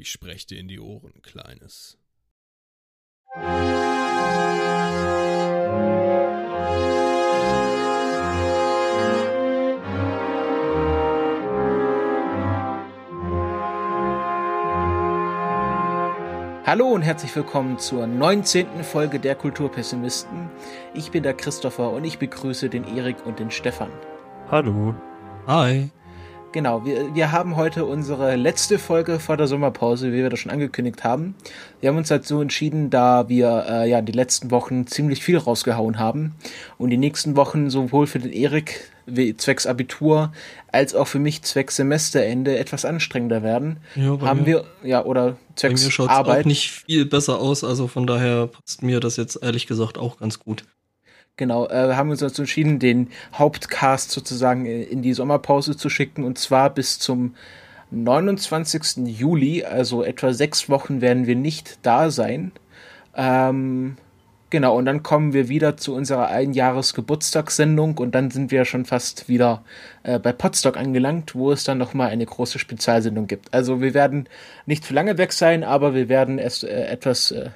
Ich 0.00 0.10
spreche 0.10 0.46
dir 0.46 0.58
in 0.58 0.66
die 0.66 0.80
Ohren, 0.80 1.20
Kleines. 1.20 1.98
Hallo 16.64 16.86
und 16.86 17.02
herzlich 17.02 17.36
willkommen 17.36 17.78
zur 17.78 18.06
19. 18.06 18.82
Folge 18.82 19.20
der 19.20 19.34
Kulturpessimisten. 19.34 20.48
Ich 20.94 21.10
bin 21.10 21.22
der 21.22 21.34
Christopher 21.34 21.90
und 21.90 22.04
ich 22.04 22.18
begrüße 22.18 22.70
den 22.70 22.84
Erik 22.96 23.26
und 23.26 23.38
den 23.38 23.50
Stefan. 23.50 23.90
Hallo. 24.50 24.94
Hi. 25.46 25.90
Genau, 26.52 26.84
wir, 26.84 27.14
wir 27.14 27.30
haben 27.30 27.54
heute 27.54 27.84
unsere 27.84 28.34
letzte 28.34 28.80
Folge 28.80 29.20
vor 29.20 29.36
der 29.36 29.46
Sommerpause, 29.46 30.12
wie 30.12 30.16
wir 30.16 30.30
das 30.30 30.40
schon 30.40 30.50
angekündigt 30.50 31.04
haben. 31.04 31.36
Wir 31.80 31.90
haben 31.90 31.96
uns 31.96 32.08
dazu 32.08 32.40
entschieden, 32.40 32.90
da 32.90 33.28
wir 33.28 33.66
äh, 33.68 33.88
ja 33.88 34.02
die 34.02 34.10
letzten 34.10 34.50
Wochen 34.50 34.88
ziemlich 34.88 35.22
viel 35.22 35.38
rausgehauen 35.38 36.00
haben 36.00 36.34
und 36.76 36.90
die 36.90 36.96
nächsten 36.96 37.36
Wochen 37.36 37.70
sowohl 37.70 38.08
für 38.08 38.18
den 38.18 38.32
Erik 38.32 38.90
zwecks 39.38 39.66
Abitur 39.66 40.32
als 40.72 40.94
auch 40.94 41.06
für 41.06 41.20
mich 41.20 41.42
zwecks 41.42 41.76
Semesterende 41.76 42.58
etwas 42.58 42.84
anstrengender 42.84 43.44
werden. 43.44 43.78
Ja, 43.94 44.20
haben 44.20 44.40
mir, 44.40 44.64
wir 44.82 44.88
ja 44.88 45.04
oder 45.04 45.36
zwecks 45.54 45.96
bei 45.96 46.04
mir 46.04 46.10
Arbeit 46.10 46.40
auch 46.40 46.46
nicht 46.46 46.70
viel 46.70 47.06
besser 47.06 47.38
aus, 47.38 47.62
also 47.62 47.86
von 47.86 48.08
daher 48.08 48.48
passt 48.48 48.82
mir 48.82 48.98
das 48.98 49.16
jetzt 49.16 49.38
ehrlich 49.40 49.68
gesagt 49.68 49.98
auch 49.98 50.18
ganz 50.18 50.40
gut. 50.40 50.64
Genau, 51.40 51.66
äh, 51.68 51.94
haben 51.94 52.10
uns 52.10 52.20
dazu 52.20 52.42
entschieden, 52.42 52.78
den 52.78 53.08
Hauptcast 53.32 54.10
sozusagen 54.10 54.66
äh, 54.66 54.82
in 54.82 55.00
die 55.00 55.14
Sommerpause 55.14 55.74
zu 55.74 55.88
schicken 55.88 56.22
und 56.22 56.36
zwar 56.36 56.68
bis 56.68 56.98
zum 56.98 57.34
29. 57.90 59.06
Juli, 59.06 59.64
also 59.64 60.04
etwa 60.04 60.34
sechs 60.34 60.68
Wochen 60.68 61.00
werden 61.00 61.26
wir 61.26 61.36
nicht 61.36 61.78
da 61.80 62.10
sein. 62.10 62.52
Ähm, 63.16 63.96
genau, 64.50 64.76
und 64.76 64.84
dann 64.84 65.02
kommen 65.02 65.32
wir 65.32 65.48
wieder 65.48 65.78
zu 65.78 65.94
unserer 65.94 66.28
Einjahresgeburtstagssendung 66.28 67.96
und 67.96 68.14
dann 68.14 68.30
sind 68.30 68.50
wir 68.50 68.66
schon 68.66 68.84
fast 68.84 69.30
wieder 69.30 69.64
äh, 70.02 70.18
bei 70.18 70.32
Podstock 70.32 70.76
angelangt, 70.76 71.34
wo 71.34 71.52
es 71.52 71.64
dann 71.64 71.78
nochmal 71.78 72.10
eine 72.10 72.26
große 72.26 72.58
Spezialsendung 72.58 73.28
gibt. 73.28 73.54
Also 73.54 73.80
wir 73.80 73.94
werden 73.94 74.28
nicht 74.66 74.84
zu 74.84 74.92
lange 74.92 75.16
weg 75.16 75.32
sein, 75.32 75.64
aber 75.64 75.94
wir 75.94 76.10
werden 76.10 76.38
es 76.38 76.64
äh, 76.64 76.68
etwas 76.68 77.30
äh, 77.30 77.48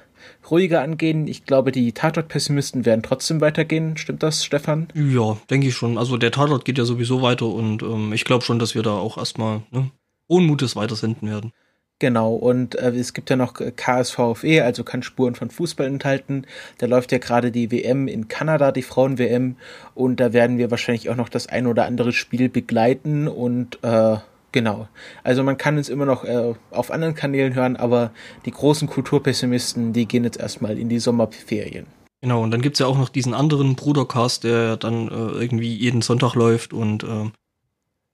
ruhiger 0.49 0.81
angehen. 0.81 1.27
Ich 1.27 1.45
glaube, 1.45 1.71
die 1.71 1.91
Tatort-Pessimisten 1.91 2.85
werden 2.85 3.03
trotzdem 3.03 3.41
weitergehen. 3.41 3.97
Stimmt 3.97 4.23
das, 4.23 4.45
Stefan? 4.45 4.87
Ja, 4.93 5.37
denke 5.49 5.67
ich 5.67 5.75
schon. 5.75 5.97
Also 5.97 6.17
der 6.17 6.31
Tatort 6.31 6.65
geht 6.65 6.77
ja 6.77 6.85
sowieso 6.85 7.21
weiter 7.21 7.47
und 7.47 7.83
ähm, 7.83 8.13
ich 8.13 8.25
glaube 8.25 8.43
schon, 8.43 8.59
dass 8.59 8.75
wir 8.75 8.83
da 8.83 8.91
auch 8.91 9.17
erstmal 9.17 9.61
ne, 9.71 9.91
Unmutes 10.27 10.75
weitersenden 10.75 11.29
werden. 11.29 11.51
Genau, 11.99 12.33
und 12.33 12.75
äh, 12.75 12.89
es 12.89 13.13
gibt 13.13 13.29
ja 13.29 13.37
noch 13.37 13.53
KSVFE, 13.53 14.65
also 14.65 14.83
kann 14.83 15.01
Spuren 15.01 15.33
von 15.33 15.49
Fußball 15.49 15.87
enthalten. 15.87 16.45
Da 16.77 16.87
läuft 16.87 17.13
ja 17.13 17.19
gerade 17.19 17.51
die 17.51 17.71
WM 17.71 18.09
in 18.09 18.27
Kanada, 18.27 18.73
die 18.73 18.81
Frauen-WM, 18.81 19.55
und 19.93 20.19
da 20.19 20.33
werden 20.33 20.57
wir 20.57 20.71
wahrscheinlich 20.71 21.09
auch 21.09 21.15
noch 21.15 21.29
das 21.29 21.47
ein 21.47 21.67
oder 21.67 21.85
andere 21.85 22.11
Spiel 22.11 22.49
begleiten 22.49 23.29
und 23.29 23.79
äh, 23.81 24.17
Genau. 24.55 24.87
Also 25.21 25.43
man 25.43 25.57
kann 25.57 25.77
es 25.77 25.89
immer 25.89 26.05
noch 26.05 26.23
äh, 26.23 26.53
auf 26.71 26.89
anderen 26.89 27.13
Kanälen 27.13 27.55
hören, 27.55 27.75
aber 27.75 28.11
die 28.45 28.51
großen 28.51 28.87
Kulturpessimisten, 28.87 29.91
die 29.91 30.05
gehen 30.05 30.23
jetzt 30.23 30.39
erstmal 30.39 30.79
in 30.79 30.87
die 30.87 30.99
Sommerferien. 30.99 31.87
Genau, 32.21 32.41
und 32.41 32.51
dann 32.51 32.61
gibt 32.61 32.77
es 32.77 32.79
ja 32.79 32.85
auch 32.85 32.97
noch 32.97 33.09
diesen 33.09 33.33
anderen 33.33 33.75
Brudercast, 33.75 34.45
der 34.45 34.77
dann 34.77 35.09
äh, 35.09 35.11
irgendwie 35.11 35.75
jeden 35.75 36.01
Sonntag 36.01 36.35
läuft 36.35 36.71
und 36.71 37.03
äh, 37.03 37.31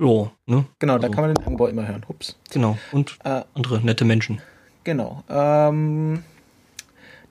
ja, 0.03 0.31
ne? 0.47 0.65
Genau, 0.79 0.93
also. 0.93 1.07
da 1.07 1.13
kann 1.13 1.25
man 1.25 1.35
den 1.35 1.45
Anbau 1.45 1.67
immer 1.67 1.87
hören. 1.87 2.05
Hups. 2.09 2.35
Genau, 2.49 2.75
und 2.91 3.19
äh, 3.23 3.43
andere 3.53 3.79
nette 3.81 4.03
Menschen. 4.03 4.41
Genau. 4.83 5.23
Ähm, 5.29 6.23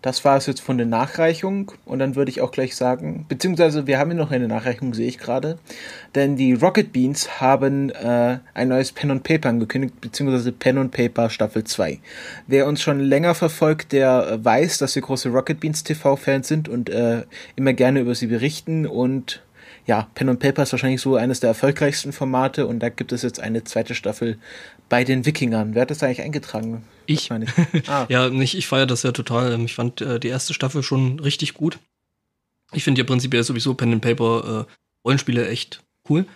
das 0.02 0.24
war 0.24 0.36
es 0.36 0.46
jetzt 0.46 0.60
von 0.60 0.78
der 0.78 0.86
Nachreichung. 0.86 1.72
Und 1.84 1.98
dann 1.98 2.16
würde 2.16 2.30
ich 2.30 2.40
auch 2.40 2.50
gleich 2.50 2.74
sagen, 2.74 3.26
beziehungsweise 3.28 3.86
wir 3.86 3.98
haben 3.98 4.10
ja 4.10 4.16
noch 4.16 4.30
eine 4.30 4.48
Nachreichung, 4.48 4.94
sehe 4.94 5.08
ich 5.08 5.18
gerade, 5.18 5.58
denn 6.14 6.36
die 6.36 6.54
Rocket 6.54 6.92
Beans 6.92 7.40
haben 7.40 7.90
äh, 7.90 8.38
ein 8.54 8.68
neues 8.68 8.92
Pen 8.92 9.10
und 9.10 9.22
Paper 9.22 9.50
angekündigt, 9.50 10.00
beziehungsweise 10.00 10.52
Pen 10.52 10.78
und 10.78 10.90
Paper 10.90 11.28
Staffel 11.28 11.64
2. 11.64 11.98
Wer 12.46 12.66
uns 12.66 12.80
schon 12.80 13.00
länger 13.00 13.34
verfolgt, 13.34 13.92
der 13.92 14.38
weiß, 14.42 14.78
dass 14.78 14.94
wir 14.94 15.02
große 15.02 15.28
Rocket 15.28 15.60
Beans 15.60 15.84
TV-Fans 15.84 16.48
sind 16.48 16.68
und 16.68 16.88
äh, 16.88 17.24
immer 17.56 17.72
gerne 17.74 18.00
über 18.00 18.14
sie 18.14 18.26
berichten. 18.26 18.86
Und 18.86 19.42
ja, 19.86 20.08
Pen 20.14 20.28
und 20.28 20.38
Paper 20.38 20.62
ist 20.62 20.72
wahrscheinlich 20.72 21.00
so 21.00 21.16
eines 21.16 21.40
der 21.40 21.48
erfolgreichsten 21.48 22.12
Formate. 22.12 22.66
Und 22.66 22.80
da 22.80 22.88
gibt 22.88 23.12
es 23.12 23.22
jetzt 23.22 23.40
eine 23.40 23.64
zweite 23.64 23.94
Staffel 23.94 24.38
bei 24.90 25.04
den 25.04 25.24
Wikingern. 25.24 25.74
Wer 25.74 25.82
hat 25.82 25.90
das 25.90 26.02
eigentlich 26.02 26.20
eingetragen? 26.20 26.84
Ich. 27.06 27.30
meine 27.30 27.46
ich. 27.46 27.88
Ah. 27.88 28.06
ja, 28.10 28.28
nicht, 28.28 28.54
ich 28.54 28.66
feiere 28.66 28.86
das 28.86 29.02
ja 29.02 29.12
total. 29.12 29.52
Ähm, 29.52 29.64
ich 29.64 29.74
fand 29.74 30.02
äh, 30.02 30.20
die 30.20 30.28
erste 30.28 30.52
Staffel 30.52 30.82
schon 30.82 31.18
richtig 31.20 31.54
gut. 31.54 31.78
Ich 32.72 32.84
finde 32.84 33.00
ja 33.00 33.06
prinzipiell 33.06 33.42
sowieso 33.42 33.72
Pen 33.74 33.94
and 33.94 34.02
Paper 34.02 34.66
äh, 34.68 34.72
Rollenspiele 35.04 35.48
echt 35.48 35.82
cool. 36.08 36.26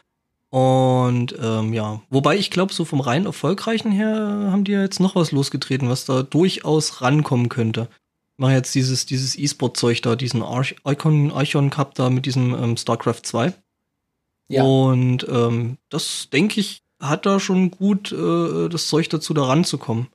Und 0.50 1.34
ähm, 1.42 1.75
ja, 1.75 2.00
wobei 2.10 2.37
ich 2.37 2.50
glaube, 2.50 2.72
so 2.72 2.84
vom 2.84 3.00
rein 3.00 3.26
erfolgreichen 3.26 3.91
her 3.91 4.48
haben 4.50 4.62
die 4.65 4.72
ja 4.72 4.82
jetzt 4.82 5.00
noch 5.00 5.16
was 5.16 5.32
losgetreten, 5.32 5.88
was 5.88 6.04
da 6.04 6.22
durchaus 6.22 7.03
rankommen 7.03 7.48
könnte. 7.48 7.88
Ich 8.34 8.38
mache 8.38 8.53
jetzt 8.53 8.75
dieses, 8.75 9.04
dieses 9.04 9.36
E-Sport-Zeug 9.36 10.00
da, 10.03 10.15
diesen 10.15 10.42
Arch 10.42 10.76
Icon, 10.86 11.32
Icon 11.36 11.71
Cup 11.71 11.94
da 11.97 12.09
mit 12.09 12.25
diesem 12.25 12.54
ähm, 12.54 12.76
StarCraft 12.76 13.22
2. 13.25 13.53
Ja. 14.47 14.62
Und 14.62 15.26
ähm, 15.28 15.78
das, 15.88 16.28
denke 16.32 16.60
ich, 16.60 16.84
hat 17.00 17.27
da 17.27 17.41
schon 17.41 17.71
gut 17.71 18.12
äh, 18.12 18.69
das 18.69 18.88
Zeug 18.88 19.09
dazu, 19.09 19.34
da 19.34 19.44
ranzukommen. 19.44 20.09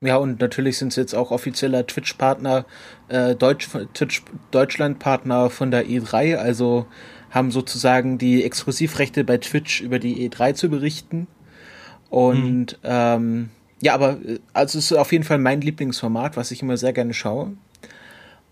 Ja, 0.00 0.16
und 0.16 0.40
natürlich 0.40 0.76
sind 0.78 0.92
sie 0.92 1.00
jetzt 1.00 1.14
auch 1.14 1.30
offizieller 1.30 1.86
Twitch-Partner, 1.86 2.66
äh, 3.08 3.34
Deutsch, 3.34 3.68
Twitch, 3.94 4.22
Deutschland-Partner 4.50 5.48
von 5.48 5.70
der 5.70 5.86
E3, 5.86 6.36
also 6.36 6.86
haben 7.30 7.50
sozusagen 7.50 8.18
die 8.18 8.44
Exklusivrechte 8.44 9.24
bei 9.24 9.38
Twitch 9.38 9.80
über 9.80 9.98
die 9.98 10.28
E3 10.28 10.54
zu 10.54 10.68
berichten. 10.68 11.26
Und 12.10 12.72
mhm. 12.72 12.78
ähm, 12.84 13.48
ja, 13.80 13.94
aber 13.94 14.18
äh, 14.24 14.38
also 14.52 14.78
es 14.78 14.90
ist 14.90 14.96
auf 14.96 15.10
jeden 15.10 15.24
Fall 15.24 15.38
mein 15.38 15.60
Lieblingsformat, 15.60 16.36
was 16.36 16.50
ich 16.50 16.62
immer 16.62 16.76
sehr 16.76 16.92
gerne 16.92 17.14
schaue. 17.14 17.52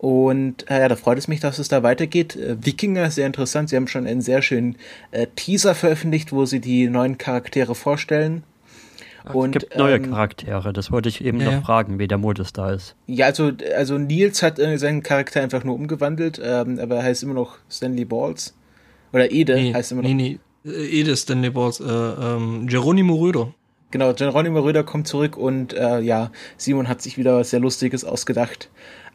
Und 0.02 0.68
äh, 0.68 0.80
ja, 0.80 0.88
da 0.88 0.96
freut 0.96 1.16
es 1.16 1.28
mich, 1.28 1.38
dass 1.38 1.60
es 1.60 1.68
da 1.68 1.84
weitergeht. 1.84 2.34
Äh, 2.34 2.56
Wikinger, 2.66 3.08
sehr 3.12 3.24
interessant. 3.24 3.68
Sie 3.68 3.76
haben 3.76 3.86
schon 3.86 4.04
einen 4.04 4.20
sehr 4.20 4.42
schönen 4.42 4.74
äh, 5.12 5.28
Teaser 5.36 5.76
veröffentlicht, 5.76 6.32
wo 6.32 6.44
sie 6.44 6.58
die 6.58 6.88
neuen 6.88 7.18
Charaktere 7.18 7.76
vorstellen. 7.76 8.42
Ach, 9.24 9.32
und, 9.32 9.54
es 9.54 9.62
gibt 9.62 9.78
neue 9.78 9.94
ähm, 9.94 10.10
Charaktere, 10.10 10.72
das 10.72 10.90
wollte 10.90 11.08
ich 11.08 11.24
eben 11.24 11.40
ja. 11.40 11.52
noch 11.52 11.64
fragen, 11.64 12.00
wie 12.00 12.08
der 12.08 12.18
Modus 12.18 12.52
da 12.52 12.72
ist. 12.72 12.96
Ja, 13.06 13.26
also, 13.26 13.52
also 13.76 13.96
Nils 13.96 14.42
hat 14.42 14.58
äh, 14.58 14.76
seinen 14.76 15.04
Charakter 15.04 15.40
einfach 15.40 15.62
nur 15.62 15.76
umgewandelt, 15.76 16.40
ähm, 16.44 16.80
aber 16.80 16.96
er 16.96 17.04
heißt 17.04 17.22
immer 17.22 17.34
noch 17.34 17.58
Stanley 17.70 18.04
Balls. 18.04 18.56
Oder 19.12 19.30
Ede 19.30 19.54
nee, 19.54 19.72
heißt 19.72 19.92
immer 19.92 20.02
noch. 20.02 20.08
Nee, 20.08 20.38
nee, 20.64 20.68
äh, 20.68 21.00
Ede 21.00 21.16
Stanley 21.16 21.50
Balls, 21.50 21.78
äh, 21.78 21.84
ähm, 21.84 22.66
Geronimo 22.66 23.14
Röder. 23.14 23.54
Genau, 23.92 24.12
Geronimo 24.14 24.58
Röder 24.58 24.82
kommt 24.82 25.06
zurück 25.06 25.36
und 25.36 25.74
äh, 25.74 26.00
ja, 26.00 26.32
Simon 26.56 26.88
hat 26.88 27.02
sich 27.02 27.18
wieder 27.18 27.36
was 27.36 27.50
sehr 27.50 27.60
Lustiges 27.60 28.04
ausgedacht. 28.04 28.68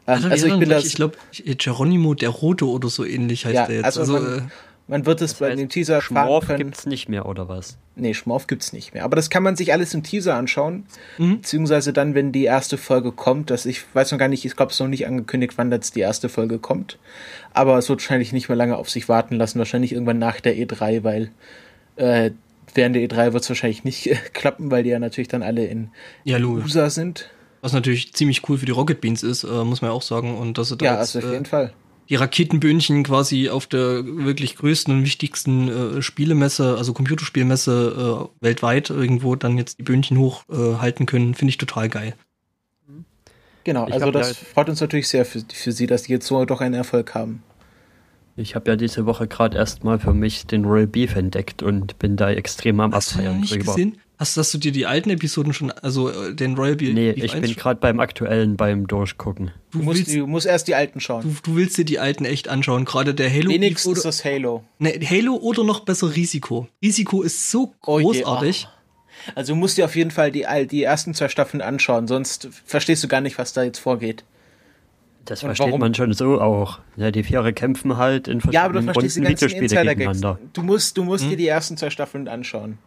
Also, 0.08 0.28
also 0.28 0.46
ich 0.46 0.58
bin 0.58 0.70
das. 0.70 0.86
Ich 0.86 0.94
glaube, 0.94 1.18
Geronimo 1.44 2.14
der 2.14 2.30
Rote 2.30 2.66
oder 2.66 2.88
so 2.88 3.04
ähnlich 3.04 3.44
heißt 3.44 3.54
ja, 3.54 3.66
der 3.66 3.76
jetzt. 3.76 3.84
Also, 3.84 4.00
also 4.00 4.12
man, 4.14 4.38
äh, 4.38 4.42
man, 4.86 5.06
wird 5.06 5.20
es 5.20 5.34
bei 5.34 5.54
dem 5.54 5.68
Teaser 5.68 6.00
Schmorf 6.00 6.46
können. 6.46 6.58
gibt's 6.58 6.86
nicht 6.86 7.10
mehr 7.10 7.26
oder 7.26 7.46
was? 7.46 7.76
Nee, 7.94 8.14
Schmorf 8.14 8.46
gibt's 8.46 8.72
nicht 8.72 8.94
mehr. 8.94 9.04
Aber 9.04 9.16
das 9.16 9.28
kann 9.28 9.42
man 9.42 9.54
sich 9.54 9.70
alles 9.70 9.92
im 9.92 10.02
Teaser 10.02 10.34
anschauen, 10.34 10.86
mhm. 11.18 11.36
beziehungsweise 11.36 11.92
dann, 11.92 12.14
wenn 12.14 12.32
die 12.32 12.44
erste 12.44 12.78
Folge 12.78 13.12
kommt. 13.12 13.50
Dass 13.50 13.66
ich 13.66 13.82
weiß 13.92 14.10
noch 14.12 14.18
gar 14.18 14.28
nicht, 14.28 14.46
ich 14.46 14.56
glaube, 14.56 14.70
es 14.70 14.76
ist 14.76 14.80
noch 14.80 14.88
nicht 14.88 15.06
angekündigt, 15.06 15.52
wann 15.56 15.70
jetzt 15.70 15.94
die 15.94 16.00
erste 16.00 16.30
Folge 16.30 16.58
kommt. 16.58 16.98
Aber 17.52 17.76
es 17.76 17.90
wird 17.90 18.00
wahrscheinlich 18.00 18.32
nicht 18.32 18.48
mehr 18.48 18.56
lange 18.56 18.78
auf 18.78 18.88
sich 18.88 19.10
warten 19.10 19.36
lassen. 19.36 19.58
Wahrscheinlich 19.58 19.92
irgendwann 19.92 20.18
nach 20.18 20.40
der 20.40 20.56
E3, 20.56 21.04
weil 21.04 21.30
äh, 21.96 22.30
während 22.74 22.96
der 22.96 23.02
E3 23.02 23.34
wird 23.34 23.42
es 23.42 23.50
wahrscheinlich 23.50 23.84
nicht 23.84 24.08
klappen, 24.32 24.70
weil 24.70 24.84
die 24.84 24.90
ja 24.90 24.98
natürlich 24.98 25.28
dann 25.28 25.42
alle 25.42 25.66
in 25.66 25.90
ja, 26.24 26.38
USA 26.38 26.88
sind. 26.88 27.28
Was 27.60 27.72
natürlich 27.72 28.12
ziemlich 28.14 28.48
cool 28.48 28.58
für 28.58 28.66
die 28.66 28.72
Rocket 28.72 29.00
Beans 29.00 29.22
ist, 29.22 29.44
äh, 29.44 29.64
muss 29.64 29.82
man 29.82 29.90
ja 29.90 29.96
auch 29.96 30.02
sagen. 30.02 30.36
Und 30.36 30.58
dass 30.58 30.68
sie 30.68 30.76
da 30.76 30.86
ja, 30.86 30.92
jetzt, 30.92 31.16
also 31.16 31.26
auf 31.26 31.32
jeden 31.32 31.44
äh, 31.44 31.48
Fall. 31.48 31.72
Die 32.08 32.14
Raketenbündchen 32.14 33.02
quasi 33.02 33.50
auf 33.50 33.66
der 33.66 34.02
wirklich 34.04 34.56
größten 34.56 34.94
und 34.94 35.04
wichtigsten 35.04 35.98
äh, 35.98 36.02
Spielemesse, 36.02 36.76
also 36.78 36.94
Computerspielmesse 36.94 38.30
äh, 38.40 38.44
weltweit 38.44 38.88
irgendwo 38.88 39.36
dann 39.36 39.58
jetzt 39.58 39.78
die 39.78 39.82
Bündchen 39.82 40.18
hochhalten 40.18 41.04
äh, 41.04 41.06
können, 41.06 41.34
finde 41.34 41.50
ich 41.50 41.58
total 41.58 41.88
geil. 41.88 42.14
Genau, 43.64 43.86
ich 43.86 43.92
also 43.92 44.10
das 44.10 44.38
freut 44.38 44.70
uns 44.70 44.80
natürlich 44.80 45.08
sehr 45.08 45.26
für, 45.26 45.42
für 45.52 45.72
Sie, 45.72 45.86
dass 45.86 46.04
Sie 46.04 46.12
jetzt 46.12 46.26
so 46.26 46.42
doch 46.46 46.62
einen 46.62 46.74
Erfolg 46.74 47.14
haben. 47.14 47.42
Ich 48.38 48.54
habe 48.54 48.70
ja 48.70 48.76
diese 48.76 49.04
Woche 49.04 49.26
gerade 49.26 49.58
erstmal 49.58 49.98
für 49.98 50.14
mich 50.14 50.46
den 50.46 50.64
Royal 50.64 50.86
Beef 50.86 51.16
entdeckt 51.16 51.62
und 51.62 51.98
bin 51.98 52.16
da 52.16 52.30
extrem 52.30 52.78
am 52.78 52.94
Hast 52.94 53.16
Abfeiern 53.16 53.42
du 53.42 53.48
drüber. 53.48 53.74
Gesehen? 53.74 53.98
Hast, 54.16 54.36
hast 54.36 54.54
du 54.54 54.58
dir 54.58 54.70
die 54.70 54.86
alten 54.86 55.10
Episoden 55.10 55.52
schon, 55.52 55.72
also 55.72 56.10
äh, 56.10 56.34
den 56.34 56.54
Royal 56.54 56.76
Beef? 56.76 56.94
Nee, 56.94 57.12
Beef 57.12 57.24
ich 57.24 57.40
bin 57.40 57.54
gerade 57.54 57.80
beim 57.80 57.98
aktuellen 57.98 58.56
beim 58.56 58.86
Durchgucken. 58.86 59.50
Du, 59.72 59.78
musst, 59.78 59.98
willst, 59.98 60.14
du 60.14 60.26
musst 60.28 60.46
erst 60.46 60.68
die 60.68 60.76
alten 60.76 61.00
schauen. 61.00 61.22
Du, 61.22 61.50
du, 61.50 61.56
willst 61.56 61.78
dir 61.78 61.84
die 61.84 61.98
alten 61.98 62.24
echt 62.24 62.48
anschauen, 62.48 62.84
gerade 62.84 63.12
der 63.12 63.28
Halo. 63.28 63.50
Wenigstens 63.50 63.98
oder, 63.98 64.02
das 64.02 64.24
Halo. 64.24 64.64
Ne, 64.78 65.00
Halo 65.04 65.34
oder 65.34 65.64
noch 65.64 65.80
besser 65.80 66.14
Risiko. 66.14 66.68
Risiko 66.80 67.22
ist 67.22 67.50
so 67.50 67.74
großartig. 67.82 68.68
Oh 68.68 69.32
Also 69.34 69.52
du 69.52 69.56
musst 69.58 69.78
dir 69.78 69.84
auf 69.84 69.96
jeden 69.96 70.12
Fall 70.12 70.30
die, 70.30 70.46
die 70.70 70.84
ersten 70.84 71.12
zwei 71.12 71.28
Staffeln 71.28 71.60
anschauen, 71.60 72.06
sonst 72.06 72.48
verstehst 72.64 73.02
du 73.02 73.08
gar 73.08 73.20
nicht, 73.20 73.36
was 73.36 73.52
da 73.52 73.64
jetzt 73.64 73.78
vorgeht. 73.78 74.24
Das 75.28 75.42
Und 75.42 75.48
versteht 75.48 75.66
warum? 75.66 75.80
man 75.80 75.94
schon 75.94 76.14
so 76.14 76.40
auch. 76.40 76.78
Ja, 76.96 77.10
die 77.10 77.22
Viere 77.22 77.52
kämpfen 77.52 77.98
halt 77.98 78.28
in 78.28 78.40
verschiedenen 78.40 78.54
ja, 78.54 78.64
aber 78.64 78.80
du 78.80 78.82
verstehst 78.82 79.16
die 79.18 79.20
ganzen 79.20 79.50
Videospiele 79.50 79.94
gegeneinander. 79.94 80.38
Du 80.54 80.62
musst, 80.62 80.96
du 80.96 81.04
musst 81.04 81.24
hm? 81.24 81.30
dir 81.30 81.36
die 81.36 81.48
ersten 81.48 81.76
zwei 81.76 81.90
Staffeln 81.90 82.28
anschauen. 82.28 82.78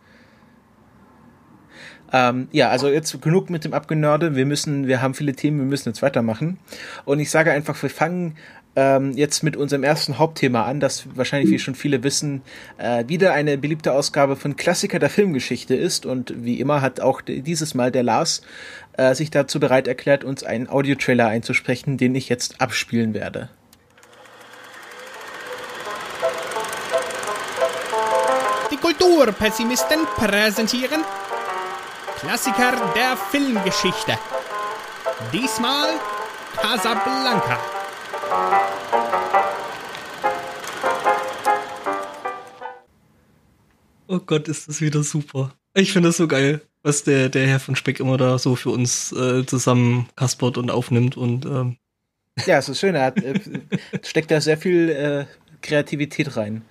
Ähm, 2.11 2.47
ja, 2.51 2.69
also 2.69 2.89
jetzt 2.89 3.21
genug 3.21 3.51
mit 3.51 3.63
dem 3.63 3.73
Abgenörde. 3.73 4.35
Wir 4.35 4.47
müssen, 4.47 4.87
wir 4.87 5.03
haben 5.03 5.13
viele 5.13 5.33
Themen, 5.33 5.59
wir 5.59 5.65
müssen 5.67 5.89
jetzt 5.89 6.01
weitermachen. 6.01 6.57
Und 7.05 7.19
ich 7.19 7.29
sage 7.29 7.51
einfach, 7.51 7.79
wir 7.81 7.91
fangen 7.91 8.35
ähm, 8.75 9.11
jetzt 9.13 9.43
mit 9.43 9.57
unserem 9.57 9.83
ersten 9.83 10.17
Hauptthema 10.17 10.63
an, 10.63 10.79
das 10.79 11.03
wahrscheinlich, 11.15 11.51
wie 11.51 11.59
schon 11.59 11.75
viele 11.75 12.03
wissen, 12.03 12.41
äh, 12.77 13.03
wieder 13.07 13.33
eine 13.33 13.57
beliebte 13.57 13.93
Ausgabe 13.93 14.35
von 14.35 14.55
Klassiker 14.55 14.99
der 14.99 15.09
Filmgeschichte 15.09 15.75
ist. 15.75 16.05
Und 16.05 16.33
wie 16.43 16.59
immer 16.59 16.81
hat 16.81 16.99
auch 16.99 17.21
dieses 17.21 17.73
Mal 17.73 17.91
der 17.91 18.03
Lars 18.03 18.41
äh, 18.93 19.13
sich 19.13 19.31
dazu 19.31 19.59
bereit 19.59 19.87
erklärt, 19.87 20.23
uns 20.23 20.43
einen 20.43 20.69
Audiotrailer 20.69 21.27
einzusprechen, 21.27 21.97
den 21.97 22.15
ich 22.15 22.29
jetzt 22.29 22.61
abspielen 22.61 23.13
werde. 23.13 23.49
Die 28.71 28.77
Kulturpessimisten 28.77 29.99
präsentieren 30.15 31.01
Klassiker 32.19 32.73
der 32.95 33.17
Filmgeschichte. 33.17 34.17
Diesmal 35.33 35.89
Casablanca. 36.55 37.80
Oh 44.07 44.19
Gott, 44.25 44.47
ist 44.47 44.69
das 44.69 44.79
wieder 44.79 45.03
super. 45.03 45.53
Ich 45.73 45.91
finde 45.91 46.09
das 46.09 46.17
so 46.17 46.27
geil, 46.27 46.61
was 46.81 47.03
der, 47.03 47.27
der 47.27 47.47
Herr 47.47 47.59
von 47.59 47.75
Speck 47.75 47.99
immer 47.99 48.15
da 48.15 48.37
so 48.37 48.55
für 48.55 48.69
uns 48.69 49.11
äh, 49.11 49.45
zusammen 49.45 50.07
kaspert 50.15 50.57
und 50.57 50.71
aufnimmt 50.71 51.17
und 51.17 51.45
ähm. 51.45 51.77
Ja, 52.45 52.57
es 52.57 52.69
ist 52.69 52.79
schön, 52.79 52.95
er 52.95 53.05
hat, 53.05 53.21
äh, 53.21 53.33
steckt 54.01 54.31
da 54.31 54.39
sehr 54.39 54.57
viel 54.57 54.89
äh, 54.89 55.25
Kreativität 55.61 56.37
rein. 56.37 56.63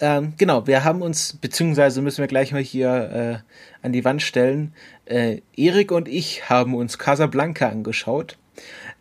Ähm, 0.00 0.34
genau, 0.36 0.66
wir 0.66 0.82
haben 0.82 1.02
uns, 1.02 1.34
beziehungsweise 1.34 2.02
müssen 2.02 2.20
wir 2.20 2.28
gleich 2.28 2.50
mal 2.50 2.62
hier 2.62 3.42
äh, 3.42 3.86
an 3.86 3.92
die 3.92 4.04
Wand 4.04 4.22
stellen. 4.22 4.74
Äh, 5.04 5.40
Erik 5.56 5.92
und 5.92 6.08
ich 6.08 6.50
haben 6.50 6.74
uns 6.74 6.98
Casablanca 6.98 7.68
angeschaut 7.68 8.36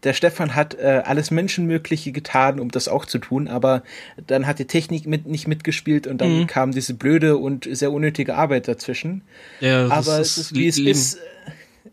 der 0.06 0.14
Stefan 0.14 0.54
hat 0.54 0.76
äh, 0.76 1.02
alles 1.04 1.32
Menschenmögliche 1.32 2.12
getan, 2.12 2.60
um 2.60 2.70
das 2.70 2.88
auch 2.88 3.06
zu 3.06 3.18
tun, 3.18 3.48
aber 3.48 3.82
dann 4.28 4.46
hat 4.46 4.60
die 4.60 4.66
Technik 4.66 5.08
mit, 5.08 5.26
nicht 5.26 5.48
mitgespielt 5.48 6.06
und 6.06 6.22
dann 6.22 6.42
mhm. 6.42 6.48
kam 6.48 6.72
diese 6.72 6.94
blöde 6.94 7.38
und 7.38 7.68
sehr 7.70 7.92
unnötige 7.92 8.36
Arbeit 8.36 8.68
dazwischen. 8.68 9.24
Ja, 9.60 9.88
aber 9.90 10.20
es 10.20 10.38
ist 10.38 10.54
wie 10.54 10.68
es 10.68 10.78
Leben. 10.78 10.92
ist. 10.92 11.16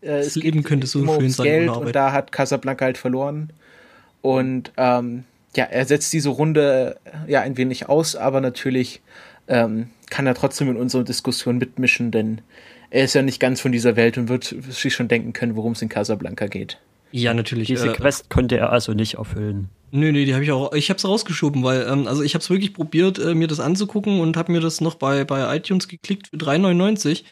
Äh, 0.01 0.19
das 0.19 0.27
es 0.27 0.35
Leben 0.35 0.63
könnte 0.63 0.85
so 0.85 1.05
schön 1.05 1.31
sein. 1.31 1.45
Geld 1.45 1.69
und 1.71 1.95
da 1.95 2.11
hat 2.11 2.31
Casablanca 2.31 2.85
halt 2.85 2.99
verloren. 2.99 3.51
Und 4.21 4.71
ähm, 4.77 5.23
ja, 5.55 5.65
er 5.65 5.85
setzt 5.85 6.13
diese 6.13 6.29
Runde 6.29 6.97
äh, 7.05 7.31
ja 7.31 7.41
ein 7.41 7.57
wenig 7.57 7.89
aus, 7.89 8.15
aber 8.15 8.41
natürlich 8.41 9.01
ähm, 9.47 9.89
kann 10.11 10.27
er 10.27 10.35
trotzdem 10.35 10.69
in 10.69 10.77
unserer 10.77 11.03
Diskussion 11.03 11.57
mitmischen, 11.57 12.11
denn 12.11 12.41
er 12.91 13.05
ist 13.05 13.15
ja 13.15 13.23
nicht 13.23 13.39
ganz 13.39 13.59
von 13.59 13.71
dieser 13.71 13.95
Welt 13.95 14.19
und 14.19 14.29
wird 14.29 14.55
sich 14.69 14.93
schon 14.93 15.07
denken 15.07 15.33
können, 15.33 15.55
worum 15.55 15.71
es 15.71 15.81
in 15.81 15.89
Casablanca 15.89 16.45
geht. 16.45 16.77
Ja, 17.15 17.35
natürlich. 17.35 17.67
Diese 17.67 17.91
äh, 17.91 17.93
Quest 17.93 18.31
konnte 18.31 18.57
er 18.57 18.71
also 18.71 18.93
nicht 18.93 19.15
erfüllen. 19.15 19.69
Nö, 19.91 20.11
nö, 20.11 20.25
die 20.25 20.33
habe 20.33 20.43
ich 20.43 20.51
auch. 20.51 20.73
Ich 20.73 20.89
habe 20.89 20.97
es 20.97 21.05
rausgeschoben, 21.05 21.63
weil 21.63 21.85
ähm, 21.87 22.07
also 22.07 22.23
ich 22.23 22.33
habe 22.33 22.41
es 22.41 22.49
wirklich 22.49 22.73
probiert, 22.73 23.19
äh, 23.19 23.35
mir 23.35 23.47
das 23.47 23.59
anzugucken 23.59 24.19
und 24.19 24.35
habe 24.35 24.51
mir 24.51 24.61
das 24.61 24.81
noch 24.81 24.95
bei 24.95 25.23
bei 25.23 25.55
iTunes 25.55 25.87
geklickt 25.87 26.29
für 26.29 26.37
3,99 26.37 27.23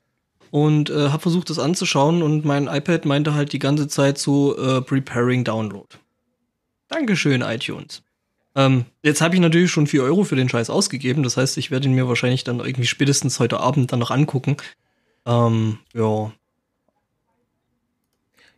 und 0.51 0.91
äh, 0.91 1.09
habe 1.09 1.19
versucht, 1.19 1.49
das 1.49 1.57
anzuschauen 1.57 2.21
und 2.21 2.45
mein 2.45 2.67
iPad 2.67 3.05
meinte 3.05 3.33
halt 3.33 3.53
die 3.53 3.59
ganze 3.59 3.87
Zeit 3.87 4.19
so 4.19 4.55
äh, 4.55 4.81
Preparing 4.83 5.43
Download. 5.43 5.87
Dankeschön, 6.87 7.41
iTunes. 7.41 8.03
Ähm, 8.53 8.85
jetzt 9.01 9.21
habe 9.21 9.33
ich 9.33 9.41
natürlich 9.41 9.71
schon 9.71 9.87
4 9.87 10.03
Euro 10.03 10.23
für 10.25 10.35
den 10.35 10.49
Scheiß 10.49 10.69
ausgegeben. 10.69 11.23
Das 11.23 11.37
heißt, 11.37 11.57
ich 11.57 11.71
werde 11.71 11.87
ihn 11.87 11.95
mir 11.95 12.07
wahrscheinlich 12.07 12.43
dann 12.43 12.59
irgendwie 12.59 12.85
spätestens 12.85 13.39
heute 13.39 13.59
Abend 13.59 13.91
dann 13.91 13.99
noch 13.99 14.11
angucken. 14.11 14.57
Ähm, 15.25 15.79
ja, 15.95 16.31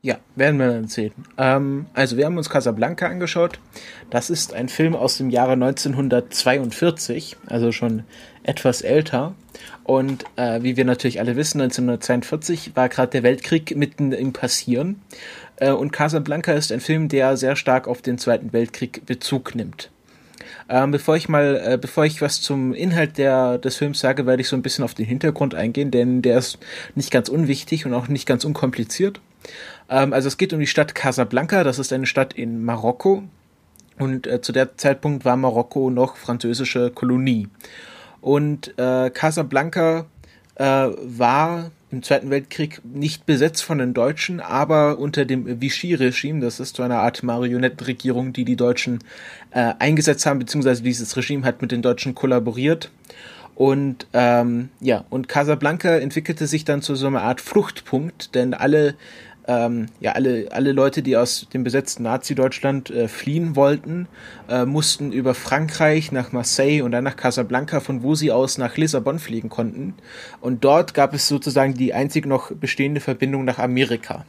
ja, 0.03 0.17
werden 0.35 0.59
wir 0.59 0.67
dann 0.67 0.89
sehen. 0.89 1.13
Ähm, 1.37 1.85
also 1.93 2.17
wir 2.17 2.25
haben 2.25 2.37
uns 2.37 2.49
Casablanca 2.49 3.07
angeschaut. 3.07 3.59
Das 4.09 4.29
ist 4.29 4.53
ein 4.53 4.67
Film 4.67 4.97
aus 4.97 5.17
dem 5.17 5.29
Jahre 5.29 5.53
1942, 5.53 7.37
also 7.47 7.71
schon 7.71 8.03
etwas 8.43 8.81
älter. 8.81 9.33
Und 9.85 10.25
äh, 10.35 10.61
wie 10.61 10.75
wir 10.75 10.83
natürlich 10.83 11.21
alle 11.21 11.37
wissen, 11.37 11.61
1942 11.61 12.75
war 12.75 12.89
gerade 12.89 13.11
der 13.11 13.23
Weltkrieg 13.23 13.77
mitten 13.77 14.11
im 14.11 14.33
Passieren. 14.33 15.01
Äh, 15.55 15.71
und 15.71 15.93
Casablanca 15.93 16.51
ist 16.51 16.73
ein 16.73 16.81
Film, 16.81 17.07
der 17.07 17.37
sehr 17.37 17.55
stark 17.55 17.87
auf 17.87 18.01
den 18.01 18.17
Zweiten 18.17 18.51
Weltkrieg 18.51 19.05
Bezug 19.05 19.55
nimmt. 19.55 19.89
Ähm, 20.67 20.91
bevor 20.91 21.15
ich 21.15 21.29
mal, 21.29 21.61
äh, 21.63 21.77
bevor 21.77 22.03
ich 22.03 22.21
was 22.21 22.41
zum 22.41 22.73
Inhalt 22.73 23.17
der, 23.17 23.57
des 23.57 23.77
Films 23.77 24.01
sage, 24.01 24.25
werde 24.25 24.41
ich 24.41 24.49
so 24.49 24.57
ein 24.57 24.61
bisschen 24.63 24.83
auf 24.83 24.93
den 24.93 25.05
Hintergrund 25.05 25.55
eingehen, 25.55 25.91
denn 25.91 26.21
der 26.21 26.37
ist 26.37 26.59
nicht 26.93 27.09
ganz 27.11 27.29
unwichtig 27.29 27.85
und 27.85 27.93
auch 27.93 28.09
nicht 28.09 28.25
ganz 28.25 28.43
unkompliziert. 28.43 29.21
Ähm, 29.89 30.13
also 30.13 30.27
es 30.27 30.37
geht 30.37 30.53
um 30.53 30.59
die 30.59 30.67
Stadt 30.67 30.95
Casablanca, 30.95 31.63
das 31.63 31.79
ist 31.79 31.93
eine 31.93 32.05
Stadt 32.05 32.33
in 32.33 32.63
Marokko. 32.63 33.23
Und 33.99 34.27
äh, 34.27 34.41
zu 34.41 34.51
der 34.51 34.77
Zeitpunkt 34.77 35.25
war 35.25 35.37
Marokko 35.37 35.89
noch 35.89 36.17
französische 36.17 36.89
Kolonie. 36.89 37.47
Und 38.21 38.77
äh, 38.77 39.09
Casablanca 39.09 40.05
äh, 40.55 40.63
war 40.63 41.71
im 41.91 42.01
Zweiten 42.01 42.31
Weltkrieg 42.31 42.81
nicht 42.83 43.25
besetzt 43.25 43.63
von 43.63 43.77
den 43.77 43.93
Deutschen, 43.93 44.39
aber 44.39 44.97
unter 44.97 45.25
dem 45.25 45.61
Vichy-Regime, 45.61 46.41
das 46.41 46.59
ist 46.59 46.75
so 46.75 46.83
eine 46.83 46.97
Art 46.97 47.21
Marionettenregierung, 47.21 48.33
die 48.33 48.45
die 48.45 48.55
Deutschen 48.55 48.99
äh, 49.51 49.73
eingesetzt 49.77 50.25
haben, 50.25 50.39
beziehungsweise 50.39 50.81
dieses 50.81 51.15
Regime 51.15 51.45
hat 51.45 51.61
mit 51.61 51.71
den 51.71 51.83
Deutschen 51.83 52.15
kollaboriert. 52.15 52.91
Und 53.55 54.07
ähm, 54.13 54.69
ja, 54.79 55.05
und 55.11 55.27
Casablanca 55.27 55.97
entwickelte 55.97 56.47
sich 56.47 56.65
dann 56.65 56.81
zu 56.81 56.95
so 56.95 57.05
einer 57.05 57.21
Art 57.21 57.39
Fluchtpunkt, 57.39 58.33
denn 58.33 58.55
alle 58.55 58.95
ähm, 59.47 59.87
ja, 59.99 60.13
alle, 60.13 60.47
alle 60.51 60.71
Leute, 60.71 61.01
die 61.01 61.17
aus 61.17 61.47
dem 61.53 61.63
besetzten 61.63 62.03
Nazi-Deutschland 62.03 62.89
äh, 62.89 63.07
fliehen 63.07 63.55
wollten, 63.55 64.07
äh, 64.49 64.65
mussten 64.65 65.11
über 65.11 65.33
Frankreich 65.33 66.11
nach 66.11 66.31
Marseille 66.31 66.81
und 66.81 66.91
dann 66.91 67.03
nach 67.03 67.17
Casablanca, 67.17 67.79
von 67.79 68.03
wo 68.03 68.15
sie 68.15 68.31
aus 68.31 68.57
nach 68.57 68.77
Lissabon 68.77 69.19
fliegen 69.19 69.49
konnten. 69.49 69.95
Und 70.39 70.63
dort 70.63 70.93
gab 70.93 71.13
es 71.13 71.27
sozusagen 71.27 71.73
die 71.73 71.93
einzig 71.93 72.25
noch 72.25 72.51
bestehende 72.51 73.01
Verbindung 73.01 73.43
nach 73.45 73.59
Amerika. 73.59 74.25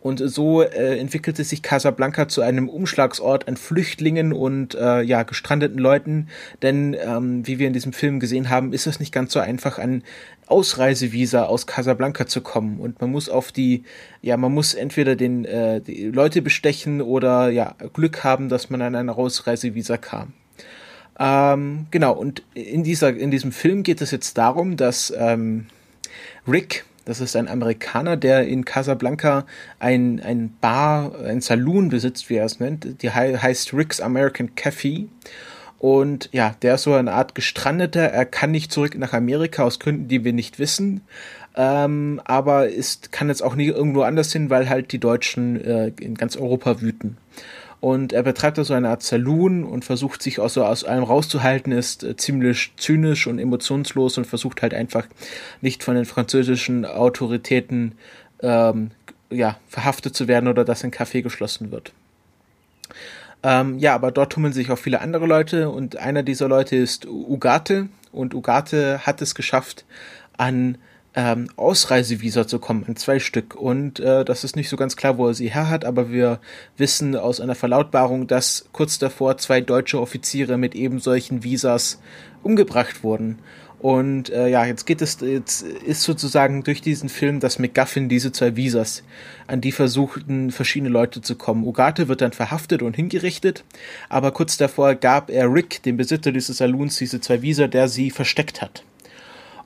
Und 0.00 0.18
so 0.18 0.62
äh, 0.62 0.98
entwickelte 0.98 1.42
sich 1.42 1.62
Casablanca 1.62 2.28
zu 2.28 2.40
einem 2.40 2.68
Umschlagsort 2.68 3.48
an 3.48 3.56
Flüchtlingen 3.56 4.32
und 4.32 4.74
äh, 4.74 5.02
ja 5.02 5.24
gestrandeten 5.24 5.78
Leuten. 5.78 6.28
Denn 6.62 6.94
ähm, 6.94 7.46
wie 7.46 7.58
wir 7.58 7.66
in 7.66 7.72
diesem 7.72 7.92
Film 7.92 8.20
gesehen 8.20 8.48
haben, 8.48 8.72
ist 8.72 8.86
es 8.86 9.00
nicht 9.00 9.12
ganz 9.12 9.32
so 9.32 9.40
einfach, 9.40 9.78
an 9.78 10.04
Ausreisevisa 10.46 11.44
aus 11.44 11.66
Casablanca 11.66 12.26
zu 12.26 12.40
kommen. 12.40 12.78
Und 12.78 13.00
man 13.00 13.10
muss 13.10 13.28
auf 13.28 13.52
die, 13.52 13.82
ja, 14.22 14.36
man 14.36 14.52
muss 14.52 14.74
entweder 14.74 15.16
den 15.16 15.44
äh, 15.44 15.80
die 15.80 16.04
Leute 16.04 16.42
bestechen 16.42 17.02
oder 17.02 17.50
ja 17.50 17.74
Glück 17.92 18.24
haben, 18.24 18.48
dass 18.48 18.70
man 18.70 18.82
an 18.82 18.94
ein 18.94 19.10
Ausreisevisa 19.10 19.96
kam. 19.96 20.32
Ähm, 21.18 21.86
genau. 21.90 22.12
Und 22.14 22.42
in 22.54 22.84
dieser 22.84 23.14
in 23.14 23.30
diesem 23.30 23.52
Film 23.52 23.82
geht 23.82 24.00
es 24.00 24.10
jetzt 24.10 24.38
darum, 24.38 24.76
dass 24.76 25.12
ähm, 25.16 25.66
Rick 26.46 26.84
das 27.08 27.22
ist 27.22 27.36
ein 27.36 27.48
Amerikaner, 27.48 28.18
der 28.18 28.46
in 28.46 28.66
Casablanca 28.66 29.46
ein, 29.78 30.20
ein 30.20 30.54
Bar, 30.60 31.18
ein 31.24 31.40
Saloon 31.40 31.88
besitzt, 31.88 32.28
wie 32.28 32.34
er 32.34 32.44
es 32.44 32.60
nennt. 32.60 33.02
Die 33.02 33.10
heißt 33.10 33.72
Rick's 33.72 34.02
American 34.02 34.54
Cafe. 34.56 35.06
Und 35.78 36.28
ja, 36.32 36.54
der 36.60 36.74
ist 36.74 36.82
so 36.82 36.92
eine 36.92 37.12
Art 37.12 37.34
Gestrandeter. 37.34 38.02
Er 38.02 38.26
kann 38.26 38.50
nicht 38.50 38.70
zurück 38.70 38.94
nach 38.98 39.14
Amerika 39.14 39.62
aus 39.62 39.78
Gründen, 39.78 40.08
die 40.08 40.22
wir 40.22 40.34
nicht 40.34 40.58
wissen. 40.58 41.00
Ähm, 41.56 42.20
aber 42.26 42.68
ist, 42.68 43.10
kann 43.10 43.28
jetzt 43.28 43.42
auch 43.42 43.54
nie 43.54 43.68
irgendwo 43.68 44.02
anders 44.02 44.30
hin, 44.30 44.50
weil 44.50 44.68
halt 44.68 44.92
die 44.92 45.00
Deutschen 45.00 45.64
äh, 45.64 45.90
in 45.98 46.14
ganz 46.14 46.36
Europa 46.36 46.82
wüten. 46.82 47.16
Und 47.80 48.12
er 48.12 48.24
betreibt 48.24 48.58
da 48.58 48.64
so 48.64 48.74
eine 48.74 48.88
Art 48.88 49.02
Saloon 49.02 49.62
und 49.62 49.84
versucht 49.84 50.22
sich 50.22 50.40
auch 50.40 50.50
so 50.50 50.64
aus 50.64 50.82
allem 50.82 51.04
rauszuhalten, 51.04 51.72
ist 51.72 52.02
äh, 52.02 52.16
ziemlich 52.16 52.72
zynisch 52.76 53.26
und 53.26 53.38
emotionslos 53.38 54.18
und 54.18 54.26
versucht 54.26 54.62
halt 54.62 54.74
einfach 54.74 55.06
nicht 55.60 55.84
von 55.84 55.94
den 55.94 56.04
französischen 56.04 56.84
Autoritäten 56.84 57.92
ähm, 58.42 58.90
ja, 59.30 59.58
verhaftet 59.68 60.16
zu 60.16 60.26
werden 60.26 60.48
oder 60.48 60.64
dass 60.64 60.82
ein 60.82 60.90
Café 60.90 61.22
geschlossen 61.22 61.70
wird. 61.70 61.92
Ähm, 63.44 63.78
ja, 63.78 63.94
aber 63.94 64.10
dort 64.10 64.32
tummeln 64.32 64.52
sich 64.52 64.70
auch 64.70 64.78
viele 64.78 65.00
andere 65.00 65.26
Leute 65.26 65.70
und 65.70 65.96
einer 65.96 66.24
dieser 66.24 66.48
Leute 66.48 66.74
ist 66.74 67.06
Ugarte 67.06 67.88
und 68.10 68.34
Ugarte 68.34 69.06
hat 69.06 69.22
es 69.22 69.36
geschafft, 69.36 69.84
an 70.36 70.78
ähm, 71.18 71.48
Ausreisevisa 71.56 72.46
zu 72.46 72.60
kommen, 72.60 72.84
an 72.86 72.94
zwei 72.94 73.18
Stück. 73.18 73.56
Und 73.56 73.98
äh, 73.98 74.24
das 74.24 74.44
ist 74.44 74.54
nicht 74.54 74.68
so 74.68 74.76
ganz 74.76 74.94
klar, 74.94 75.18
wo 75.18 75.26
er 75.26 75.34
sie 75.34 75.52
her 75.52 75.68
hat, 75.68 75.84
aber 75.84 76.12
wir 76.12 76.38
wissen 76.76 77.16
aus 77.16 77.40
einer 77.40 77.56
Verlautbarung, 77.56 78.28
dass 78.28 78.66
kurz 78.70 79.00
davor 79.00 79.36
zwei 79.36 79.60
deutsche 79.60 80.00
Offiziere 80.00 80.56
mit 80.56 80.76
eben 80.76 81.00
solchen 81.00 81.42
Visas 81.42 82.00
umgebracht 82.44 83.02
wurden. 83.02 83.40
Und 83.80 84.30
äh, 84.30 84.48
ja, 84.48 84.64
jetzt 84.64 84.86
geht 84.86 85.02
es, 85.02 85.18
jetzt 85.20 85.62
ist 85.62 86.02
sozusagen 86.02 86.62
durch 86.62 86.82
diesen 86.82 87.08
Film 87.08 87.40
das 87.40 87.58
McGuffin 87.58 88.08
diese 88.08 88.30
zwei 88.30 88.54
Visas, 88.54 89.02
an 89.48 89.60
die 89.60 89.72
versuchten 89.72 90.52
verschiedene 90.52 90.90
Leute 90.90 91.20
zu 91.20 91.34
kommen. 91.34 91.66
Ugarte 91.66 92.06
wird 92.06 92.20
dann 92.20 92.32
verhaftet 92.32 92.82
und 92.82 92.94
hingerichtet, 92.94 93.64
aber 94.08 94.30
kurz 94.30 94.56
davor 94.56 94.94
gab 94.94 95.30
er 95.30 95.52
Rick, 95.52 95.82
dem 95.82 95.96
Besitzer 95.96 96.30
dieses 96.30 96.58
Saloons, 96.58 96.96
diese 96.96 97.20
zwei 97.20 97.42
Visa, 97.42 97.66
der 97.66 97.88
sie 97.88 98.10
versteckt 98.10 98.62
hat. 98.62 98.84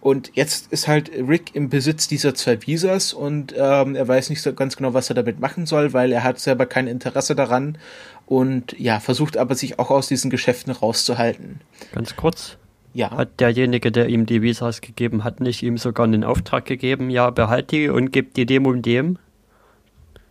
Und 0.02 0.32
jetzt 0.34 0.72
ist 0.72 0.88
halt 0.88 1.12
Rick 1.16 1.54
im 1.54 1.68
Besitz 1.68 2.08
dieser 2.08 2.34
zwei 2.34 2.60
Visas 2.66 3.12
und 3.12 3.54
ähm, 3.56 3.94
er 3.94 4.08
weiß 4.08 4.30
nicht 4.30 4.42
so 4.42 4.52
ganz 4.52 4.76
genau, 4.76 4.94
was 4.94 5.08
er 5.08 5.14
damit 5.14 5.38
machen 5.38 5.64
soll, 5.64 5.92
weil 5.92 6.10
er 6.10 6.24
hat 6.24 6.40
selber 6.40 6.66
kein 6.66 6.88
Interesse 6.88 7.36
daran 7.36 7.78
und 8.26 8.76
ja, 8.80 8.98
versucht 8.98 9.36
aber 9.36 9.54
sich 9.54 9.78
auch 9.78 9.92
aus 9.92 10.08
diesen 10.08 10.28
Geschäften 10.28 10.72
rauszuhalten. 10.72 11.60
Ganz 11.92 12.16
kurz. 12.16 12.56
Ja. 12.94 13.12
Hat 13.12 13.38
derjenige, 13.38 13.92
der 13.92 14.08
ihm 14.08 14.26
die 14.26 14.42
Visas 14.42 14.80
gegeben 14.80 15.22
hat, 15.22 15.38
nicht 15.38 15.62
ihm 15.62 15.78
sogar 15.78 16.04
einen 16.04 16.24
Auftrag 16.24 16.64
gegeben, 16.64 17.08
ja, 17.08 17.30
behalt 17.30 17.70
die 17.70 17.88
und 17.88 18.10
gib 18.10 18.34
die 18.34 18.44
dem 18.44 18.66
und 18.66 18.84
dem? 18.84 19.18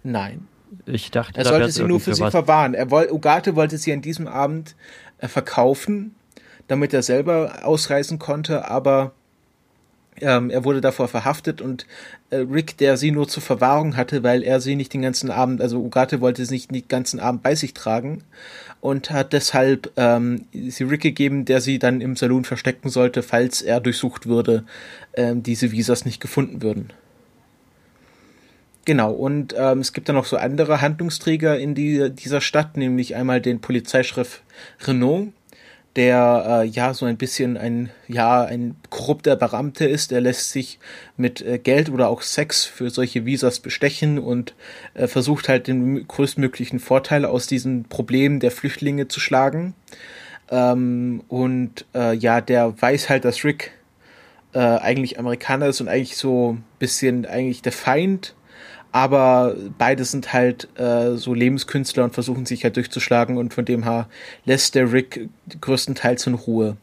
Nein. 0.03 0.49
Ich 0.85 1.11
dachte, 1.11 1.39
er 1.39 1.45
sollte 1.45 1.71
sie 1.71 1.83
nur 1.85 2.01
für 2.01 2.13
sie 2.13 2.29
verwahren. 2.29 2.73
Er 2.73 2.91
wollte, 2.91 3.13
Ugarte 3.13 3.55
wollte 3.55 3.77
sie 3.77 3.93
an 3.93 4.01
diesem 4.01 4.27
Abend 4.27 4.75
äh, 5.19 5.29
verkaufen, 5.29 6.13
damit 6.67 6.93
er 6.93 7.03
selber 7.03 7.59
ausreisen 7.63 8.19
konnte, 8.19 8.69
aber 8.69 9.13
ähm, 10.19 10.49
er 10.49 10.63
wurde 10.65 10.81
davor 10.81 11.07
verhaftet 11.07 11.61
und 11.61 11.85
äh, 12.29 12.37
Rick, 12.37 12.77
der 12.77 12.97
sie 12.97 13.11
nur 13.11 13.27
zur 13.27 13.41
Verwahrung 13.41 13.95
hatte, 13.95 14.23
weil 14.23 14.43
er 14.43 14.59
sie 14.59 14.75
nicht 14.75 14.93
den 14.93 15.01
ganzen 15.01 15.31
Abend, 15.31 15.61
also 15.61 15.79
Ugarte 15.79 16.21
wollte 16.21 16.45
sie 16.45 16.53
nicht 16.53 16.71
den 16.71 16.87
ganzen 16.87 17.19
Abend 17.19 17.43
bei 17.43 17.55
sich 17.55 17.73
tragen 17.73 18.23
und 18.81 19.11
hat 19.11 19.33
deshalb 19.33 19.91
ähm, 19.95 20.45
sie 20.51 20.83
Rick 20.83 21.01
gegeben, 21.01 21.45
der 21.45 21.61
sie 21.61 21.79
dann 21.79 22.01
im 22.01 22.15
Saloon 22.15 22.43
verstecken 22.43 22.89
sollte, 22.89 23.23
falls 23.23 23.61
er 23.61 23.79
durchsucht 23.79 24.27
würde, 24.27 24.63
ähm, 25.13 25.43
diese 25.43 25.71
Visas 25.71 26.05
nicht 26.05 26.19
gefunden 26.19 26.61
würden. 26.61 26.91
Genau, 28.83 29.11
und 29.11 29.53
ähm, 29.57 29.79
es 29.79 29.93
gibt 29.93 30.09
dann 30.09 30.15
noch 30.15 30.25
so 30.25 30.37
andere 30.37 30.81
Handlungsträger 30.81 31.57
in 31.57 31.75
die, 31.75 32.09
dieser 32.09 32.41
Stadt, 32.41 32.77
nämlich 32.77 33.15
einmal 33.15 33.39
den 33.39 33.61
Polizeichef 33.61 34.41
Renault, 34.85 35.29
der 35.95 36.61
äh, 36.63 36.67
ja 36.67 36.93
so 36.93 37.05
ein 37.05 37.17
bisschen 37.17 37.57
ein 37.57 37.89
ja 38.07 38.43
ein 38.43 38.75
korrupter 38.89 39.35
Beamter 39.35 39.89
ist. 39.89 40.11
Er 40.11 40.21
lässt 40.21 40.51
sich 40.51 40.79
mit 41.17 41.41
äh, 41.41 41.57
Geld 41.57 41.89
oder 41.89 42.07
auch 42.09 42.21
Sex 42.21 42.63
für 42.63 42.89
solche 42.89 43.25
Visas 43.25 43.59
bestechen 43.59 44.17
und 44.17 44.53
äh, 44.93 45.07
versucht 45.07 45.49
halt 45.49 45.67
den 45.67 46.07
größtmöglichen 46.07 46.79
Vorteil 46.79 47.25
aus 47.25 47.47
diesen 47.47 47.83
Problemen 47.83 48.39
der 48.39 48.51
Flüchtlinge 48.51 49.07
zu 49.07 49.19
schlagen. 49.19 49.73
Ähm, 50.49 51.23
und 51.27 51.85
äh, 51.93 52.15
ja, 52.15 52.41
der 52.41 52.81
weiß 52.81 53.09
halt, 53.09 53.25
dass 53.25 53.43
Rick 53.43 53.71
äh, 54.53 54.59
eigentlich 54.59 55.19
Amerikaner 55.19 55.67
ist 55.67 55.81
und 55.81 55.89
eigentlich 55.89 56.17
so 56.17 56.53
ein 56.53 56.63
bisschen 56.79 57.25
eigentlich 57.25 57.61
der 57.61 57.71
Feind 57.71 58.33
aber 58.91 59.55
beide 59.77 60.03
sind 60.05 60.33
halt 60.33 60.67
äh, 60.79 61.15
so 61.15 61.33
Lebenskünstler 61.33 62.03
und 62.03 62.13
versuchen 62.13 62.45
sich 62.45 62.63
halt 62.63 62.75
durchzuschlagen 62.75 63.37
und 63.37 63.53
von 63.53 63.65
dem 63.65 63.83
her 63.83 64.07
lässt 64.45 64.75
der 64.75 64.91
Rick 64.91 65.29
größtenteils 65.59 66.27
in 66.27 66.33
Ruhe. 66.33 66.77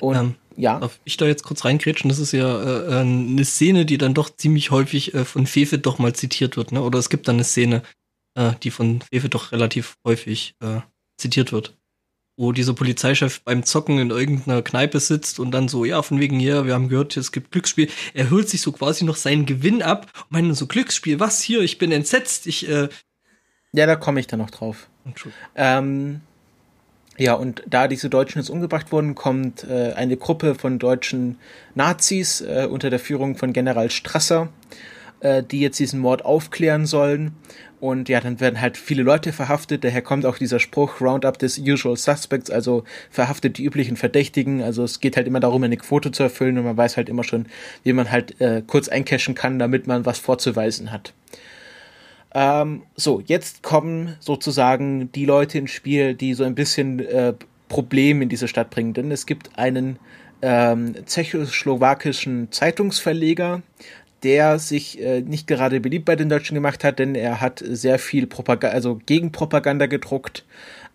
Und 0.00 0.16
ähm, 0.16 0.34
ja. 0.56 0.80
Darf 0.80 0.98
ich 1.04 1.16
da 1.16 1.26
jetzt 1.26 1.44
kurz 1.44 1.64
reingrätschen? 1.64 2.08
Das 2.08 2.18
ist 2.18 2.32
ja 2.32 2.88
äh, 2.88 3.00
eine 3.00 3.44
Szene, 3.44 3.86
die 3.86 3.98
dann 3.98 4.14
doch 4.14 4.28
ziemlich 4.28 4.70
häufig 4.70 5.14
äh, 5.14 5.24
von 5.24 5.46
Fefe 5.46 5.78
doch 5.78 5.98
mal 5.98 6.14
zitiert 6.14 6.56
wird, 6.56 6.72
ne? 6.72 6.82
Oder 6.82 6.98
es 6.98 7.10
gibt 7.10 7.28
dann 7.28 7.36
eine 7.36 7.44
Szene, 7.44 7.82
äh, 8.34 8.52
die 8.62 8.72
von 8.72 9.00
Fefe 9.12 9.28
doch 9.28 9.52
relativ 9.52 9.96
häufig 10.04 10.56
äh, 10.60 10.80
zitiert 11.16 11.52
wird 11.52 11.77
wo 12.38 12.52
dieser 12.52 12.72
Polizeichef 12.72 13.40
beim 13.40 13.64
Zocken 13.64 13.98
in 13.98 14.10
irgendeiner 14.10 14.62
Kneipe 14.62 15.00
sitzt 15.00 15.40
und 15.40 15.50
dann 15.50 15.68
so, 15.68 15.84
ja, 15.84 16.00
von 16.02 16.20
wegen 16.20 16.38
hier, 16.38 16.64
wir 16.66 16.74
haben 16.74 16.88
gehört, 16.88 17.16
es 17.16 17.32
gibt 17.32 17.50
Glücksspiel. 17.50 17.90
Er 18.14 18.30
holt 18.30 18.48
sich 18.48 18.62
so 18.62 18.70
quasi 18.70 19.04
noch 19.04 19.16
seinen 19.16 19.44
Gewinn 19.44 19.82
ab 19.82 20.06
und 20.14 20.30
meint 20.30 20.56
so, 20.56 20.68
Glücksspiel, 20.68 21.18
was 21.18 21.42
hier? 21.42 21.60
Ich 21.60 21.78
bin 21.78 21.90
entsetzt, 21.90 22.46
ich, 22.46 22.68
äh 22.68 22.88
Ja, 23.72 23.86
da 23.86 23.96
komme 23.96 24.20
ich 24.20 24.28
dann 24.28 24.38
noch 24.38 24.50
drauf. 24.50 24.88
Ähm, 25.56 26.20
ja, 27.16 27.34
und 27.34 27.64
da 27.66 27.88
diese 27.88 28.08
Deutschen 28.08 28.38
jetzt 28.38 28.50
umgebracht 28.50 28.92
wurden, 28.92 29.16
kommt 29.16 29.64
äh, 29.64 29.94
eine 29.94 30.16
Gruppe 30.16 30.54
von 30.54 30.78
deutschen 30.78 31.38
Nazis 31.74 32.40
äh, 32.40 32.68
unter 32.70 32.88
der 32.88 33.00
Führung 33.00 33.34
von 33.36 33.52
General 33.52 33.90
Strasser, 33.90 34.48
äh, 35.18 35.42
die 35.42 35.58
jetzt 35.58 35.80
diesen 35.80 35.98
Mord 35.98 36.24
aufklären 36.24 36.86
sollen. 36.86 37.34
Und 37.80 38.08
ja, 38.08 38.20
dann 38.20 38.40
werden 38.40 38.60
halt 38.60 38.76
viele 38.76 39.02
Leute 39.02 39.32
verhaftet. 39.32 39.84
Daher 39.84 40.02
kommt 40.02 40.26
auch 40.26 40.38
dieser 40.38 40.58
Spruch 40.58 41.00
Roundup 41.00 41.38
des 41.38 41.58
Usual 41.58 41.96
Suspects, 41.96 42.50
also 42.50 42.84
verhaftet 43.10 43.58
die 43.58 43.64
üblichen 43.64 43.96
Verdächtigen. 43.96 44.62
Also 44.62 44.82
es 44.82 45.00
geht 45.00 45.16
halt 45.16 45.26
immer 45.26 45.40
darum, 45.40 45.62
eine 45.62 45.76
Quote 45.76 46.10
zu 46.10 46.24
erfüllen 46.24 46.58
und 46.58 46.64
man 46.64 46.76
weiß 46.76 46.96
halt 46.96 47.08
immer 47.08 47.24
schon, 47.24 47.46
wie 47.84 47.92
man 47.92 48.10
halt 48.10 48.40
äh, 48.40 48.62
kurz 48.66 48.88
eincashen 48.88 49.34
kann, 49.34 49.58
damit 49.58 49.86
man 49.86 50.04
was 50.06 50.18
vorzuweisen 50.18 50.90
hat. 50.90 51.12
Ähm, 52.34 52.82
so, 52.96 53.22
jetzt 53.24 53.62
kommen 53.62 54.16
sozusagen 54.20 55.10
die 55.12 55.24
Leute 55.24 55.58
ins 55.58 55.70
Spiel, 55.70 56.14
die 56.14 56.34
so 56.34 56.44
ein 56.44 56.54
bisschen 56.54 56.98
äh, 57.00 57.34
Probleme 57.68 58.24
in 58.24 58.28
diese 58.28 58.48
Stadt 58.48 58.70
bringen. 58.70 58.92
Denn 58.92 59.10
es 59.12 59.24
gibt 59.24 59.58
einen 59.58 59.98
ähm, 60.42 60.94
tschechoslowakischen 61.06 62.52
Zeitungsverleger, 62.52 63.62
der 64.22 64.58
sich 64.58 65.00
äh, 65.00 65.20
nicht 65.20 65.46
gerade 65.46 65.80
beliebt 65.80 66.04
bei 66.04 66.16
den 66.16 66.28
Deutschen 66.28 66.54
gemacht 66.54 66.84
hat, 66.84 66.98
denn 66.98 67.14
er 67.14 67.40
hat 67.40 67.62
sehr 67.64 67.98
viel 67.98 68.26
Propaganda, 68.26 68.74
also 68.74 69.00
Gegenpropaganda 69.06 69.86
gedruckt, 69.86 70.44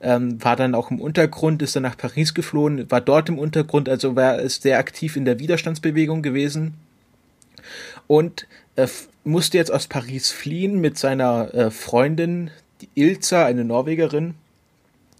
ähm, 0.02 0.44
war 0.44 0.56
dann 0.56 0.76
auch 0.76 0.92
im 0.92 1.00
Untergrund, 1.00 1.62
ist 1.62 1.76
dann 1.76 1.84
nach 1.84 1.98
Paris 1.98 2.34
geflohen, 2.34 2.90
war 2.92 3.02
dort 3.02 3.30
im 3.30 3.40
Untergrund, 3.40 3.88
also 3.88 4.16
war 4.16 4.40
ist 4.40 4.64
sehr 4.64 4.78
aktiv 4.78 5.16
in 5.16 5.26
der 5.26 5.40
Widerstandsbewegung 5.40 6.22
gewesen 6.22 6.74
und 8.08 8.48
äh, 8.76 8.88
musste 9.24 9.58
jetzt 9.58 9.72
aus 9.72 9.88
Paris 9.88 10.32
fliehen 10.32 10.82
mit 10.82 10.98
seiner 10.98 11.54
äh, 11.54 11.72
Freundin 11.72 12.52
Ilza, 12.96 13.46
eine 13.46 13.64
Norwegerin, 13.64 14.36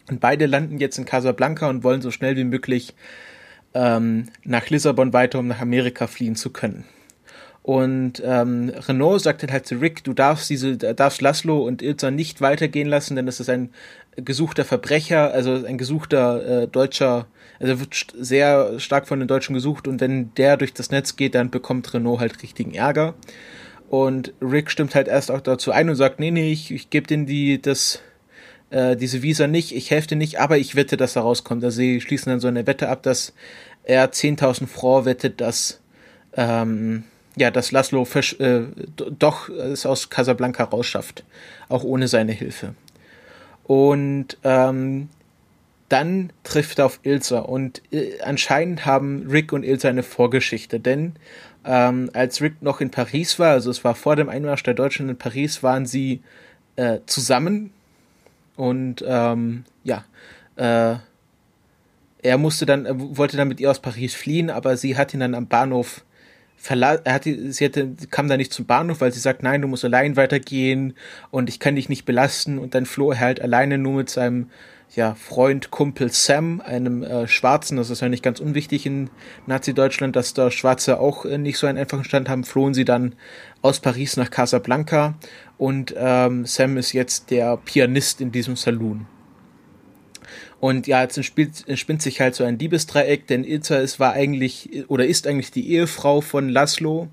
und 0.10 0.20
beide 0.20 0.46
landen 0.46 0.80
jetzt 0.80 0.98
in 0.98 1.06
Casablanca 1.06 1.70
und 1.70 1.84
wollen 1.84 2.02
so 2.02 2.12
schnell 2.12 2.36
wie 2.36 2.44
möglich 2.44 2.94
ähm, 3.74 4.28
nach 4.44 4.70
Lissabon 4.70 5.14
weiter, 5.14 5.40
um 5.40 5.48
nach 5.48 5.62
Amerika 5.62 6.08
fliehen 6.08 6.36
zu 6.36 6.50
können. 6.50 6.84
Und 7.64 8.22
ähm, 8.26 8.74
Renault 8.76 9.22
sagt 9.22 9.42
dann 9.42 9.52
halt 9.52 9.66
zu 9.66 9.76
Rick, 9.76 10.04
du 10.04 10.14
darfst 10.14 10.50
diese, 10.50 10.76
darfst 10.76 11.22
Laszlo 11.22 11.66
und 11.66 11.82
Ilza 11.82 12.12
nicht 12.12 12.42
weitergehen 12.42 12.90
lassen, 12.90 13.16
denn 13.16 13.26
das 13.26 13.40
ist 13.40 13.50
ein 13.50 13.70
gesuchter 14.18 14.66
Verbrecher, 14.66 15.32
also 15.32 15.66
ein 15.66 15.78
gesuchter 15.78 16.64
äh, 16.64 16.68
deutscher, 16.68 17.26
also 17.62 17.80
wird 17.80 18.08
sehr 18.20 18.80
stark 18.82 19.08
von 19.08 19.20
den 19.20 19.30
Deutschen 19.30 19.54
gesucht 19.54 19.88
und 19.88 20.02
wenn 20.02 20.36
der 20.36 20.58
durch 20.58 20.74
das 20.74 20.92
Netz 20.92 21.16
geht, 21.16 21.36
dann 21.36 21.52
bekommt 21.52 21.94
Renault 21.94 22.20
halt 22.20 22.44
richtigen 22.44 22.74
Ärger. 22.74 23.16
Und 23.90 24.34
Rick 24.42 24.70
stimmt 24.70 24.94
halt 24.94 25.08
erst 25.08 25.32
auch 25.32 25.42
dazu 25.42 25.72
ein 25.72 25.90
und 25.90 25.96
sagt, 25.96 26.20
nee, 26.20 26.32
nee, 26.32 26.52
ich, 26.52 26.70
ich 26.72 26.90
gebe 26.90 27.08
denen 27.08 27.26
die, 27.28 27.62
das, 27.62 28.02
äh, 28.72 28.98
diese 28.98 29.22
Visa 29.22 29.48
nicht, 29.48 29.74
ich 29.74 29.90
helfe 29.90 30.10
dir 30.10 30.16
nicht, 30.18 30.40
aber 30.40 30.58
ich 30.58 30.76
wette, 30.76 30.98
dass 30.98 31.16
er 31.16 31.22
rauskommt. 31.22 31.64
Also 31.64 31.78
sie 31.78 32.02
schließen 32.02 32.30
dann 32.30 32.40
so 32.42 32.48
eine 32.50 32.68
Wette 32.68 32.90
ab, 32.90 33.04
dass 33.04 33.34
er 33.84 34.12
10.000 34.12 34.68
Francs 34.68 35.06
wettet, 35.06 35.40
dass 35.40 35.80
ähm, 36.36 37.04
ja, 37.38 37.52
dass 37.52 37.72
Laszlo 37.72 38.06
Fisch, 38.06 38.40
äh, 38.40 38.64
doch 38.96 39.50
es 39.50 39.86
aus 39.86 40.10
Casablanca 40.10 40.64
rausschafft, 40.66 41.24
auch 41.70 41.84
ohne 41.84 42.08
seine 42.08 42.32
Hilfe. 42.32 42.76
Und 43.64 44.38
ähm, 44.44 45.10
dann 45.90 46.32
trifft 46.44 46.80
er 46.80 46.86
auf 46.86 47.00
Ilsa 47.04 47.40
und 47.40 47.82
äh, 47.92 48.20
anscheinend 48.22 48.86
haben 48.86 49.28
Rick 49.30 49.54
und 49.54 49.64
Ilsa 49.64 49.90
eine 49.90 50.04
Vorgeschichte, 50.04 50.80
denn 50.80 51.14
ähm, 51.66 52.10
als 52.14 52.42
Rick 52.42 52.62
noch 52.62 52.82
in 52.82 52.90
Paris 52.90 53.40
war, 53.40 53.52
also 53.52 53.72
es 53.72 53.84
war 53.84 53.96
vor 53.96 54.16
dem 54.16 54.30
Einmarsch 54.30 54.64
der 54.64 54.74
Deutschen 54.74 55.10
in 55.10 55.18
Paris, 55.18 55.64
waren 55.64 55.86
sie 55.86 56.22
äh, 56.76 57.00
zusammen 57.06 57.72
und 58.56 59.04
ähm, 59.08 59.64
ja, 59.84 60.04
äh, 60.56 60.96
er 62.24 62.38
musste 62.38 62.66
dann, 62.66 63.18
wollte 63.18 63.38
dann 63.38 63.50
mit 63.50 63.60
ihr 63.60 63.70
aus 63.70 63.80
Paris 63.80 64.16
fliehen, 64.16 64.50
aber 64.50 64.78
sie 64.78 64.98
hat 64.98 65.14
ihn 65.14 65.20
dann 65.20 65.36
am 65.36 65.48
Bahnhof 65.48 66.04
verla 66.64 66.96
er 67.04 67.14
hatte, 67.14 67.52
sie 67.52 67.66
hatte, 67.66 67.94
kam 68.10 68.30
da 68.30 68.38
nicht 68.38 68.54
zum 68.54 68.66
Bahnhof, 68.66 69.02
weil 69.02 69.12
sie 69.12 69.20
sagt, 69.20 69.44
nein, 69.44 69.62
du 69.62 69.68
musst 69.68 69.84
allein 69.84 70.16
weitergehen 70.16 70.94
und 71.30 71.50
ich 71.50 71.60
kann 71.60 71.76
dich 71.76 71.90
nicht 71.90 72.06
belasten. 72.06 72.58
Und 72.58 72.74
dann 72.74 72.86
floh 72.86 73.12
er 73.12 73.20
halt 73.20 73.42
alleine 73.42 73.78
nur 73.78 73.96
mit 73.96 74.10
seinem 74.10 74.50
ja, 74.96 75.14
Freund, 75.16 75.72
Kumpel 75.72 76.10
Sam, 76.10 76.62
einem 76.62 77.04
äh, 77.04 77.28
Schwarzen, 77.28 77.76
das 77.76 77.90
ist 77.90 78.02
ja 78.02 78.08
nicht 78.08 78.24
ganz 78.24 78.40
unwichtig 78.40 78.86
in 78.86 79.10
Nazi-Deutschland, 79.46 80.16
dass 80.16 80.34
da 80.34 80.52
Schwarze 80.52 81.02
auch 81.02 81.26
äh, 81.26 81.38
nicht 81.38 81.58
so 81.58 81.68
einen 81.68 81.78
einfachen 81.78 82.06
Stand 82.06 82.30
haben, 82.30 82.46
flohen 82.46 82.74
sie 82.74 82.86
dann 82.86 83.16
aus 83.62 83.82
Paris 83.82 84.16
nach 84.16 84.32
Casablanca. 84.32 85.16
Und 85.58 85.94
ähm, 85.98 86.46
Sam 86.46 86.78
ist 86.78 86.94
jetzt 86.94 87.30
der 87.30 87.58
Pianist 87.58 88.22
in 88.22 88.32
diesem 88.32 88.56
Saloon. 88.56 89.06
Und 90.64 90.88
ja, 90.88 91.02
jetzt 91.02 91.18
entspinnt 91.18 92.02
sich 92.02 92.22
halt 92.22 92.36
so 92.36 92.46
ein 92.46 92.58
Liebesdreieck, 92.58 93.28
denn 93.28 93.44
Ilza 93.44 93.80
ist, 93.80 94.00
war 94.00 94.14
eigentlich 94.14 94.86
oder 94.88 95.06
ist 95.06 95.28
eigentlich 95.28 95.52
die 95.52 95.70
Ehefrau 95.74 96.22
von 96.22 96.48
Laszlo. 96.48 97.10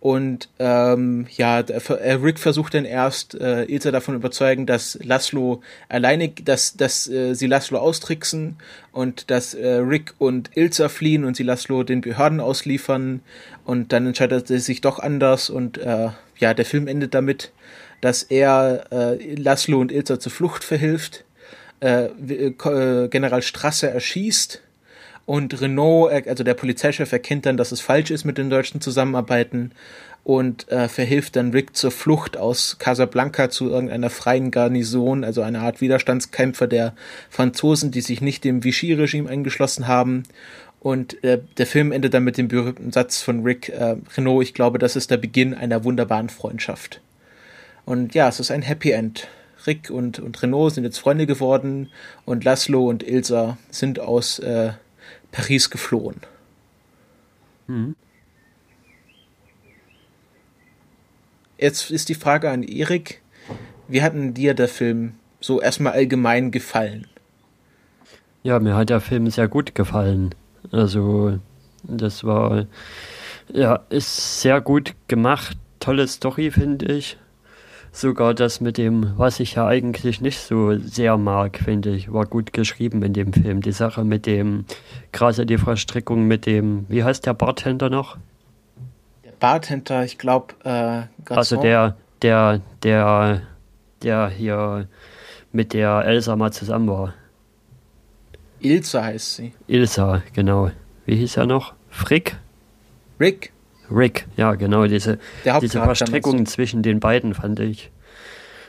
Und 0.00 0.48
ähm, 0.58 1.28
ja, 1.30 1.60
äh, 1.60 2.12
Rick 2.14 2.40
versucht 2.40 2.74
dann 2.74 2.84
erst 2.84 3.36
äh, 3.36 3.66
Ilsa 3.66 3.92
davon 3.92 4.16
überzeugen, 4.16 4.66
dass 4.66 4.98
Laszlo 5.00 5.62
alleine, 5.88 6.30
dass, 6.30 6.76
dass 6.76 7.08
äh, 7.08 7.34
sie 7.34 7.46
Laszlo 7.46 7.78
austricksen 7.78 8.56
und 8.90 9.30
dass 9.30 9.54
äh, 9.54 9.74
Rick 9.74 10.14
und 10.18 10.50
Ilsa 10.56 10.88
fliehen 10.88 11.24
und 11.24 11.36
sie 11.36 11.44
Laszlo 11.44 11.84
den 11.84 12.00
Behörden 12.00 12.40
ausliefern. 12.40 13.20
Und 13.64 13.92
dann 13.92 14.08
entscheidet 14.08 14.50
er 14.50 14.58
sich 14.58 14.80
doch 14.80 14.98
anders 14.98 15.50
und 15.50 15.78
äh, 15.78 16.08
ja, 16.36 16.52
der 16.52 16.64
Film 16.64 16.88
endet 16.88 17.14
damit, 17.14 17.52
dass 18.00 18.24
er 18.24 18.86
äh, 18.90 19.36
Laszlo 19.36 19.80
und 19.80 19.92
Ilsa 19.92 20.18
zur 20.18 20.32
Flucht 20.32 20.64
verhilft, 20.64 21.24
äh, 21.82 22.04
äh, 22.06 23.08
General 23.08 23.42
Strasse 23.42 23.90
erschießt 23.90 24.62
und 25.26 25.60
Renault, 25.60 26.12
äh, 26.12 26.28
also 26.28 26.44
der 26.44 26.54
Polizeichef, 26.54 27.12
erkennt 27.12 27.46
dann, 27.46 27.56
dass 27.56 27.72
es 27.72 27.80
falsch 27.80 28.10
ist 28.10 28.24
mit 28.24 28.38
den 28.38 28.50
Deutschen 28.50 28.80
zusammenarbeiten 28.80 29.72
und 30.24 30.70
äh, 30.70 30.88
verhilft 30.88 31.34
dann 31.34 31.50
Rick 31.50 31.76
zur 31.76 31.90
Flucht 31.90 32.36
aus 32.36 32.76
Casablanca 32.78 33.50
zu 33.50 33.68
irgendeiner 33.68 34.10
freien 34.10 34.52
Garnison, 34.52 35.24
also 35.24 35.42
einer 35.42 35.62
Art 35.62 35.80
Widerstandskämpfer 35.80 36.68
der 36.68 36.94
Franzosen, 37.28 37.90
die 37.90 38.00
sich 38.00 38.20
nicht 38.20 38.44
dem 38.44 38.62
Vichy-Regime 38.62 39.28
eingeschlossen 39.28 39.88
haben. 39.88 40.22
Und 40.78 41.22
äh, 41.24 41.40
der 41.58 41.66
Film 41.66 41.90
endet 41.90 42.14
dann 42.14 42.24
mit 42.24 42.38
dem 42.38 42.48
berühmten 42.48 42.92
Satz 42.92 43.22
von 43.22 43.42
Rick 43.42 43.68
äh, 43.68 43.96
Renault, 44.16 44.44
ich 44.44 44.54
glaube, 44.54 44.78
das 44.78 44.94
ist 44.94 45.10
der 45.10 45.16
Beginn 45.16 45.54
einer 45.54 45.82
wunderbaren 45.82 46.28
Freundschaft. 46.28 47.00
Und 47.84 48.14
ja, 48.14 48.28
es 48.28 48.38
ist 48.38 48.52
ein 48.52 48.62
Happy 48.62 48.92
End. 48.92 49.28
Rick 49.66 49.90
und, 49.90 50.18
und 50.18 50.42
Renault 50.42 50.74
sind 50.74 50.84
jetzt 50.84 50.98
Freunde 50.98 51.26
geworden 51.26 51.90
und 52.24 52.44
Laszlo 52.44 52.88
und 52.88 53.02
Ilsa 53.02 53.58
sind 53.70 54.00
aus 54.00 54.38
äh, 54.38 54.72
Paris 55.30 55.70
geflohen. 55.70 56.20
Mhm. 57.66 57.96
Jetzt 61.58 61.90
ist 61.90 62.08
die 62.08 62.14
Frage 62.14 62.50
an 62.50 62.62
Erik, 62.62 63.22
wie 63.86 64.02
hat 64.02 64.14
denn 64.14 64.34
dir 64.34 64.54
der 64.54 64.68
Film 64.68 65.14
so 65.40 65.60
erstmal 65.60 65.92
allgemein 65.92 66.50
gefallen? 66.50 67.06
Ja, 68.42 68.58
mir 68.58 68.74
hat 68.74 68.90
der 68.90 69.00
Film 69.00 69.30
sehr 69.30 69.46
gut 69.46 69.74
gefallen. 69.74 70.34
Also, 70.72 71.38
das 71.84 72.24
war, 72.24 72.66
ja, 73.52 73.84
ist 73.90 74.40
sehr 74.40 74.60
gut 74.60 74.94
gemacht. 75.06 75.56
Tolle 75.78 76.08
Story, 76.08 76.50
finde 76.50 76.92
ich 76.92 77.16
sogar 77.92 78.34
das 78.34 78.60
mit 78.60 78.78
dem, 78.78 79.12
was 79.16 79.38
ich 79.38 79.54
ja 79.54 79.66
eigentlich 79.66 80.20
nicht 80.20 80.40
so 80.40 80.76
sehr 80.78 81.18
mag, 81.18 81.58
finde 81.58 81.94
ich, 81.94 82.12
war 82.12 82.26
gut 82.26 82.52
geschrieben 82.52 83.02
in 83.02 83.12
dem 83.12 83.32
Film. 83.32 83.60
Die 83.60 83.72
Sache 83.72 84.02
mit 84.02 84.26
dem, 84.26 84.64
gerade 85.12 85.46
die 85.46 85.58
Verstrickung 85.58 86.26
mit 86.26 86.46
dem, 86.46 86.86
wie 86.88 87.04
heißt 87.04 87.26
der 87.26 87.34
Bartender 87.34 87.90
noch? 87.90 88.16
Der 89.24 89.32
Bartender, 89.38 90.04
ich 90.04 90.18
glaube, 90.18 90.54
äh, 90.64 91.02
Also 91.32 91.60
der, 91.60 91.96
der, 92.22 92.60
der, 92.82 93.42
der 94.02 94.28
hier 94.30 94.88
mit 95.52 95.74
der 95.74 96.04
Elsa 96.06 96.34
mal 96.34 96.52
zusammen 96.52 96.88
war. 96.88 97.14
Ilsa 98.60 99.04
heißt 99.04 99.34
sie. 99.36 99.52
Ilsa, 99.66 100.22
genau. 100.32 100.70
Wie 101.04 101.16
hieß 101.16 101.36
er 101.36 101.46
noch? 101.46 101.74
Frick? 101.90 102.36
Rick. 103.20 103.51
Rick, 103.94 104.26
ja, 104.36 104.54
genau, 104.54 104.86
diese, 104.86 105.18
diese 105.60 105.80
Verstrickung 105.80 106.46
zwischen 106.46 106.82
den 106.82 107.00
beiden 107.00 107.34
fand 107.34 107.60
ich, 107.60 107.90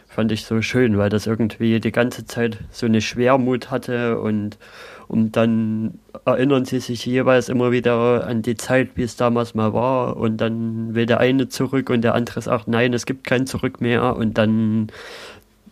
fand 0.07 0.31
ich 0.31 0.45
so 0.45 0.61
schön, 0.61 0.97
weil 0.97 1.09
das 1.09 1.27
irgendwie 1.27 1.79
die 1.79 1.91
ganze 1.91 2.25
Zeit 2.25 2.57
so 2.71 2.85
eine 2.85 3.01
Schwermut 3.01 3.71
hatte 3.71 4.19
und, 4.19 4.57
und 5.07 5.35
dann 5.35 5.99
erinnern 6.25 6.65
sie 6.65 6.79
sich 6.79 7.05
jeweils 7.05 7.49
immer 7.49 7.71
wieder 7.71 8.27
an 8.27 8.41
die 8.41 8.55
Zeit, 8.55 8.91
wie 8.95 9.03
es 9.03 9.15
damals 9.15 9.55
mal 9.55 9.73
war 9.73 10.17
und 10.17 10.37
dann 10.37 10.93
will 10.95 11.05
der 11.05 11.19
eine 11.19 11.49
zurück 11.49 11.89
und 11.89 12.01
der 12.01 12.15
andere 12.15 12.41
sagt, 12.41 12.67
nein, 12.67 12.93
es 12.93 13.05
gibt 13.05 13.25
kein 13.25 13.47
Zurück 13.47 13.81
mehr 13.81 14.15
und 14.15 14.37
dann 14.37 14.89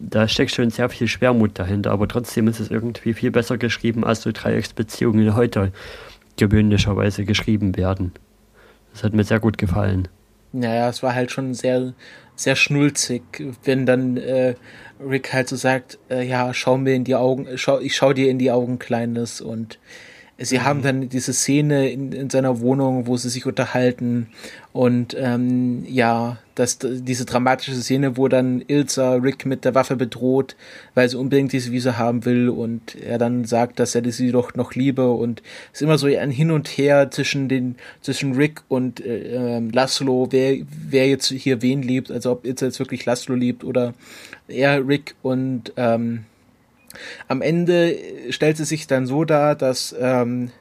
da 0.03 0.27
steckt 0.27 0.51
schon 0.51 0.71
sehr 0.71 0.89
viel 0.89 1.07
Schwermut 1.07 1.59
dahinter, 1.59 1.91
aber 1.91 2.07
trotzdem 2.07 2.47
ist 2.47 2.59
es 2.59 2.71
irgendwie 2.71 3.13
viel 3.13 3.31
besser 3.31 3.57
geschrieben, 3.57 4.03
als 4.03 4.23
so 4.23 4.31
Dreiecksbeziehungen 4.31 5.35
heute 5.35 5.71
gewöhnlicherweise 6.37 7.23
geschrieben 7.23 7.77
werden. 7.77 8.11
Das 8.93 9.03
hat 9.03 9.13
mir 9.13 9.23
sehr 9.23 9.39
gut 9.39 9.57
gefallen. 9.57 10.07
Naja, 10.53 10.89
es 10.89 11.01
war 11.01 11.15
halt 11.15 11.31
schon 11.31 11.53
sehr, 11.53 11.93
sehr 12.35 12.55
schnulzig, 12.55 13.23
wenn 13.63 13.85
dann 13.85 14.17
äh, 14.17 14.55
Rick 14.99 15.31
halt 15.33 15.47
so 15.47 15.55
sagt, 15.55 15.97
äh, 16.09 16.27
ja, 16.27 16.53
schau 16.53 16.77
mir 16.77 16.93
in 16.93 17.03
die 17.03 17.15
Augen, 17.15 17.47
schau, 17.55 17.79
ich 17.79 17.95
schau 17.95 18.13
dir 18.13 18.29
in 18.29 18.37
die 18.37 18.51
Augen, 18.51 18.77
Kleines, 18.77 19.39
und 19.39 19.79
sie 20.41 20.57
mhm. 20.57 20.63
haben 20.63 20.81
dann 20.81 21.09
diese 21.09 21.33
Szene 21.33 21.89
in, 21.89 22.11
in 22.11 22.29
seiner 22.29 22.59
Wohnung, 22.59 23.07
wo 23.07 23.17
sie 23.17 23.29
sich 23.29 23.45
unterhalten. 23.45 24.27
Und 24.73 25.15
ähm, 25.19 25.83
ja, 25.85 26.37
dass 26.55 26.77
diese 26.79 27.25
dramatische 27.25 27.75
Szene, 27.75 28.15
wo 28.15 28.27
dann 28.27 28.63
Ilsa 28.65 29.15
Rick 29.15 29.45
mit 29.45 29.65
der 29.65 29.75
Waffe 29.75 29.95
bedroht, 29.97 30.55
weil 30.93 31.09
sie 31.09 31.17
unbedingt 31.17 31.51
diese 31.51 31.71
Visa 31.71 31.97
haben 31.97 32.23
will 32.23 32.49
und 32.49 32.95
er 32.95 33.17
dann 33.17 33.45
sagt, 33.45 33.79
dass 33.79 33.95
er 33.95 34.09
sie 34.11 34.31
doch 34.31 34.55
noch 34.55 34.73
liebe. 34.73 35.11
Und 35.11 35.41
es 35.73 35.79
ist 35.79 35.81
immer 35.81 35.97
so 35.97 36.07
ein 36.07 36.31
Hin 36.31 36.51
und 36.51 36.67
Her 36.69 37.11
zwischen 37.11 37.49
den 37.49 37.75
zwischen 38.01 38.33
Rick 38.35 38.61
und 38.69 39.03
äh, 39.03 39.57
ähm, 39.57 39.71
Laszlo, 39.71 40.27
wer 40.31 40.57
wer 40.87 41.07
jetzt 41.07 41.27
hier 41.27 41.61
wen 41.61 41.81
liebt, 41.81 42.09
also 42.09 42.31
ob 42.31 42.45
Ilsa 42.45 42.67
jetzt 42.67 42.79
wirklich 42.79 43.05
Laszlo 43.05 43.35
liebt 43.35 43.63
oder 43.63 43.93
er 44.47 44.87
Rick 44.87 45.15
und 45.21 45.73
ähm, 45.75 46.25
am 47.27 47.41
Ende 47.41 47.97
stellt 48.29 48.59
es 48.59 48.69
sich 48.69 48.87
dann 48.87 49.05
so 49.05 49.25
dar, 49.25 49.55
dass 49.55 49.95
ähm, 49.99 50.51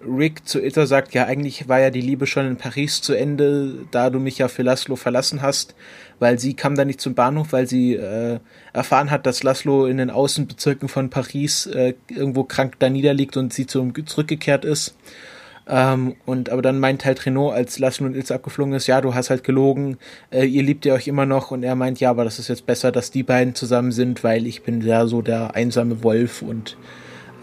Rick 0.00 0.46
zu 0.46 0.62
Itter 0.62 0.86
sagt, 0.86 1.12
ja, 1.14 1.26
eigentlich 1.26 1.68
war 1.68 1.80
ja 1.80 1.90
die 1.90 2.00
Liebe 2.00 2.26
schon 2.26 2.46
in 2.46 2.56
Paris 2.56 3.02
zu 3.02 3.14
Ende, 3.14 3.86
da 3.90 4.10
du 4.10 4.20
mich 4.20 4.38
ja 4.38 4.48
für 4.48 4.62
Laszlo 4.62 4.94
verlassen 4.94 5.42
hast, 5.42 5.74
weil 6.20 6.38
sie 6.38 6.54
kam 6.54 6.76
da 6.76 6.84
nicht 6.84 7.00
zum 7.00 7.14
Bahnhof, 7.14 7.52
weil 7.52 7.66
sie 7.66 7.94
äh, 7.94 8.38
erfahren 8.72 9.10
hat, 9.10 9.26
dass 9.26 9.42
Laszlo 9.42 9.86
in 9.86 9.96
den 9.96 10.10
Außenbezirken 10.10 10.88
von 10.88 11.10
Paris 11.10 11.66
äh, 11.66 11.94
irgendwo 12.08 12.44
krank 12.44 12.74
da 12.78 12.90
niederliegt 12.90 13.36
und 13.36 13.52
sie 13.52 13.66
zum, 13.66 13.92
zurückgekehrt 14.06 14.64
ist. 14.64 14.94
Ähm, 15.68 16.16
und 16.24 16.48
aber 16.48 16.62
dann 16.62 16.78
meint 16.78 17.04
halt 17.04 17.26
Renault, 17.26 17.54
als 17.54 17.78
Laszlo 17.78 18.06
und 18.06 18.14
Ilse 18.14 18.34
abgeflogen 18.34 18.72
ist, 18.72 18.86
ja, 18.86 19.00
du 19.02 19.14
hast 19.14 19.28
halt 19.28 19.44
gelogen, 19.44 19.98
äh, 20.30 20.44
ihr 20.44 20.62
liebt 20.62 20.86
ihr 20.86 20.94
euch 20.94 21.06
immer 21.06 21.26
noch 21.26 21.50
und 21.50 21.62
er 21.62 21.74
meint, 21.74 22.00
ja, 22.00 22.08
aber 22.10 22.24
das 22.24 22.38
ist 22.38 22.48
jetzt 22.48 22.64
besser, 22.64 22.90
dass 22.90 23.10
die 23.10 23.22
beiden 23.22 23.54
zusammen 23.54 23.92
sind, 23.92 24.24
weil 24.24 24.46
ich 24.46 24.62
bin 24.62 24.80
ja 24.80 25.06
so 25.06 25.20
der 25.20 25.54
einsame 25.54 26.02
Wolf 26.02 26.40
und 26.40 26.78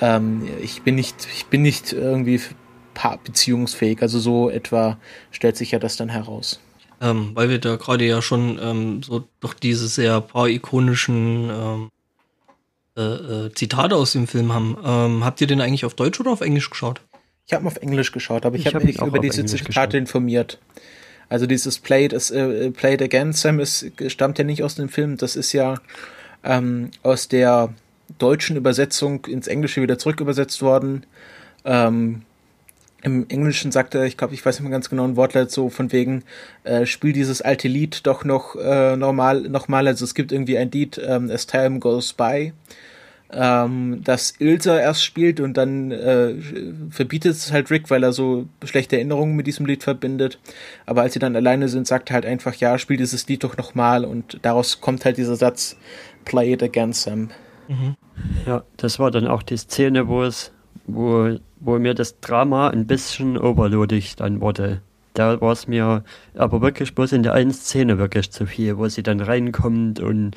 ähm, 0.01 0.47
ich 0.61 0.81
bin 0.81 0.95
nicht, 0.95 1.27
ich 1.35 1.45
bin 1.45 1.61
nicht 1.61 1.93
irgendwie 1.93 2.41
beziehungsfähig. 3.23 4.01
Also 4.01 4.19
so 4.19 4.49
etwa 4.49 4.97
stellt 5.31 5.57
sich 5.57 5.71
ja 5.71 5.79
das 5.79 5.95
dann 5.97 6.09
heraus. 6.09 6.59
Ähm, 7.01 7.31
weil 7.33 7.49
wir 7.49 7.59
da 7.59 7.75
gerade 7.75 8.05
ja 8.05 8.21
schon 8.21 8.57
ähm, 8.61 9.03
so 9.03 9.27
doch 9.39 9.53
diese 9.53 9.88
sehr 9.88 10.21
paar 10.21 10.47
ikonischen 10.47 11.49
ähm, 11.49 11.89
äh, 12.97 13.01
äh, 13.01 13.53
Zitate 13.53 13.95
aus 13.95 14.13
dem 14.13 14.27
Film 14.27 14.53
haben. 14.53 14.77
Ähm, 14.83 15.25
habt 15.25 15.41
ihr 15.41 15.47
den 15.47 15.61
eigentlich 15.61 15.85
auf 15.85 15.93
Deutsch 15.93 16.19
oder 16.19 16.31
auf 16.31 16.41
Englisch 16.41 16.69
geschaut? 16.69 17.01
Ich 17.47 17.53
habe 17.53 17.67
auf 17.67 17.77
Englisch 17.77 18.12
geschaut, 18.12 18.45
aber 18.45 18.55
ich, 18.55 18.65
ich 18.65 18.67
habe 18.67 18.79
hab 18.79 18.86
mich 18.86 19.01
über 19.01 19.19
diese 19.19 19.45
Zitate 19.45 19.97
informiert. 19.97 20.60
Also 21.29 21.45
dieses 21.45 21.79
Play 21.79 22.05
It, 22.05 22.31
äh, 22.31 22.71
Play 22.71 22.95
It 22.95 23.01
Again, 23.01 23.34
Sam, 23.34 23.60
ist, 23.60 23.91
stammt 24.08 24.38
ja 24.38 24.43
nicht 24.43 24.63
aus 24.63 24.75
dem 24.75 24.89
Film. 24.89 25.17
Das 25.17 25.36
ist 25.36 25.53
ja 25.53 25.75
ähm, 26.43 26.91
aus 27.03 27.27
der 27.27 27.73
deutschen 28.17 28.55
Übersetzung 28.55 29.25
ins 29.25 29.47
Englische 29.47 29.81
wieder 29.81 29.97
zurück 29.97 30.19
übersetzt 30.21 30.62
worden. 30.62 31.05
Ähm, 31.65 32.23
Im 33.01 33.27
Englischen 33.29 33.71
sagt 33.71 33.93
er, 33.93 34.05
ich 34.05 34.17
glaube, 34.17 34.34
ich 34.34 34.43
weiß 34.43 34.55
nicht 34.55 34.63
mehr 34.63 34.71
ganz 34.71 34.89
genau 34.89 35.03
ein 35.03 35.15
Wortlaut 35.15 35.51
so 35.51 35.69
von 35.69 35.91
wegen, 35.91 36.23
äh, 36.63 36.86
spiel 36.86 37.13
dieses 37.13 37.41
alte 37.41 37.67
Lied 37.67 38.08
doch 38.08 38.23
noch 38.23 38.55
äh, 38.55 38.95
normal, 38.95 39.41
nochmal. 39.41 39.88
Also 39.88 40.05
es 40.05 40.15
gibt 40.15 40.31
irgendwie 40.31 40.58
ein 40.58 40.71
Lied, 40.71 40.99
ähm, 41.03 41.29
As 41.29 41.45
Time 41.45 41.79
Goes 41.79 42.13
By, 42.13 42.53
ähm, 43.36 44.02
das 44.04 44.34
Ilsa 44.39 44.80
erst 44.80 45.04
spielt 45.04 45.39
und 45.39 45.58
dann 45.58 45.91
äh, 45.91 46.36
verbietet 46.89 47.34
es 47.34 47.52
halt 47.52 47.69
Rick, 47.69 47.89
weil 47.89 48.04
er 48.04 48.13
so 48.13 48.48
schlechte 48.63 48.95
Erinnerungen 48.95 49.36
mit 49.36 49.48
diesem 49.48 49.65
Lied 49.65 49.84
verbindet. 49.84 50.39
Aber 50.86 51.02
als 51.02 51.13
sie 51.13 51.19
dann 51.19 51.36
alleine 51.36 51.67
sind, 51.67 51.86
sagt 51.86 52.10
er 52.10 52.15
halt 52.15 52.26
einfach, 52.26 52.56
ja, 52.56 52.78
spiel 52.78 52.98
dieses 52.98 53.28
Lied 53.28 53.43
doch 53.43 53.58
nochmal 53.58 54.06
und 54.06 54.39
daraus 54.41 54.82
kommt 54.82 55.06
halt 55.06 55.17
dieser 55.17 55.36
Satz, 55.36 55.78
Play 56.24 56.54
it 56.54 56.63
again, 56.63 56.93
Sam. 56.93 57.30
Mhm. 57.67 57.95
Ja, 58.45 58.63
das 58.78 59.00
war 59.00 59.12
dann 59.12 59.28
auch 59.28 59.43
die 59.43 59.58
Szene, 59.58 60.08
wo 60.08 60.24
es, 60.24 60.52
wo, 60.88 61.38
wo 61.60 61.80
mir 61.80 61.93
das 61.93 62.19
Drama 62.21 62.69
ein 62.69 62.88
bisschen 62.88 63.38
overloadig 63.38 64.15
dann 64.15 64.41
wurde. 64.41 64.82
Da 65.13 65.39
war 65.39 65.54
es 65.54 65.67
mir 65.67 66.04
aber 66.36 66.62
wirklich 66.62 66.93
bloß 66.93 67.13
in 67.13 67.24
der 67.24 67.34
einen 67.34 67.54
Szene 67.54 67.98
wirklich 67.98 68.32
zu 68.32 68.45
viel, 68.45 68.78
wo 68.78 68.88
sie 68.88 69.04
dann 69.04 69.21
reinkommt 69.21 70.00
und, 70.00 70.36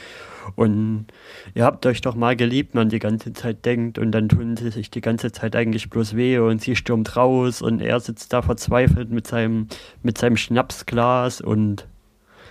und 0.57 1.07
ihr 1.55 1.65
habt 1.65 1.85
euch 1.87 2.01
doch 2.01 2.15
mal 2.15 2.37
geliebt, 2.37 2.75
man 2.75 2.89
die 2.89 2.99
ganze 2.99 3.33
Zeit 3.33 3.65
denkt 3.65 3.99
und 3.99 4.13
dann 4.13 4.29
tun 4.29 4.57
sie 4.57 4.71
sich 4.71 4.91
die 4.91 5.01
ganze 5.01 5.33
Zeit 5.33 5.57
eigentlich 5.57 5.91
bloß 5.91 6.17
weh 6.17 6.39
und 6.39 6.61
sie 6.61 6.77
stürmt 6.77 7.17
raus 7.17 7.63
und 7.63 7.81
er 7.81 8.01
sitzt 8.01 8.33
da 8.33 8.43
verzweifelt 8.43 9.11
mit 9.11 9.27
seinem, 9.27 9.69
mit 10.03 10.19
seinem 10.19 10.37
Schnapsglas 10.37 11.41
und 11.41 11.87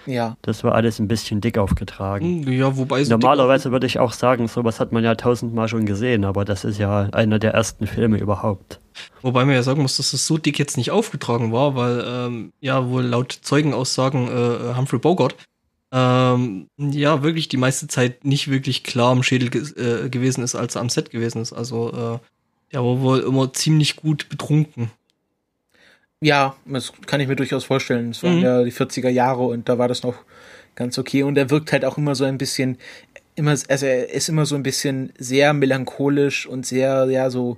Ja. 0.05 0.37
Das 0.41 0.63
war 0.63 0.73
alles 0.73 0.99
ein 0.99 1.07
bisschen 1.09 1.41
dick 1.41 1.57
aufgetragen. 1.57 2.45
Hm, 2.45 2.51
ja, 2.53 2.77
wobei 2.77 3.03
Normalerweise 3.03 3.71
würde 3.71 3.87
ich 3.87 3.99
auch 3.99 4.13
sagen, 4.13 4.47
sowas 4.47 4.79
hat 4.79 4.91
man 4.91 5.03
ja 5.03 5.15
tausendmal 5.15 5.67
schon 5.67 5.85
gesehen, 5.85 6.23
aber 6.23 6.45
das 6.45 6.63
ist 6.63 6.77
ja 6.79 7.09
einer 7.11 7.39
der 7.39 7.53
ersten 7.53 7.87
Filme 7.87 8.17
überhaupt. 8.17 8.79
Wobei 9.21 9.45
man 9.45 9.53
ja 9.53 9.63
sagen 9.63 9.81
muss, 9.81 9.97
dass 9.97 10.11
das 10.11 10.25
so 10.25 10.37
dick 10.37 10.57
jetzt 10.57 10.77
nicht 10.77 10.91
aufgetragen 10.91 11.51
war, 11.51 11.75
weil 11.75 12.03
ähm, 12.07 12.53
ja 12.61 12.89
wohl 12.89 13.03
laut 13.03 13.31
Zeugenaussagen 13.31 14.27
äh, 14.27 14.75
Humphrey 14.75 14.99
Bogart 14.99 15.35
ähm, 15.91 16.67
ja 16.77 17.23
wirklich 17.23 17.47
die 17.47 17.57
meiste 17.57 17.87
Zeit 17.87 18.25
nicht 18.25 18.49
wirklich 18.49 18.83
klar 18.83 19.11
am 19.11 19.23
Schädel 19.23 19.49
ge 19.49 19.61
äh, 19.75 20.09
gewesen 20.09 20.43
ist, 20.43 20.55
als 20.55 20.75
er 20.75 20.81
am 20.81 20.89
Set 20.89 21.09
gewesen 21.11 21.41
ist. 21.41 21.53
Also 21.53 21.89
äh, 21.89 22.19
der 22.73 22.83
war 22.83 22.99
wohl 23.01 23.19
immer 23.19 23.53
ziemlich 23.53 23.95
gut 23.95 24.27
betrunken. 24.29 24.91
Ja, 26.19 26.55
das 26.65 26.93
kann 27.05 27.21
ich 27.21 27.27
mir 27.27 27.35
durchaus 27.35 27.63
vorstellen. 27.63 28.09
Es 28.11 28.23
waren 28.23 28.37
mhm. 28.37 28.43
ja 28.43 28.63
die 28.63 28.73
40er 28.73 29.09
Jahre 29.09 29.43
und 29.43 29.69
da 29.69 29.77
war 29.77 29.87
das 29.87 30.03
noch 30.03 30.15
ganz 30.75 30.97
okay. 30.97 31.23
Und 31.23 31.37
er 31.37 31.49
wirkt 31.49 31.71
halt 31.71 31.85
auch 31.85 31.97
immer 31.97 32.15
so 32.15 32.25
ein 32.25 32.37
bisschen, 32.37 32.77
immer, 33.35 33.51
also 33.51 33.85
er 33.85 34.09
ist 34.09 34.27
immer 34.27 34.45
so 34.45 34.55
ein 34.55 34.63
bisschen 34.63 35.13
sehr 35.17 35.53
melancholisch 35.53 36.47
und 36.47 36.65
sehr, 36.65 37.07
ja, 37.09 37.29
so 37.29 37.57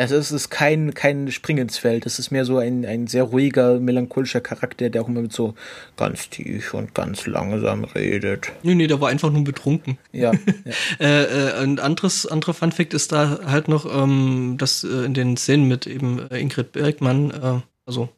also 0.00 0.16
es 0.16 0.32
ist 0.32 0.48
kein, 0.48 0.94
kein 0.94 1.30
Spring 1.30 1.58
ins 1.58 1.76
Feld. 1.76 2.06
Es 2.06 2.18
ist 2.18 2.30
mehr 2.30 2.46
so 2.46 2.56
ein, 2.56 2.86
ein 2.86 3.06
sehr 3.06 3.24
ruhiger, 3.24 3.78
melancholischer 3.78 4.40
Charakter, 4.40 4.88
der 4.88 5.02
auch 5.02 5.08
immer 5.08 5.20
mit 5.20 5.32
so 5.32 5.54
ganz 5.96 6.30
tief 6.30 6.72
und 6.72 6.94
ganz 6.94 7.26
langsam 7.26 7.84
redet. 7.84 8.50
Nee, 8.62 8.74
nee, 8.74 8.86
der 8.86 9.00
war 9.00 9.10
einfach 9.10 9.30
nur 9.30 9.44
betrunken. 9.44 9.98
Ja. 10.12 10.32
ja. 10.98 11.06
äh, 11.06 11.24
äh, 11.24 11.62
ein 11.62 11.78
anderes, 11.78 12.26
anderer 12.26 12.54
Funfact 12.54 12.94
ist 12.94 13.12
da 13.12 13.40
halt 13.44 13.68
noch, 13.68 13.84
ähm, 13.86 14.56
dass 14.58 14.84
äh, 14.84 15.04
in 15.04 15.12
den 15.12 15.36
Szenen 15.36 15.68
mit 15.68 15.86
eben 15.86 16.30
äh, 16.30 16.40
Ingrid 16.40 16.72
Bergmann, 16.72 17.30
äh, 17.30 17.60
also 17.84 18.08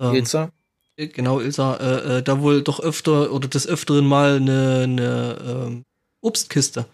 ähm, 0.00 0.14
Ilsa? 0.14 0.50
Äh, 0.96 1.08
genau, 1.08 1.38
Ilsa, 1.38 2.22
da 2.22 2.40
wohl 2.40 2.62
doch 2.62 2.80
öfter 2.80 3.30
oder 3.32 3.48
des 3.48 3.66
Öfteren 3.66 4.06
mal 4.06 4.36
eine, 4.36 4.80
eine 4.84 5.36
ähm, 5.46 5.84
Obstkiste 6.22 6.86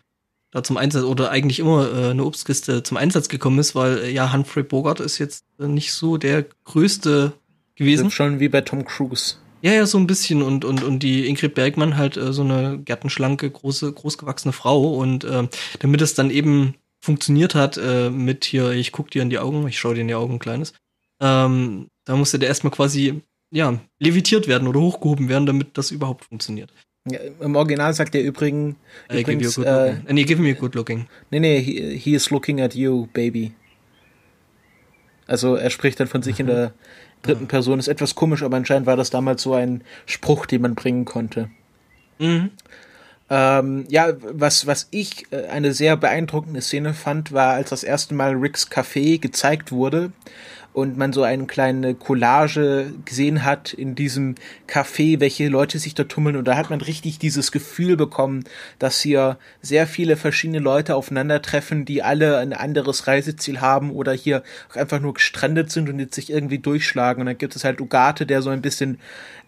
da 0.50 0.62
zum 0.62 0.76
Einsatz 0.76 1.04
oder 1.04 1.30
eigentlich 1.30 1.60
immer 1.60 1.92
äh, 1.92 2.10
eine 2.10 2.24
Obstkiste 2.24 2.82
zum 2.82 2.96
Einsatz 2.96 3.28
gekommen 3.28 3.58
ist, 3.58 3.74
weil 3.74 3.98
äh, 3.98 4.10
ja, 4.10 4.32
Humphrey 4.32 4.62
Bogart 4.62 5.00
ist 5.00 5.18
jetzt 5.18 5.44
äh, 5.58 5.66
nicht 5.66 5.92
so 5.92 6.16
der 6.16 6.44
größte 6.64 7.32
gewesen. 7.76 8.08
Ist 8.08 8.14
schon 8.14 8.40
wie 8.40 8.48
bei 8.48 8.60
Tom 8.60 8.84
Cruise. 8.84 9.36
Ja, 9.62 9.72
ja, 9.72 9.86
so 9.86 9.98
ein 9.98 10.06
bisschen 10.06 10.42
und 10.42 10.64
und 10.64 10.82
und 10.82 11.02
die 11.02 11.26
Ingrid 11.26 11.54
Bergmann 11.54 11.96
halt 11.96 12.16
äh, 12.16 12.32
so 12.32 12.42
eine 12.42 12.78
gärtenschlanke, 12.78 13.50
große, 13.50 13.92
großgewachsene 13.92 14.52
Frau 14.52 14.94
und 14.94 15.24
äh, 15.24 15.48
damit 15.80 16.00
es 16.00 16.14
dann 16.14 16.30
eben 16.30 16.74
funktioniert 17.00 17.54
hat 17.54 17.76
äh, 17.76 18.10
mit 18.10 18.44
hier, 18.44 18.70
ich 18.70 18.92
guck 18.92 19.10
dir 19.10 19.22
in 19.22 19.30
die 19.30 19.38
Augen, 19.38 19.66
ich 19.66 19.78
schau 19.78 19.94
dir 19.94 20.00
in 20.00 20.08
die 20.08 20.14
Augen, 20.14 20.38
kleines, 20.38 20.72
ähm, 21.20 21.88
da 22.04 22.16
musste 22.16 22.38
der 22.38 22.48
erstmal 22.48 22.72
quasi 22.72 23.22
ja 23.50 23.78
levitiert 23.98 24.48
werden 24.48 24.68
oder 24.68 24.80
hochgehoben 24.80 25.28
werden, 25.28 25.46
damit 25.46 25.76
das 25.76 25.90
überhaupt 25.90 26.24
funktioniert. 26.24 26.72
Ja, 27.08 27.18
Im 27.40 27.56
Original 27.56 27.94
sagt 27.94 28.14
er 28.14 28.22
übrigens. 28.22 28.76
I 29.10 29.20
übrigens 29.20 29.54
give 29.54 29.66
you 29.66 29.74
good 29.74 30.08
äh, 30.08 30.12
nee, 30.12 30.24
give 30.24 30.42
me 30.42 30.50
a 30.50 30.54
good 30.54 30.74
looking. 30.74 31.06
Nee, 31.30 31.40
nee, 31.40 31.60
he, 31.60 31.96
he, 31.96 32.14
is 32.14 32.30
looking 32.30 32.60
at 32.60 32.74
you, 32.74 33.06
baby. 33.14 33.52
Also 35.26 35.54
er 35.54 35.70
spricht 35.70 35.98
dann 35.98 36.08
von 36.08 36.22
sich 36.22 36.40
in 36.40 36.46
der 36.46 36.72
dritten 37.22 37.46
Person. 37.46 37.78
Ist 37.78 37.88
etwas 37.88 38.14
komisch, 38.14 38.42
aber 38.42 38.56
anscheinend 38.56 38.86
war 38.86 38.96
das 38.96 39.08
damals 39.08 39.42
so 39.42 39.54
ein 39.54 39.82
Spruch, 40.04 40.44
den 40.44 40.60
man 40.60 40.74
bringen 40.74 41.06
konnte. 41.06 41.50
Mhm. 42.18 42.50
Ähm, 43.30 43.86
ja, 43.88 44.12
was, 44.20 44.66
was 44.66 44.88
ich 44.90 45.32
äh, 45.32 45.46
eine 45.46 45.72
sehr 45.72 45.96
beeindruckende 45.96 46.60
Szene 46.60 46.92
fand, 46.92 47.32
war, 47.32 47.54
als 47.54 47.70
das 47.70 47.84
erste 47.84 48.12
Mal 48.12 48.34
Ricks 48.34 48.70
Café 48.70 49.20
gezeigt 49.20 49.72
wurde 49.72 50.12
und 50.72 50.96
man 50.96 51.12
so 51.12 51.22
eine 51.22 51.46
kleine 51.46 51.94
Collage 51.94 52.92
gesehen 53.04 53.44
hat 53.44 53.72
in 53.72 53.94
diesem 53.94 54.36
Café, 54.68 55.18
welche 55.18 55.48
Leute 55.48 55.78
sich 55.78 55.94
da 55.94 56.04
tummeln 56.04 56.36
und 56.36 56.46
da 56.46 56.56
hat 56.56 56.70
man 56.70 56.80
richtig 56.80 57.18
dieses 57.18 57.50
Gefühl 57.50 57.96
bekommen, 57.96 58.44
dass 58.78 59.00
hier 59.00 59.38
sehr 59.60 59.86
viele 59.86 60.16
verschiedene 60.16 60.60
Leute 60.60 60.94
aufeinandertreffen, 60.94 61.84
die 61.84 62.02
alle 62.02 62.38
ein 62.38 62.52
anderes 62.52 63.06
Reiseziel 63.06 63.60
haben 63.60 63.90
oder 63.90 64.12
hier 64.12 64.42
einfach 64.74 65.00
nur 65.00 65.14
gestrandet 65.14 65.72
sind 65.72 65.88
und 65.88 65.98
jetzt 65.98 66.14
sich 66.14 66.30
irgendwie 66.30 66.58
durchschlagen 66.58 67.20
und 67.20 67.26
dann 67.26 67.38
gibt 67.38 67.56
es 67.56 67.64
halt 67.64 67.80
Ugarte, 67.80 68.24
der 68.24 68.40
so 68.42 68.50
ein 68.50 68.62
bisschen 68.62 68.98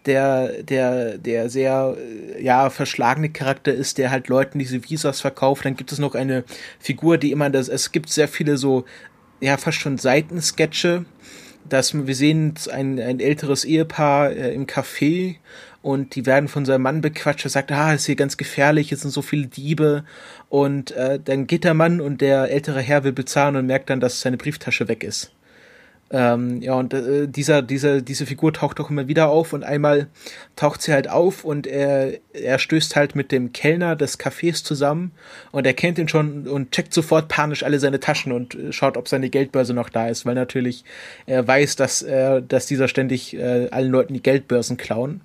der, 0.05 0.63
der, 0.63 1.17
der 1.17 1.49
sehr, 1.49 1.95
ja, 2.39 2.69
verschlagene 2.69 3.29
Charakter 3.29 3.73
ist, 3.73 3.97
der 3.97 4.11
halt 4.11 4.27
Leuten 4.27 4.59
diese 4.59 4.83
Visas 4.83 5.21
verkauft. 5.21 5.63
Dann 5.63 5.77
gibt 5.77 5.93
es 5.93 5.99
noch 5.99 6.13
eine 6.13 6.43
Figur, 6.79 7.17
die 7.17 7.31
immer 7.31 7.49
das, 7.49 7.69
es 7.69 7.93
gibt 7.93 8.09
sehr 8.09 8.27
viele 8.27 8.57
so 8.57 8.83
ja 9.43 9.57
fast 9.57 9.79
schon 9.79 9.97
Seitensketche, 9.97 11.05
dass 11.67 11.93
wir 11.93 12.15
sehen 12.15 12.55
ein, 12.71 12.99
ein 12.99 13.19
älteres 13.19 13.65
Ehepaar 13.65 14.31
äh, 14.31 14.53
im 14.53 14.65
Café 14.67 15.35
und 15.83 16.15
die 16.15 16.25
werden 16.25 16.47
von 16.47 16.65
seinem 16.65 16.83
Mann 16.83 17.01
bequatscht. 17.01 17.45
Er 17.45 17.49
sagt, 17.49 17.71
ah, 17.71 17.93
ist 17.93 18.05
hier 18.05 18.15
ganz 18.15 18.37
gefährlich, 18.37 18.91
es 18.91 19.01
sind 19.01 19.11
so 19.11 19.21
viele 19.21 19.47
Diebe. 19.47 20.05
Und 20.47 20.91
äh, 20.91 21.19
dann 21.23 21.45
geht 21.45 21.65
der 21.65 21.73
Mann 21.73 21.99
und 21.99 22.21
der 22.21 22.49
ältere 22.49 22.79
Herr 22.79 23.03
will 23.03 23.11
bezahlen 23.11 23.57
und 23.57 23.65
merkt 23.65 23.89
dann, 23.89 23.99
dass 23.99 24.21
seine 24.21 24.37
Brieftasche 24.37 24.87
weg 24.87 25.03
ist. 25.03 25.31
Ähm, 26.11 26.61
ja, 26.61 26.75
und 26.75 26.93
äh, 26.93 27.27
dieser, 27.27 27.63
dieser, 27.63 28.01
diese 28.01 28.27
Figur 28.27 28.53
taucht 28.53 28.79
auch 28.79 28.91
immer 28.91 29.07
wieder 29.07 29.29
auf 29.29 29.51
und 29.51 29.63
einmal 29.63 30.07
taucht 30.55 30.83
sie 30.83 30.93
halt 30.93 31.09
auf 31.09 31.43
und 31.43 31.65
er, 31.65 32.19
er 32.33 32.59
stößt 32.59 32.95
halt 32.95 33.15
mit 33.15 33.31
dem 33.31 33.51
Kellner 33.51 33.95
des 33.95 34.19
Cafés 34.19 34.63
zusammen 34.63 35.11
und 35.51 35.65
er 35.65 35.73
kennt 35.73 35.97
ihn 35.97 36.07
schon 36.07 36.47
und 36.47 36.71
checkt 36.71 36.93
sofort 36.93 37.29
panisch 37.29 37.63
alle 37.63 37.79
seine 37.79 37.99
Taschen 37.99 38.31
und 38.31 38.53
äh, 38.53 38.71
schaut, 38.71 38.95
ob 38.95 39.07
seine 39.07 39.29
Geldbörse 39.29 39.73
noch 39.73 39.89
da 39.89 40.07
ist, 40.07 40.25
weil 40.25 40.35
natürlich 40.35 40.83
er 41.25 41.47
weiß, 41.47 41.77
dass, 41.77 42.03
äh, 42.03 42.43
dass 42.47 42.67
dieser 42.67 42.87
ständig 42.87 43.33
äh, 43.35 43.69
allen 43.71 43.89
Leuten 43.89 44.13
die 44.13 44.21
Geldbörsen 44.23 44.77
klauen. 44.77 45.21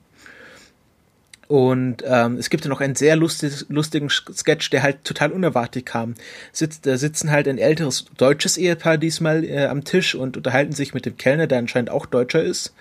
Und 1.48 2.04
ähm, 2.06 2.37
es 2.37 2.50
gibt 2.50 2.64
ja 2.64 2.68
noch 2.68 2.82
einen 2.82 2.94
sehr 2.94 3.16
lustig, 3.16 3.64
lustigen 3.70 4.11
Sketch, 4.11 4.68
der 4.68 4.82
halt 4.82 5.02
total 5.04 5.32
unerwartet 5.32 5.87
kam. 5.87 6.14
Sitzt, 6.52 6.84
da 6.84 6.98
sitzen 6.98 7.30
halt 7.30 7.48
ein 7.48 7.56
älteres 7.56 8.04
deutsches 8.18 8.58
Ehepaar 8.58 8.98
diesmal 8.98 9.44
äh, 9.44 9.64
am 9.64 9.82
Tisch 9.82 10.14
und 10.14 10.37
unterhalten 10.37 10.72
sich 10.72 10.92
mit 10.92 11.06
dem 11.06 11.16
Kellner, 11.16 11.46
der 11.46 11.58
anscheinend 11.58 11.88
auch 11.88 12.04
Deutscher 12.04 12.42
ist. 12.42 12.74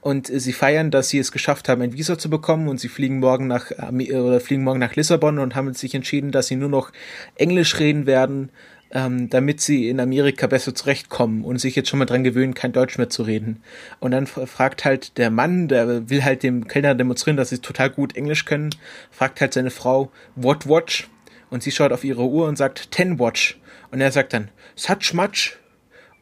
Und 0.00 0.28
äh, 0.30 0.40
sie 0.40 0.52
feiern, 0.52 0.90
dass 0.90 1.10
sie 1.10 1.20
es 1.20 1.30
geschafft 1.30 1.68
haben, 1.68 1.80
ein 1.80 1.92
Visa 1.92 2.18
zu 2.18 2.28
bekommen 2.28 2.66
und 2.66 2.80
sie 2.80 2.88
fliegen 2.88 3.20
morgen 3.20 3.46
nach 3.46 3.70
äh, 3.70 4.14
oder 4.16 4.40
fliegen 4.40 4.64
morgen 4.64 4.80
nach 4.80 4.96
Lissabon 4.96 5.38
und 5.38 5.54
haben 5.54 5.72
sich 5.74 5.94
entschieden, 5.94 6.32
dass 6.32 6.48
sie 6.48 6.56
nur 6.56 6.70
noch 6.70 6.90
Englisch 7.36 7.78
reden 7.78 8.06
werden 8.06 8.50
ähm, 8.90 9.28
damit 9.28 9.60
sie 9.60 9.88
in 9.88 10.00
Amerika 10.00 10.46
besser 10.46 10.74
zurechtkommen 10.74 11.44
und 11.44 11.58
sich 11.58 11.76
jetzt 11.76 11.88
schon 11.88 11.98
mal 11.98 12.06
dran 12.06 12.24
gewöhnen, 12.24 12.54
kein 12.54 12.72
Deutsch 12.72 12.98
mehr 12.98 13.10
zu 13.10 13.22
reden. 13.22 13.62
Und 14.00 14.12
dann 14.12 14.26
fragt 14.26 14.84
halt 14.84 15.18
der 15.18 15.30
Mann, 15.30 15.68
der 15.68 16.08
will 16.08 16.24
halt 16.24 16.42
dem 16.42 16.66
Kellner 16.68 16.94
demonstrieren, 16.94 17.36
dass 17.36 17.50
sie 17.50 17.58
total 17.58 17.90
gut 17.90 18.16
Englisch 18.16 18.44
können, 18.44 18.70
fragt 19.10 19.40
halt 19.40 19.52
seine 19.52 19.70
Frau, 19.70 20.10
what 20.36 20.68
watch? 20.68 21.08
Und 21.50 21.62
sie 21.62 21.70
schaut 21.70 21.92
auf 21.92 22.04
ihre 22.04 22.26
Uhr 22.26 22.48
und 22.48 22.56
sagt, 22.56 22.90
ten 22.90 23.18
watch. 23.18 23.58
Und 23.90 24.00
er 24.00 24.12
sagt 24.12 24.32
dann, 24.32 24.50
such 24.74 25.12
much? 25.12 25.56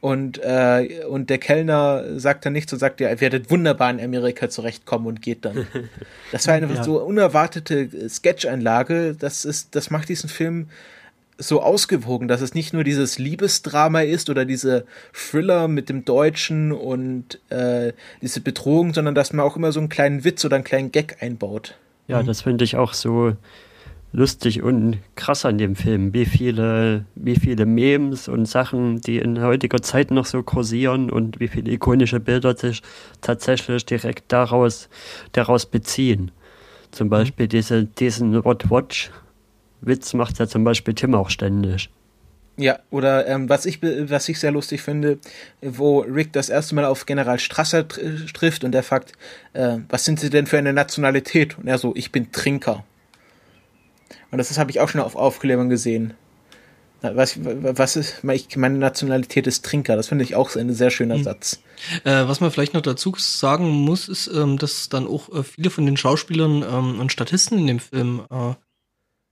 Und, 0.01 0.39
äh, 0.39 1.05
und 1.09 1.31
der 1.31 1.39
Kellner 1.39 2.21
sagt 2.21 2.47
dann 2.47 2.53
nichts 2.53 2.73
und 2.73 2.79
sagt, 2.79 3.01
ja, 3.01 3.09
ihr 3.09 3.21
werdet 3.21 3.51
wunderbar 3.51 3.91
in 3.91 4.01
Amerika 4.01 4.49
zurechtkommen 4.49 5.07
und 5.07 5.23
geht 5.23 5.45
dann. 5.45 5.67
Das 6.33 6.47
war 6.47 6.55
eine 6.55 6.73
ja. 6.73 6.85
so 6.85 7.03
unerwartete 7.03 8.09
Sketch-Einlage. 8.09 9.17
Das 9.19 9.45
ist, 9.45 9.75
das 9.75 9.91
macht 9.91 10.09
diesen 10.09 10.29
Film 10.29 10.69
so 11.39 11.63
ausgewogen, 11.63 12.29
dass 12.29 12.41
es 12.41 12.55
nicht 12.55 12.73
nur 12.73 12.85
dieses 12.85 13.19
Liebesdrama 13.19 14.01
ist 14.01 14.31
oder 14.31 14.45
diese 14.45 14.87
Thriller 15.13 15.69
mit 15.69 15.89
dem 15.89 16.05
Deutschen 16.05 16.73
und 16.73 17.41
äh, 17.51 17.93
diese 18.23 18.41
Bedrohung, 18.41 18.95
sondern 18.95 19.15
dass 19.15 19.33
man 19.33 19.45
auch 19.45 19.57
immer 19.57 19.73
so 19.73 19.81
einen 19.81 19.89
kleinen 19.89 20.25
Witz 20.25 20.45
oder 20.45 20.57
einen 20.57 20.65
kleinen 20.65 20.93
Gag 20.93 21.19
einbaut. 21.21 21.77
Ja, 22.09 22.23
mhm. 22.23 22.27
das 22.27 22.43
finde 22.43 22.65
ich 22.65 22.77
auch 22.77 22.95
so 22.95 23.35
lustig 24.13 24.63
und 24.63 24.99
krass 25.15 25.45
an 25.45 25.59
dem 25.59 25.77
Film, 25.77 26.15
wie 26.15 26.25
viele, 26.25 27.05
wie 27.15 27.37
viele 27.37 27.67
Memes 27.67 28.29
und 28.29 28.47
Sachen, 28.47 29.01
die 29.03 29.19
in 29.19 29.43
heutiger 29.43 29.83
Zeit 29.83 30.11
noch 30.11 30.25
so 30.25 30.43
kursieren 30.43 31.11
und 31.11 31.39
wie 31.39 31.49
viele 31.49 31.71
ikonische 31.71 32.19
Bilder 32.19 32.57
sich 32.57 32.83
tatsächlich 33.21 33.85
direkt 33.85 34.33
daraus, 34.33 34.89
daraus 35.33 35.67
beziehen. 35.67 36.31
Zum 36.93 37.09
mhm. 37.09 37.11
Beispiel 37.11 37.49
diese, 37.49 37.85
diesen 37.85 38.43
What 38.45 38.71
Watch 38.71 39.11
Witz 39.81 40.15
macht 40.15 40.39
ja 40.39 40.47
zum 40.47 40.65
Beispiel 40.65 40.95
Tim 40.95 41.15
auch 41.15 41.31
ständig. 41.31 41.91
Ja, 42.59 42.79
oder 42.91 43.27
ähm, 43.27 43.51
was 43.51 43.67
ich 43.67 43.83
was 43.83 44.29
ich 44.31 44.41
sehr 44.41 44.51
lustig 44.51 44.81
finde, 44.81 45.19
wo 45.61 46.01
Rick 46.01 46.33
das 46.33 46.49
erste 46.49 46.75
Mal 46.75 46.87
auf 46.87 47.05
General 47.05 47.39
Strasser 47.39 47.87
tr 47.87 48.27
trifft 48.33 48.65
und 48.65 48.75
er 48.75 48.83
fragt, 48.83 49.13
äh, 49.53 49.79
was 49.91 50.07
sind 50.07 50.19
Sie 50.21 50.31
denn 50.31 50.47
für 50.47 50.57
eine 50.57 50.73
Nationalität? 50.73 51.59
Und 51.59 51.67
er 51.67 51.77
so, 51.77 51.95
ich 51.95 52.13
bin 52.13 52.33
Trinker. 52.33 52.85
Und 54.31 54.39
das 54.39 54.57
habe 54.59 54.71
ich 54.71 54.81
auch 54.81 54.89
schon 54.89 55.03
auf 55.03 55.17
Aufklärung 55.17 55.69
gesehen. 55.69 56.15
Was, 57.03 57.39
was 57.39 57.97
ist, 57.97 58.25
meine 58.25 58.79
Nationalität 58.79 59.47
ist 59.47 59.65
Trinker. 59.65 59.97
Das 59.97 60.09
finde 60.09 60.25
ich 60.25 60.35
auch 60.35 60.57
ein 60.57 60.73
sehr 60.73 60.91
schöner 60.91 61.19
mhm. 61.19 61.25
Satz. 61.25 61.61
Äh, 62.05 62.27
was 62.27 62.41
man 62.41 62.51
vielleicht 62.51 62.75
noch 62.75 62.81
dazu 62.81 63.15
sagen 63.19 63.69
muss, 63.69 64.09
ist, 64.09 64.29
ähm, 64.29 64.59
dass 64.59 64.89
dann 64.89 65.07
auch 65.07 65.29
äh, 65.29 65.43
viele 65.43 65.71
von 65.71 65.85
den 65.85 65.99
Schauspielern 65.99 66.63
ähm, 66.63 66.99
und 66.99 67.13
Statisten 67.13 67.59
in 67.59 67.67
dem 67.67 67.81
Film 67.81 68.23
äh, 68.31 68.55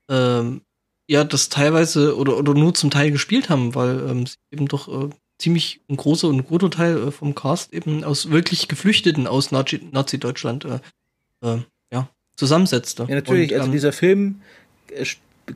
ähm, 0.08 0.62
ja, 1.06 1.24
das 1.24 1.48
teilweise 1.48 2.16
oder, 2.16 2.36
oder 2.38 2.54
nur 2.54 2.74
zum 2.74 2.90
Teil 2.90 3.10
gespielt 3.10 3.50
haben, 3.50 3.74
weil 3.74 4.08
ähm, 4.08 4.26
sie 4.26 4.36
eben 4.50 4.68
doch 4.68 4.88
äh, 4.88 5.10
ziemlich 5.38 5.80
ein 5.88 5.96
großer 5.96 6.28
und 6.28 6.46
guter 6.46 6.70
Teil 6.70 6.96
äh, 6.96 7.10
vom 7.10 7.34
Cast 7.34 7.72
eben 7.74 8.04
aus 8.04 8.30
wirklich 8.30 8.68
Geflüchteten 8.68 9.26
aus 9.26 9.50
Nazi-Deutschland 9.50 10.64
äh, 10.64 10.78
äh, 11.46 11.58
ja, 11.92 12.08
zusammensetzte. 12.36 13.06
Ja, 13.08 13.16
natürlich. 13.16 13.50
Und, 13.50 13.56
also 13.56 13.66
ähm, 13.66 13.72
dieser 13.72 13.92
Film 13.92 14.40
äh, 14.88 15.04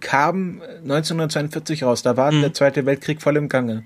kam 0.00 0.60
1942 0.82 1.84
raus. 1.84 2.02
Da 2.02 2.16
war 2.16 2.30
mhm. 2.30 2.42
der 2.42 2.52
Zweite 2.52 2.84
Weltkrieg 2.84 3.22
voll 3.22 3.36
im 3.36 3.48
Gange. 3.48 3.84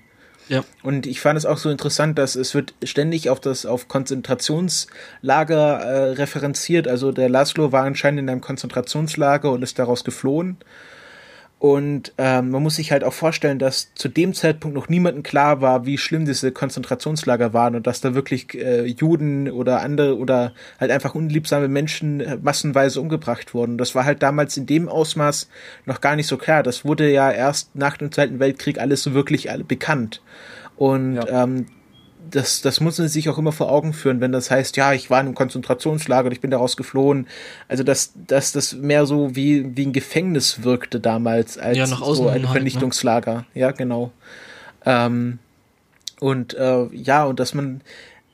Ja. 0.53 0.65
Und 0.83 1.07
ich 1.07 1.23
fand 1.23 1.39
es 1.39 1.47
auch 1.47 1.57
so 1.57 1.71
interessant, 1.71 2.19
dass 2.19 2.37
es 2.37 2.55
wird 2.55 2.75
ständig 2.85 3.31
auf 3.31 3.41
das 3.41 3.65
auf 3.65 3.89
Konzentrationslager 3.89 5.79
äh, 5.81 6.11
referenziert. 6.11 6.87
Also 6.87 7.11
der 7.11 7.31
Laszlo 7.31 7.73
war 7.73 7.85
anscheinend 7.85 8.21
in 8.21 8.29
einem 8.29 8.43
Konzentrationslager 8.43 9.51
und 9.51 9.63
ist 9.63 9.79
daraus 9.79 10.05
geflohen. 10.05 10.59
Und 11.63 12.13
ähm, 12.19 12.51
man 12.51 12.61
muss 12.65 12.75
sich 12.75 12.91
halt 12.91 13.05
auch 13.05 13.13
vorstellen, 13.13 13.61
dass 13.61 13.95
zu 13.95 14.09
dem 14.09 14.35
Zeitpunkt 14.35 14.75
noch 14.75 14.89
niemandem 14.89 15.23
klar 15.23 15.61
war, 15.61 15.87
wie 15.87 15.97
schlimm 15.97 16.25
diese 16.25 16.51
Konzentrationslager 16.51 17.53
waren 17.53 17.77
und 17.77 17.87
dass 17.87 18.01
da 18.01 18.17
wirklich 18.17 18.53
äh, 18.57 18.85
Juden 18.85 19.49
oder 19.49 19.81
andere 19.81 20.19
oder 20.19 20.55
halt 20.81 20.91
einfach 20.91 21.15
unliebsame 21.15 21.69
Menschen 21.69 22.19
äh, 22.19 22.37
massenweise 22.43 23.01
umgebracht 23.01 23.55
wurden. 23.55 23.79
Das 23.79 23.95
war 23.95 24.05
halt 24.05 24.25
damals 24.25 24.57
in 24.57 24.67
dem 24.67 24.89
Ausmaß 24.89 25.49
noch 25.87 26.01
gar 26.01 26.17
nicht 26.17 26.27
so 26.27 26.37
klar. 26.37 26.65
Das 26.65 26.85
wurde 26.85 27.09
ja 27.13 27.31
erst 27.31 27.77
nach 27.77 27.97
dem 27.97 28.11
Zweiten 28.11 28.41
Weltkrieg 28.41 28.81
alles 28.81 29.05
so 29.05 29.15
wirklich 29.15 29.49
bekannt. 29.69 30.21
Und 30.75 31.15
ja. 31.15 31.45
ähm, 31.45 31.67
das, 32.31 32.63
das 32.63 32.81
muss 32.81 32.99
man 32.99 33.09
sich 33.09 33.29
auch 33.29 33.39
immer 33.39 33.53
vor 33.53 33.71
Augen 33.71 33.93
führen, 33.93 34.21
wenn 34.21 34.33
das 34.33 34.51
heißt, 34.51 34.77
ja, 34.77 34.93
ich 34.93 35.11
war 35.11 35.21
in 35.21 35.27
einem 35.27 35.35
Konzentrationslager 35.35 36.27
und 36.27 36.33
ich 36.33 36.41
bin 36.41 36.51
daraus 36.51 36.77
geflohen. 36.77 37.27
Also, 37.69 37.83
dass, 37.83 38.13
dass 38.27 38.53
das 38.53 38.75
mehr 38.75 39.07
so 39.07 39.35
wie, 39.37 39.77
wie 39.77 39.87
ein 39.87 39.93
Gefängnis 39.93 40.63
wirkte 40.63 41.01
damals 41.01 41.59
als 41.59 41.79
ja, 41.79 41.87
so 41.87 42.29
ein 42.29 42.43
halt, 42.43 42.53
Vernichtungslager. 42.53 43.35
Ne? 43.35 43.45
Ja, 43.55 43.71
genau. 43.73 44.13
Ähm, 44.85 45.39
und 46.21 46.55
äh, 46.55 46.87
ja, 46.93 47.25
und 47.25 47.41
dass 47.41 47.55
man, 47.55 47.81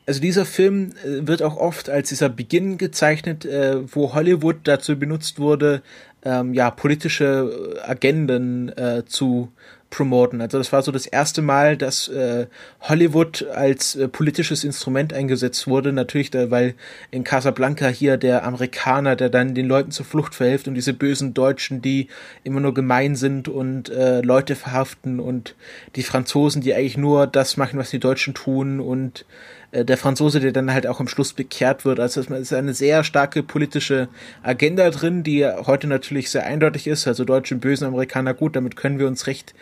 also 0.07 0.21
dieser 0.21 0.45
Film 0.45 0.93
äh, 1.05 1.27
wird 1.27 1.43
auch 1.43 1.57
oft 1.57 1.89
als 1.89 2.11
dieser 2.11 2.29
Beginn 2.29 2.79
gezeichnet, 2.79 3.45
äh, 3.45 3.77
wo 3.95 4.15
Hollywood 4.15 4.57
dazu 4.65 4.99
benutzt 4.99 5.39
wurde, 5.39 5.83
ähm, 6.25 6.53
ja, 6.55 6.71
politische 6.71 7.81
Agenden 7.83 8.77
äh, 8.77 9.05
zu 9.07 9.53
promoten. 9.91 10.41
Also 10.41 10.59
das 10.59 10.73
war 10.73 10.83
so 10.83 10.93
das 10.93 11.07
erste 11.07 11.41
Mal, 11.41 11.77
dass 11.77 12.09
äh, 12.09 12.47
Hollywood 12.81 13.47
als 13.55 13.97
äh, 13.97 14.09
politisches 14.09 14.65
Instrument 14.65 15.13
eingesetzt 15.13 15.67
wurde. 15.67 15.93
Natürlich, 15.93 16.31
da, 16.31 16.51
weil 16.51 16.75
in 17.11 17.25
Casablanca 17.25 17.89
hier 17.89 18.17
der 18.19 18.45
Amerikaner, 18.45 19.17
der 19.17 19.31
dann 19.31 19.55
den 19.55 19.67
Leuten 19.67 19.91
zur 19.91 20.05
Flucht 20.05 20.35
verhilft 20.35 20.69
und 20.69 20.75
diese 20.75 20.93
bösen 20.93 21.33
Deutschen, 21.33 21.81
die 21.81 22.09
immer 22.45 22.61
nur 22.61 22.75
gemein 22.75 23.17
sind 23.17 23.49
und 23.49 23.89
äh, 23.89 24.21
Leute 24.21 24.57
verhaften 24.57 25.21
und 25.21 25.55
die 25.97 26.03
Franzosen, 26.03 26.61
die 26.61 26.75
eigentlich 26.75 26.99
nur 26.99 27.27
das 27.27 27.57
machen, 27.57 27.79
was 27.79 27.91
die 27.91 28.01
Deutschen 28.01 28.35
tun 28.35 28.81
und 28.81 29.25
äh, 29.71 29.85
der 29.85 29.99
Franzose, 29.99 30.41
der 30.41 30.53
dann 30.53 30.73
halt 30.73 30.87
auch 30.87 31.01
am 31.01 31.09
Schluss 31.09 31.33
bekehrt 31.33 31.85
wird. 31.85 32.01
Also 32.01 32.21
es 32.21 32.29
ist 32.29 32.53
eine 32.53 32.75
sehr 32.75 33.05
starke 33.05 33.43
politische 33.43 34.09
Agenda 34.43 34.91
drin, 34.91 35.23
die 35.23 35.47
heute 35.47 35.87
natürlich 35.87 36.31
sehr 36.31 36.45
eindeutig 36.45 36.87
ist. 36.87 37.07
Also 37.07 37.25
deutsche 37.25 37.57
bösen 37.57 37.87
Amerikaner, 37.87 38.35
gut, 38.35 38.57
damit 38.57 38.77
können 38.77 38.99
wir 38.99 39.07
uns 39.07 39.27
recht 39.27 39.55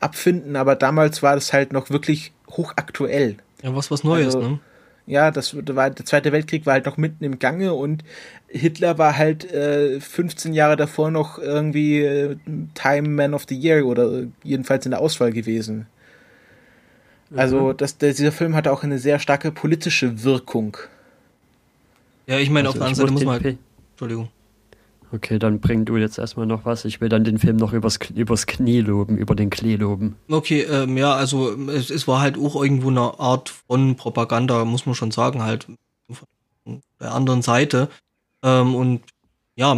abfinden, 0.00 0.56
aber 0.56 0.76
damals 0.76 1.22
war 1.22 1.34
das 1.34 1.52
halt 1.52 1.72
noch 1.72 1.90
wirklich 1.90 2.32
hochaktuell. 2.50 3.36
Ja, 3.62 3.74
was 3.74 3.90
was 3.90 4.04
Neues, 4.04 4.36
also, 4.36 4.48
ne? 4.48 4.58
Ja, 5.06 5.30
das 5.30 5.56
war 5.56 5.90
der 5.90 6.04
Zweite 6.04 6.32
Weltkrieg 6.32 6.66
war 6.66 6.74
halt 6.74 6.86
noch 6.86 6.96
mitten 6.96 7.22
im 7.24 7.38
Gange 7.38 7.74
und 7.74 8.02
Hitler 8.48 8.98
war 8.98 9.16
halt 9.16 9.50
äh, 9.52 10.00
15 10.00 10.52
Jahre 10.52 10.76
davor 10.76 11.12
noch 11.12 11.38
irgendwie 11.38 12.00
äh, 12.00 12.36
Time 12.74 13.08
Man 13.08 13.32
of 13.32 13.46
the 13.48 13.56
Year 13.56 13.86
oder 13.86 14.24
jedenfalls 14.42 14.84
in 14.84 14.90
der 14.90 15.00
Auswahl 15.00 15.32
gewesen. 15.32 15.86
Also 17.34 17.72
mhm. 17.72 17.76
das, 17.76 17.98
der, 17.98 18.12
dieser 18.12 18.32
Film 18.32 18.54
hatte 18.54 18.72
auch 18.72 18.82
eine 18.82 18.98
sehr 18.98 19.18
starke 19.18 19.50
politische 19.50 20.22
Wirkung. 20.22 20.76
Ja, 22.26 22.38
ich 22.38 22.50
meine, 22.50 22.68
also 22.68 22.80
auf 22.80 22.94
der 22.94 23.02
anderen 23.02 23.16
Seite 23.18 23.26
muss 23.26 23.42
man. 23.42 23.58
Entschuldigung. 23.92 24.28
Okay, 25.12 25.38
dann 25.38 25.60
bring 25.60 25.84
du 25.84 25.96
jetzt 25.96 26.18
erstmal 26.18 26.46
noch 26.46 26.64
was. 26.64 26.84
Ich 26.84 27.00
will 27.00 27.08
dann 27.08 27.22
den 27.22 27.38
Film 27.38 27.56
noch 27.56 27.72
übers, 27.72 27.98
übers 28.14 28.46
Knie 28.46 28.80
loben, 28.80 29.16
über 29.16 29.34
den 29.36 29.50
Klee 29.50 29.76
loben. 29.76 30.16
Okay, 30.28 30.62
ähm, 30.62 30.96
ja, 30.96 31.14
also 31.14 31.52
es, 31.68 31.90
es 31.90 32.08
war 32.08 32.20
halt 32.20 32.36
auch 32.36 32.60
irgendwo 32.60 32.88
eine 32.88 33.18
Art 33.20 33.50
von 33.50 33.96
Propaganda, 33.96 34.64
muss 34.64 34.84
man 34.84 34.96
schon 34.96 35.12
sagen, 35.12 35.42
halt 35.42 35.68
von 36.10 36.82
der 37.00 37.14
anderen 37.14 37.42
Seite. 37.42 37.88
Ähm, 38.42 38.74
und 38.74 39.02
ja, 39.54 39.76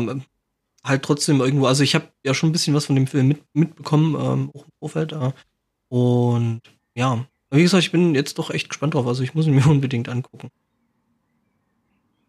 halt 0.82 1.02
trotzdem 1.02 1.40
irgendwo, 1.40 1.66
also 1.66 1.82
ich 1.82 1.94
habe 1.94 2.08
ja 2.24 2.32
schon 2.32 2.48
ein 2.48 2.52
bisschen 2.52 2.74
was 2.74 2.86
von 2.86 2.96
dem 2.96 3.06
Film 3.06 3.28
mit, 3.28 3.42
mitbekommen, 3.52 4.14
ähm, 4.14 4.50
auch 4.54 4.64
im 4.64 4.72
Vorfeld. 4.80 5.12
Äh, 5.12 5.32
und 5.88 6.62
ja, 6.94 7.26
wie 7.50 7.62
gesagt, 7.62 7.82
ich 7.82 7.92
bin 7.92 8.14
jetzt 8.14 8.38
doch 8.38 8.50
echt 8.50 8.68
gespannt 8.68 8.94
drauf. 8.94 9.06
Also 9.06 9.22
ich 9.22 9.34
muss 9.34 9.46
ihn 9.46 9.54
mir 9.54 9.66
unbedingt 9.70 10.08
angucken. 10.08 10.50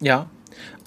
Ja, 0.01 0.29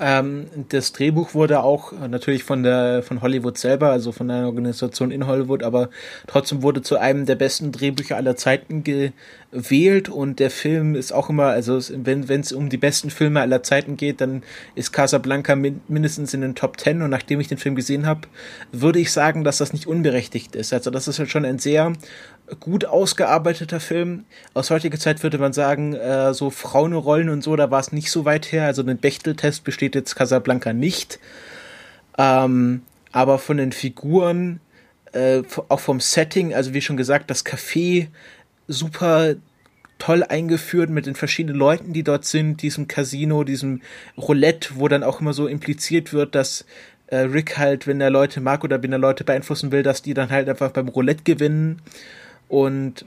ähm, 0.00 0.46
das 0.68 0.92
Drehbuch 0.92 1.34
wurde 1.34 1.62
auch 1.62 1.92
äh, 1.92 2.08
natürlich 2.08 2.44
von 2.44 2.62
der 2.62 3.02
von 3.02 3.22
Hollywood 3.22 3.58
selber, 3.58 3.90
also 3.90 4.12
von 4.12 4.30
einer 4.30 4.46
Organisation 4.46 5.10
in 5.10 5.26
Hollywood, 5.26 5.62
aber 5.62 5.90
trotzdem 6.26 6.62
wurde 6.62 6.82
zu 6.82 6.98
einem 6.98 7.26
der 7.26 7.36
besten 7.36 7.72
Drehbücher 7.72 8.16
aller 8.16 8.36
Zeiten 8.36 8.84
gewählt 8.84 10.08
und 10.08 10.40
der 10.40 10.50
Film 10.50 10.94
ist 10.94 11.12
auch 11.12 11.30
immer, 11.30 11.46
also 11.46 11.78
wenn 11.94 12.40
es 12.40 12.52
um 12.52 12.68
die 12.68 12.76
besten 12.76 13.10
Filme 13.10 13.40
aller 13.40 13.62
Zeiten 13.62 13.96
geht, 13.96 14.20
dann 14.20 14.42
ist 14.74 14.92
Casablanca 14.92 15.56
min 15.56 15.80
mindestens 15.88 16.34
in 16.34 16.40
den 16.40 16.54
Top 16.54 16.76
Ten 16.76 17.02
und 17.02 17.10
nachdem 17.10 17.40
ich 17.40 17.48
den 17.48 17.58
Film 17.58 17.74
gesehen 17.74 18.06
habe, 18.06 18.22
würde 18.72 18.98
ich 18.98 19.12
sagen, 19.12 19.44
dass 19.44 19.58
das 19.58 19.72
nicht 19.72 19.86
unberechtigt 19.86 20.56
ist. 20.56 20.72
Also 20.72 20.90
das 20.90 21.08
ist 21.08 21.18
halt 21.18 21.30
schon 21.30 21.44
ein 21.44 21.58
sehr 21.58 21.92
gut 22.56 22.84
ausgearbeiteter 22.84 23.80
Film. 23.80 24.24
Aus 24.54 24.70
heutiger 24.70 24.98
Zeit 24.98 25.22
würde 25.22 25.38
man 25.38 25.52
sagen, 25.52 25.94
äh, 25.94 26.34
so 26.34 26.50
Frauenrollen 26.50 27.28
und 27.28 27.42
so, 27.42 27.56
da 27.56 27.70
war 27.70 27.80
es 27.80 27.92
nicht 27.92 28.10
so 28.10 28.24
weit 28.24 28.52
her. 28.52 28.66
Also 28.66 28.82
den 28.82 28.98
Bechteltest 28.98 29.64
besteht 29.64 29.94
jetzt 29.94 30.14
Casablanca 30.14 30.72
nicht. 30.72 31.18
Ähm, 32.18 32.82
aber 33.12 33.38
von 33.38 33.56
den 33.56 33.72
Figuren, 33.72 34.60
äh, 35.12 35.42
auch 35.68 35.80
vom 35.80 36.00
Setting, 36.00 36.54
also 36.54 36.74
wie 36.74 36.80
schon 36.80 36.96
gesagt, 36.96 37.30
das 37.30 37.44
Café 37.44 38.08
super 38.68 39.34
toll 39.98 40.24
eingeführt 40.24 40.90
mit 40.90 41.06
den 41.06 41.14
verschiedenen 41.14 41.56
Leuten, 41.56 41.92
die 41.92 42.02
dort 42.02 42.24
sind, 42.24 42.62
diesem 42.62 42.88
Casino, 42.88 43.44
diesem 43.44 43.82
Roulette, 44.18 44.70
wo 44.74 44.88
dann 44.88 45.04
auch 45.04 45.20
immer 45.20 45.32
so 45.32 45.46
impliziert 45.46 46.12
wird, 46.12 46.34
dass 46.34 46.64
äh, 47.06 47.18
Rick 47.18 47.56
halt, 47.58 47.86
wenn 47.86 48.00
er 48.00 48.10
Leute 48.10 48.40
mag 48.40 48.64
oder 48.64 48.82
wenn 48.82 48.90
er 48.90 48.98
Leute 48.98 49.22
beeinflussen 49.22 49.70
will, 49.70 49.82
dass 49.82 50.02
die 50.02 50.14
dann 50.14 50.30
halt 50.30 50.48
einfach 50.48 50.70
beim 50.72 50.88
Roulette 50.88 51.22
gewinnen 51.22 51.80
und 52.52 53.06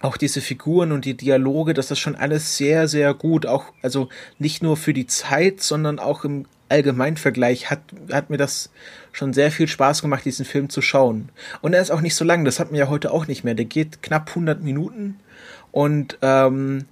auch 0.00 0.16
diese 0.16 0.40
Figuren 0.40 0.90
und 0.90 1.04
die 1.04 1.18
Dialoge, 1.18 1.74
das 1.74 1.90
ist 1.90 1.98
schon 1.98 2.16
alles 2.16 2.56
sehr, 2.56 2.88
sehr 2.88 3.12
gut. 3.12 3.44
Auch, 3.44 3.66
also 3.82 4.08
nicht 4.38 4.62
nur 4.62 4.78
für 4.78 4.94
die 4.94 5.06
Zeit, 5.06 5.60
sondern 5.60 5.98
auch 5.98 6.24
im 6.24 6.46
Allgemeinvergleich 6.70 7.70
hat, 7.70 7.80
hat 8.10 8.30
mir 8.30 8.38
das 8.38 8.70
schon 9.12 9.34
sehr 9.34 9.50
viel 9.50 9.68
Spaß 9.68 10.00
gemacht, 10.00 10.24
diesen 10.24 10.46
Film 10.46 10.70
zu 10.70 10.80
schauen. 10.80 11.28
Und 11.60 11.74
er 11.74 11.82
ist 11.82 11.90
auch 11.90 12.00
nicht 12.00 12.14
so 12.14 12.24
lang, 12.24 12.46
das 12.46 12.58
hat 12.58 12.70
man 12.70 12.80
ja 12.80 12.88
heute 12.88 13.12
auch 13.12 13.26
nicht 13.26 13.44
mehr. 13.44 13.52
Der 13.52 13.66
geht 13.66 14.02
knapp 14.02 14.30
100 14.30 14.62
Minuten 14.62 15.20
und 15.70 16.16
ähm, 16.22 16.86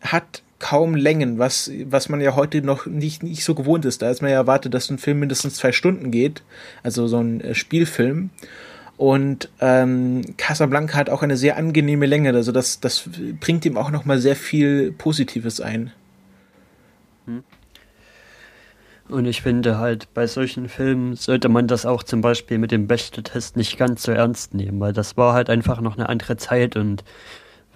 hat 0.00 0.42
kaum 0.58 0.96
Längen, 0.96 1.38
was, 1.38 1.70
was 1.84 2.08
man 2.08 2.20
ja 2.20 2.34
heute 2.34 2.62
noch 2.62 2.86
nicht, 2.86 3.22
nicht 3.22 3.44
so 3.44 3.54
gewohnt 3.54 3.84
ist. 3.84 4.02
Da 4.02 4.10
ist 4.10 4.22
man 4.22 4.32
ja 4.32 4.38
erwartet, 4.38 4.74
dass 4.74 4.90
ein 4.90 4.98
Film 4.98 5.20
mindestens 5.20 5.54
zwei 5.54 5.70
Stunden 5.70 6.10
geht, 6.10 6.42
also 6.82 7.06
so 7.06 7.20
ein 7.20 7.40
äh, 7.42 7.54
Spielfilm. 7.54 8.30
Und 8.96 9.50
ähm, 9.60 10.22
Casablanca 10.38 10.96
hat 10.96 11.10
auch 11.10 11.22
eine 11.22 11.36
sehr 11.36 11.56
angenehme 11.56 12.06
Länge, 12.06 12.32
also 12.32 12.50
das, 12.50 12.80
das 12.80 13.08
bringt 13.40 13.64
ihm 13.66 13.76
auch 13.76 13.90
nochmal 13.90 14.18
sehr 14.18 14.36
viel 14.36 14.92
Positives 14.92 15.60
ein. 15.60 15.92
Hm. 17.26 17.44
Und 19.08 19.26
ich 19.26 19.42
finde 19.42 19.78
halt, 19.78 20.12
bei 20.14 20.26
solchen 20.26 20.68
Filmen 20.68 21.14
sollte 21.14 21.48
man 21.48 21.68
das 21.68 21.86
auch 21.86 22.02
zum 22.02 22.22
Beispiel 22.22 22.58
mit 22.58 22.72
dem 22.72 22.88
Beste-Test 22.88 23.56
nicht 23.56 23.78
ganz 23.78 24.02
so 24.02 24.12
ernst 24.12 24.54
nehmen, 24.54 24.80
weil 24.80 24.92
das 24.92 25.16
war 25.16 25.34
halt 25.34 25.48
einfach 25.50 25.80
noch 25.80 25.96
eine 25.96 26.08
andere 26.08 26.36
Zeit 26.36 26.74
und 26.74 27.04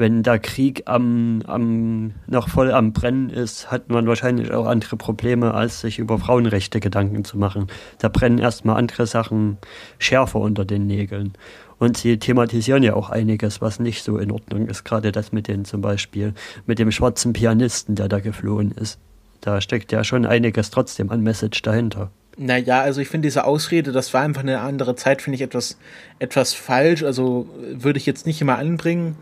wenn 0.01 0.23
der 0.23 0.39
Krieg 0.39 0.85
am, 0.87 1.43
am, 1.47 2.15
noch 2.27 2.49
voll 2.49 2.73
am 2.73 2.93
Brennen 2.95 3.29
ist, 3.29 3.71
hat 3.71 3.91
man 3.91 4.07
wahrscheinlich 4.07 4.51
auch 4.51 4.67
andere 4.67 4.97
Probleme, 4.97 5.53
als 5.53 5.83
sich 5.83 5.99
über 5.99 6.19
Frauenrechte 6.19 6.81
Gedanken 6.81 7.23
zu 7.23 7.37
machen. 7.37 7.67
Da 7.99 8.09
brennen 8.09 8.39
erstmal 8.39 8.77
andere 8.77 9.07
Sachen 9.07 9.59
schärfer 9.99 10.41
unter 10.41 10.65
den 10.65 10.87
Nägeln. 10.87 11.35
Und 11.79 11.99
sie 11.99 12.19
thematisieren 12.19 12.83
ja 12.83 12.95
auch 12.95 13.11
einiges, 13.11 13.61
was 13.61 13.79
nicht 13.79 14.03
so 14.03 14.17
in 14.17 14.31
Ordnung 14.33 14.69
ist. 14.69 14.85
Gerade 14.85 15.13
das 15.13 15.33
mit 15.33 15.49
den 15.49 15.67
zum 15.67 15.83
Beispiel, 15.83 16.33
mit 16.67 16.79
dem 16.79 16.91
schwarzen 16.91 17.35
Pianisten, 17.35 17.95
der 17.95 18.09
da 18.09 18.21
geflohen 18.21 18.73
ist. 18.73 18.99
Da 19.43 19.61
steckt 19.61 19.93
ja 19.93 20.03
schon 20.03 20.25
einiges 20.25 20.71
trotzdem 20.71 21.11
an 21.11 21.23
Message 21.23 21.61
dahinter. 21.61 22.11
Naja, 22.43 22.81
also 22.81 23.03
ich 23.03 23.09
finde 23.09 23.27
diese 23.27 23.45
Ausrede, 23.45 23.93
das 23.93 24.15
war 24.15 24.23
einfach 24.23 24.41
eine 24.41 24.61
andere 24.61 24.97
Zeit, 24.97 25.21
finde 25.21 25.35
ich 25.35 25.43
etwas, 25.43 25.77
etwas 26.21 26.55
falsch. 26.55 27.03
Also 27.03 27.47
würde 27.71 27.99
ich 27.99 28.07
jetzt 28.07 28.25
nicht 28.25 28.41
immer 28.41 28.57
anbringen. 28.57 29.17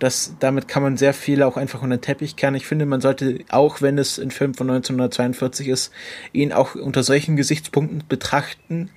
Das, 0.00 0.34
damit 0.40 0.66
kann 0.66 0.82
man 0.82 0.96
sehr 0.96 1.14
viel 1.14 1.44
auch 1.44 1.56
einfach 1.56 1.82
unter 1.82 1.98
den 1.98 2.02
Teppich 2.02 2.34
kehren. 2.34 2.56
Ich 2.56 2.66
finde, 2.66 2.84
man 2.84 3.00
sollte, 3.00 3.38
auch 3.48 3.80
wenn 3.80 3.96
es 3.96 4.18
ein 4.18 4.32
Film 4.32 4.54
von 4.54 4.68
1942 4.68 5.68
ist, 5.68 5.92
ihn 6.32 6.52
auch 6.52 6.74
unter 6.74 7.04
solchen 7.04 7.36
Gesichtspunkten 7.36 8.02
betrachten. 8.08 8.90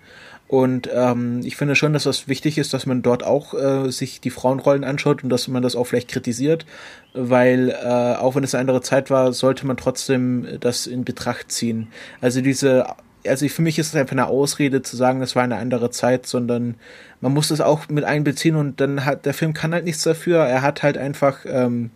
Und 0.47 0.89
ähm, 0.91 1.41
ich 1.43 1.55
finde 1.55 1.75
schon, 1.75 1.93
dass 1.93 2.05
das 2.05 2.27
wichtig 2.27 2.57
ist, 2.57 2.73
dass 2.73 2.87
man 2.87 3.03
dort 3.03 3.21
auch 3.21 3.53
äh, 3.53 3.91
sich 3.91 4.21
die 4.21 4.31
Frauenrollen 4.31 4.85
anschaut 4.85 5.23
und 5.23 5.29
dass 5.29 5.47
man 5.49 5.61
das 5.61 5.75
auch 5.75 5.83
vielleicht 5.83 6.07
kritisiert, 6.07 6.65
weil 7.13 7.69
äh, 7.69 8.15
auch 8.15 8.33
wenn 8.33 8.43
es 8.43 8.55
eine 8.55 8.61
andere 8.61 8.81
Zeit 8.81 9.11
war, 9.11 9.33
sollte 9.33 9.67
man 9.67 9.77
trotzdem 9.77 10.47
das 10.61 10.87
in 10.87 11.05
Betracht 11.05 11.51
ziehen. 11.51 11.89
Also 12.21 12.41
diese 12.41 12.87
also 13.29 13.47
für 13.47 13.61
mich 13.61 13.79
ist 13.79 13.87
es 13.87 13.95
einfach 13.95 14.13
eine 14.13 14.27
Ausrede 14.27 14.81
zu 14.81 14.95
sagen, 14.95 15.21
es 15.21 15.35
war 15.35 15.43
eine 15.43 15.57
andere 15.57 15.89
Zeit, 15.89 16.25
sondern 16.25 16.75
man 17.21 17.33
muss 17.33 17.51
es 17.51 17.61
auch 17.61 17.89
mit 17.89 18.03
einbeziehen 18.03 18.55
und 18.55 18.79
dann 18.79 19.05
hat 19.05 19.25
der 19.25 19.33
Film 19.33 19.53
kann 19.53 19.73
halt 19.73 19.85
nichts 19.85 20.03
dafür. 20.03 20.39
Er 20.39 20.61
hat 20.61 20.83
halt 20.83 20.97
einfach, 20.97 21.39
ähm, 21.45 21.91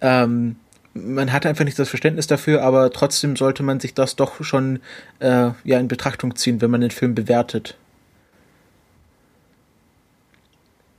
ähm, 0.00 0.56
man 0.94 1.32
hat 1.32 1.46
einfach 1.46 1.64
nicht 1.64 1.78
das 1.78 1.88
Verständnis 1.88 2.26
dafür, 2.26 2.62
aber 2.62 2.90
trotzdem 2.92 3.36
sollte 3.36 3.62
man 3.62 3.80
sich 3.80 3.94
das 3.94 4.16
doch 4.16 4.42
schon 4.42 4.80
äh, 5.20 5.50
ja 5.64 5.78
in 5.78 5.88
Betrachtung 5.88 6.36
ziehen, 6.36 6.60
wenn 6.60 6.70
man 6.70 6.80
den 6.80 6.90
Film 6.90 7.14
bewertet. 7.14 7.76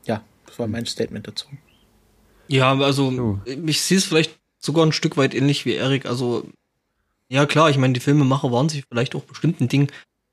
Ja, 0.06 0.22
das 0.46 0.58
war 0.60 0.68
mein 0.68 0.86
Statement 0.86 1.28
dazu. 1.28 1.48
Ja, 2.48 2.76
also 2.78 3.10
oh. 3.10 3.40
ich 3.46 3.82
sehe 3.82 3.98
es 3.98 4.06
vielleicht 4.06 4.40
sogar 4.60 4.86
ein 4.86 4.92
Stück 4.92 5.18
weit 5.18 5.36
ähnlich 5.36 5.66
wie 5.66 5.76
Erik. 5.76 6.06
Also 6.06 6.46
ja 7.30 7.46
klar, 7.46 7.70
ich 7.70 7.78
meine, 7.78 7.94
die 7.94 8.00
Filmemacher 8.00 8.52
waren 8.52 8.70
sich 8.70 8.84
vielleicht 8.88 9.16
auch 9.16 9.24
bestimmten 9.24 9.68
Dingen 9.68 9.88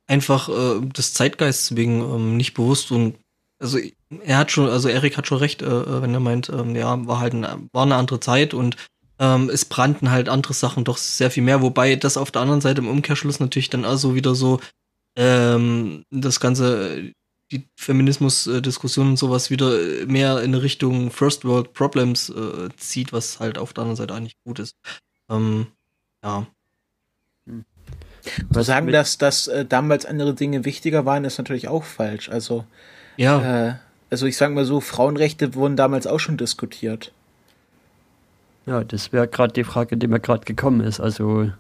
einfach 0.07 0.49
äh, 0.49 0.81
des 0.87 1.15
Zeitgeists 1.15 1.77
wegen 1.77 2.01
ähm, 2.01 2.37
nicht 2.37 2.55
bewusst 2.55 2.91
und 2.91 3.17
also 3.59 3.79
er 4.23 4.39
hat 4.39 4.51
schon, 4.51 4.69
also 4.69 4.89
Erik 4.89 5.17
hat 5.17 5.27
schon 5.27 5.39
recht, 5.39 5.63
äh, 5.63 5.67
äh, 5.67 6.03
wenn 6.03 6.13
er 6.13 6.21
meint, 6.21 6.49
ähm, 6.51 6.77
ja, 6.77 7.07
war 7.07 7.21
halt 7.21 7.33
ein, 7.33 7.71
war 7.73 7.83
eine 7.83 7.97
andere 7.97 8.21
Zeit 8.21 8.55
und 8.55 8.77
ähm, 9.19 9.49
es 9.49 9.65
brannten 9.65 10.11
halt 10.11 10.29
andere 10.29 10.53
Sachen 10.53 10.85
doch 10.85 10.99
sehr 10.99 11.31
viel 11.31 11.43
mehr, 11.43 11.63
wobei 11.63 11.97
das 11.97 12.19
auf 12.19 12.31
der 12.31 12.43
anderen 12.43 12.61
Seite 12.61 12.83
im 12.83 12.89
Umkehrschluss 12.89 13.41
natürlich 13.41 13.71
dann 13.71 13.85
also 13.87 14.15
wieder 14.15 14.35
so 14.35 14.61
ähm, 15.17 16.05
das 16.11 16.41
ganze 16.41 17.13
die 17.53 17.65
Feminismus-Diskussion 17.77 19.11
und 19.11 19.17
sowas 19.19 19.51
wieder 19.51 19.79
mehr 20.07 20.43
in 20.43 20.55
Richtung 20.55 21.11
First 21.11 21.45
World 21.45 21.73
Problems 21.73 22.29
äh, 22.29 22.69
zieht, 22.77 23.13
was 23.13 23.39
halt 23.39 23.57
auf 23.57 23.73
der 23.73 23.83
anderen 23.83 23.97
Seite 23.97 24.15
eigentlich 24.15 24.37
gut 24.45 24.59
ist. 24.59 24.75
Ähm, 25.31 25.69
ja. 26.25 26.47
Zu 28.53 28.63
sagen, 28.63 28.91
dass, 28.93 29.19
dass 29.19 29.49
äh, 29.49 29.65
damals 29.65 30.07
andere 30.07 30.35
Dinge 30.35 30.65
wichtiger 30.65 31.05
waren, 31.05 31.25
ist 31.25 31.39
natürlich 31.39 31.69
auch 31.69 31.85
falsch. 31.85 32.29
Also, 32.29 32.65
ja. 33.17 33.69
Äh, 33.69 33.75
also 34.11 34.27
ich 34.27 34.37
sage 34.37 34.55
mal 34.55 34.65
so, 34.65 34.81
Frauenrechte 34.81 35.55
wurden 35.55 35.77
damals 35.77 36.07
auch 36.07 36.21
schon 36.21 36.37
diskutiert. 36.37 37.13
Ja, 38.67 38.83
das 38.83 39.13
wäre 39.13 39.29
gerade 39.29 39.53
die 39.53 39.65
Frage, 39.65 39.97
die 39.97 40.09
mir 40.09 40.21
gerade 40.21 40.45
gekommen 40.45 40.81
ist. 40.81 41.01
Also 41.01 41.51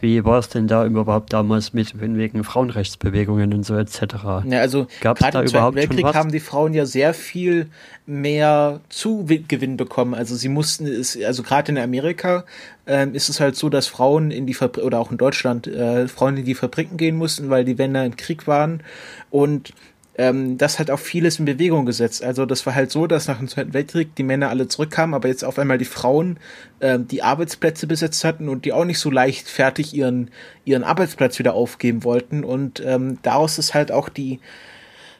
wie 0.00 0.24
war 0.24 0.38
es 0.38 0.48
denn 0.48 0.66
da 0.66 0.84
überhaupt 0.84 1.32
damals 1.32 1.72
mit 1.72 2.00
wegen 2.00 2.44
Frauenrechtsbewegungen 2.44 3.52
und 3.52 3.64
so 3.64 3.76
etc.? 3.76 4.00
Ja, 4.46 4.60
also 4.60 4.86
gerade 5.00 5.40
im 5.40 5.46
Zweiten 5.46 5.74
Weltkrieg 5.74 6.04
haben 6.04 6.32
die 6.32 6.40
Frauen 6.40 6.74
ja 6.74 6.86
sehr 6.86 7.14
viel 7.14 7.68
mehr 8.06 8.80
Zugewinn 8.88 9.76
bekommen. 9.76 10.14
Also 10.14 10.34
sie 10.34 10.48
mussten, 10.48 10.86
es, 10.86 11.18
also 11.22 11.42
gerade 11.42 11.72
in 11.72 11.78
Amerika 11.78 12.44
äh, 12.86 13.08
ist 13.10 13.28
es 13.28 13.40
halt 13.40 13.56
so, 13.56 13.68
dass 13.68 13.86
Frauen 13.86 14.30
in 14.30 14.46
die 14.46 14.54
Fabrik 14.54 14.84
oder 14.84 14.98
auch 14.98 15.10
in 15.10 15.18
Deutschland 15.18 15.66
äh, 15.66 16.08
Frauen 16.08 16.36
in 16.36 16.44
die 16.44 16.54
Fabriken 16.54 16.96
gehen 16.96 17.16
mussten, 17.16 17.50
weil 17.50 17.64
die 17.64 17.74
Männer 17.74 18.04
im 18.04 18.16
Krieg 18.16 18.46
waren 18.46 18.82
und 19.30 19.72
ähm, 20.16 20.58
das 20.58 20.78
hat 20.78 20.90
auch 20.90 20.98
vieles 20.98 21.38
in 21.38 21.44
Bewegung 21.44 21.86
gesetzt. 21.86 22.22
Also 22.22 22.44
das 22.44 22.66
war 22.66 22.74
halt 22.74 22.90
so, 22.90 23.06
dass 23.06 23.28
nach 23.28 23.38
dem 23.38 23.48
Zweiten 23.48 23.72
Weltkrieg 23.72 24.14
die 24.16 24.22
Männer 24.22 24.50
alle 24.50 24.68
zurückkamen, 24.68 25.14
aber 25.14 25.28
jetzt 25.28 25.44
auf 25.44 25.58
einmal 25.58 25.78
die 25.78 25.84
Frauen 25.84 26.38
äh, 26.80 26.98
die 26.98 27.22
Arbeitsplätze 27.22 27.86
besetzt 27.86 28.24
hatten 28.24 28.48
und 28.48 28.64
die 28.64 28.72
auch 28.72 28.84
nicht 28.84 28.98
so 28.98 29.10
leichtfertig 29.10 29.94
ihren, 29.94 30.30
ihren 30.64 30.84
Arbeitsplatz 30.84 31.38
wieder 31.38 31.54
aufgeben 31.54 32.04
wollten. 32.04 32.44
Und 32.44 32.82
ähm, 32.84 33.18
daraus 33.22 33.58
ist 33.58 33.74
halt 33.74 33.92
auch 33.92 34.08
die 34.08 34.40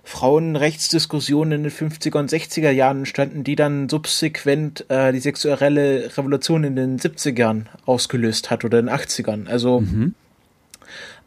Frauenrechtsdiskussion 0.03 1.53
in 1.53 1.63
den 1.63 1.73
50er 1.73 2.19
und 2.19 2.31
60er 2.31 2.71
Jahren 2.71 2.99
entstanden, 2.99 3.45
die 3.45 3.55
dann 3.55 3.89
subsequent 3.89 4.87
äh, 4.89 5.13
die 5.13 5.21
sexuelle 5.21 6.11
Revolution 6.17 6.65
in 6.65 6.75
den 6.75 6.99
70ern 6.99 7.67
ausgelöst 7.87 8.51
hat 8.51 8.65
oder 8.65 8.81
in 8.81 8.87
den 8.87 8.95
80ern. 8.95 9.47
Also 9.47 9.81
mhm. 9.81 10.15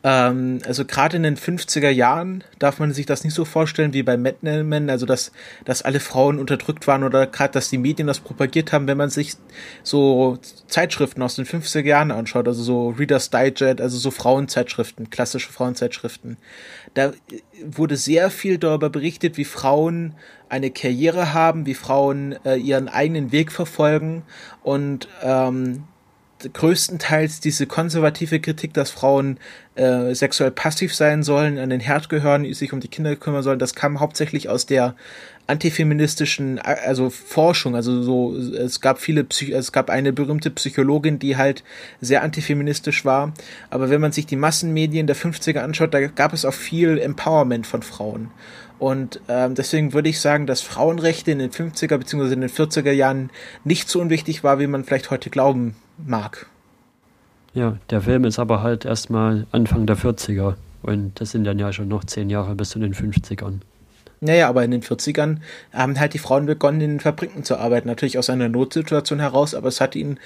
Ähm, 0.03 0.59
also 0.65 0.83
gerade 0.83 1.15
in 1.15 1.23
den 1.23 1.37
50er 1.37 1.89
Jahren 1.89 2.43
darf 2.59 2.79
man 2.79 2.91
sich 2.91 3.05
das 3.05 3.23
nicht 3.23 3.33
so 3.33 3.45
vorstellen 3.45 3.93
wie 3.93 4.03
bei 4.03 4.17
Mad 4.17 4.37
Men, 4.41 4.89
also 4.89 5.05
dass, 5.05 5.31
dass 5.63 5.81
alle 5.81 6.01
Frauen 6.01 6.39
unterdrückt 6.39 6.87
waren 6.87 7.03
oder 7.03 7.25
gerade, 7.25 7.53
dass 7.53 7.69
die 7.69 7.77
Medien 7.77 8.07
das 8.07 8.19
propagiert 8.19 8.73
haben, 8.73 8.87
wenn 8.87 8.97
man 8.97 9.09
sich 9.09 9.35
so 9.81 10.37
Zeitschriften 10.67 11.21
aus 11.21 11.35
den 11.35 11.45
50er 11.45 11.85
Jahren 11.85 12.11
anschaut, 12.11 12.47
also 12.47 12.63
so 12.63 12.89
Reader's 12.89 13.29
Digest, 13.29 13.79
also 13.79 13.97
so 13.97 14.11
Frauenzeitschriften, 14.11 15.09
klassische 15.09 15.51
Frauenzeitschriften. 15.51 16.37
Da 16.93 17.13
wurde 17.65 17.95
sehr 17.95 18.29
viel 18.29 18.57
darüber 18.57 18.89
berichtet, 18.89 19.37
wie 19.37 19.45
Frauen 19.45 20.15
eine 20.49 20.69
Karriere 20.69 21.33
haben, 21.33 21.65
wie 21.65 21.73
Frauen 21.73 22.35
äh, 22.45 22.57
ihren 22.57 22.89
eigenen 22.89 23.31
Weg 23.31 23.51
verfolgen 23.51 24.23
und 24.61 25.07
ähm, 25.23 25.85
größtenteils 26.51 27.39
diese 27.39 27.67
konservative 27.67 28.39
Kritik, 28.39 28.73
dass 28.73 28.91
Frauen 28.91 29.38
äh, 29.75 30.13
sexuell 30.13 30.51
passiv 30.51 30.93
sein 30.93 31.23
sollen, 31.23 31.58
an 31.58 31.69
den 31.69 31.79
Herd 31.79 32.10
gehören, 32.10 32.51
sich 32.53 32.73
um 32.73 32.79
die 32.79 32.88
Kinder 32.88 33.15
kümmern 33.15 33.43
sollen, 33.43 33.60
das 33.60 33.75
kam 33.75 33.99
hauptsächlich 33.99 34.49
aus 34.49 34.65
der 34.65 34.95
antifeministischen, 35.47 36.60
also 36.60 37.10
Forschung, 37.10 37.75
also 37.75 38.01
so, 38.01 38.36
es 38.36 38.79
gab 38.79 38.99
viele, 38.99 39.23
Psych 39.25 39.49
es 39.49 39.71
gab 39.71 39.89
eine 39.89 40.13
berühmte 40.13 40.49
Psychologin, 40.51 41.19
die 41.19 41.36
halt 41.36 41.63
sehr 41.99 42.23
antifeministisch 42.23 43.03
war, 43.03 43.34
aber 43.69 43.89
wenn 43.89 43.99
man 43.99 44.12
sich 44.12 44.25
die 44.25 44.38
Massenmedien 44.38 45.08
der 45.08 45.15
50er 45.15 45.60
anschaut, 45.60 45.93
da 45.93 46.08
gab 46.08 46.34
es 46.34 46.45
auch 46.45 46.53
viel 46.53 46.97
Empowerment 46.97 47.67
von 47.67 47.84
Frauen. 47.84 48.32
Und 48.79 49.21
ähm, 49.29 49.56
deswegen 49.56 49.93
würde 49.93 50.10
ich 50.10 50.19
sagen, 50.19 50.45
dass 50.45 50.62
Frauenrechte 50.62 51.32
in 51.32 51.39
den 51.39 51.51
50er 51.51 51.97
bzw. 51.97 52.34
in 52.34 52.41
den 52.41 52.49
40er 52.49 52.91
Jahren 52.91 53.29
nicht 53.63 53.88
so 53.88 54.01
unwichtig 54.01 54.43
war, 54.43 54.60
wie 54.60 54.67
man 54.67 54.84
vielleicht 54.84 55.10
heute 55.10 55.29
glauben 55.29 55.75
mag. 55.97 56.47
Ja, 57.53 57.77
der 57.89 58.01
Film 58.01 58.25
ist 58.25 58.39
aber 58.39 58.63
halt 58.63 58.86
erstmal 58.86 59.45
Anfang 59.51 59.86
der 59.86 59.97
40er 59.97 60.56
und 60.82 61.19
das 61.19 61.32
sind 61.32 61.43
dann 61.43 61.60
ja 61.60 61.71
schon 61.71 61.88
noch 61.88 62.03
zehn 62.03 62.29
Jahre 62.29 62.56
bis 62.56 62.69
zu 62.69 62.79
den 62.79 62.93
50ern. 62.93 63.60
Naja, 64.21 64.47
aber 64.47 64.63
in 64.63 64.71
den 64.71 64.82
40ern 64.82 65.38
haben 65.73 65.99
halt 65.99 66.13
die 66.13 66.19
Frauen 66.19 66.45
begonnen, 66.45 66.82
in 66.82 66.89
den 66.91 66.99
Fabriken 67.01 67.43
zu 67.43 67.58
arbeiten. 67.58 67.89
Natürlich 67.89 68.17
aus 68.17 68.29
einer 68.29 68.47
Notsituation 68.47 69.19
heraus, 69.19 69.53
aber 69.53 69.67
es 69.67 69.82
hat 69.82 69.95
ihnen, 69.95 70.17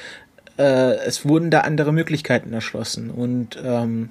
äh, 0.58 0.96
es 1.06 1.26
wurden 1.26 1.50
da 1.50 1.62
andere 1.62 1.92
Möglichkeiten 1.92 2.54
erschlossen. 2.54 3.10
Und 3.10 3.58
ähm, 3.64 4.10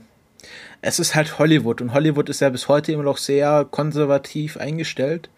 es 0.83 0.99
ist 0.99 1.15
halt 1.15 1.39
Hollywood 1.39 1.81
und 1.81 1.95
Hollywood 1.95 2.29
ist 2.29 2.41
ja 2.41 2.49
bis 2.49 2.69
heute 2.69 2.93
immer 2.93 3.05
noch 3.05 3.19
sehr 3.19 3.65
konservativ 3.71 4.57
eingestellt. 4.57 5.31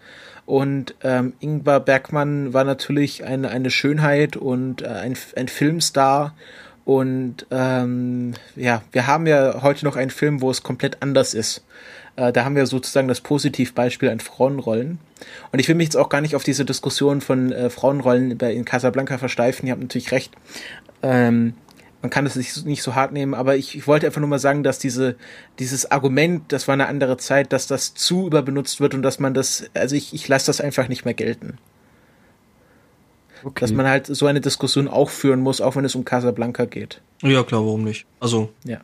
Und 0.49 0.95
ähm, 1.03 1.35
Ingvar 1.41 1.81
Bergmann 1.81 2.55
war 2.55 2.65
natürlich 2.65 3.23
eine, 3.23 3.51
eine 3.51 3.71
Schönheit 3.71 4.35
und 4.35 4.81
äh, 4.81 4.87
ein, 4.87 5.15
ein 5.37 5.47
Filmstar. 5.47 6.35
Und 6.87 7.45
ähm, 7.51 8.33
ja, 8.57 8.81
wir 8.93 9.07
haben 9.07 9.27
ja 9.27 9.61
heute 9.61 9.85
noch 9.85 9.97
einen 9.97 10.11
Film, 10.11 10.41
wo 10.41 10.51
es 10.51 10.63
komplett 10.63 11.03
anders 11.03 11.35
ist. 11.35 11.67
Äh, 12.17 12.33
da 12.33 12.47
haben 12.47 12.57
wir 12.57 12.65
sozusagen 12.65 13.09
das 13.09 13.21
Positivbeispiel 13.21 14.09
an 14.09 14.21
Frauenrollen. 14.21 14.99
Und 15.53 15.59
ich 15.59 15.69
will 15.69 15.75
mich 15.75 15.89
jetzt 15.89 15.99
auch 15.99 16.09
gar 16.09 16.23
nicht 16.23 16.35
auf 16.35 16.45
diese 16.45 16.65
Diskussion 16.65 17.21
von 17.21 17.53
äh, 17.53 17.69
Frauenrollen 17.69 18.31
in 18.41 18.65
Casablanca 18.65 19.19
versteifen. 19.19 19.67
Ihr 19.67 19.73
habt 19.73 19.83
natürlich 19.83 20.13
recht. 20.13 20.33
Ähm, 21.03 21.53
man 22.01 22.11
kann 22.11 22.27
es 22.27 22.37
nicht, 22.37 22.65
nicht 22.65 22.83
so 22.83 22.95
hart 22.95 23.13
nehmen, 23.13 23.35
aber 23.35 23.57
ich, 23.57 23.77
ich 23.77 23.87
wollte 23.87 24.07
einfach 24.07 24.21
nur 24.21 24.29
mal 24.29 24.39
sagen, 24.39 24.63
dass 24.63 24.79
diese, 24.79 25.17
dieses 25.59 25.91
Argument, 25.91 26.53
das 26.53 26.69
war 26.69 26.75
eine 26.75 26.87
andere 26.87 27.17
Zeit, 27.17 27.53
dass 27.53 27.67
das 27.67 27.95
zu 27.95 28.27
überbenutzt 28.27 28.81
wird 28.81 28.95
und 28.95 29.03
dass 29.03 29.19
man 29.19 29.35
das, 29.35 29.69
also 29.75 29.97
ich, 29.97 30.15
ich 30.15 30.29
lasse 30.29 30.47
das 30.47 30.61
einfach 30.61 30.89
nicht 30.89 31.05
mehr 31.05 31.15
gelten. 31.15 31.59
Okay. 33.43 33.61
Dass 33.61 33.73
man 33.73 33.87
halt 33.87 34.07
so 34.07 34.27
eine 34.27 34.41
Diskussion 34.41 34.89
auch 34.89 35.11
führen 35.11 35.41
muss, 35.41 35.61
auch 35.61 35.77
wenn 35.77 35.85
es 35.85 35.95
um 35.95 36.05
Casablanca 36.05 36.65
geht. 36.65 37.01
Ja, 37.23 37.43
klar, 37.43 37.65
warum 37.65 37.85
nicht? 37.85 38.07
Also. 38.21 38.51
Ja. 38.65 38.81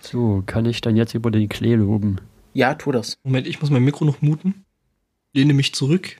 So, 0.00 0.44
kann 0.46 0.66
ich 0.66 0.80
dann 0.80 0.96
jetzt 0.96 1.14
über 1.14 1.32
den 1.32 1.48
Klee 1.48 1.74
loben? 1.74 2.20
Ja, 2.52 2.74
tu 2.74 2.92
das. 2.92 3.18
Moment, 3.24 3.46
ich 3.46 3.60
muss 3.60 3.70
mein 3.70 3.84
Mikro 3.84 4.04
noch 4.04 4.22
muten. 4.22 4.64
Lehne 5.32 5.54
mich 5.54 5.74
zurück. 5.74 6.16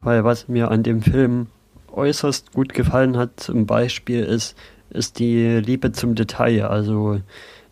Weil 0.00 0.24
was 0.24 0.48
mir 0.48 0.70
an 0.70 0.82
dem 0.82 1.02
Film 1.02 1.46
äußerst 1.92 2.52
gut 2.52 2.74
gefallen 2.74 3.16
hat 3.16 3.40
zum 3.40 3.66
Beispiel 3.66 4.22
ist, 4.24 4.56
ist 4.90 5.18
die 5.18 5.60
Liebe 5.64 5.92
zum 5.92 6.14
Detail. 6.14 6.66
Also 6.66 7.20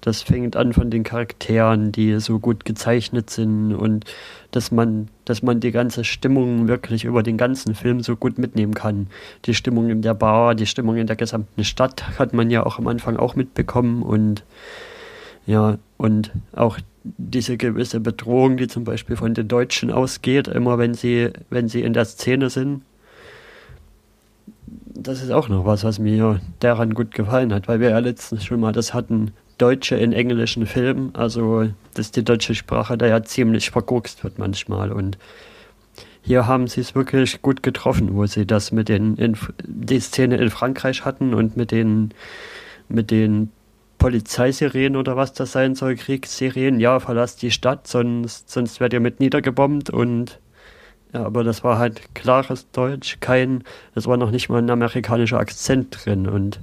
das 0.01 0.23
fängt 0.23 0.57
an 0.57 0.73
von 0.73 0.91
den 0.91 1.03
Charakteren, 1.03 1.93
die 1.93 2.19
so 2.21 2.39
gut 2.39 2.65
gezeichnet 2.65 3.29
sind 3.31 3.75
und 3.75 4.05
dass 4.51 4.71
man, 4.71 5.09
dass 5.25 5.43
man 5.43 5.61
die 5.61 5.73
ganze 5.73 6.05
Stimmung 6.05 6.69
wirklich 6.69 7.05
über 7.05 7.23
den 7.23 7.37
ganzen 7.37 7.75
Film 7.75 8.01
so 8.01 8.17
gut 8.17 8.39
mitnehmen 8.39 8.75
kann. 8.75 9.09
Die 9.45 9.55
Stimmung 9.55 9.91
in 9.91 10.03
der 10.03 10.15
Bar, 10.15 10.55
die 10.55 10.67
Stimmung 10.67 10.97
in 10.97 11.07
der 11.07 11.17
gesamten 11.17 11.65
Stadt 11.65 12.19
hat 12.19 12.33
man 12.33 12.51
ja 12.51 12.65
auch 12.65 12.79
am 12.79 12.87
Anfang 12.87 13.17
auch 13.17 13.37
mitbekommen 13.37 14.03
und 14.03 14.45
ja, 15.47 15.79
und 15.97 16.31
auch 16.55 16.79
diese 17.03 17.57
gewisse 17.57 18.01
Bedrohung, 18.01 18.57
die 18.57 18.69
zum 18.69 18.85
Beispiel 18.85 19.17
von 19.17 19.35
den 19.35 19.49
Deutschen 19.49 19.91
ausgeht, 19.91 20.49
immer 20.49 20.79
wenn 20.79 20.95
sie, 20.95 21.31
wenn 21.49 21.69
sie 21.69 21.83
in 21.83 21.93
der 21.93 22.05
Szene 22.05 22.51
sind, 22.51 22.83
das 25.03 25.23
ist 25.23 25.31
auch 25.31 25.49
noch 25.49 25.65
was, 25.65 25.83
was 25.83 25.99
mir 25.99 26.41
daran 26.61 26.95
gut 26.95 27.15
gefallen 27.15 27.53
hat, 27.55 27.69
weil 27.69 27.81
wir 27.81 27.91
ja 27.91 27.99
letztens 27.99 28.45
schon 28.45 28.61
mal 28.61 28.73
das 28.73 28.93
hatten, 28.93 29.33
Deutsche 29.57 29.97
in 29.97 30.13
englischen 30.13 30.67
Filmen, 30.67 31.15
also 31.15 31.69
dass 31.95 32.11
die 32.11 32.25
deutsche 32.25 32.55
Sprache 32.55 32.97
da 32.97 33.07
ja 33.07 33.23
ziemlich 33.23 33.71
verguckst 33.71 34.25
wird 34.25 34.39
manchmal. 34.39 34.93
Und 34.93 35.19
hier 36.23 36.47
haben 36.47 36.67
sie 36.67 36.81
es 36.81 36.95
wirklich 36.95 37.43
gut 37.43 37.63
getroffen, 37.63 38.15
wo 38.15 38.27
sie 38.27 38.47
das 38.47 38.73
mit 38.73 38.89
den, 38.89 39.17
in, 39.17 39.37
die 39.65 40.01
Szene 40.01 40.37
in 40.37 40.51
Frankreich 40.51 41.05
hatten 41.05 41.35
und 41.35 41.57
mit 41.57 41.73
den, 41.73 42.13
mit 42.89 43.11
den 43.11 43.51
Polizeisirenen 43.99 44.97
oder 44.97 45.17
was 45.17 45.35
das 45.35 45.53
sein 45.53 45.75
soll, 45.75 45.95
Kriegssirenen, 45.97 46.81
ja, 46.81 47.01
verlasst 47.01 47.43
die 47.43 47.51
Stadt, 47.51 47.87
sonst, 47.87 48.51
sonst 48.51 48.81
werdet 48.81 48.95
ihr 48.95 49.01
mit 49.01 49.21
niedergebombt 49.21 49.91
und 49.91 50.39
ja, 51.13 51.25
aber 51.25 51.45
das 51.45 51.65
war 51.65 51.79
halt 51.79 52.15
klares 52.15 52.71
Deutsch, 52.71 53.19
kein, 53.21 53.65
es 53.95 54.07
war 54.07 54.17
noch 54.17 54.31
nicht 54.31 54.49
mal 54.49 54.63
ein 54.63 54.71
amerikanischer 54.71 55.39
Akzent 55.39 56.05
drin 56.05 56.29
und 56.29 56.61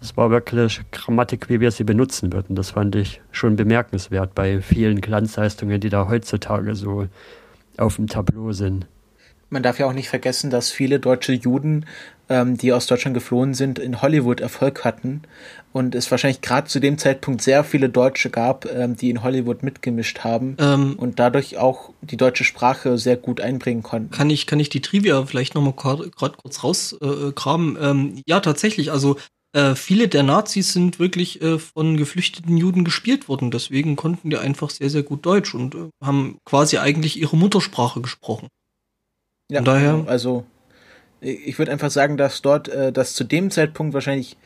es 0.00 0.16
war 0.16 0.30
wirklich 0.30 0.82
Grammatik, 0.90 1.48
wie 1.48 1.60
wir 1.60 1.70
sie 1.70 1.84
benutzen 1.84 2.32
würden. 2.32 2.56
Das 2.56 2.72
fand 2.72 2.94
ich 2.94 3.22
schon 3.32 3.56
bemerkenswert 3.56 4.34
bei 4.34 4.60
vielen 4.60 5.00
Glanzleistungen, 5.00 5.80
die 5.80 5.88
da 5.88 6.08
heutzutage 6.08 6.74
so 6.74 7.08
auf 7.78 7.96
dem 7.96 8.06
Tableau 8.06 8.52
sind. 8.52 8.86
Man 9.48 9.62
darf 9.62 9.78
ja 9.78 9.86
auch 9.86 9.92
nicht 9.92 10.08
vergessen, 10.08 10.50
dass 10.50 10.70
viele 10.70 10.98
deutsche 10.98 11.32
Juden, 11.32 11.86
ähm, 12.28 12.56
die 12.58 12.72
aus 12.72 12.86
Deutschland 12.86 13.14
geflohen 13.14 13.54
sind, 13.54 13.78
in 13.78 14.02
Hollywood 14.02 14.40
Erfolg 14.40 14.84
hatten 14.84 15.22
und 15.74 15.96
es 15.96 16.08
wahrscheinlich 16.12 16.40
gerade 16.40 16.68
zu 16.68 16.78
dem 16.78 16.98
Zeitpunkt 16.98 17.42
sehr 17.42 17.64
viele 17.64 17.88
Deutsche 17.88 18.30
gab, 18.30 18.64
ähm, 18.66 18.96
die 18.96 19.10
in 19.10 19.24
Hollywood 19.24 19.64
mitgemischt 19.64 20.20
haben 20.20 20.56
ähm, 20.60 20.94
und 20.96 21.18
dadurch 21.18 21.58
auch 21.58 21.90
die 22.00 22.16
deutsche 22.16 22.44
Sprache 22.44 22.96
sehr 22.96 23.16
gut 23.16 23.40
einbringen 23.40 23.82
konnten. 23.82 24.12
Kann 24.12 24.30
ich, 24.30 24.46
kann 24.46 24.60
ich 24.60 24.68
die 24.68 24.82
Trivia 24.82 25.26
vielleicht 25.26 25.56
nochmal 25.56 25.72
gerade 25.74 26.10
kurz 26.10 26.62
rausgraben? 26.62 27.76
Äh, 27.76 27.90
ähm, 27.90 28.22
ja, 28.24 28.38
tatsächlich, 28.38 28.92
also 28.92 29.16
äh, 29.52 29.74
viele 29.74 30.06
der 30.06 30.22
Nazis 30.22 30.72
sind 30.72 31.00
wirklich 31.00 31.42
äh, 31.42 31.58
von 31.58 31.96
geflüchteten 31.96 32.56
Juden 32.56 32.84
gespielt 32.84 33.28
worden. 33.28 33.50
Deswegen 33.50 33.96
konnten 33.96 34.30
die 34.30 34.36
einfach 34.36 34.70
sehr, 34.70 34.90
sehr 34.90 35.02
gut 35.02 35.26
Deutsch 35.26 35.56
und 35.56 35.74
äh, 35.74 35.88
haben 36.00 36.38
quasi 36.44 36.78
eigentlich 36.78 37.20
ihre 37.20 37.36
Muttersprache 37.36 38.00
gesprochen. 38.00 38.46
Ja, 39.50 39.58
Von 39.58 39.64
daher. 39.64 40.04
Also, 40.06 40.44
ich 41.24 41.58
würde 41.58 41.72
einfach 41.72 41.90
sagen, 41.90 42.16
dass 42.16 42.42
dort, 42.42 42.68
äh, 42.68 42.92
dass 42.92 43.14
zu 43.14 43.24
dem 43.24 43.50
Zeitpunkt 43.50 43.94
wahrscheinlich 43.94 44.32
äh, 44.32 44.36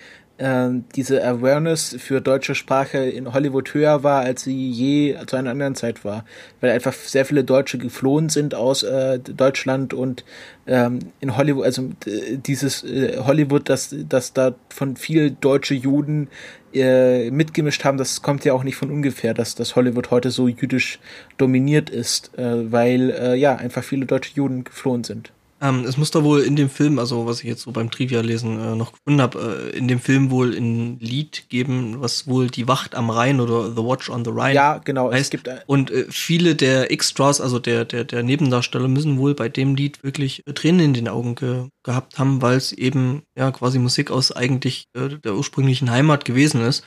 diese 0.41 1.25
Awareness 1.25 1.97
für 1.99 2.21
deutsche 2.21 2.55
Sprache 2.55 2.99
in 2.99 3.33
Hollywood 3.33 3.75
höher 3.75 4.05
war, 4.05 4.21
als 4.21 4.45
sie 4.45 4.71
je 4.71 5.17
zu 5.27 5.35
einer 5.35 5.51
anderen 5.51 5.75
Zeit 5.75 6.05
war. 6.05 6.25
Weil 6.61 6.71
einfach 6.71 6.93
sehr 6.93 7.25
viele 7.25 7.43
Deutsche 7.43 7.79
geflohen 7.79 8.29
sind 8.29 8.55
aus 8.55 8.85
äh, 8.85 9.19
Deutschland 9.19 9.95
und 9.95 10.25
ähm, 10.69 11.01
in 11.21 11.37
Hollywood, 11.37 11.65
also 11.65 11.91
dieses 12.07 12.85
äh, 12.85 13.19
Hollywood, 13.19 13.69
das, 13.69 13.95
das 14.09 14.33
da 14.33 14.55
von 14.69 14.97
viel 14.97 15.33
deutsche 15.33 15.75
Juden 15.75 16.29
äh, 16.73 17.31
mitgemischt 17.31 17.85
haben, 17.85 17.99
das 17.99 18.23
kommt 18.23 18.45
ja 18.45 18.53
auch 18.53 18.63
nicht 18.63 18.77
von 18.77 18.91
ungefähr, 18.91 19.35
dass 19.35 19.55
das 19.55 19.75
Hollywood 19.75 20.11
heute 20.11 20.31
so 20.31 20.47
jüdisch 20.47 21.01
dominiert 21.37 21.91
ist, 21.91 22.37
äh, 22.39 22.71
weil 22.71 23.11
äh, 23.11 23.35
ja 23.35 23.57
einfach 23.57 23.83
viele 23.83 24.07
deutsche 24.07 24.35
Juden 24.35 24.65
geflohen 24.65 25.03
sind. 25.03 25.33
Ähm, 25.61 25.85
es 25.85 25.97
muss 25.97 26.11
da 26.11 26.23
wohl 26.23 26.41
in 26.41 26.57
dem 26.57 26.71
Film, 26.71 26.99
also 26.99 27.27
was 27.27 27.41
ich 27.41 27.47
jetzt 27.47 27.63
so 27.63 27.73
beim 27.73 27.91
Trivia-Lesen 27.91 28.61
äh, 28.61 28.75
noch 28.77 28.93
gefunden 28.93 29.21
habe, 29.21 29.71
äh, 29.73 29.77
in 29.77 29.89
dem 29.89 29.99
Film 29.99 30.31
wohl 30.31 30.55
ein 30.55 30.99
Lied 31.01 31.49
geben, 31.49 32.01
was 32.01 32.27
wohl 32.29 32.49
die 32.49 32.69
Wacht 32.69 32.95
am 32.95 33.11
Rhein 33.11 33.41
oder 33.41 33.71
The 33.71 33.83
Watch 33.83 34.09
on 34.09 34.25
the 34.25 34.31
Rhine 34.31 34.55
ja, 34.55 34.79
genau, 34.79 35.11
heißt. 35.11 35.23
Es 35.23 35.31
gibt 35.31 35.49
und 35.67 35.91
äh, 35.91 36.07
viele 36.11 36.55
der 36.55 36.93
Extras, 36.93 37.41
also 37.41 37.59
der, 37.59 37.85
der, 37.85 38.05
der 38.05 38.23
Nebendarsteller, 38.23 38.89
müssen 38.89 39.19
wohl 39.19 39.35
bei 39.35 39.49
dem 39.49 39.75
Lied 39.75 40.05
wirklich 40.05 40.47
äh, 40.47 40.53
Tränen 40.53 40.81
in 40.81 40.95
den 40.95 41.09
Augen 41.09 41.35
ge 41.35 41.67
gehabt 41.83 42.19
haben, 42.19 42.43
weil 42.43 42.57
es 42.57 42.73
eben 42.73 43.23
ja 43.37 43.51
quasi 43.51 43.79
Musik 43.79 44.11
aus 44.11 44.31
eigentlich 44.31 44.85
äh, 44.95 45.09
der 45.09 45.35
ursprünglichen 45.35 45.91
Heimat 45.91 46.25
gewesen 46.25 46.61
ist. 46.61 46.87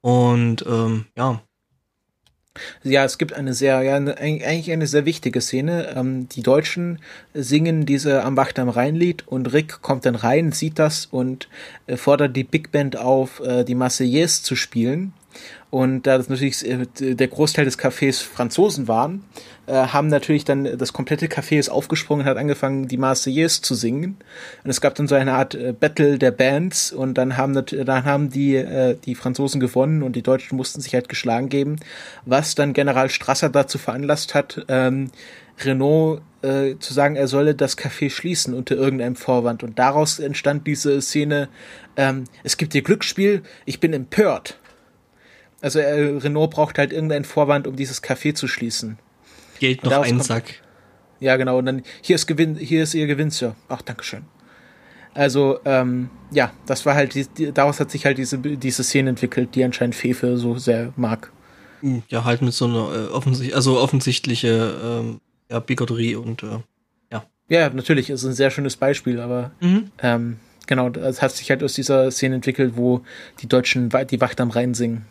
Und 0.00 0.64
ähm, 0.66 1.06
ja, 1.16 1.42
ja, 2.82 3.04
es 3.04 3.18
gibt 3.18 3.32
eine 3.32 3.54
sehr, 3.54 3.82
ja, 3.82 3.96
eigentlich 3.96 4.70
eine 4.72 4.86
sehr 4.86 5.04
wichtige 5.06 5.40
Szene. 5.40 5.94
Ähm, 5.96 6.28
die 6.28 6.42
Deutschen 6.42 6.98
singen 7.34 7.86
diese 7.86 8.24
Am 8.24 8.36
Wacht 8.36 8.58
am 8.58 8.68
Rhein-Lied 8.68 9.26
und 9.26 9.52
Rick 9.52 9.80
kommt 9.80 10.04
dann 10.04 10.14
rein, 10.14 10.52
sieht 10.52 10.78
das 10.78 11.06
und 11.06 11.48
äh, 11.86 11.96
fordert 11.96 12.36
die 12.36 12.44
Big 12.44 12.70
Band 12.70 12.96
auf, 12.96 13.40
äh, 13.40 13.64
die 13.64 13.74
Marseillaise 13.74 14.42
zu 14.42 14.56
spielen. 14.56 15.12
Und 15.72 16.06
da 16.06 16.18
das 16.18 16.28
natürlich 16.28 16.68
äh, 16.68 16.84
der 17.14 17.28
Großteil 17.28 17.64
des 17.64 17.78
Cafés 17.78 18.22
Franzosen 18.22 18.88
waren, 18.88 19.24
äh, 19.66 19.72
haben 19.72 20.08
natürlich 20.08 20.44
dann 20.44 20.76
das 20.76 20.92
komplette 20.92 21.28
Café 21.28 21.58
ist 21.58 21.70
aufgesprungen 21.70 22.26
und 22.26 22.30
hat 22.30 22.36
angefangen, 22.36 22.88
die 22.88 22.98
Marseillaise 22.98 23.62
zu 23.62 23.74
singen. 23.74 24.18
Und 24.64 24.70
es 24.70 24.82
gab 24.82 24.94
dann 24.96 25.08
so 25.08 25.14
eine 25.14 25.32
Art 25.32 25.54
äh, 25.54 25.72
Battle 25.72 26.18
der 26.18 26.30
Bands 26.30 26.92
und 26.92 27.14
dann 27.14 27.38
haben, 27.38 27.54
dann 27.54 28.04
haben 28.04 28.28
die, 28.28 28.56
äh, 28.56 28.98
die 29.02 29.14
Franzosen 29.14 29.60
gewonnen 29.60 30.02
und 30.02 30.14
die 30.14 30.20
Deutschen 30.20 30.56
mussten 30.56 30.82
sich 30.82 30.92
halt 30.92 31.08
geschlagen 31.08 31.48
geben, 31.48 31.76
was 32.26 32.54
dann 32.54 32.74
General 32.74 33.08
Strasser 33.08 33.48
dazu 33.48 33.78
veranlasst 33.78 34.34
hat, 34.34 34.66
ähm, 34.68 35.10
Renault 35.58 36.20
äh, 36.42 36.74
zu 36.80 36.92
sagen, 36.92 37.16
er 37.16 37.28
solle 37.28 37.54
das 37.54 37.78
Café 37.78 38.10
schließen 38.10 38.52
unter 38.52 38.74
irgendeinem 38.74 39.16
Vorwand. 39.16 39.62
Und 39.62 39.78
daraus 39.78 40.18
entstand 40.18 40.66
diese 40.66 41.00
Szene, 41.00 41.48
ähm, 41.96 42.24
es 42.44 42.58
gibt 42.58 42.74
hier 42.74 42.82
Glücksspiel, 42.82 43.42
ich 43.64 43.80
bin 43.80 43.94
empört. 43.94 44.58
Also 45.62 45.78
äh, 45.78 46.16
Renault 46.18 46.50
braucht 46.50 46.78
halt 46.78 46.92
irgendeinen 46.92 47.24
Vorwand, 47.24 47.66
um 47.66 47.76
dieses 47.76 48.02
Café 48.02 48.34
zu 48.34 48.48
schließen. 48.48 48.98
Geld 49.60 49.84
noch 49.84 50.02
einen 50.02 50.20
Sack. 50.20 50.60
Ja, 51.20 51.36
genau. 51.36 51.58
Und 51.58 51.66
dann 51.66 51.82
hier 52.02 52.16
ist 52.16 52.26
Gewinn, 52.26 52.56
hier 52.56 52.82
ist 52.82 52.94
ihr 52.94 53.06
Gewinn, 53.06 53.30
Sir. 53.30 53.54
Ach, 53.68 53.80
Dankeschön. 53.80 54.24
Also, 55.14 55.60
ähm, 55.64 56.10
ja, 56.32 56.52
das 56.66 56.84
war 56.84 56.94
halt, 56.94 57.14
die, 57.14 57.52
daraus 57.52 57.78
hat 57.78 57.90
sich 57.90 58.04
halt 58.04 58.18
diese, 58.18 58.38
diese 58.38 58.82
Szene 58.82 59.10
entwickelt, 59.10 59.54
die 59.54 59.62
anscheinend 59.62 59.94
Fefe 59.94 60.36
so 60.36 60.58
sehr 60.58 60.92
mag. 60.96 61.30
Hm, 61.80 62.02
ja, 62.08 62.24
halt 62.24 62.42
mit 62.42 62.54
so 62.54 62.64
einer 62.64 62.92
äh, 62.92 63.12
offensichtlich, 63.12 63.54
also 63.54 63.78
offensichtliche 63.78 64.74
ähm, 64.82 65.20
ja, 65.50 65.60
Bigotterie 65.60 66.16
und 66.16 66.42
äh, 66.42 66.58
ja. 67.12 67.24
Ja, 67.48 67.68
natürlich, 67.68 68.08
ist 68.08 68.24
ein 68.24 68.32
sehr 68.32 68.50
schönes 68.50 68.76
Beispiel, 68.76 69.20
aber 69.20 69.52
mhm. 69.60 69.90
ähm, 70.02 70.38
genau, 70.66 70.88
das 70.88 71.20
hat 71.20 71.32
sich 71.32 71.50
halt 71.50 71.62
aus 71.62 71.74
dieser 71.74 72.10
Szene 72.10 72.36
entwickelt, 72.36 72.72
wo 72.76 73.02
die 73.40 73.48
Deutschen 73.48 73.90
die 74.10 74.20
Wacht 74.20 74.40
am 74.40 74.50
Rhein 74.50 74.74
singen. 74.74 75.04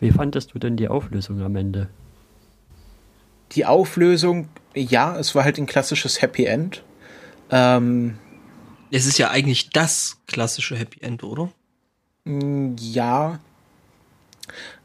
Wie 0.00 0.10
fandest 0.10 0.54
du 0.54 0.58
denn 0.58 0.76
die 0.76 0.88
Auflösung 0.88 1.40
am 1.42 1.56
Ende? 1.56 1.88
Die 3.52 3.64
Auflösung, 3.64 4.48
ja, 4.74 5.18
es 5.18 5.34
war 5.34 5.44
halt 5.44 5.58
ein 5.58 5.66
klassisches 5.66 6.22
Happy 6.22 6.44
End. 6.44 6.82
Ähm, 7.50 8.18
es 8.90 9.06
ist 9.06 9.18
ja 9.18 9.30
eigentlich 9.30 9.70
das 9.70 10.18
klassische 10.26 10.76
Happy 10.76 11.00
End, 11.00 11.24
oder? 11.24 11.50
Mm, 12.24 12.76
ja. 12.78 13.40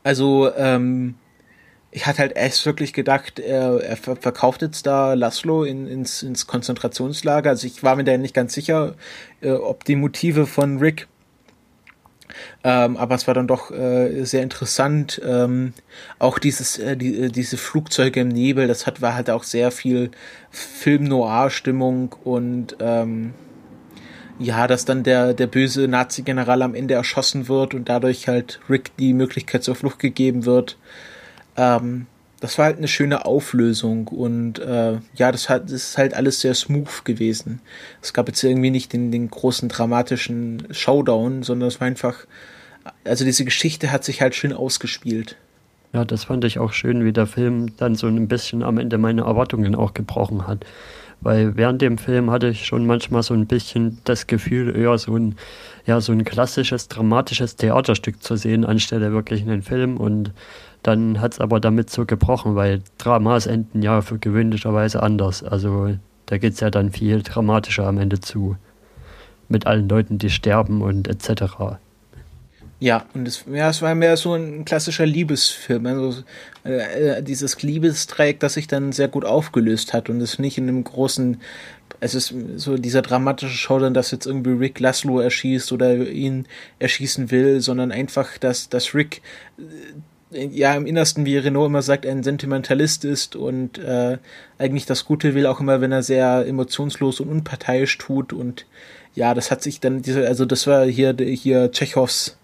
Also, 0.04 0.54
ähm, 0.56 1.16
ich 1.92 2.08
hatte 2.08 2.20
halt 2.20 2.36
erst 2.36 2.66
wirklich 2.66 2.92
gedacht, 2.92 3.40
er, 3.40 3.80
er 3.82 3.98
verkauft 3.98 4.64
jetzt 4.64 4.88
da 4.88 5.14
Laszlo 5.14 5.64
in, 5.64 5.88
ins, 5.88 6.24
ins 6.24 6.48
Konzentrationslager. 6.48 7.52
Also 7.52 7.68
ich 7.68 7.84
war 7.84 7.96
mir 7.96 8.04
da 8.04 8.18
nicht 8.18 8.34
ganz 8.34 8.54
sicher, 8.54 8.96
äh, 9.42 9.52
ob 9.52 9.86
die 9.86 9.96
Motive 9.96 10.48
von 10.48 10.80
Rick 10.80 11.08
ähm, 12.64 12.98
aber 12.98 13.16
es 13.16 13.28
war 13.28 13.34
dann 13.34 13.48
doch 13.48 13.72
äh, 13.72 14.24
sehr 14.24 14.44
interessant. 14.44 15.22
Ähm, 15.26 15.74
auch 16.20 16.40
dieses, 16.40 16.78
äh, 16.78 16.98
die, 16.98 17.24
äh, 17.24 17.30
diese 17.30 17.58
Flugzeuge 17.58 18.22
im 18.22 18.30
Nebel, 18.30 18.68
das 18.68 18.88
hat, 18.88 19.02
war 19.02 19.16
halt 19.16 19.30
auch 19.30 19.44
sehr 19.44 19.72
viel 19.72 20.12
Film-Noir-Stimmung 20.52 22.16
und 22.24 22.78
ähm, 22.80 23.34
ja, 24.40 24.68
dass 24.68 24.86
dann 24.86 25.04
der, 25.04 25.34
der 25.34 25.48
böse 25.48 25.88
Nazi-General 25.88 26.62
am 26.62 26.76
Ende 26.76 26.96
erschossen 26.96 27.48
wird 27.48 27.74
und 27.74 27.90
dadurch 27.90 28.28
halt 28.28 28.60
Rick 28.70 28.96
die 28.98 29.14
Möglichkeit 29.14 29.64
zur 29.64 29.76
Flucht 29.76 30.00
gegeben 30.00 30.46
wird. 30.46 30.78
Ähm, 31.56 32.08
das 32.44 32.58
war 32.58 32.66
halt 32.66 32.78
eine 32.78 32.90
schöne 32.90 33.26
Auflösung 33.26 34.10
und 34.10 34.60
äh, 34.60 34.98
ja, 35.16 35.32
das, 35.32 35.48
hat, 35.48 35.64
das 35.64 35.72
ist 35.72 35.98
halt 35.98 36.14
alles 36.14 36.42
sehr 36.42 36.54
smooth 36.54 37.06
gewesen. 37.06 37.62
Es 38.02 38.12
gab 38.12 38.28
jetzt 38.28 38.44
irgendwie 38.44 38.70
nicht 38.70 38.92
den, 38.92 39.14
den 39.14 39.30
großen 39.30 39.70
dramatischen 39.70 40.68
Showdown, 40.70 41.44
sondern 41.44 41.70
es 41.70 41.80
war 41.80 41.88
einfach, 41.88 42.26
also 43.06 43.24
diese 43.24 43.46
Geschichte 43.46 43.94
hat 43.94 44.04
sich 44.04 44.22
halt 44.22 44.36
schön 44.36 44.52
ausgespielt. 44.52 45.38
Ja, 45.94 46.04
das 46.04 46.26
fand 46.26 46.44
ich 46.44 46.60
auch 46.60 46.74
schön, 46.74 47.06
wie 47.06 47.14
der 47.14 47.28
Film 47.28 47.78
dann 47.78 47.96
so 47.96 48.08
ein 48.08 48.28
bisschen 48.28 48.62
am 48.62 48.78
Ende 48.78 48.98
meine 48.98 49.22
Erwartungen 49.22 49.74
auch 49.74 49.94
gebrochen 49.94 50.46
hat. 50.46 50.66
Weil 51.22 51.56
während 51.56 51.82
dem 51.82 51.98
Film 51.98 52.30
hatte 52.30 52.50
ich 52.50 52.66
schon 52.66 52.86
manchmal 52.86 53.24
so 53.24 53.34
ein 53.34 53.48
bisschen 53.48 54.00
das 54.04 54.28
Gefühl, 54.28 54.76
eher 54.76 54.98
so 54.98 55.16
ein, 55.16 55.36
ja, 55.86 56.02
so 56.02 56.12
ein 56.12 56.26
klassisches, 56.26 56.90
dramatisches 56.90 57.56
Theaterstück 57.56 58.22
zu 58.22 58.36
sehen, 58.36 58.66
anstelle 58.66 59.14
wirklich 59.14 59.44
einen 59.44 59.62
Film. 59.62 59.96
Und 59.96 60.34
dann 60.84 61.22
hat 61.22 61.34
es 61.34 61.40
aber 61.40 61.60
damit 61.60 61.90
so 61.90 62.06
gebrochen, 62.06 62.56
weil 62.56 62.82
Dramas 62.98 63.48
enden 63.48 63.82
ja 63.82 64.02
für 64.02 64.20
gewöhnlicherweise 64.20 65.02
anders. 65.02 65.44
Also 65.44 65.96
da 66.26 66.38
geht 66.38 66.54
es 66.54 66.60
ja 66.60 66.70
dann 66.70 66.92
viel 66.92 67.24
dramatischer 67.24 67.88
am 67.88 67.98
Ende 67.98 68.20
zu. 68.20 68.58
Mit 69.48 69.66
allen 69.66 69.90
Leuten, 69.90 70.18
die 70.18 70.30
sterben 70.30 70.82
und 70.82 71.08
etc. 71.08 71.78
Ja, 72.80 73.06
und 73.14 73.28
es, 73.28 73.46
ja, 73.50 73.70
es 73.70 73.82
war 73.82 73.96
mehr 73.96 74.18
so 74.18 74.34
ein 74.34 74.66
klassischer 74.66 75.06
Liebesfilm. 75.06 75.86
Also 75.86 76.24
äh, 76.66 77.24
dieses 77.24 77.62
Liebesdreieck, 77.62 78.42
das 78.42 78.56
sich 78.56 78.68
dann 78.68 78.92
sehr 78.92 79.08
gut 79.08 79.24
aufgelöst 79.24 79.94
hat 79.94 80.10
und 80.10 80.20
es 80.20 80.38
nicht 80.38 80.58
in 80.58 80.68
einem 80.68 80.84
großen, 80.84 81.38
es 82.02 82.14
ist 82.14 82.34
so 82.58 82.78
dieser 82.78 83.02
dramatische 83.02 83.56
Showdown, 83.56 83.94
dass 83.94 84.12
jetzt 84.12 84.26
irgendwie 84.26 84.52
Rick 84.52 84.82
Laszlo 84.82 85.22
erschießt 85.22 85.72
oder 85.72 85.96
ihn 85.96 86.46
erschießen 86.80 87.32
will, 87.32 87.62
sondern 87.62 87.94
einfach, 87.94 88.38
dass, 88.38 88.68
dass 88.68 88.94
Rick 88.94 89.22
ja 90.34 90.76
im 90.76 90.86
Innersten, 90.86 91.26
wie 91.26 91.38
Renault 91.38 91.68
immer 91.68 91.82
sagt, 91.82 92.06
ein 92.06 92.24
Sentimentalist 92.24 93.06
ist 93.06 93.36
und 93.36 93.78
äh, 93.78 94.18
eigentlich 94.58 94.86
das 94.86 95.06
Gute 95.06 95.36
will, 95.36 95.46
auch 95.46 95.60
immer, 95.60 95.82
wenn 95.82 95.92
er 95.92 96.04
sehr 96.04 96.46
emotionslos 96.48 97.20
und 97.20 97.30
unparteiisch 97.30 97.98
tut. 97.98 98.34
Und 98.34 98.66
ja, 99.16 99.34
das 99.34 99.52
hat 99.52 99.62
sich 99.62 99.80
dann 99.80 100.02
diese, 100.02 100.28
also 100.28 100.46
das 100.46 100.68
war 100.68 100.86
hier 100.86 101.16
hier 101.20 101.72
Tschechows 101.72 102.38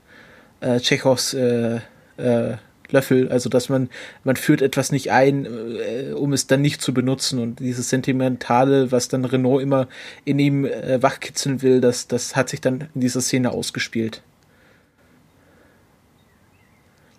äh, 0.62 0.80
Tschechows 0.80 1.34
äh, 1.34 1.80
äh, 2.18 2.58
Löffel, 2.92 3.30
also 3.30 3.50
dass 3.50 3.70
man, 3.70 3.90
man 4.24 4.36
führt 4.36 4.62
etwas 4.62 4.92
nicht 4.92 5.12
ein, 5.12 5.46
äh, 5.46 6.12
um 6.14 6.34
es 6.34 6.48
dann 6.48 6.62
nicht 6.62 6.82
zu 6.82 6.94
benutzen 6.94 7.40
und 7.40 7.60
dieses 7.60 7.90
Sentimentale, 7.90 8.92
was 8.92 9.08
dann 9.08 9.26
Renault 9.26 9.62
immer 9.62 9.88
in 10.26 10.40
ihm 10.40 10.66
äh, 10.66 11.02
wachkitzeln 11.02 11.62
will, 11.62 11.82
das, 11.82 12.08
das 12.08 12.36
hat 12.36 12.50
sich 12.50 12.62
dann 12.62 12.90
in 12.96 13.02
dieser 13.02 13.22
Szene 13.22 13.52
ausgespielt. 13.52 14.24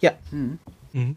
Ja. 0.00 0.12
Mhm. 0.30 0.58
Mhm. 0.92 1.16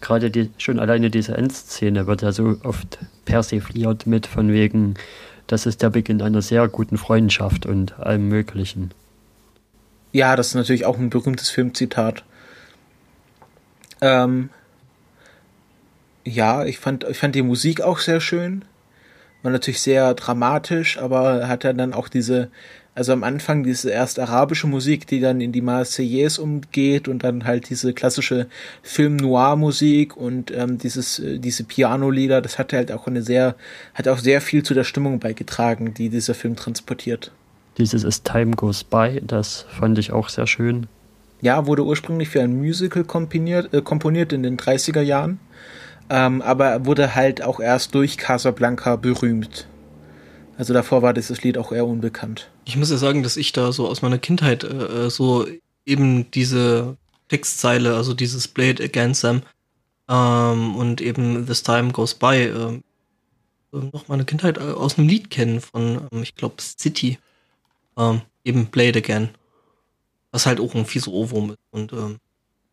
Gerade 0.00 0.30
die, 0.30 0.50
schon 0.58 0.78
alleine 0.78 1.10
diese 1.10 1.36
Endszene 1.36 2.06
wird 2.06 2.22
ja 2.22 2.32
so 2.32 2.56
oft 2.62 2.98
persifliert 3.24 4.06
mit 4.06 4.26
von 4.26 4.52
wegen, 4.52 4.94
das 5.46 5.66
ist 5.66 5.82
der 5.82 5.90
Beginn 5.90 6.22
einer 6.22 6.42
sehr 6.42 6.68
guten 6.68 6.98
Freundschaft 6.98 7.66
und 7.66 7.98
allem 7.98 8.28
Möglichen. 8.28 8.92
Ja, 10.12 10.36
das 10.36 10.48
ist 10.48 10.54
natürlich 10.54 10.84
auch 10.84 10.98
ein 10.98 11.10
berühmtes 11.10 11.50
Filmzitat. 11.50 12.22
Ähm, 14.00 14.50
ja, 16.24 16.64
ich 16.64 16.78
fand, 16.78 17.04
ich 17.04 17.18
fand 17.18 17.34
die 17.34 17.42
Musik 17.42 17.80
auch 17.80 17.98
sehr 17.98 18.20
schön. 18.20 18.64
War 19.42 19.52
natürlich 19.52 19.80
sehr 19.80 20.14
dramatisch, 20.14 20.98
aber 20.98 21.48
hat 21.48 21.64
er 21.64 21.74
dann 21.74 21.92
auch 21.92 22.08
diese, 22.08 22.50
also 22.94 23.12
am 23.12 23.24
Anfang 23.24 23.64
diese 23.64 23.90
erst 23.90 24.18
arabische 24.18 24.66
Musik, 24.66 25.06
die 25.06 25.20
dann 25.20 25.40
in 25.40 25.50
die 25.50 25.60
Marseillaise 25.60 26.40
umgeht 26.40 27.08
und 27.08 27.24
dann 27.24 27.44
halt 27.44 27.68
diese 27.68 27.92
klassische 27.92 28.46
Film-Noir-Musik 28.82 30.16
und 30.16 30.52
ähm, 30.52 30.78
dieses, 30.78 31.18
äh, 31.18 31.38
diese 31.38 31.64
Piano-Lieder, 31.64 32.40
das 32.40 32.58
hat 32.58 32.72
halt 32.72 32.92
auch 32.92 33.06
eine 33.06 33.22
sehr, 33.22 33.56
hat 33.94 34.06
auch 34.06 34.18
sehr 34.18 34.40
viel 34.40 34.62
zu 34.62 34.74
der 34.74 34.84
Stimmung 34.84 35.18
beigetragen, 35.18 35.92
die 35.94 36.08
dieser 36.08 36.34
Film 36.34 36.54
transportiert. 36.54 37.32
Dieses 37.78 38.04
As 38.04 38.22
Time 38.22 38.52
Goes 38.52 38.84
By, 38.84 39.20
das 39.26 39.66
fand 39.68 39.98
ich 39.98 40.12
auch 40.12 40.28
sehr 40.28 40.46
schön. 40.46 40.86
Ja, 41.40 41.66
wurde 41.66 41.84
ursprünglich 41.84 42.28
für 42.28 42.42
ein 42.42 42.56
Musical 42.56 43.02
komponiert, 43.02 43.74
äh, 43.74 43.82
komponiert 43.82 44.32
in 44.32 44.44
den 44.44 44.56
30er 44.56 45.02
Jahren, 45.02 45.40
ähm, 46.10 46.42
aber 46.42 46.86
wurde 46.86 47.16
halt 47.16 47.42
auch 47.42 47.58
erst 47.58 47.94
durch 47.96 48.18
Casablanca 48.18 48.94
berühmt. 48.94 49.66
Also 50.56 50.72
davor 50.72 51.02
war 51.02 51.12
dieses 51.12 51.42
Lied 51.42 51.58
auch 51.58 51.72
eher 51.72 51.86
unbekannt. 51.86 52.50
Ich 52.64 52.76
muss 52.76 52.90
ja 52.90 52.96
sagen, 52.96 53.22
dass 53.22 53.36
ich 53.36 53.52
da 53.52 53.72
so 53.72 53.88
aus 53.88 54.02
meiner 54.02 54.18
Kindheit 54.18 54.64
äh, 54.64 55.06
äh 55.06 55.10
so 55.10 55.46
eben 55.84 56.30
diese 56.30 56.96
Textzeile, 57.28 57.96
also 57.96 58.14
dieses 58.14 58.48
Blade 58.48 58.82
Against 58.82 59.22
Them 59.22 59.42
ähm, 60.08 60.76
und 60.76 61.00
eben 61.00 61.46
This 61.46 61.62
Time 61.62 61.92
Goes 61.92 62.14
By 62.14 62.44
äh, 62.44 62.80
noch 63.72 64.08
meine 64.08 64.24
Kindheit 64.24 64.58
äh, 64.58 64.60
aus 64.60 64.98
einem 64.98 65.08
Lied 65.08 65.30
kennen 65.30 65.60
von, 65.60 66.08
ähm, 66.12 66.22
ich 66.22 66.36
glaube, 66.36 66.56
City. 66.60 67.18
Ähm, 67.96 68.22
eben 68.44 68.66
Blade 68.66 68.98
Again 68.98 69.30
was 70.34 70.46
halt 70.46 70.58
auch 70.58 70.74
ein 70.74 70.84
fieser 70.84 71.12
Ohrwurm 71.12 71.50
ist. 71.50 71.58
Und 71.70 71.92
ähm, 71.92 72.18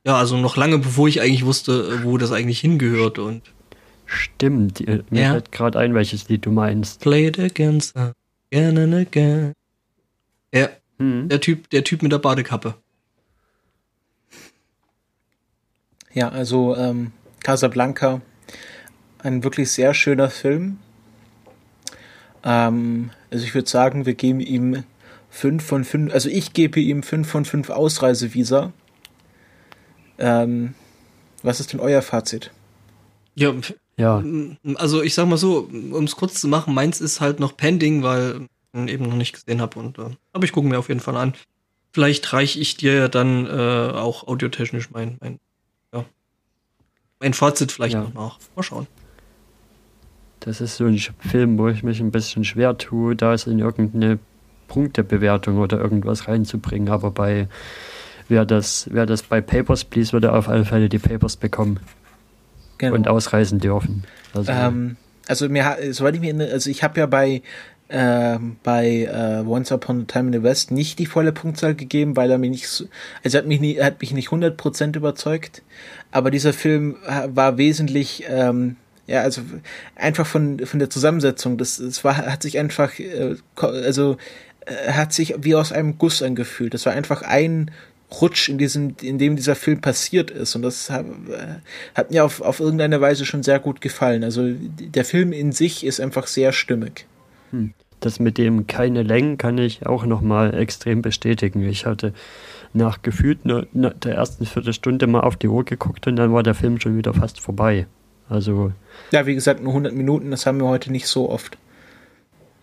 ja, 0.03 0.17
also 0.17 0.35
noch 0.35 0.57
lange 0.57 0.79
bevor 0.79 1.07
ich 1.07 1.21
eigentlich 1.21 1.45
wusste, 1.45 1.99
äh, 2.01 2.03
wo 2.03 2.17
das 2.17 2.31
eigentlich 2.31 2.59
hingehört 2.59 3.19
und 3.19 3.43
Stimmt, 4.13 4.85
mir 4.85 5.21
ja. 5.21 5.31
fällt 5.31 5.53
gerade 5.53 5.79
ein, 5.79 5.93
welches 5.93 6.27
Lied 6.27 6.45
du 6.45 6.51
meinst. 6.51 6.99
Play 6.99 7.27
it 7.27 7.39
again, 7.39 7.81
again 8.51 8.77
and 8.77 8.93
again. 8.93 9.53
Ja, 10.53 10.67
hm. 10.99 11.29
der 11.29 11.39
Typ, 11.39 11.69
der 11.69 11.85
Typ 11.85 12.01
mit 12.03 12.11
der 12.11 12.19
Badekappe. 12.19 12.75
Ja, 16.13 16.27
also 16.27 16.75
ähm, 16.75 17.13
Casablanca, 17.41 18.21
ein 19.19 19.45
wirklich 19.45 19.71
sehr 19.71 19.93
schöner 19.93 20.29
Film. 20.29 20.79
Ähm, 22.43 23.11
also 23.31 23.45
ich 23.45 23.55
würde 23.55 23.69
sagen, 23.69 24.05
wir 24.05 24.15
geben 24.15 24.41
ihm 24.41 24.83
5 25.29 25.63
von 25.63 25.85
5, 25.85 26.13
also 26.13 26.27
ich 26.27 26.51
gebe 26.51 26.81
ihm 26.81 27.01
5 27.01 27.29
von 27.29 27.45
5 27.45 27.69
Ausreisevisa. 27.69 28.73
Ähm, 30.17 30.75
was 31.43 31.61
ist 31.61 31.71
denn 31.71 31.79
euer 31.79 32.01
Fazit? 32.01 32.51
Ja, 33.35 33.53
ja. 33.97 34.23
Also 34.75 35.01
ich 35.01 35.13
sag 35.13 35.27
mal 35.27 35.37
so, 35.37 35.69
um 35.69 36.03
es 36.03 36.15
kurz 36.15 36.39
zu 36.39 36.47
machen, 36.47 36.73
meins 36.73 37.01
ist 37.01 37.21
halt 37.21 37.39
noch 37.39 37.55
pending, 37.57 38.03
weil 38.03 38.47
ich 38.73 38.87
eben 38.87 39.07
noch 39.07 39.15
nicht 39.15 39.33
gesehen 39.33 39.61
habe 39.61 39.79
und 39.79 39.97
äh, 39.99 40.09
aber 40.33 40.43
ich 40.43 40.51
gucke 40.51 40.67
mir 40.67 40.79
auf 40.79 40.87
jeden 40.89 41.01
Fall 41.01 41.17
an. 41.17 41.33
Vielleicht 41.93 42.31
reiche 42.31 42.59
ich 42.59 42.77
dir 42.77 42.93
ja 42.93 43.07
dann 43.09 43.45
äh, 43.45 43.91
auch 43.93 44.27
audiotechnisch 44.27 44.91
mein, 44.91 45.17
mein, 45.19 45.39
ja, 45.93 46.05
mein 47.19 47.33
Fazit 47.33 47.71
vielleicht 47.71 47.95
ja. 47.95 48.03
noch 48.03 48.13
nach. 48.13 48.39
Mal 48.55 48.63
schauen. 48.63 48.87
Das 50.39 50.61
ist 50.61 50.77
so 50.77 50.85
ein 50.85 50.97
Film, 50.97 51.57
wo 51.57 51.67
ich 51.67 51.83
mich 51.83 51.99
ein 51.99 52.11
bisschen 52.11 52.45
schwer 52.45 52.77
tue, 52.77 53.15
da 53.15 53.33
es 53.33 53.45
in 53.45 53.59
irgendeine 53.59 54.19
Punktebewertung 54.67 55.57
oder 55.57 55.79
irgendwas 55.79 56.27
reinzubringen. 56.27 56.89
Aber 56.89 57.11
bei 57.11 57.47
wer 58.29 58.45
das, 58.45 58.87
wer 58.91 59.05
das 59.05 59.21
bei 59.21 59.41
Papers 59.41 59.83
Please, 59.83 60.13
würde 60.13 60.33
auf 60.33 60.47
alle 60.47 60.65
Fälle 60.65 60.89
die 60.89 60.97
Papers 60.97 61.35
bekommen. 61.35 61.79
Genau. 62.81 62.95
Und 62.95 63.07
ausreisen 63.07 63.59
dürfen. 63.59 64.05
Also, 64.33 64.51
ähm, 64.51 64.97
also 65.27 65.47
mir, 65.47 65.77
soweit 65.91 66.15
ich 66.15 66.21
mir 66.21 66.33
also 66.51 66.67
ich 66.67 66.83
habe 66.83 66.99
ja 66.99 67.05
bei 67.05 67.43
äh, 67.89 68.39
bei 68.63 69.03
äh, 69.03 69.47
Once 69.47 69.71
Upon 69.71 70.01
a 70.01 70.05
Time 70.05 70.27
in 70.27 70.33
the 70.33 70.43
West 70.43 70.71
nicht 70.71 70.97
die 70.97 71.05
volle 71.05 71.31
Punktzahl 71.31 71.75
gegeben, 71.75 72.15
weil 72.15 72.31
er 72.31 72.39
mich 72.39 72.49
nicht, 72.49 72.67
so, 72.67 72.85
also 73.23 73.37
hat 73.37 73.45
mich 73.45 73.59
nie, 73.59 73.79
hat 73.79 74.01
mich 74.01 74.13
nicht 74.13 74.29
100% 74.29 74.97
überzeugt, 74.97 75.61
aber 76.09 76.31
dieser 76.31 76.53
Film 76.53 76.95
war 77.27 77.59
wesentlich, 77.59 78.23
ähm, 78.27 78.77
ja, 79.05 79.21
also 79.21 79.43
einfach 79.95 80.25
von, 80.25 80.65
von 80.65 80.79
der 80.79 80.89
Zusammensetzung, 80.89 81.59
das, 81.59 81.77
das 81.77 82.03
war, 82.03 82.17
hat 82.17 82.41
sich 82.41 82.57
einfach, 82.57 82.97
äh, 82.97 83.35
also 83.61 84.17
äh, 84.65 84.91
hat 84.91 85.13
sich 85.13 85.35
wie 85.39 85.53
aus 85.53 85.71
einem 85.71 85.99
Guss 85.99 86.23
angefühlt. 86.23 86.73
Das 86.73 86.85
war 86.87 86.93
einfach 86.93 87.21
ein 87.21 87.69
Rutsch, 88.19 88.49
in 88.49 88.57
diesem, 88.57 88.95
in 89.01 89.17
dem 89.17 89.35
dieser 89.35 89.55
Film 89.55 89.81
passiert 89.81 90.31
ist. 90.31 90.55
Und 90.55 90.63
das 90.63 90.89
hat, 90.89 91.05
äh, 91.05 91.59
hat 91.95 92.11
mir 92.11 92.25
auf, 92.25 92.41
auf 92.41 92.59
irgendeine 92.59 92.99
Weise 92.99 93.25
schon 93.25 93.43
sehr 93.43 93.59
gut 93.59 93.81
gefallen. 93.81 94.23
Also 94.23 94.49
der 94.51 95.05
Film 95.05 95.31
in 95.31 95.51
sich 95.51 95.85
ist 95.85 95.99
einfach 95.99 96.27
sehr 96.27 96.51
stimmig. 96.51 97.05
Hm. 97.51 97.73
Das 97.99 98.19
mit 98.19 98.39
dem 98.39 98.65
keine 98.65 99.03
Längen 99.03 99.37
kann 99.37 99.59
ich 99.59 99.85
auch 99.85 100.05
nochmal 100.05 100.55
extrem 100.55 101.03
bestätigen. 101.03 101.63
Ich 101.63 101.85
hatte 101.85 102.13
nach 102.73 103.03
gefühlt 103.03 103.45
ne, 103.45 103.67
ne, 103.73 103.93
der 104.03 104.15
ersten 104.15 104.45
Viertelstunde 104.45 105.05
mal 105.05 105.21
auf 105.21 105.35
die 105.35 105.47
Uhr 105.47 105.63
geguckt 105.63 106.07
und 106.07 106.15
dann 106.15 106.33
war 106.33 106.41
der 106.41 106.55
Film 106.55 106.79
schon 106.79 106.97
wieder 106.97 107.13
fast 107.13 107.39
vorbei. 107.39 107.85
Also. 108.27 108.71
Ja, 109.11 109.25
wie 109.25 109.35
gesagt, 109.35 109.61
nur 109.61 109.73
100 109.73 109.93
Minuten, 109.93 110.31
das 110.31 110.45
haben 110.45 110.59
wir 110.59 110.67
heute 110.67 110.91
nicht 110.91 111.07
so 111.07 111.29
oft. 111.29 111.57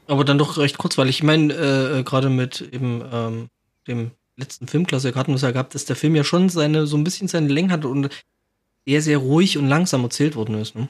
Aber 0.09 0.25
dann 0.25 0.39
doch 0.39 0.57
recht 0.57 0.79
kurz, 0.79 0.97
weil 0.99 1.09
ich 1.09 1.23
meine, 1.23 1.53
äh, 1.53 2.03
gerade 2.03 2.31
mit 2.31 2.61
eben 2.73 3.05
ähm, 3.13 3.49
dem 3.87 4.11
letzten 4.39 4.69
Filmklassiker 4.69 5.19
hatten 5.19 5.33
wir 5.33 5.37
es 5.37 5.43
ja 5.43 5.51
gehabt, 5.51 5.75
dass 5.75 5.85
der 5.85 5.97
Film 5.97 6.15
ja 6.15 6.25
schon 6.25 6.49
seine, 6.49 6.87
so 6.87 6.97
ein 6.97 7.05
bisschen 7.05 7.29
seine 7.29 7.49
Länge 7.49 7.73
hat 7.73 7.85
und 7.85 8.09
sehr, 8.87 9.03
sehr 9.03 9.19
ruhig 9.19 9.59
und 9.59 9.69
langsam 9.69 10.05
erzählt 10.05 10.37
worden 10.37 10.55
ist. 10.55 10.75
Ne? 10.75 10.89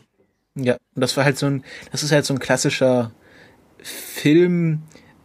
Ja, 0.55 0.77
und 0.95 1.01
das 1.01 1.17
war 1.17 1.25
halt 1.25 1.39
so 1.39 1.47
ein, 1.47 1.65
das 1.91 2.03
ist 2.03 2.13
halt 2.13 2.27
so 2.27 2.35
ein 2.35 2.41
klassischer 2.41 3.11
Film, 3.83 4.83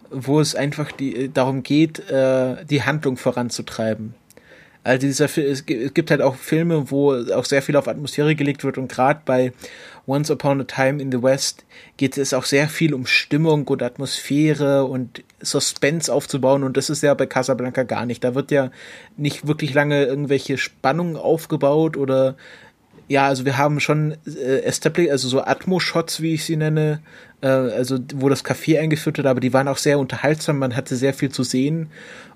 wo 0.10 0.40
es 0.40 0.56
einfach 0.56 0.92
die, 0.92 1.32
darum 1.32 1.64
geht, 1.64 2.00
äh, 2.10 2.66
die 2.66 2.84
Handlung 2.84 3.18
voranzutreiben. 3.18 4.16
Also 4.84 5.08
dieser 5.08 5.38
es 5.38 5.66
gibt 5.66 6.12
halt 6.12 6.22
auch 6.22 6.36
Filme, 6.36 6.92
wo 6.92 7.14
auch 7.34 7.46
sehr 7.46 7.62
viel 7.62 7.78
auf 7.78 7.88
Atmosphäre 7.88 8.36
gelegt 8.36 8.64
wird 8.64 8.78
und 8.78 8.92
gerade 8.92 9.22
bei 9.24 9.54
Once 10.06 10.30
Upon 10.30 10.60
a 10.60 10.66
Time 10.66 11.02
in 11.02 11.12
the 11.12 11.24
West 11.24 11.66
geht 11.98 12.18
es 12.18 12.34
auch 12.34 12.44
sehr 12.44 12.68
viel 12.68 12.94
um 12.94 13.06
Stimmung 13.06 13.68
und 13.68 13.82
Atmosphäre 13.82 14.86
und 14.86 15.24
Suspense 15.42 16.14
aufzubauen 16.14 16.64
und 16.64 16.76
das 16.76 16.90
ist 16.90 17.04
ja 17.04 17.14
bei 17.14 17.26
Casablanca 17.26 17.84
gar 17.84 18.06
nicht. 18.06 18.24
Da 18.24 18.36
wird 18.36 18.52
ja 18.52 18.72
nicht 19.16 19.48
wirklich 19.48 19.74
lange 19.74 20.04
irgendwelche 20.04 20.58
Spannungen 20.58 21.16
aufgebaut 21.16 21.96
oder 21.96 22.36
ja, 23.08 23.28
also 23.28 23.46
wir 23.46 23.58
haben 23.58 23.80
schon 23.80 24.18
äh, 24.26 24.62
Establish, 24.62 25.10
also 25.10 25.28
so 25.28 25.42
Atmo-Shots, 25.42 26.22
wie 26.22 26.34
ich 26.34 26.46
sie 26.46 26.56
nenne, 26.56 27.02
äh, 27.42 27.48
also 27.48 28.00
wo 28.16 28.30
das 28.30 28.46
Café 28.46 28.80
eingeführt 28.80 29.18
wird, 29.18 29.28
aber 29.28 29.40
die 29.40 29.54
waren 29.54 29.68
auch 29.68 29.78
sehr 29.78 30.00
unterhaltsam, 30.00 30.58
man 30.58 30.76
hatte 30.76 30.96
sehr 30.96 31.14
viel 31.14 31.30
zu 31.30 31.44
sehen 31.44 31.90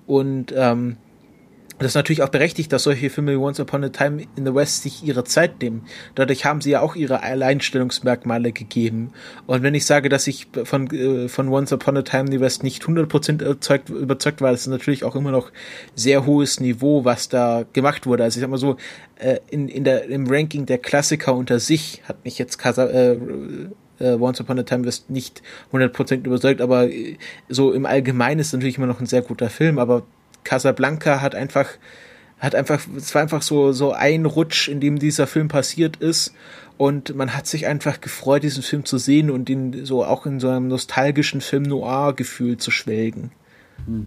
und 0.06 0.52
ähm, 0.56 0.96
das 1.78 1.92
ist 1.92 1.94
natürlich 1.94 2.22
auch 2.22 2.28
berechtigt, 2.28 2.72
dass 2.72 2.82
solche 2.82 3.10
Filme 3.10 3.32
wie 3.32 3.36
Once 3.36 3.60
Upon 3.60 3.84
a 3.84 3.88
Time 3.88 4.22
in 4.36 4.44
the 4.44 4.54
West 4.54 4.82
sich 4.82 5.04
ihre 5.04 5.24
Zeit 5.24 5.60
nehmen. 5.62 5.84
Dadurch 6.14 6.44
haben 6.44 6.60
sie 6.60 6.70
ja 6.70 6.80
auch 6.80 6.96
ihre 6.96 7.22
Alleinstellungsmerkmale 7.22 8.52
gegeben. 8.52 9.12
Und 9.46 9.62
wenn 9.62 9.74
ich 9.74 9.86
sage, 9.86 10.08
dass 10.08 10.26
ich 10.26 10.48
von, 10.64 10.90
äh, 10.90 11.28
von 11.28 11.48
Once 11.48 11.72
Upon 11.72 11.96
a 11.96 12.02
Time 12.02 12.26
in 12.26 12.32
the 12.32 12.40
West 12.40 12.62
nicht 12.62 12.82
100% 12.82 13.42
überzeugt, 13.42 13.90
überzeugt 13.90 14.40
war, 14.40 14.50
das 14.50 14.62
ist 14.62 14.66
natürlich 14.68 15.04
auch 15.04 15.14
immer 15.14 15.30
noch 15.30 15.52
sehr 15.94 16.26
hohes 16.26 16.60
Niveau, 16.60 17.04
was 17.04 17.28
da 17.28 17.64
gemacht 17.72 18.06
wurde. 18.06 18.24
Also 18.24 18.38
ich 18.38 18.40
sag 18.40 18.50
mal 18.50 18.58
so, 18.58 18.76
äh, 19.16 19.38
in, 19.50 19.68
in 19.68 19.84
der, 19.84 20.06
im 20.06 20.26
Ranking 20.28 20.66
der 20.66 20.78
Klassiker 20.78 21.34
unter 21.34 21.60
sich 21.60 22.02
hat 22.08 22.24
mich 22.24 22.38
jetzt 22.38 22.58
Casa, 22.58 22.86
äh, 22.86 23.16
äh, 24.00 24.14
Once 24.14 24.40
Upon 24.40 24.58
a 24.58 24.62
Time 24.62 24.84
West 24.84 25.10
nicht 25.10 25.42
100% 25.72 26.24
überzeugt, 26.24 26.60
aber 26.60 26.90
äh, 26.90 27.16
so 27.48 27.72
im 27.72 27.86
Allgemeinen 27.86 28.40
ist 28.40 28.52
natürlich 28.52 28.78
immer 28.78 28.86
noch 28.86 29.00
ein 29.00 29.06
sehr 29.06 29.22
guter 29.22 29.50
Film, 29.50 29.78
aber 29.78 30.04
Casablanca 30.44 31.20
hat 31.20 31.34
einfach, 31.34 31.68
hat 32.38 32.54
einfach, 32.54 32.80
es 32.96 33.14
war 33.14 33.22
einfach 33.22 33.42
so, 33.42 33.72
so 33.72 33.92
ein 33.92 34.26
Rutsch, 34.26 34.68
in 34.68 34.80
dem 34.80 34.98
dieser 34.98 35.26
Film 35.26 35.48
passiert 35.48 35.96
ist. 35.96 36.34
Und 36.76 37.16
man 37.16 37.34
hat 37.34 37.46
sich 37.48 37.66
einfach 37.66 38.00
gefreut, 38.00 38.44
diesen 38.44 38.62
Film 38.62 38.84
zu 38.84 38.98
sehen 38.98 39.30
und 39.30 39.50
ihn 39.50 39.84
so 39.84 40.04
auch 40.04 40.26
in 40.26 40.38
so 40.38 40.48
einem 40.48 40.68
nostalgischen 40.68 41.40
Film-Noir-Gefühl 41.40 42.56
zu 42.56 42.70
schwelgen. 42.70 43.32
Hm. 43.84 44.06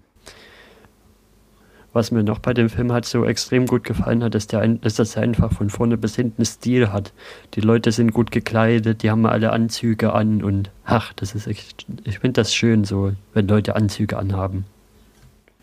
was 1.92 2.10
mir 2.10 2.22
noch 2.22 2.38
bei 2.38 2.54
dem 2.54 2.70
Film 2.70 2.92
halt 2.92 3.04
so 3.04 3.24
extrem 3.26 3.66
gut 3.66 3.84
gefallen 3.84 4.24
hat, 4.24 4.34
ist, 4.34 4.52
der, 4.52 4.64
ist, 4.82 4.98
dass 4.98 5.16
er 5.16 5.22
einfach 5.22 5.52
von 5.52 5.68
vorne 5.68 5.98
bis 5.98 6.16
hinten 6.16 6.44
Stil 6.44 6.90
hat. 6.92 7.12
Die 7.54 7.60
Leute 7.60 7.92
sind 7.92 8.12
gut 8.12 8.30
gekleidet, 8.30 9.02
die 9.02 9.10
haben 9.10 9.26
alle 9.26 9.52
Anzüge 9.52 10.12
an 10.14 10.42
und 10.42 10.70
ach, 10.84 11.12
das 11.12 11.34
ist 11.34 11.46
echt, 11.46 11.86
ich 12.04 12.18
finde 12.20 12.40
das 12.40 12.54
schön 12.54 12.84
so, 12.84 13.12
wenn 13.34 13.46
Leute 13.46 13.76
Anzüge 13.76 14.16
anhaben. 14.16 14.64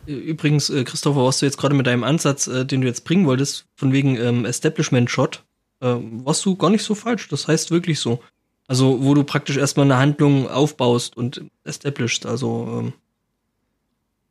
Übrigens, 0.09 0.71
äh, 0.71 0.83
Christopher, 0.83 1.23
was 1.23 1.39
du 1.39 1.45
jetzt 1.45 1.57
gerade 1.57 1.75
mit 1.75 1.85
deinem 1.85 2.03
Ansatz, 2.03 2.47
äh, 2.47 2.65
den 2.65 2.81
du 2.81 2.87
jetzt 2.87 3.05
bringen 3.05 3.27
wolltest, 3.27 3.65
von 3.75 3.93
wegen 3.93 4.17
ähm, 4.17 4.43
Establishment-Shot, 4.43 5.43
äh, 5.81 5.95
warst 6.23 6.43
du 6.45 6.55
gar 6.55 6.71
nicht 6.71 6.83
so 6.83 6.95
falsch. 6.95 7.27
Das 7.29 7.47
heißt 7.47 7.69
wirklich 7.69 7.99
so. 7.99 8.19
Also, 8.67 9.03
wo 9.03 9.13
du 9.13 9.23
praktisch 9.23 9.57
erstmal 9.57 9.85
eine 9.85 9.97
Handlung 9.97 10.47
aufbaust 10.47 11.15
und 11.15 11.43
establishst, 11.63 12.25
also 12.25 12.81
ähm, 12.81 12.93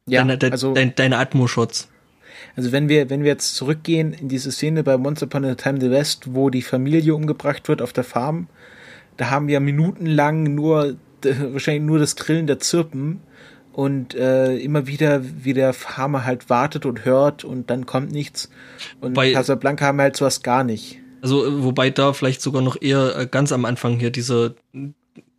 ja, 0.07 0.21
deine, 0.21 0.39
de, 0.39 0.51
also, 0.51 0.75
deine, 0.75 0.91
deine 0.93 1.19
Atmo-Shots. 1.19 1.89
Also 2.57 2.73
wenn 2.73 2.89
wir, 2.89 3.11
wenn 3.11 3.23
wir 3.23 3.31
jetzt 3.31 3.55
zurückgehen 3.55 4.13
in 4.13 4.29
diese 4.29 4.51
Szene 4.51 4.83
bei 4.83 4.97
Once 4.97 5.23
Upon 5.23 5.45
a 5.45 5.55
Time 5.55 5.81
the 5.81 5.91
West, 5.91 6.35
wo 6.35 6.51
die 6.51 6.63
Familie 6.63 7.15
umgebracht 7.15 7.69
wird 7.69 7.83
auf 7.83 7.93
der 7.93 8.05
Farm, 8.05 8.49
da 9.17 9.31
haben 9.31 9.49
wir 9.49 9.61
minutenlang 9.61 10.55
nur 10.55 10.97
wahrscheinlich 11.23 11.85
nur 11.85 11.99
das 11.99 12.17
Grillen 12.17 12.47
der 12.47 12.59
Zirpen 12.59 13.21
und 13.79 14.17
äh, 14.17 14.57
immer 14.57 14.89
wieder, 14.89 15.23
wie 15.45 15.55
der 15.55 15.73
Farmer 15.73 16.25
halt 16.25 16.51
wartet 16.51 16.85
und 16.85 17.05
hört 17.05 17.45
und 17.45 17.71
dann 17.71 17.87
kommt 17.87 18.11
nichts. 18.11 18.51
Und 19.01 19.15
bei 19.15 19.33
Casablanca 19.33 19.87
haben 19.87 19.99
wir 19.99 20.03
halt 20.03 20.17
sowas 20.17 20.43
gar 20.43 20.65
nicht. 20.65 20.99
Also, 21.23 21.47
äh, 21.47 21.63
wobei 21.63 21.91
da 21.91 22.13
vielleicht 22.13 22.43
sogar 22.43 22.61
noch 22.61 22.77
eher 22.83 23.17
äh, 23.17 23.29
ganz 23.31 23.53
am 23.53 23.65
Anfang 23.65 24.01
hier 24.01 24.11
diese, 24.11 24.57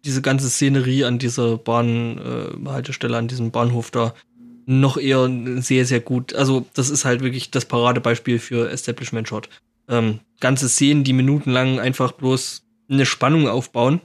diese 0.05 0.21
ganze 0.21 0.49
Szenerie 0.49 1.03
an 1.03 1.19
dieser 1.19 1.57
Bahnhaltestelle, 1.57 3.15
äh, 3.15 3.17
an 3.17 3.27
diesem 3.27 3.51
Bahnhof 3.51 3.91
da 3.91 4.13
noch 4.65 4.95
eher 4.95 5.29
sehr, 5.57 5.85
sehr 5.85 5.99
gut. 5.99 6.33
Also, 6.33 6.65
das 6.75 6.89
ist 6.89 7.03
halt 7.03 7.19
wirklich 7.19 7.51
das 7.51 7.65
Paradebeispiel 7.65 8.39
für 8.39 8.71
Establishment 8.71 9.27
Shot. 9.27 9.49
Ähm, 9.89 10.21
ganze 10.39 10.69
Szenen, 10.69 11.03
die 11.03 11.11
minutenlang 11.11 11.81
einfach 11.81 12.13
bloß 12.13 12.63
eine 12.89 13.05
Spannung 13.05 13.49
aufbauen 13.49 13.99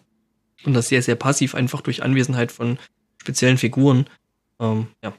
und 0.65 0.75
das 0.75 0.89
sehr, 0.89 1.03
sehr 1.03 1.15
passiv, 1.15 1.55
einfach 1.55 1.83
durch 1.83 2.03
Anwesenheit 2.03 2.51
von 2.51 2.79
speziellen 3.17 3.59
Figuren. 3.59 4.07
Ähm, 4.61 4.89
ja. 5.03 5.13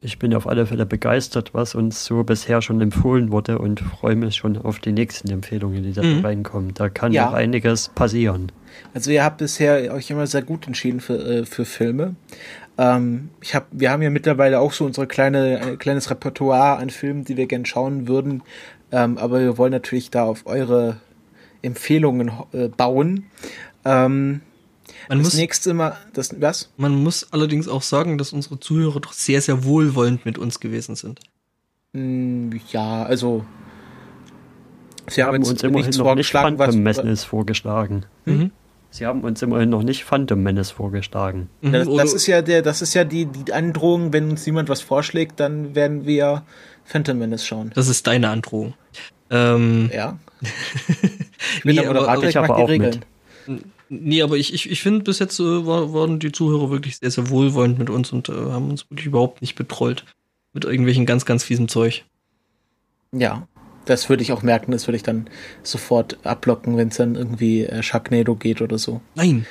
Ich 0.00 0.20
bin 0.20 0.32
auf 0.32 0.46
alle 0.46 0.64
Fälle 0.64 0.86
begeistert, 0.86 1.54
was 1.54 1.74
uns 1.74 2.04
so 2.04 2.22
bisher 2.22 2.62
schon 2.62 2.80
empfohlen 2.80 3.32
wurde 3.32 3.58
und 3.58 3.80
freue 3.80 4.14
mich 4.14 4.36
schon 4.36 4.56
auf 4.56 4.78
die 4.78 4.92
nächsten 4.92 5.28
Empfehlungen, 5.28 5.82
die 5.82 5.92
da 5.92 6.02
mhm. 6.02 6.24
reinkommen. 6.24 6.72
Da 6.74 6.88
kann 6.88 7.10
ja. 7.10 7.26
noch 7.26 7.32
einiges 7.32 7.88
passieren. 7.88 8.52
Also 8.94 9.10
ihr 9.10 9.24
habt 9.24 9.38
bisher 9.38 9.92
euch 9.92 10.08
immer 10.10 10.28
sehr 10.28 10.42
gut 10.42 10.68
entschieden 10.68 11.00
für, 11.00 11.18
äh, 11.18 11.44
für 11.44 11.64
Filme. 11.64 12.14
Ähm, 12.76 13.30
ich 13.40 13.56
hab, 13.56 13.66
wir 13.72 13.90
haben 13.90 14.02
ja 14.02 14.10
mittlerweile 14.10 14.60
auch 14.60 14.72
so 14.72 14.84
unser 14.84 15.06
kleine, 15.06 15.60
ein 15.60 15.78
kleines 15.78 16.10
Repertoire 16.10 16.76
an 16.76 16.90
Filmen, 16.90 17.24
die 17.24 17.36
wir 17.36 17.46
gern 17.46 17.64
schauen 17.64 18.06
würden. 18.06 18.42
Ähm, 18.92 19.18
aber 19.18 19.40
wir 19.40 19.58
wollen 19.58 19.72
natürlich 19.72 20.10
da 20.10 20.22
auf 20.22 20.46
eure 20.46 21.00
Empfehlungen 21.60 22.30
äh, 22.52 22.68
bauen. 22.68 23.26
Ähm, 23.84 24.42
man 25.08 25.18
das 25.18 25.26
muss, 25.28 25.34
nächste 25.34 25.74
Mal, 25.74 25.96
das, 26.12 26.34
was? 26.40 26.70
Man 26.76 27.02
muss 27.02 27.32
allerdings 27.32 27.68
auch 27.68 27.82
sagen, 27.82 28.18
dass 28.18 28.32
unsere 28.32 28.60
Zuhörer 28.60 29.00
doch 29.00 29.12
sehr, 29.12 29.40
sehr 29.40 29.64
wohlwollend 29.64 30.24
mit 30.24 30.38
uns 30.38 30.60
gewesen 30.60 30.96
sind. 30.96 31.20
Mm, 31.92 32.50
ja, 32.70 33.04
also. 33.04 33.44
Sie 35.08 35.22
haben, 35.22 35.34
haben 35.34 35.44
uns 35.44 35.62
immerhin 35.62 35.90
noch 35.90 36.14
nicht 36.14 36.30
Phantom 36.30 36.82
Menace 36.82 37.24
vorgeschlagen. 37.24 38.04
Mhm. 38.26 38.50
Sie 38.90 39.06
haben 39.06 39.22
uns 39.22 39.42
immerhin 39.42 39.70
noch 39.70 39.82
nicht 39.82 40.04
Phantom 40.04 40.42
Menace 40.42 40.70
vorgeschlagen. 40.70 41.48
Mhm. 41.60 41.72
Das, 41.72 41.88
das, 41.88 42.12
ist 42.14 42.26
ja 42.26 42.42
der, 42.42 42.62
das 42.62 42.82
ist 42.82 42.94
ja 42.94 43.04
die, 43.04 43.26
die 43.26 43.52
Androhung, 43.52 44.12
wenn 44.12 44.30
uns 44.30 44.44
jemand 44.46 44.68
was 44.68 44.80
vorschlägt, 44.80 45.40
dann 45.40 45.74
werden 45.74 46.06
wir 46.06 46.44
Phantom 46.84 47.18
Menace 47.18 47.46
schauen. 47.46 47.70
Das 47.74 47.88
ist 47.88 48.06
deine 48.06 48.30
Androhung. 48.30 48.74
Ähm, 49.30 49.90
ja. 49.92 50.18
ich 50.40 51.62
bin 51.62 51.74
nee, 51.76 51.80
der 51.80 51.86
Moderator, 51.86 52.24
ich, 52.24 52.30
ich 52.30 52.38
aber 52.38 52.56
auch 52.56 52.68
Regeln. 52.68 53.02
mit. 53.46 53.62
Nee, 53.88 54.22
aber 54.22 54.36
ich, 54.36 54.52
ich, 54.52 54.70
ich 54.70 54.82
finde, 54.82 55.04
bis 55.04 55.18
jetzt 55.18 55.40
äh, 55.40 55.66
war, 55.66 55.92
waren 55.94 56.18
die 56.18 56.32
Zuhörer 56.32 56.70
wirklich 56.70 56.98
sehr, 56.98 57.10
sehr 57.10 57.30
wohlwollend 57.30 57.78
mit 57.78 57.90
uns 57.90 58.12
und 58.12 58.28
äh, 58.28 58.32
haben 58.32 58.70
uns 58.70 58.90
wirklich 58.90 59.06
überhaupt 59.06 59.40
nicht 59.40 59.54
betrollt. 59.54 60.04
Mit 60.52 60.64
irgendwelchen 60.64 61.06
ganz, 61.06 61.24
ganz 61.24 61.44
fiesen 61.44 61.68
Zeug. 61.68 62.04
Ja, 63.12 63.46
das 63.84 64.08
würde 64.08 64.22
ich 64.22 64.32
auch 64.32 64.42
merken, 64.42 64.72
das 64.72 64.86
würde 64.86 64.96
ich 64.96 65.02
dann 65.02 65.28
sofort 65.62 66.18
ablocken, 66.24 66.76
wenn 66.76 66.88
es 66.88 66.96
dann 66.96 67.14
irgendwie 67.14 67.64
äh, 67.64 67.82
Sharknado 67.82 68.34
geht 68.34 68.60
oder 68.60 68.78
so. 68.78 69.00
Nein. 69.14 69.46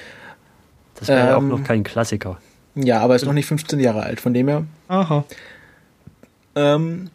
Das 0.95 1.07
wäre 1.07 1.29
ähm, 1.29 1.35
auch 1.35 1.57
noch 1.57 1.63
kein 1.63 1.83
Klassiker. 1.83 2.39
Ja, 2.75 2.99
aber 2.99 3.15
ist 3.15 3.25
noch 3.25 3.33
nicht 3.33 3.47
15 3.47 3.79
Jahre 3.79 4.03
alt, 4.03 4.21
von 4.21 4.33
dem 4.33 4.47
her. 4.47 4.65
Aha. 4.88 5.25
Ähm, 6.55 7.09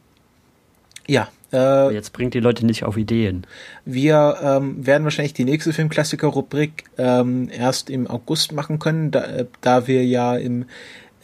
ja. 1.06 1.28
Äh, 1.52 1.92
jetzt 1.92 2.12
bringt 2.12 2.34
die 2.34 2.40
Leute 2.40 2.64
nicht 2.64 2.84
auf 2.84 2.96
Ideen. 2.96 3.46
Wir 3.84 4.36
ähm, 4.42 4.86
werden 4.86 5.04
wahrscheinlich 5.04 5.34
die 5.34 5.44
nächste 5.44 5.72
Filmklassiker-Rubrik 5.72 6.84
ähm, 6.98 7.48
erst 7.50 7.90
im 7.90 8.06
August 8.06 8.52
machen 8.52 8.78
können, 8.78 9.10
da, 9.10 9.24
äh, 9.24 9.46
da 9.60 9.86
wir 9.86 10.04
ja 10.04 10.36
im 10.36 10.64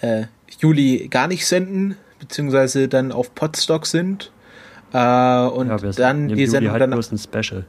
äh, 0.01 0.25
Juli 0.59 1.09
gar 1.09 1.29
nicht 1.29 1.47
senden, 1.47 1.97
beziehungsweise 2.19 2.89
dann 2.89 3.13
auf 3.13 3.35
Podstock 3.35 3.87
sind. 3.87 4.31
Äh, 4.93 4.97
und 4.99 5.69
ja, 5.69 5.77
dann 5.93 6.29
die 6.29 6.47
Sendung 6.47 6.73
halt 6.73 6.83
dann. 6.83 6.93
Ein 6.93 7.19
Special. 7.19 7.65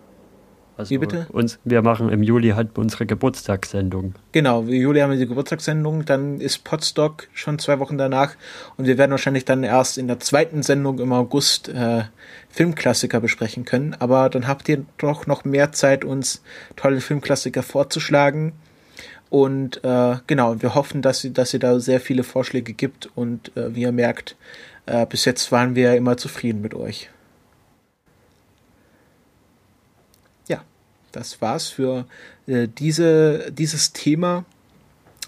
Also 0.79 0.91
Wie 0.91 0.97
bitte? 0.97 1.27
Uns, 1.33 1.59
wir 1.65 1.81
machen 1.81 2.07
im 2.07 2.23
Juli 2.23 2.51
halt 2.51 2.77
unsere 2.77 3.05
Geburtstagssendung. 3.05 4.15
Genau, 4.31 4.61
im 4.61 4.69
Juli 4.69 5.01
haben 5.01 5.11
wir 5.11 5.17
die 5.17 5.27
Geburtstagssendung, 5.27 6.05
dann 6.05 6.39
ist 6.39 6.63
Podstock 6.63 7.27
schon 7.33 7.59
zwei 7.59 7.79
Wochen 7.79 7.97
danach 7.97 8.35
und 8.77 8.87
wir 8.87 8.97
werden 8.97 9.11
wahrscheinlich 9.11 9.43
dann 9.43 9.63
erst 9.63 9.97
in 9.97 10.07
der 10.07 10.21
zweiten 10.21 10.63
Sendung 10.63 10.99
im 10.99 11.11
August 11.11 11.67
äh, 11.67 12.03
Filmklassiker 12.49 13.19
besprechen 13.19 13.65
können. 13.65 13.93
Aber 13.99 14.29
dann 14.29 14.47
habt 14.47 14.69
ihr 14.69 14.85
doch 14.97 15.27
noch 15.27 15.43
mehr 15.43 15.73
Zeit, 15.73 16.05
uns 16.05 16.41
tolle 16.77 17.01
Filmklassiker 17.01 17.61
vorzuschlagen. 17.61 18.53
Und 19.29 19.83
äh, 19.83 20.15
genau, 20.27 20.61
wir 20.61 20.75
hoffen, 20.75 21.01
dass, 21.01 21.25
ihr, 21.25 21.31
dass 21.31 21.53
ihr 21.53 21.59
da 21.59 21.77
sehr 21.81 21.99
viele 21.99 22.23
Vorschläge 22.23 22.71
gibt 22.71 23.09
und 23.15 23.55
äh, 23.57 23.75
wie 23.75 23.81
ihr 23.81 23.91
merkt, 23.91 24.37
äh, 24.85 25.05
bis 25.05 25.25
jetzt 25.25 25.51
waren 25.51 25.75
wir 25.75 25.89
ja 25.89 25.93
immer 25.95 26.15
zufrieden 26.15 26.61
mit 26.61 26.73
euch. 26.73 27.09
Ja, 30.47 30.63
das 31.11 31.41
war's 31.41 31.67
für 31.67 32.05
äh, 32.47 32.67
diese, 32.67 33.51
dieses 33.51 33.93
Thema. 33.93 34.45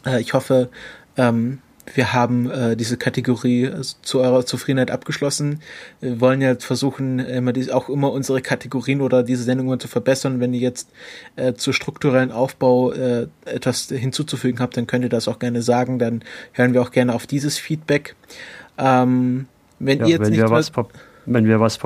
Äh, 0.05 0.21
ich 0.21 0.34
hoffe, 0.34 0.69
ähm, 1.17 1.59
wir 1.93 2.13
haben 2.13 2.49
äh, 2.49 2.75
diese 2.75 2.97
Kategorie 2.97 3.65
äh, 3.65 3.82
zu 4.01 4.19
eurer 4.19 4.45
Zufriedenheit 4.45 4.91
abgeschlossen. 4.91 5.61
Wir 5.99 6.21
wollen 6.21 6.41
ja 6.41 6.55
versuchen, 6.55 7.19
immer 7.19 7.53
dies, 7.53 7.69
auch 7.69 7.89
immer 7.89 8.11
unsere 8.11 8.41
Kategorien 8.41 9.01
oder 9.01 9.23
diese 9.23 9.43
Sendungen 9.43 9.79
zu 9.79 9.88
verbessern. 9.88 10.39
Wenn 10.39 10.53
ihr 10.53 10.59
jetzt 10.59 10.89
äh, 11.36 11.53
zu 11.53 11.73
strukturellen 11.73 12.32
Aufbau 12.32 12.91
äh, 12.91 13.27
etwas 13.45 13.88
hinzuzufügen 13.89 14.59
habt, 14.59 14.77
dann 14.77 14.88
könnt 14.88 15.03
ihr 15.03 15.09
das 15.09 15.27
auch 15.27 15.39
gerne 15.39 15.61
sagen. 15.61 15.99
Dann 15.99 16.23
hören 16.53 16.73
wir 16.73 16.82
auch 16.82 16.91
gerne 16.91 17.13
auf 17.13 17.27
dieses 17.27 17.57
Feedback. 17.57 18.15
Ähm, 18.77 19.47
wenn 19.79 19.99
ja, 19.99 20.05
ihr 20.05 20.11
jetzt 20.11 20.21
wenn 20.21 20.29
nicht 20.32 20.41
wir 20.41 20.49
was, 20.49 20.71
wenn 21.25 21.45
wir 21.45 21.59
was 21.59 21.79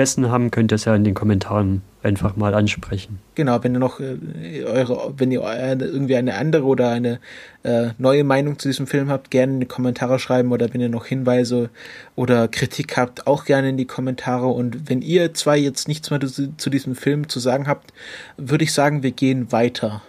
vergessen 0.00 0.30
haben, 0.30 0.50
könnt 0.50 0.72
ihr 0.72 0.76
es 0.76 0.86
ja 0.86 0.94
in 0.94 1.04
den 1.04 1.12
Kommentaren 1.12 1.82
einfach 2.02 2.34
mal 2.34 2.54
ansprechen. 2.54 3.18
Genau, 3.34 3.62
wenn 3.62 3.74
ihr 3.74 3.80
noch 3.80 4.00
äh, 4.00 4.64
eure, 4.64 5.12
wenn 5.18 5.30
ihr 5.30 5.42
irgendwie 5.42 6.16
eine 6.16 6.36
andere 6.36 6.64
oder 6.64 6.88
eine 6.88 7.20
äh, 7.64 7.90
neue 7.98 8.24
Meinung 8.24 8.58
zu 8.58 8.68
diesem 8.68 8.86
Film 8.86 9.10
habt, 9.10 9.30
gerne 9.30 9.52
in 9.52 9.60
die 9.60 9.66
Kommentare 9.66 10.18
schreiben 10.18 10.52
oder 10.52 10.72
wenn 10.72 10.80
ihr 10.80 10.88
noch 10.88 11.04
Hinweise 11.04 11.68
oder 12.16 12.48
Kritik 12.48 12.96
habt, 12.96 13.26
auch 13.26 13.44
gerne 13.44 13.68
in 13.68 13.76
die 13.76 13.84
Kommentare. 13.84 14.46
Und 14.46 14.88
wenn 14.88 15.02
ihr 15.02 15.34
zwei 15.34 15.58
jetzt 15.58 15.86
nichts 15.86 16.10
mehr 16.10 16.20
zu, 16.20 16.56
zu 16.56 16.70
diesem 16.70 16.94
Film 16.94 17.28
zu 17.28 17.38
sagen 17.38 17.66
habt, 17.66 17.92
würde 18.38 18.64
ich 18.64 18.72
sagen, 18.72 19.02
wir 19.02 19.10
gehen 19.10 19.52
weiter. 19.52 20.00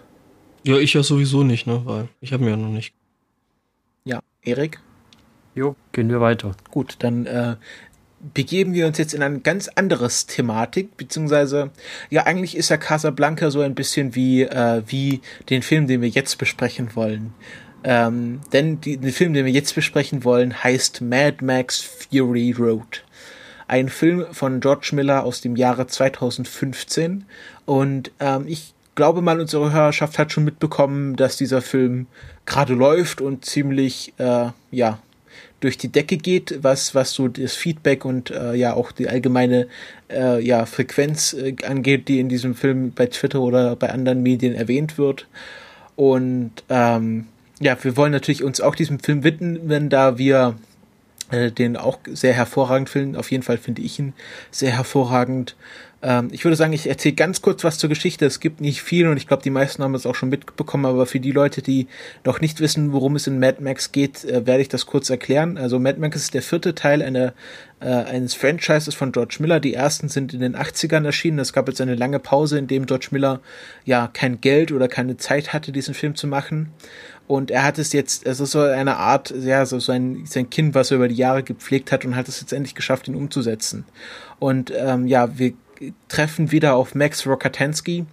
Ja, 0.64 0.78
ich 0.78 0.94
ja 0.94 1.04
sowieso 1.04 1.44
nicht, 1.44 1.68
ne, 1.68 1.82
weil 1.84 2.08
ich 2.22 2.32
habe 2.32 2.46
mir 2.46 2.52
ja 2.52 2.58
noch 2.58 2.70
nicht. 2.70 2.94
Ja, 4.06 4.22
Erik? 4.42 4.80
Jo, 5.54 5.76
gehen 5.92 6.08
wir 6.08 6.22
weiter. 6.22 6.54
Gut, 6.72 6.96
dann 7.00 7.26
äh, 7.26 7.58
begeben 8.34 8.74
wir 8.74 8.88
uns 8.88 8.98
jetzt 8.98 9.14
in 9.14 9.24
ein 9.24 9.44
ganz 9.44 9.68
anderes 9.68 10.26
Thematik, 10.26 10.98
beziehungsweise, 10.98 11.72
ja, 12.10 12.24
eigentlich 12.26 12.56
ist 12.56 12.70
ja 12.70 12.78
Casablanca 12.78 13.52
so 13.52 13.62
ein 13.62 13.76
bisschen 13.76 14.16
wie, 14.16 14.44
äh, 14.44 14.84
wie 14.88 15.22
den 15.50 15.62
Film, 15.62 15.88
den 15.88 16.02
wir 16.02 16.10
jetzt 16.10 16.38
besprechen 16.38 16.96
wollen. 16.96 17.34
Ähm, 17.84 18.42
denn 18.54 18.80
die, 18.82 18.98
der 18.98 19.12
Film, 19.12 19.34
den 19.34 19.46
wir 19.46 19.52
jetzt 19.52 19.74
besprechen 19.74 20.24
wollen, 20.24 20.64
heißt 20.64 21.02
Mad 21.02 21.44
Max 21.44 21.82
Fury 21.82 22.56
Road. 22.58 23.04
Ein 23.68 23.90
Film 23.90 24.26
von 24.32 24.60
George 24.60 24.92
Miller 24.94 25.24
aus 25.24 25.42
dem 25.42 25.56
Jahre 25.56 25.88
2015. 25.88 27.26
Und 27.66 28.12
ähm, 28.20 28.46
ich 28.48 28.74
glaube 28.96 29.22
mal, 29.22 29.40
unsere 29.40 29.72
Hörerschaft 29.72 30.20
hat 30.20 30.32
schon 30.32 30.44
mitbekommen, 30.44 31.16
dass 31.16 31.38
dieser 31.38 31.62
Film 31.62 32.08
gerade 32.46 32.74
läuft 32.74 33.22
und 33.22 33.46
ziemlich, 33.46 34.14
äh, 34.18 34.50
ja, 34.72 35.00
durch 35.62 35.78
die 35.78 35.88
Decke 35.88 36.18
geht, 36.18 36.60
was, 36.62 36.94
was 36.94 37.14
so 37.14 37.28
das 37.28 37.56
Feedback 37.56 38.04
und 38.04 38.32
äh, 38.32 38.54
ja 38.56 38.74
auch 38.74 38.92
die 38.92 39.08
allgemeine 39.08 39.68
äh, 40.10 40.44
ja, 40.44 40.66
Frequenz 40.66 41.34
äh, 41.34 41.56
angeht, 41.66 42.08
die 42.08 42.20
in 42.20 42.30
diesem 42.30 42.56
Film 42.56 42.92
bei 42.92 43.06
Twitter 43.06 43.40
oder 43.40 43.76
bei 43.76 43.90
anderen 43.90 44.22
Medien 44.22 44.54
erwähnt 44.54 44.98
wird. 44.98 45.28
Und 45.96 46.52
ähm, 46.70 47.28
ja, 47.60 47.78
wir 47.82 47.96
wollen 47.96 48.12
natürlich 48.12 48.44
uns 48.44 48.60
auch 48.60 48.76
diesem 48.76 49.00
Film 49.00 49.24
widmen, 49.24 49.90
da 49.90 50.18
wir 50.18 50.56
äh, 51.30 51.52
den 51.52 51.78
auch 51.78 52.00
sehr 52.12 52.34
hervorragend 52.34 52.90
finden. 52.90 53.16
Auf 53.16 53.32
jeden 53.32 53.44
Fall 53.44 53.58
finde 53.58 53.84
ich 53.84 54.00
ihn 54.00 54.14
sehr 54.50 54.72
hervorragend. 54.72 55.56
Ähm, 56.04 56.30
ich 56.32 56.44
würde 56.44 56.56
sagen, 56.56 56.74
ich 56.74 56.88
erzähle 56.88 57.16
ganz 57.16 57.42
kurz 57.42 57.64
was 57.64 57.78
zur 57.78 57.90
Geschichte. 57.90 58.26
Es 58.26 58.40
gibt 58.40 58.62
nicht 58.62 58.82
viel 58.82 59.08
und 59.08 59.18
ich 59.18 59.28
glaube, 59.28 59.44
die 59.44 59.50
meisten 59.50 59.84
haben 59.84 59.94
es 59.94 60.06
auch 60.06 60.16
schon 60.16 60.30
mitbekommen, 60.30 60.86
aber 60.86 61.06
für 61.06 61.20
die 61.20 61.32
Leute, 61.32 61.62
die 61.62 61.88
noch 62.24 62.42
nicht 62.42 62.60
wissen, 62.60 62.92
worum 62.92 63.16
es 63.16 63.28
in 63.28 63.40
Mad 63.40 63.62
Max 63.62 63.92
geht, 63.92 64.24
äh, 64.26 64.46
werde 64.46 64.62
ich 64.62 64.70
das 64.70 64.86
kurz 64.86 65.10
erklären. 65.10 65.58
Also 65.58 65.80
Mad 65.80 66.00
Max 66.00 66.16
ist 66.18 66.34
der 66.34 66.42
vierte 66.42 66.74
Teil 66.74 67.02
einer, 67.04 67.34
äh, 67.80 67.86
eines 67.86 68.34
Franchises 68.34 68.96
von 68.96 69.12
George 69.12 69.38
Miller. 69.40 69.60
Die 69.60 69.74
ersten 69.74 70.10
sind 70.10 70.34
in 70.34 70.40
den 70.40 70.56
80ern 70.56 71.06
erschienen. 71.06 71.40
Es 71.40 71.54
gab 71.54 71.68
jetzt 71.68 71.82
eine 71.82 71.96
lange 71.96 72.20
Pause, 72.20 72.58
in 72.58 72.68
dem 72.68 72.86
George 72.88 73.10
Miller 73.12 73.40
ja 73.86 74.10
kein 74.12 74.42
Geld 74.42 74.72
oder 74.72 74.88
keine 74.88 75.18
Zeit 75.18 75.54
hatte, 75.54 75.72
diesen 75.72 75.94
Film 75.94 76.16
zu 76.16 76.28
machen. 76.28 76.72
Und 77.28 77.50
er 77.50 77.64
hat 77.64 77.78
es 77.78 77.94
jetzt, 77.94 78.26
es 78.26 78.42
ist 78.42 78.52
so 78.52 78.60
eine 78.60 78.98
Art, 78.98 79.34
ja, 79.40 79.66
so 79.66 79.80
sein, 79.80 80.24
sein 80.26 80.50
Kind, 80.50 80.76
was 80.76 80.92
er 80.92 80.98
über 80.98 81.08
die 81.08 81.16
Jahre 81.16 81.44
gepflegt 81.44 81.92
hat 81.92 82.04
und 82.04 82.18
hat 82.18 82.28
es 82.28 82.42
jetzt 82.42 82.52
endlich 82.52 82.76
geschafft, 82.76 83.08
ihn 83.08 83.16
umzusetzen. 83.16 83.86
Und 84.40 84.74
ähm, 84.76 85.08
ja, 85.08 85.38
wir 85.38 85.54
treffen 86.08 86.52
wieder 86.52 86.76
auf 86.76 86.96
Max 86.96 87.26
Rokatansky, 87.26 88.06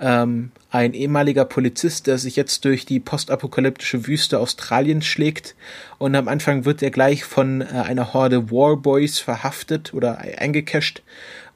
ähm, 0.00 0.50
ein 0.70 0.94
ehemaliger 0.94 1.44
Polizist, 1.44 2.06
der 2.06 2.18
sich 2.18 2.36
jetzt 2.36 2.64
durch 2.64 2.86
die 2.86 3.00
postapokalyptische 3.00 4.06
Wüste 4.06 4.38
Australiens 4.38 5.06
schlägt. 5.06 5.56
Und 5.98 6.14
am 6.14 6.28
Anfang 6.28 6.64
wird 6.64 6.82
er 6.82 6.90
gleich 6.90 7.24
von 7.24 7.62
äh, 7.62 7.64
einer 7.64 8.12
Horde 8.12 8.50
Warboys 8.50 9.18
verhaftet 9.18 9.94
oder 9.94 10.18
eingecasht. 10.18 11.02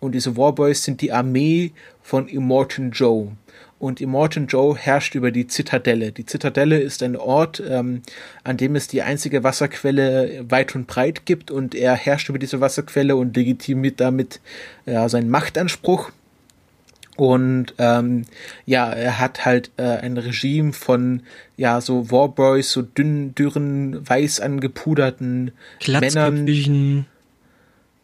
Und 0.00 0.12
diese 0.12 0.36
Warboys 0.36 0.82
sind 0.82 1.00
die 1.00 1.12
Armee 1.12 1.72
von 2.02 2.26
Immortan 2.26 2.90
Joe 2.90 3.32
und 3.82 4.00
Immortan 4.00 4.46
Joe 4.46 4.76
herrscht 4.76 5.16
über 5.16 5.32
die 5.32 5.48
Zitadelle. 5.48 6.12
Die 6.12 6.24
Zitadelle 6.24 6.78
ist 6.78 7.02
ein 7.02 7.16
Ort, 7.16 7.60
ähm, 7.68 8.02
an 8.44 8.56
dem 8.56 8.76
es 8.76 8.86
die 8.86 9.02
einzige 9.02 9.42
Wasserquelle 9.42 10.44
weit 10.48 10.76
und 10.76 10.86
breit 10.86 11.26
gibt 11.26 11.50
und 11.50 11.74
er 11.74 11.96
herrscht 11.96 12.28
über 12.28 12.38
diese 12.38 12.60
Wasserquelle 12.60 13.16
und 13.16 13.36
legitimiert 13.36 13.98
damit 13.98 14.40
ja, 14.86 15.08
seinen 15.08 15.30
Machtanspruch. 15.30 16.12
Und 17.16 17.74
ähm, 17.78 18.22
ja, 18.66 18.88
er 18.88 19.18
hat 19.18 19.44
halt 19.44 19.72
äh, 19.78 19.82
ein 19.82 20.16
Regime 20.16 20.72
von 20.72 21.22
ja 21.56 21.80
so 21.80 22.08
Warboys, 22.12 22.70
so 22.70 22.82
dünnen, 22.82 23.34
dürren, 23.34 24.08
weiß 24.08 24.38
angepuderten 24.38 25.50
Männern 25.88 26.46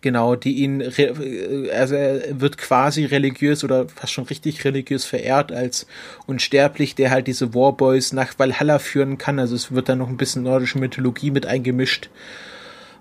Genau, 0.01 0.37
die 0.37 0.59
ihn, 0.59 0.81
also 0.81 1.95
er 1.97 2.41
wird 2.41 2.57
quasi 2.57 3.05
religiös 3.05 3.65
oder 3.65 3.89
fast 3.89 4.13
schon 4.13 4.25
richtig 4.25 4.65
religiös 4.65 5.05
verehrt 5.05 5.51
als 5.51 5.89
unsterblich, 6.27 6.95
der 6.95 7.11
halt 7.11 7.27
diese 7.27 7.53
Warboys 7.53 8.13
nach 8.13 8.39
Valhalla 8.39 8.79
führen 8.79 9.19
kann. 9.19 9.41
Also 9.41 9.57
es 9.57 9.73
wird 9.73 9.89
dann 9.89 9.99
noch 9.99 10.09
ein 10.09 10.17
bisschen 10.17 10.45
nordische 10.45 10.79
Mythologie 10.79 11.33
mit 11.33 11.47
eingemischt. 11.47 12.11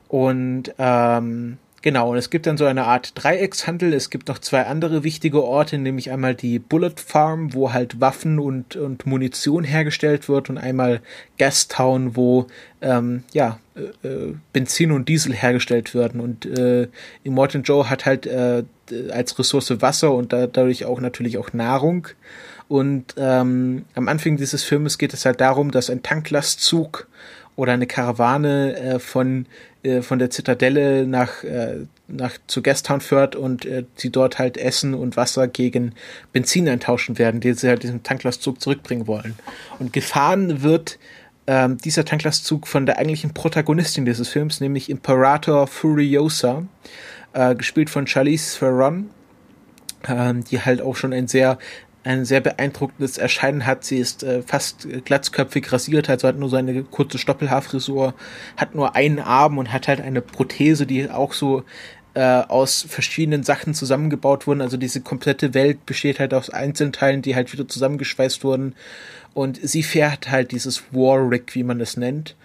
Und 0.08 0.74
ähm, 0.80 1.60
Genau, 1.88 2.12
und 2.12 2.18
es 2.18 2.30
gibt 2.30 2.48
dann 2.48 2.58
so 2.58 2.66
eine 2.66 2.84
Art 2.84 3.14
Dreieckshandel. 3.16 3.94
Es 3.94 4.10
gibt 4.10 4.28
noch 4.28 4.40
zwei 4.40 4.66
andere 4.66 5.06
wichtige 5.06 5.42
Orte, 5.42 5.78
nämlich 5.78 6.12
einmal 6.12 6.36
die 6.36 6.60
Bullet 6.60 6.96
Farm, 6.98 7.54
wo 7.54 7.72
halt 7.72 8.02
Waffen 8.02 8.40
und, 8.40 8.76
und 8.76 9.06
Munition 9.06 9.64
hergestellt 9.64 10.28
wird, 10.28 10.50
und 10.50 10.58
einmal 10.58 11.00
Gastown, 11.38 12.18
wo 12.18 12.48
ähm, 12.82 13.24
ja, 13.32 13.60
äh, 13.78 14.06
äh, 14.06 14.36
Benzin 14.52 14.92
und 14.92 15.08
Diesel 15.08 15.34
hergestellt 15.34 15.96
werden. 15.96 16.20
Und 16.20 16.46
äh, 16.46 16.90
Immortan 17.24 17.64
Joe 17.64 17.90
hat 17.90 18.06
halt 18.06 18.26
äh, 18.26 18.64
als 19.10 19.40
Ressource 19.40 19.80
Wasser 19.80 20.12
und 20.12 20.34
da, 20.34 20.46
dadurch 20.46 20.84
auch 20.84 21.00
natürlich 21.00 21.38
auch 21.38 21.54
Nahrung. 21.54 22.10
Und 22.68 23.16
ähm, 23.16 23.86
am 23.96 24.10
Anfang 24.10 24.36
dieses 24.36 24.66
Filmes 24.66 24.98
geht 24.98 25.14
es 25.14 25.26
halt 25.26 25.40
darum, 25.40 25.72
dass 25.72 25.90
ein 25.90 26.04
Tanklastzug 26.04 27.08
oder 27.56 27.72
eine 27.72 27.88
Karawane 27.88 28.76
äh, 28.76 29.00
von 29.00 29.46
äh, 29.88 30.02
von 30.02 30.20
der 30.20 30.30
Zitadelle 30.30 31.08
nach, 31.08 31.44
äh, 31.44 31.86
nach 32.08 32.38
zu 32.48 32.62
Gastown 32.62 33.02
und 33.36 33.66
äh, 33.66 33.86
sie 33.96 34.10
dort 34.10 34.38
halt 34.38 34.58
Essen 34.58 34.94
und 34.94 35.18
Wasser 35.18 35.48
gegen 35.48 35.94
Benzin 36.34 36.68
eintauschen 36.68 37.18
werden, 37.18 37.40
die 37.40 37.54
sie 37.54 37.70
halt 37.70 37.84
diesen 37.84 38.04
Tanklastzug 38.04 38.62
zurückbringen 38.62 39.08
wollen. 39.08 39.36
Und 39.80 39.94
gefahren 39.94 40.62
wird 40.62 41.00
ähm, 41.48 41.78
dieser 41.78 42.04
Tanklastzug 42.04 42.68
von 42.68 42.86
der 42.86 42.98
eigentlichen 42.98 43.34
Protagonistin 43.34 44.06
dieses 44.06 44.28
Films, 44.28 44.60
nämlich 44.60 44.90
Imperator 44.90 45.66
Furiosa, 45.68 46.64
äh, 47.34 47.56
gespielt 47.56 47.90
von 47.90 48.06
Charlize 48.06 48.60
Theron, 48.60 49.10
ähm, 50.08 50.44
die 50.44 50.62
halt 50.62 50.82
auch 50.82 50.96
schon 50.96 51.14
ein 51.14 51.28
sehr 51.28 51.58
ein 52.08 52.26
sehr 52.26 52.42
beeindruckendes 52.42 53.18
Erscheinen 53.18 53.66
hat. 53.66 53.84
Sie 53.84 53.98
ist 53.98 54.24
äh, 54.24 54.42
fast 54.42 54.88
glatzköpfig 55.06 55.72
rasiert, 55.72 56.10
also 56.10 56.28
hat 56.28 56.38
nur 56.38 56.50
so 56.50 56.56
eine 56.56 56.84
kurze 56.84 57.18
Stoppelhaarfrisur, 57.18 58.14
hat 58.56 58.76
nur 58.76 58.96
einen 58.96 59.20
Arm 59.20 59.58
und 59.58 59.72
hat 59.74 59.88
halt 59.88 60.02
eine 60.02 60.22
Prothese, 60.22 60.86
die 60.86 61.10
auch 61.10 61.34
so 61.34 61.64
äh, 62.14 62.44
aus 62.48 62.86
verschiedenen 62.88 63.44
Sachen 63.44 63.74
zusammengebaut 63.74 64.48
wurden. 64.48 64.62
Also 64.62 64.78
diese 64.78 65.02
komplette 65.02 65.54
Welt 65.54 65.86
besteht 65.86 66.20
halt 66.20 66.34
aus 66.34 66.50
Einzelteilen, 66.50 67.22
die 67.22 67.36
halt 67.36 67.54
wieder 67.54 67.68
zusammengeschweißt 67.68 68.44
wurden. 68.44 68.74
Und 69.34 69.60
sie 69.62 69.84
fährt 69.84 70.32
halt 70.32 70.52
dieses 70.52 70.84
Warwick, 70.92 71.54
wie 71.54 71.64
man 71.64 71.80
es 71.80 71.96
nennt. 71.96 72.36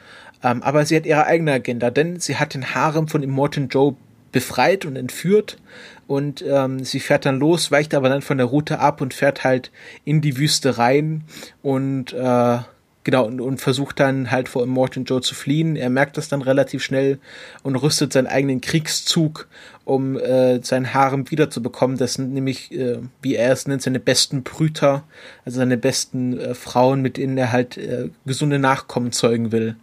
Ähm, 0.43 0.63
aber 0.63 0.85
sie 0.85 0.97
hat 0.97 1.07
ihre 1.07 1.25
eigene 1.25 1.53
Agenda, 1.53 1.91
denn 1.91 2.21
sie 2.21 2.37
hat 2.37 2.53
den 2.55 2.75
Harem 2.75 3.09
von 3.09 3.23
Immortan 3.23 3.69
Joe 3.69 3.97
befreit 4.33 4.85
und 4.85 4.97
entführt 4.97 5.59
und 6.07 6.45
ähm, 6.47 6.85
sie 6.85 7.01
fährt 7.01 7.27
dann 7.27 7.39
los, 7.39 7.71
weicht 7.71 7.95
aber 7.95 8.09
dann 8.09 8.23
von 8.23 8.39
der 8.39 8.47
Route 8.47 8.81
ab 8.81 9.01
und 9.01 9.15
fährt 9.15 9.45
halt 9.45 9.71
in 10.05 10.21
die 10.21 10.37
Wüste 10.37 10.79
rein 10.79 11.25
und 11.63 12.13
äh, 12.13 12.59
genau 13.05 13.27
und, 13.27 13.41
und 13.41 13.61
versucht 13.61 14.01
dann 14.01 14.31
halt 14.31 14.49
vor 14.49 14.63
Immortan 14.63 15.05
Joe 15.05 15.21
zu 15.21 15.35
fliehen. 15.35 15.77
Er 15.77 15.91
merkt 15.91 16.17
das 16.17 16.29
dann 16.29 16.43
relativ 16.43 16.83
schnell 16.83 17.19
und 17.63 17.77
rüstet 17.77 18.13
seinen 18.13 18.27
eigenen 18.27 18.61
Kriegszug, 18.61 19.49
um 19.85 20.19
äh, 20.19 20.63
sein 20.63 20.95
Harem 20.95 21.31
wiederzubekommen. 21.31 21.97
Das 21.97 22.15
sind 22.15 22.33
nämlich, 22.33 22.73
äh, 22.73 22.99
wie 23.21 23.35
er 23.35 23.53
es 23.53 23.67
nennt, 23.67 23.83
seine 23.83 24.01
besten 24.01 24.43
Brüter, 24.43 25.05
also 25.45 25.59
seine 25.59 25.77
besten 25.77 26.39
äh, 26.39 26.55
Frauen, 26.55 27.03
mit 27.03 27.17
denen 27.17 27.37
er 27.39 27.53
halt 27.53 27.77
äh, 27.77 28.11
gesunde 28.27 28.59
Nachkommen 28.59 29.13
zeugen 29.13 29.53
will. 29.53 29.77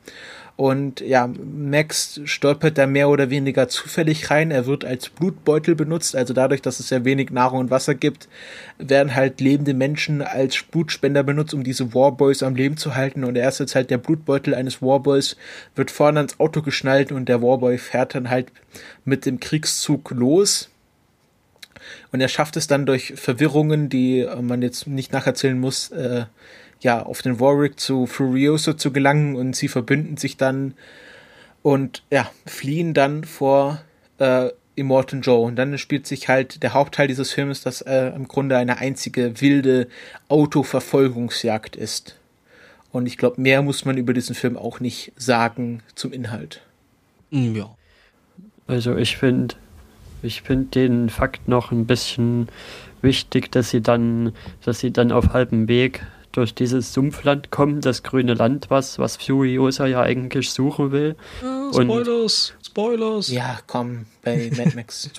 Und 0.60 1.00
ja, 1.00 1.26
Max 1.26 2.20
stolpert 2.26 2.78
da 2.78 2.86
mehr 2.86 3.08
oder 3.08 3.30
weniger 3.30 3.70
zufällig 3.70 4.30
rein. 4.30 4.52
Er 4.52 4.66
wird 4.66 4.84
als 4.84 5.08
Blutbeutel 5.08 5.74
benutzt, 5.74 6.18
also 6.18 6.34
dadurch, 6.34 6.62
dass 6.62 6.82
es 6.82 6.90
sehr 6.90 7.06
wenig 7.06 7.30
Nahrung 7.30 7.62
und 7.62 7.72
Wasser 7.72 7.96
gibt, 7.96 8.28
werden 8.78 9.16
halt 9.16 9.40
lebende 9.40 9.74
Menschen 9.74 10.22
als 10.22 10.62
Blutspender 10.64 11.24
benutzt, 11.24 11.54
um 11.54 11.64
diese 11.64 11.94
Warboys 11.94 12.44
am 12.44 12.56
Leben 12.56 12.76
zu 12.76 12.94
halten. 12.94 13.24
Und 13.24 13.38
er 13.38 13.48
ist 13.48 13.62
jetzt 13.62 13.74
halt 13.74 13.90
der 13.90 14.00
Blutbeutel 14.00 14.54
eines 14.54 14.82
Warboys, 14.82 15.38
wird 15.76 15.92
vorne 15.92 16.20
ans 16.20 16.42
Auto 16.42 16.62
geschnallt 16.62 17.14
und 17.14 17.30
der 17.30 17.42
Warboy 17.42 17.78
fährt 17.78 18.14
dann 18.14 18.30
halt 18.30 18.52
mit 19.06 19.26
dem 19.26 19.40
Kriegszug 19.40 20.12
los. 20.12 20.70
Und 22.12 22.20
er 22.20 22.28
schafft 22.28 22.58
es 22.58 22.68
dann 22.68 22.86
durch 22.86 23.14
Verwirrungen, 23.16 23.88
die 23.88 24.28
man 24.42 24.62
jetzt 24.62 24.88
nicht 24.88 25.14
nacherzählen 25.14 25.58
muss, 25.58 25.92
äh, 25.92 26.26
ja, 26.82 27.02
auf 27.04 27.22
den 27.22 27.40
Warwick 27.40 27.80
zu 27.80 28.06
Furioso 28.06 28.74
zu 28.74 28.92
gelangen 28.92 29.36
und 29.36 29.56
sie 29.56 29.68
verbünden 29.68 30.18
sich 30.18 30.38
dann 30.38 30.74
und 31.62 32.04
ja, 32.10 32.30
fliehen 32.46 32.94
dann 32.94 33.24
vor 33.26 33.82
äh, 34.18 34.50
Immortan 34.76 35.22
Joe. 35.22 35.46
Und 35.46 35.58
dann 35.58 35.78
spielt 35.78 36.08
sich 36.08 36.30
halt 36.30 36.64
der 36.64 36.74
Hauptteil 36.74 37.08
dieses 37.08 37.32
Films, 37.32 37.62
dass 37.62 37.82
äh, 37.82 38.08
im 38.16 38.28
Grunde 38.28 38.58
eine 38.58 38.78
einzige 38.78 39.42
wilde 39.42 39.88
Autoverfolgungsjagd 40.30 41.76
ist. 41.76 42.16
Und 42.92 43.06
ich 43.06 43.18
glaube, 43.18 43.42
mehr 43.42 43.62
muss 43.62 43.86
man 43.86 43.98
über 43.98 44.14
diesen 44.14 44.36
Film 44.36 44.58
auch 44.58 44.80
nicht 44.80 45.12
sagen 45.16 45.84
zum 45.96 46.12
Inhalt. 46.12 46.62
Mm, 47.30 47.56
ja. 47.56 47.76
Also 48.68 48.96
ich 48.96 49.18
finde, 49.18 49.56
ich 50.24 50.42
finde 50.42 50.68
den 50.68 51.10
Fakt 51.10 51.48
noch 51.48 51.72
ein 51.72 51.86
bisschen 51.86 52.48
wichtig, 53.02 53.52
dass 53.52 53.70
sie 53.70 53.82
dann, 53.82 54.34
dass 54.64 54.80
sie 54.80 54.92
dann 54.92 55.12
auf 55.12 55.34
halbem 55.34 55.68
Weg 55.68 56.06
durch 56.32 56.54
dieses 56.54 56.94
Sumpfland 56.94 57.52
kommen, 57.52 57.82
das 57.82 58.04
grüne 58.04 58.34
Land, 58.34 58.70
was, 58.70 59.00
was 59.00 59.18
Furiosa 59.18 59.88
ja 59.88 60.02
eigentlich 60.02 60.52
suchen 60.52 60.92
will. 60.92 61.16
Ja, 61.42 61.70
Spoilers, 61.74 62.54
und, 62.58 62.66
Spoilers. 62.66 63.30
Ja, 63.30 63.60
komm, 63.68 64.06
bei 64.24 64.52
Mad 64.56 64.74
Max. 64.76 65.10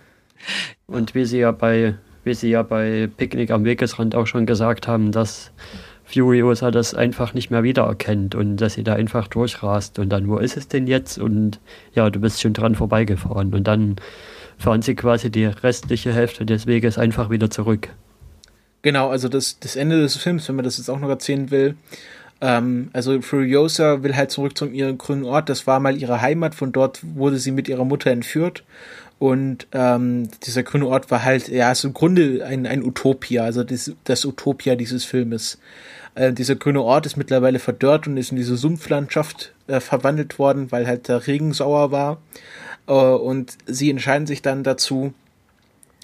und 0.86 1.14
wie 1.14 1.24
sie 1.24 1.38
ja 1.38 1.52
bei, 1.52 1.94
wie 2.24 2.34
sie 2.34 2.50
ja 2.50 2.62
bei 2.62 3.08
Picknick 3.16 3.50
am 3.50 3.64
Wegesrand 3.64 4.14
auch 4.14 4.26
schon 4.26 4.46
gesagt 4.46 4.86
haben, 4.86 5.12
dass 5.12 5.50
Furiosa 6.04 6.70
das 6.70 6.94
einfach 6.94 7.32
nicht 7.32 7.50
mehr 7.50 7.62
wiedererkennt 7.62 8.34
und 8.34 8.56
dass 8.56 8.74
sie 8.74 8.84
da 8.84 8.94
einfach 8.94 9.26
durchrast 9.28 9.98
und 9.98 10.10
dann, 10.10 10.28
wo 10.28 10.36
ist 10.36 10.56
es 10.56 10.68
denn 10.68 10.86
jetzt? 10.86 11.18
Und 11.18 11.60
ja, 11.94 12.10
du 12.10 12.20
bist 12.20 12.42
schon 12.42 12.52
dran 12.52 12.74
vorbeigefahren 12.74 13.54
und 13.54 13.64
dann 13.64 13.96
fahren 14.58 14.82
sie 14.82 14.94
quasi 14.94 15.30
die 15.30 15.46
restliche 15.46 16.12
Hälfte 16.12 16.44
des 16.44 16.66
Weges 16.66 16.98
einfach 16.98 17.30
wieder 17.30 17.50
zurück. 17.50 17.88
Genau, 18.84 19.08
also 19.08 19.30
das, 19.30 19.58
das 19.60 19.76
Ende 19.76 19.98
des 20.02 20.14
Films, 20.16 20.46
wenn 20.46 20.56
man 20.56 20.64
das 20.66 20.76
jetzt 20.76 20.90
auch 20.90 21.00
noch 21.00 21.08
erzählen 21.08 21.50
will. 21.50 21.74
Ähm, 22.42 22.90
also 22.92 23.18
Furiosa 23.22 24.02
will 24.02 24.14
halt 24.14 24.30
zurück 24.30 24.58
zu 24.58 24.66
ihrem 24.66 24.98
grünen 24.98 25.24
Ort. 25.24 25.48
Das 25.48 25.66
war 25.66 25.80
mal 25.80 25.96
ihre 25.96 26.20
Heimat. 26.20 26.54
Von 26.54 26.70
dort 26.70 27.00
wurde 27.02 27.38
sie 27.38 27.50
mit 27.50 27.66
ihrer 27.66 27.86
Mutter 27.86 28.10
entführt. 28.10 28.62
Und 29.18 29.68
ähm, 29.72 30.28
dieser 30.46 30.64
grüne 30.64 30.86
Ort 30.86 31.10
war 31.10 31.24
halt, 31.24 31.48
ja, 31.48 31.72
ist 31.72 31.84
im 31.84 31.94
Grunde 31.94 32.44
ein, 32.44 32.66
ein 32.66 32.84
Utopia, 32.84 33.44
also 33.44 33.64
das, 33.64 33.90
das 34.04 34.26
Utopia 34.26 34.76
dieses 34.76 35.06
Filmes. 35.06 35.58
Äh, 36.14 36.34
dieser 36.34 36.56
grüne 36.56 36.82
Ort 36.82 37.06
ist 37.06 37.16
mittlerweile 37.16 37.60
verdörrt 37.60 38.06
und 38.06 38.18
ist 38.18 38.32
in 38.32 38.36
diese 38.36 38.58
Sumpflandschaft 38.58 39.54
äh, 39.66 39.80
verwandelt 39.80 40.38
worden, 40.38 40.70
weil 40.72 40.86
halt 40.86 41.08
der 41.08 41.26
Regen 41.26 41.54
sauer 41.54 41.90
war. 41.90 42.18
Äh, 42.86 42.92
und 42.92 43.56
sie 43.64 43.88
entscheiden 43.88 44.26
sich 44.26 44.42
dann 44.42 44.62
dazu, 44.62 45.14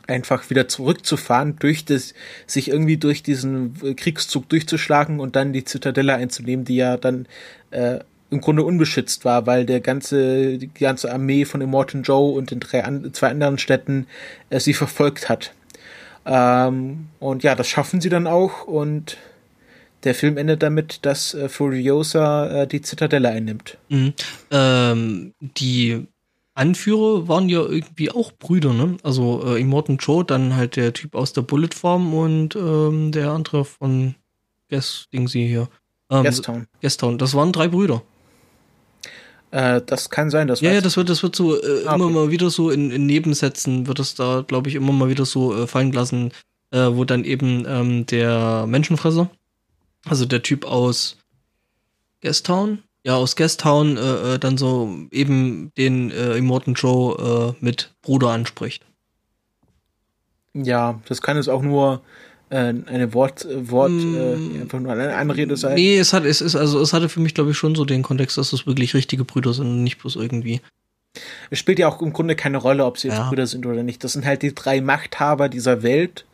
einfach 0.07 0.51
wieder 0.51 0.69
zurückzufahren, 0.69 1.57
durch 1.59 1.85
das, 1.85 2.15
sich 2.47 2.69
irgendwie 2.69 2.97
durch 2.97 3.23
diesen 3.23 3.75
Kriegszug 3.97 4.49
durchzuschlagen 4.49 5.21
und 5.21 5.37
dann 5.37 5.53
die 5.53 5.65
Zitadelle 5.65 6.15
einzunehmen, 6.15 6.65
die 6.65 6.77
ja 6.77 6.97
dann 6.97 7.27
äh, 7.71 8.01
im 8.31 8.41
Grunde 8.41 8.63
unbeschützt 8.63 9.25
war, 9.25 9.47
weil 9.47 9.67
der 9.67 9.81
ganze, 9.81 10.59
die 10.59 10.73
ganze 10.73 11.13
Armee 11.13 11.45
von 11.45 11.61
Immortan 11.61 12.03
Joe 12.03 12.33
und 12.33 12.51
den 12.51 12.61
drei, 12.61 12.85
an, 12.85 13.13
zwei 13.13 13.29
anderen 13.29 13.59
Städten 13.59 14.07
äh, 14.51 14.61
sie 14.61 14.75
verfolgt 14.75 15.29
hat. 15.29 15.53
Ähm, 16.27 17.09
und 17.19 17.43
ja, 17.43 17.55
das 17.55 17.69
schaffen 17.69 18.01
sie 18.01 18.09
dann 18.09 18.27
auch 18.27 18.65
und 18.65 19.17
der 20.05 20.15
Film 20.15 20.39
endet 20.39 20.63
damit, 20.63 21.01
dass 21.03 21.35
äh, 21.35 21.49
Furiosa 21.49 22.63
äh, 22.63 22.67
die 22.67 22.83
Zitadelle 22.83 23.29
einnimmt. 23.31 23.79
Mhm. 23.89 24.15
Ähm, 24.51 25.35
die 25.41 26.07
Anführer 26.55 27.29
waren 27.29 27.49
ja 27.49 27.61
irgendwie 27.61 28.11
auch 28.11 28.33
Brüder, 28.33 28.73
ne? 28.73 28.97
Also 29.03 29.43
äh, 29.47 29.61
Immortan 29.61 29.99
Joe, 29.99 30.25
dann 30.25 30.57
halt 30.57 30.77
der 30.77 30.93
Typ 30.93 31.15
aus 31.15 31.33
der 31.33 31.43
Bullet 31.43 31.71
Farm 31.75 32.13
und 32.13 32.57
ähm, 32.57 33.13
der 33.13 33.31
andere 33.31 33.65
von 33.65 34.15
Guess 34.69 35.07
Ding 35.13 35.29
sie 35.29 35.47
hier. 35.47 35.69
Ähm, 36.11 36.25
Gastown. 36.25 36.67
Gastown. 36.83 37.19
Das 37.19 37.35
waren 37.35 37.53
drei 37.53 37.69
Brüder. 37.69 38.03
Äh, 39.51 39.81
das 39.85 40.11
kann 40.11 40.31
sein, 40.31 40.47
das 40.49 40.61
Ja, 40.61 40.73
ja, 40.73 40.81
das 40.81 40.97
wird, 40.97 41.09
das 41.09 41.23
wird 41.23 41.35
so 41.35 41.61
äh, 41.61 41.87
ah, 41.87 41.95
immer 41.95 42.07
okay. 42.07 42.15
mal 42.15 42.31
wieder 42.31 42.51
so 42.51 42.71
in, 42.71 42.91
in 42.91 43.07
Nebensätzen 43.07 43.87
wird 43.87 43.99
es 43.99 44.15
da, 44.15 44.45
glaube 44.47 44.69
ich, 44.69 44.77
immer 44.77 44.93
mal 44.93 45.09
wieder 45.09 45.25
so 45.25 45.55
äh, 45.55 45.67
fallen 45.67 45.93
lassen, 45.93 46.31
äh, 46.71 46.87
wo 46.93 47.05
dann 47.05 47.25
eben 47.25 47.65
ähm, 47.67 48.07
der 48.07 48.67
Menschenfresser, 48.67 49.31
also 50.05 50.25
der 50.25 50.43
Typ 50.43 50.65
aus 50.65 51.17
Gastown, 52.21 52.83
ja, 53.05 53.17
aus 53.17 53.37
Gastown 53.37 53.97
äh, 53.97 54.35
äh, 54.35 54.39
dann 54.39 54.59
so 54.59 54.95
eben 55.11 55.73
den 55.77 56.11
äh, 56.11 56.37
Immortan 56.37 56.75
Joe 56.75 57.57
äh, 57.59 57.65
mit 57.65 57.95
Bruder 58.03 58.31
anspricht. 58.31 58.85
Ja, 60.53 61.01
das 61.09 61.23
kann 61.23 61.37
es 61.37 61.49
auch 61.49 61.63
nur 61.63 62.03
äh, 62.51 62.57
eine 62.57 63.15
Wort, 63.15 63.47
Wort 63.51 63.93
mm, 63.93 64.17
äh, 64.17 64.61
einfach 64.63 64.81
nur 64.81 64.93
eine 64.93 65.15
Anrede 65.15 65.57
sein. 65.57 65.75
Nee, 65.75 65.99
es 65.99 66.13
hat, 66.13 66.25
es 66.25 66.41
ist, 66.41 66.57
also 66.57 66.81
es 66.81 66.93
hatte 66.93 67.09
für 67.09 67.21
mich, 67.21 67.35
glaube 67.35 67.53
ich, 67.53 67.57
schon 67.57 67.75
so 67.75 67.85
den 67.85 68.03
Kontext, 68.03 68.37
dass 68.37 68.53
es 68.53 68.67
wirklich 68.67 68.95
richtige 68.95 69.25
Brüder 69.25 69.55
sind 69.55 69.67
und 69.67 69.85
nicht 69.85 69.99
bloß 69.99 70.17
irgendwie. 70.17 70.61
Es 71.51 71.59
spielt 71.59 71.79
ja 71.79 71.89
auch 71.89 72.03
im 72.03 72.13
Grunde 72.13 72.37
keine 72.37 72.59
Rolle, 72.59 72.85
ob 72.85 72.99
sie 72.99 73.09
jetzt 73.09 73.19
ja. 73.19 73.29
Brüder 73.29 73.47
sind 73.47 73.67
oder 73.67 73.83
nicht. 73.83 74.05
Das 74.05 74.13
sind 74.13 74.25
halt 74.25 74.43
die 74.43 74.55
drei 74.55 74.81
Machthaber 74.81 75.49
dieser 75.49 75.83
Welt. 75.83 76.25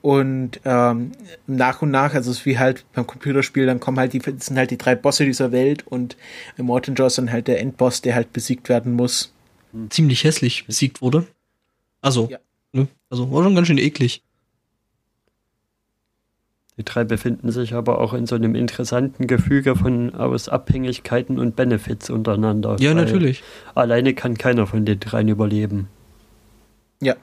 Und 0.00 0.60
ähm, 0.64 1.12
nach 1.46 1.82
und 1.82 1.90
nach, 1.90 2.14
also 2.14 2.30
es 2.30 2.38
ist 2.38 2.46
wie 2.46 2.58
halt 2.58 2.84
beim 2.94 3.06
Computerspiel, 3.06 3.66
dann 3.66 3.80
kommen 3.80 3.98
halt 3.98 4.12
die, 4.12 4.20
sind 4.20 4.56
halt 4.56 4.70
die 4.70 4.78
drei 4.78 4.94
Bosse 4.94 5.24
dieser 5.24 5.50
Welt 5.50 5.86
und 5.86 6.16
Morton 6.56 6.94
Jaw 6.94 7.08
ist 7.08 7.18
dann 7.18 7.32
halt 7.32 7.48
der 7.48 7.60
Endboss, 7.60 8.00
der 8.00 8.14
halt 8.14 8.32
besiegt 8.32 8.68
werden 8.68 8.92
muss. 8.92 9.32
Ziemlich 9.90 10.24
hässlich 10.24 10.66
besiegt 10.66 11.02
wurde. 11.02 11.26
Also, 12.00 12.28
ja. 12.30 12.38
ne? 12.72 12.86
also 13.10 13.30
war 13.32 13.42
schon 13.42 13.56
ganz 13.56 13.66
schön 13.66 13.78
eklig. 13.78 14.22
Die 16.78 16.84
drei 16.84 17.02
befinden 17.02 17.50
sich 17.50 17.74
aber 17.74 18.00
auch 18.00 18.14
in 18.14 18.26
so 18.26 18.36
einem 18.36 18.54
interessanten 18.54 19.26
Gefüge 19.26 19.74
von 19.74 20.14
aus 20.14 20.48
Abhängigkeiten 20.48 21.40
und 21.40 21.56
Benefits 21.56 22.08
untereinander. 22.08 22.76
Ja, 22.78 22.94
natürlich. 22.94 23.42
Alleine 23.74 24.14
kann 24.14 24.38
keiner 24.38 24.68
von 24.68 24.84
den 24.84 25.00
dreien 25.00 25.26
überleben. 25.26 25.88
Ja. 27.00 27.16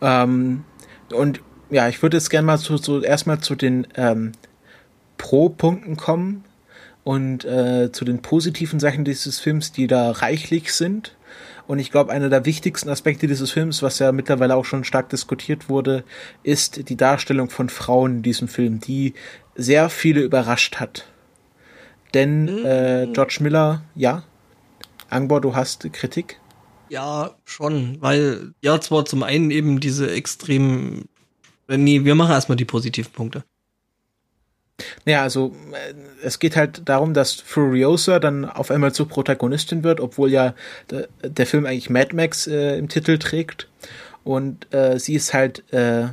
Ähm, 0.00 0.64
und 1.12 1.42
ja, 1.70 1.88
ich 1.88 2.02
würde 2.02 2.16
jetzt 2.16 2.30
gerne 2.30 2.46
mal 2.46 2.58
zu, 2.58 2.76
so 2.76 3.00
erstmal 3.00 3.40
zu 3.40 3.54
den 3.54 3.86
ähm, 3.94 4.32
Pro-Punkten 5.18 5.96
kommen 5.96 6.44
und 7.04 7.44
äh, 7.44 7.90
zu 7.92 8.04
den 8.04 8.22
positiven 8.22 8.80
Sachen 8.80 9.04
dieses 9.04 9.40
Films, 9.40 9.72
die 9.72 9.86
da 9.86 10.10
reichlich 10.10 10.72
sind. 10.72 11.16
Und 11.66 11.78
ich 11.78 11.92
glaube, 11.92 12.12
einer 12.12 12.28
der 12.28 12.46
wichtigsten 12.46 12.88
Aspekte 12.88 13.28
dieses 13.28 13.52
Films, 13.52 13.82
was 13.82 14.00
ja 14.00 14.10
mittlerweile 14.10 14.56
auch 14.56 14.64
schon 14.64 14.82
stark 14.82 15.08
diskutiert 15.08 15.68
wurde, 15.68 16.02
ist 16.42 16.88
die 16.88 16.96
Darstellung 16.96 17.48
von 17.48 17.68
Frauen 17.68 18.16
in 18.16 18.22
diesem 18.22 18.48
Film, 18.48 18.80
die 18.80 19.14
sehr 19.54 19.88
viele 19.88 20.20
überrascht 20.20 20.76
hat. 20.76 21.06
Denn 22.12 22.48
äh, 22.64 23.06
mhm. 23.06 23.12
George 23.12 23.38
Miller, 23.40 23.82
ja, 23.94 24.24
Angbor, 25.08 25.40
du 25.40 25.54
hast 25.54 25.92
Kritik? 25.92 26.40
Ja, 26.88 27.36
schon, 27.44 27.98
weil 28.00 28.52
ja 28.62 28.80
zwar 28.80 29.04
zum 29.04 29.22
einen 29.22 29.52
eben 29.52 29.78
diese 29.78 30.10
extrem 30.10 31.04
Nee, 31.76 32.04
wir 32.04 32.14
machen 32.14 32.32
erstmal 32.32 32.56
die 32.56 32.64
positiven 32.64 33.12
Punkte. 33.12 33.44
Ja, 35.04 35.22
also 35.22 35.54
äh, 35.72 35.94
es 36.22 36.38
geht 36.38 36.56
halt 36.56 36.82
darum, 36.88 37.14
dass 37.14 37.34
Furiosa 37.34 38.18
dann 38.18 38.44
auf 38.44 38.70
einmal 38.70 38.92
zur 38.92 39.08
Protagonistin 39.08 39.84
wird, 39.84 40.00
obwohl 40.00 40.30
ja 40.30 40.54
der, 40.90 41.08
der 41.22 41.46
Film 41.46 41.66
eigentlich 41.66 41.90
Mad 41.90 42.14
Max 42.14 42.46
äh, 42.46 42.78
im 42.78 42.88
Titel 42.88 43.18
trägt. 43.18 43.68
Und 44.24 44.72
äh, 44.72 44.98
sie 44.98 45.14
ist 45.14 45.32
halt, 45.32 45.70
äh, 45.72 46.08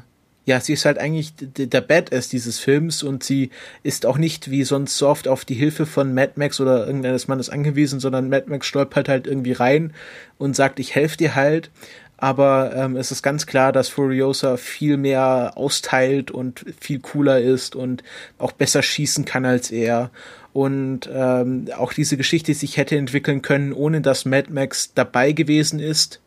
ja, 0.46 0.62
sie 0.62 0.74
ist 0.74 0.86
halt 0.86 0.98
eigentlich 0.98 1.34
der 1.38 1.82
Badass 1.82 2.30
dieses 2.30 2.58
Films 2.60 3.04
und 3.04 3.24
sie 3.24 3.50
ist 3.84 4.06
auch 4.06 4.18
nicht 4.18 4.50
wie 4.50 4.64
sonst 4.64 4.98
so 4.98 5.10
oft 5.10 5.28
auf 5.28 5.44
die 5.44 5.56
Hilfe 5.56 5.86
von 5.86 6.14
Mad 6.14 6.34
Max 6.36 6.62
oder 6.62 6.88
irgendeines 6.88 7.28
Mannes 7.28 7.50
angewiesen, 7.50 8.00
sondern 8.00 8.30
Mad 8.30 8.46
Max 8.48 8.68
stolpert 8.68 9.10
halt 9.10 9.28
irgendwie 9.28 9.52
rein 9.52 9.94
und 10.38 10.56
sagt, 10.56 10.80
ich 10.80 10.96
helfe 10.96 11.18
dir 11.18 11.36
halt 11.36 11.70
aber 12.18 12.76
ähm, 12.76 12.96
es 12.96 13.12
ist 13.12 13.22
ganz 13.22 13.46
klar, 13.46 13.72
dass 13.72 13.90
Furiosa 13.90 14.58
viel 14.58 14.98
mehr 14.98 15.54
austeilt 15.56 16.32
und 16.32 16.66
viel 16.80 17.00
cooler 17.00 17.40
ist 17.40 17.76
und 17.76 18.04
auch 18.40 18.52
besser 18.52 18.82
schießen 18.82 19.24
kann 19.24 19.46
als 19.46 19.72
er. 19.72 20.10
Und 20.52 21.08
ähm, 21.14 21.68
auch 21.78 21.94
diese 21.94 22.18
Geschichte 22.18 22.56
sich 22.56 22.78
hätte 22.78 22.98
entwickeln 22.98 23.44
können, 23.44 23.72
ohne 23.72 24.02
dass 24.02 24.26
Mad 24.26 24.52
Max 24.52 24.94
dabei 24.96 25.32
gewesen 25.32 25.80
ist. 25.80 26.20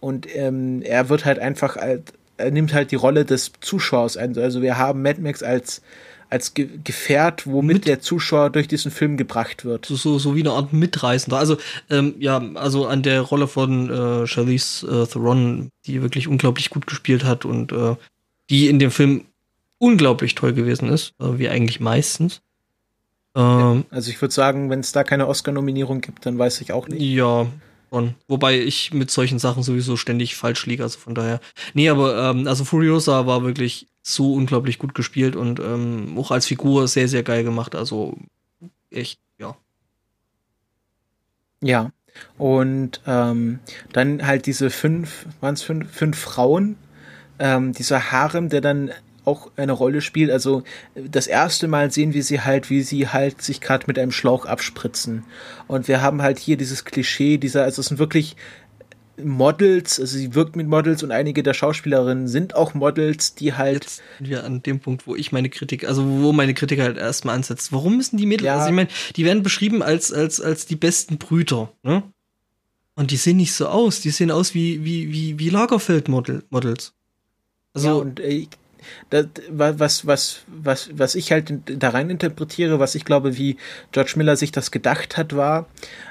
Und 0.00 0.34
ähm, 0.34 0.80
er 0.82 1.10
wird 1.10 1.26
halt 1.26 1.38
einfach, 1.38 1.76
er 1.76 2.50
nimmt 2.50 2.72
halt 2.72 2.90
die 2.90 2.96
Rolle 2.96 3.26
des 3.26 3.52
Zuschauers 3.60 4.16
ein. 4.16 4.38
Also 4.38 4.62
wir 4.62 4.78
haben 4.78 5.02
Mad 5.02 5.20
Max 5.20 5.42
als 5.42 5.82
als 6.30 6.54
Ge 6.54 6.68
Gefährt, 6.82 7.46
womit 7.46 7.76
Mit 7.76 7.86
der 7.86 8.00
Zuschauer 8.00 8.50
durch 8.50 8.68
diesen 8.68 8.90
Film 8.90 9.16
gebracht 9.16 9.64
wird. 9.64 9.86
So, 9.86 9.96
so, 9.96 10.18
so 10.18 10.34
wie 10.34 10.40
eine 10.40 10.52
Art 10.52 10.72
Mitreißender. 10.72 11.38
Also, 11.38 11.56
ähm, 11.90 12.14
ja, 12.18 12.42
also 12.54 12.86
an 12.86 13.02
der 13.02 13.20
Rolle 13.20 13.48
von 13.48 13.90
äh, 13.90 14.26
Charlize 14.26 14.86
äh, 14.86 15.06
Theron, 15.06 15.70
die 15.86 16.02
wirklich 16.02 16.28
unglaublich 16.28 16.70
gut 16.70 16.86
gespielt 16.86 17.24
hat 17.24 17.44
und 17.44 17.72
äh, 17.72 17.96
die 18.50 18.68
in 18.68 18.78
dem 18.78 18.90
Film 18.90 19.24
unglaublich 19.78 20.34
toll 20.34 20.52
gewesen 20.52 20.88
ist, 20.88 21.14
äh, 21.20 21.38
wie 21.38 21.48
eigentlich 21.48 21.80
meistens. 21.80 22.40
Ähm, 23.34 23.84
also 23.90 24.10
ich 24.10 24.20
würde 24.20 24.34
sagen, 24.34 24.70
wenn 24.70 24.80
es 24.80 24.92
da 24.92 25.04
keine 25.04 25.28
Oscar-Nominierung 25.28 26.00
gibt, 26.00 26.24
dann 26.26 26.38
weiß 26.38 26.60
ich 26.60 26.72
auch 26.72 26.88
nicht. 26.88 27.02
Ja, 27.02 27.46
schon. 27.90 28.14
Wobei 28.28 28.60
ich 28.60 28.92
mit 28.92 29.10
solchen 29.10 29.38
Sachen 29.38 29.62
sowieso 29.62 29.96
ständig 29.96 30.36
falsch 30.36 30.66
liege, 30.66 30.82
also 30.82 30.98
von 30.98 31.14
daher. 31.14 31.40
Nee, 31.74 31.88
aber 31.88 32.30
ähm, 32.30 32.46
also 32.46 32.64
Furiosa 32.64 33.26
war 33.26 33.42
wirklich 33.42 33.86
so 34.08 34.34
unglaublich 34.34 34.78
gut 34.78 34.94
gespielt 34.94 35.34
und 35.34 35.58
ähm, 35.58 36.16
auch 36.16 36.30
als 36.30 36.46
Figur 36.46 36.86
sehr, 36.86 37.08
sehr 37.08 37.24
geil 37.24 37.42
gemacht. 37.42 37.74
Also 37.74 38.16
echt, 38.88 39.18
ja. 39.36 39.56
Ja. 41.60 41.90
Und 42.38 43.00
ähm, 43.04 43.58
dann 43.92 44.24
halt 44.24 44.46
diese 44.46 44.70
fünf, 44.70 45.26
waren 45.40 45.54
es 45.54 45.62
fünf, 45.62 45.90
fünf 45.90 46.16
Frauen, 46.16 46.76
ähm, 47.40 47.72
dieser 47.72 48.12
Harem, 48.12 48.48
der 48.48 48.60
dann 48.60 48.92
auch 49.24 49.50
eine 49.56 49.72
Rolle 49.72 50.00
spielt. 50.00 50.30
Also 50.30 50.62
das 50.94 51.26
erste 51.26 51.66
Mal 51.66 51.90
sehen 51.90 52.14
wir 52.14 52.22
sie 52.22 52.42
halt, 52.42 52.70
wie 52.70 52.82
sie 52.82 53.08
halt 53.08 53.42
sich 53.42 53.60
gerade 53.60 53.86
mit 53.88 53.98
einem 53.98 54.12
Schlauch 54.12 54.46
abspritzen. 54.46 55.24
Und 55.66 55.88
wir 55.88 56.00
haben 56.00 56.22
halt 56.22 56.38
hier 56.38 56.56
dieses 56.56 56.84
Klischee, 56.84 57.38
dieser, 57.38 57.64
also 57.64 57.80
es 57.80 57.88
sind 57.88 57.98
wirklich 57.98 58.36
Models, 59.22 60.00
also 60.00 60.16
sie 60.18 60.34
wirkt 60.34 60.56
mit 60.56 60.68
Models 60.68 61.02
und 61.02 61.10
einige 61.10 61.42
der 61.42 61.54
Schauspielerinnen 61.54 62.28
sind 62.28 62.54
auch 62.54 62.74
Models, 62.74 63.34
die 63.34 63.54
halt. 63.54 63.84
Jetzt 63.84 64.02
sind 64.18 64.28
wir 64.28 64.44
an 64.44 64.62
dem 64.62 64.80
Punkt, 64.80 65.06
wo 65.06 65.16
ich 65.16 65.32
meine 65.32 65.48
Kritik, 65.48 65.86
also 65.86 66.04
wo 66.04 66.32
meine 66.32 66.54
Kritik 66.54 66.80
halt 66.80 66.98
erstmal 66.98 67.34
ansetzt. 67.34 67.72
Warum 67.72 67.96
müssen 67.96 68.16
die 68.16 68.26
Mädels, 68.26 68.46
ja. 68.46 68.56
also 68.56 68.68
ich 68.68 68.74
meine, 68.74 68.88
die 69.16 69.24
werden 69.24 69.42
beschrieben 69.42 69.82
als, 69.82 70.12
als, 70.12 70.40
als 70.40 70.66
die 70.66 70.76
besten 70.76 71.18
Brüter, 71.18 71.72
ne? 71.82 72.02
Und 72.98 73.10
die 73.10 73.16
sehen 73.16 73.36
nicht 73.36 73.52
so 73.52 73.66
aus, 73.66 74.00
die 74.00 74.10
sehen 74.10 74.30
aus 74.30 74.54
wie, 74.54 74.82
wie, 74.82 75.12
wie, 75.12 75.38
wie 75.38 75.50
Lagerfeld-Models. 75.50 76.94
Also, 77.74 77.88
ja, 77.88 77.92
und 77.92 78.20
äh, 78.20 78.46
das, 79.10 79.26
was, 79.50 80.06
was, 80.06 80.40
was, 80.46 80.90
was 80.92 81.14
ich 81.14 81.32
halt 81.32 81.52
da 81.66 81.90
rein 81.90 82.10
interpretiere, 82.10 82.78
was 82.78 82.94
ich 82.94 83.04
glaube, 83.04 83.36
wie 83.36 83.56
George 83.92 84.14
Miller 84.16 84.36
sich 84.36 84.52
das 84.52 84.70
gedacht 84.70 85.16
hat, 85.16 85.36
war, 85.36 85.66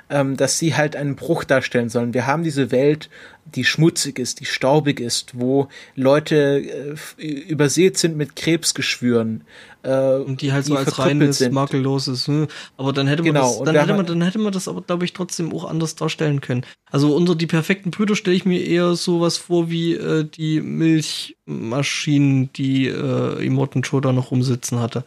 ähm, 0.10 0.38
dass 0.38 0.60
sie 0.60 0.76
halt 0.76 0.96
einen 0.96 1.16
Bruch 1.16 1.44
darstellen 1.44 1.90
sollen. 1.90 2.14
Wir 2.14 2.28
haben 2.28 2.44
diese 2.44 2.72
Welt 2.72 3.10
die 3.46 3.64
schmutzig 3.64 4.18
ist, 4.18 4.40
die 4.40 4.46
staubig 4.46 5.00
ist, 5.00 5.38
wo 5.38 5.68
Leute 5.96 6.96
äh, 7.18 7.24
übersät 7.24 7.98
sind 7.98 8.18
mit 8.18 8.36
Krebsgeschwüren. 8.36 9.44
Äh, 9.84 10.16
und 10.16 10.42
die 10.42 10.52
halt 10.52 10.66
so 10.66 10.76
als 10.76 10.98
reines, 10.98 11.38
sind. 11.38 11.54
makelloses, 11.54 12.28
hm. 12.28 12.48
aber 12.76 12.92
dann 12.92 13.08
hätte 13.08 13.22
man 13.22 13.34
genau, 13.34 13.60
das, 13.60 13.66
dann 13.66 13.76
hätte 13.76 13.94
man, 13.94 14.06
dann 14.08 14.22
hätte 14.24 14.40
man 14.40 14.52
das 14.52 14.68
aber, 14.68 14.82
glaube 14.82 15.06
ich, 15.06 15.14
trotzdem 15.14 15.54
auch 15.54 15.66
anders 15.66 15.96
darstellen 15.96 16.42
können. 16.42 16.66
Also 16.90 17.16
unter 17.16 17.36
die 17.36 17.46
perfekten 17.46 17.92
Brüder 17.92 18.16
stelle 18.16 18.36
ich 18.36 18.46
mir 18.46 18.66
eher 18.66 18.96
sowas 18.96 19.38
vor 19.38 19.70
wie 19.70 19.94
äh, 19.94 20.24
die 20.24 20.60
Milchmaschinen, 20.60 22.52
die 22.54 22.88
äh, 22.88 23.46
Immortan 23.46 23.84
Joe 23.84 24.02
da 24.02 24.12
noch 24.12 24.32
rumsitzen 24.32 24.80
hatte. 24.80 25.04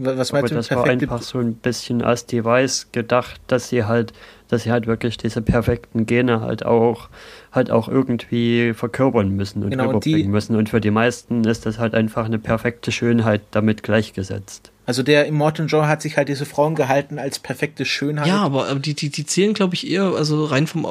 Was 0.00 0.32
meinst 0.32 0.32
Aber 0.32 0.48
du? 0.48 0.54
Das 0.54 0.70
war 0.70 0.86
einfach 0.86 1.22
so 1.22 1.38
ein 1.38 1.54
bisschen 1.54 2.02
als 2.02 2.24
Device 2.24 2.86
gedacht, 2.92 3.40
dass 3.48 3.68
sie 3.68 3.84
halt, 3.84 4.12
dass 4.46 4.62
sie 4.62 4.70
halt 4.70 4.86
wirklich 4.86 5.16
diese 5.16 5.42
perfekten 5.42 6.06
Gene 6.06 6.40
halt 6.40 6.64
auch, 6.64 7.08
halt 7.50 7.72
auch 7.72 7.88
irgendwie 7.88 8.74
verkörpern 8.74 9.30
müssen 9.30 9.64
und 9.64 9.70
genau, 9.70 9.90
überbringen 9.90 10.22
die, 10.22 10.28
müssen. 10.28 10.54
Und 10.54 10.68
für 10.68 10.80
die 10.80 10.92
meisten 10.92 11.42
ist 11.42 11.66
das 11.66 11.80
halt 11.80 11.94
einfach 11.94 12.26
eine 12.26 12.38
perfekte 12.38 12.92
Schönheit 12.92 13.42
damit 13.50 13.82
gleichgesetzt. 13.82 14.70
Also 14.86 15.02
der 15.02 15.26
Immortan 15.26 15.66
Joe 15.66 15.88
hat 15.88 16.00
sich 16.00 16.16
halt 16.16 16.28
diese 16.28 16.46
Frauen 16.46 16.76
gehalten 16.76 17.18
als 17.18 17.40
perfekte 17.40 17.84
Schönheit. 17.84 18.28
Ja, 18.28 18.38
aber 18.38 18.72
die, 18.76 18.94
die, 18.94 19.10
die 19.10 19.26
zählen, 19.26 19.52
glaube 19.52 19.74
ich, 19.74 19.90
eher, 19.90 20.14
also 20.14 20.44
rein 20.44 20.68
vom, 20.68 20.86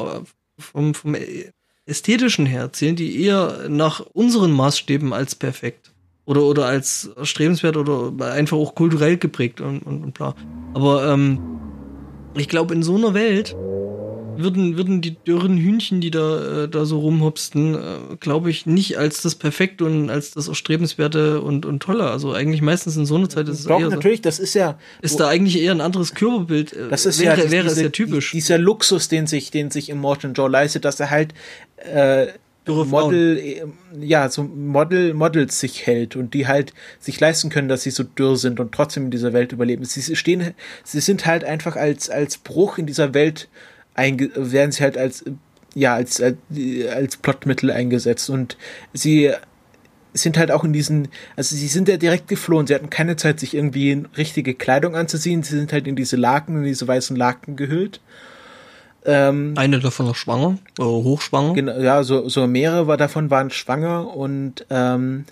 vom, 0.59 0.93
vom 0.93 1.15
ästhetischen 1.85 2.45
her, 2.45 2.73
zählen 2.73 2.97
die 2.97 3.23
eher 3.23 3.69
nach 3.69 4.01
unseren 4.01 4.51
Maßstäben 4.51 5.13
als 5.13 5.33
perfekt 5.35 5.93
oder, 6.27 6.43
oder 6.43 6.65
als 6.65 7.09
erstrebenswert 7.15 7.77
oder 7.77 8.13
einfach 8.31 8.57
auch 8.57 8.75
kulturell 8.75 9.17
geprägt 9.17 9.61
und, 9.61 9.79
und, 9.79 10.03
und 10.03 10.13
bla. 10.13 10.35
Aber 10.73 11.11
ähm, 11.11 11.39
ich 12.35 12.49
glaube, 12.49 12.75
in 12.75 12.83
so 12.83 12.95
einer 12.95 13.13
Welt 13.13 13.55
würden, 14.35 14.77
würden 14.77 14.99
die 15.01 15.15
dürren 15.15 15.57
Hühnchen, 15.57 16.01
die 16.01 16.11
da, 16.11 16.65
äh, 16.65 16.69
da 16.69 16.83
so 16.83 16.99
rumhopsten, 16.99 17.75
äh, 17.75 17.79
glaube 18.19 18.49
ich, 18.49 18.65
nicht 18.65 18.97
als 18.97 19.21
das 19.21 19.35
Perfekte 19.35 19.85
und 19.85 20.09
als 20.09 20.31
das 20.31 20.49
Erstrebenswerte 20.49 21.41
und, 21.41 21.65
und 21.65 21.81
Tolle. 21.81 22.11
Also 22.11 22.33
eigentlich 22.33 22.61
meistens 22.61 22.97
in 22.97 23.05
so 23.05 23.15
einer 23.15 23.29
Zeit 23.29 23.47
ist 23.47 23.61
es 23.61 23.65
Doch, 23.65 23.79
eher 23.79 23.89
natürlich, 23.89 24.19
so, 24.19 24.23
das 24.23 24.39
ist 24.39 24.53
ja. 24.53 24.77
Ist 25.01 25.21
da 25.21 25.29
eigentlich 25.29 25.59
eher 25.59 25.71
ein 25.71 25.81
anderes 25.81 26.13
Körperbild. 26.13 26.73
Äh, 26.73 26.89
das 26.89 27.05
ist 27.05 27.21
wäre, 27.21 27.45
ja, 27.45 27.51
wäre 27.51 27.63
diese, 27.63 27.77
es 27.77 27.81
ja 27.81 27.89
typisch. 27.89 28.31
Dieser 28.31 28.57
Luxus, 28.57 29.07
den 29.07 29.27
sich, 29.27 29.49
den 29.49 29.71
sich 29.71 29.89
Immortan 29.89 30.33
Joe 30.33 30.49
leistet, 30.49 30.83
dass 30.83 30.99
er 30.99 31.09
halt 31.09 31.33
äh, 31.77 32.27
Model, 32.67 33.37
äh, 33.37 33.63
ja, 33.99 34.29
so 34.29 34.43
Model, 34.43 35.13
Models 35.13 35.59
sich 35.59 35.85
hält 35.85 36.15
und 36.15 36.33
die 36.33 36.47
halt 36.47 36.73
sich 36.99 37.19
leisten 37.19 37.49
können, 37.49 37.67
dass 37.67 37.83
sie 37.83 37.91
so 37.91 38.03
dürr 38.03 38.37
sind 38.37 38.59
und 38.59 38.71
trotzdem 38.73 39.05
in 39.05 39.11
dieser 39.11 39.33
Welt 39.33 39.51
überleben. 39.51 39.83
Sie 39.85 40.15
stehen, 40.15 40.53
sie 40.83 40.99
sind 40.99 41.25
halt 41.25 41.43
einfach 41.43 41.75
als, 41.75 42.09
als 42.09 42.37
Bruch 42.37 42.77
in 42.77 42.85
dieser 42.85 43.13
Welt 43.13 43.49
einge 43.93 44.29
werden 44.35 44.71
sie 44.71 44.83
halt 44.83 44.97
als, 44.97 45.25
ja, 45.73 45.95
als, 45.95 46.21
als, 46.21 46.37
als 46.93 47.17
Plotmittel 47.17 47.71
eingesetzt. 47.71 48.29
Und 48.29 48.57
sie 48.93 49.31
sind 50.13 50.37
halt 50.37 50.51
auch 50.51 50.63
in 50.63 50.73
diesen, 50.73 51.09
also 51.35 51.55
sie 51.55 51.67
sind 51.67 51.87
ja 51.89 51.97
direkt 51.97 52.27
geflohen, 52.27 52.67
sie 52.67 52.75
hatten 52.75 52.89
keine 52.89 53.15
Zeit, 53.15 53.39
sich 53.39 53.53
irgendwie 53.53 53.91
in 53.91 54.05
richtige 54.17 54.53
Kleidung 54.53 54.95
anzuziehen, 54.95 55.43
sie 55.43 55.57
sind 55.57 55.73
halt 55.73 55.87
in 55.87 55.95
diese 55.95 56.15
Laken, 56.15 56.57
in 56.57 56.63
diese 56.63 56.87
weißen 56.87 57.15
Laken 57.15 57.55
gehüllt 57.55 58.01
ähm, 59.05 59.53
Eine 59.55 59.79
davon 59.79 60.05
noch 60.05 60.15
schwanger, 60.15 60.57
äh, 60.79 60.83
hochschwanger. 60.83 61.53
Genau, 61.53 61.79
ja, 61.79 62.03
so, 62.03 62.27
so 62.29 62.47
mehrere 62.47 62.97
davon 62.97 63.29
waren 63.29 63.49
schwanger 63.49 64.15
und 64.15 64.65
ähm, 64.69 65.25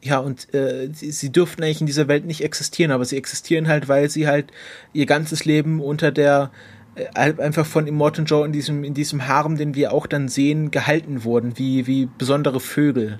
ja, 0.00 0.18
und 0.18 0.52
äh, 0.54 0.88
sie, 0.92 1.10
sie 1.10 1.30
dürften 1.30 1.62
eigentlich 1.62 1.80
in 1.80 1.86
dieser 1.86 2.08
Welt 2.08 2.24
nicht 2.24 2.42
existieren, 2.42 2.92
aber 2.92 3.04
sie 3.04 3.16
existieren 3.16 3.68
halt, 3.68 3.88
weil 3.88 4.08
sie 4.08 4.26
halt 4.28 4.52
ihr 4.92 5.06
ganzes 5.06 5.44
Leben 5.44 5.80
unter 5.80 6.12
der 6.12 6.50
äh, 6.94 7.06
einfach 7.14 7.66
von 7.66 7.86
Immortan 7.86 8.24
Joe 8.24 8.46
in 8.46 8.52
diesem, 8.52 8.84
in 8.84 8.94
diesem 8.94 9.26
Harem, 9.26 9.56
den 9.56 9.74
wir 9.74 9.92
auch 9.92 10.06
dann 10.06 10.28
sehen, 10.28 10.70
gehalten 10.70 11.24
wurden, 11.24 11.58
wie, 11.58 11.86
wie 11.86 12.08
besondere 12.18 12.60
Vögel. 12.60 13.18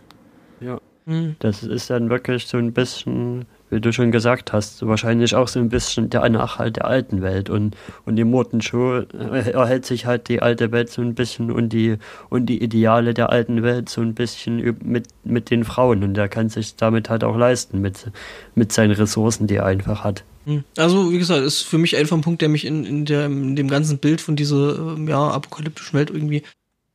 Ja. 0.60 0.80
Mhm. 1.06 1.36
Das 1.40 1.62
ist 1.62 1.90
dann 1.90 2.10
wirklich 2.10 2.46
so 2.46 2.58
ein 2.58 2.72
bisschen 2.72 3.46
wie 3.70 3.80
du 3.80 3.92
schon 3.92 4.10
gesagt 4.10 4.52
hast, 4.52 4.86
wahrscheinlich 4.86 5.34
auch 5.34 5.48
so 5.48 5.58
ein 5.58 5.68
bisschen 5.68 6.10
der 6.10 6.28
Nachhalt 6.28 6.76
der 6.76 6.86
alten 6.86 7.22
Welt 7.22 7.50
und, 7.50 7.76
und 8.06 8.16
die 8.16 8.24
Motenschuh 8.24 9.02
erhält 9.12 9.84
sich 9.84 10.06
halt 10.06 10.28
die 10.28 10.40
alte 10.40 10.72
Welt 10.72 10.90
so 10.90 11.02
ein 11.02 11.14
bisschen 11.14 11.50
und 11.50 11.70
die, 11.70 11.98
und 12.30 12.46
die 12.46 12.62
Ideale 12.62 13.14
der 13.14 13.30
alten 13.30 13.62
Welt 13.62 13.88
so 13.88 14.00
ein 14.00 14.14
bisschen 14.14 14.76
mit, 14.82 15.08
mit 15.24 15.50
den 15.50 15.64
Frauen 15.64 16.02
und 16.02 16.16
er 16.16 16.28
kann 16.28 16.48
sich 16.48 16.76
damit 16.76 17.10
halt 17.10 17.24
auch 17.24 17.36
leisten 17.36 17.80
mit, 17.80 18.10
mit 18.54 18.72
seinen 18.72 18.92
Ressourcen, 18.92 19.46
die 19.46 19.56
er 19.56 19.66
einfach 19.66 20.04
hat. 20.04 20.24
Hm. 20.46 20.64
Also, 20.76 21.12
wie 21.12 21.18
gesagt, 21.18 21.44
ist 21.44 21.62
für 21.62 21.78
mich 21.78 21.96
einfach 21.96 22.16
ein 22.16 22.22
Punkt, 22.22 22.40
der 22.40 22.48
mich 22.48 22.64
in, 22.64 22.84
in, 22.84 23.04
der, 23.04 23.26
in 23.26 23.54
dem 23.54 23.68
ganzen 23.68 23.98
Bild 23.98 24.20
von 24.20 24.34
dieser 24.34 24.96
ja, 25.06 25.30
apokalyptischen 25.30 25.98
Welt 25.98 26.10
irgendwie 26.10 26.42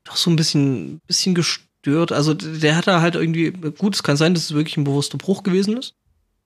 doch 0.05 0.15
so 0.15 0.32
ein 0.32 0.36
bisschen, 0.36 0.99
bisschen 1.05 1.36
gestört. 1.36 2.11
Also, 2.11 2.34
der 2.34 2.76
hat 2.76 2.88
da 2.88 3.01
halt 3.01 3.13
irgendwie, 3.13 3.51
gut, 3.51 3.95
es 3.95 4.01
kann 4.01 4.17
sein, 4.17 4.34
dass 4.34 4.45
es 4.45 4.53
wirklich 4.53 4.78
ein 4.78 4.86
bewusster 4.86 5.19
Bruch 5.19 5.43
gewesen 5.43 5.78
ist 5.78 5.93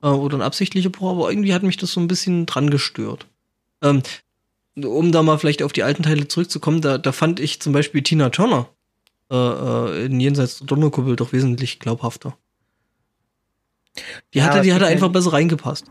äh, 0.02 0.08
oder 0.08 0.38
ein 0.38 0.42
absichtlicher 0.42 0.90
Bruch, 0.90 1.12
aber 1.12 1.30
irgendwie 1.30 1.54
hat 1.54 1.64
mich 1.64 1.78
das 1.78 1.92
so 1.92 2.00
ein 2.00 2.08
bisschen 2.08 2.46
dran 2.46 2.70
gestört. 2.70 3.28
Ähm, 3.82 4.04
um 4.76 5.12
da 5.12 5.24
mal 5.24 5.40
vielleicht 5.40 5.64
auf 5.64 5.74
die 5.74 5.84
alten 5.84 6.04
Teile 6.04 6.28
zurückzukommen, 6.28 6.82
da, 6.82 6.98
da 6.98 7.12
fand 7.12 7.40
ich 7.40 7.60
zum 7.60 7.74
Beispiel 7.74 8.04
Tina 8.04 8.30
Turner 8.30 8.70
äh, 9.32 9.36
äh 9.36 10.06
in 10.06 10.20
Jenseits 10.20 10.60
der 10.60 10.68
Donnerkuppel 10.68 11.16
doch 11.16 11.34
wesentlich 11.34 11.80
glaubhafter. 11.80 12.38
Die 14.34 14.40
ja, 14.40 14.46
hatte, 14.46 14.62
die 14.62 14.74
hatte 14.74 14.86
einfach 14.86 15.10
besser 15.10 15.34
reingepasst. 15.34 15.86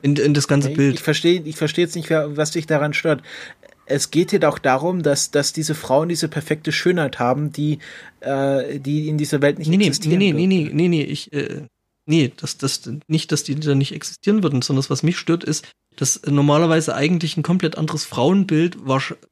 In, 0.00 0.16
in 0.16 0.32
das 0.32 0.48
ganze 0.48 0.70
ich, 0.70 0.76
Bild. 0.76 0.94
Ich 0.94 1.02
verstehe 1.02 1.42
ich 1.42 1.56
verstehe 1.56 1.84
jetzt 1.84 1.96
nicht, 1.96 2.10
was 2.10 2.52
dich 2.52 2.66
daran 2.66 2.94
stört. 2.94 3.22
Es 3.84 4.10
geht 4.10 4.30
hier 4.30 4.48
auch 4.48 4.58
darum, 4.58 5.02
dass, 5.02 5.30
dass 5.30 5.52
diese 5.52 5.74
Frauen 5.74 6.08
diese 6.08 6.28
perfekte 6.28 6.72
Schönheit 6.72 7.18
haben, 7.18 7.52
die, 7.52 7.78
äh, 8.20 8.78
die 8.78 9.08
in 9.08 9.18
dieser 9.18 9.42
Welt 9.42 9.58
nicht 9.58 9.68
nee, 9.68 9.86
existieren. 9.86 10.18
Nee, 10.18 10.32
nee, 10.32 10.46
nee, 10.46 10.64
nee, 10.64 10.70
nee, 10.72 10.88
nee, 10.88 11.02
ich, 11.02 11.32
äh, 11.32 11.62
nee, 12.08 12.32
das, 12.36 12.56
das, 12.56 12.90
nicht, 13.06 13.30
dass 13.30 13.44
die 13.44 13.54
da 13.54 13.74
nicht 13.74 13.92
existieren 13.92 14.42
würden, 14.42 14.62
sondern 14.62 14.80
das, 14.80 14.90
was 14.90 15.02
mich 15.02 15.18
stört, 15.18 15.44
ist, 15.44 15.68
dass 15.96 16.22
normalerweise 16.26 16.94
eigentlich 16.94 17.36
ein 17.36 17.42
komplett 17.42 17.76
anderes 17.76 18.04
Frauenbild 18.04 18.76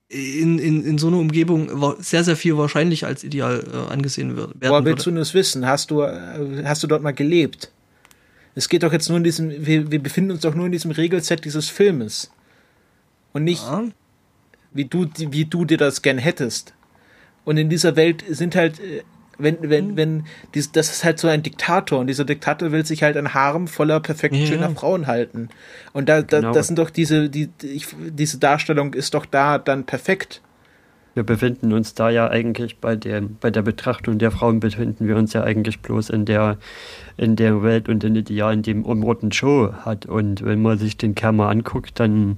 in, 0.08 0.58
in, 0.58 0.84
in 0.84 0.98
so 0.98 1.08
einer 1.08 1.18
Umgebung 1.18 1.96
sehr, 2.00 2.24
sehr 2.24 2.36
viel 2.36 2.56
wahrscheinlicher 2.56 3.06
als 3.06 3.24
ideal 3.24 3.64
äh, 3.72 3.92
angesehen 3.92 4.36
wird. 4.36 4.54
Woher 4.60 4.84
willst 4.84 5.06
du 5.06 5.10
das 5.12 5.32
wissen? 5.32 5.64
Hast 5.64 5.90
du, 5.90 6.02
äh, 6.02 6.64
hast 6.64 6.82
du 6.82 6.86
dort 6.86 7.02
mal 7.02 7.12
gelebt? 7.12 7.70
Es 8.54 8.68
geht 8.68 8.82
doch 8.82 8.92
jetzt 8.92 9.08
nur 9.08 9.18
in 9.18 9.24
diesem, 9.24 9.64
wir, 9.64 9.90
wir 9.90 10.02
befinden 10.02 10.32
uns 10.32 10.40
doch 10.40 10.54
nur 10.54 10.66
in 10.66 10.72
diesem 10.72 10.90
Regelset 10.90 11.44
dieses 11.44 11.68
Filmes. 11.68 12.30
Und 13.32 13.44
nicht, 13.44 13.62
ja. 13.62 13.84
wie, 14.72 14.86
du, 14.86 15.08
wie 15.16 15.44
du 15.44 15.64
dir 15.64 15.78
das 15.78 16.02
gern 16.02 16.18
hättest. 16.18 16.74
Und 17.44 17.58
in 17.58 17.68
dieser 17.68 17.94
Welt 17.94 18.24
sind 18.28 18.56
halt 18.56 18.80
äh, 18.80 19.02
wenn, 19.39 19.59
wenn, 19.62 19.89
mhm. 19.89 19.97
wenn, 19.97 20.24
dies, 20.55 20.72
das 20.72 20.91
ist 20.91 21.05
halt 21.05 21.18
so 21.18 21.28
ein 21.28 21.43
Diktator 21.43 21.99
und 21.99 22.07
dieser 22.07 22.24
Diktator 22.24 22.72
will 22.72 22.84
sich 22.84 23.03
halt 23.03 23.16
ein 23.16 23.34
Harem 23.34 23.68
voller 23.68 24.01
perfekt 24.01 24.34
ja. 24.34 24.47
schöner 24.47 24.70
Frauen 24.70 25.07
halten. 25.07 25.49
Und 25.93 26.09
da, 26.09 26.22
da 26.22 26.41
genau. 26.41 26.53
das 26.53 26.66
sind 26.68 26.78
doch 26.78 26.91
diese, 26.91 27.28
die, 27.28 27.49
ich, 27.62 27.89
diese 28.11 28.39
Darstellung 28.39 28.95
ist 28.95 29.14
doch 29.14 29.26
da 29.26 29.59
dann 29.59 29.84
perfekt. 29.84 30.43
Wir 31.14 31.22
befinden 31.22 31.72
uns 31.72 31.95
da 31.95 32.11
ja 32.11 32.28
eigentlich 32.28 32.78
bei 32.78 32.95
der, 32.95 33.22
bei 33.22 33.51
der 33.51 33.62
Betrachtung 33.62 34.18
der 34.18 34.30
Frauen 34.30 34.61
befinden 34.61 35.09
wir 35.09 35.16
uns 35.16 35.32
ja 35.32 35.43
eigentlich 35.43 35.80
bloß 35.80 36.11
in 36.11 36.26
der, 36.26 36.59
in 37.16 37.37
der 37.37 37.62
Welt 37.62 37.89
und 37.89 38.05
in 38.05 38.14
Idealen, 38.14 38.61
die 38.61 38.72
Roten 38.72 39.32
Show 39.32 39.72
hat. 39.80 40.05
Und 40.05 40.45
wenn 40.45 40.61
man 40.61 40.76
sich 40.76 40.99
den 40.99 41.14
Kerl 41.14 41.32
mal 41.32 41.49
anguckt, 41.49 41.99
dann 42.01 42.37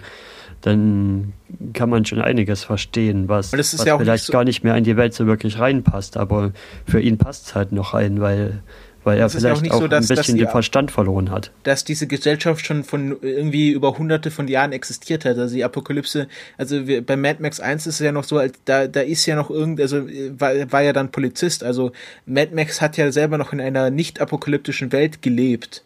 dann 0.63 1.33
kann 1.73 1.89
man 1.89 2.05
schon 2.05 2.21
einiges 2.21 2.65
verstehen, 2.65 3.29
was, 3.29 3.53
was 3.53 3.85
ja 3.85 3.99
vielleicht 3.99 4.25
so 4.25 4.33
gar 4.33 4.45
nicht 4.45 4.65
mehr 4.65 4.77
in 4.77 4.85
die 4.85 4.97
Welt 4.97 5.15
so 5.15 5.27
wirklich 5.27 5.59
reinpasst. 5.59 6.17
Aber 6.17 6.53
für 6.87 7.01
ihn 7.01 7.19
passt 7.19 7.47
es 7.47 7.55
halt 7.55 7.73
noch 7.73 7.95
rein, 7.95 8.21
weil, 8.21 8.63
weil 9.05 9.19
er 9.19 9.31
vielleicht 9.31 9.71
auch, 9.71 9.77
auch 9.77 9.81
so, 9.83 9.89
dass, 9.89 10.11
ein 10.11 10.17
bisschen 10.17 10.37
den 10.37 10.49
Verstand 10.49 10.91
verloren 10.91 11.31
hat. 11.31 11.53
Dass 11.63 11.85
diese 11.85 12.07
Gesellschaft 12.07 12.67
schon 12.67 12.83
von 12.83 13.17
irgendwie 13.23 13.71
über 13.71 13.97
hunderte 13.97 14.31
von 14.31 14.49
Jahren 14.49 14.73
existiert 14.73 15.25
hat. 15.25 15.39
Also 15.39 15.55
die 15.55 15.65
Apokalypse, 15.65 16.27
also 16.57 16.87
wir, 16.87 17.07
bei 17.07 17.17
Mad 17.17 17.41
Max 17.41 17.61
1 17.61 17.87
ist 17.87 17.95
es 17.95 18.01
ja 18.01 18.13
noch 18.13 18.25
so, 18.25 18.41
da, 18.65 18.89
da 18.89 19.01
ist 19.01 19.25
ja 19.27 19.37
noch 19.37 19.51
irgend, 19.51 19.81
also 19.81 20.07
war, 20.39 20.73
war 20.73 20.83
ja 20.83 20.93
dann 20.93 21.13
Polizist. 21.13 21.63
Also 21.63 21.93
Mad 22.27 22.55
Max 22.55 22.81
hat 22.81 22.97
ja 22.97 23.13
selber 23.13 23.39
noch 23.39 23.53
in 23.53 23.61
einer 23.61 23.91
nicht 23.91 24.21
apokalyptischen 24.21 24.91
Welt 24.91 25.23
gelebt. 25.23 25.85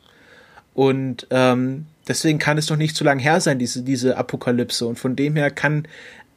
Und 0.75 1.27
ähm, 1.31 1.87
deswegen 2.09 2.39
kann 2.39 2.59
es 2.59 2.69
noch 2.71 2.77
nicht 2.77 2.97
zu 2.97 3.05
lang 3.05 3.19
her 3.19 3.41
sein, 3.41 3.59
diese, 3.59 3.83
diese 3.83 4.17
Apokalypse. 4.17 4.87
Und 4.87 4.99
von 4.99 5.17
dem 5.17 5.37
her 5.37 5.51
kann, 5.51 5.87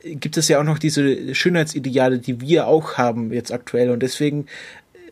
gibt 0.04 0.38
es 0.38 0.48
ja 0.48 0.60
auch 0.60 0.64
noch 0.64 0.80
diese 0.80 1.34
Schönheitsideale, 1.34 2.20
die 2.20 2.42
wir 2.42 2.68
auch 2.68 2.98
haben 2.98 3.32
jetzt 3.34 3.52
aktuell. 3.52 3.90
Und 3.90 4.02
deswegen 4.02 4.48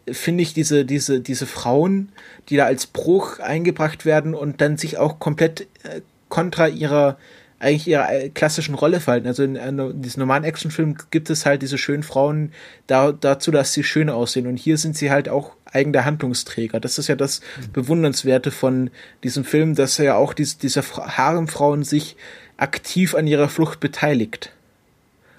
äh, 0.05 0.13
finde 0.13 0.43
ich 0.43 0.53
diese, 0.53 0.85
diese, 0.85 1.19
diese 1.19 1.47
Frauen, 1.47 2.09
die 2.49 2.57
da 2.57 2.65
als 2.65 2.87
Bruch 2.87 3.39
eingebracht 3.39 4.05
werden 4.05 4.33
und 4.35 4.61
dann 4.61 4.77
sich 4.77 4.97
auch 4.97 5.19
komplett 5.19 5.61
äh, 5.83 6.01
kontra 6.29 6.67
ihrer 6.67 7.17
eigentlich 7.63 7.87
ihrer 7.87 8.11
äh, 8.11 8.29
klassischen 8.29 8.75
Rolle 8.75 8.99
verhalten. 8.99 9.27
Also 9.27 9.43
in, 9.43 9.55
in 9.55 10.01
diesem 10.01 10.19
normalen 10.19 10.43
Actionfilm 10.43 10.97
gibt 11.11 11.29
es 11.29 11.45
halt 11.45 11.61
diese 11.61 11.77
schönen 11.77 12.03
Frauen 12.03 12.51
da, 12.87 13.11
dazu, 13.11 13.51
dass 13.51 13.73
sie 13.73 13.83
schön 13.83 14.09
aussehen. 14.09 14.47
Und 14.47 14.57
hier 14.57 14.77
sind 14.77 14.97
sie 14.97 15.09
halt 15.09 15.29
auch 15.29 15.51
eigener 15.65 16.05
Handlungsträger. 16.05 16.79
Das 16.79 16.97
ist 16.97 17.07
ja 17.07 17.15
das 17.15 17.41
Bewundernswerte 17.71 18.51
von 18.51 18.91
diesem 19.23 19.43
Film, 19.43 19.75
dass 19.75 19.97
ja 19.97 20.15
auch 20.15 20.33
dies, 20.33 20.57
diese 20.57 20.83
Haremfrauen 20.83 21.83
sich 21.83 22.15
aktiv 22.57 23.15
an 23.15 23.27
ihrer 23.27 23.49
Flucht 23.49 23.79
beteiligt. 23.79 24.51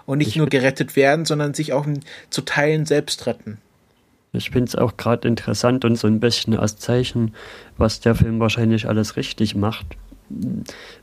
Und 0.07 0.18
nicht 0.18 0.29
ich 0.29 0.37
nur 0.37 0.49
gerettet 0.49 0.97
werden, 0.97 1.25
sondern 1.25 1.55
sich 1.55 1.72
auch 1.72 1.87
zu 2.31 2.43
Teilen 2.43 2.85
selbst 2.85 3.27
retten. 3.27 3.59
Ich 4.35 4.51
finde 4.51 4.68
es 4.68 4.75
auch 4.75 4.97
gerade 4.97 5.29
interessant 5.29 5.85
und 5.85 5.97
so 5.97 6.09
ein 6.09 6.18
bisschen 6.18 6.57
als 6.57 6.77
Zeichen, 6.77 7.35
was 7.79 8.01
der 8.01 8.16
Film 8.16 8.41
wahrscheinlich 8.41 8.89
alles 8.89 9.16
richtig 9.16 9.55
macht, 9.55 9.87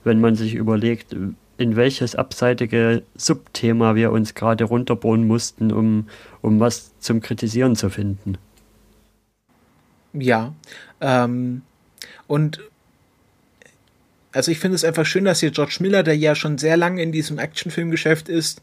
wenn 0.04 0.20
man 0.20 0.36
sich 0.36 0.56
überlegt, 0.56 1.16
in 1.58 1.76
welches 1.76 2.16
abseitige 2.16 3.04
Subthema 3.16 3.96
wir 3.96 4.12
uns 4.12 4.34
gerade 4.34 4.64
runterbohren 4.64 5.28
mussten, 5.28 5.72
um, 5.72 6.08
um 6.42 6.60
was 6.60 6.98
zum 7.00 7.22
Kritisieren 7.22 7.76
zu 7.76 7.90
finden. 7.90 8.38
Ja, 10.14 10.54
ähm, 11.00 11.62
und 12.28 12.60
also 14.34 14.52
ich 14.52 14.60
finde 14.60 14.76
es 14.76 14.84
einfach 14.84 15.06
schön, 15.06 15.26
dass 15.26 15.42
hier 15.42 15.52
George 15.52 15.78
Miller, 15.82 16.04
der 16.04 16.18
ja 16.18 16.36
schon 16.36 16.58
sehr 16.58 16.78
lange 16.78 17.02
in 17.02 17.12
diesem 17.12 17.38
Actionfilmgeschäft 17.38 18.30
ist, 18.30 18.62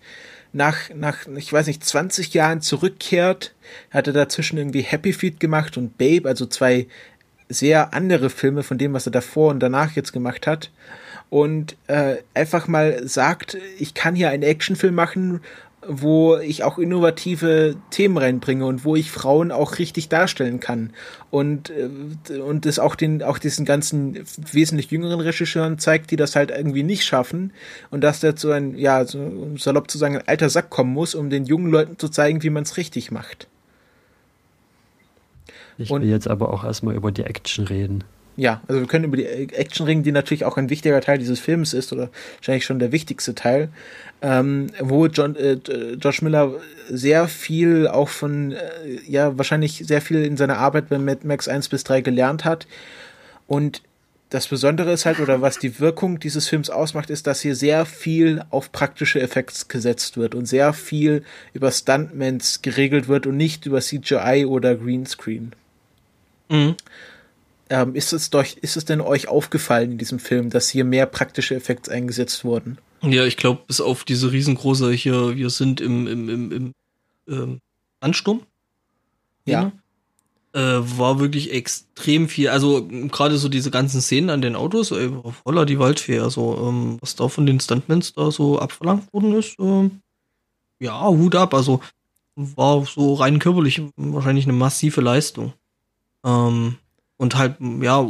nach, 0.53 0.91
nach, 0.95 1.27
ich 1.37 1.53
weiß 1.53 1.67
nicht, 1.67 1.85
20 1.85 2.33
Jahren 2.33 2.63
zurückkehrt. 2.63 3.55
Hat 3.91 4.07
er 4.07 4.15
dazwischen 4.15 4.57
irgendwie 4.57 4.81
Happy 4.81 5.13
Feet 5.13 5.41
gemacht 5.41 5.77
und 5.77 5.99
Babe, 5.99 6.29
also 6.29 6.47
zwei 6.47 6.87
sehr 7.49 7.94
andere 7.94 8.30
Filme 8.30 8.62
von 8.62 8.78
dem, 8.78 8.92
was 8.92 9.07
er 9.07 9.12
davor 9.12 9.51
und 9.51 9.61
danach 9.61 9.92
jetzt 9.92 10.12
gemacht 10.12 10.46
hat. 10.46 10.70
Und 11.30 11.76
äh, 11.88 12.16
einfach 12.34 12.68
mal 12.68 13.07
sagt, 13.07 13.59
ich 13.78 13.94
kann 13.94 14.14
hier 14.14 14.30
einen 14.30 14.42
Actionfilm 14.42 14.94
machen, 14.94 15.40
wo 15.86 16.36
ich 16.36 16.64
auch 16.64 16.78
innovative 16.78 17.76
Themen 17.90 18.18
reinbringe 18.18 18.66
und 18.66 18.84
wo 18.84 18.96
ich 18.96 19.11
Frauen 19.11 19.53
auch 19.53 19.78
richtig 19.78 20.09
darstellen 20.09 20.59
kann 20.59 20.90
und 21.30 21.70
äh, 21.70 22.38
und 22.38 22.66
das 22.66 22.78
auch 22.78 22.94
den 22.94 23.22
auch 23.22 23.38
diesen 23.38 23.64
ganzen 23.64 24.24
wesentlich 24.53 24.90
jüngeren 24.90 25.20
Regisseuren 25.20 25.78
zeigt, 25.78 26.11
die 26.11 26.16
das 26.16 26.34
halt 26.34 26.51
irgendwie 26.51 26.82
nicht 26.82 27.05
schaffen 27.05 27.53
und 27.90 28.03
dass 28.03 28.20
der 28.20 28.36
so 28.36 28.51
ein 28.51 28.76
ja 28.76 29.05
so 29.05 29.57
salopp 29.57 29.90
zu 29.90 29.99
sagen 29.99 30.16
ein 30.16 30.28
alter 30.28 30.51
Sack 30.51 30.68
kommen 30.68 30.92
muss, 30.92 31.14
um 31.14 31.30
den 31.30 31.44
jungen 31.44 31.70
Leuten 31.70 31.99
zu 31.99 32.09
zeigen, 32.09 32.42
wie 32.42 32.51
man 32.51 32.64
es 32.64 32.76
richtig 32.76 33.11
macht. 33.12 33.46
Ich 35.79 35.91
will 35.91 36.05
jetzt 36.05 36.29
aber 36.29 36.53
auch 36.53 36.64
erstmal 36.64 36.95
über 36.95 37.12
die 37.12 37.22
Action 37.22 37.64
reden. 37.64 38.05
Ja, 38.37 38.61
also 38.68 38.81
wir 38.81 38.87
können 38.87 39.05
über 39.05 39.16
die 39.16 39.26
Action 39.26 39.85
reden, 39.87 40.05
die 40.05 40.12
natürlich 40.12 40.45
auch 40.45 40.57
ein 40.57 40.70
wichtiger 40.70 41.01
Teil 41.01 41.18
dieses 41.18 41.41
Films 41.41 41.72
ist 41.72 41.93
oder 41.93 42.09
wahrscheinlich 42.37 42.64
schon 42.64 42.79
der 42.79 42.93
wichtigste 42.93 43.35
Teil, 43.35 43.68
ähm, 44.22 44.68
wo 44.81 45.07
John, 45.07 45.35
äh, 45.35 45.55
Josh 46.01 46.22
Miller 46.22 46.53
sehr 46.89 47.26
viel 47.26 47.89
auch 47.89 48.09
von, 48.09 48.53
äh, 48.53 48.59
ja, 49.09 49.37
wahrscheinlich 49.37 49.83
sehr 49.85 50.01
viel 50.01 50.24
in 50.24 50.37
seiner 50.37 50.59
Arbeit 50.59 50.89
bei 50.89 50.99
Mad 50.99 51.26
Max 51.26 51.49
1 51.49 51.68
bis 51.68 51.83
3 51.83 52.01
gelernt 52.01 52.45
hat. 52.45 52.68
Und 53.49 53.83
das 54.31 54.47
Besondere 54.47 54.93
ist 54.93 55.05
halt, 55.05 55.18
oder 55.20 55.41
was 55.41 55.59
die 55.59 55.81
Wirkung 55.81 56.20
dieses 56.20 56.49
Films 56.49 56.70
ausmacht, 56.70 57.11
ist, 57.11 57.26
dass 57.26 57.41
hier 57.41 57.57
sehr 57.57 57.87
viel 57.87 58.45
auf 58.51 58.70
praktische 58.70 59.20
Effekte 59.20 59.66
gesetzt 59.66 60.16
wird 60.16 60.37
und 60.37 60.47
sehr 60.47 60.74
viel 60.74 61.24
über 61.55 61.72
Stuntmans 61.72 62.62
geregelt 62.62 63.09
wird 63.09 63.26
und 63.26 63.37
nicht 63.37 63.66
über 63.66 63.81
CGI 63.81 64.45
oder 64.47 64.76
Greenscreen. 64.76 65.53
Mhm. 66.49 66.76
Ähm, 67.70 67.94
ist, 67.94 68.12
es 68.12 68.30
durch, 68.30 68.57
ist 68.62 68.76
es 68.76 68.84
denn 68.86 69.01
euch 69.01 69.28
aufgefallen 69.28 69.92
in 69.92 69.99
diesem 69.99 70.18
Film, 70.18 70.49
dass 70.51 70.70
hier 70.70 70.84
mehr 70.84 71.07
praktische 71.07 71.55
Effekte 71.55 71.90
eingesetzt 71.90 72.44
wurden? 72.44 72.78
Ja, 73.03 73.24
ich 73.24 73.36
glaube, 73.36 73.62
bis 73.66 73.80
auf 73.80 74.05
diese 74.05 74.32
riesengroße 74.32 74.90
hier, 74.92 75.36
wir 75.36 75.51
sind 75.51 75.80
im, 75.80 76.07
im, 76.07 76.28
im, 76.28 76.53
im 76.53 76.74
ähm, 77.28 77.61
Ansturm. 78.01 78.40
Ja. 79.44 79.72
Äh, 80.53 80.61
war 80.61 81.20
wirklich 81.20 81.53
extrem 81.53 82.28
viel. 82.28 82.49
Also 82.49 82.86
gerade 82.86 83.36
so 83.36 83.49
diese 83.49 83.70
ganzen 83.70 84.01
Szenen 84.01 84.30
an 84.30 84.40
den 84.40 84.57
Autos, 84.57 84.90
ey, 84.90 85.11
voller 85.44 85.66
die 85.66 85.78
Waldfee. 85.78 86.20
Also 86.20 86.68
ähm, 86.68 86.99
was 87.01 87.16
da 87.16 87.28
von 87.28 87.46
den 87.46 87.61
Stuntmans 87.61 88.14
da 88.14 88.30
so 88.30 88.59
abverlangt 88.59 89.12
worden 89.12 89.34
ist, 89.34 89.59
äh, 89.59 89.90
ja, 90.80 91.07
Hut 91.07 91.34
ab. 91.34 91.55
Also 91.55 91.80
war 92.34 92.84
so 92.86 93.14
rein 93.14 93.38
körperlich 93.38 93.82
wahrscheinlich 93.96 94.46
eine 94.46 94.55
massive 94.55 95.01
Leistung. 95.01 95.53
Ähm, 96.29 96.76
und 97.16 97.37
halt, 97.37 97.57
ja, 97.81 98.07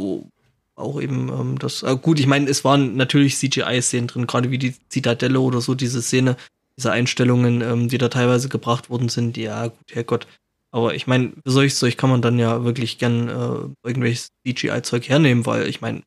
auch 0.75 1.01
eben 1.01 1.29
ähm, 1.29 1.59
das, 1.59 1.83
äh, 1.83 1.95
gut, 1.95 2.19
ich 2.19 2.27
meine, 2.27 2.49
es 2.49 2.63
waren 2.63 2.95
natürlich 2.95 3.37
CGI-Szenen 3.37 4.07
drin, 4.07 4.27
gerade 4.27 4.51
wie 4.51 4.57
die 4.57 4.75
Zitadelle 4.89 5.39
oder 5.39 5.61
so, 5.61 5.75
diese 5.75 6.01
Szene, 6.01 6.37
diese 6.77 6.91
Einstellungen, 6.91 7.61
ähm, 7.61 7.89
die 7.89 7.97
da 7.97 8.09
teilweise 8.09 8.49
gebracht 8.49 8.89
worden 8.89 9.09
sind, 9.09 9.37
ja, 9.37 9.67
gut, 9.67 9.91
Herrgott. 9.91 10.27
Aber 10.71 10.93
ich 10.93 11.07
meine, 11.07 11.33
für 11.43 11.51
solches 11.51 11.79
Zeug 11.79 11.97
kann 11.97 12.09
man 12.09 12.21
dann 12.21 12.37
ja 12.37 12.63
wirklich 12.63 12.99
gern 12.99 13.27
äh, 13.27 13.87
irgendwelches 13.87 14.29
CGI-Zeug 14.45 15.09
hernehmen, 15.09 15.45
weil 15.45 15.67
ich 15.67 15.81
meine, 15.81 16.03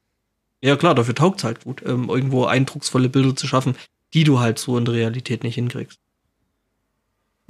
ja 0.63 0.77
klar, 0.77 0.95
dafür 0.95 1.15
taugt's 1.15 1.45
halt 1.45 1.65
gut, 1.65 1.83
ähm, 1.85 2.09
irgendwo 2.09 2.45
eindrucksvolle 2.45 3.09
Bilder 3.09 3.35
zu 3.35 3.47
schaffen, 3.47 3.75
die 4.15 4.25
du 4.25 4.39
halt 4.39 4.59
so 4.59 4.79
in 4.79 4.85
der 4.85 4.95
Realität 4.95 5.43
nicht 5.43 5.57
hinkriegst. 5.57 5.99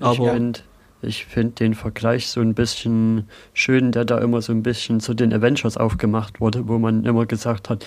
Aber 0.01 0.35
ich 0.37 0.63
ich 1.03 1.27
finde 1.27 1.53
den 1.53 1.75
Vergleich 1.75 2.29
so 2.29 2.41
ein 2.41 2.55
bisschen 2.55 3.29
schön, 3.55 3.93
der 3.93 4.05
da 4.05 4.19
immer 4.19 4.43
so 4.43 4.53
ein 4.53 4.63
bisschen 4.63 5.01
zu 5.01 5.15
den 5.15 5.33
Avengers 5.33 5.77
aufgemacht 5.77 6.41
wurde, 6.41 6.69
wo 6.69 6.79
man 6.79 7.05
immer 7.05 7.27
gesagt 7.27 7.71
hat, 7.71 7.87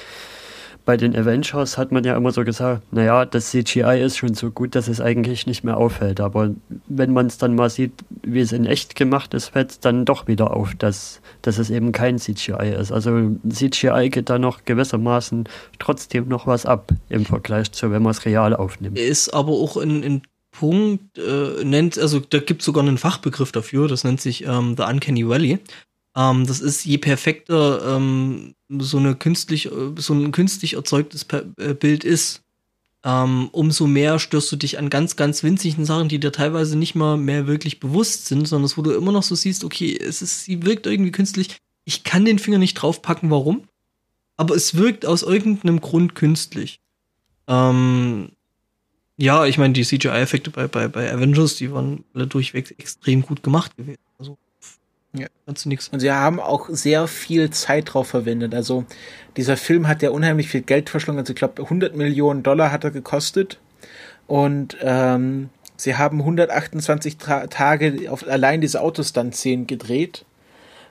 bei 0.86 0.97
den 0.97 1.16
Avengers 1.16 1.78
hat 1.78 1.91
man 1.91 2.03
ja 2.03 2.16
immer 2.16 2.32
so 2.32 2.43
gesagt, 2.43 2.93
naja, 2.93 3.26
das 3.26 3.49
CGI 3.49 4.01
ist 4.01 4.18
schon 4.18 4.36
so 4.36 4.51
gut, 4.51 4.76
dass 4.76 4.88
es 4.88 5.01
eigentlich 5.01 5.47
nicht 5.47 5.63
mehr 5.63 5.78
auffällt. 5.78 6.22
Aber 6.22 6.51
wenn 6.88 7.11
man 7.11 7.26
es 7.26 7.39
dann 7.39 7.55
mal 7.55 7.70
sieht, 7.72 7.91
wie 8.22 8.39
es 8.39 8.51
in 8.51 8.66
echt 8.66 8.95
gemacht 8.95 9.34
ist, 9.34 9.49
fällt 9.49 9.72
es 9.72 9.80
dann 9.80 10.05
doch 10.05 10.28
wieder 10.28 10.55
auf, 10.55 10.76
dass, 10.76 11.22
dass 11.41 11.57
es 11.57 11.72
eben 11.72 11.91
kein 11.91 12.20
CGI 12.20 12.76
ist. 12.80 12.91
Also 12.91 13.32
CGI 13.49 14.09
geht 14.11 14.30
da 14.30 14.38
noch 14.38 14.63
gewissermaßen 14.66 15.49
trotzdem 15.80 16.28
noch 16.28 16.45
was 16.45 16.68
ab 16.68 16.91
im 17.09 17.26
Vergleich 17.26 17.72
zu, 17.72 17.91
wenn 17.91 18.03
man 18.03 18.11
es 18.11 18.26
real 18.26 18.55
aufnimmt. 18.55 18.99
Ist 18.99 19.34
aber 19.34 19.53
auch 19.53 19.78
in, 19.78 20.03
in 20.03 20.22
Punkt 20.58 21.18
äh, 21.18 21.64
nennt, 21.64 21.97
also 21.97 22.20
da 22.20 22.39
gibt 22.39 22.62
es 22.62 22.66
sogar 22.66 22.84
einen 22.84 22.97
Fachbegriff 22.97 23.51
dafür, 23.51 23.88
das 23.88 24.03
nennt 24.03 24.22
sich 24.22 24.45
ähm, 24.45 24.76
The 24.78 24.84
Uncanny 24.84 25.28
Valley. 25.28 25.60
Ähm, 26.16 26.47
das 26.47 26.62
ist 26.62 26.86
je 26.86 26.97
perfekter 26.97 27.95
ähm, 27.95 28.56
so 28.80 28.97
eine 28.97 29.16
künstlich, 29.16 29.68
äh, 29.68 29.91
so 29.97 30.14
ein 30.14 30.32
künstlich 30.32 30.74
erzeugtes 30.74 31.26
per 31.26 31.43
äh, 31.58 31.74
Bild 31.74 32.03
ist, 32.03 32.41
ähm, 33.03 33.49
umso 33.51 33.86
mehr 33.86 34.18
störst 34.18 34.51
du 34.51 34.56
dich 34.56 34.80
an 34.80 34.89
ganz, 34.89 35.16
ganz 35.16 35.43
winzigen 35.43 35.86
Sachen, 35.86 36.10
die 36.10 36.20
dir 36.20 36.32
teilweise 36.32 36.76
nicht 36.76 36.95
mal 36.95 37.18
mehr 37.18 37.45
wirklich 37.45 37.80
bewusst 37.80 38.26
sind, 38.26 38.47
sondern 38.47 38.72
wo 38.76 38.82
du 38.82 38.91
immer 38.91 39.12
noch 39.12 39.22
so 39.22 39.36
siehst, 39.36 39.64
okay, 39.64 39.95
es 39.95 40.24
ist, 40.24 40.45
sie 40.45 40.64
wirkt 40.64 40.88
irgendwie 40.88 41.12
künstlich. 41.12 41.58
Ich 41.84 42.03
kann 42.03 42.26
den 42.26 42.39
Finger 42.39 42.58
nicht 42.58 42.74
draufpacken, 42.74 43.30
warum? 43.30 43.66
Aber 44.38 44.56
es 44.56 44.76
wirkt 44.76 45.06
aus 45.06 45.22
irgendeinem 45.22 45.82
Grund 45.82 46.16
künstlich. 46.16 46.80
Ähm, 47.47 48.30
ja, 49.18 49.45
ich 49.45 49.57
meine, 49.57 49.74
die 49.74 49.84
CGI-Effekte 49.84 50.51
bei, 50.51 50.68
bei, 50.68 50.88
bei 50.88 51.11
Avengers, 51.11 51.55
die 51.55 51.72
waren 51.72 52.03
alle 52.13 52.28
durchweg 52.28 52.76
extrem 52.78 53.22
gut 53.22 53.43
gemacht 53.43 53.78
gewesen. 53.78 54.01
Also, 54.20 54.38
ja. 55.13 55.28
kannst 55.45 55.66
du 55.66 55.70
nichts. 55.70 55.88
Und 55.89 56.01
sie 56.01 56.11
haben 56.11 56.39
auch 56.39 56.68
sehr 56.70 57.07
viel 57.07 57.49
Zeit 57.49 57.93
drauf 57.93 58.07
verwendet. 58.07 58.53
Also, 58.53 58.86
dieser 59.38 59.55
Film 59.55 59.88
hat 59.88 60.01
ja 60.01 60.09
unheimlich 60.09 60.49
viel 60.49 60.61
Geld 60.61 60.89
verschlungen. 60.89 61.20
Also, 61.20 61.32
ich 61.32 61.38
glaube, 61.38 61.63
100 61.63 61.95
Millionen 61.95 62.43
Dollar 62.43 62.72
hat 62.72 62.84
er 62.84 62.91
gekostet. 62.91 63.59
Und, 64.28 64.76
ähm, 64.82 65.49
sie 65.78 65.95
haben 65.95 66.20
128 66.20 67.18
Tra 67.18 67.47
Tage 67.47 68.11
auf 68.11 68.28
allein 68.28 68.59
diese 68.59 68.82
Autostunt-Szenen 68.82 69.68
gedreht 69.68 70.26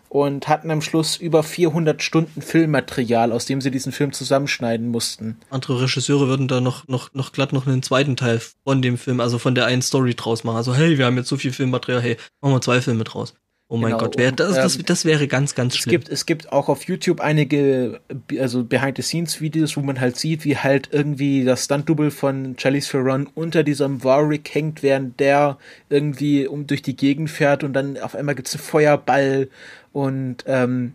und 0.08 0.48
hatten 0.48 0.70
am 0.70 0.82
Schluss 0.82 1.16
über 1.16 1.42
400 1.42 2.02
Stunden 2.02 2.42
Filmmaterial, 2.42 3.32
aus 3.32 3.46
dem 3.46 3.60
sie 3.60 3.70
diesen 3.70 3.92
Film 3.92 4.12
zusammenschneiden 4.12 4.88
mussten. 4.88 5.38
Andere 5.50 5.82
Regisseure 5.82 6.28
würden 6.28 6.48
da 6.48 6.60
noch, 6.60 6.86
noch, 6.88 7.12
noch 7.14 7.32
glatt 7.32 7.52
noch 7.52 7.66
einen 7.66 7.82
zweiten 7.82 8.16
Teil 8.16 8.40
von 8.64 8.82
dem 8.82 8.98
Film, 8.98 9.20
also 9.20 9.38
von 9.38 9.54
der 9.54 9.66
einen 9.66 9.82
Story 9.82 10.14
draus 10.14 10.44
machen. 10.44 10.56
Also, 10.56 10.74
hey, 10.74 10.98
wir 10.98 11.06
haben 11.06 11.16
jetzt 11.16 11.28
so 11.28 11.36
viel 11.36 11.52
Filmmaterial, 11.52 12.02
hey, 12.02 12.16
machen 12.40 12.54
wir 12.54 12.60
zwei 12.60 12.80
Filme 12.80 13.04
draus. 13.04 13.34
Oh 13.68 13.78
mein 13.78 13.92
genau, 13.92 14.04
Gott, 14.04 14.18
wär, 14.18 14.30
das, 14.30 14.56
das, 14.56 14.76
ähm, 14.76 14.82
das 14.84 15.04
wäre 15.06 15.26
ganz, 15.26 15.54
ganz 15.54 15.76
schlimm. 15.76 15.94
Es 15.94 16.00
gibt, 16.00 16.08
es 16.10 16.26
gibt 16.26 16.52
auch 16.52 16.68
auf 16.68 16.84
YouTube 16.84 17.20
einige, 17.20 18.00
also 18.38 18.62
Behind-the-Scenes-Videos, 18.62 19.76
wo 19.76 19.80
man 19.80 20.00
halt 20.00 20.18
sieht, 20.18 20.44
wie 20.44 20.58
halt 20.58 20.90
irgendwie 20.92 21.44
das 21.44 21.64
Stunt-Double 21.64 22.10
von 22.10 22.56
Charlize 22.58 22.90
Theron 22.90 23.26
unter 23.34 23.62
diesem 23.62 24.04
Warwick 24.04 24.54
hängt, 24.54 24.82
während 24.82 25.18
der 25.18 25.56
irgendwie 25.88 26.46
um 26.46 26.66
durch 26.66 26.82
die 26.82 26.94
Gegend 26.94 27.30
fährt 27.30 27.64
und 27.64 27.72
dann 27.72 27.96
auf 27.96 28.14
einmal 28.14 28.34
gibt's 28.34 28.54
einen 28.54 28.62
Feuerball 28.62 29.48
und 29.92 30.44
ähm, 30.46 30.94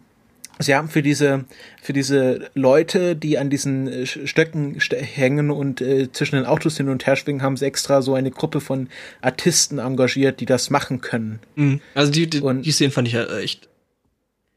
sie 0.59 0.75
haben 0.75 0.89
für 0.89 1.01
diese 1.01 1.45
für 1.81 1.93
diese 1.93 2.49
Leute, 2.53 3.15
die 3.15 3.37
an 3.37 3.49
diesen 3.49 3.87
äh, 3.87 4.05
Stöcken 4.05 4.77
hängen 4.79 5.49
und 5.51 5.81
äh, 5.81 6.11
zwischen 6.11 6.35
den 6.35 6.45
Autos 6.45 6.77
hin 6.77 6.89
und 6.89 7.07
her 7.07 7.15
schwingen, 7.15 7.41
haben 7.41 7.57
sie 7.57 7.65
extra 7.65 8.01
so 8.01 8.13
eine 8.13 8.31
Gruppe 8.31 8.61
von 8.61 8.89
Artisten 9.21 9.79
engagiert, 9.79 10.39
die 10.39 10.45
das 10.45 10.69
machen 10.69 11.01
können. 11.01 11.39
Mhm. 11.55 11.81
Also 11.95 12.11
die 12.11 12.29
die, 12.29 12.41
und, 12.41 12.63
die 12.63 12.71
Szenen 12.71 12.91
fand 12.91 13.07
ich 13.07 13.13
ja 13.15 13.25
echt 13.37 13.69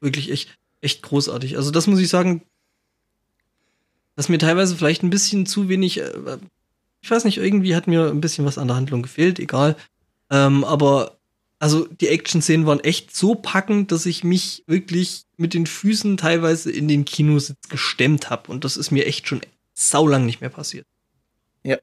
wirklich 0.01 0.31
echt 0.31 0.59
echt 0.81 1.03
großartig. 1.03 1.57
Also 1.57 1.71
das 1.71 1.87
muss 1.87 2.01
ich 2.01 2.09
sagen, 2.09 2.43
dass 4.17 4.29
mir 4.29 4.39
teilweise 4.39 4.77
vielleicht 4.77 5.03
ein 5.03 5.11
bisschen 5.11 5.47
zu 5.47 5.69
wenig 5.69 6.01
äh, 6.01 6.11
ich 7.03 7.11
weiß 7.11 7.25
nicht, 7.25 7.39
irgendwie 7.39 7.75
hat 7.75 7.89
mir 7.89 8.09
ein 8.09 8.21
bisschen 8.21 8.45
was 8.45 8.59
an 8.59 8.69
der 8.69 8.77
Handlung 8.77 9.03
gefehlt, 9.03 9.41
egal. 9.41 9.77
Ähm, 10.31 10.65
aber 10.65 11.19
also 11.63 11.87
die 11.87 12.09
Action-Szenen 12.09 12.67
waren 12.67 12.81
echt 12.81 13.15
so 13.15 13.37
packend, 13.37 13.93
dass 13.93 14.05
ich 14.05 14.25
mich 14.25 14.65
wirklich 14.67 15.27
mit 15.37 15.55
den 15.55 15.67
Füßen 15.67 16.17
teilweise 16.17 16.73
in 16.73 16.89
den 16.89 17.05
Kinositz 17.05 17.69
gestemmt 17.69 18.31
habe. 18.31 18.51
Und 18.51 18.65
das 18.65 18.77
ist 18.77 18.91
mir 18.91 19.07
echt 19.07 19.29
schon 19.29 19.43
saulang 19.73 20.27
nicht 20.27 20.41
mehr 20.41 20.51
passiert. 20.51 20.87
Ja, 21.63 21.77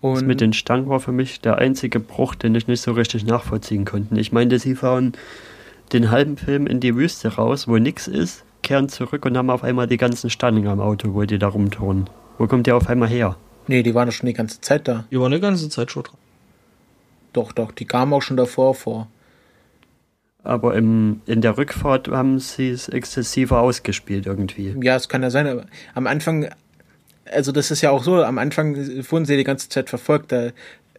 Und 0.00 0.14
das 0.14 0.24
mit 0.24 0.40
den 0.40 0.52
Stangen 0.52 0.88
war 0.88 0.98
für 0.98 1.12
mich 1.12 1.40
der 1.40 1.58
einzige 1.58 2.00
Bruch, 2.00 2.34
den 2.34 2.56
ich 2.56 2.66
nicht 2.66 2.80
so 2.80 2.90
richtig 2.90 3.24
nachvollziehen 3.24 3.84
konnte. 3.84 4.18
Ich 4.18 4.32
meinte, 4.32 4.58
sie 4.58 4.74
fahren 4.74 5.12
den 5.92 6.10
halben 6.10 6.36
Film 6.36 6.66
in 6.66 6.80
die 6.80 6.96
Wüste 6.96 7.28
raus, 7.28 7.68
wo 7.68 7.78
nichts 7.78 8.08
ist, 8.08 8.42
kehren 8.62 8.88
zurück 8.88 9.24
und 9.24 9.36
haben 9.36 9.50
auf 9.50 9.62
einmal 9.62 9.86
die 9.86 9.98
ganzen 9.98 10.30
Stangen 10.30 10.66
am 10.66 10.80
Auto, 10.80 11.14
wo 11.14 11.22
die 11.22 11.38
da 11.38 11.46
rumturnen. 11.46 12.10
Wo 12.38 12.48
kommt 12.48 12.66
der 12.66 12.74
auf 12.74 12.88
einmal 12.88 13.08
her? 13.08 13.36
Nee, 13.68 13.84
die 13.84 13.94
waren 13.94 14.08
doch 14.08 14.14
schon 14.14 14.26
die 14.26 14.32
ganze 14.32 14.60
Zeit 14.60 14.88
da. 14.88 15.04
Die 15.12 15.20
waren 15.20 15.30
die 15.30 15.38
ganze 15.38 15.68
Zeit 15.68 15.92
schon 15.92 16.02
dran. 16.02 16.18
Doch, 17.32 17.52
doch, 17.52 17.72
die 17.72 17.84
kamen 17.84 18.12
auch 18.12 18.22
schon 18.22 18.36
davor 18.36 18.74
vor. 18.74 19.08
Aber 20.44 20.74
im, 20.74 21.20
in 21.26 21.40
der 21.40 21.56
Rückfahrt 21.56 22.08
haben 22.08 22.38
sie 22.40 22.70
es 22.70 22.88
exzessiver 22.88 23.60
ausgespielt 23.60 24.26
irgendwie. 24.26 24.74
Ja, 24.82 24.96
es 24.96 25.08
kann 25.08 25.22
ja 25.22 25.30
sein, 25.30 25.46
aber 25.46 25.66
am 25.94 26.06
Anfang, 26.06 26.48
also 27.30 27.52
das 27.52 27.70
ist 27.70 27.80
ja 27.80 27.90
auch 27.90 28.02
so, 28.02 28.22
am 28.24 28.38
Anfang 28.38 28.74
wurden 29.08 29.24
sie 29.24 29.36
die 29.36 29.44
ganze 29.44 29.68
Zeit 29.68 29.88
verfolgt, 29.88 30.32
da 30.32 30.50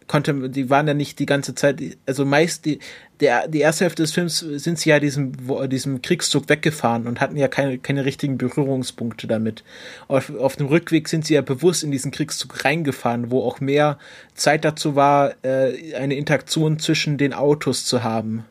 konnte, 0.06 0.48
die 0.50 0.70
waren 0.70 0.86
ja 0.86 0.94
nicht 0.94 1.18
die 1.18 1.26
ganze 1.26 1.54
Zeit, 1.54 1.80
also 2.06 2.24
meist 2.24 2.64
die, 2.64 2.78
der, 3.20 3.48
die 3.48 3.60
erste 3.60 3.84
Hälfte 3.84 4.02
des 4.02 4.12
Films 4.12 4.38
sind 4.38 4.78
sie 4.78 4.90
ja 4.90 5.00
diesem, 5.00 5.32
diesem 5.68 6.02
Kriegszug 6.02 6.48
weggefahren 6.48 7.06
und 7.06 7.20
hatten 7.20 7.36
ja 7.36 7.48
keine, 7.48 7.78
keine 7.78 8.04
richtigen 8.04 8.38
Berührungspunkte 8.38 9.26
damit. 9.26 9.62
Auf, 10.08 10.34
auf 10.36 10.56
dem 10.56 10.66
Rückweg 10.66 11.08
sind 11.08 11.24
sie 11.24 11.34
ja 11.34 11.42
bewusst 11.42 11.84
in 11.84 11.90
diesen 11.90 12.10
Kriegszug 12.10 12.64
reingefahren, 12.64 13.30
wo 13.30 13.42
auch 13.42 13.60
mehr 13.60 13.98
Zeit 14.34 14.64
dazu 14.64 14.96
war, 14.96 15.34
äh, 15.42 15.94
eine 15.94 16.16
Interaktion 16.16 16.78
zwischen 16.78 17.16
den 17.16 17.32
Autos 17.32 17.84
zu 17.84 18.02
haben. 18.02 18.44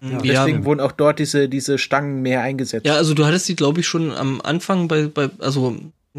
Ja, 0.00 0.18
deswegen 0.18 0.60
ja. 0.60 0.64
wurden 0.64 0.80
auch 0.80 0.92
dort 0.92 1.20
diese, 1.20 1.48
diese 1.48 1.78
Stangen 1.78 2.22
mehr 2.22 2.40
eingesetzt. 2.42 2.86
Ja, 2.86 2.96
also 2.96 3.14
du 3.14 3.24
hattest 3.24 3.48
die, 3.48 3.54
glaube 3.54 3.80
ich, 3.80 3.86
schon 3.86 4.10
am 4.10 4.40
Anfang 4.40 4.88
bei, 4.88 5.06
bei 5.06 5.30
also 5.38 5.76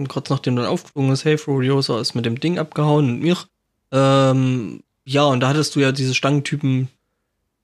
kurz 0.08 0.30
nachdem 0.30 0.56
dann 0.56 0.66
aufgeflogen 0.66 1.12
ist, 1.12 1.26
hey, 1.26 1.38
Furiosa 1.38 2.00
ist 2.00 2.16
mit 2.16 2.26
dem 2.26 2.40
Ding 2.40 2.60
abgehauen 2.60 3.10
und 3.10 3.20
mir. 3.20 3.38
Ähm, 3.92 4.82
ja, 5.06 5.26
und 5.26 5.40
da 5.42 5.50
hattest 5.50 5.76
du 5.76 5.80
ja 5.80 5.92
diese 5.92 6.14
Stangentypen 6.14 6.88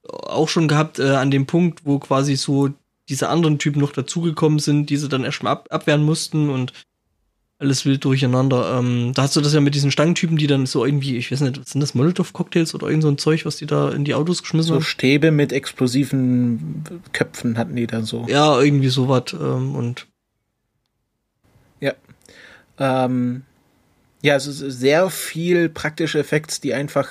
auch 0.03 0.49
schon 0.49 0.67
gehabt, 0.67 0.99
äh, 0.99 1.15
an 1.15 1.31
dem 1.31 1.45
Punkt, 1.45 1.85
wo 1.85 1.99
quasi 1.99 2.35
so 2.35 2.69
diese 3.09 3.29
anderen 3.29 3.57
Typen 3.57 3.79
noch 3.79 3.91
dazugekommen 3.91 4.59
sind, 4.59 4.89
die 4.89 4.97
sie 4.97 5.09
dann 5.09 5.23
erstmal 5.23 5.53
ab 5.53 5.67
abwehren 5.69 6.03
mussten 6.03 6.49
und 6.49 6.73
alles 7.59 7.85
wild 7.85 8.05
durcheinander. 8.05 8.79
Ähm, 8.79 9.11
da 9.13 9.23
hast 9.23 9.35
du 9.35 9.41
das 9.41 9.53
ja 9.53 9.59
mit 9.59 9.75
diesen 9.75 9.91
Stangentypen, 9.91 10.37
die 10.37 10.47
dann 10.47 10.65
so 10.65 10.85
irgendwie, 10.85 11.17
ich 11.17 11.29
weiß 11.31 11.41
nicht, 11.41 11.67
sind 11.67 11.81
das 11.81 11.93
Molotow-Cocktails 11.93 12.73
oder 12.73 12.87
irgend 12.87 13.03
so 13.03 13.09
ein 13.09 13.17
Zeug, 13.17 13.45
was 13.45 13.57
die 13.57 13.65
da 13.65 13.89
in 13.89 14.05
die 14.05 14.13
Autos 14.15 14.41
geschmissen 14.41 14.71
haben? 14.71 14.81
So 14.81 14.85
Stäbe 14.85 15.31
mit 15.31 15.51
explosiven 15.51 16.83
Köpfen 17.11 17.57
hatten 17.57 17.75
die 17.75 17.87
dann 17.87 18.05
so. 18.05 18.25
Ja, 18.29 18.59
irgendwie 18.59 18.87
sowas. 18.87 19.33
Ähm, 19.33 19.75
und. 19.75 20.07
Ähm, 22.79 23.43
ja, 24.21 24.33
also 24.33 24.51
sehr 24.51 25.09
viel 25.09 25.69
praktische 25.69 26.19
Effekte, 26.19 26.59
die 26.61 26.73
einfach 26.73 27.09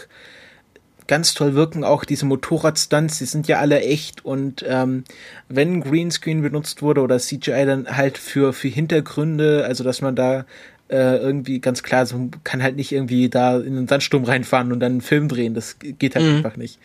ganz 1.07 1.35
toll 1.35 1.55
wirken. 1.55 1.85
Auch 1.85 2.05
diese 2.05 2.27
Motorradstunts, 2.27 3.19
die 3.19 3.24
sind 3.24 3.49
ja 3.49 3.59
alle 3.59 3.81
echt 3.81 4.24
und 4.24 4.65
ähm, 4.66 5.05
wenn 5.49 5.81
Greenscreen 5.81 6.43
benutzt 6.43 6.82
wurde 6.82 7.01
oder 7.01 7.19
CGI, 7.19 7.65
dann 7.65 7.97
halt 7.97 8.19
für, 8.19 8.53
für 8.53 8.69
Hintergründe, 8.69 9.65
also 9.66 9.85
dass 9.85 10.03
man 10.03 10.15
da 10.15 10.45
äh, 10.89 11.16
irgendwie 11.16 11.61
ganz 11.61 11.82
klar, 11.82 12.07
so 12.07 12.31
kann 12.45 12.62
halt 12.62 12.77
nicht 12.77 12.93
irgendwie 12.93 13.28
da 13.28 13.59
in 13.59 13.74
den 13.74 13.89
Sandsturm 13.89 14.24
reinfahren 14.24 14.73
und 14.73 14.81
dann 14.81 14.93
einen 14.93 15.01
Film 15.01 15.28
drehen. 15.28 15.55
Das 15.55 15.78
geht 15.81 16.15
halt 16.15 16.27
mhm. 16.27 16.36
einfach 16.36 16.57
nicht. 16.57 16.78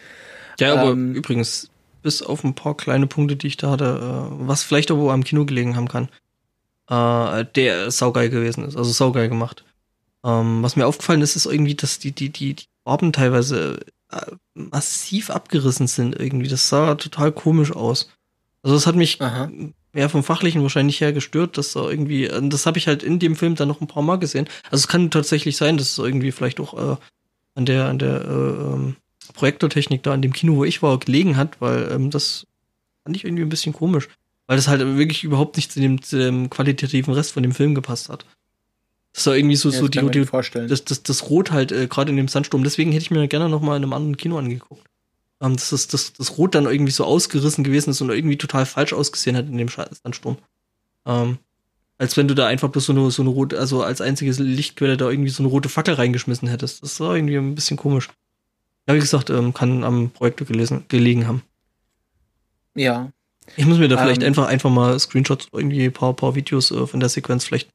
Ja, 0.60 0.74
aber 0.74 0.92
ähm, 0.92 1.14
übrigens, 1.14 1.70
bis 2.02 2.22
auf 2.22 2.44
ein 2.44 2.56
paar 2.56 2.76
kleine 2.76 3.08
Punkte, 3.08 3.36
die 3.36 3.48
ich 3.48 3.58
da 3.58 3.72
hatte, 3.72 4.30
äh, 4.32 4.48
was 4.48 4.64
vielleicht 4.64 4.92
auch 4.92 4.98
wo 4.98 5.10
am 5.10 5.24
Kino 5.24 5.46
gelegen 5.46 5.76
haben 5.76 5.88
kann, 5.88 6.10
äh, 6.90 7.46
der 7.56 7.92
saugeil 7.92 8.30
gewesen 8.30 8.66
ist, 8.66 8.76
also 8.76 8.92
saugeil 8.92 9.30
gemacht. 9.30 9.64
Ähm, 10.24 10.64
was 10.64 10.76
mir 10.76 10.88
aufgefallen 10.88 11.22
ist, 11.22 11.36
ist 11.36 11.46
irgendwie, 11.46 11.76
dass 11.76 12.00
die, 12.00 12.12
die, 12.12 12.30
die, 12.30 12.54
die 12.54 12.66
Farben 12.86 13.14
teilweise 13.14 13.80
massiv 14.54 15.30
abgerissen 15.30 15.88
sind 15.88 16.20
irgendwie. 16.20 16.48
Das 16.48 16.70
sah 16.70 16.96
total 16.96 17.32
komisch 17.32 17.72
aus. 17.72 18.10
Also 18.62 18.76
das 18.76 18.88
hat 18.88 18.96
mich 18.96 19.22
Aha. 19.22 19.52
mehr 19.92 20.10
vom 20.10 20.24
Fachlichen 20.24 20.62
wahrscheinlich 20.62 21.02
her 21.02 21.14
gestört, 21.14 21.58
dass 21.58 21.74
da 21.74 21.90
irgendwie, 21.90 22.28
das 22.28 22.66
habe 22.66 22.78
ich 22.78 22.88
halt 22.88 23.04
in 23.04 23.20
dem 23.20 23.36
Film 23.36 23.56
dann 23.56 23.68
noch 23.68 23.82
ein 23.82 23.88
paar 23.88 24.04
Mal 24.04 24.18
gesehen. 24.18 24.48
Also 24.66 24.84
es 24.84 24.88
kann 24.88 25.12
tatsächlich 25.12 25.58
sein, 25.58 25.78
dass 25.78 25.92
es 25.92 25.98
irgendwie 25.98 26.32
vielleicht 26.32 26.60
auch 26.60 26.74
äh, 26.74 26.98
an 27.56 27.66
der, 27.66 27.86
an 27.86 28.00
der 28.00 28.22
äh, 28.22 28.74
ähm, 28.74 28.96
Projektortechnik 29.34 30.04
da 30.04 30.14
an 30.14 30.22
dem 30.22 30.34
Kino, 30.34 30.56
wo 30.56 30.64
ich 30.64 30.82
war, 30.82 30.98
gelegen 31.00 31.38
hat, 31.38 31.60
weil 31.60 31.92
ähm, 31.92 32.10
das 32.10 32.46
fand 33.04 33.16
ich 33.16 33.26
irgendwie 33.26 33.44
ein 33.44 33.50
bisschen 33.50 33.74
komisch. 33.74 34.08
Weil 34.48 34.57
das 34.57 34.68
halt 34.68 34.82
wirklich 34.82 35.24
überhaupt 35.24 35.56
nicht 35.56 35.72
zu 35.72 35.80
dem, 35.80 36.02
zu 36.02 36.18
dem 36.18 36.49
qualitativen 36.49 37.14
Rest 37.14 37.32
von 37.32 37.44
dem 37.44 37.53
Film 37.53 37.76
gepasst 37.76 38.10
hat. 38.10 38.26
Das 39.14 39.28
war 39.28 39.36
irgendwie 39.36 39.56
so, 39.56 39.70
ja, 39.70 39.80
so 39.80 39.88
die, 39.88 39.99
die 39.99 40.26
das, 40.68 40.86
das, 40.86 41.03
das 41.03 41.30
Rot 41.30 41.52
halt, 41.52 41.72
äh, 41.72 41.88
gerade 41.88 42.10
in 42.10 42.18
dem 42.18 42.28
Sandsturm. 42.28 42.64
Deswegen 42.64 42.91
hätte 42.91 43.03
ich 43.03 43.11
mir 43.11 43.28
gerne 43.28 43.48
noch 43.48 43.61
mal 43.61 43.78
in 43.78 43.84
einem 43.84 43.94
anderen 43.94 44.18
Kino 44.18 44.38
angeguckt. 44.38 44.84
Ähm, 45.40 45.56
dass 45.56 45.70
das, 45.70 45.88
das, 45.88 46.14
das 46.14 46.38
Rot 46.38 46.56
dann 46.56 46.65
irgendwie 46.65 46.91
so 46.91 47.06
ausgerissen 47.06 47.64
gewesen 47.64 47.91
ist 47.91 48.02
und 48.02 48.10
irgendwie 48.10 48.38
total 48.38 48.65
falsch 48.65 48.94
ausgesehen 48.94 49.38
hat 49.38 49.45
in 49.45 49.57
dem 49.57 49.70
Sandsturm. 49.70 50.38
Ähm, 51.06 51.38
als 51.99 52.18
wenn 52.18 52.28
du 52.28 52.34
da 52.34 52.48
einfach 52.48 52.70
bloß 52.70 52.88
so 52.88 52.91
eine, 52.91 53.11
so 53.11 53.22
eine 53.22 53.30
rote, 53.30 53.57
also 53.57 53.84
als 53.84 54.02
einzige 54.02 54.32
Lichtquelle 54.32 54.98
da 54.98 55.10
irgendwie 55.10 55.30
so 55.30 55.44
eine 55.44 55.49
rote 55.49 55.70
Fackel 55.70 55.94
reingeschmissen 55.94 56.49
hättest. 56.49 56.84
Das 56.84 56.99
war 56.99 57.15
irgendwie 57.15 57.38
ein 57.38 57.56
bisschen 57.56 57.78
komisch. 57.78 58.10
Ja, 58.88 58.95
wie 58.95 58.99
gesagt, 58.99 59.30
ähm, 59.30 59.53
kann 59.53 59.84
am 59.86 60.10
Projektor 60.10 60.45
gelesen, 60.45 60.84
gelegen 60.90 61.28
haben. 61.28 61.44
Ja. 62.76 63.12
Ich 63.56 63.65
muss 63.65 63.78
mir 63.78 63.88
da 63.88 63.98
vielleicht 63.98 64.22
ähm, 64.22 64.28
einfach, 64.28 64.48
einfach 64.48 64.70
mal 64.70 64.98
Screenshots, 64.99 65.48
irgendwie 65.52 65.86
ein 65.86 65.94
paar, 65.94 66.14
paar 66.14 66.36
Videos 66.36 66.72
äh, 66.72 66.88
von 66.88 66.99
der 66.99 67.10
Sequenz 67.10 67.45
vielleicht 67.45 67.70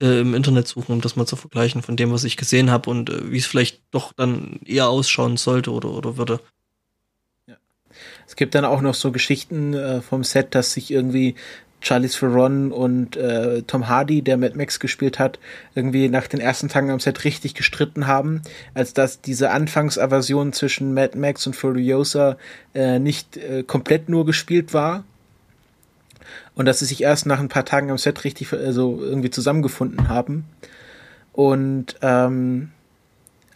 äh, 0.00 0.20
im 0.20 0.34
Internet 0.34 0.66
suchen, 0.66 0.92
um 0.92 1.00
das 1.00 1.16
mal 1.16 1.26
zu 1.26 1.36
vergleichen 1.36 1.82
von 1.82 1.96
dem, 1.96 2.12
was 2.12 2.24
ich 2.24 2.36
gesehen 2.36 2.70
habe 2.70 2.90
und 2.90 3.10
äh, 3.10 3.30
wie 3.30 3.38
es 3.38 3.46
vielleicht 3.46 3.80
doch 3.90 4.12
dann 4.12 4.60
eher 4.64 4.88
ausschauen 4.88 5.36
sollte 5.36 5.72
oder, 5.72 5.90
oder 5.90 6.16
würde. 6.16 6.40
Ja. 7.46 7.56
Es 8.26 8.36
gibt 8.36 8.54
dann 8.54 8.64
auch 8.64 8.80
noch 8.80 8.94
so 8.94 9.12
Geschichten 9.12 9.74
äh, 9.74 10.00
vom 10.00 10.24
Set, 10.24 10.54
dass 10.54 10.72
sich 10.72 10.90
irgendwie 10.90 11.34
Charlize 11.80 12.18
Theron 12.18 12.72
und 12.72 13.16
äh, 13.16 13.62
Tom 13.62 13.88
Hardy, 13.88 14.22
der 14.22 14.36
Mad 14.36 14.56
Max 14.56 14.80
gespielt 14.80 15.18
hat, 15.18 15.38
irgendwie 15.74 16.08
nach 16.08 16.26
den 16.26 16.40
ersten 16.40 16.68
Tagen 16.68 16.90
am 16.90 17.00
Set 17.00 17.24
richtig 17.24 17.54
gestritten 17.54 18.06
haben, 18.06 18.42
als 18.74 18.92
dass 18.92 19.20
diese 19.20 19.50
Anfangsaversion 19.50 20.52
zwischen 20.52 20.94
Mad 20.94 21.16
Max 21.16 21.46
und 21.46 21.56
Furiosa 21.56 22.36
äh, 22.74 22.98
nicht 22.98 23.36
äh, 23.36 23.62
komplett 23.62 24.08
nur 24.08 24.26
gespielt 24.26 24.74
war, 24.74 25.04
und 26.54 26.66
dass 26.66 26.80
sie 26.80 26.84
sich 26.84 27.02
erst 27.02 27.26
nach 27.26 27.40
ein 27.40 27.48
paar 27.48 27.64
Tagen 27.64 27.90
am 27.90 27.98
Set 27.98 28.24
richtig 28.24 28.52
also 28.52 28.98
irgendwie 29.00 29.30
zusammengefunden 29.30 30.08
haben. 30.08 30.44
Und 31.32 31.96
ähm, 32.02 32.70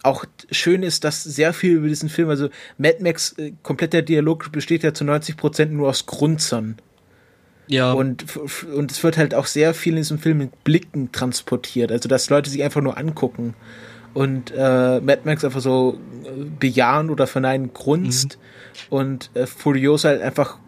auch 0.02 0.24
schön 0.50 0.82
ist, 0.82 1.04
dass 1.04 1.24
sehr 1.24 1.52
viel 1.52 1.76
über 1.76 1.88
diesen 1.88 2.08
Film, 2.08 2.28
also 2.28 2.48
Mad 2.78 3.02
Max, 3.02 3.32
äh, 3.38 3.52
kompletter 3.62 4.02
Dialog 4.02 4.52
besteht 4.52 4.82
ja 4.82 4.94
zu 4.94 5.04
90 5.04 5.36
Prozent 5.36 5.72
nur 5.72 5.88
aus 5.88 6.06
Grunzern. 6.06 6.76
Ja. 7.66 7.92
Und, 7.92 8.24
und 8.66 8.90
es 8.90 9.02
wird 9.02 9.16
halt 9.16 9.34
auch 9.34 9.46
sehr 9.46 9.74
viel 9.74 9.94
in 9.94 9.98
diesem 9.98 10.18
Film 10.18 10.38
mit 10.38 10.64
Blicken 10.64 11.12
transportiert, 11.12 11.90
also 11.90 12.08
dass 12.08 12.28
Leute 12.30 12.50
sich 12.50 12.62
einfach 12.62 12.82
nur 12.82 12.98
angucken 12.98 13.54
und 14.14 14.52
äh, 14.52 15.00
Mad 15.00 15.22
Max 15.24 15.44
einfach 15.44 15.60
so 15.60 15.98
äh, 16.24 16.44
bejahen 16.58 17.10
oder 17.10 17.26
verneinen 17.26 17.74
grunzt 17.74 18.38
mhm. 18.38 18.96
und 18.96 19.30
äh, 19.34 19.46
Furiosa 19.46 20.10
halt 20.10 20.22
einfach 20.22 20.58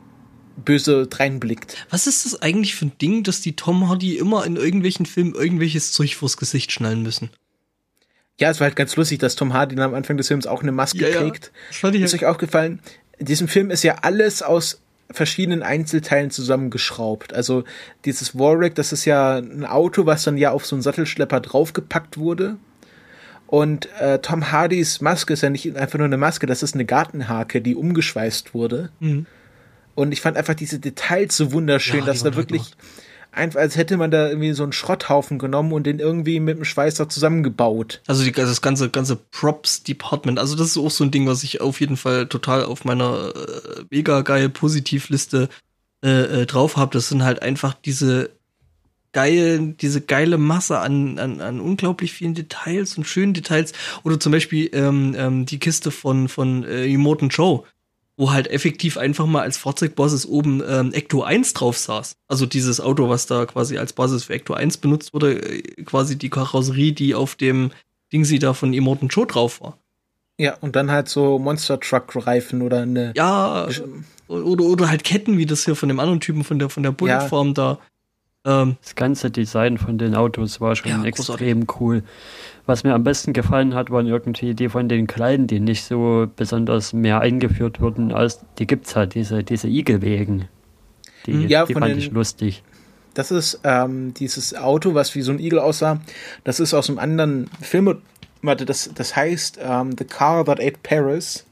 böse 0.56 1.08
reinblickt. 1.12 1.76
Was 1.90 2.06
ist 2.06 2.24
das 2.24 2.40
eigentlich 2.42 2.74
für 2.74 2.86
ein 2.86 2.98
Ding, 3.00 3.22
dass 3.22 3.40
die 3.40 3.54
Tom 3.54 3.88
Hardy 3.88 4.16
immer 4.16 4.44
in 4.44 4.56
irgendwelchen 4.56 5.06
Filmen 5.06 5.34
irgendwelches 5.34 5.92
Zeug 5.92 6.16
vors 6.16 6.36
Gesicht 6.36 6.72
schnallen 6.72 7.02
müssen? 7.02 7.30
Ja, 8.38 8.50
es 8.50 8.60
war 8.60 8.66
halt 8.66 8.76
ganz 8.76 8.96
lustig, 8.96 9.18
dass 9.18 9.36
Tom 9.36 9.52
Hardy 9.54 9.78
am 9.80 9.94
Anfang 9.94 10.16
des 10.16 10.28
Films 10.28 10.46
auch 10.46 10.62
eine 10.62 10.72
Maske 10.72 11.10
ja, 11.10 11.20
trägt. 11.20 11.52
Ja. 11.82 11.90
Ist 11.90 12.14
euch 12.14 12.26
aufgefallen? 12.26 12.80
In 13.18 13.26
diesem 13.26 13.48
Film 13.48 13.70
ist 13.70 13.82
ja 13.82 13.96
alles 14.02 14.42
aus 14.42 14.80
verschiedenen 15.10 15.62
Einzelteilen 15.62 16.30
zusammengeschraubt. 16.30 17.32
Also 17.32 17.64
dieses 18.04 18.38
Warwick, 18.38 18.74
das 18.74 18.92
ist 18.92 19.04
ja 19.04 19.36
ein 19.36 19.64
Auto, 19.64 20.06
was 20.06 20.24
dann 20.24 20.36
ja 20.36 20.50
auf 20.50 20.66
so 20.66 20.76
einen 20.76 20.82
Sattelschlepper 20.82 21.40
draufgepackt 21.40 22.18
wurde. 22.18 22.56
Und 23.46 23.88
äh, 24.00 24.18
Tom 24.18 24.50
Hardys 24.50 25.00
Maske 25.00 25.32
ist 25.32 25.42
ja 25.42 25.50
nicht 25.50 25.76
einfach 25.76 25.98
nur 25.98 26.06
eine 26.06 26.16
Maske, 26.16 26.46
das 26.46 26.62
ist 26.64 26.74
eine 26.74 26.84
Gartenhake, 26.84 27.60
die 27.60 27.76
umgeschweißt 27.76 28.54
wurde. 28.54 28.90
Mhm. 28.98 29.26
Und 29.94 30.12
ich 30.12 30.20
fand 30.20 30.36
einfach 30.36 30.54
diese 30.54 30.78
Details 30.80 31.36
so 31.36 31.52
wunderschön, 31.52 32.00
ja, 32.00 32.06
dass 32.06 32.22
da 32.22 32.34
wirklich 32.34 32.72
einfach, 33.36 33.60
als 33.60 33.76
hätte 33.76 33.96
man 33.96 34.10
da 34.10 34.28
irgendwie 34.28 34.52
so 34.52 34.62
einen 34.62 34.72
Schrotthaufen 34.72 35.38
genommen 35.38 35.72
und 35.72 35.84
den 35.84 35.98
irgendwie 35.98 36.40
mit 36.40 36.58
dem 36.58 36.64
Schweißer 36.64 37.08
zusammengebaut. 37.08 38.02
Also 38.06 38.24
die, 38.24 38.32
das 38.32 38.62
ganze, 38.62 38.90
ganze 38.90 39.16
Props-Department, 39.16 40.38
also 40.38 40.56
das 40.56 40.68
ist 40.68 40.78
auch 40.78 40.90
so 40.90 41.04
ein 41.04 41.10
Ding, 41.10 41.26
was 41.26 41.42
ich 41.42 41.60
auf 41.60 41.80
jeden 41.80 41.96
Fall 41.96 42.26
total 42.26 42.64
auf 42.64 42.84
meiner 42.84 43.32
äh, 43.34 43.84
mega 43.90 44.22
geil 44.22 44.48
Positivliste 44.48 45.48
äh, 46.04 46.42
äh, 46.42 46.46
drauf 46.46 46.76
habe. 46.76 46.92
Das 46.92 47.08
sind 47.08 47.24
halt 47.24 47.42
einfach 47.42 47.74
diese 47.74 48.30
geile, 49.12 49.60
diese 49.60 50.02
geile 50.02 50.36
Masse 50.36 50.78
an, 50.78 51.18
an, 51.18 51.40
an 51.40 51.60
unglaublich 51.60 52.12
vielen 52.12 52.34
Details 52.34 52.98
und 52.98 53.06
schönen 53.06 53.32
Details. 53.32 53.72
Oder 54.04 54.20
zum 54.20 54.32
Beispiel 54.32 54.68
ähm, 54.74 55.14
ähm, 55.16 55.46
die 55.46 55.58
Kiste 55.58 55.90
von, 55.90 56.28
von 56.28 56.64
äh, 56.64 56.84
Immortan 56.84 57.30
Joe 57.30 57.64
wo 58.16 58.32
halt 58.32 58.48
effektiv 58.48 58.96
einfach 58.96 59.26
mal 59.26 59.42
als 59.42 59.58
Fahrzeugbasis 59.58 60.26
oben 60.26 60.62
ähm, 60.66 60.92
Ecto 60.92 61.22
1 61.22 61.52
drauf 61.52 61.76
saß. 61.76 62.16
Also 62.28 62.46
dieses 62.46 62.80
Auto, 62.80 63.08
was 63.08 63.26
da 63.26 63.44
quasi 63.44 63.76
als 63.76 63.92
Basis 63.92 64.24
für 64.24 64.34
Ecto 64.34 64.54
1 64.54 64.78
benutzt 64.78 65.12
wurde, 65.12 65.38
äh, 65.38 65.62
quasi 65.84 66.16
die 66.16 66.30
Karosserie, 66.30 66.92
die 66.92 67.14
auf 67.14 67.34
dem 67.34 67.70
Ding 68.12 68.24
sie 68.24 68.38
da 68.38 68.54
von 68.54 68.72
Immortan 68.72 69.08
Joe 69.08 69.26
drauf 69.26 69.60
war. 69.60 69.78
Ja, 70.38 70.54
und 70.60 70.76
dann 70.76 70.90
halt 70.90 71.08
so 71.08 71.38
Monster 71.38 71.80
Truck 71.80 72.14
Reifen 72.26 72.62
oder 72.62 72.82
eine. 72.82 73.12
Ja, 73.16 73.68
oder, 74.28 74.64
oder 74.64 74.88
halt 74.88 75.04
Ketten, 75.04 75.38
wie 75.38 75.46
das 75.46 75.64
hier 75.64 75.76
von 75.76 75.88
dem 75.88 76.00
anderen 76.00 76.20
Typen 76.20 76.44
von 76.44 76.58
der, 76.58 76.68
von 76.68 76.82
der 76.82 76.92
Bulletform 76.92 77.48
ja. 77.48 77.52
da. 77.54 77.78
Ähm, 78.44 78.76
das 78.82 78.94
ganze 78.94 79.30
Design 79.30 79.78
von 79.78 79.98
den 79.98 80.14
Autos 80.14 80.60
war 80.60 80.76
schon 80.76 80.90
ja, 80.90 81.04
extrem 81.04 81.66
großartig. 81.66 81.80
cool. 81.80 82.02
Was 82.66 82.82
mir 82.82 82.94
am 82.94 83.04
besten 83.04 83.32
gefallen 83.32 83.74
hat, 83.74 83.90
waren 83.90 84.06
irgendwie 84.06 84.54
die 84.54 84.68
von 84.68 84.88
den 84.88 85.06
Kleinen, 85.06 85.46
die 85.46 85.60
nicht 85.60 85.84
so 85.84 86.26
besonders 86.34 86.92
mehr 86.92 87.20
eingeführt 87.20 87.80
wurden, 87.80 88.12
als 88.12 88.40
die 88.58 88.66
gibt's 88.66 88.96
halt, 88.96 89.14
diese, 89.14 89.44
diese 89.44 89.68
Igelwegen. 89.68 90.48
Die, 91.26 91.32
mhm. 91.32 91.48
ja, 91.48 91.64
die 91.64 91.74
fand 91.74 91.86
den, 91.86 91.98
ich 91.98 92.10
lustig. 92.10 92.64
Das 93.14 93.30
ist 93.30 93.60
ähm, 93.64 94.12
dieses 94.14 94.54
Auto, 94.54 94.94
was 94.94 95.14
wie 95.14 95.22
so 95.22 95.32
ein 95.32 95.38
Igel 95.38 95.58
aussah. 95.60 96.00
Das 96.44 96.60
ist 96.60 96.74
aus 96.74 96.90
einem 96.90 96.98
anderen 96.98 97.48
Film. 97.62 97.98
Warte, 98.42 98.66
das, 98.66 98.90
das 98.94 99.16
heißt 99.16 99.58
ähm, 99.62 99.94
The 99.96 100.04
Car 100.04 100.44
That 100.44 100.60
Ate 100.60 100.78
Paris 100.82 101.45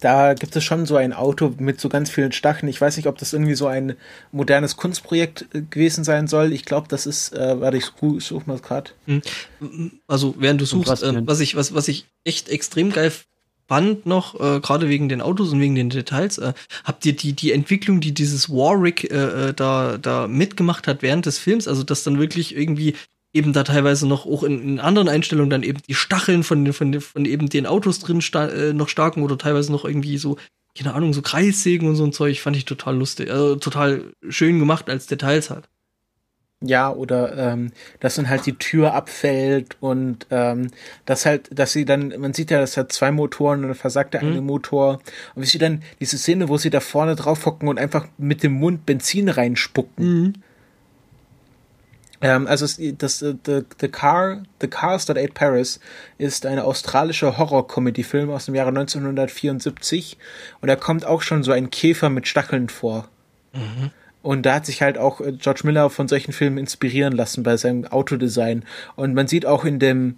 da 0.00 0.34
gibt 0.34 0.56
es 0.56 0.64
schon 0.64 0.86
so 0.86 0.96
ein 0.96 1.12
Auto 1.12 1.54
mit 1.58 1.80
so 1.80 1.88
ganz 1.88 2.10
vielen 2.10 2.32
Stacheln. 2.32 2.68
Ich 2.68 2.80
weiß 2.80 2.96
nicht, 2.96 3.06
ob 3.06 3.18
das 3.18 3.32
irgendwie 3.32 3.54
so 3.54 3.66
ein 3.66 3.96
modernes 4.32 4.76
Kunstprojekt 4.76 5.46
äh, 5.52 5.62
gewesen 5.62 6.04
sein 6.04 6.26
soll. 6.26 6.52
Ich 6.52 6.64
glaube, 6.64 6.88
das 6.88 7.06
ist, 7.06 7.32
äh, 7.34 7.60
warte, 7.60 7.76
ich 7.76 7.86
suche 8.18 8.42
mal 8.46 8.58
gerade. 8.58 8.90
Hm. 9.06 9.22
Also, 10.06 10.34
während 10.38 10.60
du 10.60 10.64
suchst, 10.64 10.90
was, 10.90 11.02
äh, 11.02 11.22
was, 11.26 11.40
ich, 11.40 11.54
was, 11.54 11.74
was 11.74 11.88
ich 11.88 12.06
echt 12.24 12.48
extrem 12.48 12.90
geil 12.92 13.12
fand 13.68 14.04
noch, 14.04 14.34
äh, 14.40 14.58
gerade 14.58 14.88
wegen 14.88 15.08
den 15.08 15.20
Autos 15.20 15.52
und 15.52 15.60
wegen 15.60 15.76
den 15.76 15.90
Details, 15.90 16.38
äh, 16.38 16.54
habt 16.82 17.06
ihr 17.06 17.14
die, 17.14 17.34
die 17.34 17.52
Entwicklung, 17.52 18.00
die 18.00 18.12
dieses 18.12 18.50
Warwick 18.50 19.08
äh, 19.10 19.50
äh 19.50 19.54
da, 19.54 19.96
da 19.96 20.26
mitgemacht 20.26 20.88
hat 20.88 21.02
während 21.02 21.26
des 21.26 21.38
Films, 21.38 21.68
also 21.68 21.84
dass 21.84 22.02
dann 22.02 22.18
wirklich 22.18 22.56
irgendwie 22.56 22.96
eben 23.32 23.52
da 23.52 23.62
teilweise 23.64 24.08
noch 24.08 24.26
auch 24.26 24.42
in, 24.42 24.62
in, 24.62 24.80
anderen 24.80 25.08
Einstellungen 25.08 25.50
dann 25.50 25.62
eben 25.62 25.80
die 25.88 25.94
Stacheln 25.94 26.42
von, 26.42 26.72
von, 26.72 27.00
von 27.00 27.24
eben 27.24 27.48
den 27.48 27.66
Autos 27.66 28.00
drin 28.00 28.20
sta 28.20 28.48
äh, 28.48 28.72
noch 28.72 28.88
starken 28.88 29.22
oder 29.22 29.38
teilweise 29.38 29.70
noch 29.70 29.84
irgendwie 29.84 30.18
so, 30.18 30.36
keine 30.76 30.94
Ahnung, 30.94 31.12
so 31.12 31.22
Kreissägen 31.22 31.88
und 31.88 31.96
so 31.96 32.04
ein 32.04 32.12
Zeug, 32.12 32.40
fand 32.40 32.56
ich 32.56 32.64
total 32.64 32.96
lustig, 32.96 33.30
also 33.30 33.56
total 33.56 34.12
schön 34.28 34.58
gemacht 34.58 34.88
als 34.90 35.06
Details 35.06 35.50
halt. 35.50 35.68
Ja, 36.62 36.92
oder 36.92 37.38
ähm, 37.38 37.72
dass 38.00 38.16
dann 38.16 38.28
halt 38.28 38.44
die 38.44 38.58
Tür 38.58 38.92
abfällt 38.92 39.78
und 39.80 40.26
ähm, 40.30 40.70
dass 41.06 41.24
halt, 41.24 41.48
dass 41.58 41.72
sie 41.72 41.86
dann, 41.86 42.12
man 42.18 42.34
sieht 42.34 42.50
ja, 42.50 42.60
das 42.60 42.76
hat 42.76 42.92
zwei 42.92 43.10
Motoren 43.12 43.60
und 43.60 43.68
dann 43.68 43.74
versagt 43.74 44.12
der 44.12 44.22
mhm. 44.22 44.32
eine 44.32 44.40
Motor. 44.42 45.00
Und 45.34 45.42
wie 45.42 45.46
sie 45.46 45.56
dann 45.56 45.82
diese 46.00 46.18
Szene, 46.18 46.50
wo 46.50 46.58
sie 46.58 46.68
da 46.68 46.80
vorne 46.80 47.16
drauf 47.16 47.46
hocken 47.46 47.66
und 47.66 47.78
einfach 47.78 48.08
mit 48.18 48.42
dem 48.42 48.52
Mund 48.52 48.84
Benzin 48.84 49.30
reinspucken. 49.30 50.24
Mhm 50.24 50.32
ähm, 52.20 52.46
also 52.46 52.66
das, 52.98 53.22
äh, 53.22 53.34
the, 53.46 53.60
the 53.80 53.88
Car, 53.88 54.42
The 54.60 54.68
Cars 54.68 55.06
That 55.06 55.16
Ate 55.16 55.32
Paris 55.32 55.80
ist 56.18 56.46
eine 56.46 56.64
australische 56.64 57.38
Horror-Comedy-Film 57.38 58.30
aus 58.30 58.46
dem 58.46 58.54
Jahre 58.54 58.68
1974 58.68 60.18
und 60.60 60.68
da 60.68 60.76
kommt 60.76 61.06
auch 61.06 61.22
schon 61.22 61.42
so 61.42 61.52
ein 61.52 61.70
Käfer 61.70 62.10
mit 62.10 62.28
Stacheln 62.28 62.68
vor. 62.68 63.08
Mhm. 63.52 63.90
Und 64.22 64.44
da 64.44 64.56
hat 64.56 64.66
sich 64.66 64.82
halt 64.82 64.98
auch 64.98 65.20
äh, 65.20 65.32
George 65.32 65.62
Miller 65.64 65.88
von 65.88 66.08
solchen 66.08 66.32
Filmen 66.32 66.58
inspirieren 66.58 67.14
lassen 67.14 67.42
bei 67.42 67.56
seinem 67.56 67.86
Autodesign. 67.86 68.64
Und 68.96 69.14
man 69.14 69.26
sieht 69.26 69.46
auch 69.46 69.64
in 69.64 69.78
dem 69.78 70.16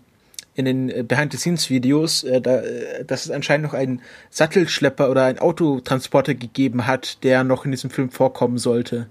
in 0.55 0.67
den 0.67 0.91
äh, 0.91 1.03
Behind-the-Scenes-Videos, 1.03 2.25
äh, 2.25 2.41
da, 2.41 2.63
dass 3.07 3.25
es 3.25 3.31
anscheinend 3.31 3.67
noch 3.67 3.75
einen 3.75 4.03
Sattelschlepper 4.31 5.11
oder 5.11 5.25
einen 5.25 5.39
Autotransporter 5.39 6.35
gegeben 6.35 6.87
hat, 6.87 7.23
der 7.25 7.45
noch 7.45 7.65
in 7.65 7.71
diesem 7.71 7.91
Film 7.91 8.11
vorkommen 8.11 8.59
sollte. 8.59 9.07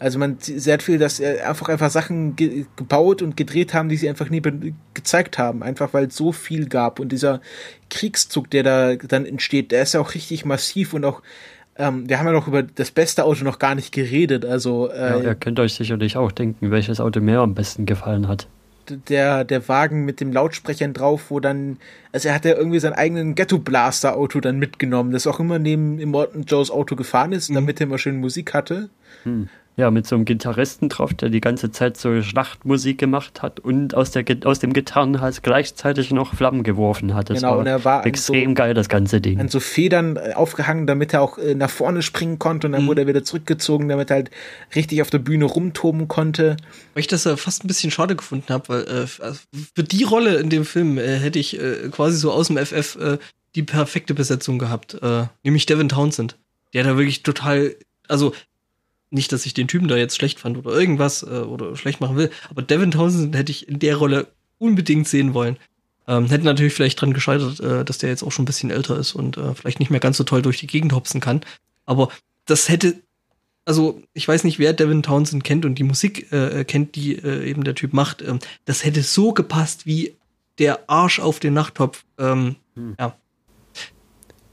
Also 0.00 0.18
man 0.18 0.36
sehr 0.38 0.78
viel, 0.78 0.98
dass 0.98 1.18
er 1.18 1.48
einfach 1.48 1.68
einfach 1.68 1.90
Sachen 1.90 2.36
ge 2.36 2.66
gebaut 2.76 3.20
und 3.22 3.36
gedreht 3.36 3.74
haben, 3.74 3.88
die 3.88 3.96
sie 3.96 4.08
einfach 4.08 4.30
nie 4.30 4.42
gezeigt 4.94 5.38
haben, 5.38 5.62
einfach 5.62 5.92
weil 5.92 6.06
es 6.06 6.16
so 6.16 6.32
viel 6.32 6.68
gab. 6.68 7.00
Und 7.00 7.10
dieser 7.10 7.40
Kriegszug, 7.90 8.50
der 8.50 8.62
da 8.62 8.94
dann 8.96 9.26
entsteht, 9.26 9.72
der 9.72 9.82
ist 9.82 9.94
ja 9.94 10.00
auch 10.00 10.14
richtig 10.14 10.44
massiv 10.44 10.94
und 10.94 11.04
auch 11.04 11.22
ähm, 11.78 12.08
wir 12.08 12.18
haben 12.18 12.26
ja 12.26 12.32
noch 12.32 12.48
über 12.48 12.62
das 12.62 12.90
beste 12.90 13.24
Auto 13.24 13.44
noch 13.44 13.58
gar 13.58 13.74
nicht 13.76 13.92
geredet, 13.92 14.44
also 14.44 14.90
äh, 14.90 15.10
ja, 15.10 15.20
ihr 15.20 15.34
könnt 15.36 15.60
euch 15.60 15.74
sicherlich 15.74 16.16
auch 16.16 16.32
denken, 16.32 16.72
welches 16.72 17.00
Auto 17.00 17.20
mir 17.20 17.38
am 17.38 17.54
besten 17.54 17.86
gefallen 17.86 18.26
hat. 18.26 18.48
Der, 19.08 19.44
der 19.44 19.68
Wagen 19.68 20.04
mit 20.04 20.20
dem 20.20 20.32
Lautsprechern 20.32 20.94
drauf, 20.94 21.26
wo 21.28 21.40
dann, 21.40 21.76
also 22.10 22.28
er 22.28 22.34
hat 22.34 22.44
ja 22.44 22.56
irgendwie 22.56 22.80
seinen 22.80 22.94
eigenen 22.94 23.34
Ghetto-Blaster-Auto 23.34 24.40
dann 24.40 24.58
mitgenommen, 24.58 25.12
das 25.12 25.26
auch 25.26 25.38
immer 25.38 25.58
neben 25.58 25.98
Immortan 26.00 26.44
Joes 26.44 26.70
Auto 26.70 26.96
gefahren 26.96 27.32
ist, 27.32 27.50
mhm. 27.50 27.54
damit 27.54 27.80
er 27.80 27.86
immer 27.86 27.98
schön 27.98 28.16
Musik 28.16 28.54
hatte. 28.54 28.88
Hm 29.22 29.48
ja, 29.78 29.92
mit 29.92 30.08
so 30.08 30.16
einem 30.16 30.24
Gitarristen 30.24 30.88
drauf, 30.88 31.14
der 31.14 31.28
die 31.28 31.40
ganze 31.40 31.70
Zeit 31.70 31.96
so 31.96 32.20
Schlachtmusik 32.20 32.98
gemacht 32.98 33.42
hat 33.42 33.60
und 33.60 33.94
aus, 33.94 34.10
der, 34.10 34.24
aus 34.44 34.58
dem 34.58 34.72
Gitarrenhals 34.72 35.40
gleichzeitig 35.42 36.10
noch 36.10 36.34
Flammen 36.34 36.64
geworfen 36.64 37.14
hat. 37.14 37.30
Das 37.30 37.38
genau, 37.38 37.52
war, 37.52 37.58
und 37.58 37.66
er 37.68 37.84
war 37.84 38.04
extrem 38.04 38.50
so, 38.50 38.54
geil, 38.54 38.74
das 38.74 38.88
ganze 38.88 39.20
Ding. 39.20 39.38
An 39.38 39.48
so 39.48 39.60
Federn 39.60 40.16
äh, 40.16 40.32
aufgehangen, 40.34 40.88
damit 40.88 41.14
er 41.14 41.22
auch 41.22 41.38
äh, 41.38 41.54
nach 41.54 41.70
vorne 41.70 42.02
springen 42.02 42.40
konnte 42.40 42.66
und 42.66 42.72
dann 42.72 42.82
mhm. 42.82 42.86
wurde 42.88 43.02
er 43.02 43.06
wieder 43.06 43.22
zurückgezogen, 43.22 43.88
damit 43.88 44.10
er 44.10 44.16
halt 44.16 44.30
richtig 44.74 45.00
auf 45.00 45.10
der 45.10 45.20
Bühne 45.20 45.44
rumtoben 45.44 46.08
konnte. 46.08 46.56
Weil 46.94 47.02
ich 47.02 47.06
das 47.06 47.24
äh, 47.24 47.36
fast 47.36 47.62
ein 47.62 47.68
bisschen 47.68 47.92
schade 47.92 48.16
gefunden 48.16 48.52
habe, 48.52 48.68
weil 48.68 48.82
äh, 48.82 49.22
also 49.22 49.40
für 49.76 49.84
die 49.84 50.02
Rolle 50.02 50.38
in 50.38 50.50
dem 50.50 50.64
Film 50.64 50.98
äh, 50.98 51.18
hätte 51.18 51.38
ich 51.38 51.56
äh, 51.56 51.88
quasi 51.92 52.16
so 52.16 52.32
aus 52.32 52.48
dem 52.48 52.56
FF 52.58 52.96
äh, 52.96 53.18
die 53.54 53.62
perfekte 53.62 54.12
Besetzung 54.14 54.58
gehabt, 54.58 54.94
äh, 55.02 55.26
nämlich 55.44 55.66
Devin 55.66 55.88
Townsend. 55.88 56.36
Der 56.74 56.82
da 56.82 56.96
wirklich 56.96 57.22
total, 57.22 57.76
also 58.08 58.34
nicht, 59.10 59.32
dass 59.32 59.46
ich 59.46 59.54
den 59.54 59.68
Typen 59.68 59.88
da 59.88 59.96
jetzt 59.96 60.16
schlecht 60.16 60.40
fand 60.40 60.56
oder 60.58 60.70
irgendwas 60.70 61.22
äh, 61.22 61.26
oder 61.26 61.76
schlecht 61.76 62.00
machen 62.00 62.16
will, 62.16 62.30
aber 62.50 62.62
Devin 62.62 62.90
Townsend 62.90 63.36
hätte 63.36 63.52
ich 63.52 63.68
in 63.68 63.78
der 63.78 63.96
Rolle 63.96 64.28
unbedingt 64.58 65.08
sehen 65.08 65.34
wollen. 65.34 65.56
Ähm, 66.06 66.26
hätte 66.26 66.44
natürlich 66.44 66.72
vielleicht 66.72 67.00
dran 67.00 67.12
gescheitert, 67.12 67.60
äh, 67.60 67.84
dass 67.84 67.98
der 67.98 68.08
jetzt 68.08 68.22
auch 68.22 68.32
schon 68.32 68.44
ein 68.44 68.46
bisschen 68.46 68.70
älter 68.70 68.98
ist 68.98 69.14
und 69.14 69.36
äh, 69.36 69.54
vielleicht 69.54 69.78
nicht 69.78 69.90
mehr 69.90 70.00
ganz 70.00 70.16
so 70.16 70.24
toll 70.24 70.42
durch 70.42 70.58
die 70.58 70.66
Gegend 70.66 70.92
hopsen 70.92 71.20
kann. 71.20 71.42
Aber 71.84 72.08
das 72.46 72.68
hätte, 72.68 72.94
also 73.66 74.02
ich 74.14 74.26
weiß 74.26 74.44
nicht, 74.44 74.58
wer 74.58 74.72
Devin 74.72 75.02
Townsend 75.02 75.44
kennt 75.44 75.66
und 75.66 75.74
die 75.74 75.84
Musik 75.84 76.32
äh, 76.32 76.64
kennt, 76.64 76.96
die 76.96 77.16
äh, 77.16 77.48
eben 77.48 77.62
der 77.62 77.74
Typ 77.74 77.92
macht. 77.92 78.22
Ähm, 78.22 78.38
das 78.64 78.84
hätte 78.84 79.02
so 79.02 79.32
gepasst 79.32 79.84
wie 79.84 80.16
der 80.58 80.88
Arsch 80.88 81.20
auf 81.20 81.40
den 81.40 81.52
Nachttopf. 81.54 82.04
Ähm, 82.18 82.56
hm. 82.74 82.96
Ja. 82.98 83.16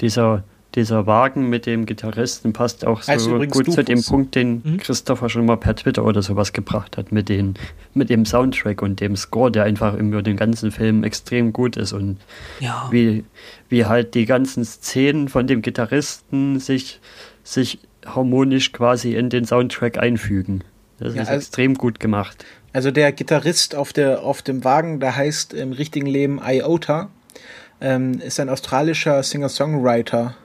Dieser 0.02 0.44
dieser 0.76 1.08
Wagen 1.08 1.50
mit 1.50 1.66
dem 1.66 1.86
Gitarristen 1.86 2.54
passt 2.54 2.86
auch 2.86 3.02
so 3.02 3.12
also 3.12 3.40
gut 3.40 3.72
zu 3.72 3.84
dem 3.84 4.04
Punkt, 4.04 4.36
den 4.36 4.62
mhm. 4.64 4.78
Christopher 4.78 5.30
schon 5.30 5.46
mal 5.46 5.58
per 5.58 5.76
Twitter 5.76 6.04
oder 6.04 6.22
sowas 6.22 6.54
gebracht 6.54 6.98
hat, 6.98 7.12
mit, 7.12 7.30
den, 7.30 7.56
mit 7.94 8.10
dem 8.10 8.26
Soundtrack 8.26 8.82
und 8.82 9.00
dem 9.00 9.16
Score, 9.16 9.52
der 9.52 9.64
einfach 9.64 9.96
über 9.96 10.22
den 10.22 10.38
ganzen 10.38 10.72
Film 10.72 11.04
extrem 11.04 11.54
gut 11.54 11.78
ist 11.78 11.94
und 11.94 12.18
ja. 12.60 12.88
wie, 12.92 13.24
wie 13.70 13.86
halt 13.86 14.14
die 14.14 14.26
ganzen 14.26 14.66
Szenen 14.66 15.30
von 15.30 15.48
dem 15.48 15.62
Gitarristen 15.62 16.60
sich, 16.60 17.00
sich 17.44 17.80
harmonisch 18.06 18.72
quasi 18.72 19.16
in 19.16 19.30
den 19.30 19.46
Soundtrack 19.46 19.98
einfügen. 19.98 20.64
Das 21.00 21.16
ja, 21.16 21.24
ist 21.24 21.30
also, 21.30 21.40
extrem 21.40 21.74
gut 21.76 22.00
gemacht. 22.00 22.46
Also 22.74 22.92
der 22.92 23.12
Gitarrist 23.12 23.76
auf, 23.76 23.94
der, 23.94 24.24
auf 24.24 24.42
dem 24.42 24.64
Wagen, 24.64 25.00
der 25.00 25.16
heißt 25.16 25.54
im 25.54 25.72
richtigen 25.72 26.08
Leben 26.08 26.42
Iota, 26.44 27.10
ähm, 27.82 28.20
ist 28.20 28.40
ein 28.40 28.50
australischer 28.50 29.22
Singer-Songwriter 29.24 30.36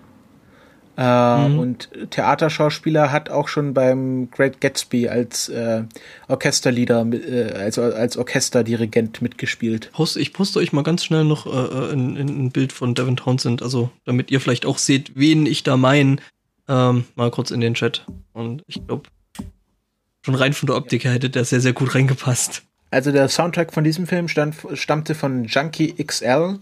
äh, 1.01 1.49
mhm. 1.49 1.59
Und 1.59 1.89
Theaterschauspieler 2.11 3.11
hat 3.11 3.31
auch 3.31 3.49
schon 3.49 3.73
beim 3.73 4.31
Great 4.31 4.61
Gatsby 4.61 5.09
als 5.09 5.49
äh, 5.49 5.85
Orchesterleader, 6.29 7.07
äh, 7.13 7.55
also 7.55 7.81
als 7.81 8.19
Orchesterdirigent 8.19 9.23
mitgespielt. 9.23 9.91
ich 10.17 10.35
poste 10.35 10.59
euch 10.59 10.75
mal 10.75 10.83
ganz 10.83 11.03
schnell 11.03 11.25
noch 11.25 11.47
äh, 11.47 11.93
ein, 11.95 12.19
ein, 12.19 12.51
Bild 12.51 12.75
von 12.75 12.95
Devin 12.95 13.17
Townsend, 13.17 13.63
also 13.63 13.91
damit 14.05 14.31
ihr 14.31 14.43
vielleicht 14.43 14.67
auch 14.67 14.77
seht, 14.77 15.13
wen 15.15 15.47
ich 15.47 15.63
da 15.63 15.79
meine. 15.79 16.17
Ähm, 16.69 17.05
mal 17.15 17.31
kurz 17.31 17.51
in 17.51 17.63
den 17.63 17.73
Chat. 17.73 18.05
Und 18.35 18.63
ich 18.67 18.87
glaube, 18.87 19.09
schon 20.23 20.35
rein 20.35 20.53
von 20.53 20.67
der 20.67 20.77
Optik 20.77 21.05
her 21.05 21.13
hätte 21.13 21.31
der 21.31 21.47
sehr, 21.47 21.63
sehr 21.63 21.73
gut 21.73 21.95
reingepasst. 21.95 22.63
Also 22.93 23.13
der 23.13 23.29
Soundtrack 23.29 23.73
von 23.73 23.85
diesem 23.85 24.07
Film 24.07 24.27
stand, 24.27 24.57
stammte 24.75 25.15
von 25.15 25.45
Junkie 25.45 25.95
XL. 25.95 26.59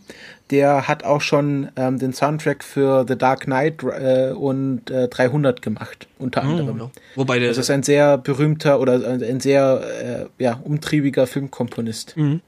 Der 0.51 0.87
hat 0.87 1.03
auch 1.05 1.23
schon 1.23 1.69
ähm, 1.77 1.99
den 1.99 2.13
Soundtrack 2.13 2.63
für 2.63 3.07
The 3.09 3.17
Dark 3.17 3.43
Knight 3.45 3.83
äh, 3.83 4.33
und 4.33 4.91
äh, 4.91 5.09
300 5.09 5.63
gemacht, 5.63 6.07
unter 6.19 6.43
oh, 6.45 6.49
anderem. 6.49 6.81
Oh, 6.83 6.91
Wobei 7.17 7.39
der, 7.39 7.49
das 7.49 7.59
ist 7.59 7.71
ein 7.71 7.83
sehr 7.83 8.19
berühmter 8.19 8.79
oder 8.81 8.95
ein 9.09 9.41
sehr 9.41 10.29
äh, 10.39 10.43
ja, 10.43 10.61
umtriebiger 10.63 11.27
Filmkomponist. 11.27 12.17
Mhm. 12.17 12.41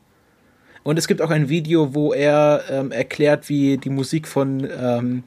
Und 0.83 0.99
es 0.99 1.09
gibt 1.09 1.21
auch 1.23 1.31
ein 1.31 1.49
Video, 1.49 1.95
wo 1.95 2.13
er 2.13 2.65
ähm, 2.71 2.91
erklärt, 2.91 3.49
wie 3.49 3.77
die 3.79 3.91
Musik 3.91 4.27
von 4.27 4.67
ähm, 4.79 5.25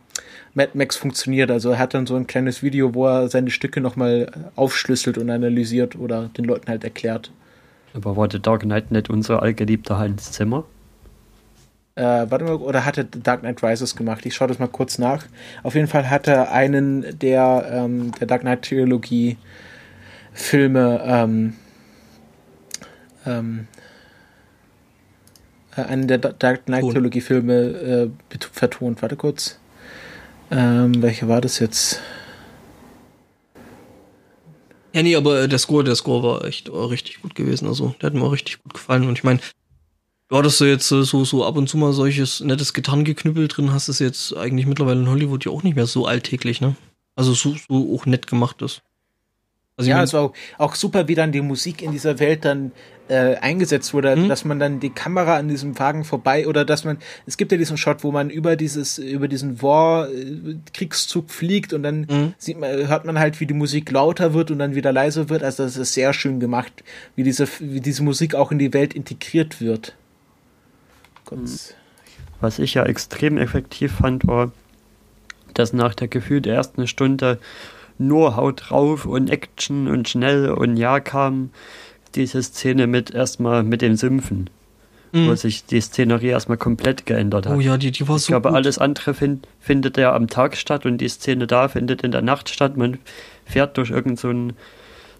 Mad 0.53 0.71
Max 0.73 0.95
funktioniert. 0.95 1.51
Also 1.51 1.71
er 1.71 1.79
hat 1.79 1.93
dann 1.93 2.07
so 2.07 2.15
ein 2.15 2.27
kleines 2.27 2.63
Video, 2.63 2.93
wo 2.93 3.07
er 3.07 3.29
seine 3.29 3.51
Stücke 3.51 3.81
nochmal 3.81 4.31
aufschlüsselt 4.55 5.17
und 5.17 5.29
analysiert 5.29 5.95
oder 5.95 6.29
den 6.37 6.45
Leuten 6.45 6.67
halt 6.67 6.83
erklärt. 6.83 7.31
Aber 7.93 8.17
war 8.17 8.29
The 8.31 8.39
Dark 8.39 8.61
Knight 8.61 8.91
nicht 8.91 9.09
unser 9.09 9.41
allgeliebter 9.41 9.97
Hans 9.97 10.31
Zimmer? 10.31 10.65
äh, 11.95 12.25
warte 12.29 12.45
mal, 12.45 12.55
oder 12.55 12.85
hatte 12.85 13.05
Dark 13.05 13.41
Knight 13.41 13.63
Rises 13.63 13.95
gemacht? 13.95 14.25
Ich 14.25 14.35
schaue 14.35 14.47
das 14.47 14.59
mal 14.59 14.67
kurz 14.67 14.97
nach. 14.97 15.25
Auf 15.61 15.75
jeden 15.75 15.87
Fall 15.87 16.09
hat 16.09 16.27
er 16.27 16.51
einen 16.51 17.19
der, 17.19 17.69
ähm, 17.71 18.11
der 18.19 18.27
Dark 18.27 18.41
Knight 18.41 18.63
Trilogie 18.63 19.37
Filme, 20.33 21.01
ähm, 21.05 21.53
ähm, 23.25 23.67
äh, 25.75 25.81
einen 25.81 26.07
der 26.07 26.17
Dark 26.17 26.65
Knight 26.65 26.83
Trilogie 26.91 27.21
Filme 27.21 27.53
äh, 27.53 28.09
vertont. 28.51 29.01
Warte 29.01 29.15
kurz. 29.15 29.59
Ähm, 30.49 31.01
welcher 31.01 31.27
war 31.27 31.41
das 31.41 31.59
jetzt? 31.59 32.01
Ja, 34.93 35.01
nee, 35.01 35.15
aber 35.15 35.47
der 35.47 35.59
Score, 35.59 35.83
der 35.83 35.95
Score 35.95 36.23
war 36.23 36.45
echt 36.45 36.69
richtig 36.71 37.21
gut 37.21 37.33
gewesen. 37.33 37.67
Also, 37.67 37.95
der 37.99 38.07
hat 38.07 38.13
mir 38.13 38.23
auch 38.23 38.31
richtig 38.31 38.61
gut 38.61 38.73
gefallen. 38.75 39.07
Und 39.07 39.17
ich 39.17 39.23
meine, 39.23 39.39
du 40.29 40.37
hattest 40.37 40.61
du 40.61 40.65
jetzt 40.65 40.87
so, 40.87 41.03
so 41.03 41.45
ab 41.45 41.57
und 41.57 41.67
zu 41.67 41.77
mal 41.77 41.93
solches 41.93 42.41
nettes 42.41 42.73
Gitarrengeknüppel 42.73 43.47
drin, 43.47 43.73
hast 43.73 43.87
es 43.87 43.99
jetzt 43.99 44.37
eigentlich 44.37 44.67
mittlerweile 44.67 45.01
in 45.01 45.09
Hollywood 45.09 45.45
ja 45.45 45.51
auch 45.51 45.63
nicht 45.63 45.75
mehr 45.75 45.87
so 45.87 46.05
alltäglich, 46.05 46.61
ne? 46.61 46.75
Also 47.15 47.33
so, 47.33 47.55
so 47.67 47.95
auch 47.95 48.05
nett 48.05 48.27
gemacht 48.27 48.61
ist. 48.61 48.81
Also 49.75 49.89
ja, 49.89 50.03
es 50.03 50.13
war 50.13 50.21
auch, 50.21 50.33
auch, 50.59 50.75
super, 50.75 51.07
wie 51.07 51.15
dann 51.15 51.31
die 51.31 51.41
Musik 51.41 51.81
in 51.81 51.91
dieser 51.91 52.19
Welt 52.19 52.45
dann 52.45 52.71
äh, 53.07 53.35
eingesetzt 53.37 53.93
wurde, 53.93 54.15
mhm. 54.15 54.29
dass 54.29 54.45
man 54.45 54.59
dann 54.59 54.79
die 54.79 54.91
Kamera 54.91 55.35
an 55.35 55.47
diesem 55.47 55.77
Wagen 55.79 56.03
vorbei 56.03 56.47
oder 56.47 56.63
dass 56.63 56.83
man, 56.83 56.99
es 57.25 57.37
gibt 57.37 57.51
ja 57.51 57.57
diesen 57.57 57.75
Shot, 57.77 58.03
wo 58.03 58.11
man 58.11 58.29
über 58.29 58.55
dieses, 58.55 58.99
über 58.99 59.27
diesen 59.27 59.63
War-Kriegszug 59.63 61.31
fliegt 61.31 61.73
und 61.73 61.81
dann 61.81 62.01
mhm. 62.01 62.33
sieht 62.37 62.59
man, 62.59 62.69
hört 62.87 63.05
man 63.05 63.17
halt, 63.17 63.39
wie 63.39 63.47
die 63.47 63.55
Musik 63.55 63.89
lauter 63.89 64.35
wird 64.35 64.51
und 64.51 64.59
dann 64.59 64.75
wieder 64.75 64.91
leiser 64.91 65.29
wird. 65.29 65.41
Also 65.41 65.63
das 65.63 65.75
ist 65.75 65.93
sehr 65.93 66.13
schön 66.13 66.39
gemacht, 66.39 66.83
wie 67.15 67.23
diese, 67.23 67.47
wie 67.59 67.81
diese 67.81 68.03
Musik 68.03 68.35
auch 68.35 68.51
in 68.51 68.59
die 68.59 68.73
Welt 68.73 68.93
integriert 68.93 69.59
wird. 69.59 69.95
Gott. 71.25 71.39
Was 72.41 72.59
ich 72.59 72.75
ja 72.75 72.85
extrem 72.85 73.37
effektiv 73.37 73.93
fand, 73.93 74.27
war, 74.27 74.51
dass 75.53 75.73
nach 75.73 75.95
der 75.95 76.07
gefühlt 76.07 76.45
ersten 76.45 76.87
Stunde 76.87 77.39
nur 78.07 78.35
Haut 78.35 78.69
drauf 78.69 79.05
und 79.05 79.29
Action 79.29 79.87
und 79.87 80.09
schnell 80.09 80.49
und 80.49 80.77
ja 80.77 80.99
kam 80.99 81.49
diese 82.15 82.41
Szene 82.43 82.87
mit 82.87 83.11
erstmal 83.11 83.63
mit 83.63 83.81
den 83.81 83.97
Sümpfen, 83.97 84.49
mhm. 85.11 85.27
wo 85.27 85.35
sich 85.35 85.65
die 85.65 85.81
Szenerie 85.81 86.27
erstmal 86.27 86.57
komplett 86.57 87.05
geändert 87.05 87.47
hat. 87.47 87.55
Oh 87.55 87.59
ja, 87.59 87.77
die, 87.77 87.91
die 87.91 88.07
war 88.07 88.19
so. 88.19 88.23
Ich 88.23 88.27
glaube, 88.27 88.49
gut. 88.49 88.57
alles 88.57 88.77
andere 88.77 89.13
find, 89.13 89.47
findet 89.59 89.97
ja 89.97 90.15
am 90.15 90.27
Tag 90.27 90.55
statt 90.57 90.85
und 90.85 90.99
die 90.99 91.09
Szene 91.09 91.47
da 91.47 91.67
findet 91.67 92.03
in 92.03 92.11
der 92.11 92.21
Nacht 92.21 92.49
statt. 92.49 92.77
Man 92.77 92.99
fährt 93.45 93.77
durch 93.77 93.89
irgendeinen 93.89 94.49
so 94.49 94.55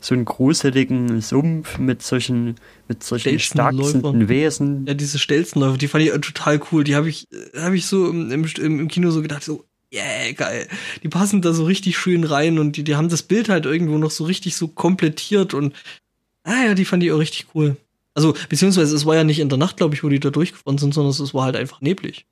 so 0.03 0.13
einen 0.13 0.25
gruseligen 0.25 1.21
Sumpf 1.21 1.79
mit 1.79 2.01
solchen, 2.01 2.55
mit 2.89 3.03
solchen 3.03 3.39
starksten 3.39 4.27
Wesen. 4.27 4.85
Ja, 4.85 4.93
diese 4.93 5.17
Stelzenläufer, 5.17 5.77
die 5.77 5.87
fand 5.87 6.03
ich 6.03 6.11
total 6.11 6.59
cool. 6.71 6.83
Die 6.83 6.95
habe 6.95 7.07
ich, 7.07 7.27
habe 7.55 7.77
ich 7.77 7.85
so 7.85 8.09
im, 8.09 8.29
im, 8.29 8.45
im 8.57 8.87
Kino 8.89 9.11
so 9.11 9.21
gedacht, 9.21 9.43
so, 9.43 9.63
yeah, 9.93 10.31
geil. 10.31 10.67
Die 11.03 11.09
passen 11.09 11.41
da 11.41 11.53
so 11.53 11.65
richtig 11.65 11.97
schön 11.97 12.23
rein 12.23 12.59
und 12.59 12.77
die, 12.77 12.83
die 12.83 12.95
haben 12.95 13.09
das 13.09 13.23
Bild 13.23 13.49
halt 13.49 13.65
irgendwo 13.65 13.97
noch 13.97 14.11
so 14.11 14.23
richtig 14.23 14.55
so 14.55 14.67
komplettiert 14.67 15.53
und 15.53 15.73
ah 16.43 16.65
ja, 16.65 16.73
die 16.73 16.85
fand 16.85 17.03
ich 17.03 17.11
auch 17.11 17.19
richtig 17.19 17.47
cool. 17.53 17.77
Also, 18.15 18.35
beziehungsweise 18.49 18.95
es 18.95 19.05
war 19.05 19.15
ja 19.15 19.23
nicht 19.23 19.39
in 19.39 19.49
der 19.49 19.57
Nacht, 19.57 19.77
glaube 19.77 19.95
ich, 19.95 20.03
wo 20.03 20.09
die 20.09 20.19
da 20.19 20.29
durchgefahren 20.29 20.77
sind, 20.77 20.93
sondern 20.93 21.11
es 21.11 21.33
war 21.33 21.45
halt 21.45 21.55
einfach 21.55 21.81
neblig. 21.81 22.25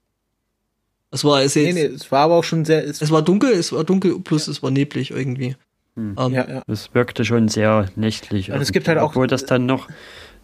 Es 1.12 1.24
war 1.24 1.42
es, 1.42 1.56
jetzt, 1.56 1.74
nee, 1.74 1.88
nee, 1.88 1.94
es 1.94 2.12
war 2.12 2.22
aber 2.22 2.36
auch 2.36 2.44
schon 2.44 2.66
sehr. 2.66 2.86
Es, 2.86 3.02
es 3.02 3.12
war 3.12 3.22
dunkel, 3.22 3.52
es 3.52 3.72
war 3.72 3.84
dunkel, 3.84 4.20
plus 4.20 4.46
ja. 4.46 4.52
es 4.52 4.64
war 4.64 4.72
neblig 4.72 5.12
irgendwie. 5.12 5.56
Hm. 5.96 6.18
Um, 6.18 6.28
ähm, 6.28 6.34
ja, 6.34 6.50
ja. 6.50 6.64
Es 6.68 6.94
wirkte 6.94 7.26
schon 7.26 7.50
sehr 7.50 7.90
nächtlich. 7.96 8.52
Und 8.52 8.62
es 8.62 8.72
gibt 8.72 8.88
halt 8.88 8.98
auch. 8.98 9.10
Obwohl 9.10 9.28
das 9.28 9.46
dann 9.46 9.66
noch 9.66 9.90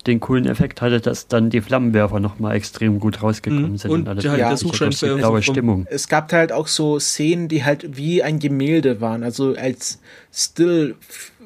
den 0.06 0.20
coolen 0.20 0.46
Effekt 0.46 0.82
hatte, 0.82 1.02
dass 1.02 1.28
dann 1.28 1.50
die 1.50 1.62
Flammenwerfer 1.62 2.20
nochmal 2.20 2.56
extrem 2.56 3.00
gut 3.00 3.22
rausgekommen 3.22 3.72
mhm. 3.72 3.78
sind. 3.78 3.92
Und, 3.92 4.08
und 4.08 4.24
ja, 4.24 4.36
der 4.36 4.58
Suchscheinwerfer. 4.58 5.16
Blaue 5.16 5.42
Stimmung. 5.42 5.86
Es 5.90 6.08
gab 6.08 6.32
halt 6.32 6.52
auch 6.52 6.68
so 6.68 7.00
Szenen, 7.00 7.48
die 7.48 7.64
halt 7.64 7.98
wie 7.98 8.24
ein 8.24 8.40
Gemälde 8.40 9.02
waren, 9.02 9.24
also 9.24 9.56
als 9.56 10.00
Still 10.32 10.96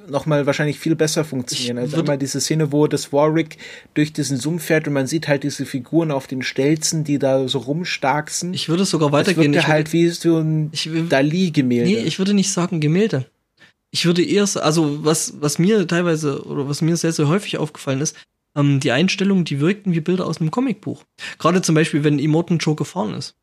nochmal 0.10 0.46
wahrscheinlich 0.46 0.80
viel 0.80 0.96
besser 0.96 1.24
funktionieren. 1.24 1.78
Also 1.78 1.98
einmal 1.98 2.18
diese 2.18 2.42
Szene, 2.42 2.72
wo 2.72 2.88
das 2.88 3.14
Warwick 3.14 3.58
durch 3.94 4.14
diesen 4.14 4.38
Sumpf 4.38 4.64
fährt 4.64 4.88
und 4.88 4.94
man 4.94 5.08
sieht 5.08 5.28
halt 5.28 5.44
diese 5.44 5.66
Figuren 5.66 6.12
auf 6.12 6.28
den 6.28 6.42
Stelzen, 6.42 7.04
die 7.04 7.20
da 7.20 7.48
so 7.48 7.60
rumstarksen. 7.60 8.54
Ich 8.54 8.70
würde 8.70 8.86
sogar 8.86 9.12
weitergehen. 9.12 9.54
Das 9.54 9.68
halt 9.68 9.94
wie 9.94 10.10
so 10.10 10.38
ein 10.40 10.72
Dali-Gemälde. 11.10 11.90
Nee, 11.90 12.00
ich 12.00 12.20
würde 12.20 12.34
nicht 12.34 12.52
sagen 12.52 12.80
Gemälde. 12.80 13.26
Ich 13.92 14.06
würde 14.06 14.24
eher, 14.24 14.48
also 14.56 15.04
was, 15.04 15.34
was 15.42 15.60
mir 15.60 15.86
teilweise 15.88 16.46
oder 16.46 16.68
was 16.68 16.82
mir 16.82 16.96
sehr, 16.96 17.12
sehr 17.12 17.28
häufig 17.28 17.58
aufgefallen 17.58 18.02
ist, 18.02 18.16
ähm, 18.56 18.80
die 18.80 18.92
Einstellungen, 18.92 19.46
die 19.46 19.60
wirkten 19.60 19.94
wie 19.94 20.02
Bilder 20.02 20.26
aus 20.26 20.40
einem 20.40 20.52
Comicbuch. 20.52 21.04
Gerade 21.40 21.62
zum 21.62 21.76
Beispiel, 21.76 22.04
wenn 22.04 22.20
Immortan 22.20 22.58
Joe 22.58 22.76
gefahren 22.76 23.14
ist. 23.14 23.36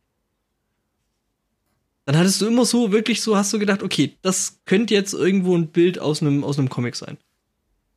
Dann 2.04 2.16
hattest 2.16 2.40
du 2.40 2.46
immer 2.46 2.64
so, 2.64 2.90
wirklich 2.90 3.20
so, 3.20 3.36
hast 3.36 3.52
du 3.52 3.58
gedacht, 3.58 3.82
okay, 3.82 4.16
das 4.22 4.60
könnte 4.64 4.94
jetzt 4.94 5.12
irgendwo 5.12 5.54
ein 5.54 5.68
Bild 5.68 5.98
aus 5.98 6.22
einem, 6.22 6.42
aus 6.42 6.58
einem 6.58 6.70
Comic 6.70 6.96
sein. 6.96 7.18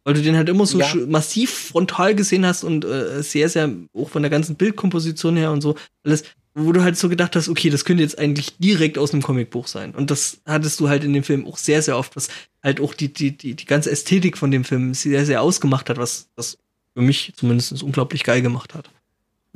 Weil 0.03 0.15
du 0.15 0.21
den 0.21 0.35
halt 0.35 0.49
immer 0.49 0.65
so 0.65 0.79
ja. 0.79 0.93
massiv 1.07 1.49
frontal 1.49 2.15
gesehen 2.15 2.45
hast 2.45 2.63
und 2.63 2.83
äh, 2.83 3.21
sehr, 3.23 3.47
sehr, 3.47 3.71
auch 3.93 4.09
von 4.09 4.23
der 4.23 4.31
ganzen 4.31 4.55
Bildkomposition 4.55 5.37
her 5.37 5.51
und 5.51 5.61
so, 5.61 5.75
alles, 6.03 6.23
wo 6.53 6.71
du 6.73 6.83
halt 6.83 6.97
so 6.97 7.07
gedacht 7.07 7.35
hast, 7.35 7.47
okay, 7.47 7.69
das 7.69 7.85
könnte 7.85 8.03
jetzt 8.03 8.19
eigentlich 8.19 8.57
direkt 8.57 8.97
aus 8.97 9.13
einem 9.13 9.21
Comicbuch 9.21 9.67
sein. 9.67 9.95
Und 9.95 10.11
das 10.11 10.41
hattest 10.45 10.79
du 10.79 10.89
halt 10.89 11.03
in 11.03 11.13
dem 11.13 11.23
Film 11.23 11.47
auch 11.47 11.57
sehr, 11.57 11.81
sehr 11.81 11.97
oft, 11.97 12.15
was 12.15 12.27
halt 12.61 12.81
auch 12.81 12.93
die, 12.93 13.13
die, 13.13 13.37
die, 13.37 13.53
die 13.53 13.65
ganze 13.65 13.91
Ästhetik 13.91 14.37
von 14.37 14.51
dem 14.51 14.65
Film 14.65 14.93
sehr, 14.93 15.25
sehr 15.25 15.41
ausgemacht 15.41 15.89
hat, 15.89 15.97
was, 15.97 16.29
was 16.35 16.57
für 16.93 17.01
mich 17.01 17.33
zumindest 17.35 17.83
unglaublich 17.83 18.23
geil 18.23 18.41
gemacht 18.41 18.73
hat. 18.73 18.89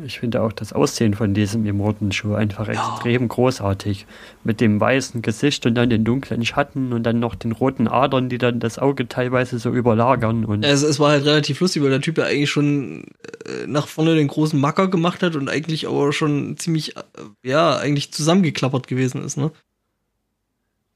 Ich 0.04 0.20
finde 0.20 0.42
auch 0.42 0.52
das 0.52 0.74
Aussehen 0.74 1.14
von 1.14 1.34
diesem 1.34 1.66
Immortan-Schuh 1.66 2.34
einfach 2.34 2.68
ja. 2.68 2.74
extrem 2.74 3.30
großartig. 3.30 4.06
Mit 4.44 4.60
dem 4.60 4.78
weißen 4.78 5.22
Gesicht 5.22 5.66
und 5.66 5.76
dann 5.76 5.90
den 5.90 6.04
dunklen 6.04 6.44
Schatten 6.46 6.92
und 6.92 7.04
dann 7.04 7.22
noch 7.22 7.34
den 7.34 7.54
roten 7.54 7.88
Adern, 7.88 8.28
die 8.28 8.38
dann 8.38 8.60
das 8.60 8.78
Auge 8.78 9.08
teilweise 9.08 9.58
so 9.58 9.72
überlagern. 9.72 10.44
Und 10.44 10.66
es, 10.66 10.84
es 10.84 11.00
war 11.00 11.12
halt 11.12 11.24
relativ 11.24 11.62
lustig, 11.62 11.82
weil 11.82 11.92
der 11.92 12.02
Typ 12.02 12.18
ja 12.18 12.26
eigentlich 12.26 12.50
schon 12.50 13.06
äh, 13.46 13.68
nach 13.68 13.88
vorne 13.88 14.16
den 14.16 14.28
großen 14.28 14.60
Macker 14.60 14.90
gemacht 14.90 15.24
hat 15.24 15.38
und 15.38 15.48
eigentlich 15.48 15.88
aber 15.88 16.12
schon 16.12 16.58
ziemlich, 16.58 16.98
äh, 16.98 17.02
ja, 17.42 17.78
eigentlich 17.78 18.12
zusammengeklappert 18.12 18.88
gewesen 18.88 19.24
ist, 19.24 19.38
ne? 19.38 19.52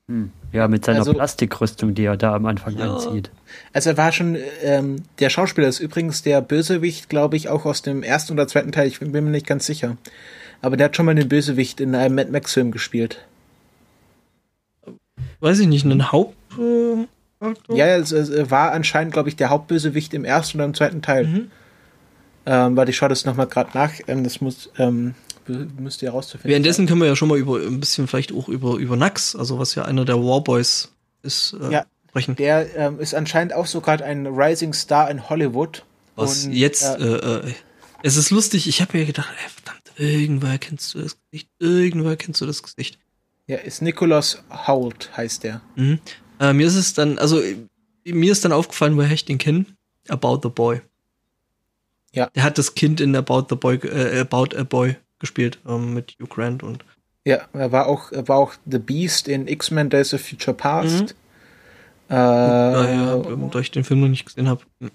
Hm. 0.10 0.32
Ja, 0.52 0.68
mit 0.68 0.84
seiner 0.84 1.00
also, 1.00 1.14
Plastikrüstung, 1.14 1.96
die 1.96 2.04
er 2.04 2.18
da 2.18 2.36
am 2.36 2.46
Anfang 2.48 2.78
ja. 2.78 2.96
anzieht. 2.96 3.32
Also 3.74 3.92
er 3.92 3.98
war 3.98 4.12
schon, 4.12 4.38
ähm, 4.64 5.04
der 5.20 5.30
Schauspieler 5.30 5.68
ist 5.68 5.80
übrigens 5.80 6.22
der 6.22 6.42
Bösewicht, 6.42 7.10
glaube 7.10 7.38
ich, 7.38 7.50
auch 7.50 7.66
aus 7.66 7.82
dem 7.82 8.04
ersten 8.04 8.34
oder 8.34 8.48
zweiten 8.48 8.72
Teil, 8.72 8.88
ich 8.88 9.00
bin 9.00 9.12
mir 9.12 9.22
nicht 9.22 9.48
ganz 9.48 9.66
sicher. 9.66 9.98
Aber 10.62 10.78
der 10.78 10.86
hat 10.86 10.96
schon 10.96 11.06
mal 11.06 11.16
den 11.16 11.30
Bösewicht 11.30 11.80
in 11.80 11.96
einem 11.96 12.16
Mad 12.16 12.32
Max-Film 12.32 12.72
gespielt. 12.72 13.26
Weiß 15.40 15.60
ich 15.60 15.68
nicht, 15.68 15.86
einen 15.86 16.12
Haupt... 16.12 16.36
Äh, 16.58 17.06
ja, 17.70 17.86
es, 17.96 18.12
es, 18.12 18.52
war 18.52 18.74
anscheinend, 18.74 19.14
glaube 19.14 19.30
ich, 19.30 19.38
der 19.38 19.50
Hauptbösewicht 19.50 20.14
im 20.14 20.26
ersten 20.26 20.58
oder 20.58 20.66
im 20.66 20.74
zweiten 20.74 21.02
Teil. 21.02 21.26
Mhm. 21.26 21.52
Ähm, 22.46 22.76
weil 22.76 22.90
ich 22.90 22.98
schaue 22.98 23.10
das 23.10 23.26
nochmal 23.26 23.48
gerade 23.48 23.72
nach. 23.74 23.94
Ähm, 24.08 24.26
das 24.26 24.42
muss, 24.42 24.70
ähm, 24.78 25.14
müsste 25.48 26.06
ja 26.06 26.12
rauszufinden. 26.12 26.50
Währenddessen 26.50 26.86
können 26.88 27.02
wir 27.02 27.08
ja 27.08 27.16
schon 27.16 27.30
mal 27.30 27.38
über 27.38 27.60
ein 27.60 27.80
bisschen 27.80 28.08
vielleicht 28.08 28.34
auch 28.34 28.50
über, 28.50 28.76
über 28.76 28.96
Nax, 28.96 29.36
also 29.36 29.60
was 29.60 29.76
ja 29.76 29.86
einer 29.86 30.06
der 30.06 30.18
Warboys 30.18 30.92
ist, 31.22 31.56
äh, 31.62 31.72
ja, 31.72 31.86
sprechen. 32.10 32.36
Der 32.36 32.76
ähm, 32.76 33.00
ist 33.00 33.16
anscheinend 33.16 33.54
auch 33.54 33.66
so 33.66 33.82
gerade 33.82 34.04
ein 34.06 34.28
Rising 34.28 34.74
Star 34.74 35.10
in 35.10 35.30
Hollywood. 35.30 35.86
Was 36.16 36.46
und, 36.46 36.54
jetzt, 36.54 36.84
äh, 36.84 37.16
äh, 37.16 37.54
es 38.04 38.18
ist 38.18 38.30
lustig, 38.30 38.68
ich 38.68 38.82
habe 38.82 38.98
mir 38.98 39.06
gedacht, 39.06 39.30
ey, 39.42 39.50
verdammt, 39.50 39.92
irgendwoher 39.98 40.58
kennst 40.58 40.94
du 40.94 41.00
das 41.00 41.18
Gesicht, 41.32 41.50
irgendwoher 41.60 42.18
kennst 42.18 42.42
du 42.42 42.46
das 42.46 42.64
Gesicht. 42.64 43.00
Ja, 43.48 43.58
ist 43.58 43.82
Nicholas 43.82 44.44
Hoult, 44.68 45.10
heißt 45.16 45.44
der. 45.44 45.62
Mhm. 45.76 46.00
Äh, 46.40 46.54
mir 46.54 46.68
ist 46.68 46.76
es 46.76 46.94
dann, 46.94 47.18
also 47.18 47.42
mir 48.06 48.32
ist 48.32 48.46
dann 48.46 48.52
aufgefallen, 48.52 48.98
woher 48.98 49.12
ich 49.12 49.26
den 49.26 49.38
kenne. 49.38 49.66
About 50.08 50.42
the 50.44 50.50
Boy. 50.50 50.82
Ja. 52.14 52.30
Der 52.36 52.44
hat 52.44 52.58
das 52.58 52.76
Kind 52.76 53.02
in 53.02 53.16
About 53.16 53.46
the 53.50 53.56
Boy, 53.56 53.78
äh, 53.78 54.20
About 54.20 54.56
a 54.58 54.64
Boy 54.64 54.96
gespielt 55.20 55.60
ähm, 55.68 55.94
mit 55.94 56.16
Hugh 56.20 56.28
Grant 56.28 56.64
und. 56.64 56.84
Ja, 57.26 57.48
er 57.54 57.72
war 57.72 57.88
auch, 57.88 58.12
er 58.12 58.28
war 58.28 58.38
auch 58.38 58.54
The 58.66 58.80
Beast 58.80 59.28
in 59.28 59.48
X-Men 59.48 59.90
Days 59.90 60.14
of 60.14 60.22
Future 60.22 60.56
Past. 60.56 61.02
Mhm. 61.02 61.08
Äh, 62.10 62.14
Daher, 62.14 63.24
da 63.52 63.60
ich 63.60 63.72
den 63.72 63.84
Film 63.84 64.02
noch 64.02 64.08
nicht 64.08 64.26
gesehen 64.26 64.50
habe. 64.50 64.62
Hm. 64.82 64.92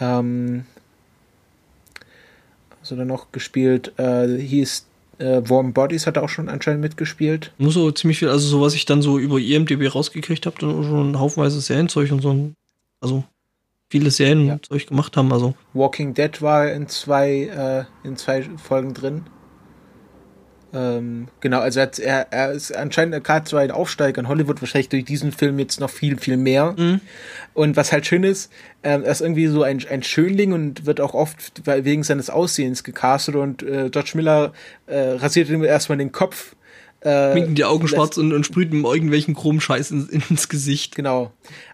Ähm, 0.00 0.64
also 2.80 2.96
dann 2.96 3.08
noch 3.08 3.32
gespielt, 3.32 3.98
äh, 3.98 4.38
hieß 4.38 4.86
äh, 5.18 5.42
Warm 5.48 5.72
Bodies 5.72 6.06
hat 6.06 6.16
er 6.16 6.22
auch 6.22 6.28
schon 6.28 6.48
anscheinend 6.48 6.80
mitgespielt. 6.80 7.52
Nur 7.58 7.72
so 7.72 7.90
ziemlich 7.90 8.20
viel, 8.20 8.28
also 8.28 8.46
so 8.46 8.60
was 8.60 8.74
ich 8.74 8.86
dann 8.86 9.02
so 9.02 9.18
über 9.18 9.38
IMDB 9.38 9.92
rausgekriegt 9.92 10.46
habe, 10.46 10.56
dann 10.60 10.84
schon 10.84 11.18
haufenweise 11.18 11.60
Serienzeug 11.60 12.12
und 12.12 12.22
so. 12.22 12.52
Also 13.00 13.24
viele 13.90 14.10
Serien 14.10 14.46
ja. 14.46 14.58
Gemacht 14.86 15.16
haben. 15.16 15.32
Also. 15.32 15.54
Walking 15.74 16.14
Dead 16.14 16.40
war 16.40 16.70
in 16.70 16.88
zwei, 16.88 17.86
äh, 18.04 18.06
in 18.06 18.16
zwei 18.16 18.42
Folgen 18.42 18.94
drin. 18.94 19.22
Ähm, 20.74 21.28
genau, 21.40 21.60
also 21.60 21.80
er, 21.80 22.26
er 22.30 22.52
ist 22.52 22.76
anscheinend 22.76 23.24
gerade 23.24 23.48
so 23.48 23.56
ein 23.56 23.70
Aufsteiger 23.70 24.20
in 24.20 24.28
Hollywood, 24.28 24.60
wahrscheinlich 24.60 24.90
durch 24.90 25.04
diesen 25.04 25.32
Film 25.32 25.58
jetzt 25.58 25.80
noch 25.80 25.88
viel, 25.88 26.18
viel 26.18 26.36
mehr. 26.36 26.74
Mhm. 26.76 27.00
Und 27.54 27.76
was 27.76 27.90
halt 27.92 28.06
schön 28.06 28.22
ist, 28.22 28.52
ähm, 28.82 29.02
er 29.04 29.12
ist 29.12 29.22
irgendwie 29.22 29.46
so 29.46 29.62
ein, 29.62 29.82
ein 29.88 30.02
Schönling 30.02 30.52
und 30.52 30.84
wird 30.84 31.00
auch 31.00 31.14
oft 31.14 31.62
wegen 31.66 32.02
seines 32.02 32.28
Aussehens 32.28 32.84
gecastet 32.84 33.34
und 33.34 33.62
äh, 33.62 33.88
George 33.90 34.12
Miller 34.14 34.52
äh, 34.86 34.98
rasiert 34.98 35.48
ihm 35.48 35.64
erstmal 35.64 35.98
den 35.98 36.12
Kopf. 36.12 36.54
Äh, 37.00 37.32
Schminken 37.32 37.54
die 37.54 37.64
Augen 37.64 37.88
schwarz 37.88 38.16
und, 38.18 38.32
und 38.32 38.44
sprüht 38.44 38.72
ihm 38.72 38.84
irgendwelchen 38.84 39.34
Chromscheiß 39.34 39.90
ins, 39.92 40.08
ins 40.08 40.48
Gesicht. 40.48 40.96
Genau. 40.96 41.32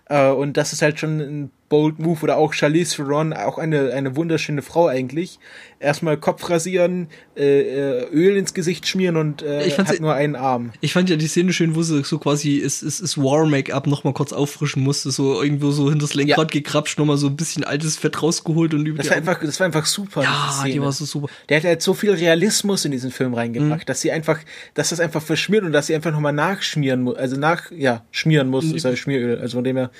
Äh, 0.08 0.28
und 0.28 0.56
das 0.56 0.72
ist 0.72 0.82
halt 0.82 1.00
schon 1.00 1.20
ein 1.20 1.50
Bold 1.68 1.98
Move 1.98 2.20
oder 2.22 2.36
auch 2.36 2.52
Charlize 2.52 2.96
Theron, 2.96 3.32
auch 3.32 3.58
eine, 3.58 3.92
eine 3.92 4.16
wunderschöne 4.16 4.62
Frau 4.62 4.86
eigentlich. 4.86 5.38
Erstmal 5.80 6.16
Kopf 6.16 6.48
rasieren, 6.48 7.08
äh, 7.36 7.60
äh 7.60 8.08
Öl 8.12 8.36
ins 8.36 8.54
Gesicht 8.54 8.86
schmieren 8.86 9.16
und 9.16 9.42
äh, 9.42 9.66
ich 9.66 9.78
hat 9.78 10.00
nur 10.00 10.14
einen 10.14 10.36
Arm. 10.36 10.72
Ich 10.80 10.92
fand 10.92 11.10
ja 11.10 11.16
die 11.16 11.26
Szene 11.26 11.52
schön, 11.52 11.74
wo 11.74 11.82
sie 11.82 12.04
so 12.04 12.18
quasi 12.18 12.56
ist, 12.56 12.82
ist, 12.82 13.00
ist 13.00 13.18
War-Make-up 13.18 13.86
nochmal 13.86 14.12
kurz 14.12 14.32
auffrischen 14.32 14.82
musste, 14.82 15.10
so 15.10 15.42
irgendwo 15.42 15.70
so 15.70 15.90
hinter 15.90 16.06
das 16.06 16.14
Lenkrad 16.14 16.54
ja. 16.54 16.60
gekrapscht, 16.60 16.98
nochmal 16.98 17.16
so 17.16 17.26
ein 17.26 17.36
bisschen 17.36 17.64
altes 17.64 17.96
Fett 17.96 18.22
rausgeholt 18.22 18.74
und 18.74 18.86
über 18.86 18.98
das 18.98 19.10
war 19.10 19.16
einfach, 19.16 19.40
Das 19.40 19.58
war 19.58 19.66
einfach 19.66 19.86
super. 19.86 20.22
Ja, 20.22 20.64
die 20.66 20.80
war 20.80 20.92
so 20.92 21.04
super. 21.04 21.28
Der 21.48 21.58
hat 21.58 21.64
halt 21.64 21.82
so 21.82 21.94
viel 21.94 22.12
Realismus 22.12 22.84
in 22.84 22.92
diesen 22.92 23.10
Film 23.10 23.34
reingebracht, 23.34 23.80
mhm. 23.80 23.86
dass 23.86 24.00
sie 24.00 24.12
einfach, 24.12 24.38
dass 24.74 24.90
das 24.90 25.00
einfach 25.00 25.22
verschmiert 25.22 25.64
und 25.64 25.72
dass 25.72 25.88
sie 25.88 25.94
einfach 25.94 26.12
nochmal 26.12 26.32
nachschmieren 26.32 27.02
muss, 27.02 27.16
also 27.16 27.36
nach, 27.36 27.70
ja, 27.70 28.04
schmieren 28.10 28.48
muss, 28.48 28.66
mhm. 28.66 28.76
ist 28.76 28.84
halt 28.84 28.98
Schmieröl, 28.98 29.38
also 29.38 29.58
von 29.58 29.64
dem 29.64 29.76
her 29.76 29.90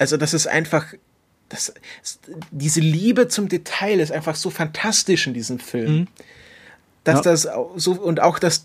also 0.00 0.16
das 0.16 0.32
ist 0.32 0.46
einfach, 0.46 0.86
das, 1.50 1.74
diese 2.50 2.80
Liebe 2.80 3.28
zum 3.28 3.48
Detail 3.48 4.00
ist 4.00 4.12
einfach 4.12 4.34
so 4.34 4.48
fantastisch 4.50 5.26
in 5.26 5.34
diesem 5.34 5.58
Film. 5.58 5.92
Mhm. 5.92 6.08
Dass 7.04 7.24
ja. 7.24 7.32
das 7.32 7.48
so, 7.76 7.92
und 7.92 8.20
auch 8.20 8.38
das, 8.38 8.64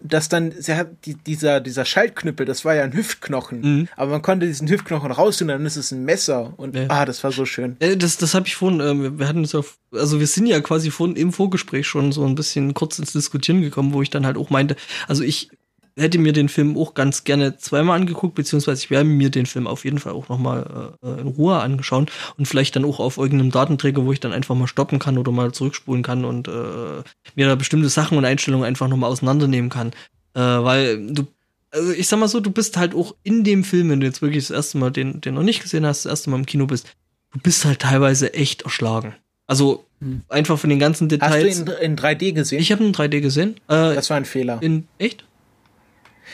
dass 0.00 0.28
dann, 0.28 0.52
sie 0.56 0.74
hat, 0.74 0.88
die, 1.04 1.14
dieser, 1.14 1.60
dieser 1.60 1.84
Schaltknüppel, 1.84 2.46
das 2.46 2.64
war 2.64 2.74
ja 2.74 2.84
ein 2.84 2.92
Hüftknochen, 2.92 3.60
mhm. 3.60 3.88
aber 3.96 4.12
man 4.12 4.22
konnte 4.22 4.46
diesen 4.46 4.68
Hüftknochen 4.68 5.10
rausholen, 5.10 5.48
dann 5.48 5.66
ist 5.66 5.76
es 5.76 5.90
ein 5.90 6.04
Messer 6.04 6.54
und 6.56 6.76
ja. 6.76 6.86
ah, 6.88 7.04
das 7.04 7.24
war 7.24 7.32
so 7.32 7.44
schön. 7.44 7.76
Äh, 7.80 7.96
das, 7.96 8.16
das 8.16 8.34
habe 8.34 8.46
ich 8.46 8.54
vorhin, 8.54 8.80
äh, 8.80 9.18
wir 9.18 9.26
hatten 9.26 9.42
es 9.42 9.54
auf, 9.54 9.78
also 9.92 10.20
wir 10.20 10.26
sind 10.28 10.46
ja 10.46 10.60
quasi 10.60 10.92
vorhin 10.92 11.16
im 11.16 11.32
Vorgespräch 11.32 11.88
schon 11.88 12.12
so 12.12 12.24
ein 12.24 12.36
bisschen 12.36 12.72
kurz 12.74 13.00
ins 13.00 13.12
Diskutieren 13.12 13.62
gekommen, 13.62 13.92
wo 13.92 14.02
ich 14.02 14.10
dann 14.10 14.26
halt 14.26 14.36
auch 14.36 14.50
meinte, 14.50 14.76
also 15.08 15.24
ich 15.24 15.50
hätte 15.96 16.18
mir 16.18 16.32
den 16.32 16.48
Film 16.48 16.76
auch 16.76 16.94
ganz 16.94 17.24
gerne 17.24 17.56
zweimal 17.56 17.98
angeguckt, 17.98 18.34
beziehungsweise 18.34 18.82
ich 18.82 18.90
werde 18.90 19.08
mir 19.08 19.30
den 19.30 19.46
Film 19.46 19.66
auf 19.66 19.84
jeden 19.84 19.98
Fall 19.98 20.12
auch 20.12 20.28
nochmal 20.28 20.92
äh, 21.02 21.20
in 21.20 21.28
Ruhe 21.28 21.58
angeschaut 21.58 22.12
und 22.36 22.46
vielleicht 22.46 22.76
dann 22.76 22.84
auch 22.84 23.00
auf 23.00 23.16
irgendeinem 23.16 23.50
Datenträger, 23.50 24.04
wo 24.04 24.12
ich 24.12 24.20
dann 24.20 24.32
einfach 24.32 24.54
mal 24.54 24.66
stoppen 24.66 24.98
kann 24.98 25.16
oder 25.16 25.32
mal 25.32 25.52
zurückspulen 25.52 26.02
kann 26.02 26.24
und 26.24 26.48
äh, 26.48 27.02
mir 27.34 27.46
da 27.46 27.54
bestimmte 27.54 27.88
Sachen 27.88 28.18
und 28.18 28.24
Einstellungen 28.24 28.66
einfach 28.66 28.88
nochmal 28.88 29.10
auseinandernehmen 29.10 29.70
kann. 29.70 29.92
Äh, 30.34 30.40
weil 30.40 31.06
du, 31.06 31.26
also 31.70 31.92
ich 31.92 32.08
sag 32.08 32.18
mal 32.18 32.28
so, 32.28 32.40
du 32.40 32.50
bist 32.50 32.76
halt 32.76 32.94
auch 32.94 33.14
in 33.22 33.42
dem 33.42 33.64
Film, 33.64 33.88
wenn 33.88 34.00
du 34.00 34.06
jetzt 34.06 34.20
wirklich 34.20 34.46
das 34.46 34.54
erste 34.54 34.78
Mal 34.78 34.90
den, 34.90 35.22
den 35.22 35.34
noch 35.34 35.42
nicht 35.42 35.62
gesehen 35.62 35.86
hast, 35.86 36.04
das 36.04 36.10
erste 36.10 36.30
Mal 36.30 36.36
im 36.36 36.46
Kino 36.46 36.66
bist, 36.66 36.94
du 37.32 37.38
bist 37.38 37.64
halt 37.64 37.80
teilweise 37.80 38.34
echt 38.34 38.62
erschlagen. 38.62 39.14
Also 39.46 39.84
hm. 40.00 40.22
einfach 40.28 40.58
von 40.58 40.70
den 40.70 40.78
ganzen 40.78 41.08
Details. 41.08 41.44
Hast 41.44 41.68
du 41.68 41.72
ihn 41.72 41.92
in 41.92 41.96
3D 41.96 42.32
gesehen? 42.32 42.60
Ich 42.60 42.72
habe 42.72 42.82
ihn 42.82 42.88
in 42.88 42.94
3D 42.94 43.20
gesehen. 43.20 43.56
Äh, 43.68 43.94
das 43.94 44.10
war 44.10 44.16
ein 44.16 44.24
Fehler. 44.24 44.58
In 44.60 44.88
echt? 44.98 45.24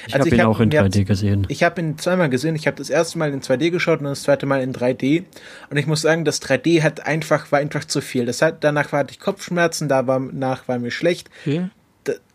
Ich 0.06 0.14
also 0.14 0.26
habe 0.26 0.36
ihn 0.36 0.42
hab, 0.42 0.48
auch 0.48 0.60
in 0.60 0.70
3D 0.70 1.04
gesehen. 1.04 1.46
Ich 1.48 1.62
habe 1.62 1.80
ihn 1.80 1.98
zweimal 1.98 2.28
gesehen. 2.28 2.56
Ich 2.56 2.66
habe 2.66 2.76
das 2.76 2.90
erste 2.90 3.18
Mal 3.18 3.32
in 3.32 3.40
2D 3.40 3.70
geschaut 3.70 4.00
und 4.00 4.06
das 4.06 4.22
zweite 4.22 4.46
Mal 4.46 4.62
in 4.62 4.72
3D. 4.72 5.24
Und 5.70 5.76
ich 5.76 5.86
muss 5.86 6.02
sagen, 6.02 6.24
das 6.24 6.42
3D 6.42 6.82
hat 6.82 7.06
einfach, 7.06 7.52
war 7.52 7.58
einfach 7.58 7.84
zu 7.84 8.00
viel. 8.00 8.26
Das 8.26 8.42
hat, 8.42 8.64
danach 8.64 8.92
hatte 8.92 9.12
ich 9.12 9.20
Kopfschmerzen, 9.20 9.88
danach 9.88 10.68
war 10.68 10.78
mir 10.78 10.90
schlecht. 10.90 11.30
Okay. 11.42 11.68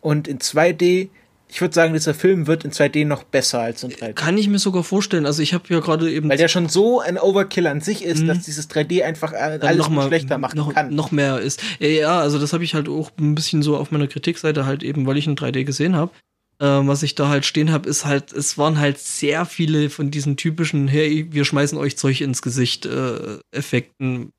Und 0.02 0.28
in 0.28 0.40
2D, 0.40 1.10
ich 1.50 1.62
würde 1.62 1.74
sagen, 1.74 1.94
dieser 1.94 2.14
Film 2.14 2.48
wird 2.48 2.66
in 2.66 2.72
2D 2.72 3.06
noch 3.06 3.24
besser 3.24 3.60
als 3.60 3.84
in 3.84 3.92
3D. 3.92 4.14
Kann 4.14 4.38
ich 4.38 4.48
mir 4.48 4.60
sogar 4.60 4.84
vorstellen. 4.84 5.26
Also 5.26 5.42
ich 5.42 5.54
habe 5.54 5.66
ja 5.70 5.80
gerade 5.80 6.12
eben. 6.12 6.30
Weil 6.30 6.38
der 6.38 6.48
schon 6.48 6.70
so 6.70 7.00
ein 7.00 7.18
Overkill 7.18 7.68
an 7.68 7.82
sich 7.82 8.04
ist, 8.04 8.24
mhm. 8.24 8.28
dass 8.28 8.40
dieses 8.44 8.70
3D 8.70 9.04
einfach 9.04 9.34
alles 9.34 9.78
noch 9.78 9.90
mal, 9.90 10.08
schlechter 10.08 10.38
machen 10.38 10.58
noch, 10.58 10.74
kann. 10.74 10.94
Noch 10.94 11.12
mehr 11.12 11.40
ist. 11.40 11.62
Ja, 11.80 12.20
also 12.20 12.40
das 12.40 12.54
habe 12.54 12.64
ich 12.64 12.74
halt 12.74 12.88
auch 12.88 13.12
ein 13.20 13.36
bisschen 13.36 13.64
so 13.64 13.78
auf 13.78 13.92
meiner 13.92 14.08
Kritikseite 14.08 14.66
halt 14.66 14.84
eben, 14.84 15.06
weil 15.06 15.18
ich 15.18 15.28
in 15.28 15.36
3D 15.36 15.64
gesehen 15.64 15.96
habe 15.96 16.12
äh, 16.60 16.66
was 16.66 17.04
ich 17.04 17.16
da 17.16 17.30
halt 17.30 17.46
stehen 17.46 17.72
habe, 17.72 17.90
ist 17.90 18.06
halt, 18.06 18.34
es 18.34 18.58
waren 18.58 18.80
halt 18.80 19.00
sehr 19.00 19.46
viele 19.46 19.90
von 19.90 20.12
diesen 20.12 20.38
typischen, 20.38 20.88
hey, 20.88 21.28
wir 21.32 21.46
schmeißen 21.46 21.78
euch 21.78 21.98
Zeug 21.98 22.22
ins 22.22 22.42
Gesicht 22.42 22.86
äh, 22.86 23.40
Effekten, 23.52 24.32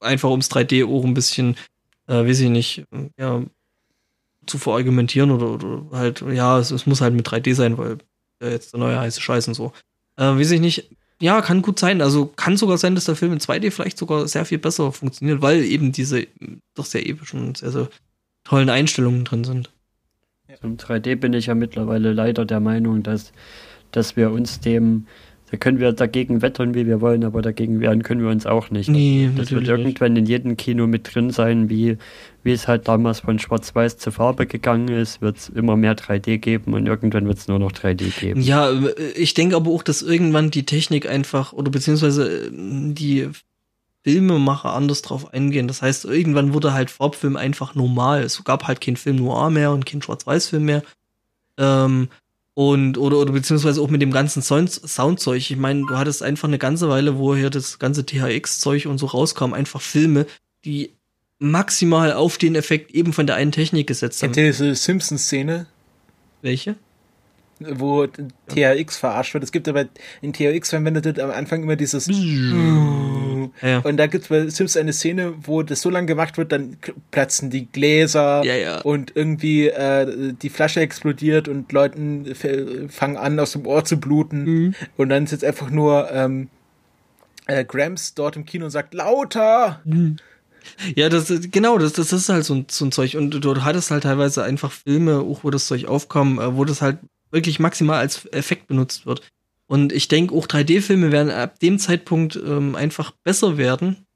einfach 0.00 0.30
ums 0.30 0.50
3D 0.50 0.86
auch 0.86 1.04
ein 1.04 1.14
bisschen, 1.14 1.56
äh, 2.06 2.24
weiß 2.24 2.40
ich 2.40 2.50
nicht, 2.50 2.84
ja, 3.18 3.42
zu 4.46 4.58
verargumentieren 4.58 5.30
oder, 5.30 5.50
oder 5.50 5.84
halt, 5.92 6.22
ja, 6.22 6.58
es, 6.58 6.70
es, 6.70 6.86
muss 6.86 7.00
halt 7.00 7.14
mit 7.14 7.28
3D 7.28 7.54
sein, 7.54 7.78
weil 7.78 7.98
äh, 8.40 8.50
jetzt 8.50 8.72
der 8.72 8.80
neue 8.80 8.98
heiße 8.98 9.20
Scheiß 9.20 9.48
und 9.48 9.54
so. 9.54 9.72
Äh, 10.16 10.24
weiß 10.24 10.52
ich 10.52 10.60
nicht, 10.60 10.90
ja, 11.20 11.40
kann 11.42 11.62
gut 11.62 11.78
sein. 11.78 12.00
Also 12.00 12.26
kann 12.26 12.56
sogar 12.56 12.78
sein, 12.78 12.94
dass 12.94 13.06
der 13.06 13.16
Film 13.16 13.32
in 13.32 13.40
2D 13.40 13.70
vielleicht 13.70 13.98
sogar 13.98 14.28
sehr 14.28 14.44
viel 14.44 14.58
besser 14.58 14.92
funktioniert, 14.92 15.42
weil 15.42 15.64
eben 15.64 15.92
diese 15.92 16.26
doch 16.74 16.84
sehr 16.84 17.06
epischen 17.06 17.40
und 17.40 17.58
sehr, 17.58 17.72
sehr 17.72 17.88
tollen 18.44 18.70
Einstellungen 18.70 19.24
drin 19.24 19.44
sind. 19.44 19.70
Zum 20.60 20.76
3D 20.76 21.16
bin 21.16 21.32
ich 21.32 21.46
ja 21.46 21.54
mittlerweile 21.54 22.12
leider 22.12 22.44
der 22.44 22.60
Meinung, 22.60 23.02
dass, 23.02 23.32
dass 23.92 24.16
wir 24.16 24.30
uns 24.30 24.60
dem, 24.60 25.06
da 25.50 25.56
können 25.56 25.78
wir 25.78 25.92
dagegen 25.92 26.42
wettern, 26.42 26.74
wie 26.74 26.86
wir 26.86 27.00
wollen, 27.00 27.24
aber 27.24 27.42
dagegen 27.42 27.80
wehren 27.80 28.02
können 28.02 28.22
wir 28.22 28.30
uns 28.30 28.46
auch 28.46 28.70
nicht. 28.70 28.88
Nee, 28.88 29.30
das 29.36 29.52
wird 29.52 29.68
irgendwann 29.68 30.14
nicht. 30.14 30.20
in 30.20 30.26
jedem 30.26 30.56
Kino 30.56 30.86
mit 30.86 31.14
drin 31.14 31.30
sein, 31.30 31.68
wie, 31.68 31.98
wie 32.42 32.52
es 32.52 32.66
halt 32.66 32.88
damals 32.88 33.20
von 33.20 33.38
Schwarz-Weiß 33.38 33.98
zu 33.98 34.10
Farbe 34.10 34.46
gegangen 34.46 34.88
ist, 34.88 35.20
wird 35.20 35.36
es 35.36 35.48
immer 35.48 35.76
mehr 35.76 35.96
3D 35.96 36.38
geben 36.38 36.74
und 36.74 36.86
irgendwann 36.86 37.26
wird 37.26 37.38
es 37.38 37.48
nur 37.48 37.58
noch 37.58 37.72
3D 37.72 38.18
geben. 38.18 38.40
Ja, 38.40 38.70
ich 39.14 39.34
denke 39.34 39.56
aber 39.56 39.70
auch, 39.70 39.82
dass 39.82 40.02
irgendwann 40.02 40.50
die 40.50 40.66
Technik 40.66 41.08
einfach 41.08 41.52
oder 41.52 41.70
beziehungsweise 41.70 42.50
die 42.50 43.28
Filmemacher 44.06 44.72
anders 44.72 45.02
drauf 45.02 45.34
eingehen. 45.34 45.66
Das 45.66 45.82
heißt, 45.82 46.04
irgendwann 46.04 46.54
wurde 46.54 46.72
halt 46.72 46.90
Farbfilm 46.90 47.34
einfach 47.34 47.74
normal. 47.74 48.22
Es 48.22 48.44
gab 48.44 48.68
halt 48.68 48.80
kein 48.80 48.96
Film 48.96 49.16
noir 49.16 49.50
mehr 49.50 49.72
und 49.72 49.84
kein 49.84 50.00
Schwarz-Weiß-Film 50.00 50.64
mehr. 50.64 50.84
Ähm, 51.58 52.06
und, 52.54 52.98
oder, 52.98 53.18
oder 53.18 53.32
beziehungsweise 53.32 53.80
auch 53.80 53.90
mit 53.90 54.00
dem 54.00 54.12
ganzen 54.12 54.42
Sound, 54.42 54.70
Soundzeug. 54.70 55.38
Ich 55.38 55.56
meine, 55.56 55.84
du 55.86 55.98
hattest 55.98 56.22
einfach 56.22 56.46
eine 56.46 56.58
ganze 56.58 56.88
Weile, 56.88 57.18
wo 57.18 57.34
hier 57.34 57.50
das 57.50 57.80
ganze 57.80 58.06
THX-Zeug 58.06 58.86
und 58.86 58.98
so 58.98 59.06
rauskam, 59.06 59.52
einfach 59.52 59.80
Filme, 59.80 60.26
die 60.64 60.92
maximal 61.40 62.12
auf 62.12 62.38
den 62.38 62.54
Effekt 62.54 62.92
eben 62.92 63.12
von 63.12 63.26
der 63.26 63.34
einen 63.34 63.50
Technik 63.50 63.88
gesetzt 63.88 64.22
haben. 64.22 64.30
Kennt 64.30 64.36
ihr 64.36 64.52
diese 64.52 64.72
Simpsons-Szene? 64.76 65.66
Welche? 66.42 66.76
Wo 67.58 68.06
THX 68.06 68.98
verarscht 68.98 69.34
wird. 69.34 69.44
Es 69.44 69.52
gibt 69.52 69.68
aber 69.68 69.86
in 70.20 70.32
THX 70.32 70.70
verwendet 70.70 71.18
am 71.18 71.30
Anfang 71.30 71.62
immer 71.62 71.76
dieses 71.76 72.06
ja. 72.06 73.78
und 73.78 73.96
da 73.96 74.06
gibt 74.06 74.24
es 74.24 74.28
bei 74.28 74.48
Sims 74.48 74.76
eine 74.76 74.92
Szene, 74.92 75.34
wo 75.42 75.62
das 75.62 75.80
so 75.80 75.90
lange 75.90 76.06
gemacht 76.06 76.36
wird, 76.36 76.52
dann 76.52 76.76
platzen 77.10 77.50
die 77.50 77.66
Gläser 77.66 78.44
ja, 78.44 78.54
ja. 78.54 78.80
und 78.80 79.12
irgendwie 79.14 79.68
äh, 79.68 80.34
die 80.34 80.50
Flasche 80.50 80.80
explodiert 80.80 81.48
und 81.48 81.72
Leuten 81.72 82.34
fangen 82.88 83.16
an 83.16 83.38
aus 83.40 83.52
dem 83.52 83.66
Ohr 83.66 83.84
zu 83.84 83.98
bluten 83.98 84.44
mhm. 84.44 84.74
und 84.96 85.08
dann 85.08 85.24
ist 85.24 85.30
jetzt 85.30 85.44
einfach 85.44 85.70
nur 85.70 86.10
ähm, 86.12 86.48
äh, 87.46 87.64
Grams 87.64 88.14
dort 88.14 88.36
im 88.36 88.44
Kino 88.44 88.66
und 88.66 88.70
sagt 88.70 88.94
lauter. 88.94 89.80
Mhm. 89.84 90.16
Ja, 90.94 91.08
das 91.08 91.32
genau, 91.52 91.78
das, 91.78 91.92
das 91.92 92.12
ist 92.12 92.28
halt 92.28 92.44
so 92.44 92.54
ein, 92.54 92.66
so 92.68 92.84
ein 92.84 92.92
Zeug. 92.92 93.16
Und 93.16 93.30
du 93.30 93.62
hattest 93.62 93.90
halt 93.90 94.02
teilweise 94.02 94.42
einfach 94.42 94.72
Filme, 94.72 95.20
auch 95.20 95.44
wo 95.44 95.50
das 95.50 95.66
Zeug 95.66 95.86
aufkam, 95.86 96.38
äh, 96.40 96.56
wo 96.56 96.64
das 96.64 96.82
halt 96.82 96.98
wirklich 97.30 97.58
maximal 97.58 97.98
als 97.98 98.26
Effekt 98.32 98.66
benutzt 98.66 99.06
wird. 99.06 99.22
Und 99.66 99.92
ich 99.92 100.08
denke, 100.08 100.34
auch 100.34 100.46
3D-Filme 100.46 101.10
werden 101.10 101.30
ab 101.30 101.58
dem 101.58 101.78
Zeitpunkt 101.78 102.36
ähm, 102.36 102.76
einfach 102.76 103.12
besser 103.24 103.56
werden 103.56 104.06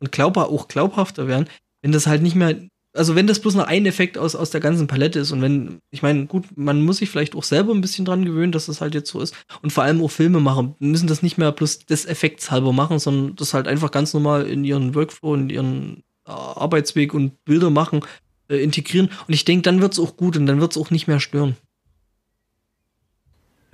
und 0.00 0.12
glaubbar, 0.12 0.48
auch 0.48 0.68
glaubhafter 0.68 1.28
werden, 1.28 1.48
wenn 1.82 1.92
das 1.92 2.06
halt 2.06 2.22
nicht 2.22 2.34
mehr, 2.34 2.56
also 2.94 3.14
wenn 3.14 3.26
das 3.26 3.40
bloß 3.40 3.54
noch 3.56 3.66
ein 3.66 3.84
Effekt 3.84 4.16
aus, 4.16 4.34
aus 4.34 4.50
der 4.50 4.60
ganzen 4.60 4.86
Palette 4.86 5.18
ist 5.18 5.32
und 5.32 5.42
wenn, 5.42 5.80
ich 5.90 6.02
meine, 6.02 6.26
gut, 6.26 6.44
man 6.56 6.82
muss 6.82 6.98
sich 6.98 7.10
vielleicht 7.10 7.34
auch 7.34 7.44
selber 7.44 7.74
ein 7.74 7.82
bisschen 7.82 8.06
dran 8.06 8.24
gewöhnen, 8.24 8.52
dass 8.52 8.66
das 8.66 8.80
halt 8.80 8.94
jetzt 8.94 9.10
so 9.10 9.20
ist 9.20 9.34
und 9.62 9.72
vor 9.72 9.84
allem 9.84 10.02
auch 10.02 10.10
Filme 10.10 10.40
machen, 10.40 10.74
müssen 10.78 11.08
das 11.08 11.22
nicht 11.22 11.36
mehr 11.36 11.52
bloß 11.52 11.80
des 11.80 12.06
Effekts 12.06 12.50
halber 12.50 12.72
machen, 12.72 12.98
sondern 12.98 13.36
das 13.36 13.52
halt 13.52 13.68
einfach 13.68 13.90
ganz 13.90 14.14
normal 14.14 14.46
in 14.46 14.64
ihren 14.64 14.94
Workflow, 14.94 15.34
in 15.34 15.50
ihren 15.50 15.96
äh, 16.26 16.30
Arbeitsweg 16.30 17.12
und 17.12 17.44
Bilder 17.44 17.68
machen, 17.68 18.00
äh, 18.48 18.56
integrieren 18.56 19.10
und 19.28 19.34
ich 19.34 19.44
denke, 19.44 19.62
dann 19.62 19.82
wird 19.82 19.92
es 19.92 19.98
auch 19.98 20.16
gut 20.16 20.38
und 20.38 20.46
dann 20.46 20.60
wird 20.60 20.72
es 20.72 20.78
auch 20.78 20.90
nicht 20.90 21.06
mehr 21.06 21.20
stören. 21.20 21.56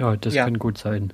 Ja, 0.03 0.17
das 0.17 0.35
ja. 0.35 0.45
kann 0.45 0.59
gut 0.59 0.79
sein. 0.79 1.13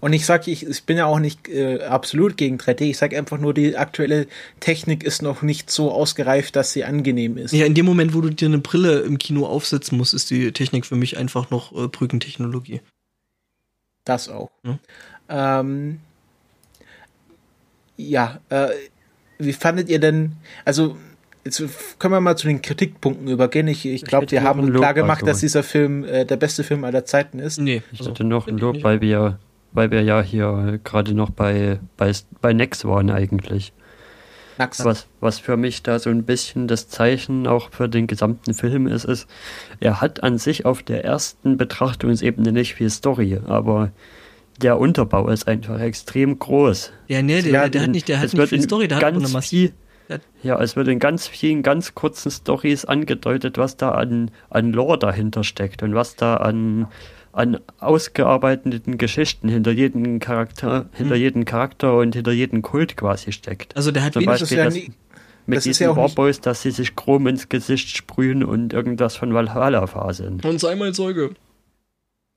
Und 0.00 0.12
ich 0.12 0.26
sage, 0.26 0.50
ich, 0.50 0.66
ich 0.66 0.84
bin 0.84 0.96
ja 0.96 1.06
auch 1.06 1.20
nicht 1.20 1.48
äh, 1.48 1.82
absolut 1.82 2.36
gegen 2.36 2.56
3D. 2.56 2.82
Ich 2.82 2.98
sage 2.98 3.16
einfach 3.16 3.38
nur, 3.38 3.54
die 3.54 3.76
aktuelle 3.76 4.26
Technik 4.58 5.04
ist 5.04 5.22
noch 5.22 5.42
nicht 5.42 5.70
so 5.70 5.92
ausgereift, 5.92 6.56
dass 6.56 6.72
sie 6.72 6.84
angenehm 6.84 7.36
ist. 7.36 7.52
Ja, 7.52 7.66
in 7.66 7.74
dem 7.74 7.86
Moment, 7.86 8.14
wo 8.14 8.20
du 8.20 8.30
dir 8.30 8.48
eine 8.48 8.58
Brille 8.58 9.00
im 9.00 9.18
Kino 9.18 9.46
aufsetzen 9.46 9.96
musst, 9.96 10.12
ist 10.12 10.30
die 10.30 10.50
Technik 10.50 10.86
für 10.86 10.96
mich 10.96 11.18
einfach 11.18 11.50
noch 11.50 11.72
äh, 11.72 11.86
Brückentechnologie. 11.86 12.80
Das 14.04 14.28
auch. 14.28 14.50
Hm? 14.64 14.78
Ähm, 15.28 16.00
ja, 17.96 18.40
äh, 18.48 18.70
wie 19.38 19.52
fandet 19.52 19.88
ihr 19.88 20.00
denn, 20.00 20.32
also 20.64 20.96
Jetzt 21.46 21.62
können 22.00 22.12
wir 22.12 22.20
mal 22.20 22.36
zu 22.36 22.48
den 22.48 22.60
Kritikpunkten 22.60 23.28
übergehen. 23.28 23.68
Ich, 23.68 23.86
ich 23.86 24.02
glaube, 24.02 24.28
wir 24.32 24.42
haben 24.42 24.72
klar 24.72 24.94
gemacht, 24.94 25.24
dass 25.24 25.38
dieser 25.38 25.62
Film 25.62 26.02
äh, 26.02 26.24
der 26.24 26.36
beste 26.36 26.64
Film 26.64 26.82
aller 26.82 27.04
Zeiten 27.04 27.38
ist. 27.38 27.60
Nee, 27.60 27.84
ich 27.92 28.00
also, 28.00 28.10
hatte 28.10 28.24
noch 28.24 28.48
ein 28.48 28.58
Lob, 28.58 28.82
weil 28.82 29.00
wir, 29.00 29.38
weil 29.70 29.92
wir 29.92 30.02
ja 30.02 30.20
hier 30.22 30.80
gerade 30.82 31.14
noch 31.14 31.30
bei, 31.30 31.78
bei, 31.96 32.10
bei 32.40 32.52
Nex 32.52 32.84
waren 32.84 33.10
eigentlich. 33.10 33.72
Was, 34.58 35.06
was 35.20 35.38
für 35.38 35.56
mich 35.56 35.84
da 35.84 36.00
so 36.00 36.10
ein 36.10 36.24
bisschen 36.24 36.66
das 36.66 36.88
Zeichen 36.88 37.46
auch 37.46 37.70
für 37.70 37.88
den 37.88 38.08
gesamten 38.08 38.52
Film 38.52 38.88
ist, 38.88 39.04
ist, 39.04 39.28
er 39.78 40.00
hat 40.00 40.24
an 40.24 40.38
sich 40.38 40.64
auf 40.64 40.82
der 40.82 41.04
ersten 41.04 41.58
Betrachtungsebene 41.58 42.50
nicht 42.50 42.74
viel 42.74 42.90
Story, 42.90 43.38
aber 43.46 43.92
der 44.60 44.80
Unterbau 44.80 45.28
ist 45.28 45.46
einfach 45.46 45.78
extrem 45.78 46.40
groß. 46.40 46.90
Ja, 47.06 47.22
nee, 47.22 47.42
der, 47.42 47.68
der, 47.68 47.82
hat 47.82 47.90
nicht, 47.90 48.08
der 48.08 48.18
hat 48.18 48.32
nicht 48.32 48.48
viel 48.48 48.62
Story, 48.62 48.88
der 48.88 48.98
hat 48.98 49.14
nur 49.14 49.28
eine 49.28 49.42
viel, 49.42 49.72
Ja, 50.42 50.60
es 50.60 50.76
wird 50.76 50.88
in 50.88 50.98
ganz 50.98 51.26
vielen 51.26 51.62
ganz 51.62 51.94
kurzen 51.94 52.30
Stories 52.30 52.84
angedeutet, 52.84 53.58
was 53.58 53.76
da 53.76 53.90
an, 53.90 54.30
an 54.50 54.72
Lore 54.72 54.98
dahinter 54.98 55.44
steckt 55.44 55.82
und 55.82 55.94
was 55.94 56.16
da 56.16 56.36
an 56.36 56.88
an 57.36 57.60
ausgearbeiteten 57.80 58.96
Geschichten 58.96 59.50
hinter 59.50 59.70
jedem 59.70 60.20
Charakter, 60.20 60.88
hinter 60.94 61.16
hm. 61.16 61.20
jedem 61.20 61.44
Charakter 61.44 61.94
und 61.98 62.14
hinter 62.14 62.32
jedem 62.32 62.62
Kult 62.62 62.96
quasi 62.96 63.30
steckt. 63.30 63.76
Also 63.76 63.90
der 63.90 64.04
hat 64.04 64.14
Zum 64.14 64.24
Beispiel 64.24 64.56
ja 64.56 64.64
das, 64.64 64.74
mit 64.74 65.58
das 65.58 65.64
diesen 65.64 65.84
ja 65.84 65.94
Warboys, 65.94 66.40
dass 66.40 66.62
sie 66.62 66.70
sich 66.70 66.96
Chrom 66.96 67.26
ins 67.26 67.50
Gesicht 67.50 67.94
sprühen 67.94 68.42
und 68.42 68.72
irgendwas 68.72 69.16
von 69.16 69.34
Valhalla 69.34 69.86
faseln. 69.86 70.40
Und 70.42 70.60
sei 70.60 70.76
mal 70.76 70.94
Zeuge. 70.94 71.34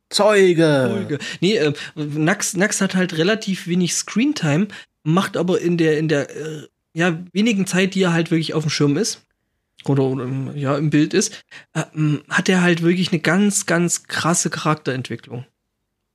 Zeuge. 0.09 0.91
Zeuge. 0.93 1.19
Nee, 1.39 1.55
äh, 1.55 1.73
Nax, 1.95 2.57
Nax 2.57 2.81
hat 2.81 2.95
halt 2.95 3.17
relativ 3.17 3.67
wenig 3.67 3.93
Screentime, 3.93 4.67
macht 5.03 5.37
aber 5.37 5.61
in 5.61 5.77
der, 5.77 5.97
in 5.97 6.09
der, 6.09 6.29
äh, 6.29 6.67
ja, 6.99 7.17
wenigen 7.31 7.65
Zeit, 7.65 7.95
die 7.95 8.03
er 8.03 8.13
halt 8.13 8.29
wirklich 8.29 8.53
auf 8.53 8.63
dem 8.63 8.69
Schirm 8.69 8.97
ist, 8.97 9.21
oder, 9.85 10.03
oder 10.03 10.27
ja 10.55 10.77
im 10.77 10.89
Bild 10.89 11.13
ist, 11.13 11.41
äh, 11.73 11.83
hat 12.29 12.49
er 12.49 12.61
halt 12.61 12.81
wirklich 12.81 13.11
eine 13.11 13.21
ganz, 13.21 13.65
ganz 13.65 14.03
krasse 14.03 14.49
Charakterentwicklung. 14.49 15.45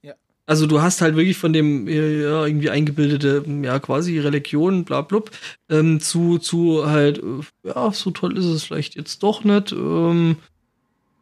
Ja. 0.03 0.13
Also 0.45 0.67
du 0.67 0.83
hast 0.83 1.01
halt 1.01 1.17
wirklich 1.17 1.39
von 1.39 1.55
dem 1.55 1.89
ja, 1.89 2.45
irgendwie 2.45 2.69
eingebildete, 2.69 3.45
ja 3.63 3.79
quasi 3.79 4.19
Religion, 4.19 4.85
bla 4.85 5.01
bla, 5.01 5.23
ähm, 5.71 6.01
zu, 6.01 6.37
zu 6.37 6.87
halt, 6.87 7.19
äh, 7.19 7.69
ja, 7.69 7.91
so 7.91 8.11
toll 8.11 8.37
ist 8.37 8.45
es 8.45 8.65
vielleicht 8.65 8.95
jetzt 8.95 9.23
doch 9.23 9.43
nicht. 9.43 9.73
Ähm, 9.73 10.37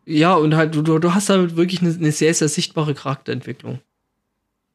ja, 0.05 0.35
und 0.35 0.57
halt, 0.57 0.75
du, 0.75 0.83
du 0.83 1.15
hast 1.15 1.31
halt 1.31 1.55
wirklich 1.55 1.81
eine, 1.83 1.95
eine 1.95 2.11
sehr, 2.11 2.35
sehr 2.35 2.49
sichtbare 2.49 2.95
Charakterentwicklung. 2.95 3.79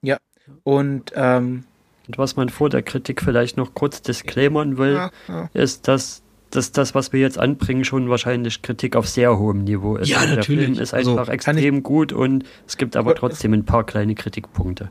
Ja, 0.02 0.18
und 0.64 1.12
ähm, 1.16 1.66
und 2.08 2.18
was 2.18 2.36
man 2.36 2.50
vor 2.50 2.70
der 2.70 2.84
Kritik 2.84 3.22
vielleicht 3.22 3.58
noch 3.58 3.74
kurz 3.74 4.02
disclaimern 4.02 4.78
will, 4.78 4.94
ja, 4.94 5.12
ja. 5.28 5.50
ist, 5.54 5.88
dass 5.88 6.24
dass 6.50 6.72
das, 6.72 6.96
was 6.96 7.12
wir 7.12 7.20
jetzt 7.20 7.38
anbringen, 7.38 7.84
schon 7.84 8.10
wahrscheinlich 8.10 8.62
Kritik 8.62 8.96
auf 8.96 9.06
sehr 9.06 9.38
hohem 9.38 9.66
Niveau 9.66 9.98
ist. 9.98 10.08
Ja, 10.08 10.20
also 10.20 10.36
natürlich. 10.36 10.60
Der 10.60 10.76
Film 10.76 10.82
ist 10.82 10.94
einfach 10.94 11.18
also, 11.18 11.32
extrem 11.32 11.84
gut 11.84 12.14
und 12.14 12.46
es 12.66 12.78
gibt 12.78 12.96
aber 12.96 13.16
trotzdem 13.16 13.52
ein 13.52 13.66
paar 13.66 13.86
kleine 13.86 14.16
Kritikpunkte 14.16 14.90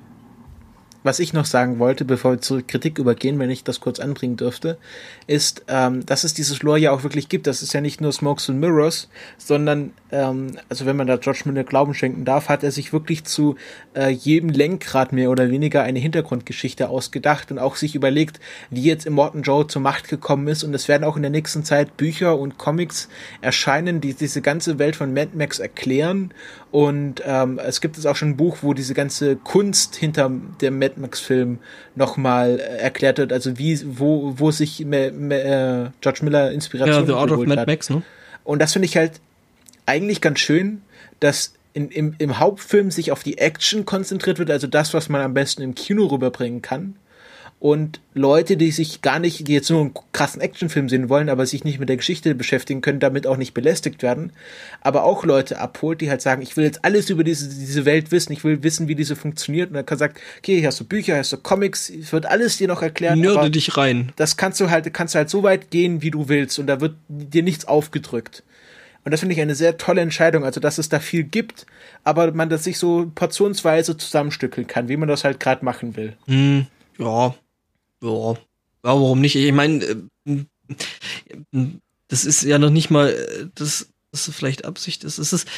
was 1.06 1.20
ich 1.20 1.32
noch 1.32 1.44
sagen 1.44 1.78
wollte, 1.78 2.04
bevor 2.04 2.32
wir 2.32 2.40
zur 2.40 2.66
Kritik 2.66 2.98
übergehen, 2.98 3.38
wenn 3.38 3.48
ich 3.48 3.64
das 3.64 3.80
kurz 3.80 4.00
anbringen 4.00 4.36
dürfte, 4.36 4.76
ist, 5.26 5.64
ähm, 5.68 6.04
dass 6.04 6.24
es 6.24 6.34
dieses 6.34 6.62
Lore 6.62 6.78
ja 6.78 6.90
auch 6.90 7.04
wirklich 7.04 7.28
gibt. 7.28 7.46
Das 7.46 7.62
ist 7.62 7.72
ja 7.72 7.80
nicht 7.80 8.00
nur 8.00 8.12
Smokes 8.12 8.50
and 8.50 8.60
Mirrors, 8.60 9.08
sondern, 9.38 9.92
ähm, 10.10 10.58
also 10.68 10.84
wenn 10.84 10.96
man 10.96 11.06
da 11.06 11.16
George 11.16 11.42
Miller 11.44 11.64
Glauben 11.64 11.94
schenken 11.94 12.24
darf, 12.24 12.48
hat 12.48 12.64
er 12.64 12.72
sich 12.72 12.92
wirklich 12.92 13.24
zu 13.24 13.54
äh, 13.94 14.10
jedem 14.10 14.50
Lenkrad 14.50 15.12
mehr 15.12 15.30
oder 15.30 15.50
weniger 15.50 15.84
eine 15.84 16.00
Hintergrundgeschichte 16.00 16.88
ausgedacht 16.88 17.50
und 17.50 17.58
auch 17.58 17.76
sich 17.76 17.94
überlegt, 17.94 18.40
wie 18.70 18.82
jetzt 18.82 19.06
Immortan 19.06 19.42
Joe 19.42 19.66
zur 19.66 19.82
Macht 19.82 20.08
gekommen 20.08 20.48
ist. 20.48 20.64
Und 20.64 20.74
es 20.74 20.88
werden 20.88 21.04
auch 21.04 21.16
in 21.16 21.22
der 21.22 21.30
nächsten 21.30 21.64
Zeit 21.64 21.96
Bücher 21.96 22.38
und 22.38 22.58
Comics 22.58 23.08
erscheinen, 23.40 24.00
die 24.00 24.12
diese 24.12 24.42
ganze 24.42 24.80
Welt 24.80 24.96
von 24.96 25.14
Mad 25.14 25.30
Max 25.34 25.60
erklären. 25.60 26.32
Und 26.72 27.22
ähm, 27.24 27.58
es 27.58 27.80
gibt 27.80 27.96
jetzt 27.96 28.06
auch 28.06 28.16
schon 28.16 28.30
ein 28.30 28.36
Buch, 28.36 28.58
wo 28.62 28.74
diese 28.74 28.92
ganze 28.92 29.36
Kunst 29.36 29.96
hinter 29.96 30.30
der 30.60 30.70
Mad 30.70 30.95
Max-Film 30.98 31.58
nochmal 31.94 32.58
äh, 32.58 32.78
erklärt 32.78 33.18
wird, 33.18 33.32
also 33.32 33.58
wie, 33.58 33.80
wo, 33.98 34.34
wo 34.36 34.50
sich 34.50 34.84
Me, 34.84 35.10
Me, 35.12 35.40
äh, 35.40 35.90
George 36.00 36.20
Miller 36.22 36.52
Inspiration 36.52 37.00
Ja, 37.00 37.06
The 37.06 37.12
Art 37.12 37.30
of 37.30 37.46
Mad 37.46 37.60
hat. 37.60 37.66
Max, 37.66 37.90
ne? 37.90 38.02
Und 38.44 38.60
das 38.60 38.72
finde 38.72 38.86
ich 38.86 38.96
halt 38.96 39.20
eigentlich 39.86 40.20
ganz 40.20 40.38
schön, 40.38 40.82
dass 41.20 41.54
in, 41.72 41.90
im, 41.90 42.14
im 42.18 42.38
Hauptfilm 42.38 42.90
sich 42.90 43.12
auf 43.12 43.22
die 43.22 43.38
Action 43.38 43.84
konzentriert 43.84 44.38
wird, 44.38 44.50
also 44.50 44.66
das, 44.66 44.94
was 44.94 45.08
man 45.08 45.20
am 45.20 45.34
besten 45.34 45.62
im 45.62 45.74
Kino 45.74 46.06
rüberbringen 46.06 46.62
kann 46.62 46.96
und 47.58 48.00
Leute, 48.12 48.58
die 48.58 48.70
sich 48.70 49.00
gar 49.00 49.18
nicht, 49.18 49.48
die 49.48 49.54
jetzt 49.54 49.70
nur 49.70 49.80
einen 49.80 49.94
krassen 50.12 50.42
Actionfilm 50.42 50.90
sehen 50.90 51.08
wollen, 51.08 51.30
aber 51.30 51.46
sich 51.46 51.64
nicht 51.64 51.78
mit 51.78 51.88
der 51.88 51.96
Geschichte 51.96 52.34
beschäftigen 52.34 52.82
können, 52.82 53.00
damit 53.00 53.26
auch 53.26 53.38
nicht 53.38 53.54
belästigt 53.54 54.02
werden, 54.02 54.32
aber 54.82 55.04
auch 55.04 55.24
Leute 55.24 55.58
abholt, 55.58 56.02
die 56.02 56.10
halt 56.10 56.20
sagen, 56.20 56.42
ich 56.42 56.56
will 56.56 56.64
jetzt 56.64 56.84
alles 56.84 57.08
über 57.08 57.24
diese, 57.24 57.48
diese 57.48 57.86
Welt 57.86 58.12
wissen, 58.12 58.32
ich 58.32 58.44
will 58.44 58.62
wissen, 58.62 58.88
wie 58.88 58.94
diese 58.94 59.16
funktioniert 59.16 59.70
und 59.70 59.74
dann 59.74 59.86
kann 59.86 59.96
sagt, 59.96 60.20
okay, 60.38 60.58
hier 60.58 60.68
hast 60.68 60.80
du 60.80 60.84
Bücher, 60.84 61.14
hier 61.14 61.18
hast 61.18 61.32
du 61.32 61.38
Comics, 61.38 61.88
es 61.88 62.12
wird 62.12 62.26
alles 62.26 62.58
dir 62.58 62.68
noch 62.68 62.82
erklärt. 62.82 63.16
Nörde 63.16 63.50
dich 63.50 63.76
rein. 63.76 64.12
Das 64.16 64.36
kannst 64.36 64.60
du 64.60 64.68
halt, 64.68 64.92
kannst 64.92 65.14
du 65.14 65.18
halt 65.18 65.30
so 65.30 65.42
weit 65.42 65.70
gehen, 65.70 66.02
wie 66.02 66.10
du 66.10 66.28
willst 66.28 66.58
und 66.58 66.66
da 66.66 66.82
wird 66.82 66.96
dir 67.08 67.42
nichts 67.42 67.64
aufgedrückt. 67.64 68.42
Und 69.04 69.12
das 69.12 69.20
finde 69.20 69.34
ich 69.34 69.40
eine 69.40 69.54
sehr 69.54 69.78
tolle 69.78 70.02
Entscheidung, 70.02 70.44
also 70.44 70.60
dass 70.60 70.78
es 70.78 70.88
da 70.88 71.00
viel 71.00 71.22
gibt, 71.22 71.64
aber 72.04 72.32
man 72.32 72.50
das 72.50 72.64
sich 72.64 72.76
so 72.76 73.10
portionsweise 73.14 73.96
zusammenstückeln 73.96 74.66
kann, 74.66 74.88
wie 74.88 74.96
man 74.96 75.08
das 75.08 75.24
halt 75.24 75.40
gerade 75.40 75.64
machen 75.64 75.96
will. 75.96 76.16
Mm, 76.26 76.62
ja, 76.98 77.34
ja, 78.02 78.34
warum 78.82 79.20
nicht? 79.20 79.36
Ich 79.36 79.52
meine, 79.52 79.84
äh, 79.84 80.44
das 82.08 82.24
ist 82.24 82.42
ja 82.42 82.58
noch 82.58 82.70
nicht 82.70 82.90
mal, 82.90 83.10
äh, 83.10 83.48
das, 83.54 83.88
vielleicht 84.12 84.64
Absicht 84.64 85.04
ist. 85.04 85.18
Es 85.18 85.32
ist, 85.32 85.48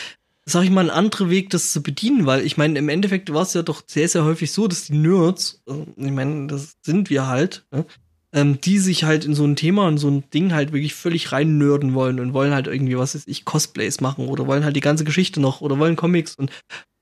sag 0.44 0.64
ich 0.64 0.70
mal, 0.70 0.84
ein 0.84 0.90
anderer 0.90 1.30
Weg, 1.30 1.50
das 1.50 1.72
zu 1.72 1.82
bedienen, 1.82 2.26
weil 2.26 2.44
ich 2.44 2.56
meine, 2.56 2.78
im 2.78 2.88
Endeffekt 2.88 3.32
war 3.32 3.42
es 3.42 3.54
ja 3.54 3.62
doch 3.62 3.82
sehr, 3.86 4.08
sehr 4.08 4.24
häufig 4.24 4.50
so, 4.50 4.66
dass 4.66 4.86
die 4.86 4.96
Nerds, 4.96 5.62
äh, 5.68 5.74
ich 5.96 6.10
meine, 6.10 6.46
das 6.48 6.76
sind 6.82 7.10
wir 7.10 7.26
halt, 7.26 7.64
ne, 7.70 7.84
ähm, 8.32 8.60
die 8.60 8.78
sich 8.78 9.04
halt 9.04 9.24
in 9.24 9.34
so 9.34 9.44
ein 9.44 9.56
Thema 9.56 9.86
und 9.86 9.98
so 9.98 10.08
ein 10.08 10.28
Ding 10.30 10.52
halt 10.52 10.72
wirklich 10.72 10.94
völlig 10.94 11.32
rein 11.32 11.56
nörden 11.56 11.94
wollen 11.94 12.20
und 12.20 12.34
wollen 12.34 12.52
halt 12.52 12.66
irgendwie, 12.66 12.98
was 12.98 13.14
weiß 13.14 13.24
ich, 13.26 13.44
Cosplays 13.44 14.00
machen 14.00 14.28
oder 14.28 14.46
wollen 14.46 14.64
halt 14.64 14.76
die 14.76 14.80
ganze 14.80 15.04
Geschichte 15.04 15.40
noch 15.40 15.60
oder 15.60 15.78
wollen 15.78 15.96
Comics 15.96 16.34
und 16.34 16.50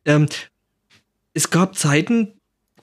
ähm, 0.05 0.27
es 1.35 1.51
gab 1.51 1.77
Zeiten, 1.77 2.36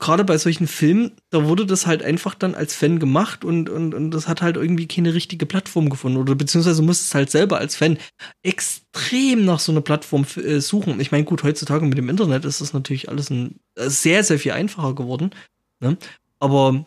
gerade 0.03 0.25
bei 0.25 0.38
solchen 0.38 0.67
Filmen, 0.67 1.11
da 1.30 1.45
wurde 1.45 1.65
das 1.65 1.88
halt 1.88 2.03
einfach 2.03 2.35
dann 2.35 2.55
als 2.55 2.75
Fan 2.75 2.99
gemacht 2.99 3.45
und, 3.45 3.69
und, 3.69 3.93
und 3.93 4.11
das 4.11 4.27
hat 4.27 4.41
halt 4.41 4.57
irgendwie 4.57 4.85
keine 4.85 5.13
richtige 5.13 5.45
Plattform 5.45 5.89
gefunden. 5.89 6.17
Oder 6.17 6.35
beziehungsweise 6.35 6.81
musstest 6.81 7.15
halt 7.15 7.31
selber 7.31 7.57
als 7.57 7.77
Fan 7.77 7.97
extrem 8.41 9.45
nach 9.45 9.59
so 9.59 9.71
einer 9.71 9.80
Plattform 9.80 10.25
äh, 10.35 10.59
suchen. 10.59 10.99
Ich 10.99 11.13
meine, 11.13 11.23
gut, 11.23 11.43
heutzutage 11.43 11.85
mit 11.85 11.97
dem 11.97 12.09
Internet 12.09 12.43
ist 12.43 12.59
das 12.59 12.73
natürlich 12.73 13.07
alles 13.07 13.30
ein, 13.30 13.61
äh, 13.75 13.89
sehr, 13.89 14.25
sehr 14.25 14.39
viel 14.39 14.51
einfacher 14.51 14.93
geworden. 14.93 15.31
Ne? 15.80 15.97
Aber 16.41 16.85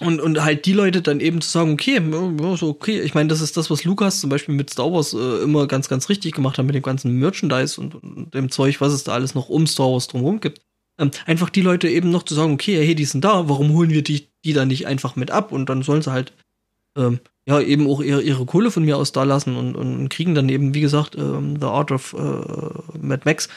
und, 0.00 0.20
und 0.20 0.42
halt 0.42 0.64
die 0.64 0.72
Leute 0.72 1.02
dann 1.02 1.20
eben 1.20 1.42
zu 1.42 1.50
sagen, 1.50 1.72
okay, 1.72 2.00
okay, 2.62 3.00
ich 3.00 3.14
meine, 3.14 3.28
das 3.28 3.42
ist 3.42 3.58
das, 3.58 3.70
was 3.70 3.84
Lukas 3.84 4.20
zum 4.20 4.30
Beispiel 4.30 4.54
mit 4.54 4.70
Star 4.70 4.90
Wars 4.90 5.12
äh, 5.12 5.42
immer 5.42 5.66
ganz, 5.66 5.88
ganz 5.88 6.08
richtig 6.08 6.34
gemacht 6.34 6.56
hat 6.56 6.64
mit 6.64 6.74
dem 6.74 6.82
ganzen 6.82 7.12
Merchandise 7.18 7.78
und, 7.78 7.94
und 7.94 8.32
dem 8.32 8.50
Zeug, 8.50 8.80
was 8.80 8.94
es 8.94 9.04
da 9.04 9.12
alles 9.12 9.34
noch 9.34 9.50
um 9.50 9.66
Star 9.66 9.92
Wars 9.92 10.06
drumherum 10.06 10.40
gibt 10.40 10.65
ähm, 10.98 11.10
einfach 11.26 11.50
die 11.50 11.62
Leute 11.62 11.88
eben 11.88 12.10
noch 12.10 12.22
zu 12.22 12.34
sagen, 12.34 12.52
okay, 12.52 12.84
hey, 12.84 12.94
die 12.94 13.04
sind 13.04 13.24
da, 13.24 13.48
warum 13.48 13.72
holen 13.72 13.90
wir 13.90 14.02
die, 14.02 14.28
die 14.44 14.52
dann 14.52 14.68
nicht 14.68 14.86
einfach 14.86 15.16
mit 15.16 15.30
ab? 15.30 15.52
Und 15.52 15.68
dann 15.68 15.82
sollen 15.82 16.02
sie 16.02 16.12
halt 16.12 16.32
ähm, 16.96 17.20
ja 17.46 17.60
eben 17.60 17.86
auch 17.86 18.00
ihre, 18.00 18.22
ihre 18.22 18.46
Kohle 18.46 18.70
von 18.70 18.84
mir 18.84 18.96
aus 18.96 19.12
da 19.12 19.22
lassen 19.22 19.56
und, 19.56 19.76
und 19.76 20.08
kriegen 20.08 20.34
dann 20.34 20.48
eben, 20.48 20.74
wie 20.74 20.80
gesagt, 20.80 21.16
ähm, 21.16 21.56
The 21.60 21.66
Art 21.66 21.92
of 21.92 22.14
äh, 22.14 22.98
Mad 22.98 23.22
Max. 23.24 23.48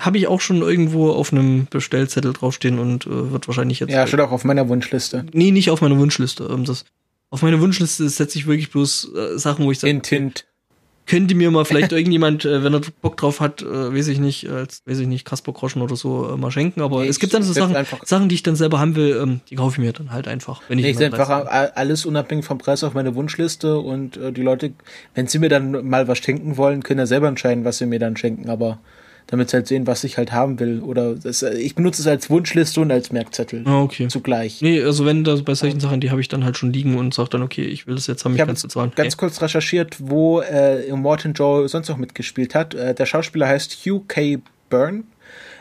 Habe 0.00 0.18
ich 0.18 0.28
auch 0.28 0.40
schon 0.40 0.62
irgendwo 0.62 1.10
auf 1.10 1.32
einem 1.32 1.66
Bestellzettel 1.68 2.32
draufstehen 2.32 2.78
und 2.78 3.06
äh, 3.06 3.32
wird 3.32 3.48
wahrscheinlich 3.48 3.80
jetzt. 3.80 3.90
Ja, 3.90 4.06
steht 4.06 4.20
auch 4.20 4.30
auf 4.30 4.44
meiner 4.44 4.68
Wunschliste. 4.68 5.26
Nee, 5.32 5.50
nicht 5.50 5.70
auf 5.70 5.80
meiner 5.80 5.98
Wunschliste. 5.98 6.48
Ähm, 6.50 6.64
das, 6.64 6.84
auf 7.30 7.42
meine 7.42 7.60
Wunschliste 7.60 8.08
setze 8.08 8.38
ich 8.38 8.46
wirklich 8.46 8.70
bloß 8.70 9.12
äh, 9.14 9.38
Sachen, 9.38 9.64
wo 9.64 9.72
ich 9.72 9.80
sage. 9.80 9.90
In 9.90 10.02
Tint 10.02 10.46
könnte 11.08 11.34
mir 11.34 11.50
mal 11.50 11.64
vielleicht 11.64 11.92
irgendjemand, 11.92 12.44
äh, 12.44 12.62
wenn 12.62 12.74
er 12.74 12.80
Bock 13.02 13.16
drauf 13.16 13.40
hat, 13.40 13.62
äh, 13.62 13.94
weiß 13.94 14.08
ich 14.08 14.20
nicht, 14.20 14.48
als, 14.48 14.82
weiß 14.86 15.00
ich 15.00 15.08
nicht, 15.08 15.24
Kasper 15.24 15.52
Groschen 15.52 15.82
oder 15.82 15.96
so 15.96 16.30
äh, 16.30 16.36
mal 16.36 16.50
schenken. 16.50 16.80
Aber 16.80 17.02
nee, 17.02 17.08
es 17.08 17.18
gibt 17.18 17.34
dann 17.34 17.42
so 17.42 17.52
Sachen, 17.52 17.74
Sachen, 18.04 18.28
die 18.28 18.36
ich 18.36 18.42
dann 18.42 18.54
selber 18.54 18.78
haben 18.78 18.94
will, 18.94 19.18
ähm, 19.20 19.40
die 19.50 19.56
kaufe 19.56 19.74
ich 19.74 19.78
mir 19.84 19.92
dann 19.92 20.12
halt 20.12 20.28
einfach. 20.28 20.62
Wenn 20.68 20.78
ich 20.78 20.84
nee, 20.84 20.90
ich 20.92 21.04
einfach 21.04 21.28
alles 21.74 22.06
unabhängig 22.06 22.44
vom 22.44 22.58
Preis 22.58 22.84
auf 22.84 22.94
meine 22.94 23.14
Wunschliste 23.14 23.78
und 23.78 24.16
äh, 24.16 24.32
die 24.32 24.42
Leute, 24.42 24.72
wenn 25.14 25.26
sie 25.26 25.38
mir 25.38 25.48
dann 25.48 25.88
mal 25.88 26.06
was 26.06 26.18
schenken 26.18 26.56
wollen, 26.56 26.82
können 26.82 27.00
ja 27.00 27.06
selber 27.06 27.26
entscheiden, 27.28 27.64
was 27.64 27.78
sie 27.78 27.86
mir 27.86 27.98
dann 27.98 28.16
schenken. 28.16 28.48
Aber 28.50 28.78
damit 29.28 29.50
sie 29.50 29.58
halt 29.58 29.68
sehen, 29.68 29.86
was 29.86 30.04
ich 30.04 30.16
halt 30.18 30.32
haben 30.32 30.58
will. 30.58 30.80
Oder 30.80 31.14
das, 31.14 31.42
ich 31.42 31.74
benutze 31.74 32.02
es 32.02 32.08
als 32.08 32.28
Wunschliste 32.30 32.80
und 32.80 32.90
als 32.90 33.12
Merkzettel. 33.12 33.62
Ah, 33.66 33.82
okay. 33.82 34.08
Zugleich. 34.08 34.60
Nee, 34.62 34.82
also 34.82 35.06
wenn 35.06 35.22
da 35.22 35.36
bei 35.36 35.54
solchen 35.54 35.80
Sachen, 35.80 36.00
die 36.00 36.10
habe 36.10 36.20
ich 36.20 36.28
dann 36.28 36.44
halt 36.44 36.56
schon 36.56 36.72
liegen 36.72 36.96
und 36.96 37.14
sage 37.14 37.30
dann, 37.30 37.42
okay, 37.42 37.64
ich 37.64 37.86
will 37.86 37.94
das 37.94 38.06
jetzt 38.06 38.24
haben, 38.24 38.34
ich, 38.34 38.40
ich 38.40 38.46
ganz 38.46 38.62
bezahlen. 38.62 38.90
Ganz 38.96 39.14
hey. 39.14 39.18
kurz 39.18 39.40
recherchiert, 39.40 39.96
wo 40.00 40.40
äh, 40.40 40.90
Morton 40.92 41.34
Joe 41.34 41.68
sonst 41.68 41.88
noch 41.88 41.98
mitgespielt 41.98 42.54
hat. 42.54 42.74
Äh, 42.74 42.94
der 42.94 43.06
Schauspieler 43.06 43.46
heißt 43.46 43.84
Hugh 43.84 44.02
K. 44.08 44.38
Byrne 44.70 45.04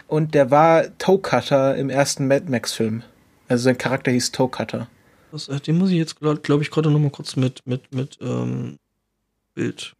und 0.08 0.34
der 0.34 0.50
war 0.50 0.98
Toe 0.98 1.20
Cutter 1.20 1.76
im 1.76 1.90
ersten 1.90 2.28
Mad 2.28 2.46
Max 2.50 2.74
Film. 2.74 3.04
Also 3.50 3.66
sein 3.66 3.78
Charakter 3.78 4.12
hieß 4.12 4.32
Toe 4.32 4.50
Cutter. 4.50 4.88
Das, 5.32 5.50
äh, 5.50 5.60
den 5.60 5.78
muss 5.78 5.90
ich 5.90 5.98
jetzt, 5.98 6.20
glaube 6.20 6.40
glaub 6.42 6.62
ich, 6.62 6.72
gerade 6.72 6.90
noch 6.90 7.00
mal 7.00 7.12
kurz 7.12 7.36
mit, 7.36 7.62
mit, 7.66 7.94
mit, 7.94 8.18
ähm, 8.22 8.78
Bild. 9.54 9.94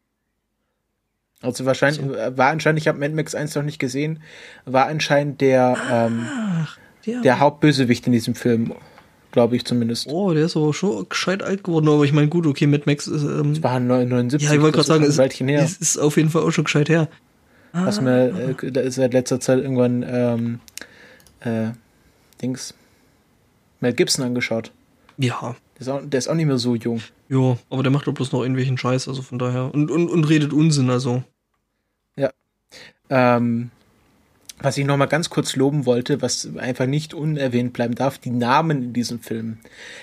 Also 1.42 1.66
wahrscheinlich, 1.66 2.02
so. 2.02 2.38
war 2.38 2.50
anscheinend, 2.50 2.80
ich 2.80 2.88
habe 2.88 3.00
Mad 3.00 3.14
Max 3.14 3.36
1 3.36 3.56
noch 3.56 3.64
nicht 3.64 3.80
gesehen, 3.80 4.22
war 4.66 4.88
anscheinend 4.88 5.42
der, 5.42 5.78
ähm, 5.92 6.28
der, 7.06 7.22
der 7.22 7.40
Hauptbösewicht 7.40 8.08
in 8.08 8.14
diesem 8.14 8.36
Film 8.36 8.74
glaube 9.32 9.56
ich 9.56 9.66
zumindest. 9.66 10.08
Oh, 10.08 10.34
der 10.34 10.46
ist 10.46 10.58
aber 10.58 10.74
schon 10.74 11.08
gescheit 11.10 11.44
alt 11.44 11.64
geworden, 11.64 11.88
aber 11.90 12.04
ich 12.04 12.14
meine, 12.14 12.28
gut, 12.28 12.48
okay, 12.48 12.66
Mad 12.66 12.84
Max 12.88 13.08
ist. 13.08 13.24
Ähm, 13.24 13.54
das 13.54 13.62
war 13.64 13.80
79. 13.80 14.48
Ja, 14.48 14.56
ich 14.56 14.62
wollte 14.62 14.78
gerade 14.78 14.88
sagen, 14.88 15.04
ist, 15.04 15.20
ist, 15.20 15.82
ist 15.82 15.98
auf 15.98 16.18
jeden 16.18 16.30
Fall 16.30 16.42
auch 16.42 16.52
schon 16.52 16.64
gescheit 16.64 16.90
her. 16.90 17.08
Was 17.74 18.00
ah. 18.00 18.02
mir 18.02 18.56
äh, 18.64 18.90
seit 18.90 19.14
letzter 19.14 19.40
Zeit 19.40 19.60
irgendwann 19.60 20.04
ähm, 20.08 20.60
äh, 21.42 21.72
Dings 22.42 22.74
Mel 23.80 23.94
Gibson 23.94 24.26
angeschaut. 24.26 24.72
Ja. 25.18 25.56
Der 25.76 25.82
ist, 25.82 25.90
auch, 25.90 26.02
der 26.04 26.18
ist 26.18 26.28
auch 26.28 26.36
nicht 26.36 26.48
mehr 26.48 26.58
so 26.58 26.76
jung. 26.76 27.02
Ja, 27.30 27.58
aber 27.70 27.84
der 27.84 27.92
macht 27.92 28.08
doch 28.08 28.14
bloß 28.14 28.32
noch 28.32 28.42
irgendwelchen 28.42 28.78
Scheiß, 28.78 29.08
also 29.08 29.22
von 29.22 29.40
daher. 29.40 29.74
Und, 29.74 29.92
und, 29.92 30.10
und 30.10 30.24
redet 30.26 30.54
Unsinn, 30.54 30.90
also. 30.90 31.24
Ja. 32.16 32.32
Ähm, 33.10 33.72
was 34.60 34.78
ich 34.78 34.86
noch 34.86 34.98
mal 34.98 35.06
ganz 35.06 35.30
kurz 35.30 35.56
loben 35.56 35.86
wollte, 35.86 36.22
was 36.22 36.50
einfach 36.58 36.88
nicht 36.88 37.14
unerwähnt 37.14 37.74
bleiben 37.74 37.96
darf, 37.96 38.18
die 38.18 38.32
Namen 38.32 38.84
in 38.84 38.94
diesem 38.94 39.20
Film. 39.20 39.60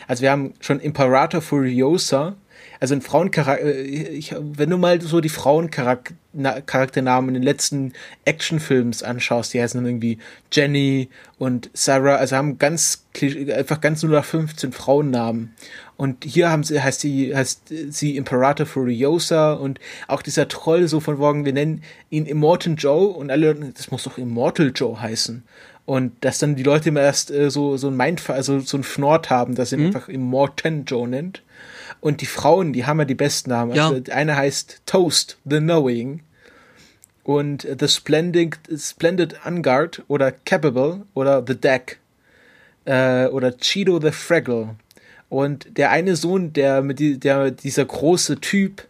Also 0.06 0.22
wir 0.22 0.30
haben 0.30 0.54
schon 0.60 0.80
Imperator 0.80 1.40
Furiosa, 1.40 2.36
also 2.80 2.94
ein 2.94 3.02
Frauencharakter, 3.02 3.66
äh, 3.66 4.22
wenn 4.40 4.70
du 4.70 4.78
mal 4.78 5.00
so 5.00 5.20
die 5.20 5.28
Frauencharakternamen 5.28 7.28
in 7.28 7.34
den 7.34 7.42
letzten 7.42 7.92
Actionfilms 8.24 9.02
anschaust, 9.02 9.54
die 9.54 9.62
heißen 9.62 9.78
dann 9.78 9.88
irgendwie 9.88 10.18
Jenny 10.52 11.08
und 11.38 11.70
Sarah, 11.72 12.16
also 12.16 12.36
haben 12.36 12.58
ganz, 12.58 13.06
einfach 13.56 13.80
ganz 13.80 14.02
nur 14.02 14.12
nach 14.12 14.24
15 14.24 14.72
Frauennamen. 14.72 15.54
Und 15.96 16.24
hier 16.24 16.50
haben 16.50 16.64
sie, 16.64 16.82
heißt 16.82 17.00
sie, 17.00 17.34
heißt 17.36 17.72
sie 17.90 18.16
Imperator 18.16 18.66
Furiosa 18.66 19.52
und 19.52 19.78
auch 20.08 20.22
dieser 20.22 20.48
Troll 20.48 20.88
so 20.88 20.98
von 20.98 21.18
morgen, 21.18 21.44
wir 21.44 21.52
nennen 21.52 21.82
ihn 22.10 22.26
Immortal 22.26 22.74
Joe 22.76 23.08
und 23.08 23.30
alle, 23.30 23.54
das 23.54 23.90
muss 23.90 24.02
doch 24.02 24.18
Immortal 24.18 24.72
Joe 24.74 25.00
heißen. 25.00 25.44
Und 25.86 26.12
dass 26.24 26.38
dann 26.38 26.56
die 26.56 26.62
Leute 26.62 26.88
immer 26.88 27.02
erst 27.02 27.30
äh, 27.30 27.50
so, 27.50 27.76
so 27.76 27.88
ein 27.88 27.96
Mindfall, 27.96 28.36
also 28.36 28.58
so 28.60 28.78
ein 28.78 28.84
Fnort 28.84 29.30
haben, 29.30 29.54
dass 29.54 29.70
sie 29.70 29.76
mhm. 29.76 29.86
einfach 29.86 30.08
Immortal 30.08 30.82
Joe 30.86 31.06
nennt. 31.06 31.42
Und 32.00 32.20
die 32.20 32.26
Frauen, 32.26 32.72
die 32.72 32.86
haben 32.86 32.98
ja 32.98 33.04
die 33.04 33.14
besten 33.14 33.50
Namen. 33.50 33.74
Ja. 33.74 33.90
Also 33.90 34.02
eine 34.10 34.36
heißt 34.36 34.82
Toast, 34.86 35.38
The 35.44 35.58
Knowing. 35.58 36.20
Und 37.22 37.66
The 37.78 37.88
Splendid, 37.88 38.58
Splendid 38.76 39.36
Unguard 39.46 40.02
oder 40.08 40.32
Capable 40.32 41.02
oder 41.14 41.44
The 41.46 41.54
Deck. 41.54 41.98
Äh, 42.84 43.26
oder 43.26 43.56
Cheeto 43.56 44.00
the 44.00 44.10
Fraggle. 44.10 44.74
Und 45.28 45.76
der 45.76 45.90
eine 45.90 46.16
Sohn, 46.16 46.52
der 46.52 46.82
mit 46.82 46.98
die, 46.98 47.18
der 47.18 47.50
dieser 47.50 47.84
große 47.84 48.40
Typ, 48.40 48.86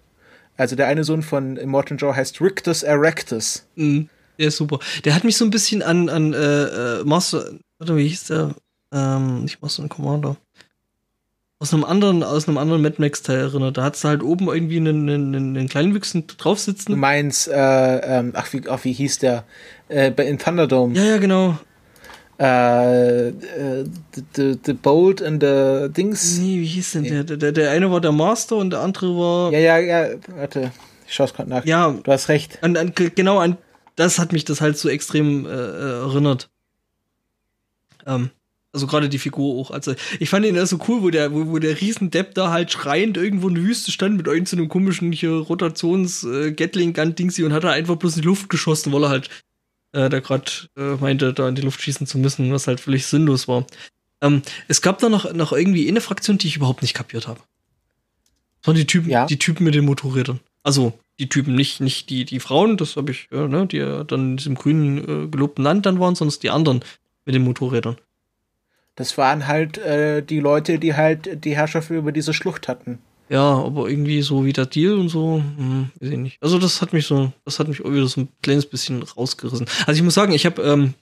also 0.57 0.77
der 0.77 0.87
eine 0.87 1.05
Sohn 1.05 1.23
von 1.23 1.57
Immortal 1.57 1.97
Joe 1.97 2.15
heißt 2.15 2.41
Rictus 2.41 2.83
Erectus. 2.83 3.67
Mhm. 3.77 4.09
Der 4.39 4.49
ist 4.49 4.57
super. 4.57 4.79
Der 5.05 5.15
hat 5.15 5.25
mich 5.25 5.37
so 5.37 5.45
ein 5.45 5.51
bisschen 5.51 5.83
an, 5.83 6.09
an 6.09 6.33
äh, 6.35 6.65
äh 6.99 7.05
Master, 7.05 7.53
warte, 7.79 7.97
wie 7.97 8.09
hieß 8.09 8.25
der? 8.25 8.55
Ähm, 8.93 9.43
nicht 9.43 9.63
Master 9.63 9.89
Commander 9.89 10.37
aus 11.65 11.73
einem 11.73 11.85
anderen, 11.85 12.23
aus 12.23 12.47
einem 12.47 12.59
anderen 12.59 12.83
Mad 12.83 12.97
Max 12.99 13.23
Teil 13.23 13.39
erinnert. 13.39 13.79
Da 13.79 13.85
hat 13.85 13.97
es 13.97 14.05
halt 14.05 14.23
oben 14.23 14.49
irgendwie 14.49 14.77
einen, 14.77 15.09
einen, 15.09 15.57
einen 15.57 15.69
kleinen 15.69 15.95
Wüchsen 15.95 16.27
drauf 16.27 16.59
sitzen. 16.59 16.93
Du 16.93 16.99
meinst, 16.99 17.49
äh, 17.49 18.19
ähm, 18.19 18.33
ach, 18.35 18.53
wie, 18.53 18.63
ach, 18.69 18.85
wie 18.85 18.93
hieß 18.93 19.21
der? 19.21 19.45
Äh, 19.89 20.11
in 20.29 20.39
Thunderdome. 20.39 20.95
Ja, 20.95 21.05
ja, 21.05 21.17
genau. 21.17 21.59
Äh, 22.39 23.29
äh, 23.29 23.85
the, 24.35 24.59
the 24.65 24.73
Bolt 24.73 25.23
and 25.23 25.43
the 25.43 25.89
Dings. 25.89 26.39
Nee, 26.39 26.61
wie 26.61 26.67
hieß 26.67 26.93
denn 26.93 27.03
nee. 27.03 27.23
der? 27.23 27.37
der? 27.37 27.53
Der 27.53 27.71
eine 27.71 27.91
war 27.91 28.01
der 28.01 28.13
Master 28.13 28.57
und 28.57 28.71
der 28.71 28.81
andere 28.81 29.17
war. 29.17 29.53
Ja, 29.53 29.59
ja, 29.59 29.79
ja, 29.79 30.09
warte. 30.35 30.73
Ich 31.07 31.15
schaue 31.15 31.27
es 31.27 31.35
gerade 31.35 31.51
nach. 31.51 31.65
Ja. 31.65 31.95
Du 32.03 32.11
hast 32.11 32.29
recht. 32.29 32.59
An, 32.63 32.77
an, 32.77 32.93
genau 32.95 33.39
an 33.39 33.57
das 33.97 34.19
hat 34.19 34.33
mich 34.33 34.45
das 34.45 34.61
halt 34.61 34.77
so 34.77 34.89
extrem 34.89 35.47
äh, 35.47 35.49
erinnert. 35.49 36.51
Ähm, 38.07 38.31
also 38.73 38.87
gerade 38.87 39.09
die 39.09 39.19
Figur 39.19 39.61
auch. 39.61 39.71
Also 39.71 39.95
ich 40.19 40.29
fand 40.29 40.45
ihn 40.45 40.57
ja 40.57 40.67
so 40.67 40.79
cool, 40.89 41.03
wo 41.03 41.11
der, 41.11 41.33
wo, 41.33 41.47
wo 41.47 41.59
der 41.59 41.81
Riesendepp 41.81 42.35
da 42.35 42.51
halt 42.51 42.73
schreiend 42.73 43.17
irgendwo 43.17 43.49
in 43.49 43.55
der 43.55 43.65
Wüste 43.65 43.93
stand 43.93 44.17
mit 44.17 44.27
irgend 44.27 44.49
so 44.49 44.57
einem 44.57 44.69
komischen 44.69 45.13
hier 45.13 45.31
Rotations 45.31 46.25
äh, 46.25 46.55
und 46.55 47.53
hat 47.53 47.65
da 47.65 47.71
einfach 47.71 47.97
bloß 47.97 48.17
in 48.17 48.23
die 48.23 48.29
Luft 48.29 48.49
geschossen, 48.49 48.93
weil 48.93 49.05
er 49.05 49.11
halt 49.11 49.31
äh, 49.95 50.09
da 50.09 50.21
gerade 50.21 50.51
äh, 50.77 50.97
meinte, 50.97 51.33
da 51.33 51.49
in 51.49 51.55
die 51.55 51.63
Luft 51.63 51.81
schießen 51.81 52.07
zu 52.07 52.19
müssen, 52.19 52.53
was 52.53 52.67
halt 52.67 52.81
völlig 52.81 53.07
sinnlos 53.07 53.49
war. 53.49 53.67
Ähm, 54.21 54.43
es 54.69 54.83
gab 54.83 54.99
da 54.99 55.09
noch, 55.09 55.33
noch 55.33 55.53
irgendwie 55.53 55.89
eine 55.89 56.01
Fraktion, 56.01 56.39
die 56.39 56.49
ich 56.49 56.57
überhaupt 56.57 56.83
nicht 56.83 56.95
kapiert 56.95 57.29
habe. 57.29 57.41
Das 58.61 58.69
waren 58.69 58.77
die 58.77 58.87
Typen, 58.87 59.11
ja. 59.11 59.27
die 59.27 59.39
Typen 59.39 59.65
mit 59.65 59.75
den 59.75 59.85
Motorrädern. 59.85 60.41
Also 60.63 60.99
die 61.19 61.29
Typen, 61.29 61.55
nicht, 61.55 61.81
nicht 61.81 62.11
die, 62.11 62.25
die 62.25 62.41
Frauen, 62.41 62.77
das 62.77 62.97
habe 62.97 63.13
ich, 63.13 63.29
äh, 63.31 63.47
ne, 63.47 63.67
die 63.67 63.79
dann 63.79 64.31
in 64.31 64.37
diesem 64.37 64.55
grünen 64.55 64.99
äh, 64.99 65.29
gelobten 65.29 65.63
Land 65.63 65.87
dann 65.87 66.01
waren, 66.01 66.15
sondern 66.15 66.39
die 66.41 66.51
anderen 66.51 66.81
mit 67.25 67.35
den 67.35 67.43
Motorrädern. 67.43 67.97
Das 68.97 69.19
waren 69.19 69.47
halt 69.47 69.79
äh, 69.79 70.23
die 70.23 70.41
Leute, 70.41 70.79
die 70.79 70.95
halt 70.95 71.45
die 71.45 71.57
Herrschaft 71.57 71.91
über 71.91 72.13
diese 72.13 72.33
Schlucht 72.33 72.69
hatten. 72.69 72.99
Ja, 73.29 73.43
aber 73.43 73.89
irgendwie 73.89 74.21
so 74.23 74.45
wie 74.45 74.53
der 74.53 74.67
Deal 74.67 74.99
und 74.99 75.09
so, 75.09 75.43
hm, 75.57 75.91
weiß 76.01 76.11
ich 76.11 76.19
nicht. 76.19 76.39
Also 76.43 76.59
das 76.59 76.83
hat 76.83 76.93
mich 76.93 77.07
so, 77.07 77.33
das 77.45 77.59
hat 77.59 77.69
mich 77.69 77.81
irgendwie 77.81 78.07
so 78.07 78.21
ein 78.21 78.29
kleines 78.43 78.67
bisschen 78.67 79.03
rausgerissen. 79.03 79.67
Also 79.87 79.99
ich 79.99 80.03
muss 80.03 80.15
sagen, 80.15 80.33
ich 80.33 80.45
habe 80.45 80.63
ähm, 80.63 80.95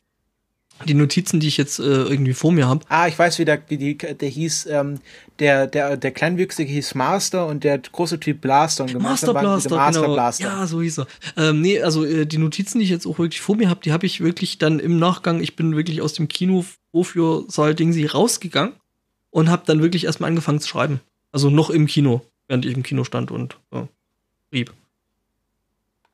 die 0.87 0.95
Notizen, 0.95 1.41
die 1.41 1.49
ich 1.49 1.57
jetzt 1.57 1.79
äh, 1.79 1.83
irgendwie 1.83 2.33
vor 2.33 2.53
mir 2.53 2.69
habe. 2.69 2.85
Ah, 2.89 3.09
ich 3.09 3.19
weiß, 3.19 3.39
wie 3.39 3.45
der, 3.45 3.63
wie 3.69 3.77
die, 3.77 3.97
der 3.99 4.29
hieß, 4.29 4.67
ähm, 4.67 4.99
der, 5.39 5.67
der, 5.67 5.97
der 5.97 6.11
Kleinwüchsige 6.13 6.73
hieß 6.73 6.95
Master 6.95 7.47
und 7.47 7.65
der 7.65 7.79
große 7.79 8.21
Typ 8.21 8.41
Blaster. 8.41 8.85
Und 8.85 9.01
Master 9.01 9.33
Blaster, 9.33 9.77
Master 9.77 10.03
genau. 10.03 10.15
Blaster. 10.15 10.45
Ja, 10.45 10.67
so 10.67 10.81
hieß 10.83 11.01
er. 11.01 11.07
Ähm, 11.37 11.61
nee, 11.61 11.81
also 11.81 12.05
äh, 12.05 12.27
die 12.27 12.39
Notizen, 12.39 12.79
die 12.79 12.85
ich 12.85 12.91
jetzt 12.91 13.07
auch 13.07 13.19
wirklich 13.19 13.41
vor 13.41 13.57
mir 13.57 13.69
habe, 13.69 13.81
die 13.81 13.93
habe 13.93 14.07
ich 14.07 14.21
wirklich 14.21 14.59
dann 14.59 14.79
im 14.79 14.99
Nachgang, 14.99 15.41
ich 15.41 15.57
bin 15.57 15.77
wirklich 15.77 16.03
aus 16.03 16.15
dem 16.15 16.29
Kino 16.29 16.65
wofür 16.93 17.45
Saal 17.49 17.75
Dingsy 17.75 18.07
rausgegangen 18.07 18.75
und 19.31 19.51
habe 19.51 19.63
dann 19.67 19.83
wirklich 19.83 20.05
erstmal 20.05 20.29
angefangen 20.29 20.61
zu 20.61 20.69
schreiben. 20.69 21.01
Also 21.33 21.51
noch 21.51 21.71
im 21.71 21.87
Kino, 21.87 22.23
während 22.47 22.65
ich 22.65 22.75
im 22.75 22.83
Kino 22.83 23.05
stand 23.05 23.31
und 23.31 23.59
äh, 23.73 23.85
schrieb. 24.51 24.73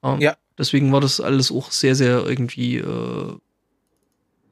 Ähm, 0.03 0.20
ja. 0.20 0.36
Deswegen 0.57 0.93
war 0.93 1.01
das 1.01 1.20
alles 1.20 1.53
auch 1.53 1.70
sehr, 1.70 1.95
sehr 1.95 2.27
irgendwie 2.27 2.78
äh, 2.78 3.36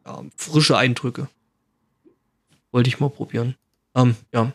ja, 0.05 0.25
frische 0.37 0.77
Eindrücke. 0.77 1.29
Wollte 2.71 2.89
ich 2.89 3.01
mal 3.01 3.11
probieren. 3.11 3.57
Ähm, 3.95 4.17
ja. 4.33 4.53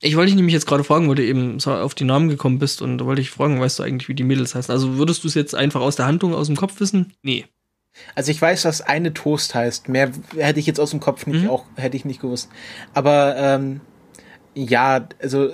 Ich 0.00 0.16
wollte 0.16 0.26
dich 0.26 0.36
nämlich 0.36 0.54
jetzt 0.54 0.66
gerade 0.66 0.82
fragen, 0.82 1.08
weil 1.08 1.14
du 1.14 1.24
eben 1.24 1.62
auf 1.64 1.94
die 1.94 2.04
Namen 2.04 2.28
gekommen 2.28 2.58
bist 2.58 2.82
und 2.82 2.98
da 2.98 3.04
wollte 3.04 3.20
ich 3.20 3.30
fragen, 3.30 3.60
weißt 3.60 3.78
du 3.78 3.84
eigentlich, 3.84 4.08
wie 4.08 4.14
die 4.14 4.24
Mädels 4.24 4.54
heißen? 4.54 4.72
Also 4.72 4.96
würdest 4.96 5.22
du 5.22 5.28
es 5.28 5.34
jetzt 5.34 5.54
einfach 5.54 5.80
aus 5.80 5.94
der 5.94 6.06
Handlung, 6.06 6.34
aus 6.34 6.48
dem 6.48 6.56
Kopf 6.56 6.80
wissen? 6.80 7.12
Nee. 7.22 7.46
Also 8.16 8.32
ich 8.32 8.42
weiß, 8.42 8.64
was 8.64 8.80
eine 8.80 9.14
Toast 9.14 9.54
heißt. 9.54 9.88
Mehr 9.88 10.10
hätte 10.36 10.58
ich 10.58 10.66
jetzt 10.66 10.80
aus 10.80 10.90
dem 10.90 10.98
Kopf 10.98 11.26
nicht 11.26 11.44
mhm. 11.44 11.50
auch 11.50 11.66
hätte 11.76 11.96
ich 11.96 12.04
nicht 12.04 12.20
gewusst. 12.20 12.48
Aber 12.94 13.36
ähm, 13.36 13.80
ja, 14.54 15.08
also 15.20 15.50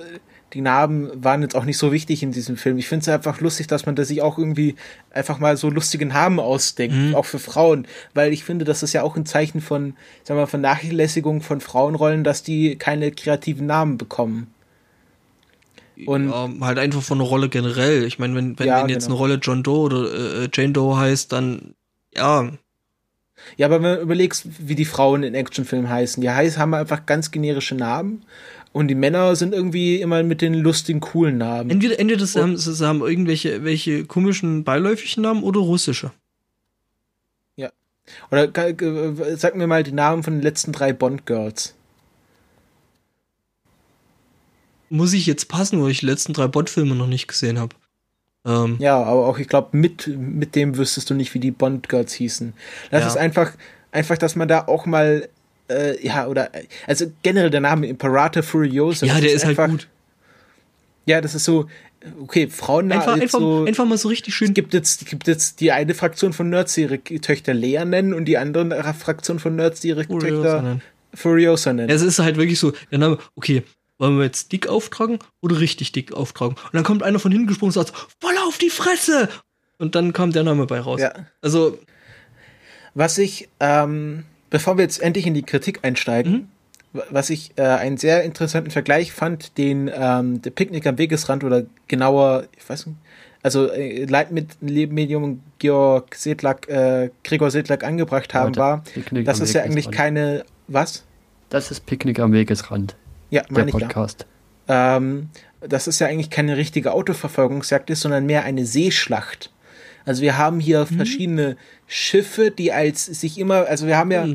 die 0.53 0.61
Namen 0.61 1.23
waren 1.23 1.41
jetzt 1.41 1.55
auch 1.55 1.65
nicht 1.65 1.77
so 1.77 1.91
wichtig 1.91 2.23
in 2.23 2.31
diesem 2.31 2.57
Film. 2.57 2.77
Ich 2.77 2.87
finde 2.87 3.03
es 3.03 3.09
einfach 3.09 3.39
lustig, 3.39 3.67
dass 3.67 3.85
man 3.85 3.95
da 3.95 4.03
sich 4.03 4.21
auch 4.21 4.37
irgendwie 4.37 4.75
einfach 5.11 5.39
mal 5.39 5.57
so 5.57 5.69
lustige 5.69 6.05
Namen 6.05 6.39
ausdenkt, 6.39 6.95
mhm. 6.95 7.15
auch 7.15 7.25
für 7.25 7.39
Frauen, 7.39 7.87
weil 8.13 8.33
ich 8.33 8.43
finde, 8.43 8.65
das 8.65 8.81
ist 8.81 8.93
ja 8.93 9.03
auch 9.03 9.15
ein 9.15 9.25
Zeichen 9.25 9.61
von, 9.61 9.93
sagen 10.23 10.37
wir 10.37 10.43
mal, 10.43 10.47
von 10.47 10.61
Nachlässigung 10.61 11.41
von 11.41 11.61
Frauenrollen, 11.61 12.23
dass 12.23 12.43
die 12.43 12.77
keine 12.77 13.11
kreativen 13.11 13.67
Namen 13.67 13.97
bekommen. 13.97 14.47
Und 16.05 16.29
ja, 16.29 16.49
halt 16.61 16.79
einfach 16.79 17.01
von 17.01 17.19
einer 17.19 17.29
Rolle 17.29 17.49
generell. 17.49 18.05
Ich 18.05 18.19
meine, 18.19 18.33
wenn, 18.33 18.57
wenn, 18.57 18.67
ja, 18.67 18.81
wenn 18.81 18.89
jetzt 18.89 19.05
genau. 19.05 19.15
eine 19.15 19.19
Rolle 19.19 19.39
John 19.41 19.63
Doe 19.63 19.79
oder 19.79 20.43
äh, 20.43 20.49
Jane 20.53 20.71
Doe 20.71 20.97
heißt, 20.97 21.31
dann 21.31 21.73
ja. 22.15 22.49
Ja, 23.57 23.67
aber 23.67 23.81
wenn 23.81 23.95
du 23.95 24.01
überlegst, 24.01 24.47
wie 24.59 24.75
die 24.75 24.85
Frauen 24.85 25.23
in 25.23 25.33
Actionfilmen 25.33 25.89
heißen, 25.89 26.21
die 26.21 26.29
heißen, 26.29 26.61
haben 26.61 26.73
einfach 26.73 27.05
ganz 27.05 27.31
generische 27.31 27.75
Namen 27.75 28.23
und 28.71 28.87
die 28.87 28.95
Männer 28.95 29.35
sind 29.35 29.53
irgendwie 29.53 29.99
immer 29.99 30.21
mit 30.23 30.41
den 30.41 30.53
lustigen, 30.53 30.99
coolen 30.99 31.37
Namen. 31.37 31.69
Entweder, 31.69 31.99
entweder 31.99 32.21
das 32.21 32.35
haben, 32.35 32.57
sie 32.57 32.85
haben 32.85 33.01
irgendwelche 33.01 33.63
welche 33.63 34.05
komischen 34.05 34.63
beiläufigen 34.63 35.23
Namen 35.23 35.43
oder 35.43 35.59
russische. 35.59 36.11
Ja. 37.55 37.71
Oder 38.31 38.51
sag 39.35 39.55
mir 39.55 39.67
mal 39.67 39.83
die 39.83 39.91
Namen 39.91 40.23
von 40.23 40.33
den 40.33 40.41
letzten 40.43 40.71
drei 40.71 40.93
Bond-Girls. 40.93 41.75
Muss 44.91 45.13
ich 45.13 45.25
jetzt 45.25 45.49
passen, 45.49 45.81
weil 45.81 45.91
ich 45.91 45.99
die 45.99 46.07
letzten 46.07 46.33
drei 46.33 46.47
Bond-Filme 46.47 46.95
noch 46.95 47.07
nicht 47.07 47.27
gesehen 47.27 47.59
habe. 47.59 47.75
Ähm, 48.45 48.77
ja, 48.79 49.01
aber 49.01 49.27
auch, 49.27 49.37
ich 49.37 49.47
glaube, 49.47 49.75
mit, 49.75 50.07
mit 50.07 50.55
dem 50.55 50.77
wüsstest 50.77 51.09
du 51.09 51.13
nicht, 51.13 51.33
wie 51.33 51.39
die 51.39 51.51
Bond-Girls 51.51 52.13
hießen. 52.13 52.53
Das 52.89 53.01
ja. 53.01 53.07
ist 53.07 53.17
einfach, 53.17 53.51
einfach, 53.91 54.17
dass 54.17 54.35
man 54.35 54.47
da 54.47 54.67
auch 54.67 54.85
mal, 54.85 55.27
äh, 55.69 56.05
ja, 56.05 56.27
oder, 56.27 56.49
also 56.87 57.11
generell 57.23 57.49
der 57.49 57.61
Name 57.61 57.87
Imperator 57.87 58.43
Furiosa. 58.43 59.05
Ja, 59.05 59.19
der 59.19 59.33
ist, 59.33 59.45
halt 59.45 59.59
einfach, 59.59 59.69
halt 59.69 59.81
gut. 59.81 59.87
Ja, 61.05 61.21
das 61.21 61.35
ist 61.35 61.45
so, 61.45 61.67
okay, 62.21 62.47
Frauen 62.47 62.91
einfach, 62.91 63.13
einfach, 63.13 63.39
so, 63.39 63.65
einfach 63.65 63.85
mal 63.85 63.97
so 63.97 64.09
richtig 64.09 64.35
schön. 64.35 64.49
Es 64.49 64.53
gibt 64.53 64.73
jetzt, 64.73 65.05
gibt 65.05 65.27
jetzt 65.27 65.59
die 65.59 65.71
eine 65.71 65.93
Fraktion 65.93 66.33
von 66.33 66.49
Nerds, 66.49 66.73
die 66.75 66.81
ihre 66.81 66.99
Töchter 66.99 67.53
Lea 67.53 67.83
nennen 67.85 68.13
und 68.13 68.25
die 68.25 68.37
andere 68.37 68.93
Fraktion 68.93 69.39
von 69.39 69.55
Nerds, 69.55 69.81
die 69.81 69.89
ihre 69.89 70.03
Furiosa 70.03 70.27
Töchter 70.27 70.61
nennen. 70.61 70.81
Furiosa 71.13 71.73
nennen. 71.73 71.89
Es 71.89 72.01
ist 72.01 72.19
halt 72.19 72.37
wirklich 72.37 72.59
so, 72.59 72.73
der 72.91 72.99
Name, 72.99 73.17
okay, 73.35 73.63
wollen 73.97 74.17
wir 74.17 74.25
jetzt 74.25 74.51
dick 74.51 74.67
auftragen 74.67 75.19
oder 75.41 75.59
richtig 75.59 75.91
dick 75.91 76.13
auftragen? 76.13 76.55
Und 76.55 76.73
dann 76.73 76.83
kommt 76.83 77.03
einer 77.03 77.19
von 77.19 77.31
hinten 77.31 77.47
gesprungen 77.47 77.69
und 77.75 77.85
sagt, 77.85 77.93
voll 78.19 78.35
auf 78.47 78.57
die 78.57 78.69
Fresse! 78.69 79.29
Und 79.77 79.95
dann 79.95 80.13
kam 80.13 80.31
der 80.31 80.43
Name 80.43 80.65
bei 80.65 80.79
raus. 80.79 80.99
Ja. 80.99 81.13
Also. 81.41 81.79
Was 82.95 83.17
ich, 83.17 83.47
ähm, 83.59 84.25
bevor 84.49 84.77
wir 84.77 84.83
jetzt 84.83 85.01
endlich 85.01 85.27
in 85.27 85.33
die 85.33 85.43
Kritik 85.43 85.79
einsteigen, 85.83 86.31
mhm 86.31 86.47
was 86.91 87.29
ich 87.29 87.51
äh, 87.55 87.61
einen 87.61 87.97
sehr 87.97 88.23
interessanten 88.23 88.71
Vergleich 88.71 89.11
fand, 89.11 89.57
den 89.57 89.91
ähm, 89.93 90.41
der 90.41 90.49
Picknick 90.49 90.87
am 90.87 90.97
Wegesrand 90.97 91.43
oder 91.43 91.63
genauer, 91.87 92.45
ich 92.57 92.67
weiß 92.67 92.87
nicht, 92.87 92.97
also 93.43 93.71
äh, 93.71 94.05
Leitmedium 94.05 95.41
Georg 95.59 96.15
Sedlak, 96.15 96.67
äh, 96.67 97.11
Gregor 97.23 97.51
Sedlak 97.51 97.83
angebracht 97.83 98.33
haben, 98.33 98.55
war, 98.55 98.83
das 99.11 99.39
ist 99.39 99.53
ja 99.53 99.63
eigentlich 99.63 99.91
keine, 99.91 100.45
was? 100.67 101.03
Das 101.49 101.71
ist 101.71 101.85
Picknick 101.85 102.19
am 102.19 102.33
Wegesrand. 102.33 102.95
Ja, 103.29 103.43
meine 103.49 103.67
ich 103.67 103.71
Podcast. 103.71 104.25
Ja. 104.67 104.97
Ähm, 104.97 105.29
das 105.61 105.87
ist 105.87 105.99
ja 105.99 106.07
eigentlich 106.07 106.29
keine 106.29 106.57
richtige 106.57 106.93
Autoverfolgungsjagd 106.93 107.89
ist, 107.89 108.01
sondern 108.01 108.25
mehr 108.25 108.43
eine 108.43 108.65
Seeschlacht. 108.65 109.51
Also 110.09 110.23
wir 110.23 110.39
haben 110.39 110.59
hier 110.59 110.87
mhm. 110.89 110.95
verschiedene 110.95 111.55
Schiffe, 111.85 112.49
die 112.49 112.71
als 112.71 113.05
sich 113.05 113.37
immer, 113.37 113.67
also 113.67 113.85
wir 113.85 113.95
haben 113.95 114.09
ja, 114.09 114.27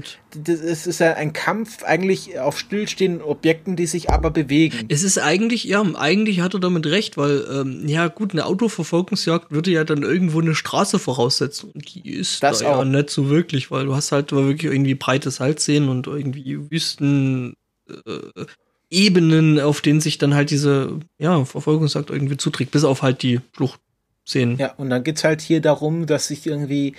es 0.46 0.86
ist 0.86 1.00
ja 1.00 1.14
ein 1.14 1.32
Kampf 1.32 1.82
eigentlich 1.82 2.38
auf 2.38 2.60
stillstehenden 2.60 3.20
Objekten, 3.22 3.74
die 3.74 3.86
sich 3.86 4.08
aber 4.08 4.30
bewegen. 4.30 4.86
Es 4.88 5.02
ist 5.02 5.18
eigentlich, 5.18 5.64
ja, 5.64 5.82
eigentlich 5.96 6.42
hat 6.42 6.54
er 6.54 6.60
damit 6.60 6.86
recht, 6.86 7.16
weil, 7.16 7.44
ähm, 7.52 7.88
ja 7.88 8.06
gut, 8.06 8.34
eine 8.34 8.46
Autoverfolgungsjagd 8.46 9.50
würde 9.50 9.72
ja 9.72 9.82
dann 9.82 10.04
irgendwo 10.04 10.40
eine 10.40 10.54
Straße 10.54 11.00
voraussetzen. 11.00 11.72
Und 11.74 11.92
die 11.92 12.08
ist 12.08 12.40
das 12.40 12.60
da 12.60 12.66
auch. 12.66 12.78
ja 12.78 12.84
nicht 12.84 13.10
so 13.10 13.28
wirklich, 13.28 13.72
weil 13.72 13.86
du 13.86 13.96
hast 13.96 14.12
halt 14.12 14.30
wirklich 14.30 14.70
irgendwie 14.70 14.94
breites 14.94 15.36
Salzseen 15.36 15.88
und 15.88 16.06
irgendwie 16.06 16.70
Wüsten. 16.70 17.54
Äh, 17.88 18.44
Ebenen, 18.90 19.58
auf 19.58 19.80
denen 19.80 20.00
sich 20.00 20.18
dann 20.18 20.34
halt 20.34 20.50
diese 20.50 21.00
ja, 21.18 21.44
Verfolgungsjagd 21.44 22.10
irgendwie 22.10 22.36
zuträgt, 22.36 22.70
bis 22.70 22.84
auf 22.84 23.02
halt 23.02 23.22
die 23.24 23.40
Flucht 23.52 23.80
sehen. 24.24 24.56
Ja, 24.58 24.72
und 24.76 24.90
dann 24.90 25.04
geht's 25.04 25.24
halt 25.24 25.40
hier 25.40 25.60
darum, 25.60 26.06
dass 26.06 26.28
sich 26.28 26.46
irgendwie 26.46 26.94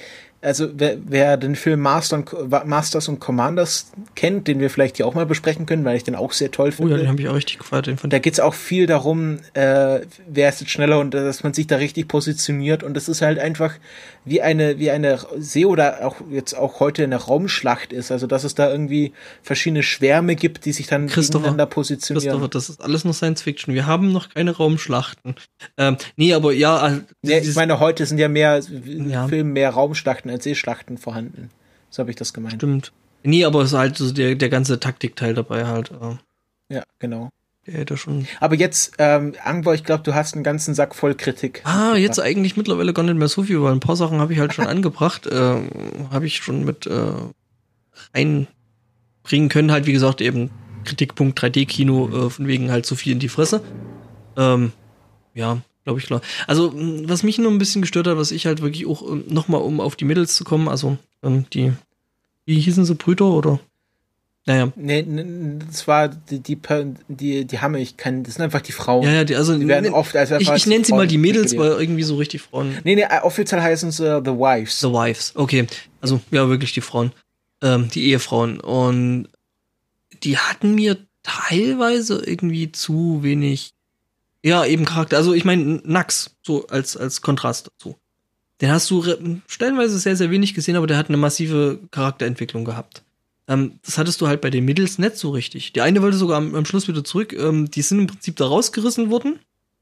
also 0.45 0.69
wer, 0.75 0.97
wer 1.03 1.37
den 1.37 1.55
Film 1.55 1.79
Master 1.81 2.17
und, 2.17 2.67
Masters 2.67 3.07
und 3.07 3.19
Commanders 3.19 3.91
kennt, 4.13 4.47
den 4.47 4.59
wir 4.59 4.69
vielleicht 4.69 4.97
hier 4.97 5.07
auch 5.07 5.15
mal 5.15 5.25
besprechen 5.25 5.65
können, 5.65 5.83
weil 5.85 5.97
ich 5.97 6.03
den 6.03 6.15
auch 6.15 6.31
sehr 6.33 6.51
toll 6.51 6.71
finde. 6.71 6.93
Oh 6.93 6.95
ja, 6.95 7.01
den 7.01 7.09
habe 7.09 7.19
ich 7.19 7.27
auch 7.27 7.33
richtig 7.33 7.57
gefeiert. 7.57 7.87
Den 7.87 7.97
fand 7.97 8.13
da 8.13 8.19
geht's 8.19 8.39
auch 8.39 8.53
viel 8.53 8.85
darum, 8.85 9.39
äh, 9.55 10.01
wer 10.27 10.49
ist 10.49 10.61
jetzt 10.61 10.69
schneller 10.69 10.99
und 10.99 11.13
dass 11.15 11.43
man 11.43 11.53
sich 11.53 11.65
da 11.65 11.77
richtig 11.77 12.07
positioniert 12.07 12.83
und 12.83 12.93
das 12.93 13.09
ist 13.09 13.23
halt 13.23 13.39
einfach 13.39 13.73
wie 14.25 14.41
eine 14.41 14.79
wie 14.79 14.91
eine 14.91 15.19
See 15.37 15.65
oder 15.65 16.05
auch 16.05 16.17
jetzt 16.29 16.53
auch 16.53 16.79
heute 16.79 17.03
eine 17.03 17.15
Raumschlacht 17.15 17.93
ist, 17.93 18.11
also 18.11 18.27
dass 18.27 18.43
es 18.43 18.55
da 18.55 18.69
irgendwie 18.69 19.13
verschiedene 19.41 19.83
Schwärme 19.83 20.35
gibt, 20.35 20.65
die 20.65 20.71
sich 20.71 20.87
dann 20.87 21.07
gegeneinander 21.07 21.65
positionieren. 21.65 22.31
Christopher, 22.31 22.49
das 22.49 22.69
ist 22.69 22.81
alles 22.81 23.05
nur 23.05 23.13
Science 23.13 23.43
Fiction. 23.43 23.73
Wir 23.73 23.85
haben 23.85 24.11
noch 24.11 24.29
keine 24.29 24.51
Raumschlachten. 24.51 25.35
Ähm, 25.77 25.97
nee, 26.15 26.33
aber 26.33 26.51
ja, 26.53 26.87
äh, 26.87 27.01
nee, 27.21 27.39
ich 27.39 27.55
meine, 27.55 27.79
heute 27.79 28.05
sind 28.05 28.17
ja 28.17 28.27
mehr 28.27 28.61
ja. 28.85 29.27
Filme 29.27 29.51
mehr 29.51 29.69
Raumschlachten 29.69 30.29
als 30.31 30.43
Seeschlachten 30.43 30.97
vorhanden. 30.97 31.51
So 31.89 31.99
habe 31.99 32.09
ich 32.09 32.17
das 32.17 32.33
gemeint. 32.33 32.55
Stimmt. 32.55 32.91
Nee, 33.23 33.45
aber 33.45 33.61
es 33.61 33.71
ist 33.71 33.77
halt 33.77 33.97
so 33.97 34.11
der, 34.11 34.35
der 34.35 34.49
ganze 34.49 34.79
Taktikteil 34.79 35.33
dabei 35.33 35.65
halt. 35.65 35.91
Ja, 36.69 36.83
genau. 36.99 37.29
Der 37.67 37.79
hätte 37.79 37.97
schon. 37.97 38.27
Aber 38.39 38.55
jetzt, 38.55 38.93
ähm, 38.99 39.33
Angbo, 39.43 39.73
ich 39.73 39.83
glaube, 39.83 40.03
du 40.03 40.13
hast 40.13 40.35
einen 40.35 40.43
ganzen 40.43 40.75
Sack 40.75 40.93
voll 40.93 41.15
Kritik. 41.15 41.61
Ah, 41.63 41.95
jetzt 41.95 42.19
eigentlich 42.19 42.57
mittlerweile 42.57 42.93
gar 42.93 43.03
nicht 43.03 43.17
mehr 43.17 43.27
so 43.27 43.43
viel, 43.43 43.61
weil 43.61 43.71
ein 43.71 43.79
paar 43.79 43.95
Sachen 43.95 44.19
habe 44.19 44.33
ich 44.33 44.39
halt 44.39 44.53
schon 44.53 44.67
angebracht. 44.67 45.25
Äh, 45.25 45.61
habe 46.11 46.27
ich 46.27 46.37
schon 46.37 46.63
mit 46.63 46.85
äh, 46.85 47.11
einbringen 48.13 49.49
können. 49.49 49.71
Halt, 49.71 49.87
wie 49.87 49.93
gesagt, 49.93 50.21
eben 50.21 50.51
Kritikpunkt 50.83 51.41
3D-Kino, 51.41 52.27
äh, 52.27 52.29
von 52.29 52.47
wegen 52.47 52.71
halt 52.71 52.85
so 52.85 52.95
viel 52.95 53.13
in 53.13 53.19
die 53.19 53.29
Fresse. 53.29 53.63
Ähm, 54.37 54.71
ja, 55.33 55.57
glaube 55.85 55.99
ich, 55.99 56.05
klar. 56.05 56.21
Also, 56.45 56.71
was 56.75 57.23
mich 57.23 57.39
nur 57.39 57.51
ein 57.51 57.57
bisschen 57.57 57.81
gestört 57.81 58.05
hat, 58.05 58.17
was 58.17 58.31
ich 58.31 58.45
halt 58.45 58.61
wirklich 58.61 58.85
auch 58.85 59.01
ähm, 59.01 59.23
nochmal, 59.27 59.61
um 59.61 59.81
auf 59.81 59.95
die 59.95 60.05
Mädels 60.05 60.35
zu 60.35 60.43
kommen, 60.43 60.67
also 60.67 60.97
ähm, 61.23 61.45
die, 61.51 61.73
wie 62.45 62.59
hießen 62.59 62.85
sie, 62.85 62.93
Brüder 62.93 63.25
oder? 63.25 63.59
Naja. 64.47 64.71
Nee, 64.75 65.05
das 65.67 65.87
war 65.87 66.07
die, 66.07 66.39
die, 66.39 66.57
die, 67.07 67.45
die 67.45 67.59
haben 67.59 67.75
ich 67.75 67.97
kann, 67.97 68.23
das 68.23 68.35
sind 68.35 68.43
einfach 68.43 68.61
die 68.61 68.71
Frauen. 68.71 69.03
Ja, 69.03 69.11
ja, 69.11 69.23
die, 69.23 69.35
also, 69.35 69.57
die 69.57 69.67
werden 69.67 69.91
oft 69.91 70.15
als 70.15 70.29
Ich, 70.31 70.49
ich 70.49 70.67
nenne 70.67 70.85
sie 70.85 70.93
mal 70.93 71.07
die 71.07 71.17
Mädels, 71.17 71.57
weil 71.57 71.71
irgendwie 71.71 72.03
so 72.03 72.15
richtig 72.15 72.43
Frauen. 72.43 72.77
Nee, 72.83 72.95
nee, 72.95 73.01
äh, 73.01 73.21
offiziell 73.23 73.61
heißen 73.61 73.91
sie 73.91 74.03
uh, 74.03 74.21
The 74.23 74.31
Wives. 74.31 74.79
The 74.79 74.87
Wives, 74.87 75.31
okay. 75.35 75.65
Also, 75.99 76.21
ja, 76.29 76.47
wirklich 76.47 76.73
die 76.73 76.81
Frauen. 76.81 77.11
Ähm, 77.63 77.89
die 77.89 78.09
Ehefrauen. 78.09 78.59
Und 78.59 79.29
die 80.23 80.37
hatten 80.37 80.75
mir 80.75 80.97
teilweise 81.23 82.21
irgendwie 82.23 82.71
zu 82.71 83.23
wenig 83.23 83.73
ja, 84.45 84.63
eben 84.63 84.85
Charakter. 84.85 85.17
Also 85.17 85.33
ich 85.33 85.43
meine, 85.43 85.81
Nax, 85.85 86.35
so 86.43 86.67
als, 86.67 86.95
als 86.95 87.23
Kontrast 87.23 87.67
dazu. 87.67 87.97
Den 88.61 88.69
hast 88.69 88.91
du 88.91 89.03
stellenweise 89.47 89.97
sehr, 89.97 90.15
sehr 90.15 90.29
wenig 90.29 90.53
gesehen, 90.53 90.75
aber 90.75 90.85
der 90.85 90.97
hat 90.97 91.09
eine 91.09 91.17
massive 91.17 91.79
Charakterentwicklung 91.89 92.63
gehabt. 92.63 93.03
Ähm, 93.47 93.79
das 93.83 93.97
hattest 93.97 94.21
du 94.21 94.27
halt 94.27 94.41
bei 94.41 94.49
den 94.49 94.65
Middles 94.65 94.97
nicht 94.97 95.17
so 95.17 95.31
richtig. 95.31 95.73
Der 95.73 95.83
eine 95.83 96.01
wollte 96.01 96.17
sogar 96.17 96.37
am, 96.37 96.55
am 96.55 96.65
Schluss 96.65 96.87
wieder 96.87 97.03
zurück. 97.03 97.33
Ähm, 97.33 97.69
die 97.69 97.81
sind 97.81 97.99
im 97.99 98.07
Prinzip 98.07 98.35
da 98.35 98.45
rausgerissen 98.47 99.09
worden. 99.09 99.39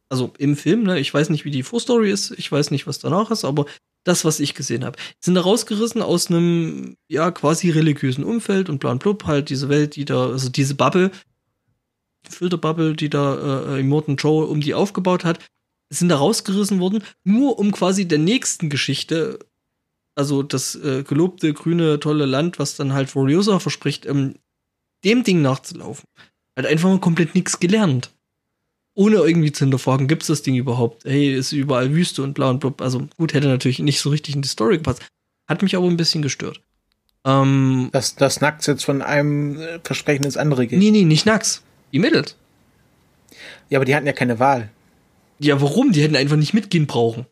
Also 0.10 0.34
im 0.38 0.56
Film, 0.56 0.84
ne? 0.84 1.00
Ich 1.00 1.14
weiß 1.14 1.30
nicht, 1.30 1.46
wie 1.46 1.52
die 1.52 1.64
Vorstory 1.64 2.12
ist, 2.12 2.32
ich 2.38 2.52
weiß 2.52 2.72
nicht, 2.72 2.86
was 2.86 3.00
danach 3.00 3.32
ist, 3.32 3.46
aber 3.46 3.66
das, 4.04 4.26
was 4.26 4.40
ich 4.40 4.54
gesehen 4.54 4.84
habe. 4.84 5.00
sind 5.20 5.36
da 5.36 5.42
rausgerissen 5.42 6.02
aus 6.02 6.30
einem, 6.30 6.98
ja, 7.08 7.32
quasi 7.32 7.70
religiösen 7.70 8.24
Umfeld 8.24 8.70
und 8.70 8.80
bla 8.80 8.94
blub, 8.96 9.26
halt 9.26 9.50
diese 9.50 9.70
Welt, 9.70 9.96
die 9.96 10.06
da, 10.06 10.28
also 10.28 10.50
diese 10.50 10.76
Bubble, 10.76 11.12
Filterbubble, 12.30 12.96
die 12.96 13.10
da 13.10 13.76
äh, 13.76 13.80
Immortan 13.80 14.18
Joe 14.18 14.46
um 14.46 14.62
die 14.62 14.74
aufgebaut 14.74 15.24
hat, 15.24 15.40
sind 15.90 16.10
da 16.10 16.18
rausgerissen 16.18 16.80
worden, 16.80 17.04
nur 17.24 17.60
um 17.60 17.72
quasi 17.72 18.08
der 18.08 18.18
nächsten 18.18 18.70
Geschichte, 18.70 19.40
also 20.16 20.44
das 20.44 20.76
äh, 20.76 21.04
gelobte 21.04 21.54
grüne 21.54 22.00
tolle 22.00 22.26
Land, 22.26 22.60
was 22.60 22.76
dann 22.76 22.94
halt 22.94 23.10
Furiosa 23.10 23.60
verspricht, 23.60 24.06
ähm, 24.06 24.36
dem 25.04 25.24
Ding 25.24 25.42
nachzulaufen. 25.42 26.06
Hat 26.58 26.66
einfach 26.66 26.90
mal 26.90 27.00
komplett 27.00 27.36
nichts 27.36 27.60
gelernt. 27.60 28.12
Ohne 28.96 29.18
irgendwie 29.18 29.52
zu 29.52 29.66
hinterfragen, 29.66 30.08
gibt's 30.08 30.28
das 30.28 30.44
Ding 30.44 30.56
überhaupt? 30.56 31.04
Hey, 31.04 31.34
ist 31.34 31.52
überall 31.52 31.94
Wüste 31.94 32.22
und 32.22 32.36
bla 32.36 32.52
und 32.52 32.60
blub. 32.60 32.80
Also 32.82 33.08
gut, 33.18 33.34
hätte 33.34 33.48
natürlich 33.48 33.80
nicht 33.80 34.00
so 34.00 34.12
richtig 34.12 34.36
in 34.36 34.44
die 34.44 34.48
Story 34.48 34.78
gepasst. 34.78 35.02
Hat 35.50 35.64
mich 35.64 35.76
aber 35.76 35.88
ein 35.88 35.98
bisschen 35.98 36.22
gestört. 36.22 36.62
Ähm, 37.26 37.90
dass 37.92 38.16
das 38.16 38.42
Nacks 38.42 38.68
jetzt 38.68 38.86
von 38.86 39.02
einem 39.02 39.58
Versprechen 39.84 40.26
ins 40.26 40.38
andere 40.38 40.68
geht. 40.68 40.78
Nee, 40.78 40.92
nee, 40.92 41.06
nicht 41.06 41.26
Nacks. 41.26 41.64
Die 41.92 42.00
Mädels. 42.00 42.36
Ja, 43.70 43.80
aber 43.80 43.86
die 43.86 43.96
hatten 43.96 44.06
ja 44.06 44.14
keine 44.14 44.40
Wahl. 44.40 44.70
Ja, 45.40 45.60
warum? 45.60 45.92
Die 45.92 46.02
hätten 46.04 46.16
einfach 46.16 46.36
nicht 46.38 46.54
mitgehen 46.54 46.86
brauchen. 46.86 47.26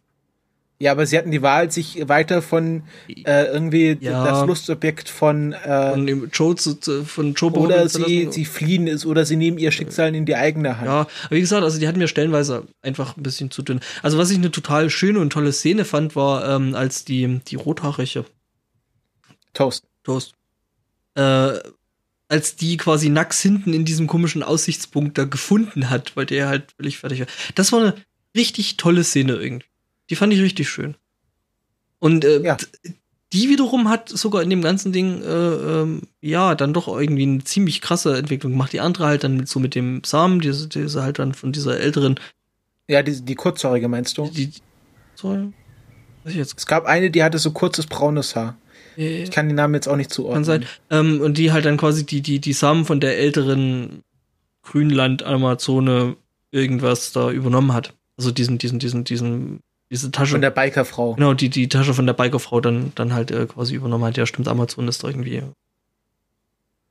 Ja, 0.81 0.93
aber 0.93 1.05
sie 1.05 1.15
hatten 1.15 1.29
die 1.29 1.43
Wahl, 1.43 1.69
sich 1.69 2.09
weiter 2.09 2.41
von 2.41 2.81
äh, 3.07 3.45
irgendwie 3.45 3.99
ja. 4.01 4.25
das 4.25 4.47
Lustobjekt 4.47 5.09
von, 5.09 5.53
äh, 5.53 5.91
von 5.91 6.29
Joe 6.33 6.55
zu, 6.55 7.05
von 7.05 7.35
Joe 7.35 7.51
oder 7.51 7.87
sie, 7.87 8.29
sie 8.31 8.45
fliehen 8.45 8.87
ist 8.87 9.05
oder 9.05 9.23
sie 9.23 9.35
nehmen 9.35 9.59
ihr 9.59 9.71
Schicksal 9.71 10.15
in 10.15 10.25
die 10.25 10.35
eigene 10.35 10.77
Hand. 10.77 10.87
Ja, 10.87 11.01
aber 11.01 11.35
wie 11.35 11.39
gesagt, 11.39 11.63
also 11.63 11.79
die 11.79 11.87
hatten 11.87 11.99
mir 11.99 12.07
stellenweise 12.07 12.63
einfach 12.81 13.15
ein 13.15 13.21
bisschen 13.21 13.51
zu 13.51 13.61
dünn. 13.61 13.79
Also 14.01 14.17
was 14.17 14.31
ich 14.31 14.39
eine 14.39 14.49
total 14.49 14.89
schöne 14.89 15.19
und 15.19 15.29
tolle 15.29 15.53
Szene 15.53 15.85
fand, 15.85 16.15
war 16.15 16.49
ähm, 16.49 16.73
als 16.73 17.05
die 17.05 17.41
die 17.47 17.57
rothaarige 17.57 18.25
Toast 19.53 19.83
Toast 20.03 20.33
äh, 21.13 21.59
als 22.27 22.55
die 22.55 22.77
quasi 22.77 23.09
Nax 23.09 23.39
hinten 23.39 23.73
in 23.73 23.85
diesem 23.85 24.07
komischen 24.07 24.41
Aussichtspunkt 24.41 25.15
da 25.19 25.25
gefunden 25.25 25.91
hat, 25.91 26.15
weil 26.15 26.25
der 26.25 26.47
halt 26.47 26.71
völlig 26.75 26.97
fertig 26.97 27.19
war. 27.19 27.27
Das 27.53 27.71
war 27.71 27.81
eine 27.81 27.95
richtig 28.35 28.77
tolle 28.77 29.03
Szene 29.03 29.33
irgendwie. 29.33 29.65
Die 30.11 30.15
fand 30.15 30.33
ich 30.33 30.41
richtig 30.41 30.69
schön. 30.69 30.95
Und 31.99 32.25
äh, 32.25 32.41
ja. 32.41 32.57
die 33.31 33.49
wiederum 33.49 33.87
hat 33.87 34.09
sogar 34.09 34.43
in 34.43 34.49
dem 34.49 34.61
ganzen 34.61 34.91
Ding, 34.91 35.21
äh, 35.21 35.25
ähm, 35.25 36.01
ja, 36.19 36.53
dann 36.53 36.73
doch 36.73 36.89
irgendwie 36.89 37.23
eine 37.23 37.43
ziemlich 37.45 37.79
krasse 37.79 38.17
Entwicklung 38.17 38.51
gemacht. 38.51 38.73
Die 38.73 38.81
andere 38.81 39.05
halt 39.05 39.23
dann 39.23 39.45
so 39.45 39.61
mit 39.61 39.73
dem 39.73 40.03
Samen, 40.03 40.41
diese, 40.41 40.67
diese 40.67 41.01
halt 41.01 41.19
dann 41.19 41.33
von 41.33 41.53
dieser 41.53 41.79
älteren. 41.79 42.19
Ja, 42.89 43.01
die, 43.03 43.21
die 43.21 43.35
kurzhaarige 43.35 43.87
meinst 43.87 44.17
du? 44.17 44.29
Die, 44.29 44.51
sorry. 45.15 45.53
Ich 46.25 46.35
jetzt? 46.35 46.59
Es 46.59 46.65
gab 46.65 46.85
eine, 46.85 47.09
die 47.09 47.23
hatte 47.23 47.39
so 47.39 47.51
kurzes 47.51 47.87
braunes 47.87 48.35
Haar. 48.35 48.57
Ich 48.97 49.31
kann 49.31 49.47
den 49.47 49.55
Namen 49.55 49.75
jetzt 49.75 49.87
auch 49.87 49.95
nicht 49.95 50.11
zuordnen. 50.11 50.43
Kann 50.43 50.43
sein. 50.43 50.65
Ähm, 50.89 51.21
und 51.21 51.37
die 51.37 51.53
halt 51.53 51.63
dann 51.63 51.77
quasi 51.77 52.05
die, 52.05 52.21
die, 52.21 52.39
die 52.39 52.53
Samen 52.53 52.83
von 52.83 52.99
der 52.99 53.17
älteren 53.17 54.03
Grünland-Amazone 54.63 56.17
irgendwas 56.51 57.13
da 57.13 57.31
übernommen 57.31 57.73
hat. 57.73 57.93
Also 58.17 58.31
diesen, 58.31 58.57
diesen, 58.57 58.79
diesen, 58.79 59.05
diesen, 59.05 59.61
diese 59.91 60.09
Tasche. 60.09 60.31
Von 60.31 60.41
der 60.41 60.51
Bikerfrau. 60.51 61.15
Genau, 61.15 61.33
die, 61.33 61.49
die 61.49 61.67
Tasche 61.67 61.93
von 61.93 62.07
der 62.07 62.13
Bikerfrau 62.13 62.61
dann, 62.61 62.93
dann 62.95 63.13
halt 63.13 63.29
äh, 63.29 63.45
quasi 63.45 63.75
übernommen 63.75 64.05
hat. 64.05 64.17
Ja, 64.17 64.25
stimmt, 64.25 64.47
Amazon 64.47 64.87
ist 64.87 65.03
da 65.03 65.09
irgendwie 65.09 65.43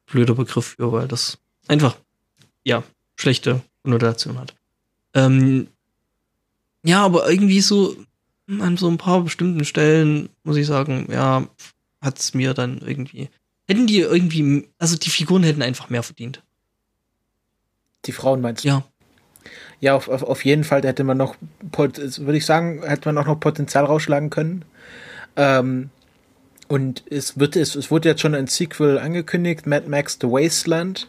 blöder 0.06 0.34
Begriff 0.34 0.76
für, 0.76 0.92
weil 0.92 1.08
das 1.08 1.38
einfach, 1.66 1.96
ja, 2.62 2.82
schlechte 3.16 3.62
Konnotation 3.82 4.38
hat. 4.38 4.54
Ähm, 5.14 5.68
ja, 6.84 7.04
aber 7.04 7.28
irgendwie 7.30 7.60
so 7.60 7.96
an 8.46 8.76
so 8.76 8.88
ein 8.88 8.98
paar 8.98 9.22
bestimmten 9.22 9.64
Stellen 9.64 10.28
muss 10.42 10.56
ich 10.56 10.66
sagen, 10.66 11.08
ja, 11.10 11.48
hat's 12.00 12.34
mir 12.34 12.52
dann 12.52 12.78
irgendwie. 12.78 13.30
Hätten 13.66 13.86
die 13.86 14.00
irgendwie, 14.00 14.68
also 14.78 14.96
die 14.96 15.10
Figuren 15.10 15.42
hätten 15.42 15.62
einfach 15.62 15.88
mehr 15.88 16.02
verdient. 16.02 16.42
Die 18.06 18.12
Frauen 18.12 18.40
meinst 18.40 18.64
du? 18.64 18.68
Ja. 18.68 18.84
Ja, 19.80 19.94
auf, 19.94 20.08
auf, 20.08 20.22
auf 20.22 20.44
jeden 20.44 20.64
Fall 20.64 20.82
hätte 20.82 21.04
man 21.04 21.16
noch, 21.16 21.36
würde 21.72 22.36
ich 22.36 22.46
sagen, 22.46 22.82
hätte 22.84 23.08
man 23.08 23.18
auch 23.18 23.26
noch 23.26 23.40
Potenzial 23.40 23.84
rausschlagen 23.84 24.30
können. 24.30 24.64
Ähm, 25.36 25.90
und 26.68 27.02
es 27.10 27.38
wird 27.38 27.56
es, 27.56 27.74
es 27.74 27.90
wurde 27.90 28.10
jetzt 28.10 28.20
schon 28.20 28.34
ein 28.34 28.46
Sequel 28.46 28.98
angekündigt, 28.98 29.66
Mad 29.66 29.88
Max 29.88 30.18
The 30.20 30.28
Wasteland. 30.28 31.08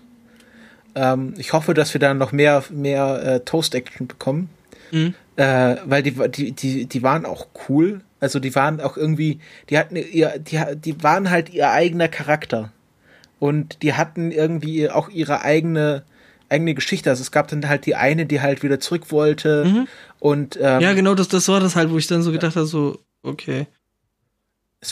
Ähm, 0.95 1.33
ich 1.37 1.53
hoffe, 1.53 1.73
dass 1.73 1.93
wir 1.93 1.99
da 1.99 2.13
noch 2.13 2.31
mehr, 2.31 2.63
mehr 2.69 3.23
äh, 3.23 3.39
Toast-Action 3.41 4.07
bekommen. 4.07 4.49
Mhm. 4.91 5.13
Äh, 5.35 5.75
weil 5.85 6.03
die, 6.03 6.13
die, 6.29 6.51
die, 6.51 6.85
die 6.85 7.03
waren 7.03 7.25
auch 7.25 7.47
cool. 7.69 8.01
Also 8.19 8.39
die 8.39 8.55
waren 8.55 8.79
auch 8.81 8.97
irgendwie, 8.97 9.39
die 9.69 9.77
hatten 9.77 9.95
ihr, 9.95 10.39
die, 10.39 10.59
die 10.75 11.03
waren 11.03 11.29
halt 11.29 11.49
ihr 11.49 11.71
eigener 11.71 12.07
Charakter. 12.07 12.71
Und 13.39 13.81
die 13.81 13.93
hatten 13.95 14.31
irgendwie 14.31 14.89
auch 14.89 15.09
ihre 15.09 15.41
eigene, 15.41 16.03
eigene 16.51 16.73
Geschichte. 16.73 17.09
Also 17.09 17.21
es 17.21 17.31
gab 17.31 17.47
dann 17.47 17.67
halt 17.67 17.85
die 17.85 17.95
eine, 17.95 18.25
die 18.25 18.41
halt 18.41 18.63
wieder 18.63 18.79
zurück 18.79 19.11
wollte. 19.11 19.65
Mhm. 19.65 19.87
Und 20.19 20.59
ähm, 20.61 20.81
ja, 20.81 20.93
genau, 20.93 21.15
das, 21.15 21.27
das 21.29 21.47
war 21.47 21.59
das 21.59 21.75
halt, 21.75 21.89
wo 21.89 21.97
ich 21.97 22.07
dann 22.07 22.21
so 22.21 22.31
gedacht 22.31 22.55
habe, 22.55 22.65
so, 22.65 22.99
okay. 23.23 23.67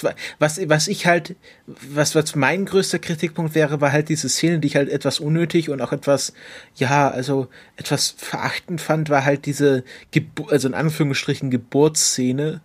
War, 0.02 0.14
was, 0.38 0.60
was 0.70 0.88
ich 0.88 1.08
halt, 1.08 1.36
was, 1.66 2.14
was 2.14 2.36
mein 2.36 2.66
größter 2.66 3.00
Kritikpunkt 3.00 3.56
wäre, 3.56 3.82
war 3.82 3.92
halt 3.92 4.10
diese 4.10 4.30
Szene, 4.30 4.60
die 4.60 4.68
ich 4.68 4.76
halt 4.76 4.88
etwas 4.88 5.20
unnötig 5.20 5.72
und 5.72 5.82
auch 5.82 5.92
etwas, 5.92 6.34
ja, 6.76 7.10
also 7.10 7.48
etwas 7.76 8.14
verachtend 8.16 8.82
fand, 8.82 9.10
war 9.10 9.26
halt 9.26 9.48
diese, 9.48 9.84
Gebu 10.12 10.46
also 10.46 10.68
in 10.68 10.76
Anführungsstrichen 10.76 11.50
Geburtsszene, 11.50 12.62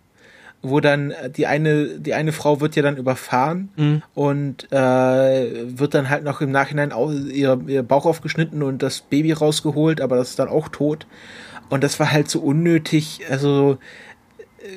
wo 0.61 0.79
dann 0.79 1.13
die 1.35 1.47
eine, 1.47 1.99
die 1.99 2.13
eine 2.13 2.31
Frau 2.31 2.59
wird 2.59 2.75
ja 2.75 2.81
dann 2.81 2.97
überfahren 2.97 3.69
mhm. 3.75 4.03
und 4.13 4.71
äh, 4.71 5.77
wird 5.77 5.93
dann 5.93 6.09
halt 6.09 6.23
noch 6.23 6.41
im 6.41 6.51
Nachhinein 6.51 6.91
auch 6.91 7.11
ihr, 7.11 7.61
ihr 7.67 7.83
Bauch 7.83 8.05
aufgeschnitten 8.05 8.63
und 8.63 8.81
das 8.81 9.01
Baby 9.01 9.31
rausgeholt, 9.31 10.01
aber 10.01 10.15
das 10.15 10.31
ist 10.31 10.39
dann 10.39 10.49
auch 10.49 10.69
tot. 10.69 11.05
Und 11.69 11.83
das 11.83 11.99
war 11.99 12.11
halt 12.11 12.29
so 12.29 12.39
unnötig, 12.39 13.21
also 13.29 13.77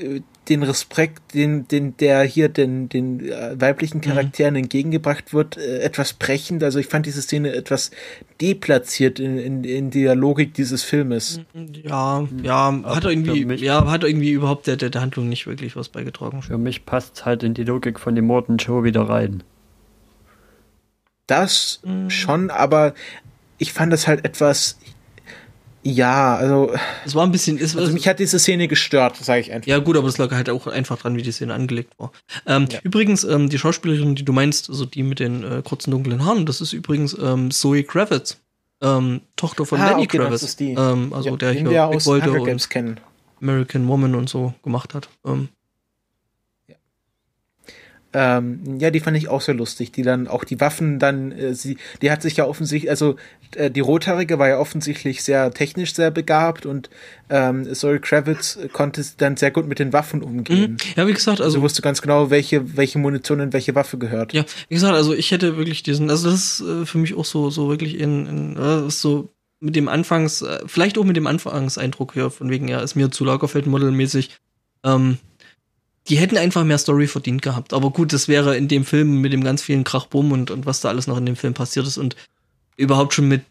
äh, 0.02 0.20
den 0.48 0.62
Respekt, 0.62 1.34
den, 1.34 1.68
den, 1.68 1.96
der 1.96 2.22
hier 2.22 2.48
den, 2.48 2.88
den 2.88 3.28
äh, 3.28 3.60
weiblichen 3.60 4.00
Charakteren 4.00 4.54
mhm. 4.54 4.64
entgegengebracht 4.64 5.32
wird, 5.32 5.56
äh, 5.56 5.80
etwas 5.80 6.14
brechend. 6.14 6.62
Also 6.62 6.78
ich 6.78 6.86
fand 6.86 7.06
diese 7.06 7.22
Szene 7.22 7.52
etwas 7.52 7.90
deplatziert 8.40 9.20
in, 9.20 9.38
in, 9.38 9.64
in 9.64 9.90
der 9.90 10.14
Logik 10.14 10.54
dieses 10.54 10.82
Filmes. 10.82 11.40
Ja, 11.84 12.26
ja, 12.42 12.80
hat 12.84 13.04
irgendwie, 13.04 13.44
ja, 13.54 13.90
hat 13.90 14.04
irgendwie 14.04 14.30
überhaupt 14.30 14.66
der, 14.66 14.76
der, 14.76 14.90
der 14.90 15.00
Handlung 15.02 15.28
nicht 15.28 15.46
wirklich 15.46 15.76
was 15.76 15.88
beigetragen. 15.88 16.42
Für 16.42 16.58
mich 16.58 16.86
passt 16.86 17.24
halt 17.24 17.42
in 17.42 17.54
die 17.54 17.64
Logik 17.64 18.00
von 18.00 18.14
dem 18.14 18.26
Morton 18.26 18.56
Joe 18.56 18.84
wieder 18.84 19.02
rein. 19.02 19.42
Das 21.26 21.80
mhm. 21.84 22.08
schon, 22.10 22.50
aber 22.50 22.94
ich 23.58 23.72
fand 23.72 23.92
das 23.92 24.06
halt 24.06 24.24
etwas, 24.24 24.78
ja, 25.82 26.36
also. 26.36 26.72
Es 27.04 27.14
war 27.14 27.24
ein 27.24 27.32
bisschen. 27.32 27.58
Es, 27.58 27.76
also 27.76 27.92
mich 27.92 28.08
hat 28.08 28.18
diese 28.18 28.38
Szene 28.38 28.68
gestört, 28.68 29.16
sage 29.16 29.40
ich 29.40 29.52
einfach. 29.52 29.68
Ja, 29.68 29.78
gut, 29.78 29.96
aber 29.96 30.08
es 30.08 30.18
lag 30.18 30.30
halt 30.32 30.50
auch 30.50 30.66
einfach 30.66 30.98
dran, 30.98 31.16
wie 31.16 31.22
die 31.22 31.32
Szene 31.32 31.54
angelegt 31.54 31.94
war. 31.98 32.12
Ähm, 32.46 32.66
ja. 32.70 32.80
Übrigens, 32.82 33.24
ähm, 33.24 33.48
die 33.48 33.58
Schauspielerin, 33.58 34.14
die 34.14 34.24
du 34.24 34.32
meinst, 34.32 34.68
also 34.68 34.84
die 34.84 35.02
mit 35.02 35.20
den 35.20 35.44
äh, 35.44 35.62
kurzen 35.62 35.90
dunklen 35.90 36.24
Haaren, 36.24 36.46
das 36.46 36.60
ist 36.60 36.72
übrigens 36.72 37.16
ähm, 37.20 37.50
Zoe 37.50 37.84
Kravitz, 37.84 38.40
ähm, 38.82 39.20
Tochter 39.36 39.64
von 39.64 39.80
ah, 39.80 39.90
Lenny 39.90 40.04
okay, 40.04 40.18
Kravitz. 40.18 40.56
Ähm, 40.60 41.12
also 41.12 41.30
ja, 41.30 41.36
der 41.36 41.52
hier 41.52 41.70
wir 41.70 41.86
aus 41.86 42.06
Hunger 42.06 42.44
Games 42.44 42.68
kennen. 42.68 43.00
American 43.40 43.86
Woman 43.86 44.14
und 44.14 44.28
so 44.28 44.54
gemacht 44.62 44.94
hat. 44.94 45.08
Ähm, 45.24 45.48
ähm, 48.14 48.78
ja, 48.78 48.90
die 48.90 49.00
fand 49.00 49.16
ich 49.16 49.28
auch 49.28 49.42
sehr 49.42 49.54
lustig, 49.54 49.92
die 49.92 50.02
dann 50.02 50.28
auch 50.28 50.44
die 50.44 50.60
Waffen 50.60 50.98
dann, 50.98 51.32
äh, 51.32 51.54
sie, 51.54 51.76
die 52.00 52.10
hat 52.10 52.22
sich 52.22 52.38
ja 52.38 52.46
offensichtlich, 52.46 52.88
also 52.88 53.16
äh, 53.54 53.70
die 53.70 53.80
Rothaarige 53.80 54.38
war 54.38 54.48
ja 54.48 54.58
offensichtlich 54.58 55.22
sehr 55.22 55.50
technisch 55.50 55.94
sehr 55.94 56.10
begabt 56.10 56.64
und 56.64 56.88
ähm, 57.28 57.72
Zoe 57.74 58.00
Kravitz 58.00 58.58
konnte 58.72 59.04
dann 59.18 59.36
sehr 59.36 59.50
gut 59.50 59.68
mit 59.68 59.78
den 59.78 59.92
Waffen 59.92 60.22
umgehen. 60.22 60.72
Mhm. 60.72 60.76
Ja, 60.96 61.06
wie 61.06 61.12
gesagt, 61.12 61.40
also. 61.40 61.58
Sie 61.58 61.62
wusste 61.62 61.82
ganz 61.82 62.00
genau, 62.00 62.30
welche, 62.30 62.76
welche 62.76 62.98
Munition 62.98 63.40
in 63.40 63.52
welche 63.52 63.74
Waffe 63.74 63.98
gehört. 63.98 64.32
Ja, 64.32 64.44
wie 64.68 64.74
gesagt, 64.74 64.94
also 64.94 65.12
ich 65.12 65.30
hätte 65.30 65.58
wirklich 65.58 65.82
diesen, 65.82 66.08
also 66.08 66.30
das 66.30 66.60
ist 66.60 66.60
äh, 66.60 66.86
für 66.86 66.98
mich 66.98 67.14
auch 67.14 67.26
so, 67.26 67.50
so 67.50 67.68
wirklich 67.68 67.98
in, 67.98 68.26
in 68.26 68.56
äh, 68.56 68.90
so 68.90 69.28
mit 69.60 69.76
dem 69.76 69.88
Anfangs, 69.88 70.42
äh, 70.42 70.60
vielleicht 70.66 70.98
auch 70.98 71.04
mit 71.04 71.16
dem 71.16 71.26
Anfangseindruck 71.26 72.14
hier, 72.14 72.30
von 72.30 72.48
wegen, 72.48 72.68
ja, 72.68 72.80
ist 72.80 72.94
mir 72.94 73.10
zu 73.10 73.24
Lagerfeld-Model-mäßig, 73.24 74.30
ähm, 74.84 75.18
die 76.08 76.16
hätten 76.16 76.38
einfach 76.38 76.64
mehr 76.64 76.78
Story 76.78 77.06
verdient 77.06 77.42
gehabt. 77.42 77.72
Aber 77.72 77.90
gut, 77.90 78.12
das 78.12 78.28
wäre 78.28 78.56
in 78.56 78.68
dem 78.68 78.84
Film 78.84 79.20
mit 79.20 79.32
dem 79.32 79.44
ganz 79.44 79.62
vielen 79.62 79.84
Krachbumm 79.84 80.32
und, 80.32 80.50
und 80.50 80.66
was 80.66 80.80
da 80.80 80.88
alles 80.88 81.06
noch 81.06 81.18
in 81.18 81.26
dem 81.26 81.36
Film 81.36 81.54
passiert 81.54 81.86
ist 81.86 81.98
und 81.98 82.16
überhaupt 82.76 83.14
schon 83.14 83.28
mit 83.28 83.42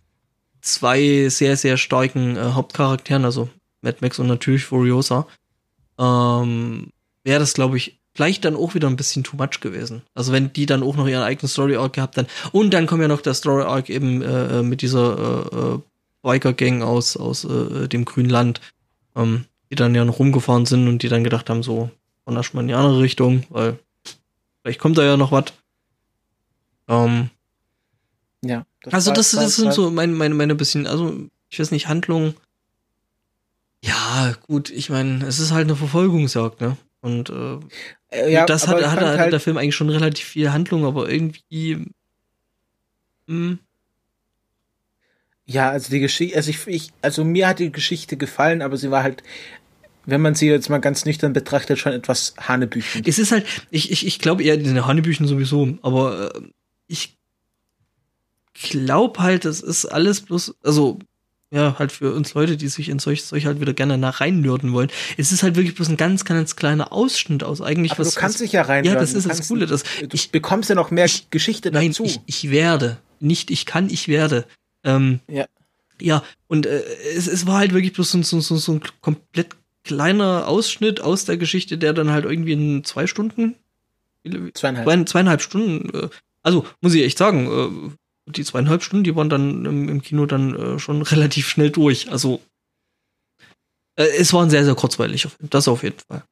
zwei 0.62 1.30
sehr, 1.30 1.58
sehr 1.58 1.78
starken 1.78 2.36
äh, 2.36 2.52
Hauptcharakteren, 2.54 3.26
also 3.26 3.50
Mad 3.82 3.98
Max 4.02 4.20
und 4.20 4.28
natürlich 4.28 4.66
Furiosa, 4.66 5.28
ähm, 6.00 6.88
wäre 7.24 7.40
das, 7.40 7.54
glaube 7.54 7.78
ich, 7.78 8.00
vielleicht 8.16 8.46
dann 8.46 8.56
auch 8.56 8.74
wieder 8.74 8.88
ein 8.88 8.96
bisschen 8.96 9.24
too 9.24 9.38
much 9.38 9.60
gewesen. 9.62 10.02
Also 10.16 10.32
wenn 10.32 10.52
die 10.52 10.66
dann 10.66 10.82
auch 10.82 10.96
noch 10.96 11.08
ihren 11.08 11.22
eigenen 11.22 11.50
Story 11.50 11.76
Arc 11.76 11.94
gehabt 11.94 12.18
dann 12.18 12.26
und 12.52 12.74
dann 12.74 12.88
kommt 12.88 13.02
ja 13.04 13.08
noch 13.08 13.22
der 13.22 13.36
Story 13.36 13.64
Arc 13.64 13.90
eben 13.90 14.24
äh, 14.24 14.60
äh 14.60 14.64
mit 14.64 14.82
dieser 14.82 15.46
äh, 15.52 15.56
äh, 15.56 15.80
Biker 16.24 16.54
Gang 16.54 16.82
aus 16.82 17.16
aus 17.16 17.46
äh, 17.46 17.88
dem 17.88 18.06
grünen 18.06 18.32
Land, 18.32 18.60
ähm, 19.16 19.46
die 19.70 19.76
dann 19.76 19.94
ja 19.94 20.04
noch 20.04 20.18
rumgefahren 20.18 20.66
sind 20.66 20.88
und 20.88 21.04
die 21.04 21.10
dann 21.10 21.24
gedacht 21.24 21.50
haben 21.52 21.62
so 21.62 21.92
und 22.28 22.36
erstmal 22.36 22.64
in 22.64 22.68
die 22.68 22.74
andere 22.74 23.00
Richtung, 23.00 23.44
weil 23.50 23.80
vielleicht 24.62 24.82
kommt 24.82 24.98
da 24.98 25.04
ja 25.04 25.16
noch 25.16 25.32
was. 25.32 25.46
Ähm, 26.90 27.30
ja. 28.44 28.66
Das 28.82 28.94
also 28.94 29.14
das, 29.14 29.32
das 29.32 29.56
sind 29.56 29.74
so 29.74 29.90
meine, 29.90 30.12
meine, 30.12 30.36
meine 30.36 30.54
bisschen, 30.54 30.88
also 30.88 31.18
ich 31.50 31.58
weiß 31.58 31.72
nicht, 31.72 31.88
Handlung. 31.88 32.34
Ja, 33.82 34.36
gut, 34.46 34.70
ich 34.70 34.90
meine, 34.90 35.26
es 35.26 35.40
ist 35.40 35.52
halt 35.52 35.68
eine 35.68 35.78
Verfolgungsjagd, 35.78 36.60
ne? 36.60 36.76
Und 37.00 37.30
äh, 37.30 37.60
äh 38.10 38.34
ja, 38.34 38.46
das 38.46 38.68
hat, 38.68 38.84
hat, 38.84 39.00
hat, 39.00 39.20
halt 39.20 39.32
der 39.32 39.40
Film 39.40 39.58
eigentlich 39.58 39.76
schon 39.76 39.90
relativ 39.90 40.26
viel 40.26 40.52
Handlung, 40.52 40.86
aber 40.86 41.10
irgendwie. 41.10 41.76
Mh. 41.76 41.90
Hm. 43.28 43.60
Ja, 45.46 45.70
also 45.70 45.90
die 45.90 46.02
Geschichte, 46.02 46.36
also 46.36 46.50
ich, 46.50 46.68
ich, 46.68 46.92
also 47.02 47.24
mir 47.24 47.48
hat 47.48 47.60
die 47.60 47.72
Geschichte 47.72 48.18
gefallen, 48.18 48.62
aber 48.62 48.76
sie 48.76 48.92
war 48.92 49.04
halt 49.04 49.24
wenn 50.08 50.22
man 50.22 50.34
sie 50.34 50.48
jetzt 50.48 50.70
mal 50.70 50.80
ganz 50.80 51.06
nüchtern 51.06 51.34
betrachtet, 51.34 51.78
schon 51.78 51.92
etwas 51.92 52.34
Hanebüchen. 52.40 53.04
Es 53.06 53.20
ist 53.20 53.32
halt, 53.32 53.46
ich, 53.70 53.92
ich, 53.92 54.08
ich 54.08 54.20
glaube 54.20 54.42
eher, 54.42 54.58
die 54.58 54.66
sind 54.66 54.88
Hanebüchen 54.88 55.28
sowieso, 55.28 55.78
aber 55.84 56.34
äh, 56.34 56.42
ich 56.88 57.18
glaube 58.54 59.20
halt, 59.22 59.46
das 59.46 59.60
ist 59.60 59.86
alles 59.86 60.22
bloß, 60.22 60.56
also 60.64 60.98
ja, 61.52 61.78
halt 61.78 61.92
für 61.92 62.14
uns 62.14 62.34
Leute, 62.34 62.58
die 62.58 62.68
sich 62.68 62.90
in 62.90 63.00
solch, 63.00 63.24
solch 63.24 63.46
halt 63.46 63.62
wieder 63.62 63.74
gerne 63.74 63.98
nach 63.98 64.20
reinnörden 64.20 64.74
wollen. 64.74 64.90
Es 65.18 65.32
ist 65.32 65.44
halt 65.44 65.56
wirklich 65.56 65.76
bloß 65.76 65.90
ein 65.90 65.98
ganz, 65.98 66.26
ganz 66.26 66.56
kleiner 66.56 66.92
Ausschnitt 66.92 67.44
aus 67.44 67.62
eigentlich 67.62 67.94
Aber 67.94 68.06
was. 68.06 68.16
Du 68.16 68.20
kannst 68.20 68.36
was, 68.36 68.42
dich 68.42 68.52
ja 68.52 68.64
reinhören. 68.64 68.96
Ja, 68.96 69.00
das 69.00 69.14
ist 69.14 69.30
das 69.30 69.48
Coole. 69.48 69.66
Das, 69.66 69.84
du 69.84 70.08
ich, 70.12 70.32
bekommst 70.32 70.70
ja 70.70 70.76
noch 70.76 70.92
mehr 70.92 71.06
ich, 71.06 71.30
Geschichte 71.30 71.72
nein, 71.72 71.92
dazu. 71.92 72.04
Ich, 72.04 72.20
ich 72.26 72.50
werde. 72.50 72.98
Nicht 73.22 73.50
ich 73.50 73.66
kann, 73.66 73.90
ich 73.90 74.10
werde. 74.10 74.46
Ähm, 74.84 75.22
ja. 75.30 75.46
Ja, 76.02 76.22
und 76.48 76.66
äh, 76.66 76.84
es, 77.16 77.28
es 77.28 77.48
war 77.48 77.60
halt 77.60 77.74
wirklich 77.74 77.94
bloß 77.94 78.12
so, 78.12 78.22
so, 78.22 78.40
so, 78.42 78.58
so 78.58 78.74
ein 78.74 78.82
komplett 79.02 79.56
kleiner 79.88 80.48
Ausschnitt 80.48 81.02
aus 81.02 81.26
der 81.26 81.38
Geschichte, 81.38 81.78
der 81.78 81.94
dann 81.94 82.12
halt 82.12 82.26
irgendwie 82.26 82.52
in 82.52 82.84
zwei 82.84 83.08
Stunden, 83.08 83.56
zweieinhalb, 84.54 85.10
zweieinhalb 85.10 85.42
Stunden, 85.42 85.90
äh, 85.96 86.10
also 86.44 86.66
muss 86.82 86.94
ich 86.94 87.04
echt 87.04 87.18
sagen, 87.18 87.96
äh, 88.28 88.32
die 88.32 88.44
zweieinhalb 88.44 88.84
Stunden, 88.84 89.06
die 89.06 89.16
waren 89.16 89.30
dann 89.30 89.66
im, 89.66 90.02
Kino 90.02 90.26
dann 90.26 90.56
äh, 90.56 90.80
schon 90.80 91.02
relativ 91.04 91.48
schnell 91.48 91.72
durch. 91.72 92.12
Also 92.12 92.42
es 93.96 94.32
war 94.32 94.44
ein 94.44 94.52
sehr, 94.52 94.64
sehr 94.64 94.76
kurzweiliger 94.76 95.30
Film, 95.30 95.50
das 95.50 95.68
auf 95.68 95.82
jeden 95.82 95.98
Fall. 96.08 96.24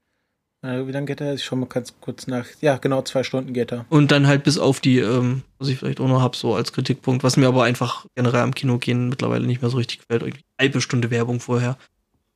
wie 0.62 0.92
lange 0.92 1.08
geht 1.08 1.20
er? 1.20 1.34
Ich 1.34 1.44
schau 1.44 1.56
mal 1.56 1.66
ganz 1.66 1.96
kurz 2.00 2.28
nach. 2.28 2.46
Ja, 2.62 2.78
genau, 2.78 3.02
zwei 3.02 3.24
Stunden 3.24 3.54
geht 3.54 3.72
er. 3.72 3.86
Und 3.90 4.12
dann 4.12 4.28
halt 4.28 4.44
bis 4.44 4.60
auf 4.60 4.80
die, 4.80 5.00
ähm, 5.00 5.42
was 5.58 5.70
ich 5.70 5.80
vielleicht 5.80 6.00
auch 6.00 6.08
noch 6.08 6.22
habe, 6.22 6.38
so 6.38 6.54
als 6.54 6.74
Kritikpunkt, 6.74 7.24
was 7.24 7.38
mir 7.38 7.48
aber 7.48 7.64
einfach 7.64 8.06
generell 8.14 8.42
am 8.42 8.54
Kino 8.54 8.78
gehen 8.78 9.10
mittlerweile 9.10 9.48
nicht 9.48 9.64
mehr 9.64 9.72
so 9.72 9.78
richtig 9.78 10.00
gefällt. 10.00 10.22
Irgendwie 10.22 10.44
halbe 10.62 10.80
Stunde 10.80 11.10
Werbung 11.10 11.40
vorher 11.40 11.76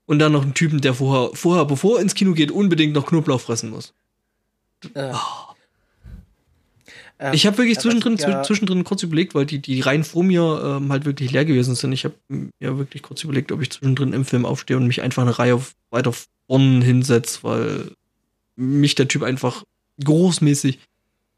und 0.10 0.18
dann 0.18 0.32
noch 0.32 0.42
einen 0.42 0.56
Typen, 0.56 0.82
der 0.82 0.96
vorher, 0.96 1.30
vorher 1.36 1.66
bevor 1.66 1.98
er 1.98 2.02
ins 2.02 2.16
Kino 2.16 2.34
geht, 2.34 2.50
unbedingt 2.50 2.94
noch 2.94 3.06
Knoblauch 3.06 3.40
fressen 3.40 3.70
muss. 3.70 3.94
Äh. 4.96 5.12
Oh. 5.14 5.54
Ähm, 7.20 7.34
ich 7.36 7.46
habe 7.46 7.60
wirklich 7.60 7.78
zwischendrin, 7.78 8.16
ja 8.18 8.42
zwischendrin 8.42 8.84
kurz 8.84 9.04
überlegt, 9.04 9.36
weil 9.36 9.46
die, 9.46 9.60
die 9.60 9.82
Reihen 9.82 10.04
vor 10.04 10.24
mir 10.24 10.80
ähm, 10.82 10.92
halt 10.92 11.06
wirklich 11.06 11.32
leer 11.32 11.46
gewesen 11.46 11.76
sind. 11.76 11.92
Ich 11.92 12.06
habe 12.06 12.16
mir 12.28 12.80
wirklich 12.80 13.04
kurz 13.04 13.24
überlegt, 13.24 13.52
ob 13.52 13.62
ich 13.62 13.70
zwischendrin 13.70 14.14
im 14.14 14.26
Film 14.26 14.48
aufstehe 14.48 14.78
und 14.78 14.88
mich 14.88 15.04
einfach 15.04 15.22
eine 15.22 15.38
Reihe 15.38 15.62
weiter 15.92 16.12
vorne 16.48 16.84
hinsetze, 16.84 17.44
weil 17.44 17.92
mich 18.56 18.96
der 18.96 19.08
Typ 19.08 19.22
einfach 19.22 19.64
großmäßig 20.04 20.80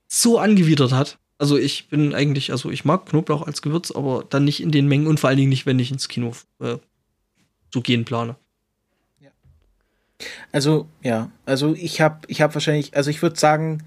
so 0.08 0.40
angewidert 0.40 0.94
hat. 0.94 1.18
Also 1.38 1.58
ich 1.58 1.90
bin 1.90 2.14
eigentlich, 2.14 2.54
also 2.54 2.72
ich 2.72 2.86
mag 2.86 3.06
Knoblauch 3.08 3.46
als 3.46 3.62
Gewürz, 3.62 3.92
aber 3.92 4.24
dann 4.30 4.46
nicht 4.46 4.62
in 4.62 4.72
den 4.72 4.88
Mengen 4.88 5.08
und 5.08 5.20
vor 5.20 5.28
allen 5.28 5.38
Dingen 5.38 5.50
nicht, 5.50 5.66
wenn 5.66 5.80
ich 5.80 5.92
ins 5.92 6.08
Kino 6.08 6.32
äh, 6.60 6.78
zu 7.70 7.82
gehen 7.82 8.06
plane. 8.06 8.38
Also, 10.52 10.88
ja, 11.02 11.30
also 11.46 11.74
ich 11.76 12.02
habe 12.02 12.20
ich 12.28 12.42
hab 12.42 12.54
wahrscheinlich, 12.54 12.96
also 12.96 13.10
ich 13.10 13.22
würde 13.22 13.40
sagen, 13.40 13.84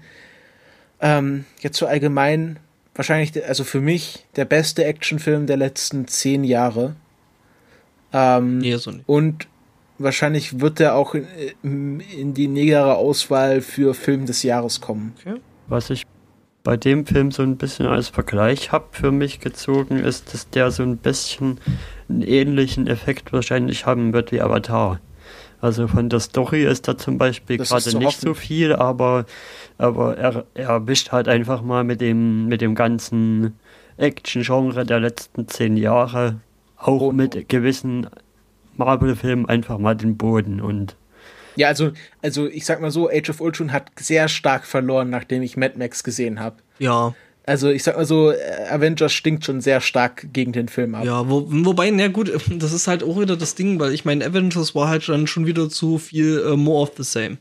ähm, 0.99 1.45
jetzt 1.59 1.77
so 1.77 1.85
allgemein, 1.85 2.59
wahrscheinlich, 2.93 3.45
also 3.45 3.63
für 3.63 3.81
mich 3.81 4.25
der 4.35 4.45
beste 4.45 4.85
Actionfilm 4.85 5.47
der 5.47 5.57
letzten 5.57 6.07
zehn 6.07 6.43
Jahre. 6.43 6.95
Ähm, 8.13 8.59
nee, 8.59 8.75
so 8.77 8.91
nicht. 8.91 9.07
Und 9.07 9.47
wahrscheinlich 9.97 10.59
wird 10.59 10.79
er 10.79 10.95
auch 10.95 11.15
in, 11.15 11.99
in, 11.99 12.33
die 12.33 12.47
nähere 12.47 12.95
Auswahl 12.95 13.61
für 13.61 13.93
Film 13.93 14.25
des 14.25 14.43
Jahres 14.43 14.81
kommen. 14.81 15.13
Okay. 15.19 15.39
Was 15.67 15.89
ich 15.89 16.03
bei 16.63 16.77
dem 16.77 17.05
Film 17.05 17.31
so 17.31 17.43
ein 17.43 17.57
bisschen 17.57 17.85
als 17.85 18.09
Vergleich 18.09 18.71
habe 18.71 18.87
für 18.91 19.11
mich 19.11 19.39
gezogen, 19.39 19.99
ist, 19.99 20.33
dass 20.33 20.49
der 20.49 20.71
so 20.71 20.83
ein 20.83 20.97
bisschen 20.97 21.59
einen 22.09 22.23
ähnlichen 22.23 22.87
Effekt 22.87 23.31
wahrscheinlich 23.33 23.85
haben 23.85 24.13
wird 24.13 24.31
wie 24.31 24.41
Avatar. 24.41 24.99
Also 25.61 25.87
von 25.87 26.09
der 26.09 26.19
Story 26.19 26.63
ist 26.63 26.87
da 26.87 26.97
zum 26.97 27.17
Beispiel 27.17 27.57
gerade 27.57 27.97
nicht 27.97 28.19
so 28.19 28.33
viel, 28.33 28.73
aber, 28.73 29.25
aber 29.77 30.17
er, 30.17 30.45
er 30.53 30.87
wischt 30.87 31.11
halt 31.11 31.27
einfach 31.27 31.61
mal 31.61 31.83
mit 31.83 32.01
dem, 32.01 32.47
mit 32.47 32.61
dem 32.61 32.75
ganzen 32.75 33.55
Action-Genre 33.97 34.85
der 34.85 34.99
letzten 34.99 35.47
zehn 35.47 35.77
Jahre, 35.77 36.39
auch 36.77 37.11
mit 37.11 37.49
gewissen 37.49 38.07
Marvel-Filmen 38.77 39.47
einfach 39.47 39.77
mal 39.77 39.95
den 39.95 40.17
Boden 40.17 40.61
und 40.61 40.95
ja, 41.57 41.69
also, 41.69 41.91
also 42.21 42.47
ich 42.47 42.65
sag 42.65 42.81
mal 42.81 42.91
so, 42.91 43.09
Age 43.09 43.29
of 43.29 43.39
Ultron 43.39 43.71
hat 43.71 43.89
sehr 43.97 44.27
stark 44.27 44.65
verloren, 44.65 45.09
nachdem 45.09 45.41
ich 45.41 45.55
Mad 45.55 45.77
Max 45.77 46.03
gesehen 46.03 46.39
habe. 46.39 46.57
Ja. 46.79 47.15
Also 47.47 47.69
ich 47.69 47.83
sag 47.83 47.95
mal 47.95 48.05
so, 48.05 48.33
Avengers 48.69 49.13
stinkt 49.13 49.45
schon 49.45 49.61
sehr 49.61 49.79
stark 49.79 50.33
gegen 50.33 50.51
den 50.51 50.67
Film 50.67 50.95
ab. 50.95 51.05
Ja, 51.05 51.29
wo, 51.29 51.45
wobei, 51.47 51.91
na 51.91 52.07
gut, 52.07 52.31
das 52.49 52.73
ist 52.73 52.87
halt 52.87 53.03
auch 53.03 53.19
wieder 53.19 53.37
das 53.37 53.55
Ding, 53.55 53.79
weil 53.79 53.93
ich 53.93 54.05
meine, 54.05 54.25
Avengers 54.25 54.73
war 54.73 54.89
halt 54.89 55.07
dann 55.07 55.27
schon 55.27 55.45
wieder 55.45 55.69
zu 55.69 55.97
viel 55.97 56.43
uh, 56.45 56.57
more 56.57 56.81
of 56.81 56.93
the 56.97 57.03
same. 57.03 57.37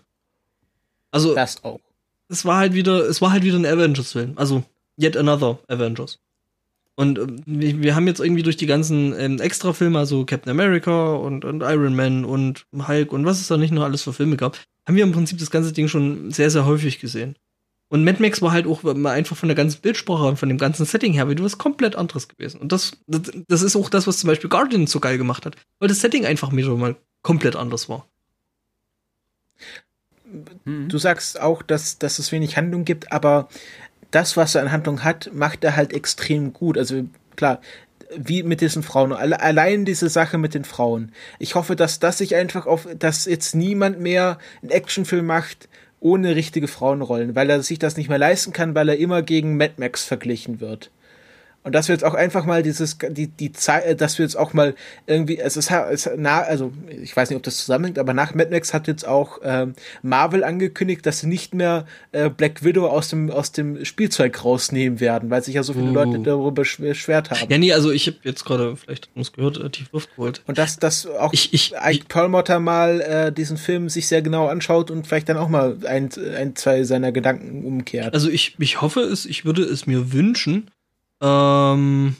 Also. 1.11 1.35
Das 1.35 1.63
auch. 1.65 1.81
Es 2.29 2.45
war 2.45 2.59
halt 2.59 2.75
wieder, 2.75 3.09
es 3.09 3.21
war 3.23 3.33
halt 3.33 3.45
wieder 3.45 3.59
ein 3.59 3.67
Avengers-Film. 3.67 4.33
Also, 4.37 4.65
yet 4.99 5.17
another 5.17 5.59
Avengers. 5.69 6.19
Und 6.97 7.19
äh, 7.19 7.27
wir, 7.47 7.83
wir, 7.83 7.95
haben 7.95 8.07
jetzt 8.07 8.21
irgendwie 8.21 8.43
durch 8.43 8.57
die 8.57 8.67
ganzen 8.67 9.19
ähm, 9.19 9.41
Extra-Filme, 9.41 9.99
also 9.99 10.25
Captain 10.25 10.51
America 10.51 11.15
und, 11.15 11.45
und 11.45 11.63
Iron 11.63 11.95
Man 11.95 12.25
und 12.25 12.67
Hulk 12.73 13.13
und 13.13 13.25
was 13.25 13.41
es 13.41 13.49
da 13.49 13.57
nicht 13.57 13.73
noch 13.73 13.83
alles 13.83 14.03
für 14.03 14.13
Filme 14.13 14.37
gab, 14.37 14.59
haben 14.87 14.97
wir 14.97 15.05
im 15.05 15.13
Prinzip 15.13 15.39
das 15.39 15.51
ganze 15.51 15.73
Ding 15.73 15.89
schon 15.89 16.31
sehr, 16.31 16.51
sehr 16.51 16.67
häufig 16.67 17.01
gesehen. 17.01 17.37
Und 17.89 18.03
Mad 18.03 18.21
Max 18.21 18.43
war 18.43 18.53
halt 18.53 18.67
auch 18.67 18.83
einfach 18.85 19.37
von 19.37 19.49
der 19.49 19.57
ganzen 19.57 19.81
Bildsprache 19.81 20.25
und 20.25 20.39
von 20.39 20.49
dem 20.49 20.59
ganzen 20.59 20.87
Setting 20.87 21.13
her 21.13 21.29
wieder 21.29 21.45
was 21.45 21.59
komplett 21.59 21.97
anderes 21.97 22.29
gewesen. 22.29 22.61
Und 22.61 22.73
das, 22.73 22.99
das, 23.07 23.23
das 23.47 23.63
ist 23.63 23.77
auch 23.77 23.89
das, 23.89 24.07
was 24.07 24.19
zum 24.19 24.29
Beispiel 24.29 24.51
Guardian 24.51 24.87
so 24.87 25.01
geil 25.01 25.19
gemacht 25.19 25.47
hat, 25.47 25.57
weil 25.79 25.89
das 25.89 26.01
Setting 26.01 26.27
einfach 26.27 26.53
wieder 26.53 26.75
mal 26.77 26.97
komplett 27.23 27.57
anders 27.57 27.89
war. 27.89 28.09
Du 30.65 30.99
sagst 30.99 31.41
auch, 31.41 31.63
dass, 31.63 31.99
dass 31.99 32.19
es 32.19 32.33
wenig 32.33 32.57
Handlung 32.57 32.85
gibt, 32.85 33.13
aber 33.13 33.49
das, 34.11 34.37
was 34.37 34.55
er 34.55 34.63
an 34.63 34.73
Handlung 34.73 35.05
hat, 35.05 35.31
macht 35.33 35.63
er 35.63 35.77
halt 35.77 35.93
extrem 35.93 36.53
gut. 36.53 36.79
Also 36.79 37.05
klar, 37.37 37.61
wie 38.17 38.43
mit 38.43 38.61
diesen 38.61 38.83
Frauen. 38.83 39.13
Allein 39.13 39.85
diese 39.85 40.09
Sache 40.09 40.39
mit 40.39 40.55
den 40.55 40.65
Frauen. 40.65 41.13
Ich 41.39 41.55
hoffe, 41.55 41.77
dass 41.77 41.99
das 41.99 42.19
sich 42.19 42.35
einfach 42.35 42.67
auf, 42.67 42.89
dass 42.99 43.27
jetzt 43.27 43.55
niemand 43.55 44.01
mehr 44.01 44.39
einen 44.63 44.71
Actionfilm 44.71 45.27
macht 45.27 45.69
ohne 46.05 46.37
richtige 46.37 46.69
Frauenrollen, 46.69 47.35
weil 47.35 47.49
er 47.49 47.63
sich 47.63 47.79
das 47.79 47.97
nicht 47.97 48.11
mehr 48.11 48.19
leisten 48.19 48.53
kann, 48.53 48.75
weil 48.75 48.91
er 48.91 48.99
immer 48.99 49.23
gegen 49.23 49.57
Mad 49.57 49.75
Max 49.79 50.05
verglichen 50.05 50.61
wird. 50.61 50.91
Und 51.65 51.75
dass 51.75 51.89
wir 51.89 51.95
jetzt 51.95 52.05
auch 52.05 52.13
einfach 52.13 52.45
mal 52.45 52.63
dieses, 52.63 52.99
die, 52.99 53.27
die 53.27 53.53
Zeit, 53.53 53.87
äh, 53.87 53.97
dass 53.97 54.19
wir 54.19 54.25
jetzt 54.25 54.37
auch 54.37 54.53
mal 54.53 54.75
irgendwie, 55.07 55.39
es 55.39 55.57
ist, 55.57 55.71
es 55.71 56.11
na, 56.17 56.43
also 56.43 56.73
ich 56.89 57.17
weiß 57.17 57.31
nicht, 57.31 57.39
ob 57.39 57.43
das 57.43 57.57
zusammenhängt, 57.57 57.99
aber 57.99 58.13
nach 58.13 58.35
Mad 58.35 58.51
Max 58.51 58.75
hat 58.75 58.87
jetzt 58.87 59.09
auch 59.09 59.39
ähm, 59.43 59.75
Marvel 60.03 60.45
angekündigt, 60.45 61.07
dass 61.07 61.21
sie 61.21 61.27
nicht 61.27 61.55
mehr 61.55 61.87
äh, 62.13 62.29
Black 62.29 62.65
Widow 62.65 62.87
aus 62.87 63.09
dem, 63.09 63.31
aus 63.31 63.53
dem 63.53 63.83
Spielzeug 63.87 64.45
rausnehmen 64.45 65.01
werden, 65.01 65.31
weil 65.31 65.43
sich 65.43 65.55
ja 65.55 65.63
so 65.63 65.73
viele 65.73 65.89
uh. 65.89 65.95
Leute 65.95 66.19
darüber 66.19 66.53
beschwert 66.53 67.31
haben. 67.31 67.51
Ja, 67.51 67.57
nee, 67.57 67.73
also 67.73 67.91
ich 67.91 68.07
habe 68.09 68.19
jetzt 68.25 68.45
gerade, 68.45 68.77
vielleicht 68.77 69.09
uns 69.15 69.33
gehört, 69.33 69.57
äh, 69.57 69.71
tief 69.71 69.91
Luft 69.91 70.11
geholt. 70.17 70.43
Und 70.47 70.59
dass, 70.59 70.79
dass 70.79 71.07
auch 71.07 71.33
ich, 71.33 71.55
ich, 71.55 71.73
Ike 71.83 72.05
Perlmutter 72.09 72.61
mal 72.61 73.01
äh, 73.01 73.33
diesen 73.33 73.57
Film 73.57 73.89
sich 73.89 74.07
sehr 74.07 74.21
genau 74.21 74.49
anschaut 74.49 74.91
und 74.91 75.07
vielleicht 75.07 75.31
dann 75.31 75.39
auch 75.39 75.49
mal 75.49 75.79
ein, 75.87 76.11
ein 76.37 76.57
zwei 76.57 76.85
seiner 76.85 77.11
Gedanken 77.11 77.65
umkehrt. 77.65 78.13
Also 78.13 78.29
ich, 78.29 78.55
ich 78.59 78.83
hoffe 78.83 79.01
es, 79.01 79.25
ich 79.25 79.47
würde 79.47 79.63
es 79.63 79.87
mir 79.87 80.13
wünschen, 80.13 80.71
ähm, 81.21 82.17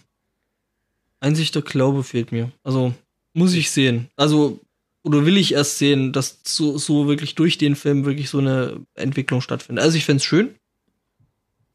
Einsicht 1.21 1.55
der 1.55 1.63
Glaube 1.63 2.03
fehlt 2.03 2.33
mir. 2.33 2.53
Also 2.63 2.95
muss 3.33 3.55
ich 3.55 3.71
sehen. 3.71 4.09
Also 4.17 4.61
oder 5.03 5.27
will 5.27 5.37
ich 5.37 5.53
erst 5.53 5.79
sehen, 5.79 6.13
dass 6.13 6.41
so, 6.45 6.79
so 6.79 7.07
wirklich 7.07 7.35
durch 7.35 7.59
den 7.59 7.77
Film 7.77 8.05
wirklich 8.05 8.31
so 8.31 8.39
eine 8.39 8.81
Entwicklung 8.95 9.41
stattfindet. 9.43 9.85
Also 9.85 9.99
ich 9.99 10.05
fände 10.05 10.19
es 10.19 10.25
schön. 10.25 10.55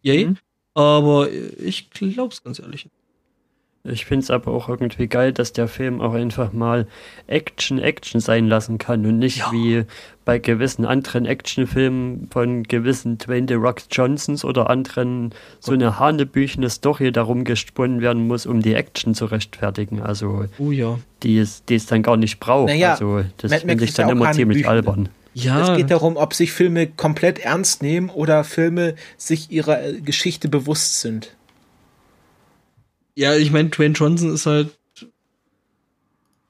Yay. 0.02 0.28
Mhm. 0.28 0.38
Aber 0.74 1.30
ich 1.32 1.90
glaube 1.92 2.34
es 2.34 2.44
ganz 2.44 2.60
ehrlich 2.60 2.86
nicht. 2.86 2.96
Ich 3.86 4.06
finde 4.06 4.24
es 4.24 4.30
aber 4.30 4.52
auch 4.52 4.68
irgendwie 4.68 5.08
geil, 5.08 5.32
dass 5.32 5.54
der 5.54 5.70
Film 5.70 6.02
auch 6.02 6.14
einfach 6.14 6.52
mal 6.52 6.86
Action, 7.28 7.80
Action 7.80 8.20
sein 8.20 8.48
lassen 8.48 8.78
kann 8.78 9.06
und 9.06 9.20
nicht 9.20 9.38
ja. 9.38 9.52
wie 9.54 9.86
bei 10.26 10.38
gewissen 10.38 10.86
anderen 10.86 11.26
Actionfilmen 11.26 12.28
von 12.30 12.64
gewissen 12.64 13.18
Dwayne 13.18 13.48
The 13.48 13.54
Rock 13.54 13.78
Johnsons 13.90 14.44
oder 14.44 14.70
anderen 14.70 15.34
so 15.62 15.72
eine 15.72 15.98
hanebüchene 15.98 16.70
Story 16.70 17.14
darum 17.14 17.46
gesponnen 17.46 18.02
werden 18.02 18.28
muss, 18.28 18.46
um 18.46 18.62
die 18.62 18.74
Action 18.74 19.16
zu 19.16 19.26
rechtfertigen. 19.26 20.02
Also, 20.02 20.46
oh 20.60 20.72
ja. 20.72 21.00
die, 21.24 21.38
es, 21.38 21.64
die 21.64 21.76
es 21.76 21.86
dann 21.86 22.04
gar 22.04 22.18
nicht 22.18 22.40
braucht. 22.42 22.68
Naja, 22.68 22.92
also, 22.92 23.24
das 23.38 23.64
finde 23.64 23.86
ich 23.86 23.94
dann 23.94 24.10
immer 24.10 24.34
ziemlich 24.34 24.68
albern. 24.68 25.08
Ja. 25.34 25.72
Es 25.72 25.78
geht 25.78 25.90
darum, 25.90 26.18
ob 26.18 26.34
sich 26.34 26.52
Filme 26.52 26.88
komplett 26.88 27.40
ernst 27.40 27.82
nehmen 27.82 28.10
oder 28.10 28.44
Filme 28.44 28.96
sich 29.16 29.52
ihrer 29.52 29.80
Geschichte 30.04 30.50
bewusst 30.50 31.00
sind. 31.00 31.36
Ja, 33.20 33.36
ich 33.36 33.52
meine, 33.52 33.68
Dwayne 33.68 33.96
Johnson 33.96 34.34
ist 34.34 34.46
halt. 34.46 34.80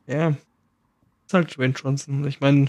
Ja. 0.06 0.38
Ist 1.26 1.34
halt 1.34 1.58
Dwayne 1.58 1.74
Johnson. 1.74 2.28
Ich 2.28 2.42
meine. 2.42 2.68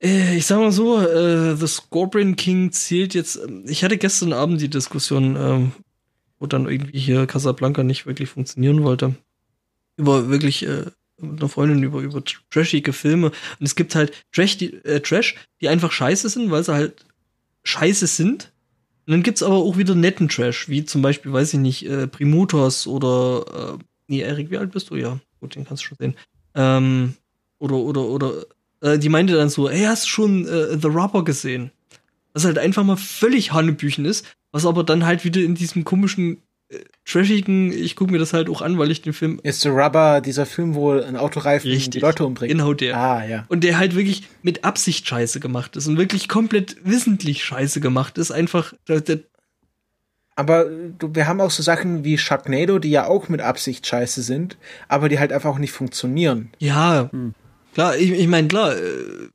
Äh, 0.00 0.34
ich 0.34 0.46
sag 0.46 0.60
mal 0.60 0.72
so, 0.72 0.98
äh, 0.98 1.54
The 1.56 1.66
Scorpion 1.66 2.34
King 2.36 2.72
zählt 2.72 3.12
jetzt. 3.12 3.36
Ähm, 3.36 3.64
ich 3.66 3.84
hatte 3.84 3.98
gestern 3.98 4.32
Abend 4.32 4.62
die 4.62 4.70
Diskussion, 4.70 5.36
ähm, 5.36 5.72
wo 6.38 6.46
dann 6.46 6.66
irgendwie 6.66 6.98
hier 6.98 7.26
Casablanca 7.26 7.82
nicht 7.82 8.06
wirklich 8.06 8.30
funktionieren 8.30 8.82
wollte. 8.82 9.14
Über 9.98 10.30
wirklich 10.30 10.66
äh, 10.66 10.86
mit 11.18 11.42
einer 11.42 11.50
Freundin 11.50 11.82
über, 11.82 12.00
über 12.00 12.22
trashige 12.48 12.94
Filme. 12.94 13.26
Und 13.60 13.66
es 13.66 13.76
gibt 13.76 13.94
halt 13.94 14.24
Trash 14.32 14.56
die, 14.56 14.72
äh, 14.84 15.00
Trash, 15.00 15.34
die 15.60 15.68
einfach 15.68 15.92
scheiße 15.92 16.30
sind, 16.30 16.50
weil 16.50 16.64
sie 16.64 16.72
halt 16.72 17.04
scheiße 17.64 18.06
sind. 18.06 18.54
Und 19.06 19.12
dann 19.12 19.22
gibt's 19.22 19.42
aber 19.42 19.56
auch 19.56 19.76
wieder 19.76 19.94
netten 19.94 20.28
Trash, 20.28 20.68
wie 20.68 20.84
zum 20.84 21.00
Beispiel, 21.00 21.32
weiß 21.32 21.54
ich 21.54 21.60
nicht, 21.60 21.86
äh, 21.86 22.08
Primutos 22.08 22.88
oder, 22.88 23.76
äh, 23.78 23.84
nee, 24.08 24.20
Erik, 24.20 24.50
wie 24.50 24.58
alt 24.58 24.72
bist 24.72 24.90
du? 24.90 24.96
Ja, 24.96 25.20
gut, 25.40 25.54
den 25.54 25.64
kannst 25.64 25.84
du 25.84 25.88
schon 25.88 25.98
sehen. 25.98 26.14
Ähm, 26.54 27.14
oder, 27.58 27.76
oder, 27.76 28.02
oder, 28.02 28.32
äh, 28.80 28.98
die 28.98 29.08
meinte 29.08 29.34
dann 29.34 29.48
so, 29.48 29.68
ey, 29.68 29.84
hast 29.84 30.04
du 30.04 30.08
schon 30.08 30.46
äh, 30.48 30.76
The 30.76 30.88
Rubber 30.88 31.24
gesehen? 31.24 31.70
Was 32.32 32.44
halt 32.44 32.58
einfach 32.58 32.82
mal 32.82 32.96
völlig 32.96 33.52
Hannebüchen 33.52 34.04
ist, 34.04 34.26
was 34.50 34.66
aber 34.66 34.82
dann 34.82 35.06
halt 35.06 35.24
wieder 35.24 35.40
in 35.40 35.54
diesem 35.54 35.84
komischen 35.84 36.42
trashigen, 37.04 37.72
ich 37.72 37.94
gucke 37.96 38.12
mir 38.12 38.18
das 38.18 38.32
halt 38.32 38.50
auch 38.50 38.60
an, 38.60 38.78
weil 38.78 38.90
ich 38.90 39.02
den 39.02 39.12
Film. 39.12 39.40
Ist 39.42 39.60
The 39.60 39.68
Rubber 39.68 40.20
dieser 40.20 40.46
Film, 40.46 40.74
wo 40.74 40.92
ein 40.92 41.16
Autoreifen 41.16 41.70
Richtig, 41.70 41.90
die 41.90 41.98
Leute 42.00 42.26
umbringt? 42.26 42.52
Genau 42.52 42.74
der. 42.74 42.96
Ah, 42.96 43.24
ja. 43.24 43.44
Und 43.48 43.62
der 43.62 43.78
halt 43.78 43.94
wirklich 43.94 44.24
mit 44.42 44.64
Absicht 44.64 45.06
scheiße 45.06 45.40
gemacht 45.40 45.76
ist 45.76 45.86
und 45.86 45.96
wirklich 45.96 46.28
komplett 46.28 46.76
wissentlich 46.84 47.44
scheiße 47.44 47.80
gemacht 47.80 48.18
ist. 48.18 48.30
Einfach. 48.30 48.72
Der, 48.88 49.00
der 49.00 49.20
aber 50.38 50.66
du, 50.66 51.14
wir 51.14 51.26
haben 51.26 51.40
auch 51.40 51.50
so 51.50 51.62
Sachen 51.62 52.04
wie 52.04 52.18
Sharknado, 52.18 52.78
die 52.78 52.90
ja 52.90 53.06
auch 53.06 53.30
mit 53.30 53.40
Absicht 53.40 53.86
scheiße 53.86 54.22
sind, 54.22 54.58
aber 54.86 55.08
die 55.08 55.18
halt 55.18 55.32
einfach 55.32 55.50
auch 55.50 55.58
nicht 55.58 55.72
funktionieren. 55.72 56.50
Ja, 56.58 57.08
hm. 57.10 57.34
klar, 57.72 57.96
ich, 57.96 58.10
ich 58.10 58.28
meine, 58.28 58.46
klar, 58.48 58.76
äh, 58.76 59.28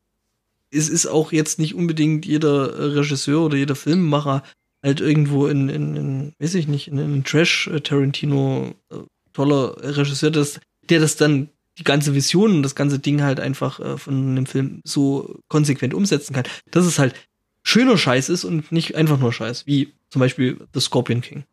es 0.70 0.90
ist 0.90 1.08
auch 1.08 1.32
jetzt 1.32 1.58
nicht 1.58 1.74
unbedingt 1.74 2.26
jeder 2.26 2.96
Regisseur 2.96 3.42
oder 3.42 3.58
jeder 3.58 3.76
Filmemacher 3.76 4.44
halt 4.84 5.02
irgendwo 5.02 5.48
in, 5.48 5.70
in, 5.70 5.96
in 5.96 6.34
weiß 6.40 6.56
ich 6.56 6.68
nicht, 6.68 6.88
in, 6.88 6.98
in 6.98 7.24
Trash 7.24 7.68
äh, 7.68 7.82
Tarantino 7.82 8.74
äh, 8.92 8.98
toller 9.34 9.76
Regisseur, 9.82 10.32
das, 10.32 10.60
der 10.90 11.00
das 11.00 11.16
dann 11.16 11.50
die 11.78 11.84
ganze 11.84 12.14
Vision 12.14 12.52
und 12.52 12.64
das 12.64 12.76
ganze 12.76 13.00
Ding 13.00 13.22
halt 13.22 13.40
einfach 13.40 13.80
äh, 13.80 13.98
von 13.98 14.32
einem 14.32 14.46
Film 14.46 14.82
so 14.84 15.40
konsequent 15.48 15.94
umsetzen 15.94 16.34
kann. 16.34 16.46
Dass 16.70 16.86
es 16.86 17.00
halt 17.00 17.16
schöner 17.64 17.98
Scheiß 17.98 18.30
ist 18.30 18.44
und 18.44 18.72
nicht 18.72 18.96
einfach 18.96 19.20
nur 19.20 19.32
Scheiß, 19.32 19.68
wie 19.68 19.94
zum 20.10 20.20
Beispiel 20.20 20.68
The 20.74 20.82
Scorpion 20.82 21.22
King. 21.22 21.44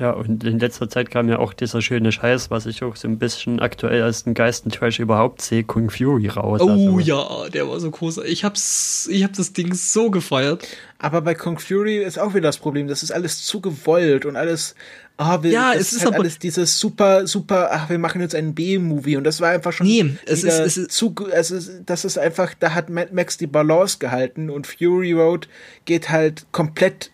Ja, 0.00 0.12
und 0.12 0.44
in 0.44 0.58
letzter 0.58 0.88
Zeit 0.88 1.10
kam 1.10 1.28
ja 1.28 1.38
auch 1.38 1.52
dieser 1.52 1.82
schöne 1.82 2.10
Scheiß, 2.10 2.50
was 2.50 2.64
ich 2.64 2.82
auch 2.82 2.96
so 2.96 3.06
ein 3.06 3.18
bisschen 3.18 3.60
aktuell 3.60 4.02
als 4.02 4.24
den 4.24 4.32
Geistentrash 4.32 4.98
überhaupt 4.98 5.42
sehe, 5.42 5.62
Kung 5.62 5.90
Fury 5.90 6.28
raus. 6.28 6.62
Oh 6.62 6.70
also. 6.70 6.98
ja, 7.00 7.50
der 7.50 7.68
war 7.68 7.78
so 7.80 7.90
groß. 7.90 8.22
Ich 8.24 8.42
hab's, 8.42 9.10
ich 9.12 9.22
hab 9.22 9.34
das 9.34 9.52
Ding 9.52 9.74
so 9.74 10.10
gefeiert. 10.10 10.66
Aber 10.98 11.20
bei 11.20 11.34
Kung 11.34 11.58
Fury 11.58 11.98
ist 11.98 12.18
auch 12.18 12.30
wieder 12.32 12.48
das 12.48 12.56
Problem, 12.56 12.88
das 12.88 13.02
ist 13.02 13.10
alles 13.10 13.44
zu 13.44 13.60
gewollt 13.60 14.24
und 14.24 14.36
alles, 14.36 14.74
ah, 15.18 15.42
wir, 15.42 15.50
ja, 15.50 15.74
es 15.74 15.92
ist, 15.92 16.06
halt 16.06 16.14
alles 16.14 16.38
dieses 16.38 16.80
super, 16.80 17.26
super, 17.26 17.68
ach, 17.70 17.90
wir 17.90 17.98
machen 17.98 18.22
jetzt 18.22 18.34
einen 18.34 18.54
B-Movie 18.54 19.18
und 19.18 19.24
das 19.24 19.42
war 19.42 19.50
einfach 19.50 19.72
schon 19.72 19.86
nee, 19.86 20.16
es 20.24 20.44
ist, 20.44 20.58
es 20.58 20.78
ist 20.78 20.92
zu, 20.92 21.14
es 21.30 21.50
ist, 21.50 21.82
das 21.84 22.06
ist 22.06 22.16
einfach, 22.16 22.54
da 22.58 22.72
hat 22.72 22.88
Mad 22.88 23.10
Max 23.12 23.36
die 23.36 23.46
Balance 23.46 23.98
gehalten 23.98 24.48
und 24.48 24.66
Fury 24.66 25.12
Road 25.12 25.46
geht 25.84 26.08
halt 26.08 26.46
komplett 26.52 27.10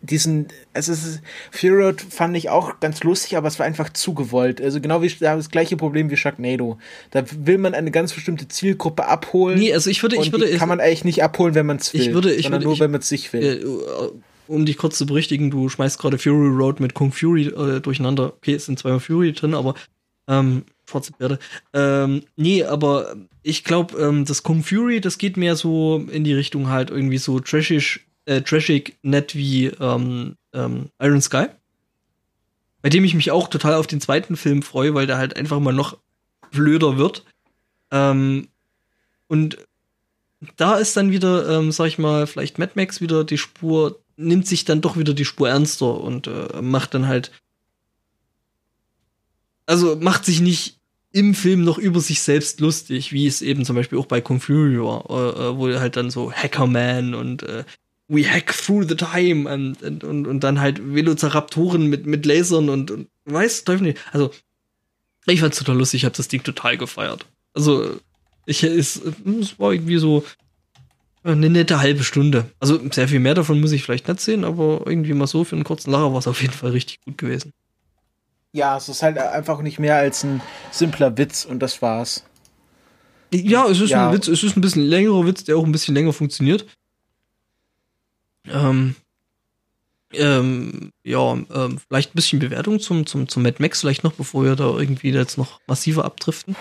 diesen, 0.00 0.48
also 0.74 0.92
es 0.92 1.04
ist, 1.04 1.22
Fury 1.50 1.82
Road 1.82 2.00
fand 2.00 2.36
ich 2.36 2.50
auch 2.50 2.80
ganz 2.80 3.02
lustig, 3.02 3.36
aber 3.36 3.48
es 3.48 3.58
war 3.58 3.66
einfach 3.66 3.92
zu 3.92 4.14
gewollt. 4.14 4.60
Also 4.60 4.80
genau 4.80 5.02
wie 5.02 5.08
das 5.08 5.50
gleiche 5.50 5.76
Problem 5.76 6.10
wie 6.10 6.16
Sharknado. 6.16 6.78
Da 7.10 7.24
will 7.36 7.58
man 7.58 7.74
eine 7.74 7.90
ganz 7.90 8.12
bestimmte 8.12 8.48
Zielgruppe 8.48 9.06
abholen. 9.06 9.58
Nee, 9.58 9.72
also 9.72 9.90
ich 9.90 10.02
würde, 10.02 10.16
ich 10.16 10.32
würde, 10.32 10.50
kann 10.56 10.68
man 10.68 10.80
eigentlich 10.80 11.04
nicht 11.04 11.22
abholen, 11.22 11.54
wenn 11.54 11.66
man 11.66 11.78
es 11.78 11.92
will. 11.92 12.00
Ich 12.00 12.12
würde, 12.12 12.32
ich 12.32 12.44
sondern 12.44 12.60
würde, 12.60 12.66
nur, 12.66 12.74
ich, 12.74 12.80
wenn 12.80 12.90
man 12.90 13.00
es 13.00 13.08
sich 13.08 13.32
will. 13.32 13.42
Äh, 13.42 14.18
um 14.48 14.64
dich 14.64 14.78
kurz 14.78 14.96
zu 14.96 15.06
berichtigen, 15.06 15.50
du 15.50 15.68
schmeißt 15.68 15.98
gerade 15.98 16.18
Fury 16.18 16.48
Road 16.48 16.80
mit 16.80 16.94
Kung 16.94 17.12
Fury 17.12 17.48
äh, 17.48 17.80
durcheinander. 17.80 18.32
Okay, 18.36 18.54
es 18.54 18.66
sind 18.66 18.78
zweimal 18.78 19.00
Fury 19.00 19.32
drin, 19.32 19.54
aber 19.54 19.74
ähm, 20.28 20.64
schwarze 20.88 21.12
Pferde. 21.12 21.38
Ähm, 21.72 22.22
nee, 22.36 22.64
aber 22.64 23.16
ich 23.42 23.64
glaube, 23.64 23.98
ähm, 23.98 24.24
das 24.24 24.42
Kung 24.42 24.62
Fury, 24.62 25.00
das 25.00 25.18
geht 25.18 25.36
mehr 25.36 25.56
so 25.56 26.04
in 26.10 26.24
die 26.24 26.34
Richtung 26.34 26.68
halt 26.68 26.90
irgendwie 26.90 27.18
so 27.18 27.40
trashig, 27.40 28.00
äh, 28.28 28.42
trashig 28.42 28.98
nett 29.02 29.34
wie 29.34 29.66
ähm, 29.66 30.36
ähm, 30.52 30.90
Iron 31.00 31.22
Sky. 31.22 31.46
Bei 32.82 32.90
dem 32.90 33.04
ich 33.04 33.14
mich 33.14 33.30
auch 33.30 33.48
total 33.48 33.74
auf 33.74 33.86
den 33.86 34.00
zweiten 34.00 34.36
Film 34.36 34.62
freue, 34.62 34.94
weil 34.94 35.06
der 35.06 35.16
halt 35.16 35.36
einfach 35.36 35.58
mal 35.58 35.72
noch 35.72 35.96
blöder 36.50 36.98
wird. 36.98 37.24
Ähm, 37.90 38.48
und 39.28 39.58
da 40.56 40.76
ist 40.76 40.96
dann 40.96 41.10
wieder, 41.10 41.48
ähm, 41.48 41.72
sag 41.72 41.86
ich 41.86 41.98
mal, 41.98 42.26
vielleicht 42.26 42.58
Mad 42.58 42.72
Max 42.74 43.00
wieder 43.00 43.24
die 43.24 43.38
Spur, 43.38 43.98
nimmt 44.16 44.46
sich 44.46 44.64
dann 44.64 44.80
doch 44.80 44.96
wieder 44.96 45.14
die 45.14 45.24
Spur 45.24 45.48
ernster 45.48 45.98
und 45.98 46.26
äh, 46.26 46.60
macht 46.60 46.94
dann 46.94 47.08
halt. 47.08 47.32
Also 49.66 49.96
macht 49.96 50.24
sich 50.24 50.40
nicht 50.40 50.78
im 51.12 51.34
Film 51.34 51.64
noch 51.64 51.78
über 51.78 52.00
sich 52.00 52.20
selbst 52.20 52.60
lustig, 52.60 53.12
wie 53.12 53.26
es 53.26 53.42
eben 53.42 53.64
zum 53.64 53.74
Beispiel 53.74 53.98
auch 53.98 54.06
bei 54.06 54.20
Kung 54.20 54.40
Fury 54.40 54.80
war, 54.80 55.04
äh, 55.10 55.56
wo 55.56 55.66
er 55.66 55.80
halt 55.80 55.96
dann 55.96 56.10
so 56.10 56.30
Hackerman 56.30 57.14
und 57.14 57.42
äh, 57.42 57.64
We 58.08 58.24
hack 58.24 58.56
through 58.56 58.88
the 58.88 58.96
time 58.96 59.48
und, 59.52 59.82
und, 59.82 60.02
und, 60.02 60.26
und 60.26 60.40
dann 60.40 60.60
halt 60.60 60.80
Velociraptoren 60.94 61.86
mit, 61.86 62.06
mit 62.06 62.24
Lasern 62.24 62.70
und, 62.70 62.90
und 62.90 63.08
weiß 63.26 63.64
Teufel 63.64 63.88
nicht. 63.88 63.98
Also, 64.12 64.30
ich 65.26 65.40
fand's 65.40 65.58
total 65.58 65.76
lustig, 65.76 66.00
ich 66.00 66.04
hab 66.06 66.14
das 66.14 66.28
Ding 66.28 66.42
total 66.42 66.78
gefeiert. 66.78 67.26
Also, 67.52 68.00
ich, 68.46 68.62
es, 68.62 68.96
es 69.40 69.58
war 69.58 69.72
irgendwie 69.72 69.98
so 69.98 70.24
eine 71.22 71.50
nette 71.50 71.80
halbe 71.80 72.02
Stunde. 72.02 72.46
Also, 72.60 72.80
sehr 72.90 73.08
viel 73.08 73.20
mehr 73.20 73.34
davon 73.34 73.60
muss 73.60 73.72
ich 73.72 73.82
vielleicht 73.82 74.08
nicht 74.08 74.20
sehen, 74.20 74.44
aber 74.44 74.82
irgendwie 74.86 75.12
mal 75.12 75.26
so 75.26 75.44
für 75.44 75.56
einen 75.56 75.64
kurzen 75.64 75.90
Lacher 75.90 76.12
war 76.12 76.18
es 76.18 76.26
auf 76.26 76.40
jeden 76.40 76.54
Fall 76.54 76.70
richtig 76.70 77.02
gut 77.02 77.18
gewesen. 77.18 77.52
Ja, 78.52 78.78
es 78.78 78.88
ist 78.88 79.02
halt 79.02 79.18
einfach 79.18 79.60
nicht 79.60 79.78
mehr 79.78 79.96
als 79.96 80.24
ein 80.24 80.40
simpler 80.70 81.18
Witz 81.18 81.44
und 81.44 81.60
das 81.60 81.82
war's. 81.82 82.24
Ja, 83.32 83.66
es 83.68 83.80
ist 83.80 83.90
ja. 83.90 84.08
ein 84.08 84.14
Witz, 84.14 84.28
es 84.28 84.42
ist 84.42 84.56
ein 84.56 84.62
bisschen 84.62 84.82
längerer 84.82 85.26
Witz, 85.26 85.44
der 85.44 85.58
auch 85.58 85.64
ein 85.64 85.72
bisschen 85.72 85.94
länger 85.94 86.14
funktioniert. 86.14 86.64
Ähm, 88.52 88.94
ähm, 90.12 90.92
ja, 91.04 91.32
ähm, 91.32 91.78
vielleicht 91.86 92.10
ein 92.10 92.16
bisschen 92.16 92.38
Bewertung 92.38 92.80
zum, 92.80 93.06
zum, 93.06 93.28
zum 93.28 93.42
Mad 93.42 93.56
Max, 93.58 93.80
vielleicht 93.80 94.04
noch, 94.04 94.12
bevor 94.12 94.44
wir 94.44 94.56
da 94.56 94.76
irgendwie 94.76 95.10
jetzt 95.10 95.36
noch 95.36 95.60
massiver 95.66 96.04
abdriften. 96.04 96.56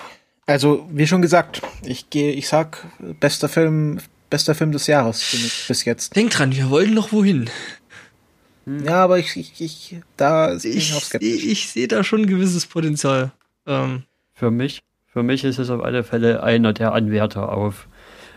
Also, 0.46 0.88
wie 0.92 1.08
schon 1.08 1.22
gesagt, 1.22 1.62
ich 1.84 2.10
gehe, 2.10 2.32
ich 2.32 2.48
sag, 2.48 2.86
bester 3.20 3.50
Film, 3.50 4.00
bester 4.30 4.56
Film 4.56 4.72
des 4.72 4.88
Jahres 4.88 5.36
bis 5.68 5.86
jetzt. 5.86 6.16
Denk 6.16 6.32
dran, 6.32 6.54
wir 6.54 6.70
wollen 6.70 6.94
noch 6.94 7.12
wohin. 7.12 7.50
Ja, 8.66 9.04
aber 9.04 9.18
ich, 9.18 9.36
ich, 9.38 9.62
ich 9.62 9.96
da 10.18 10.56
ich, 10.56 10.66
ich 10.66 10.94
auch 10.94 11.04
skeptisch. 11.04 11.30
Ich, 11.30 11.48
ich 11.50 11.70
sehe 11.70 11.88
da 11.88 12.04
schon 12.04 12.22
ein 12.22 12.28
gewisses 12.28 12.66
Potenzial. 12.66 13.32
Ähm. 13.66 14.04
Für 14.34 14.52
mich, 14.52 14.84
für 15.08 15.24
mich 15.24 15.46
ist 15.46 15.58
es 15.58 15.70
auf 15.70 15.82
alle 15.82 16.04
Fälle 16.04 16.44
einer 16.44 16.74
der 16.74 16.94
Anwärter 16.94 17.50
auf, 17.50 17.88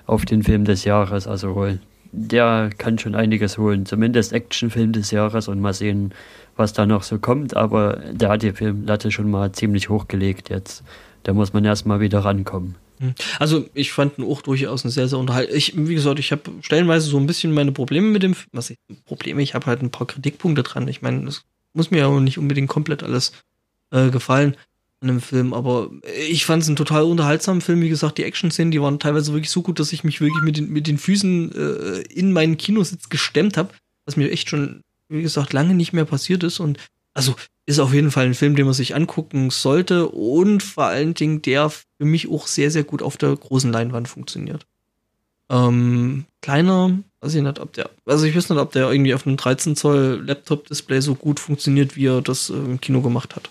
auf 0.06 0.24
den 0.24 0.44
Film 0.44 0.64
des 0.64 0.85
Jahres. 0.85 1.27
Also 1.27 1.77
der 2.12 2.70
kann 2.77 2.99
schon 2.99 3.15
einiges 3.15 3.59
holen. 3.59 3.87
Zumindest 3.87 4.32
Actionfilm 4.32 4.93
des 4.93 5.11
Jahres 5.11 5.49
und 5.49 5.61
mal 5.61 5.74
sehen, 5.74 6.12
was 6.57 6.73
da 6.73 6.87
noch 6.87 7.03
so 7.03 7.19
kommt. 7.19 7.57
Aber 7.57 8.01
der 8.12 8.31
hat 8.31 8.43
die 8.43 8.53
Filmlatte 8.53 9.11
schon 9.11 9.31
mal 9.31 9.53
ziemlich 9.53 9.89
hochgelegt 9.89 10.51
jetzt. 10.51 10.82
Da 11.23 11.32
muss 11.32 11.53
man 11.53 11.65
erstmal 11.65 12.01
wieder 12.01 12.20
rankommen. 12.20 12.77
Hm. 12.99 13.15
Also 13.39 13.66
ich 13.74 13.93
fand 13.93 14.19
ihn 14.19 14.24
auch 14.24 14.43
durchaus 14.43 14.85
ein 14.85 14.91
sehr, 14.91 15.09
sehr 15.09 15.19
unterhaltend. 15.19 15.57
Ich, 15.57 15.74
wie 15.77 15.95
gesagt, 15.95 16.19
ich 16.19 16.32
habe 16.32 16.43
stellenweise 16.62 17.09
so 17.09 17.19
ein 17.19 17.27
bisschen 17.27 17.53
meine 17.53 17.73
Probleme 17.73 18.09
mit 18.09 18.23
dem, 18.23 18.35
was 18.53 18.70
ich, 18.70 18.78
Probleme, 19.07 19.43
ich 19.43 19.55
habe 19.55 19.66
halt 19.66 19.82
ein 19.82 19.91
paar 19.91 20.07
Kritikpunkte 20.07 20.62
dran. 20.62 20.89
Ich 20.89 21.03
meine, 21.03 21.28
es 21.28 21.45
muss 21.73 21.91
mir 21.91 21.99
ja 21.99 22.07
auch 22.07 22.20
nicht 22.20 22.39
unbedingt 22.39 22.69
komplett 22.69 23.03
alles 23.03 23.32
äh, 23.91 24.11
gefallen 24.11 24.57
an 25.01 25.09
dem 25.09 25.20
Film, 25.20 25.55
aber 25.55 25.90
ich 26.28 26.44
fand 26.44 26.62
es 26.62 26.68
einen 26.68 26.77
total 26.77 27.05
unterhaltsamen 27.05 27.62
Film. 27.62 27.81
Wie 27.81 27.89
gesagt, 27.89 28.18
die 28.18 28.24
Action-Szenen, 28.24 28.70
die 28.70 28.82
waren 28.82 28.98
teilweise 28.98 29.32
wirklich 29.32 29.51
so 29.51 29.62
gut, 29.62 29.81
dass 29.81 29.93
ich 29.93 30.05
mich 30.05 30.20
wirklich 30.20 30.43
mit 30.43 30.59
den, 30.59 30.70
mit 30.70 30.86
den 30.86 30.98
Füßen 30.98 31.52
äh, 31.52 32.01
in 32.12 32.32
meinen 32.32 32.59
Kinositz 32.59 33.09
gestemmt 33.09 33.56
habe, 33.56 33.70
was 34.05 34.16
mir 34.16 34.31
echt 34.31 34.51
schon, 34.51 34.82
wie 35.09 35.22
gesagt, 35.22 35.55
lange 35.55 35.74
nicht 35.74 35.94
mehr 35.94 36.05
passiert 36.05 36.43
ist. 36.43 36.60
Und 36.60 36.78
also 37.14 37.35
ist 37.64 37.78
auf 37.78 37.94
jeden 37.94 38.10
Fall 38.10 38.27
ein 38.27 38.35
Film, 38.35 38.56
den 38.56 38.66
man 38.66 38.74
sich 38.74 38.94
angucken 38.94 39.51
sollte 39.51 40.09
und 40.09 40.62
vor 40.62 40.85
allen 40.85 41.14
Dingen 41.14 41.40
der 41.40 41.70
für 41.70 42.05
mich 42.05 42.28
auch 42.28 42.47
sehr, 42.47 42.70
sehr 42.70 42.85
gut 42.85 43.02
auf 43.02 43.16
der 43.16 43.35
großen 43.35 43.72
Leinwand 43.72 44.06
funktioniert. 44.09 44.66
Ähm, 45.48 46.27
kleiner, 46.43 46.98
weiß 47.20 47.35
ich 47.35 47.43
nicht, 47.43 47.59
ob 47.59 47.72
der, 47.72 47.90
also 48.06 48.24
ich 48.24 48.36
weiß 48.36 48.51
nicht, 48.51 48.59
ob 48.59 48.72
der 48.72 48.90
irgendwie 48.90 49.14
auf 49.14 49.27
einem 49.27 49.36
13 49.36 49.77
Zoll 49.77 50.22
Laptop-Display 50.24 51.01
so 51.01 51.14
gut 51.14 51.40
funktioniert, 51.40 51.97
wie 51.97 52.06
er 52.06 52.20
das 52.20 52.51
äh, 52.51 52.55
im 52.55 52.81
Kino 52.81 53.01
gemacht 53.01 53.35
hat. 53.35 53.51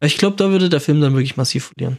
Ich 0.00 0.18
glaube, 0.18 0.36
da 0.36 0.50
würde 0.50 0.68
der 0.68 0.80
Film 0.80 1.00
dann 1.00 1.14
wirklich 1.14 1.36
massiv 1.36 1.72
verlieren. 1.74 1.98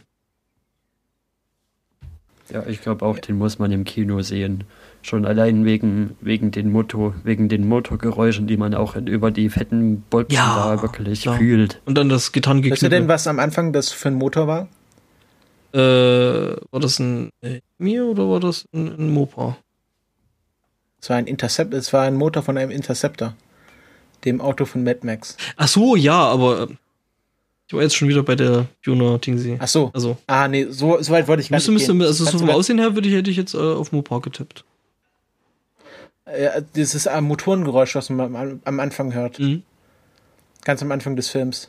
Ja, 2.50 2.64
ich 2.66 2.80
glaube 2.80 3.04
auch, 3.04 3.18
den 3.18 3.36
muss 3.36 3.58
man 3.58 3.70
im 3.72 3.84
Kino 3.84 4.22
sehen. 4.22 4.64
Schon 5.02 5.26
allein 5.26 5.64
wegen, 5.64 6.16
wegen 6.20 6.50
den 6.50 6.72
Motor, 6.72 7.14
wegen 7.22 7.48
den 7.48 7.68
Motorgeräuschen, 7.68 8.46
die 8.46 8.56
man 8.56 8.74
auch 8.74 8.96
über 8.96 9.30
die 9.30 9.50
fetten 9.50 10.02
Bolzen 10.08 10.34
ja, 10.34 10.74
da 10.76 10.82
wirklich 10.82 11.24
ja. 11.24 11.34
fühlt. 11.36 11.80
Und 11.84 11.96
dann 11.96 12.08
das 12.08 12.32
Gitarrengeknippe. 12.32 12.74
Weißt 12.74 12.82
du 12.82 12.88
denn, 12.88 13.08
was 13.08 13.26
am 13.26 13.38
Anfang 13.38 13.72
das 13.72 13.92
für 13.92 14.08
ein 14.08 14.14
Motor 14.14 14.46
war? 14.46 14.68
Äh, 15.74 16.56
war 16.70 16.80
das 16.80 16.98
ein 16.98 17.30
mir 17.76 18.06
oder 18.06 18.28
war 18.30 18.40
das 18.40 18.64
ein, 18.72 18.88
ein 18.98 19.12
Mopa? 19.12 19.58
Es 21.00 21.10
war 21.10 21.16
ein 21.16 21.26
Intercept, 21.26 21.74
es 21.74 21.92
war 21.92 22.04
ein 22.04 22.14
Motor 22.14 22.42
von 22.42 22.56
einem 22.56 22.70
Interceptor. 22.70 23.34
Dem 24.24 24.40
Auto 24.40 24.64
von 24.64 24.82
Mad 24.82 25.00
Max. 25.02 25.36
Ach 25.56 25.68
so, 25.68 25.94
ja, 25.94 26.18
aber 26.18 26.62
äh, 26.62 26.66
ich 27.68 27.74
war 27.74 27.82
jetzt 27.82 27.96
schon 27.96 28.08
wieder 28.08 28.22
bei 28.22 28.34
der 28.34 28.66
Juna 28.82 29.18
Tingsy. 29.18 29.58
Ach 29.60 29.68
so. 29.68 29.90
Also. 29.92 30.16
Ah, 30.26 30.48
nee, 30.48 30.66
so, 30.70 31.02
so 31.02 31.12
weit 31.12 31.28
wollte 31.28 31.42
ich 31.42 31.50
gar 31.50 31.56
müsste, 31.56 31.70
nicht. 31.72 31.86
Müsste, 31.86 32.06
also 32.06 32.24
so 32.24 32.38
vom 32.38 32.48
Aussehen 32.48 32.78
her 32.78 32.94
würde 32.94 33.08
ich, 33.08 33.14
hätte 33.14 33.30
ich 33.30 33.36
jetzt 33.36 33.52
äh, 33.52 33.58
auf 33.58 33.92
Mopar 33.92 34.22
getippt. 34.22 34.64
Ja, 36.26 36.62
dieses 36.62 37.04
äh, 37.04 37.20
Motorengeräusch, 37.20 37.94
was 37.94 38.08
man 38.08 38.34
am, 38.34 38.60
am 38.64 38.80
Anfang 38.80 39.12
hört. 39.12 39.38
Mhm. 39.38 39.64
Ganz 40.64 40.80
am 40.80 40.90
Anfang 40.92 41.14
des 41.14 41.28
Films. 41.28 41.68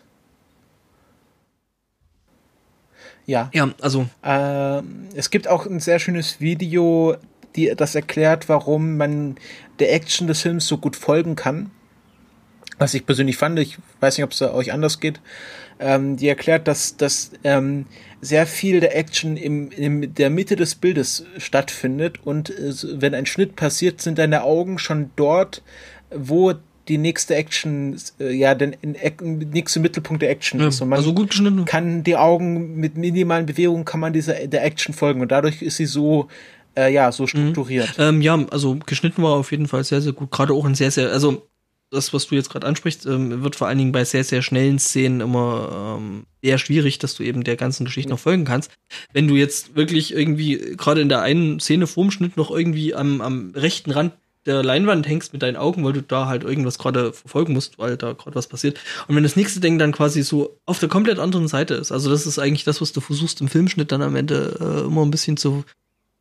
Ja. 3.26 3.50
Ja, 3.54 3.70
also. 3.82 4.08
Äh, 4.24 4.82
es 5.16 5.30
gibt 5.32 5.50
auch 5.50 5.66
ein 5.66 5.82
sehr 5.82 6.00
schönes 6.00 6.40
Video, 6.40 7.18
die 7.58 7.74
das 7.76 7.94
erklärt, 7.94 8.48
warum 8.48 8.96
man 8.96 9.36
der 9.80 9.94
Action 9.94 10.28
des 10.28 10.42
Films 10.42 10.66
so 10.66 10.78
gut 10.78 10.96
folgen 10.96 11.36
kann. 11.36 11.72
Was 12.78 12.94
ich 12.94 13.06
persönlich 13.06 13.36
fand, 13.36 13.60
ich 13.60 13.78
weiß 14.00 14.18
nicht, 14.18 14.24
ob 14.24 14.32
es 14.32 14.42
euch 14.42 14.72
anders 14.72 15.02
geht 15.02 15.20
ähm, 15.80 16.18
die 16.18 16.28
erklärt, 16.28 16.68
dass, 16.68 16.98
dass 16.98 17.32
ähm, 17.44 17.86
sehr 18.22 18.46
viel 18.46 18.80
der 18.82 18.96
Action 18.96 19.38
im, 19.38 19.72
in 19.72 20.14
der 20.14 20.30
Mitte 20.30 20.56
des 20.56 20.76
Bildes 20.76 21.26
stattfindet 21.38 22.20
und 22.26 22.50
äh, 22.50 22.74
wenn 23.02 23.16
ein 23.16 23.26
Schnitt 23.26 23.56
passiert, 23.56 24.02
sind 24.02 24.20
deine 24.20 24.44
Augen 24.44 24.78
schon 24.78 25.12
dort, 25.16 25.62
wo 26.14 26.54
die 26.90 26.98
nächste 26.98 27.36
Action, 27.36 27.96
äh, 28.20 28.34
ja, 28.34 28.56
der 28.56 28.74
nächste 29.22 29.80
Mittelpunkt 29.80 30.22
der 30.22 30.32
Action 30.32 30.60
ja, 30.60 30.68
ist. 30.68 30.82
Und 30.82 30.90
man 30.90 30.98
also 30.98 31.14
gut 31.14 31.30
geschnitten. 31.30 31.64
kann 31.66 32.04
die 32.04 32.18
Augen 32.18 32.76
mit 32.76 32.98
minimalen 32.98 33.46
Bewegungen 33.46 33.86
kann 33.86 34.00
man 34.00 34.12
dieser 34.12 34.48
der 34.48 34.66
Action 34.66 34.94
folgen 34.94 35.22
und 35.22 35.32
dadurch 35.32 35.62
ist 35.62 35.78
sie 35.78 35.86
so 35.86 36.28
äh, 36.76 36.92
ja 36.92 37.12
so 37.12 37.24
mhm. 37.24 37.28
strukturiert. 37.28 37.98
Mhm. 37.98 38.04
Ähm, 38.04 38.22
ja, 38.22 38.46
also 38.52 38.78
geschnitten 38.86 39.22
war 39.22 39.34
auf 39.34 39.52
jeden 39.52 39.68
Fall 39.68 39.84
sehr 39.84 40.02
sehr 40.02 40.14
gut. 40.14 40.32
Gerade 40.32 40.54
auch 40.54 40.66
ein 40.66 40.76
sehr 40.76 40.92
sehr 40.92 41.12
also 41.12 41.48
das, 41.92 42.14
was 42.14 42.28
du 42.28 42.36
jetzt 42.36 42.50
gerade 42.50 42.68
ansprichst, 42.68 43.06
ähm, 43.06 43.44
wird 43.44 43.56
vor 43.56 43.68
allen 43.68 43.78
Dingen 43.78 43.92
bei 43.92 44.06
sehr, 44.06 44.24
sehr 44.24 44.42
schnellen 44.42 44.80
Szenen 44.80 45.22
immer 45.22 45.98
ähm, 46.00 46.26
eher 46.42 46.58
schwierig, 46.58 47.00
dass 47.00 47.16
du 47.16 47.24
eben 47.24 47.44
der 47.44 47.56
ganzen 47.56 47.86
Geschichte 47.86 48.12
noch 48.12 48.20
folgen 48.20 48.46
kannst. 48.46 48.72
Wenn 49.12 49.28
du 49.28 49.36
jetzt 49.36 49.76
wirklich 49.76 50.14
irgendwie 50.14 50.76
gerade 50.78 51.02
in 51.02 51.10
der 51.10 51.22
einen 51.22 51.60
Szene 51.60 51.88
vorm 51.88 52.12
Schnitt 52.12 52.38
noch 52.38 52.52
irgendwie 52.52 52.94
am, 52.94 53.22
am 53.22 53.52
rechten 53.56 53.92
Rand 53.92 54.14
der 54.46 54.64
Leinwand 54.64 55.08
hängst 55.08 55.34
mit 55.34 55.42
deinen 55.42 55.58
Augen, 55.58 55.84
weil 55.84 55.94
du 55.94 56.02
da 56.02 56.28
halt 56.28 56.44
irgendwas 56.44 56.78
gerade 56.78 57.12
verfolgen 57.12 57.54
musst, 57.54 57.78
weil 57.78 57.98
da 57.98 58.14
gerade 58.14 58.36
was 58.36 58.48
passiert. 58.48 58.80
Und 59.08 59.16
wenn 59.16 59.24
das 59.24 59.36
nächste 59.36 59.60
Ding 59.60 59.78
dann 59.78 59.92
quasi 59.92 60.24
so 60.24 60.60
auf 60.66 60.80
der 60.80 60.90
komplett 60.90 61.20
anderen 61.20 61.48
Seite 61.48 61.76
ist, 61.76 61.92
also 61.92 62.10
das 62.10 62.26
ist 62.26 62.40
eigentlich 62.40 62.64
das, 62.64 62.82
was 62.82 62.94
du 62.94 63.02
versuchst 63.02 63.42
im 63.42 63.48
Filmschnitt 63.48 63.92
dann 63.92 64.02
am 64.02 64.16
Ende 64.16 64.58
äh, 64.60 64.86
immer 64.88 65.04
ein 65.04 65.12
bisschen 65.12 65.38
zu 65.38 65.66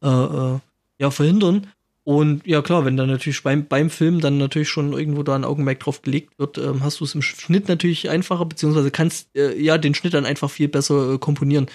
äh, 0.02 0.08
äh, 0.08 0.58
ja, 1.00 1.10
verhindern, 1.10 1.68
und 2.08 2.46
ja 2.46 2.62
klar, 2.62 2.86
wenn 2.86 2.96
dann 2.96 3.10
natürlich 3.10 3.42
beim, 3.42 3.66
beim 3.66 3.90
Film 3.90 4.22
dann 4.22 4.38
natürlich 4.38 4.70
schon 4.70 4.94
irgendwo 4.94 5.22
da 5.22 5.34
ein 5.34 5.44
Augenmerk 5.44 5.80
drauf 5.80 6.00
gelegt 6.00 6.38
wird, 6.38 6.56
ähm, 6.56 6.82
hast 6.82 7.00
du 7.00 7.04
es 7.04 7.14
im 7.14 7.20
Schnitt 7.20 7.68
natürlich 7.68 8.08
einfacher, 8.08 8.46
beziehungsweise 8.46 8.90
kannst 8.90 9.28
äh, 9.36 9.54
ja 9.60 9.76
den 9.76 9.94
Schnitt 9.94 10.14
dann 10.14 10.24
einfach 10.24 10.50
viel 10.50 10.68
besser 10.68 11.12
äh, 11.12 11.18
komponieren. 11.18 11.66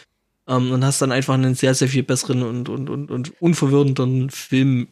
Ähm, 0.47 0.71
und 0.71 0.83
hast 0.83 1.03
dann 1.03 1.11
einfach 1.11 1.35
einen 1.35 1.53
sehr, 1.53 1.75
sehr 1.75 1.87
viel 1.87 2.01
besseren 2.01 2.41
und, 2.41 2.67
und, 2.67 2.89
und, 2.89 3.11
und 3.11 3.39
unverwirrenden 3.43 4.31
Film. 4.31 4.87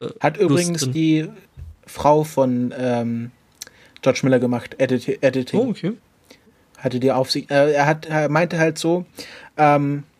Äh, 0.00 0.08
Hat 0.18 0.38
übrigens 0.38 0.80
drin. 0.80 0.92
die 0.92 1.28
Frau 1.86 2.24
von 2.24 2.74
ähm, 2.76 3.30
George 4.02 4.22
Miller 4.24 4.40
gemacht, 4.40 4.74
Edit 4.78 5.22
Editing. 5.22 5.60
Oh, 5.60 5.68
okay. 5.70 5.92
Hatte 6.78 6.98
die 6.98 7.12
Aufsicht. 7.12 7.48
Äh, 7.52 7.74
er 7.74 7.86
hat, 7.86 8.06
er 8.06 8.28
meinte 8.28 8.58
halt 8.58 8.78
so, 8.78 9.06
ähm, 9.56 9.98
äh, 9.98 10.13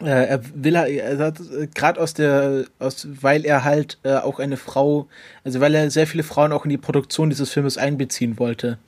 er 0.00 0.40
will 0.54 0.74
er 0.74 1.18
hat 1.18 1.40
gerade 1.74 2.00
aus 2.00 2.14
der 2.14 2.64
aus 2.78 3.06
weil 3.20 3.44
er 3.44 3.64
halt 3.64 3.98
äh, 4.02 4.14
auch 4.16 4.40
eine 4.40 4.56
Frau 4.56 5.06
also 5.44 5.60
weil 5.60 5.74
er 5.74 5.90
sehr 5.90 6.06
viele 6.06 6.22
Frauen 6.24 6.52
auch 6.52 6.64
in 6.64 6.70
die 6.70 6.78
Produktion 6.78 7.30
dieses 7.30 7.50
Filmes 7.50 7.78
einbeziehen 7.78 8.38
wollte. 8.38 8.78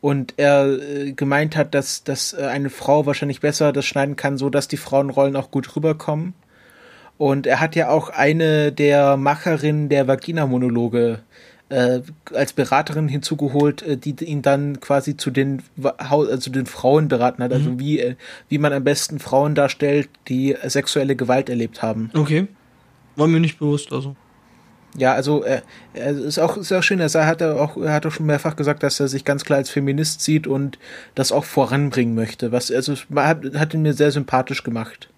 Und 0.00 0.34
er 0.36 0.66
äh, 0.66 1.12
gemeint 1.12 1.56
hat 1.56 1.74
dass 1.74 2.04
dass 2.04 2.32
äh, 2.34 2.42
eine 2.46 2.70
Frau 2.70 3.06
wahrscheinlich 3.06 3.40
besser 3.40 3.72
das 3.72 3.84
schneiden 3.84 4.16
kann 4.16 4.38
so 4.38 4.50
dass 4.50 4.68
die 4.68 4.76
Frauenrollen 4.76 5.36
auch 5.36 5.50
gut 5.50 5.74
rüberkommen. 5.76 6.34
Und 7.16 7.46
er 7.46 7.60
hat 7.60 7.76
ja 7.76 7.88
auch 7.90 8.10
eine 8.10 8.72
der 8.72 9.16
Macherinnen 9.16 9.88
der 9.88 10.08
Vagina 10.08 10.46
Monologe 10.46 11.20
äh, 11.20 11.44
als 12.32 12.52
Beraterin 12.52 13.08
hinzugeholt, 13.08 13.82
äh, 13.82 13.96
die 13.96 14.14
ihn 14.24 14.42
dann 14.42 14.80
quasi 14.80 15.16
zu 15.16 15.30
den 15.30 15.62
also 15.98 16.50
den 16.50 16.66
Frauen 16.66 17.08
beraten 17.08 17.42
hat, 17.42 17.52
also 17.52 17.70
mhm. 17.70 17.80
wie 17.80 18.00
äh, 18.00 18.14
wie 18.48 18.58
man 18.58 18.72
am 18.72 18.84
besten 18.84 19.18
Frauen 19.18 19.54
darstellt, 19.54 20.08
die 20.28 20.56
sexuelle 20.64 21.16
Gewalt 21.16 21.48
erlebt 21.48 21.82
haben. 21.82 22.10
Okay, 22.14 22.48
war 23.16 23.26
mir 23.26 23.40
nicht 23.40 23.58
bewusst, 23.58 23.92
also. 23.92 24.16
Ja, 24.96 25.12
also 25.14 25.42
er, 25.42 25.62
er 25.92 26.10
ist 26.10 26.38
auch 26.38 26.56
ist 26.56 26.72
auch 26.72 26.82
schön. 26.82 27.00
Er 27.00 27.26
hat 27.26 27.42
auch 27.42 27.76
er 27.76 27.92
hat 27.92 28.06
auch 28.06 28.12
schon 28.12 28.26
mehrfach 28.26 28.54
gesagt, 28.54 28.82
dass 28.82 29.00
er 29.00 29.08
sich 29.08 29.24
ganz 29.24 29.44
klar 29.44 29.58
als 29.58 29.70
Feminist 29.70 30.20
sieht 30.20 30.46
und 30.46 30.78
das 31.16 31.32
auch 31.32 31.44
voranbringen 31.44 32.14
möchte. 32.14 32.52
Was 32.52 32.70
also 32.70 32.94
hat, 33.16 33.42
hat 33.56 33.74
ihn 33.74 33.82
mir 33.82 33.94
sehr 33.94 34.12
sympathisch 34.12 34.62
gemacht. 34.62 35.08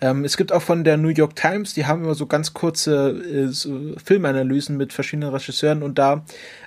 Ähm, 0.00 0.24
es 0.24 0.36
gibt 0.36 0.52
auch 0.52 0.62
von 0.62 0.84
der 0.84 0.96
New 0.96 1.08
York 1.08 1.36
Times, 1.36 1.72
die 1.72 1.86
haben 1.86 2.04
immer 2.04 2.14
so 2.14 2.26
ganz 2.26 2.52
kurze 2.52 3.10
äh, 3.10 3.48
so 3.48 3.94
Filmanalysen 4.02 4.76
mit 4.76 4.92
verschiedenen 4.92 5.30
Regisseuren 5.30 5.82
und 5.82 5.98
da 5.98 6.24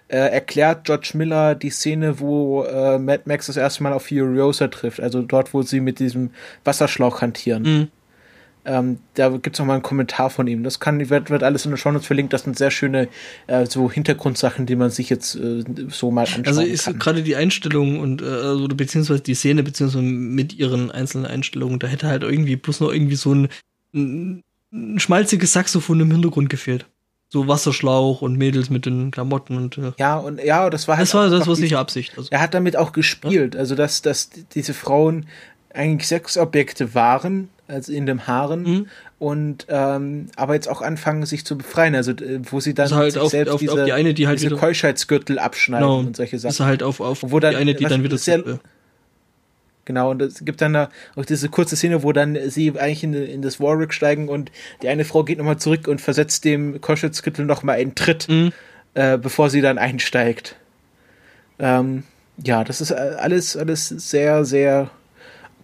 äh, 0.08 0.18
erklärt 0.18 0.86
George 0.86 1.12
Miller 1.14 1.54
die 1.54 1.70
Szene, 1.70 2.20
wo 2.20 2.64
äh, 2.64 2.98
Mad 2.98 3.24
Max 3.26 3.46
das 3.46 3.58
erste 3.58 3.84
Mal 3.84 3.94
auf 3.94 4.08
Furiosa 4.08 4.68
trifft, 4.68 5.00
also 5.00 5.22
dort, 5.22 5.54
wo 5.54 5.62
sie 5.62 5.80
mit 5.80 6.00
diesem 6.00 6.32
Wasserschlauch 6.64 7.22
hantieren. 7.22 7.64
Mhm. 7.64 7.88
Ähm, 8.70 9.00
da 9.16 9.30
gibt 9.30 9.56
es 9.56 9.60
nochmal 9.60 9.78
einen 9.78 9.84
Kommentar 9.84 10.30
von 10.30 10.46
ihm. 10.46 10.64
Das 10.64 10.80
kann, 10.80 11.10
wird, 11.10 11.32
wird 11.32 11.42
alles 11.42 11.66
in 11.66 11.72
den 11.72 11.78
Shownotes 11.78 12.06
verlinkt. 12.06 12.34
Das 12.34 12.44
sind 12.44 12.56
sehr 12.56 12.70
schöne 12.70 13.08
äh, 13.48 13.66
so 13.66 13.90
Hintergrundsachen, 13.92 14.68
die 14.68 14.76
man 14.76 14.92
sich 14.92 15.10
jetzt 15.10 15.36
äh, 15.36 15.64
so 15.90 16.12
mal 16.12 16.22
anschauen 16.22 16.46
also 16.46 16.62
kann. 16.62 16.70
Also 16.70 16.92
ist 16.92 17.00
gerade 17.00 17.24
die 17.24 17.36
Einstellung 17.36 18.00
und 18.00 18.22
äh, 18.22 18.26
also, 18.26 18.68
beziehungsweise 18.68 19.22
die 19.22 19.34
Szene, 19.34 19.64
beziehungsweise 19.64 20.04
mit 20.04 20.54
ihren 20.54 20.92
einzelnen 20.92 21.26
Einstellungen, 21.26 21.80
da 21.80 21.88
hätte 21.88 22.08
halt 22.08 22.22
irgendwie 22.22 22.58
bloß 22.58 22.82
noch 22.82 22.92
irgendwie 22.92 23.16
so 23.16 23.34
ein, 23.34 23.48
ein, 23.96 24.44
ein 24.72 25.00
schmalziges 25.00 25.52
Saxophon 25.52 26.02
im 26.02 26.12
Hintergrund 26.12 26.52
gefehlt 26.52 26.86
so 27.32 27.48
Wasserschlauch 27.48 28.24
und 28.24 28.38
Mädels 28.38 28.72
mit 28.72 28.88
den 28.88 29.12
Klamotten 29.12 29.56
und 29.56 29.78
äh 29.78 29.92
ja 30.00 30.18
und 30.18 30.44
ja 30.44 30.68
das 30.72 30.88
war 30.88 30.98
halt 30.98 31.08
das 31.08 31.14
war 31.14 31.30
das 31.30 31.48
war 31.48 31.56
sicher 31.56 31.78
Absicht 31.78 32.18
also. 32.18 32.28
er 32.32 32.42
hat 32.42 32.56
damit 32.56 32.76
auch 32.76 32.92
gespielt 32.92 33.54
ja? 33.54 33.60
also 33.60 33.76
dass 33.76 34.02
dass 34.02 34.32
diese 34.56 34.74
Frauen 34.74 35.28
eigentlich 35.72 36.08
Sexobjekte 36.08 36.96
waren 36.96 37.50
als 37.70 37.90
in 37.90 38.06
dem 38.06 38.28
Haaren 38.28 38.64
mhm. 38.64 38.88
und 39.20 39.66
ähm, 39.70 40.28
aber 40.36 40.56
jetzt 40.56 40.68
auch 40.68 40.82
anfangen 40.82 41.26
sich 41.26 41.46
zu 41.46 41.58
befreien, 41.58 41.96
also 41.96 42.12
äh, 42.12 42.40
wo 42.44 42.60
sie 42.60 42.74
dann 42.74 42.86
also 42.86 42.96
halt 42.96 43.18
auf, 43.18 43.32
selbst 43.32 43.52
auf, 43.52 43.60
diese, 43.60 43.74
auf 43.74 43.86
die 43.86 43.94
eine, 43.94 44.14
die 44.14 44.28
halt 44.28 44.42
diese 44.42 44.56
Keuschheitsgürtel 44.56 45.40
abschneiden 45.40 45.88
genau. 45.88 46.00
und 46.00 46.16
solche 46.16 46.40
Sachen. 46.40 46.52
Ist 46.52 46.60
halt 46.60 46.84
auf, 46.84 47.00
auf 47.00 47.20
wo 47.22 47.40
dann, 47.40 47.52
die 47.52 47.58
eine, 47.58 47.76
die 47.76 47.86
dann 47.86 48.04
wieder 48.04 48.18
sehr, 48.18 48.44
Genau, 49.90 50.12
und 50.12 50.22
es 50.22 50.46
gibt 50.46 50.62
dann 50.62 50.74
da 50.74 50.90
auch 51.16 51.26
diese 51.26 51.50
kurze 51.50 51.76
Szene, 51.76 52.04
wo 52.04 52.12
dann 52.12 52.38
sie 52.52 52.80
eigentlich 52.80 53.04
in, 53.04 53.16
in 53.16 53.42
das 53.42 53.60
Warwick 53.60 53.92
steigen 53.92 54.30
und 54.30 54.52
die 54.84 54.88
eine 54.88 55.04
Frau 55.04 55.24
geht 55.24 55.40
nochmal 55.40 55.58
zurück 55.58 55.88
und 55.88 56.00
versetzt 56.00 56.46
dem 56.46 56.80
Keuschheitsgürtel 56.80 57.44
nochmal 57.44 57.78
einen 57.78 57.96
Tritt, 57.96 58.30
mhm. 58.30 58.52
äh, 58.94 59.18
bevor 59.18 59.50
sie 59.50 59.62
dann 59.62 59.80
einsteigt. 59.80 60.58
Ähm, 61.58 62.04
ja, 62.38 62.64
das 62.64 62.82
ist 62.82 62.92
alles, 62.92 63.58
alles 63.58 63.90
sehr, 63.90 64.46
sehr 64.46 64.92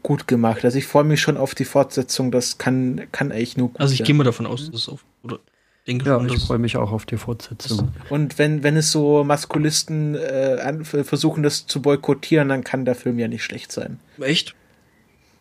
gut 0.05 0.27
gemacht. 0.27 0.63
Also 0.63 0.77
ich 0.77 0.85
freue 0.85 1.03
mich 1.03 1.19
schon 1.19 1.35
auf 1.35 1.55
die 1.55 1.65
Fortsetzung. 1.65 2.29
Das 2.29 2.59
kann, 2.59 3.07
kann 3.11 3.31
echt 3.31 3.57
nur 3.57 3.69
gut 3.69 3.81
Also 3.81 3.95
ich 3.95 4.03
gehe 4.03 4.13
mal 4.13 4.23
davon 4.23 4.45
aus, 4.45 4.69
dass 4.69 4.83
es 4.83 4.89
auf, 4.89 5.03
oder 5.23 5.39
denke 5.87 6.05
ja, 6.05 6.19
schon, 6.19 6.29
ich 6.29 6.43
freue 6.43 6.59
mich 6.59 6.77
auch 6.77 6.91
auf 6.91 7.07
die 7.07 7.17
Fortsetzung. 7.17 7.91
Und 8.09 8.37
wenn, 8.37 8.61
wenn 8.61 8.77
es 8.77 8.91
so 8.91 9.23
Maskulisten 9.23 10.13
äh, 10.13 10.83
versuchen, 10.83 11.41
das 11.41 11.65
zu 11.65 11.81
boykottieren, 11.81 12.49
dann 12.49 12.63
kann 12.63 12.85
der 12.85 12.93
Film 12.93 13.17
ja 13.17 13.27
nicht 13.27 13.43
schlecht 13.43 13.71
sein. 13.71 13.99
Echt? 14.19 14.53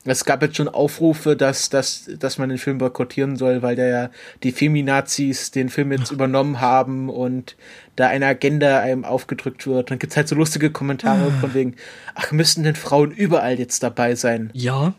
Es 0.06 0.24
gab 0.24 0.42
jetzt 0.42 0.56
schon 0.56 0.68
Aufrufe, 0.68 1.34
dass, 1.34 1.70
dass, 1.70 2.10
dass 2.18 2.36
man 2.36 2.50
den 2.50 2.58
Film 2.58 2.78
boykottieren 2.78 3.36
soll, 3.36 3.62
weil 3.62 3.74
der 3.74 3.88
ja 3.88 4.10
die 4.42 4.52
Feminazis 4.52 5.50
den 5.50 5.70
Film 5.70 5.92
jetzt 5.92 6.12
übernommen 6.12 6.60
haben 6.60 7.08
und 7.08 7.56
da 7.96 8.08
eine 8.08 8.26
Agenda 8.26 8.80
einem 8.80 9.04
aufgedrückt 9.04 9.66
wird. 9.66 9.90
Dann 9.90 9.98
gibt's 9.98 10.16
halt 10.16 10.28
so 10.28 10.34
lustige 10.34 10.70
Kommentare 10.70 11.32
ah. 11.34 11.40
von 11.40 11.54
wegen, 11.54 11.76
ach, 12.14 12.32
müssten 12.32 12.64
denn 12.64 12.76
Frauen 12.76 13.12
überall 13.12 13.58
jetzt 13.58 13.82
dabei 13.82 14.14
sein? 14.14 14.50
Ja. 14.52 14.94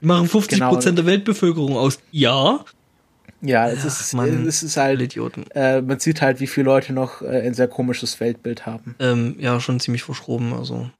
Die 0.00 0.06
machen 0.06 0.28
50 0.28 0.58
genau. 0.58 0.70
Prozent 0.70 0.98
der 0.98 1.06
Weltbevölkerung 1.06 1.76
aus. 1.76 1.98
Ja. 2.12 2.64
Ja, 3.42 3.68
es 3.68 3.84
ist, 3.84 4.14
Mann, 4.14 4.46
es 4.46 4.62
ist 4.62 4.76
halt, 4.76 5.00
Idioten. 5.00 5.44
Äh, 5.54 5.82
man 5.82 5.98
sieht 5.98 6.22
halt, 6.22 6.40
wie 6.40 6.46
viele 6.46 6.66
Leute 6.66 6.92
noch 6.92 7.22
äh, 7.22 7.42
ein 7.42 7.54
sehr 7.54 7.68
komisches 7.68 8.18
Weltbild 8.18 8.66
haben. 8.66 8.94
Ähm, 8.98 9.36
ja, 9.38 9.60
schon 9.60 9.78
ziemlich 9.78 10.02
verschroben, 10.02 10.52
also. 10.54 10.90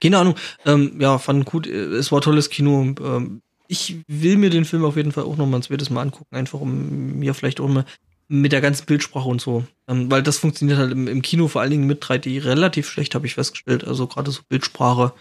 Keine 0.00 0.18
Ahnung. 0.18 0.34
Ähm, 0.64 1.00
ja, 1.00 1.18
fand 1.18 1.44
gut. 1.44 1.66
Es 1.66 2.10
war 2.10 2.20
tolles 2.20 2.50
Kino. 2.50 2.94
Ähm, 3.00 3.42
ich 3.68 3.98
will 4.08 4.36
mir 4.36 4.50
den 4.50 4.64
Film 4.64 4.84
auf 4.84 4.96
jeden 4.96 5.12
Fall 5.12 5.24
auch 5.24 5.36
noch 5.36 5.46
mal 5.46 5.58
ein 5.58 5.62
zweites 5.62 5.90
Mal 5.90 6.02
angucken, 6.02 6.34
einfach 6.34 6.60
um 6.60 7.18
mir 7.18 7.34
vielleicht 7.34 7.60
auch 7.60 7.68
mal 7.68 7.84
mit 8.26 8.52
der 8.52 8.60
ganzen 8.60 8.86
Bildsprache 8.86 9.28
und 9.28 9.40
so. 9.40 9.64
Ähm, 9.88 10.10
weil 10.10 10.22
das 10.22 10.38
funktioniert 10.38 10.78
halt 10.78 10.92
im, 10.92 11.06
im, 11.06 11.22
Kino 11.22 11.48
vor 11.48 11.60
allen 11.60 11.70
Dingen 11.70 11.86
mit 11.86 12.02
3D 12.02 12.44
relativ 12.44 12.88
schlecht, 12.88 13.14
habe 13.14 13.26
ich 13.26 13.34
festgestellt. 13.34 13.84
Also 13.84 14.06
gerade 14.06 14.30
so 14.30 14.40
Bildsprache 14.48 15.12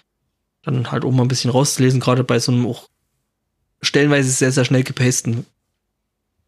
dann 0.63 0.91
halt 0.91 1.05
auch 1.05 1.11
mal 1.11 1.23
ein 1.23 1.27
bisschen 1.27 1.51
rauszulesen, 1.51 1.99
gerade 1.99 2.23
bei 2.23 2.39
so 2.39 2.51
einem 2.51 2.65
auch 2.65 2.89
stellenweise 3.81 4.29
sehr, 4.29 4.51
sehr 4.51 4.65
schnell 4.65 4.83
gepasten 4.83 5.45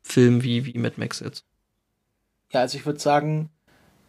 Film 0.01 0.43
wie, 0.43 0.65
wie 0.65 0.77
Mad 0.77 0.95
Max 0.97 1.19
jetzt. 1.19 1.45
Ja, 2.51 2.61
also 2.61 2.77
ich 2.77 2.85
würde 2.85 2.99
sagen, 2.99 3.49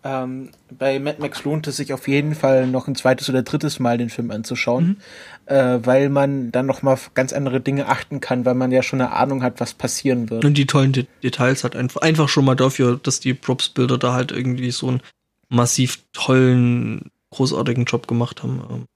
ähm, 0.04 0.50
bei 0.70 0.98
Mad 0.98 1.20
Max 1.20 1.44
lohnt 1.44 1.66
es 1.68 1.76
sich 1.76 1.92
auf 1.92 2.08
jeden 2.08 2.34
Fall 2.34 2.66
noch 2.66 2.88
ein 2.88 2.96
zweites 2.96 3.28
oder 3.28 3.42
drittes 3.42 3.78
Mal 3.78 3.98
den 3.98 4.10
Film 4.10 4.30
anzuschauen, 4.32 4.98
mhm. 5.46 5.54
äh, 5.54 5.86
weil 5.86 6.08
man 6.08 6.50
dann 6.50 6.66
noch 6.66 6.82
mal 6.82 6.98
ganz 7.14 7.32
andere 7.32 7.60
Dinge 7.60 7.86
achten 7.86 8.20
kann, 8.20 8.44
weil 8.44 8.54
man 8.54 8.72
ja 8.72 8.82
schon 8.82 9.00
eine 9.00 9.12
Ahnung 9.12 9.42
hat, 9.42 9.60
was 9.60 9.74
passieren 9.74 10.28
wird. 10.28 10.44
Und 10.44 10.54
die 10.54 10.66
tollen 10.66 10.92
De 10.92 11.06
Details 11.22 11.62
hat 11.62 11.76
einfach, 11.76 12.00
einfach 12.00 12.28
schon 12.28 12.44
mal 12.44 12.56
dafür, 12.56 12.98
dass 13.00 13.20
die 13.20 13.34
Props-Bilder 13.34 13.96
da 13.96 14.12
halt 14.12 14.32
irgendwie 14.32 14.72
so 14.72 14.88
einen 14.88 15.02
massiv 15.48 16.02
tollen, 16.12 17.10
großartigen 17.30 17.84
Job 17.84 18.08
gemacht 18.08 18.42
haben. 18.42 18.62
Ähm. 18.70 18.86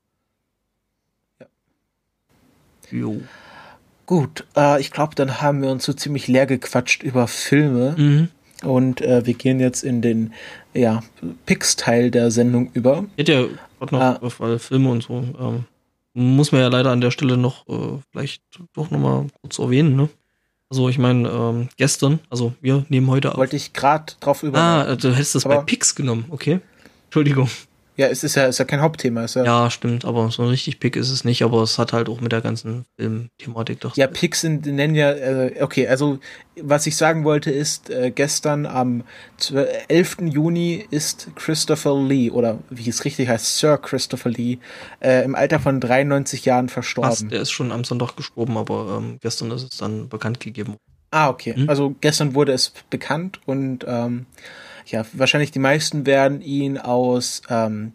Ja. 2.91 2.99
Jo. 2.99 3.21
Gut, 4.07 4.45
äh, 4.57 4.81
ich 4.81 4.91
glaube, 4.91 5.15
dann 5.15 5.41
haben 5.41 5.63
wir 5.63 5.71
uns 5.71 5.85
so 5.85 5.93
ziemlich 5.93 6.29
leer 6.29 6.47
gequatscht 6.47 7.03
über 7.03 7.29
Filme. 7.29 7.95
Mhm. 7.97 8.29
Und 8.67 9.01
äh, 9.01 9.25
wir 9.25 9.35
gehen 9.35 9.61
jetzt 9.61 9.85
in 9.85 10.03
den 10.03 10.33
ja, 10.75 11.03
Picks-Teil 11.47 12.11
der 12.11 12.31
Sendung 12.31 12.71
über. 12.73 13.05
Geht 13.17 13.29
ja 13.29 13.47
gerade 13.79 13.95
noch 13.95 14.01
ah. 14.01 14.19
auf 14.21 14.41
alle 14.41 14.59
Filme 14.59 14.91
und 14.91 15.03
so. 15.03 15.25
Ähm, 15.39 15.65
muss 16.15 16.51
man 16.51 16.63
ja 16.63 16.69
leider 16.69 16.91
an 16.91 17.01
der 17.01 17.11
Stelle 17.11 17.37
noch 17.37 17.69
äh, 17.69 17.99
vielleicht 18.11 18.43
doch 18.75 18.91
noch 18.91 18.99
mal 18.99 19.27
kurz 19.41 19.59
erwähnen, 19.59 19.97
ne? 19.97 20.09
Also 20.69 20.89
ich 20.89 20.99
meine, 20.99 21.29
ähm, 21.29 21.69
gestern, 21.77 22.19
also 22.29 22.55
wir 22.61 22.85
nehmen 22.89 23.09
heute 23.09 23.31
auf. 23.31 23.39
Wollte 23.39 23.55
ich 23.55 23.73
gerade 23.73 24.15
drauf 24.19 24.43
über. 24.43 24.59
Ah, 24.59 24.97
du 24.97 25.15
hättest 25.15 25.37
das 25.37 25.45
bei 25.45 25.59
Picks 25.59 25.95
genommen, 25.95 26.25
okay. 26.31 26.59
Entschuldigung. 27.05 27.49
Ja, 27.97 28.09
es 28.09 28.23
ist 28.25 28.35
ja, 28.35 28.45
ist 28.45 28.59
ja 28.59 28.65
kein 28.67 28.83
Hauptthema. 28.83 29.25
Ist 29.25 29.37
ja, 29.37 29.45
ja, 29.45 29.71
stimmt, 29.71 30.05
aber 30.05 30.31
so 30.31 30.43
ein 30.43 30.49
richtig 30.49 30.81
Pick 30.81 30.97
ist 30.97 31.11
es 31.11 31.25
nicht, 31.25 31.43
aber 31.43 31.63
es 31.63 31.79
hat 31.79 31.95
halt 31.95 32.09
auch 32.11 32.21
mit 32.21 32.31
der 32.31 32.43
ganzen 32.43 32.85
Filmthematik 32.97 33.81
doch. 33.81 33.97
Ja, 33.97 34.07
Picks 34.07 34.43
sind, 34.43 34.67
nennen 34.67 34.95
ja, 34.95 35.13
äh, 35.13 35.63
okay, 35.63 35.89
also 35.89 36.19
was 36.61 36.87
ich 36.87 36.97
sagen 36.97 37.25
wollte 37.25 37.51
ist, 37.51 37.89
äh, 37.89 38.11
gestern 38.11 38.67
am 38.67 39.05
11. 39.89 40.19
Juni 40.23 40.85
ist 40.91 41.29
Christopher 41.37 41.99
Lee, 42.03 42.31
oder 42.31 42.59
wie 42.71 42.89
es 42.89 43.05
richtig 43.05 43.29
heißt, 43.29 43.59
Sir 43.59 43.79
Christopher 43.79 44.31
Lee, 44.31 44.59
äh, 45.01 45.25
im 45.25 45.35
Alter 45.35 45.61
von 45.61 45.81
93 45.81 46.45
Jahren 46.45 46.69
verstorben. 46.69 47.11
Fast, 47.11 47.31
der 47.31 47.41
ist 47.41 47.51
schon 47.51 47.73
am 47.73 47.85
Sonntag 47.85 48.17
gestorben, 48.17 48.59
aber 48.59 48.99
ähm, 48.99 49.19
gestern 49.23 49.51
ist 49.51 49.73
es 49.73 49.79
dann 49.79 50.09
bekannt 50.09 50.41
gegeben. 50.41 50.77
Ah, 51.11 51.29
okay. 51.29 51.55
Hm? 51.55 51.69
Also 51.69 51.95
gestern 52.01 52.35
wurde 52.35 52.53
es 52.53 52.73
bekannt 52.91 53.41
und 53.47 53.85
ähm, 53.89 54.27
ja, 54.87 55.05
wahrscheinlich 55.13 55.51
die 55.51 55.59
meisten 55.59 56.07
werden 56.07 56.41
ihn 56.41 56.79
aus 56.79 57.43
ähm, 57.49 57.93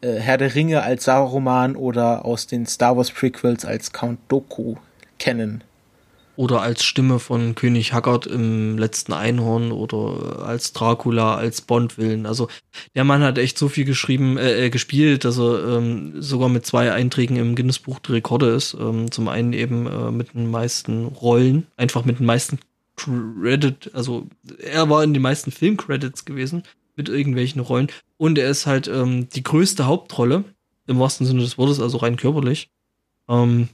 äh, 0.00 0.14
Herr 0.14 0.38
der 0.38 0.54
Ringe 0.54 0.82
als 0.82 1.04
Saruman 1.04 1.76
oder 1.76 2.24
aus 2.24 2.46
den 2.46 2.66
Star 2.66 2.96
Wars 2.96 3.10
Prequels 3.10 3.64
als 3.64 3.92
Count 3.92 4.18
Doku 4.28 4.76
kennen. 5.18 5.64
Oder 6.34 6.62
als 6.62 6.82
Stimme 6.82 7.18
von 7.18 7.54
König 7.54 7.92
Haggard 7.92 8.26
im 8.26 8.78
letzten 8.78 9.12
Einhorn 9.12 9.70
oder 9.70 10.44
als 10.44 10.72
Dracula, 10.72 11.36
als 11.36 11.60
Bond-Willen. 11.60 12.24
Also 12.24 12.48
der 12.94 13.04
Mann 13.04 13.22
hat 13.22 13.36
echt 13.36 13.58
so 13.58 13.68
viel 13.68 13.84
geschrieben, 13.84 14.38
äh, 14.38 14.66
äh, 14.66 14.70
gespielt, 14.70 15.26
dass 15.26 15.38
er 15.38 15.76
ähm, 15.76 16.20
sogar 16.22 16.48
mit 16.48 16.64
zwei 16.64 16.90
Einträgen 16.90 17.36
im 17.36 17.54
Guinness 17.54 17.78
Buch 17.78 17.98
der 18.00 18.14
Rekorde 18.14 18.48
ist. 18.48 18.74
Ähm, 18.74 19.10
zum 19.10 19.28
einen 19.28 19.52
eben 19.52 19.86
äh, 19.86 20.10
mit 20.10 20.32
den 20.32 20.50
meisten 20.50 21.04
Rollen, 21.04 21.66
einfach 21.76 22.06
mit 22.06 22.18
den 22.18 22.26
meisten 22.26 22.58
Credit, 23.04 23.90
also 23.94 24.28
er 24.58 24.88
war 24.88 25.02
in 25.02 25.14
den 25.14 25.22
meisten 25.22 25.50
Filmcredits 25.50 26.24
gewesen 26.24 26.62
mit 26.96 27.08
irgendwelchen 27.08 27.60
Rollen 27.60 27.88
und 28.16 28.38
er 28.38 28.50
ist 28.50 28.66
halt 28.66 28.88
ähm, 28.88 29.28
die 29.28 29.42
größte 29.42 29.86
Hauptrolle 29.86 30.44
im 30.86 30.98
wahrsten 30.98 31.26
Sinne 31.26 31.40
des 31.40 31.58
Wortes, 31.58 31.80
also 31.80 31.98
rein 31.98 32.16
körperlich. 32.16 32.68
Ähm, 33.28 33.68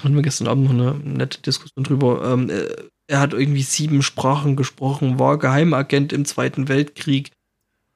hatten 0.00 0.14
wir 0.14 0.22
gestern 0.22 0.46
Abend 0.46 0.64
noch 0.64 0.72
eine 0.72 0.94
nette 0.94 1.40
Diskussion 1.42 1.84
drüber. 1.84 2.32
Ähm, 2.32 2.50
er, 2.50 2.84
er 3.08 3.20
hat 3.20 3.32
irgendwie 3.32 3.62
sieben 3.62 4.02
Sprachen 4.02 4.54
gesprochen, 4.54 5.18
war 5.18 5.38
Geheimagent 5.38 6.12
im 6.12 6.24
Zweiten 6.24 6.68
Weltkrieg, 6.68 7.32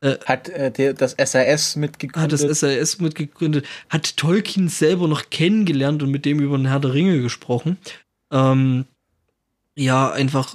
äh, 0.03 0.19
hat 0.27 0.49
äh, 0.49 0.73
der, 0.73 0.95
das 0.95 1.15
SAS 1.19 1.77
mitgegründet. 1.77 2.41
Hat 2.41 2.51
das 2.51 2.61
SAS 2.61 2.99
mitgegründet, 2.99 3.67
hat 3.89 4.17
Tolkien 4.17 4.69
selber 4.69 5.07
noch 5.07 5.31
kennengelernt 5.31 6.03
und 6.03 6.11
mit 6.11 6.25
dem 6.25 6.41
über 6.41 6.57
den 6.57 6.67
Herr 6.67 6.81
der 6.81 6.93
Ringe 6.93 7.23
gesprochen. 7.23 7.79
Ähm, 8.33 8.87
ja, 9.77 10.11
einfach 10.11 10.55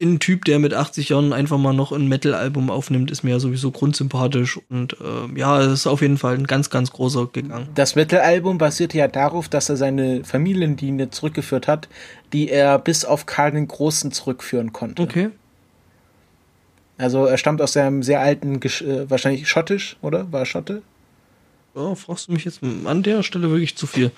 ein 0.00 0.20
Typ, 0.20 0.44
der 0.44 0.58
mit 0.60 0.74
80 0.74 1.08
Jahren 1.08 1.32
einfach 1.32 1.58
mal 1.58 1.72
noch 1.72 1.90
ein 1.90 2.06
Metal-Album 2.06 2.70
aufnimmt, 2.70 3.10
ist 3.10 3.24
mir 3.24 3.32
ja 3.32 3.40
sowieso 3.40 3.72
grundsympathisch 3.72 4.58
und 4.68 4.96
äh, 5.00 5.38
ja, 5.38 5.60
es 5.60 5.72
ist 5.72 5.86
auf 5.88 6.02
jeden 6.02 6.18
Fall 6.18 6.34
ein 6.34 6.46
ganz, 6.46 6.70
ganz 6.70 6.92
großer 6.92 7.26
gegangen. 7.32 7.68
Das 7.74 7.96
Metal-Album 7.96 8.58
basierte 8.58 8.96
ja 8.96 9.08
darauf, 9.08 9.48
dass 9.48 9.68
er 9.68 9.76
seine 9.76 10.22
Familienlinie 10.24 11.10
zurückgeführt 11.10 11.66
hat, 11.66 11.88
die 12.32 12.48
er 12.48 12.78
bis 12.78 13.04
auf 13.04 13.26
Karl 13.26 13.50
den 13.52 13.66
Großen 13.66 14.12
zurückführen 14.12 14.72
konnte. 14.72 15.02
Okay. 15.02 15.30
Also 16.96 17.26
er 17.26 17.38
stammt 17.38 17.60
aus 17.60 17.76
einem 17.76 18.02
sehr 18.02 18.20
alten, 18.20 18.60
äh, 18.62 19.10
wahrscheinlich 19.10 19.48
schottisch, 19.48 19.96
oder? 20.00 20.30
War 20.32 20.40
er 20.40 20.46
Schotte? 20.46 20.82
Oh, 21.74 21.94
fragst 21.94 22.28
du 22.28 22.32
mich 22.32 22.44
jetzt 22.44 22.60
an 22.62 23.02
der 23.02 23.22
Stelle 23.22 23.50
wirklich 23.50 23.76
zu 23.76 23.86
viel. 23.86 24.10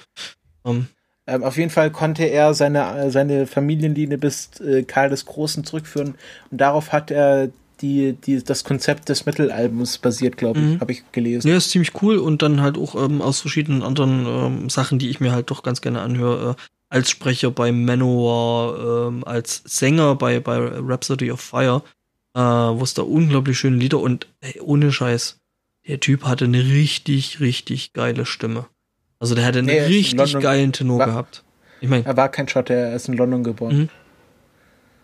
Um. 0.63 0.89
Ähm. 1.27 1.43
Auf 1.43 1.57
jeden 1.57 1.71
Fall 1.71 1.91
konnte 1.91 2.25
er 2.25 2.55
seine, 2.55 2.97
äh, 2.97 3.11
seine 3.11 3.47
Familienlinie 3.47 4.19
bis 4.19 4.51
äh, 4.61 4.83
Karl 4.83 5.11
des 5.11 5.27
Großen 5.27 5.65
zurückführen 5.65 6.15
und 6.51 6.61
darauf 6.61 6.93
hat 6.93 7.11
er 7.11 7.51
die, 7.81 8.13
die, 8.13 8.45
das 8.45 8.65
Konzept 8.65 9.09
des 9.09 9.25
Metal-Albums 9.25 9.99
basiert, 9.99 10.37
glaube 10.37 10.59
ich, 10.59 10.67
mhm. 10.67 10.81
habe 10.81 10.93
ich 10.93 11.03
gelesen. 11.13 11.49
Ja, 11.49 11.57
ist 11.57 11.71
ziemlich 11.71 12.03
cool 12.03 12.19
und 12.19 12.43
dann 12.43 12.61
halt 12.61 12.77
auch 12.77 12.95
ähm, 12.95 13.23
aus 13.23 13.41
verschiedenen 13.41 13.83
anderen 13.83 14.27
ähm, 14.27 14.69
Sachen, 14.69 14.99
die 14.99 15.09
ich 15.09 15.21
mir 15.21 15.33
halt 15.33 15.51
doch 15.51 15.63
ganz 15.63 15.81
gerne 15.81 16.03
anhöre. 16.03 16.51
Äh, 16.51 16.55
als 16.93 17.09
Sprecher 17.09 17.51
bei 17.53 17.73
Manowar, 17.73 19.13
äh, 19.13 19.25
als 19.25 19.63
Sänger 19.65 20.17
bei, 20.17 20.41
bei 20.41 20.59
Rhapsody 20.59 21.31
of 21.31 21.41
Fire 21.41 21.83
äh, 22.35 22.41
wo 22.41 22.83
es 22.83 22.95
da 22.95 23.03
unglaublich 23.03 23.59
schöne 23.59 23.77
Lieder 23.77 23.99
und 23.99 24.27
ey, 24.41 24.61
ohne 24.61 24.93
Scheiß, 24.93 25.41
der 25.87 26.01
Typ 26.01 26.25
hatte 26.25 26.45
eine 26.45 26.65
richtig, 26.65 27.41
richtig 27.41 27.93
geile 27.93 28.27
Stimme. 28.27 28.67
Also 29.21 29.35
der 29.35 29.45
hatte 29.45 29.59
einen 29.59 29.69
nee, 29.69 29.81
richtig 29.81 30.41
geilen 30.41 30.73
Tenor 30.73 30.99
war, 30.99 31.07
gehabt. 31.07 31.45
Ich 31.81 31.89
mein, 31.89 32.05
er 32.05 32.17
war 32.17 32.31
kein 32.31 32.49
Schotte, 32.49 32.75
er 32.75 32.97
ist 32.97 33.07
in 33.09 33.15
London 33.15 33.45
geboren. 33.45 33.77
Mhm. 33.77 33.89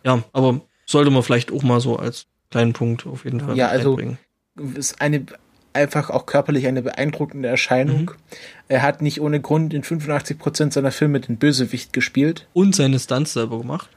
Ja, 0.05 0.23
aber 0.33 0.61
sollte 0.87 1.11
man 1.11 1.23
vielleicht 1.23 1.53
auch 1.53 1.63
mal 1.63 1.81
so 1.81 1.97
als 1.97 2.27
kleinen 2.51 2.73
Punkt 2.73 3.07
auf 3.07 3.25
jeden 3.25 3.41
Fall 3.41 3.57
ja, 3.57 3.69
also 3.69 3.91
einbringen. 3.91 4.19
ist 4.75 5.01
eine 5.01 5.27
einfach 5.77 6.11
auch 6.11 6.27
körperlich 6.27 6.67
eine 6.67 6.83
beeindruckende 6.83 7.49
Erscheinung. 7.49 8.03
Mhm. 8.03 8.11
Er 8.69 8.83
hat 8.83 9.03
nicht 9.03 9.21
ohne 9.21 9.41
Grund 9.41 9.75
in 9.75 9.83
85% 9.83 10.73
seiner 10.73 10.91
Filme 10.91 11.21
den 11.21 11.37
Bösewicht 11.37 11.93
gespielt. 11.93 12.49
Und 12.55 12.75
seine 12.75 12.99
Stunts 12.99 13.35
selber 13.35 13.59
gemacht. 13.59 13.91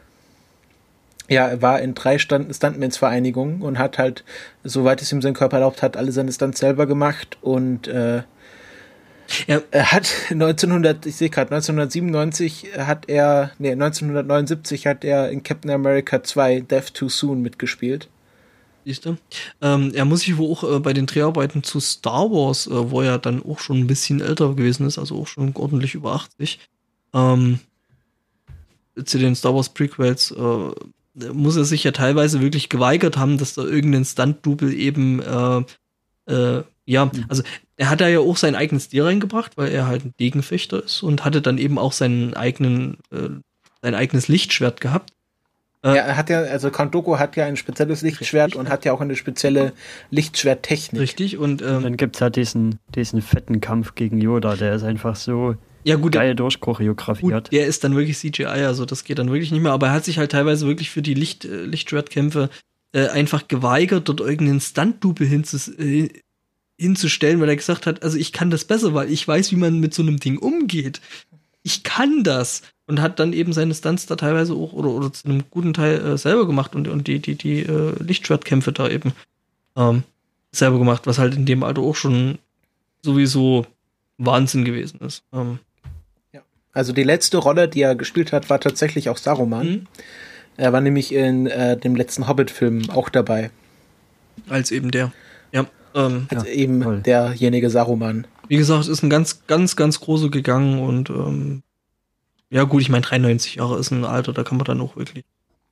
Ja, 1.29 1.47
er 1.47 1.61
war 1.61 1.79
in 1.79 1.93
drei 1.93 2.17
Stuntmans-Vereinigungen 2.17 3.61
und 3.61 3.77
hat 3.77 3.97
halt, 3.97 4.25
soweit 4.63 5.01
es 5.01 5.11
ihm 5.11 5.21
sein 5.21 5.35
Körper 5.35 5.57
erlaubt 5.57 5.81
hat, 5.81 5.95
alle 5.95 6.11
seine 6.11 6.31
Stunts 6.31 6.59
selber 6.59 6.85
gemacht 6.85 7.37
und 7.41 7.87
äh, 7.87 8.23
ja. 9.47 9.61
er 9.71 9.91
hat 9.91 10.09
1900, 10.29 11.05
ich 11.05 11.15
sehe 11.15 11.29
gerade, 11.29 11.51
1997 11.51 12.69
hat 12.77 13.07
er, 13.07 13.51
nee, 13.59 13.71
1979 13.71 14.87
hat 14.87 15.03
er 15.03 15.29
in 15.29 15.43
Captain 15.43 15.71
America 15.71 16.23
2 16.23 16.61
Death 16.61 16.93
Too 16.93 17.09
Soon 17.09 17.41
mitgespielt. 17.41 18.09
Siehst 18.85 19.05
du? 19.05 19.17
Ähm, 19.61 19.91
er 19.93 20.05
muss 20.05 20.21
sich 20.21 20.37
wohl 20.37 20.51
auch 20.51 20.63
äh, 20.63 20.79
bei 20.79 20.93
den 20.93 21.05
Dreharbeiten 21.05 21.63
zu 21.63 21.79
Star 21.79 22.31
Wars, 22.31 22.67
äh, 22.67 22.91
wo 22.91 23.01
er 23.01 23.17
dann 23.17 23.43
auch 23.43 23.59
schon 23.59 23.77
ein 23.77 23.87
bisschen 23.87 24.21
älter 24.21 24.55
gewesen 24.55 24.87
ist, 24.87 24.97
also 24.97 25.21
auch 25.21 25.27
schon 25.27 25.55
ordentlich 25.55 25.95
über 25.95 26.13
80, 26.13 26.59
ähm, 27.13 27.59
zu 29.03 29.17
den 29.17 29.35
Star 29.35 29.53
Wars 29.53 29.69
Prequels, 29.69 30.31
äh, 30.31 31.33
muss 31.33 31.57
er 31.57 31.65
sich 31.65 31.83
ja 31.83 31.91
teilweise 31.91 32.41
wirklich 32.41 32.69
geweigert 32.69 33.17
haben, 33.17 33.37
dass 33.37 33.53
da 33.53 33.63
irgendein 33.63 34.05
Stunt-Double 34.05 34.73
eben, 34.73 35.21
äh, 35.21 35.63
äh, 36.31 36.63
ja, 36.85 37.05
mhm. 37.05 37.25
also 37.27 37.43
er 37.79 37.89
hat 37.89 38.01
da 38.01 38.09
ja 38.09 38.19
auch 38.19 38.35
sein 38.35 38.55
eigenes 38.55 38.85
Stil 38.85 39.03
reingebracht, 39.03 39.57
weil 39.57 39.71
er 39.71 39.87
halt 39.87 40.03
ein 40.03 40.13
Degenfechter 40.19 40.83
ist 40.83 41.01
und 41.01 41.23
hatte 41.23 41.41
dann 41.41 41.57
eben 41.57 41.79
auch 41.79 41.93
seinen 41.93 42.33
eigenen, 42.33 42.97
äh, 43.09 43.29
sein 43.81 43.95
eigenes 43.95 44.27
Lichtschwert 44.27 44.81
gehabt. 44.81 45.13
Äh, 45.83 45.95
ja, 45.95 46.01
er 46.03 46.17
hat 46.17 46.29
ja, 46.29 46.41
also 46.41 46.69
Dooku 46.69 47.17
hat 47.19 47.37
ja 47.37 47.45
ein 47.45 47.55
spezielles 47.55 48.01
Lichtschwert 48.01 48.47
richtig. 48.47 48.59
und 48.59 48.69
hat 48.69 48.83
ja 48.83 48.91
auch 48.91 48.99
eine 48.99 49.15
spezielle 49.15 49.71
Lichtschwerttechnik. 50.11 51.01
Richtig, 51.01 51.37
und 51.37 51.61
ähm, 51.61 51.83
dann 51.83 51.95
gibt's 51.95 52.19
ja 52.19 52.29
diesen, 52.29 52.79
diesen 52.95 53.21
fetten 53.21 53.61
Kampf 53.61 53.95
gegen 53.95 54.19
Yoda, 54.19 54.57
der 54.57 54.75
ist 54.75 54.83
einfach 54.83 55.15
so 55.15 55.55
ja, 55.85 55.95
gut, 55.95 56.11
geil 56.11 56.35
durchchoreografiert. 56.35 57.45
Gut, 57.45 57.53
der 57.53 57.65
ist 57.65 57.85
dann 57.85 57.95
wirklich 57.95 58.17
CGI, 58.17 58.43
also 58.45 58.83
das 58.83 59.05
geht 59.05 59.19
dann 59.19 59.31
wirklich 59.31 59.53
nicht 59.53 59.61
mehr. 59.61 59.71
Aber 59.71 59.87
er 59.87 59.93
hat 59.93 60.03
sich 60.03 60.17
halt 60.17 60.33
teilweise 60.33 60.67
wirklich 60.67 60.89
für 60.89 61.01
die 61.01 61.13
Licht, 61.13 61.45
äh, 61.45 61.63
Lichtschwertkämpfe 61.63 62.49
äh, 62.91 63.07
einfach 63.07 63.47
geweigert, 63.47 64.09
dort 64.09 64.19
irgendeinen 64.19 64.59
Stunt-Double 64.59 65.25
hinzus 65.25 65.69
äh, 65.69 66.09
hinzustellen, 66.79 67.39
weil 67.41 67.49
er 67.49 67.55
gesagt 67.55 67.85
hat, 67.85 68.03
also 68.03 68.17
ich 68.17 68.31
kann 68.31 68.49
das 68.49 68.65
besser, 68.65 68.93
weil 68.93 69.11
ich 69.11 69.27
weiß, 69.27 69.51
wie 69.51 69.57
man 69.57 69.79
mit 69.79 69.93
so 69.93 70.01
einem 70.01 70.19
Ding 70.19 70.37
umgeht. 70.37 71.01
Ich 71.63 71.83
kann 71.83 72.23
das. 72.23 72.61
Und 72.87 73.01
hat 73.01 73.19
dann 73.19 73.33
eben 73.33 73.53
seine 73.53 73.75
Stunts 73.75 74.07
da 74.07 74.15
teilweise 74.15 74.53
auch 74.53 74.73
oder, 74.73 74.89
oder 74.89 75.13
zu 75.13 75.25
einem 75.25 75.43
guten 75.51 75.75
Teil 75.75 76.03
äh, 76.03 76.17
selber 76.17 76.47
gemacht 76.47 76.73
und, 76.73 76.87
und 76.87 77.05
die, 77.05 77.19
die, 77.19 77.35
die 77.35 77.59
äh, 77.59 77.93
Lichtschwertkämpfe 78.01 78.71
da 78.71 78.89
eben 78.89 79.13
ähm, 79.75 80.01
selber 80.51 80.79
gemacht, 80.79 81.05
was 81.05 81.19
halt 81.19 81.35
in 81.35 81.45
dem 81.45 81.61
Alter 81.61 81.81
auch 81.81 81.95
schon 81.95 82.39
sowieso 83.03 83.67
Wahnsinn 84.17 84.65
gewesen 84.65 85.01
ist. 85.01 85.21
Ähm, 85.31 85.59
also 86.73 86.93
die 86.93 87.03
letzte 87.03 87.37
Rolle, 87.37 87.67
die 87.67 87.81
er 87.81 87.95
gespielt 87.95 88.31
hat, 88.31 88.49
war 88.49 88.59
tatsächlich 88.59 89.09
auch 89.09 89.17
Saruman. 89.17 89.67
Mhm. 89.67 89.87
Er 90.57 90.73
war 90.73 90.81
nämlich 90.81 91.13
in 91.13 91.47
äh, 91.47 91.77
dem 91.77 91.95
letzten 91.95 92.27
Hobbit-Film 92.27 92.89
auch 92.89 93.09
dabei. 93.09 93.49
Als 94.49 94.71
eben 94.71 94.91
der. 94.91 95.11
Ja. 95.51 95.65
Ähm, 95.95 96.27
Als 96.29 96.43
ja, 96.43 96.49
eben 96.49 96.81
toll. 96.81 97.01
derjenige 97.01 97.69
Saruman. 97.69 98.27
Wie 98.47 98.57
gesagt, 98.57 98.87
ist 98.87 99.03
ein 99.03 99.09
ganz, 99.09 99.45
ganz, 99.47 99.75
ganz 99.75 99.99
große 99.99 100.29
gegangen 100.29 100.79
und 100.79 101.09
ähm, 101.09 101.63
ja 102.49 102.63
gut, 102.63 102.81
ich 102.81 102.89
meine 102.89 103.03
93 103.03 103.55
Jahre 103.55 103.77
ist 103.79 103.91
ein 103.91 104.05
Alter, 104.05 104.33
da 104.33 104.43
kann 104.43 104.57
man 104.57 104.65
dann 104.65 104.81
auch 104.81 104.95
wirklich 104.95 105.23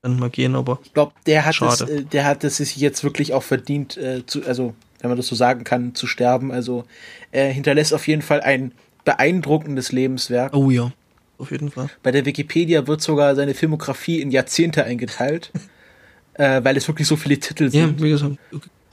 dann 0.01 0.19
mal 0.19 0.29
gehen, 0.29 0.55
aber 0.55 0.79
ich 0.83 0.93
glaube, 0.93 1.13
der 1.25 1.45
hat 1.45 1.55
schade. 1.55 1.83
es, 1.85 1.89
äh, 1.89 2.03
der 2.03 2.25
hat 2.25 2.43
es 2.43 2.57
sich 2.57 2.75
jetzt 2.77 3.03
wirklich 3.03 3.33
auch 3.33 3.43
verdient, 3.43 3.97
äh, 3.97 4.25
zu, 4.25 4.43
also 4.45 4.75
wenn 4.99 5.09
man 5.09 5.17
das 5.17 5.27
so 5.27 5.35
sagen 5.35 5.63
kann, 5.63 5.95
zu 5.95 6.07
sterben. 6.07 6.51
Also 6.51 6.85
er 7.31 7.51
hinterlässt 7.51 7.93
auf 7.93 8.07
jeden 8.07 8.21
Fall 8.21 8.41
ein 8.41 8.73
beeindruckendes 9.05 9.91
Lebenswerk. 9.91 10.55
Oh 10.55 10.69
ja, 10.69 10.91
auf 11.37 11.51
jeden 11.51 11.71
Fall. 11.71 11.89
Bei 12.03 12.11
der 12.11 12.25
Wikipedia 12.25 12.87
wird 12.87 13.01
sogar 13.01 13.35
seine 13.35 13.53
Filmografie 13.53 14.21
in 14.21 14.31
Jahrzehnte 14.31 14.83
eingeteilt, 14.83 15.51
äh, 16.33 16.63
weil 16.63 16.77
es 16.77 16.87
wirklich 16.87 17.07
so 17.07 17.15
viele 17.15 17.39
Titel 17.39 17.69
sind. 17.69 17.99
Ja, 17.99 18.03
wie 18.03 18.09
gesagt, 18.09 18.37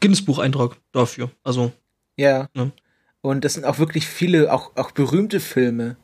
Guinness-Bucheintrag 0.05 0.77
dafür. 0.93 1.31
Also. 1.43 1.73
Ja. 2.17 2.49
ja. 2.55 2.71
Und 3.23 3.45
das 3.45 3.55
sind 3.55 3.65
auch 3.65 3.79
wirklich 3.79 4.07
viele, 4.07 4.53
auch, 4.53 4.73
auch 4.77 4.91
berühmte 4.91 5.41
Filme. 5.41 5.97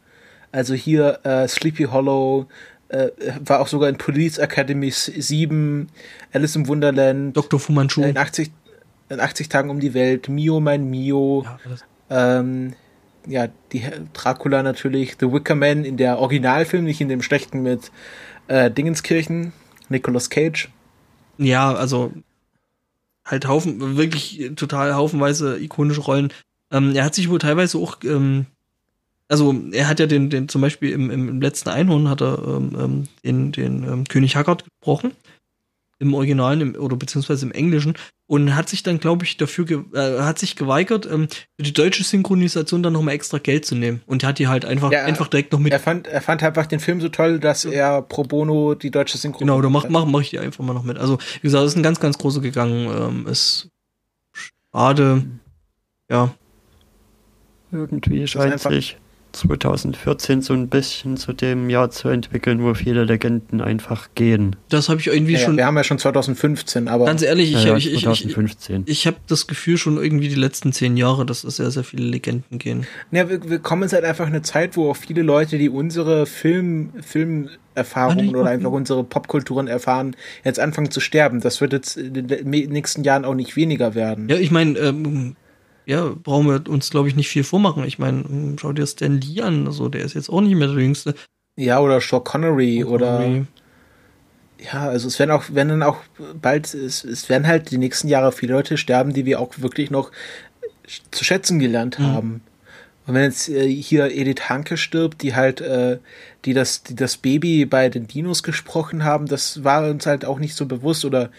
Also 0.53 0.73
hier 0.75 1.21
äh, 1.23 1.47
Sleepy 1.47 1.85
Hollow, 1.85 2.49
äh, 2.89 3.11
war 3.45 3.61
auch 3.61 3.69
sogar 3.69 3.89
in 3.91 3.99
Police 3.99 4.39
Academy 4.39 4.91
7, 4.91 5.89
Alice 6.33 6.57
im 6.57 6.67
Wunderland, 6.67 7.37
Dr. 7.37 7.61
Fu 7.61 7.73
Manchu. 7.73 8.03
In 8.03 8.17
80, 8.17 8.51
in 9.11 9.21
80 9.21 9.49
Tagen 9.51 9.71
um 9.71 9.81
die 9.81 9.93
Welt, 9.93 10.29
Mio, 10.29 10.61
mein 10.61 10.89
Mio, 10.89 11.45
ja, 11.45 12.39
ähm, 12.39 12.73
ja, 13.27 13.49
die 13.73 13.85
Dracula 14.15 14.63
natürlich, 14.63 15.17
The 15.21 15.31
Wicker 15.31 15.55
Man 15.55 15.85
in 15.85 15.99
der 15.99 16.19
Originalfilm, 16.19 16.85
nicht 16.85 17.03
in 17.03 17.11
dem 17.11 17.21
schlechten 17.21 17.63
mit 17.63 17.93
äh, 18.49 18.71
Dingenskirchen, 18.71 19.53
Nicolas 19.91 20.31
Cage. 20.31 20.71
Ja, 21.37 21.73
also 21.75 22.13
halt 23.25 23.47
Haufen, 23.47 23.97
wirklich 23.97 24.53
total 24.57 24.95
haufenweise 24.95 25.59
ikonische 25.59 26.01
Rollen. 26.01 26.33
Ähm, 26.73 26.95
er 26.95 27.05
hat 27.05 27.15
sich 27.15 27.29
wohl 27.29 27.39
teilweise 27.39 27.79
auch, 27.79 27.99
ähm, 28.05 28.47
also 29.29 29.55
er 29.73 29.89
hat 29.89 30.01
ja 30.01 30.07
den, 30.07 30.31
den 30.31 30.49
zum 30.49 30.61
Beispiel 30.61 30.91
im, 30.91 31.11
im 31.11 31.41
letzten 31.41 31.69
Einhorn 31.69 32.09
hat 32.09 32.21
er 32.21 32.39
ähm, 32.47 32.77
ähm 32.79 33.05
den, 33.25 33.53
den 33.53 33.85
ähm, 33.85 34.05
König 34.05 34.37
Haggard 34.37 34.65
gesprochen 34.65 35.13
im 36.01 36.15
Originalen 36.15 36.61
im, 36.61 36.75
oder 36.75 36.97
beziehungsweise 36.97 37.47
im 37.47 37.53
Englischen 37.53 37.95
und 38.27 38.55
hat 38.55 38.69
sich 38.69 38.83
dann, 38.83 39.01
glaube 39.01 39.25
ich, 39.25 39.37
dafür 39.37 39.85
äh, 39.93 40.23
hat 40.23 40.39
sich 40.39 40.57
geweigert, 40.57 41.05
ähm, 41.05 41.29
für 41.29 41.65
die 41.65 41.73
deutsche 41.73 42.05
Synchronisation 42.05 42.81
dann 42.81 42.93
nochmal 42.93 43.15
extra 43.15 43.39
Geld 43.39 43.67
zu 43.67 43.75
nehmen. 43.75 44.03
Und 44.07 44.23
hat 44.23 44.39
die 44.39 44.47
halt 44.47 44.65
einfach, 44.65 44.93
ja, 44.93 45.05
einfach 45.05 45.27
direkt 45.27 45.53
noch 45.53 45.59
mit. 45.59 45.73
Er 45.73 45.81
fand, 45.81 46.07
er 46.07 46.21
fand 46.21 46.43
einfach 46.45 46.67
den 46.67 46.79
Film 46.79 47.01
so 47.01 47.09
toll, 47.09 47.41
dass 47.41 47.65
er 47.65 48.03
pro 48.03 48.23
bono 48.23 48.77
die 48.77 48.93
deutsche 48.93 49.19
Synchronisation. 49.19 49.61
Genau, 49.61 49.61
da 49.61 49.69
mach, 49.69 49.89
mach, 49.89 50.07
mach 50.07 50.21
ich 50.21 50.31
die 50.31 50.39
einfach 50.39 50.65
mal 50.65 50.75
noch 50.75 50.85
mit. 50.85 50.97
Also, 50.97 51.19
wie 51.41 51.49
gesagt, 51.49 51.65
es 51.65 51.73
ist 51.73 51.77
ein 51.77 51.83
ganz, 51.83 51.99
ganz 51.99 52.19
große 52.19 52.41
gegangen. 52.41 52.89
Ähm, 52.97 53.27
ist 53.27 53.69
schade. 54.73 55.25
Ja. 56.09 56.33
Irgendwie 57.73 58.29
scheint 58.29 58.61
sich 58.61 58.97
2014 59.33 60.43
so 60.43 60.55
ein 60.55 60.69
bisschen 60.69 61.17
zu 61.17 61.33
dem 61.33 61.71
Jahr 61.71 61.91
zu 61.91 62.09
entwickeln, 62.09 62.63
wo 62.63 62.75
viele 62.75 63.05
Legenden 63.05 63.61
einfach 63.61 64.09
gehen. 64.15 64.57
Das 64.69 64.89
habe 64.89 65.01
ich 65.01 65.07
irgendwie 65.07 65.35
ja, 65.35 65.39
schon. 65.39 65.57
Wir 65.57 65.67
haben 65.67 65.77
ja 65.77 65.85
schon 65.85 65.99
2015, 65.99 66.89
aber. 66.89 67.07
Ganz 67.07 67.23
ehrlich, 67.23 67.55
ich, 67.55 67.65
ja, 67.65 67.77
ich, 67.77 67.93
ich, 67.93 68.07
ich, 68.07 68.37
ich, 68.37 68.81
ich 68.87 69.07
habe 69.07 69.17
das 69.27 69.47
Gefühl 69.47 69.77
schon 69.79 69.97
irgendwie 69.97 70.29
die 70.29 70.35
letzten 70.35 70.73
zehn 70.73 70.97
Jahre, 70.97 71.25
dass 71.27 71.45
es 71.45 71.57
sehr, 71.57 71.71
sehr 71.71 71.85
viele 71.85 72.05
Legenden 72.05 72.59
gehen. 72.59 72.87
Ja, 73.11 73.29
wir, 73.29 73.49
wir 73.49 73.59
kommen 73.59 73.89
seit 73.89 74.05
einfach 74.05 74.27
eine 74.27 74.43
Zeit, 74.43 74.77
wo 74.77 74.91
auch 74.91 74.97
viele 74.97 75.23
Leute, 75.23 75.59
die 75.59 75.69
unsere 75.69 76.27
Film, 76.27 76.91
Filmerfahrungen 77.01 78.35
oder 78.37 78.51
einfach 78.51 78.71
unsere 78.71 79.05
Popkulturen 79.05 79.69
erfahren, 79.69 80.17
jetzt 80.45 80.61
anfangen 80.61 80.91
zu 80.91 81.01
sterben. 81.01 81.41
Das 81.41 81.61
wird 81.61 81.73
jetzt 81.73 81.97
in 81.97 82.27
den 82.27 82.51
nächsten 82.51 83.05
Jahren 83.05 83.25
auch 83.25 83.35
nicht 83.35 83.57
weniger 83.57 83.95
werden. 83.95 84.29
Ja, 84.29 84.37
ich 84.37 84.51
meine, 84.51 84.79
ähm, 84.79 85.37
ja, 85.91 86.15
brauchen 86.23 86.47
wir 86.47 86.71
uns, 86.71 86.91
glaube 86.91 87.09
ich, 87.09 87.17
nicht 87.17 87.29
viel 87.29 87.43
vormachen. 87.43 87.83
Ich 87.83 87.99
meine, 87.99 88.55
schau 88.61 88.73
dir 88.73 88.87
Stan 88.87 89.21
Lee 89.21 89.43
an, 89.43 89.67
also 89.67 89.89
der 89.89 90.05
ist 90.05 90.15
jetzt 90.15 90.31
auch 90.31 90.41
nicht 90.41 90.55
mehr 90.55 90.69
der 90.69 90.81
Jüngste. 90.81 91.17
Ja, 91.57 91.81
oder 91.81 92.01
Sean 92.01 92.23
Connery 92.23 92.83
Sean 92.83 92.93
oder. 92.93 93.17
Connery. 93.19 93.47
Ja, 94.73 94.89
also 94.89 95.09
es 95.09 95.19
werden 95.19 95.33
auch, 95.33 95.45
wenn 95.49 95.69
dann 95.69 95.83
auch 95.83 95.97
bald, 96.41 96.73
es, 96.75 97.03
es 97.03 97.29
werden 97.29 97.49
halt 97.49 97.73
die 97.73 97.79
nächsten 97.79 98.07
Jahre 98.07 98.31
viele 98.31 98.53
Leute 98.53 98.77
sterben, 98.77 99.15
die 99.15 99.25
wir 99.25 99.41
auch 99.41 99.55
wirklich 99.57 99.91
noch 99.91 100.13
zu 101.11 101.25
schätzen 101.25 101.59
gelernt 101.59 101.99
mhm. 101.99 102.07
haben. 102.07 102.41
Und 103.07 103.15
wenn 103.15 103.25
jetzt 103.25 103.49
äh, 103.49 103.67
hier 103.67 104.13
Edith 104.13 104.49
Hanke 104.49 104.77
stirbt, 104.77 105.23
die 105.23 105.35
halt, 105.35 105.61
äh, 105.61 105.99
die 106.45 106.53
das, 106.53 106.85
die 106.85 106.95
das 106.95 107.17
Baby 107.17 107.65
bei 107.65 107.89
den 107.89 108.07
Dinos 108.07 108.45
gesprochen 108.45 109.03
haben, 109.03 109.27
das 109.27 109.65
war 109.65 109.89
uns 109.89 110.07
halt 110.07 110.25
auch 110.25 110.39
nicht 110.39 110.55
so 110.55 110.67
bewusst 110.67 111.05
oder 111.05 111.31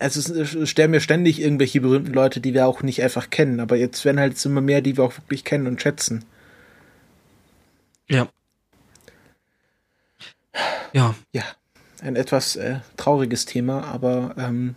also 0.00 0.34
es 0.34 0.68
stellen 0.68 0.90
mir 0.90 1.00
ständig 1.00 1.40
irgendwelche 1.40 1.80
berühmten 1.80 2.12
Leute, 2.12 2.40
die 2.40 2.54
wir 2.54 2.66
auch 2.66 2.82
nicht 2.82 3.02
einfach 3.02 3.30
kennen, 3.30 3.60
aber 3.60 3.76
jetzt 3.76 4.04
werden 4.04 4.18
halt 4.18 4.44
immer 4.44 4.60
mehr, 4.60 4.80
die 4.80 4.96
wir 4.96 5.04
auch 5.04 5.16
wirklich 5.16 5.44
kennen 5.44 5.66
und 5.66 5.80
schätzen. 5.80 6.24
Ja. 8.08 8.28
Ja. 10.92 11.14
Ja. 11.32 11.44
Ein 12.02 12.16
etwas 12.16 12.56
äh, 12.56 12.76
trauriges 12.96 13.44
Thema, 13.44 13.84
aber 13.84 14.34
ähm, 14.38 14.74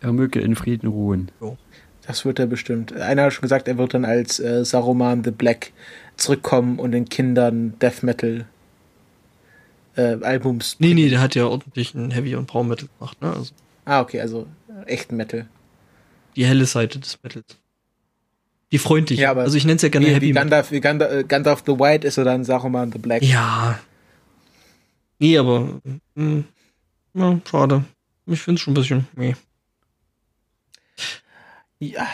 er 0.00 0.12
möge 0.12 0.40
in 0.40 0.54
Frieden 0.54 0.88
ruhen. 0.88 1.30
So. 1.40 1.56
Das 2.06 2.24
wird 2.24 2.38
er 2.38 2.46
bestimmt. 2.46 2.92
Einer 2.92 3.24
hat 3.24 3.32
schon 3.32 3.42
gesagt, 3.42 3.66
er 3.66 3.78
wird 3.78 3.94
dann 3.94 4.04
als 4.04 4.38
äh, 4.38 4.64
Saruman 4.64 5.24
the 5.24 5.30
Black 5.30 5.72
zurückkommen 6.16 6.78
und 6.78 6.92
den 6.92 7.08
Kindern 7.08 7.76
Death 7.80 8.02
Metal 8.02 8.44
äh, 9.96 10.18
Albums. 10.22 10.76
Nee, 10.78 10.94
nee, 10.94 11.08
der 11.08 11.20
hat 11.20 11.34
ja 11.34 11.46
ordentlich 11.46 11.94
ein 11.94 12.10
Heavy 12.10 12.36
und 12.36 12.46
Power 12.46 12.64
Metal 12.64 12.88
gemacht, 12.98 13.20
ne? 13.20 13.32
Also. 13.32 13.52
Ah, 13.86 14.00
okay, 14.00 14.20
also 14.20 14.46
echten 14.84 15.16
Metal. 15.16 15.46
Die 16.36 16.44
helle 16.44 16.66
Seite 16.66 16.98
des 16.98 17.22
Metals. 17.22 17.56
Die 18.72 18.78
freundliche. 18.78 19.22
Ja, 19.22 19.30
aber 19.30 19.42
also 19.42 19.56
ich 19.56 19.64
nenne 19.64 19.76
es 19.76 19.82
ja 19.82 19.88
gerne 19.88 20.06
wie, 20.06 20.10
Heavy 20.10 20.28
wie 20.28 20.32
Gandalf, 20.32 20.70
wie 20.70 20.80
Gandalf, 20.80 21.28
Gandalf 21.28 21.62
the 21.66 21.72
White 21.72 22.06
ist 22.06 22.18
er 22.18 22.24
dann 22.24 22.44
Saruman 22.44 22.90
the 22.92 22.98
Black. 22.98 23.22
Ja. 23.22 23.78
Nee, 25.18 25.38
aber 25.38 25.80
mh, 25.84 25.98
hm, 26.16 26.44
ja, 27.14 27.40
schade. 27.48 27.84
Ich 28.26 28.42
finde 28.42 28.58
es 28.58 28.62
schon 28.62 28.72
ein 28.72 28.74
bisschen 28.74 29.08
nee. 29.16 29.36
Ja, 31.78 32.06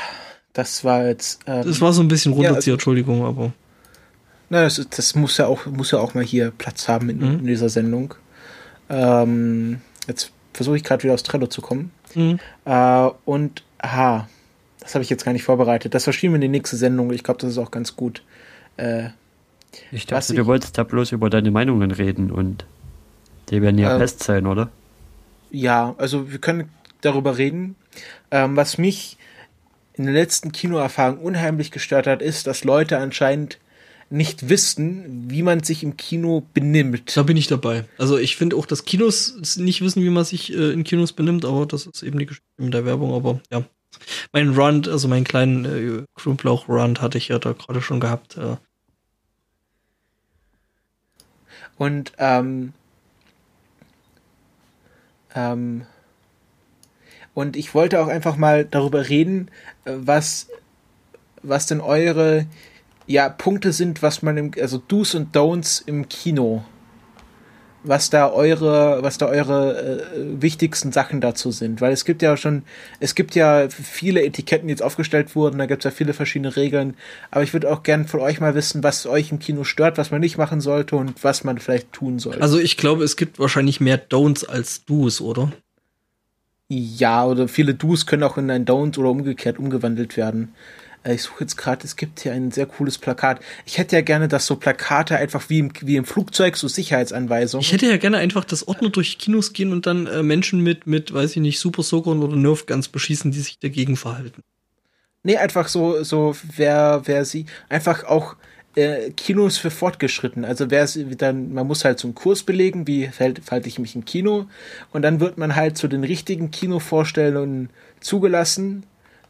das 0.53 0.85
war 0.85 1.07
jetzt. 1.07 1.41
Ähm, 1.47 1.65
das 1.65 1.81
war 1.81 1.93
so 1.93 2.03
ein 2.03 2.09
bisschen 2.09 2.33
runterziehen, 2.33 2.55
ja, 2.55 2.57
also, 2.57 2.73
Entschuldigung, 2.73 3.25
aber. 3.25 3.53
Na, 4.51 4.63
das, 4.63 4.87
das, 4.91 5.15
muss 5.15 5.39
ja 5.39 5.47
auch 5.47 5.67
muss 5.67 5.93
ja 5.93 5.99
auch 5.99 6.15
mal 6.15 6.25
hier 6.25 6.51
Platz 6.51 6.87
haben 6.89 7.09
in, 7.09 7.19
mhm. 7.19 7.39
in 7.41 7.47
dieser 7.47 7.71
Sendung. 7.71 8.15
Ähm, 8.91 9.81
jetzt 10.07 10.33
versuche 10.53 10.77
ich 10.77 10.85
gerade 10.85 11.03
wieder 11.03 11.15
aus 11.15 11.23
Trello 11.23 11.47
zu 11.47 11.63
kommen. 11.63 11.91
Mhm. 12.15 12.39
Äh, 12.65 13.11
und, 13.25 13.63
aha, 13.79 14.29
das 14.81 14.95
habe 14.95 15.03
ich 15.03 15.11
jetzt 15.11 15.25
gar 15.25 15.33
nicht 15.33 15.45
vorbereitet. 15.45 15.95
Das 15.95 16.05
verschieben 16.05 16.33
wir 16.33 16.37
in 16.37 16.43
die 16.43 16.49
nächste 16.49 16.77
Sendung. 16.77 17.13
Ich 17.13 17.23
glaube, 17.23 17.41
das 17.41 17.51
ist 17.51 17.59
auch 17.59 17.71
ganz 17.71 17.97
gut. 17.97 18.23
Äh, 18.77 19.11
ich 19.91 20.07
dachte, 20.07 20.35
du 20.35 20.47
wolltest 20.47 20.77
da 20.77 20.85
bloß 20.85 21.13
über 21.13 21.31
deine 21.31 21.51
Meinungen 21.51 21.91
reden 21.91 22.31
und 22.31 22.67
die 23.49 23.63
werden 23.63 23.79
ja 23.79 23.97
äh, 23.97 23.99
fest 23.99 24.23
sein, 24.23 24.47
oder? 24.47 24.71
Ja, 25.51 25.95
also 25.99 26.31
wir 26.31 26.39
können 26.39 26.71
darüber 27.01 27.39
reden. 27.39 27.77
Ähm, 28.31 28.57
was 28.57 28.79
mich 28.79 29.17
in 29.95 30.05
der 30.05 30.15
letzten 30.15 30.53
Kinoerfahrung 30.53 31.19
unheimlich 31.19 31.71
gestört 31.71 32.07
hat, 32.07 32.23
ist, 32.23 32.47
dass 32.47 32.65
Leute 32.65 32.99
anscheinend 32.99 33.59
nicht 34.13 34.51
wissen, 34.51 35.31
wie 35.31 35.43
man 35.43 35.63
sich 35.63 35.83
im 35.83 35.97
Kino 35.97 36.47
benimmt. 36.53 37.17
Da 37.17 37.23
bin 37.23 37.39
ich 37.39 37.47
dabei. 37.47 37.87
Also 37.97 38.19
ich 38.19 38.37
finde 38.37 38.57
auch, 38.57 38.67
dass 38.67 38.85
Kinos 38.85 39.57
nicht 39.57 39.81
wissen, 39.81 40.03
wie 40.03 40.11
man 40.11 40.25
sich 40.25 40.53
äh, 40.53 40.73
in 40.73 40.85
Kinos 40.85 41.15
benimmt, 41.15 41.47
aber 41.47 41.65
das 41.65 41.87
ist 41.87 42.03
eben 42.03 42.19
die 42.19 42.27
Geschichte 42.27 42.47
mit 42.59 42.75
der 42.75 42.85
Werbung. 42.85 43.15
Aber 43.15 43.41
ja, 43.51 43.65
mein 44.33 44.51
Run, 44.51 44.87
also 44.87 45.09
meinen 45.09 45.25
kleinen 45.25 45.65
äh, 45.65 46.05
Knoblauch-Run 46.21 47.01
hatte 47.01 47.17
ich 47.17 47.29
ja 47.29 47.39
da 47.39 47.53
gerade 47.53 47.81
schon 47.81 48.01
gehabt. 48.01 48.37
Äh. 48.37 48.57
Und 51.79 52.13
ähm, 52.19 52.75
ähm, 55.35 55.87
und 57.33 57.57
ich 57.57 57.75
wollte 57.75 58.03
auch 58.03 58.09
einfach 58.09 58.37
mal 58.37 58.67
darüber 58.67 59.09
reden, 59.09 59.51
äh, 59.87 59.95
was 59.97 60.49
was 61.43 61.67
denn 61.67 61.81
eure 61.81 62.47
ja, 63.07 63.29
Punkte 63.29 63.73
sind, 63.73 64.03
was 64.03 64.23
man 64.23 64.37
im, 64.37 64.51
also 64.61 64.79
Do's 64.79 65.15
und 65.15 65.35
Don'ts 65.35 65.83
im 65.87 66.09
Kino. 66.09 66.65
Was 67.85 68.11
da 68.11 68.31
eure, 68.31 69.03
was 69.03 69.19
da 69.19 69.27
eure 69.27 70.05
äh, 70.15 70.41
wichtigsten 70.41 70.93
Sachen 70.93 71.21
dazu 71.21 71.51
sind. 71.51 71.81
Weil 71.81 71.93
es 71.93 72.05
gibt 72.05 72.23
ja 72.23 72.37
schon, 72.37 72.63
es 73.01 73.17
gibt 73.17 73.35
ja 73.35 73.69
viele 73.71 74.23
Etiketten, 74.23 74.69
die 74.69 74.73
jetzt 74.73 74.85
aufgestellt 74.85 75.35
wurden, 75.35 75.59
da 75.59 75.67
gibt 75.67 75.85
es 75.85 75.91
ja 75.91 75.91
viele 75.91 76.13
verschiedene 76.13 76.55
Regeln. 76.55 76.95
Aber 77.33 77.43
ich 77.43 77.53
würde 77.53 77.69
auch 77.73 77.83
gern 77.83 78.07
von 78.07 78.21
euch 78.21 78.39
mal 78.39 78.55
wissen, 78.55 78.85
was 78.85 79.05
euch 79.05 79.33
im 79.33 79.41
Kino 79.41 79.65
stört, 79.65 79.99
was 79.99 80.13
man 80.13 80.21
nicht 80.21 80.39
machen 80.39 80.61
sollte 80.61 80.95
und 80.95 81.25
was 81.25 81.43
man 81.43 81.59
vielleicht 81.59 81.93
tun 81.93 82.21
sollte. 82.21 82.41
Also 82.41 82.61
ich 82.61 82.77
glaube, 82.77 83.03
es 83.03 83.17
gibt 83.17 83.41
wahrscheinlich 83.41 83.81
mehr 83.81 84.01
Don'ts 84.09 84.47
als 84.47 84.85
Do's, 84.85 85.21
oder? 85.21 85.51
Ja, 86.69 87.27
oder 87.27 87.49
viele 87.49 87.75
Do's 87.75 88.07
können 88.07 88.23
auch 88.23 88.39
in 88.39 88.49
ein 88.49 88.65
Don't 88.65 88.97
oder 88.97 89.11
umgekehrt 89.11 89.59
umgewandelt 89.59 90.17
werden. 90.17 90.55
Äh, 91.05 91.15
ich 91.15 91.23
suche 91.23 91.41
jetzt 91.41 91.57
gerade, 91.57 91.85
es 91.85 91.97
gibt 91.97 92.21
hier 92.21 92.33
ein 92.33 92.51
sehr 92.51 92.67
cooles 92.67 92.99
Plakat. 92.99 93.41
Ich 93.67 93.79
hätte 93.79 93.97
ja 93.97 94.03
gerne, 94.03 94.29
dass 94.29 94.47
so 94.47 94.57
Plakate 94.57 95.17
einfach 95.17 95.49
wie 95.49 95.59
im, 95.59 95.73
wie 95.81 95.97
im 95.97 96.05
Flugzeug, 96.05 96.57
so 96.57 96.69
Sicherheitsanweisungen. 96.69 97.63
Ich 97.63 97.73
hätte 97.73 97.87
ja 97.87 97.97
gerne 97.97 98.19
einfach, 98.19 98.45
dass 98.45 98.67
Ordner 98.67 98.91
durch 98.91 99.19
Kinos 99.19 99.53
gehen 99.53 99.73
und 99.73 99.87
dann 99.87 100.07
äh, 100.07 100.23
Menschen 100.23 100.61
mit, 100.61 100.87
mit, 100.87 101.13
weiß 101.13 101.33
ich 101.33 101.43
nicht, 101.43 101.61
Super 101.61 101.83
Soakern 101.83 102.23
oder 102.23 102.37
Nerf 102.37 102.67
Guns 102.67 102.89
beschießen, 102.89 103.31
die 103.31 103.41
sich 103.41 103.59
dagegen 103.59 103.97
verhalten. 103.97 104.43
Nee, 105.25 105.37
einfach 105.37 105.69
so, 105.69 106.03
so, 106.03 106.35
wer, 106.57 107.03
wer 107.05 107.25
sie, 107.25 107.47
einfach 107.69 108.05
auch, 108.05 108.37
äh, 108.75 109.11
Kinos 109.11 109.59
für 109.59 109.71
fortgeschritten. 109.71 110.45
Also 110.45 110.71
wer 110.71 110.89
dann, 111.17 111.53
man 111.53 111.67
muss 111.67 111.85
halt 111.85 111.99
so 111.99 112.09
einen 112.09 112.15
Kurs 112.15 112.43
belegen, 112.43 112.87
wie 112.87 113.09
verhalte 113.09 113.69
ich 113.69 113.79
mich 113.79 113.95
im 113.95 114.05
Kino, 114.05 114.47
und 114.93 115.03
dann 115.03 115.21
wird 115.21 115.39
man 115.39 115.55
halt 115.55 115.77
zu 115.77 115.89
den 115.89 116.05
richtigen 116.05 116.51
Kinovorstellungen 116.51 117.71
zugelassen 118.01 118.85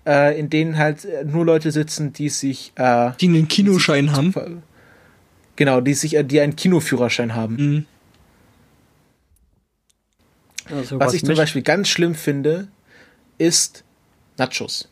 äh, 0.06 0.38
in 0.38 0.50
denen 0.50 0.78
halt 0.78 1.06
nur 1.24 1.44
Leute 1.44 1.70
sitzen, 1.70 2.12
die 2.12 2.28
sich 2.28 2.72
äh, 2.76 3.12
die 3.20 3.28
einen 3.28 3.48
Kinoschein 3.48 4.06
die 4.06 4.12
haben. 4.12 4.62
Genau, 5.56 5.80
die 5.80 5.94
sich, 5.94 6.16
äh, 6.16 6.24
die 6.24 6.40
einen 6.40 6.56
Kinoführerschein 6.56 7.34
haben. 7.34 7.56
Mhm. 7.56 7.86
Also, 10.70 10.98
was, 10.98 11.08
was, 11.08 11.14
ich 11.14 11.24
zum 11.24 11.36
Beispiel 11.36 11.62
ganz 11.62 11.88
schlimm 11.88 12.14
finde, 12.14 12.68
ist 13.38 13.84
Nachos. 14.38 14.88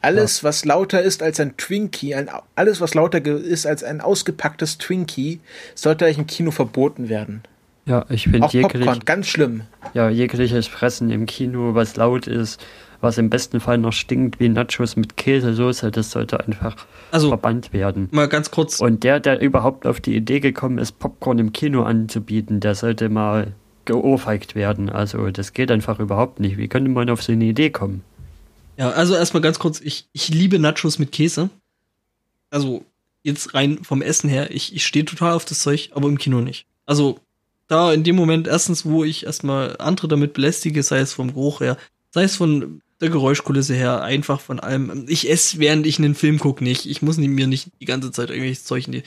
Alles, 0.00 0.42
ja. 0.42 0.48
was 0.48 0.64
lauter 0.66 1.00
ist 1.00 1.22
als 1.22 1.40
ein 1.40 1.56
Twinkie, 1.56 2.14
ein, 2.14 2.28
alles, 2.54 2.80
was 2.80 2.94
lauter 2.94 3.24
ist 3.24 3.66
als 3.66 3.82
ein 3.82 4.02
ausgepacktes 4.02 4.76
Twinkie, 4.78 5.40
sollte 5.74 6.04
eigentlich 6.04 6.18
im 6.18 6.26
Kino 6.26 6.50
verboten 6.50 7.08
werden. 7.08 7.42
Ja, 7.86 8.04
ich 8.08 8.24
finde 8.24 8.48
jeglich, 8.50 9.04
ganz 9.04 9.26
schlimm. 9.26 9.62
Ja, 9.92 10.08
jegliches 10.08 10.66
Fressen 10.66 11.10
im 11.10 11.26
Kino, 11.26 11.74
was 11.74 11.96
laut 11.96 12.26
ist, 12.26 12.60
was 13.04 13.18
im 13.18 13.30
besten 13.30 13.60
Fall 13.60 13.78
noch 13.78 13.92
stinkt 13.92 14.40
wie 14.40 14.48
Nachos 14.48 14.96
mit 14.96 15.16
Käsesoße, 15.16 15.92
das 15.92 16.10
sollte 16.10 16.40
einfach 16.40 16.86
also, 17.12 17.28
verbannt 17.28 17.72
werden. 17.72 18.08
Mal 18.10 18.28
ganz 18.28 18.50
kurz. 18.50 18.80
Und 18.80 19.04
der, 19.04 19.20
der 19.20 19.40
überhaupt 19.40 19.86
auf 19.86 20.00
die 20.00 20.16
Idee 20.16 20.40
gekommen 20.40 20.78
ist, 20.78 20.98
Popcorn 20.98 21.38
im 21.38 21.52
Kino 21.52 21.84
anzubieten, 21.84 22.58
der 22.58 22.74
sollte 22.74 23.08
mal 23.08 23.54
geohrfeigt 23.84 24.54
werden. 24.56 24.88
Also 24.88 25.30
das 25.30 25.52
geht 25.52 25.70
einfach 25.70 26.00
überhaupt 26.00 26.40
nicht. 26.40 26.56
Wie 26.56 26.66
könnte 26.68 26.90
man 26.90 27.08
auf 27.10 27.22
so 27.22 27.32
eine 27.32 27.44
Idee 27.44 27.70
kommen? 27.70 28.02
Ja, 28.76 28.90
also 28.90 29.14
erstmal 29.14 29.42
ganz 29.42 29.58
kurz, 29.60 29.80
ich, 29.80 30.08
ich 30.12 30.30
liebe 30.30 30.58
Nachos 30.58 30.98
mit 30.98 31.12
Käse. 31.12 31.50
Also 32.50 32.84
jetzt 33.22 33.54
rein 33.54 33.78
vom 33.82 34.02
Essen 34.02 34.28
her, 34.28 34.50
ich, 34.50 34.74
ich 34.74 34.84
stehe 34.84 35.04
total 35.04 35.34
auf 35.34 35.44
das 35.44 35.60
Zeug, 35.60 35.90
aber 35.94 36.08
im 36.08 36.18
Kino 36.18 36.40
nicht. 36.40 36.66
Also 36.86 37.20
da 37.68 37.92
in 37.92 38.04
dem 38.04 38.16
Moment 38.16 38.46
erstens, 38.46 38.84
wo 38.84 39.04
ich 39.04 39.26
erstmal 39.26 39.76
andere 39.78 40.08
damit 40.08 40.32
belästige, 40.32 40.82
sei 40.82 40.98
es 40.98 41.12
vom 41.12 41.28
Geruch 41.28 41.60
her, 41.60 41.76
sei 42.10 42.24
es 42.24 42.36
von 42.36 42.80
der 43.00 43.10
Geräuschkulisse 43.10 43.74
her, 43.74 44.02
einfach 44.02 44.40
von 44.40 44.60
allem. 44.60 45.06
Ich 45.08 45.28
esse, 45.30 45.58
während 45.58 45.86
ich 45.86 45.98
einen 45.98 46.14
Film 46.14 46.38
gucke, 46.38 46.62
nicht. 46.62 46.86
Ich 46.86 47.02
muss 47.02 47.16
mir 47.16 47.46
nicht 47.46 47.70
die 47.80 47.86
ganze 47.86 48.12
Zeit 48.12 48.30
irgendwelches 48.30 48.64
Zeug 48.64 48.86
in 48.86 48.92
die, 48.92 49.02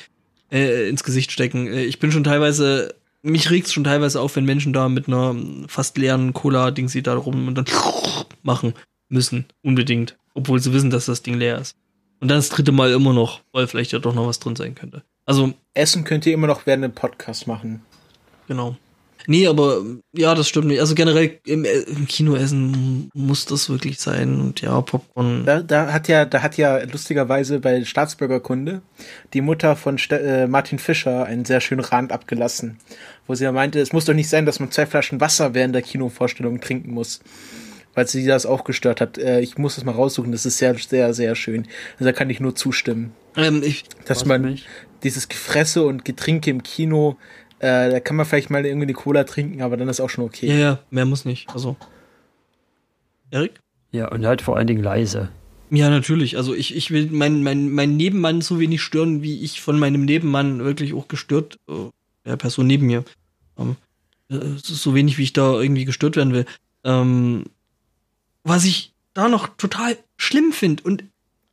äh, 0.52 0.90
ins 0.90 1.04
Gesicht 1.04 1.32
stecken. 1.32 1.68
Äh, 1.68 1.84
ich 1.84 2.00
bin 2.00 2.12
schon 2.12 2.24
teilweise, 2.24 2.96
mich 3.22 3.50
regt's 3.50 3.74
schon 3.74 3.84
teilweise 3.84 4.22
auf, 4.22 4.36
wenn 4.36 4.46
Menschen 4.46 4.74
da 4.74 4.90
mit 4.90 5.08
einer 5.08 5.36
fast 5.68 5.98
leeren 5.98 6.34
Cola-Ding 6.34 6.90
sie 6.90 7.02
da 7.02 7.16
rum 7.16 7.48
und 7.48 7.56
dann 7.56 7.66
machen 8.44 8.74
müssen. 9.10 9.46
Unbedingt. 9.62 10.18
Obwohl 10.34 10.60
sie 10.60 10.74
wissen, 10.74 10.90
dass 10.90 11.06
das 11.06 11.24
Ding 11.24 11.36
leer 11.36 11.60
ist. 11.60 11.76
Und 12.20 12.30
dann 12.30 12.40
das 12.40 12.50
dritte 12.50 12.72
Mal 12.72 12.92
immer 12.92 13.14
noch, 13.14 13.42
weil 13.52 13.68
vielleicht 13.68 13.92
ja 13.92 14.00
doch 14.00 14.14
noch 14.14 14.28
was 14.28 14.40
drin 14.40 14.56
sein 14.56 14.76
könnte. 14.76 15.04
Also. 15.26 15.54
Essen 15.74 16.04
könnt 16.04 16.26
ihr 16.26 16.34
immer 16.34 16.48
noch 16.48 16.66
während 16.66 16.84
dem 16.84 16.94
Podcast 16.94 17.48
machen. 17.48 17.82
Genau. 18.48 18.76
Nee, 19.30 19.46
aber 19.46 19.84
ja, 20.14 20.34
das 20.34 20.48
stimmt 20.48 20.68
nicht. 20.68 20.80
Also 20.80 20.96
generell 20.96 21.40
im, 21.46 21.66
äh, 21.66 21.80
im 21.82 22.08
Kinoessen 22.08 23.10
muss 23.14 23.46
das 23.46 23.70
wirklich 23.70 24.00
sein. 24.00 24.40
Und 24.40 24.62
ja, 24.62 24.80
Popcorn. 24.80 25.46
Da, 25.46 25.62
da 25.62 25.92
hat 25.92 26.08
ja, 26.08 26.24
da 26.24 26.42
hat 26.42 26.56
ja 26.56 26.82
lustigerweise 26.84 27.60
bei 27.60 27.84
Staatsbürgerkunde 27.84 28.82
die 29.34 29.42
Mutter 29.42 29.76
von 29.76 29.98
St 29.98 30.14
äh, 30.14 30.48
Martin 30.48 30.80
Fischer 30.80 31.26
einen 31.26 31.44
sehr 31.44 31.60
schönen 31.60 31.82
Rand 31.82 32.14
abgelassen, 32.14 32.78
wo 33.28 33.36
sie 33.36 33.44
ja 33.44 33.52
meinte, 33.52 33.82
es 33.82 33.92
muss 33.92 34.06
doch 34.06 34.14
nicht 34.14 34.30
sein, 34.30 34.46
dass 34.46 34.62
man 34.62 34.72
zwei 34.72 34.86
Flaschen 34.86 35.20
Wasser 35.20 35.54
während 35.54 35.76
der 35.76 35.82
Kinovorstellung 35.82 36.62
trinken 36.62 36.92
muss 36.92 37.20
weil 37.98 38.08
sie 38.08 38.28
das 38.28 38.46
auch 38.46 38.64
gestört 38.64 39.02
hat. 39.02 39.18
Äh, 39.18 39.40
ich 39.40 39.58
muss 39.58 39.74
das 39.74 39.84
mal 39.84 39.92
raussuchen, 39.92 40.32
das 40.32 40.46
ist 40.46 40.60
sehr, 40.60 40.76
sehr, 40.76 41.16
sehr 41.16 41.34
schön. 41.34 41.66
Also 41.94 42.06
da 42.06 42.12
kann 42.12 42.30
ich 42.30 42.40
nur 42.40 42.54
zustimmen. 42.54 43.12
Ähm, 43.36 43.64
ich, 43.66 43.86
Dass 44.06 44.24
man 44.24 44.44
mich. 44.44 44.68
dieses 45.02 45.30
Gefresse 45.30 45.84
und 45.84 46.06
Getränke 46.06 46.52
im 46.52 46.62
Kino 46.62 47.18
äh, 47.60 47.90
da 47.90 48.00
kann 48.00 48.16
man 48.16 48.26
vielleicht 48.26 48.50
mal 48.50 48.66
irgendwie 48.66 48.86
eine 48.86 48.94
Cola 48.94 49.24
trinken, 49.24 49.62
aber 49.62 49.78
dann 49.78 49.90
ist 49.90 50.00
auch 50.00 50.10
schon 50.10 50.26
okay. 50.26 50.48
Ja, 50.48 50.56
ja, 50.56 50.80
mehr 50.90 51.06
muss 51.06 51.26
nicht. 51.26 51.50
Also. 51.50 51.76
Erik? 53.32 53.60
Ja, 53.92 54.10
und 54.10 54.26
halt 54.26 54.42
vor 54.42 54.58
allen 54.58 54.68
Dingen 54.68 54.84
leise. 54.84 55.30
Ja, 55.70 55.90
natürlich. 55.90 56.38
Also 56.38 56.54
ich, 56.54 56.76
ich 56.76 56.92
will 56.92 57.10
meinen 57.12 57.44
mein, 57.44 57.72
mein 57.72 57.98
Nebenmann 57.98 58.42
so 58.42 58.60
wenig 58.60 58.82
stören, 58.82 59.22
wie 59.22 59.42
ich 59.42 59.62
von 59.62 59.80
meinem 59.80 60.06
Nebenmann 60.06 60.64
wirklich 60.64 60.94
auch 60.94 61.08
gestört, 61.08 61.58
äh, 61.68 61.90
der 62.26 62.38
Person 62.38 62.68
neben 62.68 62.86
mir. 62.86 63.04
Ähm, 63.58 63.76
äh, 64.30 64.58
so 64.62 64.96
wenig, 64.96 65.18
wie 65.18 65.24
ich 65.24 65.34
da 65.34 65.60
irgendwie 65.60 65.86
gestört 65.86 66.16
werden 66.16 66.34
will. 66.34 66.46
Ähm, 66.84 67.46
was 68.44 68.66
ich 68.66 68.94
da 69.14 69.28
noch 69.28 69.48
total 69.58 69.98
schlimm 70.16 70.54
finde 70.54 70.84
und 70.84 71.04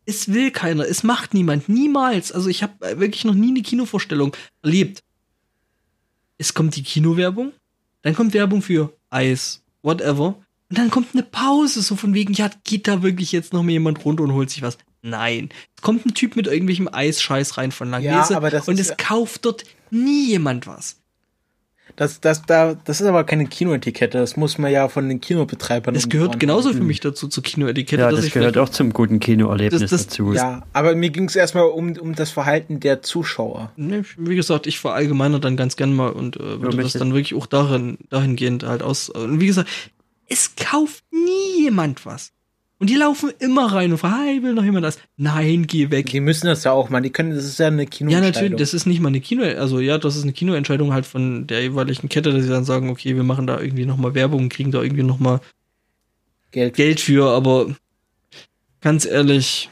es 0.06 0.32
will 0.32 0.51
keiner, 0.51 0.86
es 0.86 1.02
macht 1.02 1.35
niemand, 1.35 1.68
niemals. 1.68 2.31
Also 2.31 2.48
ich 2.48 2.62
habe 2.62 3.01
wirklich 3.01 3.24
noch 3.24 3.35
nie 3.35 3.48
eine 3.48 3.62
Kinovorstellung 3.62 4.36
erlebt, 4.62 5.02
es 6.39 6.55
kommt 6.55 6.77
die 6.77 6.82
Kinowerbung, 6.82 7.52
dann 8.02 8.15
kommt 8.15 8.35
Werbung 8.35 8.62
für 8.62 8.93
Eis, 9.11 9.62
whatever. 9.82 10.36
Und 10.70 10.78
dann 10.78 10.90
kommt 10.90 11.09
eine 11.12 11.23
Pause, 11.23 11.82
so 11.82 11.97
von 11.97 12.15
wegen, 12.15 12.32
ja, 12.35 12.51
geht 12.65 12.89
da 12.89 13.02
wirklich 13.02 13.32
jetzt 13.32 13.52
noch 13.52 13.62
mal 13.62 13.73
jemand 13.73 14.05
runter 14.05 14.23
und 14.23 14.32
holt 14.32 14.51
sich 14.51 14.62
was? 14.62 14.78
Nein. 15.02 15.51
Es 15.77 15.82
kommt 15.82 16.06
ein 16.06 16.15
Typ 16.15 16.35
mit 16.35 16.47
irgendwelchem 16.47 16.89
Eisscheiß 16.90 17.59
rein 17.59 17.73
von 17.73 17.90
Langnese 17.90 18.32
ja, 18.32 18.36
aber 18.36 18.51
das 18.51 18.69
und 18.69 18.81
es 18.81 18.97
kauft 18.97 19.44
dort 19.44 19.65
nie 19.90 20.28
jemand 20.28 20.66
was. 20.66 20.97
Das, 21.97 22.21
das, 22.21 22.43
da, 22.43 22.75
das 22.75 23.01
ist 23.01 23.07
aber 23.07 23.23
keine 23.25 23.47
Kinoetikette, 23.47 24.19
das 24.19 24.37
muss 24.37 24.59
man 24.59 24.73
ja 24.73 24.89
von 24.89 25.09
den 25.09 25.21
Kinobetreibern. 25.21 25.95
Das 25.95 26.09
gehört 26.09 26.41
genauso 26.41 26.73
für 26.73 26.83
mich 26.83 27.01
dazu, 27.01 27.29
zur 27.29 27.43
Kinoetikette. 27.43 28.03
Ja, 28.03 28.11
das 28.11 28.31
gehört 28.31 28.59
auch 28.59 28.69
zum 28.69 28.93
guten 28.93 29.21
Kinoerlebnis 29.21 29.81
das, 29.81 29.91
das, 29.91 30.07
dazu. 30.09 30.33
Ja, 30.33 30.62
aber 30.73 30.97
mir 30.97 31.11
ging 31.11 31.27
es 31.27 31.37
erstmal 31.37 31.65
um, 31.65 31.97
um 31.97 32.15
das 32.15 32.31
Verhalten 32.31 32.81
der 32.81 33.03
Zuschauer. 33.03 33.71
Nee, 33.77 34.03
wie 34.16 34.35
gesagt, 34.35 34.66
ich 34.66 34.81
verallgemeine 34.81 35.39
dann 35.39 35.57
ganz 35.57 35.77
gern 35.77 35.95
mal 35.95 36.11
und 36.11 36.37
äh, 36.37 36.61
würde 36.61 36.79
das 36.79 36.95
dann 36.95 37.15
wirklich 37.15 37.35
auch 37.35 37.47
darin, 37.47 37.99
dahingehend 38.11 38.65
halt 38.65 38.83
aus. 38.83 39.09
Und 39.09 39.41
wie 39.41 39.47
gesagt, 39.47 39.69
es 40.29 40.57
kauft 40.57 41.05
nie 41.12 41.62
jemand 41.62 42.05
was. 42.07 42.33
Und 42.85 42.90
die 42.90 42.97
laufen 42.97 43.32
immer 43.39 43.73
rein 43.73 43.93
und 43.93 43.97
fragen, 43.97 44.24
hey, 44.27 44.43
will 44.43 44.52
noch 44.52 44.62
jemand 44.62 44.85
das? 44.85 44.98
Nein, 45.16 45.66
geh 45.66 45.90
weg. 45.90 46.11
Die 46.11 46.20
müssen 46.20 46.48
das 46.48 46.65
ja 46.65 46.73
auch 46.73 46.90
mal. 46.90 47.01
Die 47.01 47.09
können, 47.09 47.35
das 47.35 47.47
ist 47.47 47.59
ja 47.59 47.69
eine 47.69 47.86
Kinoentscheidung. 47.86 48.27
Ja, 48.27 48.31
natürlich, 48.31 48.59
das 48.59 48.74
ist 48.74 48.85
nicht 48.85 49.01
mal 49.01 49.09
eine 49.09 49.23
Kino, 49.23 49.43
also 49.43 49.81
ja, 49.81 49.97
das 49.97 50.16
ist 50.16 50.24
eine 50.24 50.35
Kinoentscheidung 50.35 50.93
halt 50.93 51.06
von 51.06 51.47
der 51.47 51.62
jeweiligen 51.62 52.11
Kette, 52.11 52.31
dass 52.31 52.43
sie 52.43 52.51
dann 52.51 52.66
sagen, 52.66 52.90
okay, 52.90 53.16
wir 53.16 53.23
machen 53.23 53.47
da 53.47 53.59
irgendwie 53.59 53.86
nochmal 53.86 54.15
Werbung, 54.15 54.51
kriegen 54.51 54.70
da 54.70 54.82
irgendwie 54.82 55.02
nochmal 55.02 55.40
Geld. 56.51 56.74
Geld 56.74 57.01
für, 57.01 57.31
aber 57.31 57.74
ganz 58.82 59.06
ehrlich, 59.06 59.70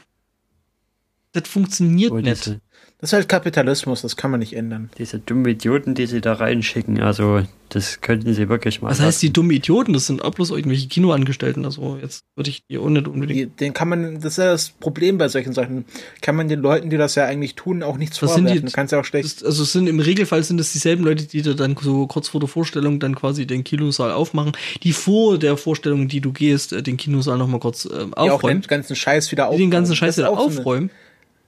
das 1.33 1.47
funktioniert 1.47 2.11
nicht. 2.13 2.59
Das 3.03 3.09
ist 3.09 3.13
halt 3.15 3.27
Kapitalismus, 3.27 4.01
das 4.01 4.15
kann 4.15 4.31
man 4.31 4.39
nicht 4.39 4.55
ändern. 4.55 4.89
Diese 4.97 5.19
dummen 5.19 5.45
Idioten, 5.45 5.93
die 5.93 6.05
sie 6.05 6.21
da 6.21 6.35
reinschicken, 6.35 7.01
also 7.01 7.41
das 7.67 7.99
könnten 7.99 8.33
sie 8.33 8.47
wirklich 8.47 8.81
mal. 8.81 8.91
Was 8.91 9.01
heißt 9.01 9.21
die 9.21 9.33
dummen 9.33 9.51
Idioten? 9.51 9.91
Das 9.91 10.07
sind 10.07 10.23
auch 10.23 10.31
bloß 10.31 10.51
irgendwelche 10.51 10.87
Kinoangestellten. 10.87 11.65
Also 11.65 11.97
jetzt 12.01 12.23
würde 12.37 12.49
ich 12.49 12.63
die 12.65 12.77
auch 12.77 12.87
nicht 12.87 13.09
unbedingt. 13.09 13.59
Den 13.59 13.73
kann 13.73 13.89
man, 13.89 14.21
das 14.21 14.33
ist 14.33 14.37
ja 14.37 14.51
das 14.51 14.69
Problem 14.69 15.17
bei 15.17 15.27
solchen 15.27 15.51
Sachen. 15.51 15.83
Kann 16.21 16.37
man 16.37 16.47
den 16.47 16.61
Leuten, 16.61 16.89
die 16.89 16.95
das 16.95 17.15
ja 17.15 17.25
eigentlich 17.25 17.55
tun, 17.55 17.83
auch 17.83 17.97
nichts 17.97 18.21
das 18.21 18.31
vorwerfen. 18.31 18.55
Sind 18.55 18.69
die, 18.69 18.71
kannst 18.71 18.93
ja 18.93 19.01
auch 19.01 19.05
schlecht. 19.05 19.41
Das, 19.41 19.43
also 19.43 19.63
es 19.63 19.73
sind 19.73 19.87
im 19.87 19.99
Regelfall 19.99 20.41
sind 20.41 20.61
es 20.61 20.71
dieselben 20.71 21.03
Leute, 21.03 21.25
die 21.25 21.41
da 21.41 21.51
dann 21.51 21.75
so 21.75 22.07
kurz 22.07 22.29
vor 22.29 22.39
der 22.39 22.47
Vorstellung 22.47 23.01
dann 23.01 23.15
quasi 23.15 23.45
den 23.45 23.65
Kinosaal 23.65 24.13
aufmachen, 24.13 24.53
die 24.81 24.93
vor 24.93 25.37
der 25.37 25.57
Vorstellung, 25.57 26.07
die 26.07 26.21
du 26.21 26.31
gehst, 26.31 26.71
äh, 26.71 26.81
den 26.81 26.95
Kinosaal 26.95 27.37
nochmal 27.37 27.59
kurz 27.59 27.83
äh, 27.83 27.89
aufräumen. 27.89 28.13
Die 28.13 28.29
auch 28.29 28.41
den 28.41 28.61
ganzen 28.61 28.95
Scheiß 28.95 29.29
wieder 29.33 29.47
aufräumen. 29.47 29.57
Die 29.57 29.65
den 29.65 29.71
ganzen 29.71 29.95
Scheiß 29.97 30.17
wieder 30.19 30.29
aufräumen. 30.29 30.89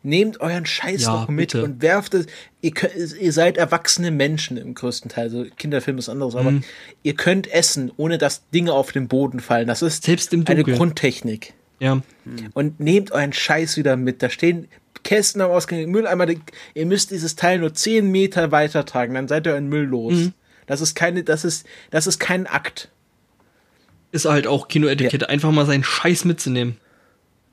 Nehmt 0.06 0.40
euren 0.40 0.66
Scheiß 0.66 1.02
ja, 1.02 1.22
doch 1.22 1.30
mit 1.30 1.52
bitte. 1.52 1.64
und 1.64 1.82
werft 1.82 2.14
es. 2.14 2.28
Ihr, 2.62 2.72
könnt, 2.72 2.94
ihr, 3.20 3.34
seid 3.34 3.58
erwachsene 3.58 4.12
Menschen 4.12 4.58
im 4.58 4.76
größten 4.76 5.10
Teil. 5.10 5.26
Also 5.26 5.46
Kinderfilm 5.58 5.98
ist 5.98 6.10
anderes, 6.10 6.36
mhm. 6.36 6.40
aber 6.40 6.54
ihr 7.02 7.16
könnt 7.16 7.52
essen, 7.52 7.92
ohne 7.98 8.18
dass 8.18 8.48
Dinge 8.52 8.74
auf 8.74 8.92
den 8.92 9.08
Boden 9.08 9.40
fallen. 9.40 9.68
Das 9.68 9.82
ist 9.82 10.04
Selbst 10.04 10.32
im 10.34 10.46
eine 10.48 10.64
Grundtechnik. 10.64 11.54
Ja. 11.80 12.02
Und 12.54 12.80
nehmt 12.80 13.12
euren 13.12 13.34
Scheiß 13.34 13.78
wieder 13.78 13.98
mit. 13.98 14.22
Da 14.22 14.30
stehen 14.30 14.68
Kästen 15.04 15.42
am 15.42 15.52
Ausgang, 15.52 15.90
Mülleimer. 15.90 16.28
Ihr 16.74 16.86
müsst 16.86 17.12
dieses 17.12 17.36
Teil 17.36 17.60
nur 17.60 17.74
10 17.74 18.10
Meter 18.10 18.52
weiter 18.52 18.86
tragen, 18.86 19.16
dann 19.16 19.28
seid 19.28 19.48
ihr 19.48 19.54
euren 19.54 19.70
Müll 19.70 19.86
los. 19.86 20.14
Mhm. 20.14 20.34
Das 20.68 20.82
ist 20.82 20.96
keine, 20.96 21.24
das 21.24 21.46
ist, 21.46 21.66
das 21.92 22.08
ist 22.08 22.20
kein 22.20 22.48
Akt. 22.48 22.90
Ist 24.12 24.26
halt 24.26 24.48
auch 24.48 24.68
Kinoetikette, 24.68 25.26
ja. 25.26 25.30
einfach 25.30 25.52
mal 25.52 25.66
seinen 25.66 25.84
Scheiß 25.84 26.26
mitzunehmen. 26.26 26.78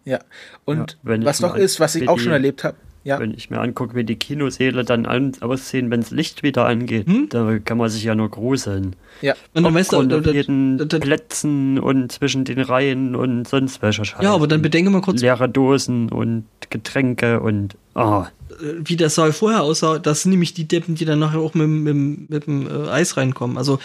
Ja. 0.05 0.21
Und 0.65 0.99
ja, 1.05 1.25
was 1.25 1.41
noch 1.41 1.55
ist, 1.55 1.81
was 1.81 1.95
ich 1.95 2.09
auch 2.09 2.19
schon 2.19 2.33
erlebt 2.33 2.65
habe. 2.65 2.77
Ja. 3.05 3.19
Wenn 3.19 3.35
ich 3.35 3.51
mir 3.51 3.61
angucke, 3.61 3.97
wie 3.97 4.05
die 4.05 4.15
Kinosäle 4.15 4.85
dann 4.85 5.07
an, 5.07 5.33
aussehen, 5.41 5.91
wenn 5.91 6.03
das 6.03 6.13
Licht 6.13 6.45
wieder 6.45 6.67
angeht, 6.67 7.09
hm? 7.09 7.29
da 7.31 7.59
kann 7.59 7.79
man 7.79 7.91
sich 7.91 8.05
ja 8.05 8.15
nur 8.15 8.31
gruseln. 8.31 8.95
Ja. 9.23 9.35
Und 9.55 9.65
dann 9.65 9.75
weißt 9.75 9.93
du, 9.93 10.03
jeden 10.31 10.79
da, 10.79 10.85
da, 10.85 10.99
Plätzen 11.01 11.81
und 11.81 12.13
zwischen 12.13 12.45
den 12.45 12.61
Reihen 12.61 13.17
und 13.17 13.49
sonst 13.49 13.83
welcher. 13.83 14.05
Ja, 14.23 14.33
aber 14.33 14.47
dann 14.47 14.63
bedenke 14.63 14.91
mal 14.91 15.01
kurz. 15.01 15.21
Leere 15.21 15.49
Dosen 15.49 16.11
und 16.11 16.45
Getränke 16.71 17.41
und 17.41 17.77
ah. 17.95 18.29
Wie 18.61 18.97
der 18.97 19.11
Saal 19.11 19.33
vorher 19.33 19.63
aussah, 19.63 19.99
das 19.99 20.23
sind 20.23 20.31
nämlich 20.31 20.55
die 20.55 20.69
Deppen, 20.69 20.95
die 20.95 21.05
dann 21.05 21.19
nachher 21.19 21.41
auch 21.41 21.55
mit, 21.55 21.67
mit, 21.69 22.31
mit 22.31 22.47
dem 22.47 22.69
äh, 22.69 22.89
Eis 22.89 23.17
reinkommen. 23.17 23.59
Also 23.59 23.81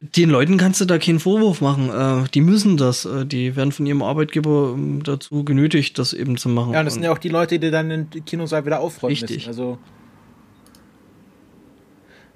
den 0.00 0.30
Leuten 0.30 0.58
kannst 0.58 0.80
du 0.80 0.84
da 0.84 0.98
keinen 0.98 1.18
Vorwurf 1.18 1.60
machen. 1.60 1.90
Äh, 1.90 2.28
die 2.28 2.40
müssen 2.40 2.76
das. 2.76 3.04
Äh, 3.04 3.26
die 3.26 3.56
werden 3.56 3.72
von 3.72 3.84
ihrem 3.86 4.02
Arbeitgeber 4.02 4.74
ähm, 4.74 5.02
dazu 5.02 5.44
genötigt, 5.44 5.98
das 5.98 6.12
eben 6.12 6.36
zu 6.36 6.48
machen. 6.48 6.72
Ja, 6.72 6.84
das 6.84 6.94
sind 6.94 7.02
ja 7.02 7.12
auch 7.12 7.18
die 7.18 7.28
Leute, 7.28 7.58
die 7.58 7.70
dann 7.70 7.88
den 7.88 8.24
Kinosaal 8.24 8.64
wieder 8.64 8.80
aufräumen 8.80 9.12
richtig. 9.12 9.46
müssen. 9.46 9.48
Also 9.48 9.78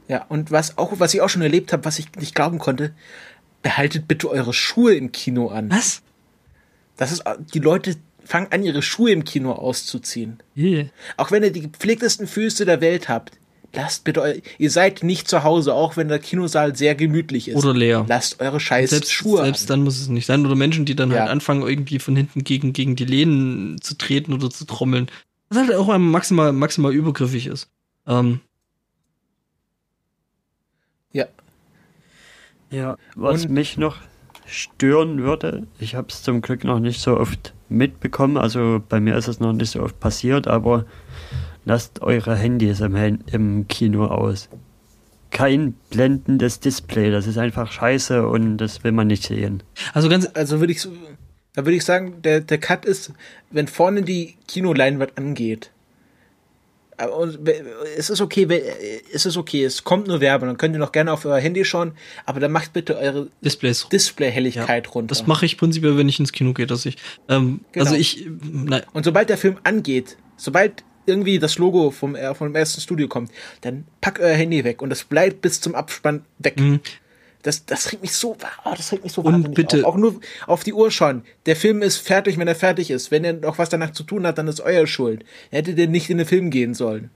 ja, 0.09 0.27
und 0.29 0.51
was 0.51 0.77
auch, 0.77 0.99
was 0.99 1.15
ich 1.15 1.21
auch 1.21 1.29
schon 1.29 1.43
erlebt 1.43 1.73
habe, 1.73 1.85
was 1.85 1.99
ich 1.99 2.15
nicht 2.17 2.35
glauben 2.35 2.59
konnte, 2.59 2.93
behaltet 3.63 4.09
bitte 4.09 4.29
eure 4.29 4.53
Schuhe 4.53 4.95
im 4.95 5.13
Kino 5.13 5.49
an. 5.49 5.71
Was? 5.71 6.03
Das 6.97 7.13
ist, 7.13 7.23
die 7.55 7.61
Leute 7.61 7.97
fangen 8.25 8.49
an, 8.51 8.63
ihre 8.63 8.83
Schuhe 8.83 9.13
im 9.13 9.25
Kino 9.25 9.53
auszuziehen. 9.53 10.43
Yeah. 10.57 10.87
Auch 11.17 11.31
wenn 11.31 11.43
ihr 11.43 11.53
die 11.53 11.63
gepflegtesten 11.63 12.27
Füße 12.27 12.65
der 12.65 12.81
Welt 12.81 13.09
habt 13.09 13.39
lasst 13.75 14.05
bitte, 14.05 14.23
eu 14.23 14.35
ihr 14.59 14.71
seid 14.71 15.03
nicht 15.03 15.29
zu 15.29 15.45
Hause, 15.45 15.75
auch 15.75 15.97
wenn 15.97 16.09
der 16.09 16.19
Kinosaal 16.19 16.77
sehr 16.77 16.95
gemütlich 16.95 17.49
ist. 17.49 17.57
Oder 17.57 17.75
leer. 17.75 18.05
Lasst 18.09 18.41
eure 18.41 18.61
scheiß 18.61 18.91
selbst, 18.91 19.13
Schuhe 19.13 19.43
Selbst 19.43 19.63
an. 19.63 19.79
dann 19.79 19.85
muss 19.85 20.01
es 20.01 20.09
nicht 20.09 20.27
sein. 20.27 20.45
Oder 20.45 20.55
Menschen, 20.55 20.85
die 20.85 20.95
dann 20.95 21.11
ja. 21.11 21.21
halt 21.21 21.31
anfangen, 21.31 21.63
irgendwie 21.63 21.99
von 21.99 22.17
hinten 22.17 22.45
gegen, 22.45 22.73
gegen 22.73 22.97
die 22.97 23.05
Lehnen 23.05 23.81
zu 23.81 23.97
treten 23.97 24.33
oder 24.33 24.51
zu 24.51 24.65
trommeln. 24.65 25.09
Was 25.49 25.59
halt 25.59 25.75
auch 25.75 25.97
maximal, 25.99 26.53
maximal 26.53 26.93
übergriffig 26.93 27.47
ist. 27.47 27.69
Ähm. 28.07 28.41
Ja. 31.13 31.27
Ja, 32.71 32.97
was 33.15 33.45
Und 33.45 33.51
mich 33.53 33.77
noch 33.77 33.99
stören 34.47 35.23
würde, 35.23 35.67
ich 35.79 35.95
habe 35.95 36.09
es 36.11 36.23
zum 36.23 36.41
Glück 36.41 36.65
noch 36.65 36.79
nicht 36.79 37.01
so 37.01 37.19
oft 37.19 37.55
mitbekommen, 37.69 38.37
also 38.37 38.83
bei 38.89 39.01
mir 39.01 39.17
ist 39.17 39.29
es 39.29 39.41
noch 39.41 39.53
nicht 39.53 39.71
so 39.71 39.83
oft 39.83 39.99
passiert, 40.01 40.47
aber 40.47 40.87
lasst 41.65 42.03
eure 42.03 42.37
Handys 42.37 42.81
im, 42.81 42.97
im 43.31 43.69
Kino 43.69 44.07
aus. 44.07 44.49
Kein 45.31 45.75
blendendes 45.91 46.61
Display, 46.61 47.11
das 47.11 47.27
ist 47.27 47.39
einfach 47.39 47.73
scheiße 47.73 48.27
und 48.27 48.59
das 48.59 48.85
will 48.85 48.93
man 48.93 49.07
nicht 49.07 49.23
sehen. 49.23 49.63
Also 49.95 50.09
ganz, 50.09 50.29
also 50.35 50.61
würde 50.61 50.73
ich, 50.73 50.87
da 51.55 51.65
würde 51.65 51.77
ich 51.77 51.85
sagen, 51.85 52.21
der, 52.23 52.41
der 52.41 52.59
Cut 52.59 52.85
ist, 52.85 53.13
wenn 53.51 53.67
vorne 53.67 54.03
die 54.03 54.37
Kinoleinwand 54.47 55.17
angeht, 55.17 55.71
und 57.07 57.49
es 57.97 58.11
ist 58.11 58.21
okay, 58.21 58.47
es 59.13 59.27
ist 59.27 59.37
okay, 59.37 59.65
es 59.65 59.83
kommt 59.83 60.07
nur 60.07 60.21
Werbung, 60.21 60.49
dann 60.49 60.59
könnt 60.59 60.75
ihr 60.75 60.79
noch 60.79 60.93
gerne 60.93 61.13
auf 61.13 61.25
euer 61.25 61.39
Handy 61.39 61.65
schauen, 61.65 61.93
aber 62.27 62.39
dann 62.39 62.53
macht 62.53 62.73
bitte 62.73 62.97
eure 62.97 63.29
Displays. 63.41 63.89
Display-Helligkeit 63.91 64.87
ja, 64.87 64.93
runter. 64.93 65.09
Das 65.09 65.27
mache 65.27 65.47
ich 65.47 65.57
prinzipiell, 65.57 65.97
wenn 65.97 66.09
ich 66.09 66.21
ins 66.21 66.33
Kino 66.33 66.53
gehe, 66.53 66.67
dass 66.67 66.87
ich, 66.87 66.97
ähm, 67.29 67.61
genau. 67.73 67.87
also 67.87 67.97
ich, 67.97 68.29
nein. 68.43 68.83
Und 68.93 69.05
sobald 69.05 69.31
der 69.31 69.39
Film 69.39 69.57
angeht, 69.65 70.17
sobald 70.37 70.85
irgendwie 71.07 71.39
das 71.39 71.59
Logo 71.59 71.91
vom, 71.91 72.15
äh, 72.15 72.35
vom 72.35 72.55
ersten 72.55 72.81
Studio 72.81 73.09
kommt, 73.09 73.31
dann 73.63 73.85
pack 74.01 74.21
euer 74.21 74.35
Handy 74.35 74.65
weg 74.65 74.83
und 74.83 74.91
das 74.91 75.05
bleibt 75.05 75.41
bis 75.43 75.61
zum 75.61 75.75
Abspann 75.75 76.25
weg. 76.39 76.59
Mhm. 76.59 76.81
Das, 77.43 77.67
das 77.67 77.91
regt 77.91 78.03
mich 78.03 78.13
so, 78.13 78.37
oh, 78.65 78.75
das 78.77 78.93
regt 78.93 79.03
mich 79.03 79.13
so 79.13 79.21
und 79.23 79.55
bitte 79.55 79.79
auf. 79.79 79.95
Auch 79.95 79.97
nur 79.97 80.21
auf 80.47 80.63
die 80.63 80.73
Uhr 80.73 80.93
schauen. 80.93 81.25
Der 81.47 81.57
Film 81.57 81.83
ist 81.83 81.97
fertig, 81.97 82.39
wenn 82.39 82.47
er 82.47 82.55
fertig 82.55 82.91
ist. 82.91 83.11
Wenn 83.11 83.25
er 83.25 83.33
noch 83.33 83.59
was 83.59 83.69
danach 83.69 83.91
zu 83.91 84.05
tun 84.05 84.27
hat, 84.27 84.39
dann 84.39 84.47
ist 84.47 84.61
euer 84.61 84.87
Schuld. 84.87 85.25
Er 85.51 85.59
hätte 85.59 85.75
denn 85.75 85.91
nicht 85.91 86.09
in 86.09 86.19
den 86.19 86.27
Film 86.27 86.51
gehen 86.51 86.75
sollen. 86.75 87.11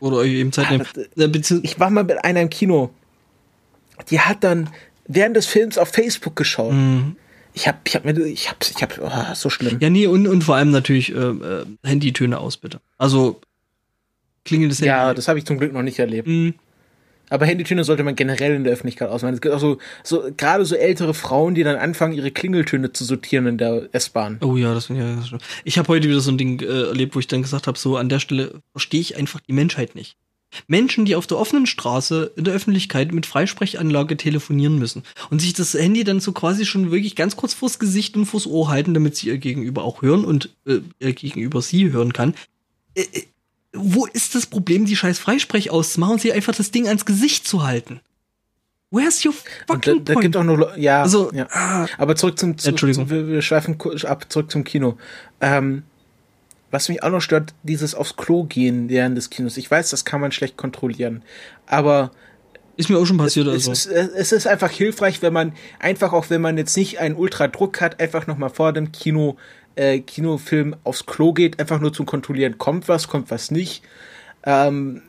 Oder 0.00 0.18
euch 0.18 0.32
eben 0.32 0.52
Zeit 0.52 0.70
nehmen. 0.70 1.42
Ich 1.62 1.80
war 1.80 1.90
mal 1.90 2.04
mit 2.04 2.22
einer 2.24 2.42
im 2.42 2.50
Kino. 2.50 2.90
Die 4.10 4.20
hat 4.20 4.44
dann 4.44 4.68
während 5.06 5.36
des 5.36 5.46
Films 5.46 5.78
auf 5.78 5.88
Facebook 5.88 6.36
geschaut. 6.36 6.72
Mhm. 6.72 7.16
Ich 7.52 7.66
hab, 7.66 7.80
ich 7.86 7.94
hab 7.94 8.04
mir, 8.04 8.16
ich 8.18 8.48
hab, 8.48 8.56
ich 8.62 8.82
hab, 8.82 8.98
oh, 9.00 9.34
so 9.34 9.50
schlimm. 9.50 9.78
Ja, 9.80 9.90
nee, 9.90 10.06
und, 10.06 10.26
und 10.26 10.44
vor 10.44 10.56
allem 10.56 10.70
natürlich 10.70 11.12
äh, 11.12 11.18
äh, 11.18 11.66
Handytöne 11.84 12.38
aus, 12.38 12.56
bitte. 12.56 12.80
Also 12.98 13.40
klingelndes 14.44 14.78
Handy. 14.78 14.88
Ja, 14.88 15.14
das 15.14 15.28
habe 15.28 15.38
ich 15.38 15.44
zum 15.44 15.58
Glück 15.58 15.72
noch 15.72 15.82
nicht 15.82 15.98
erlebt. 15.98 16.28
Mhm. 16.28 16.54
Aber 17.30 17.46
Handytöne 17.46 17.84
sollte 17.84 18.02
man 18.02 18.16
generell 18.16 18.54
in 18.54 18.64
der 18.64 18.72
Öffentlichkeit 18.72 19.08
ausmachen. 19.08 19.34
Es 19.34 19.40
gibt 19.40 19.54
auch 19.54 19.60
so, 19.60 19.78
so 20.02 20.30
gerade 20.36 20.64
so 20.64 20.74
ältere 20.74 21.14
Frauen, 21.14 21.54
die 21.54 21.62
dann 21.62 21.76
anfangen, 21.76 22.12
ihre 22.12 22.32
Klingeltöne 22.32 22.92
zu 22.92 23.04
sortieren 23.04 23.46
in 23.46 23.56
der 23.56 23.88
S-Bahn. 23.92 24.38
Oh 24.42 24.56
ja, 24.56 24.74
das 24.74 24.86
finde 24.86 25.20
ich 25.22 25.30
ja 25.30 25.38
Ich 25.64 25.78
habe 25.78 25.88
heute 25.88 26.08
wieder 26.08 26.20
so 26.20 26.32
ein 26.32 26.38
Ding 26.38 26.60
äh, 26.60 26.88
erlebt, 26.88 27.14
wo 27.14 27.20
ich 27.20 27.28
dann 27.28 27.42
gesagt 27.42 27.68
habe, 27.68 27.78
so 27.78 27.96
an 27.96 28.08
der 28.08 28.18
Stelle 28.18 28.60
verstehe 28.72 29.00
ich 29.00 29.16
einfach 29.16 29.38
die 29.40 29.52
Menschheit 29.52 29.94
nicht. 29.94 30.16
Menschen, 30.66 31.04
die 31.04 31.16
auf 31.16 31.26
der 31.26 31.38
offenen 31.38 31.66
Straße 31.66 32.32
in 32.36 32.44
der 32.44 32.54
Öffentlichkeit 32.54 33.12
mit 33.12 33.26
Freisprechanlage 33.26 34.16
telefonieren 34.16 34.78
müssen 34.78 35.02
und 35.30 35.40
sich 35.40 35.52
das 35.52 35.74
Handy 35.74 36.04
dann 36.04 36.20
so 36.20 36.32
quasi 36.32 36.66
schon 36.66 36.90
wirklich 36.90 37.16
ganz 37.16 37.36
kurz 37.36 37.54
vors 37.54 37.78
Gesicht 37.78 38.16
und 38.16 38.26
vors 38.26 38.46
Ohr 38.46 38.68
halten, 38.68 38.94
damit 38.94 39.16
sie 39.16 39.28
ihr 39.28 39.38
Gegenüber 39.38 39.84
auch 39.84 40.02
hören 40.02 40.24
und 40.24 40.50
äh, 40.66 40.80
ihr 40.98 41.12
Gegenüber 41.12 41.62
sie 41.62 41.92
hören 41.92 42.12
kann. 42.12 42.34
Äh, 42.94 43.02
äh, 43.02 43.22
wo 43.72 44.06
ist 44.06 44.34
das 44.34 44.46
Problem, 44.46 44.84
die 44.84 44.96
scheiß 44.96 45.18
Freisprech 45.18 45.70
auszumachen 45.70 46.14
und 46.14 46.20
sie 46.20 46.32
einfach 46.32 46.54
das 46.54 46.70
Ding 46.70 46.88
ans 46.88 47.04
Gesicht 47.04 47.46
zu 47.46 47.62
halten? 47.62 48.00
Where's 48.90 49.24
your 49.24 49.32
fucking 49.68 50.04
da, 50.04 50.14
da 50.14 50.20
gibt 50.20 50.36
auch 50.36 50.42
noch, 50.42 50.76
ja, 50.76 51.02
also, 51.02 51.30
ja. 51.32 51.46
Ah, 51.52 51.86
aber 51.96 52.16
zurück 52.16 52.38
zum, 52.40 52.58
zu, 52.58 52.70
Entschuldigung. 52.70 53.08
wir, 53.08 53.28
wir 53.28 53.42
schweifen 53.42 53.78
ab, 54.04 54.26
zurück 54.28 54.50
zum 54.50 54.64
Kino. 54.64 54.98
Ähm, 55.40 55.84
was 56.70 56.88
mich 56.88 57.02
auch 57.02 57.10
noch 57.10 57.20
stört, 57.20 57.54
dieses 57.62 57.94
aufs 57.94 58.16
Klo 58.16 58.44
gehen 58.44 58.88
während 58.88 59.16
des 59.16 59.30
Kinos. 59.30 59.56
Ich 59.56 59.70
weiß, 59.70 59.90
das 59.90 60.04
kann 60.04 60.20
man 60.20 60.32
schlecht 60.32 60.56
kontrollieren, 60.56 61.22
aber 61.66 62.10
ist 62.76 62.88
mir 62.88 62.98
auch 62.98 63.04
schon 63.04 63.18
passiert. 63.18 63.46
Es, 63.48 63.68
also. 63.68 63.72
es, 63.72 63.86
ist, 63.86 64.12
es 64.14 64.32
ist 64.32 64.46
einfach 64.46 64.70
hilfreich, 64.70 65.20
wenn 65.22 65.32
man 65.32 65.52
einfach 65.78 66.12
auch, 66.12 66.30
wenn 66.30 66.40
man 66.40 66.56
jetzt 66.56 66.76
nicht 66.76 66.98
einen 66.98 67.14
Ultradruck 67.14 67.80
hat, 67.80 68.00
einfach 68.00 68.26
noch 68.26 68.38
mal 68.38 68.48
vor 68.48 68.72
dem 68.72 68.92
Kino 68.92 69.36
äh, 69.76 70.00
Kinofilm 70.00 70.76
aufs 70.84 71.06
Klo 71.06 71.32
geht, 71.32 71.60
einfach 71.60 71.80
nur 71.80 71.92
zum 71.92 72.06
Kontrollieren, 72.06 72.58
kommt 72.58 72.88
was, 72.88 73.08
kommt 73.08 73.30
was 73.30 73.50
nicht. 73.50 73.82
Ähm, 74.44 75.02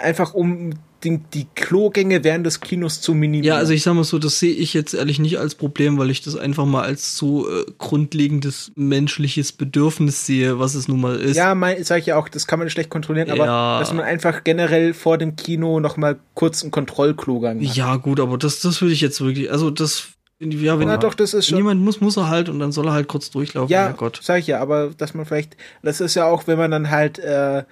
einfach 0.00 0.34
um 0.34 0.70
die, 1.04 1.18
die 1.32 1.46
Klogänge 1.54 2.24
während 2.24 2.44
des 2.44 2.60
Kinos 2.60 3.00
zu 3.00 3.14
minimieren. 3.14 3.44
Ja, 3.44 3.56
also 3.56 3.72
ich 3.72 3.82
sag 3.82 3.94
mal 3.94 4.04
so, 4.04 4.18
das 4.18 4.40
sehe 4.40 4.52
ich 4.52 4.74
jetzt 4.74 4.94
ehrlich 4.94 5.18
nicht 5.18 5.38
als 5.38 5.54
Problem, 5.54 5.98
weil 5.98 6.10
ich 6.10 6.22
das 6.22 6.36
einfach 6.36 6.66
mal 6.66 6.82
als 6.82 7.16
so 7.16 7.48
äh, 7.48 7.64
grundlegendes 7.78 8.72
menschliches 8.74 9.52
Bedürfnis 9.52 10.26
sehe, 10.26 10.58
was 10.58 10.74
es 10.74 10.88
nun 10.88 11.00
mal 11.00 11.16
ist. 11.16 11.36
Ja, 11.36 11.54
mein, 11.54 11.82
sag 11.84 12.00
ich 12.00 12.06
ja 12.06 12.16
auch, 12.16 12.28
das 12.28 12.46
kann 12.46 12.58
man 12.58 12.68
schlecht 12.68 12.90
kontrollieren, 12.90 13.30
aber 13.30 13.46
ja. 13.46 13.78
dass 13.78 13.92
man 13.92 14.04
einfach 14.04 14.42
generell 14.42 14.92
vor 14.92 15.18
dem 15.18 15.36
Kino 15.36 15.78
noch 15.78 15.96
mal 15.96 16.18
kurz 16.34 16.62
einen 16.62 16.72
Kontrollklogang 16.72 17.60
hat. 17.64 17.76
Ja, 17.76 17.96
gut, 17.96 18.18
aber 18.18 18.36
das, 18.36 18.60
das 18.60 18.80
würde 18.80 18.92
ich 18.92 19.00
jetzt 19.00 19.20
wirklich, 19.20 19.52
also 19.52 19.70
das 19.70 20.08
ja, 20.40 20.78
wenn, 20.78 20.86
Na 20.86 20.98
doch, 20.98 21.14
das 21.14 21.34
ist 21.34 21.48
schon. 21.48 21.58
Jemand 21.58 21.80
muss, 21.80 22.00
muss 22.00 22.16
er 22.16 22.28
halt 22.28 22.48
und 22.48 22.60
dann 22.60 22.70
soll 22.70 22.86
er 22.86 22.92
halt 22.92 23.08
kurz 23.08 23.30
durchlaufen. 23.30 23.72
Ja, 23.72 23.90
Gott. 23.90 24.20
sag 24.22 24.38
ich 24.38 24.46
ja, 24.46 24.60
aber 24.60 24.90
dass 24.96 25.12
man 25.12 25.26
vielleicht, 25.26 25.56
das 25.82 26.00
ist 26.00 26.14
ja 26.14 26.26
auch, 26.26 26.46
wenn 26.46 26.58
man 26.58 26.70
dann 26.70 26.90
halt 26.90 27.18
äh, 27.18 27.64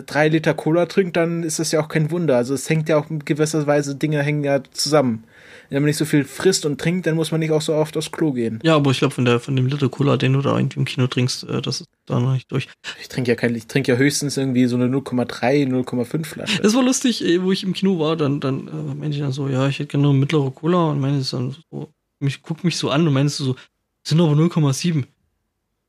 drei 0.00 0.28
Liter 0.28 0.54
Cola 0.54 0.86
trinkt, 0.86 1.16
dann 1.16 1.42
ist 1.42 1.58
das 1.58 1.72
ja 1.72 1.80
auch 1.80 1.88
kein 1.88 2.10
Wunder. 2.10 2.36
Also 2.36 2.54
es 2.54 2.68
hängt 2.68 2.88
ja 2.88 2.96
auch 2.96 3.10
in 3.10 3.24
gewisser 3.24 3.66
Weise, 3.66 3.94
Dinge 3.94 4.22
hängen 4.22 4.44
ja 4.44 4.62
zusammen. 4.72 5.24
Wenn 5.68 5.82
man 5.82 5.86
nicht 5.86 5.96
so 5.96 6.04
viel 6.04 6.24
frisst 6.24 6.66
und 6.66 6.80
trinkt, 6.80 7.06
dann 7.06 7.14
muss 7.14 7.30
man 7.30 7.40
nicht 7.40 7.50
auch 7.50 7.62
so 7.62 7.74
oft 7.74 7.96
aufs 7.96 8.12
Klo 8.12 8.32
gehen. 8.32 8.58
Ja, 8.62 8.76
aber 8.76 8.90
ich 8.90 8.98
glaube, 8.98 9.14
von, 9.14 9.24
der, 9.24 9.40
von 9.40 9.56
dem 9.56 9.66
Liter 9.66 9.88
Cola, 9.88 10.16
den 10.16 10.34
du 10.34 10.42
da 10.42 10.56
irgendwie 10.56 10.78
im 10.78 10.84
Kino 10.84 11.06
trinkst, 11.06 11.44
äh, 11.44 11.62
das 11.62 11.80
ist 11.80 11.88
da 12.06 12.20
noch 12.20 12.34
nicht 12.34 12.50
durch. 12.52 12.68
Ich 13.00 13.08
trinke 13.08 13.30
ja 13.30 13.34
kein, 13.34 13.54
ich 13.54 13.66
trinke 13.66 13.92
ja 13.92 13.98
höchstens 13.98 14.36
irgendwie 14.36 14.66
so 14.66 14.76
eine 14.76 14.86
0,3, 14.86 15.66
0,5 15.66 16.24
Flasche. 16.24 16.62
Das 16.62 16.74
war 16.74 16.82
lustig, 16.82 17.24
wo 17.40 17.52
ich 17.52 17.64
im 17.64 17.72
Kino 17.72 17.98
war, 17.98 18.16
dann, 18.16 18.40
dann 18.40 18.68
äh, 18.68 18.94
meinte 18.94 19.16
ich 19.16 19.22
dann 19.22 19.32
so, 19.32 19.48
ja, 19.48 19.68
ich 19.68 19.78
hätte 19.78 19.88
gerne 19.88 20.08
eine 20.08 20.18
mittlere 20.18 20.50
Cola 20.50 20.90
und 20.90 21.00
meine 21.00 21.18
ist 21.18 21.32
dann 21.32 21.56
so, 21.70 21.88
mich, 22.20 22.42
guck 22.42 22.64
mich 22.64 22.76
so 22.76 22.90
an 22.90 23.06
und 23.06 23.14
meinst 23.14 23.40
du 23.40 23.44
so, 23.44 23.56
sind 24.04 24.20
aber 24.20 24.32
0,7. 24.32 25.04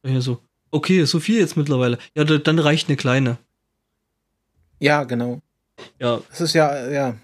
Ja, 0.05 0.21
so, 0.21 0.39
okay, 0.71 1.03
so 1.05 1.19
viel 1.19 1.39
jetzt 1.39 1.57
mittlerweile. 1.57 1.97
Ja, 2.15 2.23
dann 2.23 2.59
reicht 2.59 2.89
eine 2.89 2.97
kleine. 2.97 3.37
Ja, 4.83 5.05
genau. 5.05 5.39
Ja. 5.97 6.19
Das 6.29 6.41
ist 6.41 6.53
ja, 6.53 6.89
ja. 6.89 7.15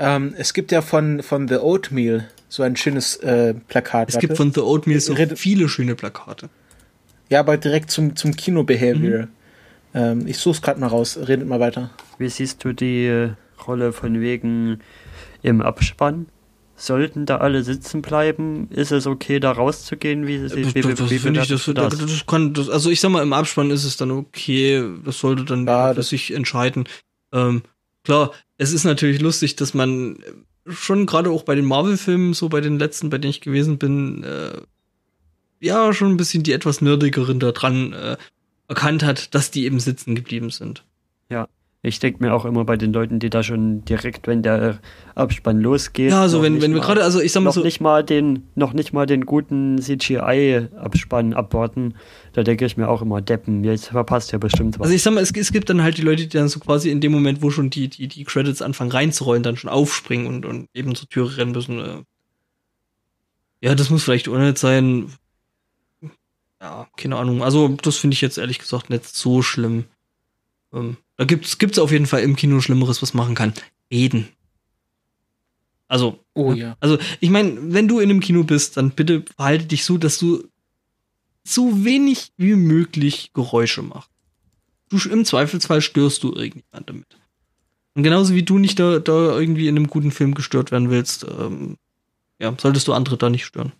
Ähm, 0.00 0.34
es 0.36 0.52
gibt 0.52 0.72
ja 0.72 0.82
von, 0.82 1.22
von 1.22 1.46
The 1.46 1.58
Oatmeal 1.58 2.28
so 2.48 2.64
ein 2.64 2.74
schönes 2.74 3.16
äh, 3.18 3.54
Plakat. 3.54 4.08
Es 4.08 4.16
warte. 4.16 4.26
gibt 4.26 4.36
von 4.36 4.52
The 4.52 4.60
Oatmeal 4.60 4.98
so 4.98 5.12
Red 5.12 5.38
viele 5.38 5.68
schöne 5.68 5.94
Plakate. 5.94 6.50
Ja, 7.28 7.38
aber 7.38 7.56
direkt 7.56 7.92
zum, 7.92 8.16
zum 8.16 8.34
Kino-Behavior. 8.34 9.22
Mhm. 9.22 9.28
Ähm, 9.94 10.26
ich 10.26 10.38
such's 10.38 10.60
gerade 10.60 10.80
mal 10.80 10.88
raus. 10.88 11.16
Redet 11.28 11.46
mal 11.46 11.60
weiter. 11.60 11.90
Wie 12.18 12.28
siehst 12.28 12.64
du 12.64 12.72
die 12.72 13.06
äh, 13.06 13.30
Rolle 13.64 13.92
von 13.92 14.20
wegen 14.20 14.80
im 15.42 15.62
Abspann? 15.62 16.26
Sollten 16.78 17.26
da 17.26 17.38
alle 17.38 17.62
sitzen 17.62 18.02
bleiben? 18.02 18.70
Ist 18.70 18.92
es 18.92 19.06
okay, 19.06 19.40
da 19.40 19.52
rauszugehen? 19.52 20.26
Wie, 20.26 20.42
wie, 20.42 20.74
wie, 20.74 20.80
das, 20.80 21.10
wie 21.10 21.18
finde 21.18 21.40
ich, 21.40 21.48
das, 21.48 21.64
das? 21.64 21.98
das 21.98 22.26
kann, 22.26 22.54
das, 22.54 22.70
also 22.70 22.90
ich 22.90 23.00
sag 23.00 23.10
mal, 23.10 23.22
im 23.22 23.32
Abspann 23.32 23.70
ist 23.70 23.84
es 23.84 23.96
dann 23.96 24.10
okay, 24.10 24.82
das 25.04 25.18
sollte 25.18 25.44
dann 25.44 25.66
ja, 25.66 25.92
für 25.92 26.02
sich 26.02 26.32
entscheiden. 26.32 26.84
Ähm, 27.32 27.62
klar, 28.04 28.32
es 28.56 28.72
ist 28.72 28.84
natürlich 28.84 29.20
lustig, 29.20 29.56
dass 29.56 29.74
man 29.74 30.18
schon 30.68 31.06
gerade 31.06 31.30
auch 31.30 31.42
bei 31.42 31.54
den 31.54 31.64
Marvel-Filmen, 31.64 32.32
so 32.34 32.48
bei 32.48 32.60
den 32.60 32.78
letzten, 32.78 33.10
bei 33.10 33.18
denen 33.18 33.30
ich 33.30 33.40
gewesen 33.40 33.78
bin, 33.78 34.22
äh, 34.22 34.60
ja, 35.60 35.92
schon 35.92 36.12
ein 36.12 36.16
bisschen 36.16 36.44
die 36.44 36.52
etwas 36.52 36.80
nerdigeren 36.80 37.40
da 37.40 37.52
dran 37.52 37.92
äh, 37.92 38.16
erkannt 38.68 39.02
hat, 39.02 39.34
dass 39.34 39.50
die 39.50 39.64
eben 39.64 39.80
sitzen 39.80 40.14
geblieben 40.14 40.50
sind. 40.50 40.84
Ja. 41.30 41.48
Ich 41.80 42.00
denke 42.00 42.24
mir 42.24 42.34
auch 42.34 42.44
immer 42.44 42.64
bei 42.64 42.76
den 42.76 42.92
Leuten, 42.92 43.20
die 43.20 43.30
da 43.30 43.44
schon 43.44 43.84
direkt, 43.84 44.26
wenn 44.26 44.42
der 44.42 44.80
Abspann 45.14 45.60
losgeht. 45.60 46.10
Ja, 46.10 46.22
also 46.22 46.42
wenn, 46.42 46.60
wenn 46.60 46.74
wir 46.74 46.80
gerade, 46.80 47.04
also 47.04 47.20
ich 47.20 47.30
sag 47.30 47.42
mal 47.42 47.50
noch 47.50 47.54
so. 47.54 47.62
Nicht 47.62 47.80
mal 47.80 48.02
den, 48.02 48.48
noch 48.56 48.72
nicht 48.72 48.92
mal 48.92 49.06
den 49.06 49.24
guten 49.24 49.80
CGI-Abspann 49.80 51.34
abwarten. 51.34 51.94
Da 52.32 52.42
denke 52.42 52.64
ich 52.66 52.76
mir 52.76 52.88
auch 52.88 53.00
immer, 53.00 53.20
Deppen, 53.22 53.62
jetzt 53.62 53.86
verpasst 53.86 54.32
ja 54.32 54.38
bestimmt 54.38 54.80
was. 54.80 54.86
Also 54.86 54.94
ich 54.96 55.04
sag 55.04 55.14
mal, 55.14 55.20
es, 55.20 55.30
es 55.30 55.52
gibt 55.52 55.70
dann 55.70 55.80
halt 55.80 55.98
die 55.98 56.02
Leute, 56.02 56.26
die 56.26 56.36
dann 56.36 56.48
so 56.48 56.58
quasi 56.58 56.90
in 56.90 57.00
dem 57.00 57.12
Moment, 57.12 57.42
wo 57.42 57.50
schon 57.50 57.70
die, 57.70 57.86
die, 57.86 58.08
die 58.08 58.24
Credits 58.24 58.60
anfangen 58.60 58.90
reinzurollen, 58.90 59.44
dann 59.44 59.56
schon 59.56 59.70
aufspringen 59.70 60.26
und, 60.26 60.46
und 60.46 60.68
eben 60.74 60.96
zur 60.96 61.08
Tür 61.08 61.36
rennen 61.36 61.52
müssen. 61.52 61.78
Äh. 61.78 62.02
Ja, 63.60 63.76
das 63.76 63.88
muss 63.90 64.02
vielleicht 64.02 64.26
unnötig 64.26 64.58
sein. 64.58 65.12
Ja, 66.60 66.88
keine 66.96 67.16
Ahnung. 67.16 67.44
Also, 67.44 67.68
das 67.68 67.98
finde 67.98 68.14
ich 68.14 68.20
jetzt 68.20 68.36
ehrlich 68.36 68.58
gesagt 68.58 68.90
nicht 68.90 69.04
so 69.04 69.42
schlimm. 69.42 69.84
Ähm, 70.72 70.96
da 71.18 71.24
gibt's, 71.24 71.58
gibt's 71.58 71.78
auf 71.78 71.90
jeden 71.90 72.06
Fall 72.06 72.22
im 72.22 72.36
Kino 72.36 72.60
Schlimmeres, 72.60 73.02
was 73.02 73.12
machen 73.12 73.34
kann. 73.34 73.52
Reden. 73.92 74.28
Also, 75.88 76.20
oh 76.34 76.52
ja. 76.52 76.76
Also, 76.80 76.98
ich 77.20 77.30
meine, 77.30 77.58
wenn 77.72 77.88
du 77.88 77.98
in 77.98 78.08
einem 78.08 78.20
Kino 78.20 78.44
bist, 78.44 78.76
dann 78.76 78.90
bitte 78.90 79.24
verhalte 79.36 79.66
dich 79.66 79.84
so, 79.84 79.98
dass 79.98 80.18
du 80.18 80.44
so 81.44 81.84
wenig 81.84 82.32
wie 82.36 82.54
möglich 82.54 83.32
Geräusche 83.34 83.82
machst. 83.82 84.10
Du, 84.90 84.96
Im 85.08 85.24
Zweifelsfall 85.24 85.80
störst 85.80 86.22
du 86.22 86.34
irgendjemand 86.34 86.88
damit. 86.88 87.16
Und 87.94 88.04
genauso 88.04 88.34
wie 88.34 88.42
du 88.44 88.58
nicht 88.58 88.78
da, 88.78 89.00
da 89.00 89.38
irgendwie 89.38 89.66
in 89.66 89.76
einem 89.76 89.88
guten 89.88 90.12
Film 90.12 90.34
gestört 90.34 90.70
werden 90.70 90.88
willst, 90.88 91.26
ähm, 91.38 91.78
ja, 92.38 92.54
solltest 92.56 92.86
du 92.86 92.92
andere 92.92 93.16
da 93.16 93.28
nicht 93.28 93.44
stören. 93.44 93.72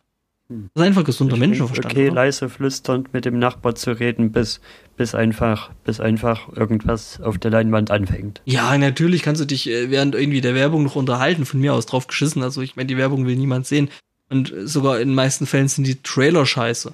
Hm. 0.49 0.71
Das 0.75 0.83
ist 0.83 0.87
einfach 0.89 1.05
gesunder 1.05 1.35
ich 1.35 1.41
Menschenverstand. 1.41 1.93
Okay, 1.93 2.07
oder? 2.07 2.15
leise 2.17 2.49
flüsternd 2.49 3.13
mit 3.13 3.27
dem 3.27 3.39
Nachbar 3.39 3.77
zu 3.77 3.93
reden, 3.93 4.33
bis, 4.33 4.61
bis, 4.99 5.15
einfach, 5.15 5.71
bis 5.85 6.01
einfach 6.01 6.55
irgendwas 6.55 7.21
auf 7.21 7.39
der 7.39 7.51
Leinwand 7.51 7.91
anfängt. 7.91 8.43
Ja, 8.45 8.77
natürlich 8.77 9.23
kannst 9.23 9.41
du 9.41 9.47
dich 9.47 9.71
äh, 9.71 9.91
während 9.91 10.15
irgendwie 10.15 10.43
der 10.43 10.55
Werbung 10.55 10.83
noch 10.83 10.97
unterhalten, 10.97 11.47
von 11.47 11.61
mir 11.61 11.73
aus 11.73 11.87
drauf 11.87 12.07
geschissen. 12.07 12.43
Also 12.43 12.61
ich 12.61 12.77
meine, 12.77 12.89
die 12.89 12.99
Werbung 12.99 13.25
will 13.27 13.37
niemand 13.37 13.67
sehen. 13.67 13.89
Und 14.29 14.53
sogar 14.65 15.01
in 15.01 15.09
den 15.09 15.15
meisten 15.15 15.47
Fällen 15.47 15.69
sind 15.69 15.87
die 15.87 16.03
Trailer 16.03 16.45
scheiße. 16.45 16.93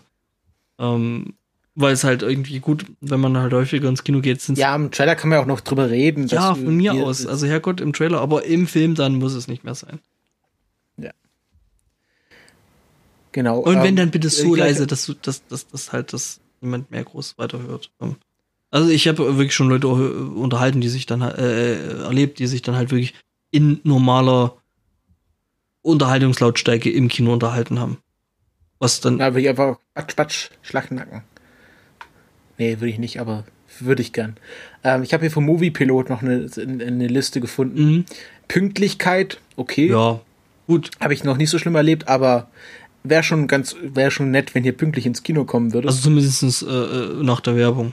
Ähm, 0.78 1.34
weil 1.74 1.92
es 1.92 2.05
halt 2.05 2.23
irgendwie 2.23 2.60
gut, 2.60 2.84
wenn 3.00 3.18
man 3.18 3.36
halt 3.36 3.52
häufiger 3.52 3.89
ins 3.89 4.05
Kino 4.05 4.20
geht, 4.20 4.41
sind 4.41 4.57
Ja, 4.57 4.76
im 4.76 4.92
Trailer 4.92 5.16
kann 5.16 5.31
man 5.31 5.39
ja 5.39 5.42
auch 5.42 5.49
noch 5.49 5.60
drüber 5.60 5.91
reden. 5.91 6.28
Ja, 6.28 6.55
von 6.55 6.76
mir 6.76 6.94
aus. 6.94 7.26
Also 7.26 7.49
Herrgott, 7.49 7.81
im 7.81 7.92
Trailer, 7.92 8.20
aber 8.20 8.44
im 8.44 8.68
Film 8.68 8.94
dann 8.94 9.16
muss 9.16 9.34
es 9.34 9.49
nicht 9.49 9.65
mehr 9.65 9.74
sein. 9.74 9.99
Genau. 13.34 13.58
Und 13.58 13.78
wenn 13.78 13.86
ähm, 13.86 13.97
dann 13.97 14.10
bitte 14.12 14.28
so 14.31 14.55
äh, 14.55 14.60
leise, 14.60 14.86
dass 14.86 15.07
du, 15.07 15.15
dass, 15.15 15.44
dass, 15.49 15.66
dass 15.66 15.92
halt 15.92 16.12
das 16.12 16.39
niemand 16.65 16.91
mehr 16.91 17.05
groß 17.05 17.39
weiterhört. 17.39 17.91
Ähm, 18.01 18.17
also 18.70 18.91
ich 18.91 19.07
habe 19.07 19.18
wirklich 19.36 19.55
schon 19.55 19.68
Leute 19.68 19.86
unterhalten, 19.86 20.81
die 20.81 20.89
sich 20.89 21.07
dann 21.07 21.23
äh, 21.23 22.02
erlebt, 22.02 22.41
die 22.41 22.49
sich 22.49 22.62
dann 22.62 22.75
halt 22.75 22.91
wirklich 22.91 23.15
in 23.52 23.81
normaler 23.84 24.57
Unterhaltungslautstärke 25.83 26.91
im 26.91 27.09
Kino 27.09 27.33
unterhalten 27.33 27.78
haben. 27.78 27.99
Was 28.81 29.01
dann. 29.01 29.18
Ja, 29.18 29.26
würde 29.26 29.43
ich 29.43 29.49
einfach 29.49 29.78
Batsch, 29.94 30.17
Batsch, 30.17 30.51
Schlackennacken. 30.62 31.23
Nee, 32.59 32.81
würde 32.81 32.89
ich 32.91 32.99
nicht, 32.99 33.20
aber 33.20 33.44
würde 33.81 34.02
ich 34.02 34.12
gern. 34.12 34.36
Ähm, 34.83 35.02
ich 35.02 35.12
habe 35.12 35.23
hier 35.23 35.31
vom 35.31 35.44
Moviepilot 35.44 36.10
noch 36.10 36.23
eine, 36.23 36.49
eine 36.57 37.07
Liste 37.07 37.41
gefunden. 37.41 37.84
Mhm. 37.84 38.05
Pünktlichkeit, 38.49 39.41
okay. 39.57 39.89
Ja, 39.89 40.20
gut. 40.67 40.91
Habe 41.01 41.15
ich 41.15 41.25
noch 41.25 41.36
nicht 41.36 41.51
so 41.51 41.59
schlimm 41.59 41.75
erlebt, 41.75 42.09
aber 42.09 42.51
wäre 43.05 43.23
schon 43.23 43.47
ganz, 43.47 43.76
wäre 43.81 44.10
schon 44.10 44.31
nett, 44.31 44.55
wenn 44.55 44.62
hier 44.62 44.76
pünktlich 44.76 45.07
ins 45.07 45.23
Kino 45.23 45.44
kommen 45.44 45.73
würde. 45.73 45.89
Also 45.89 46.02
zumindest 46.02 46.62
äh, 46.62 46.66
äh, 46.66 47.23
nach 47.23 47.41
der 47.41 47.57
Werbung. 47.57 47.92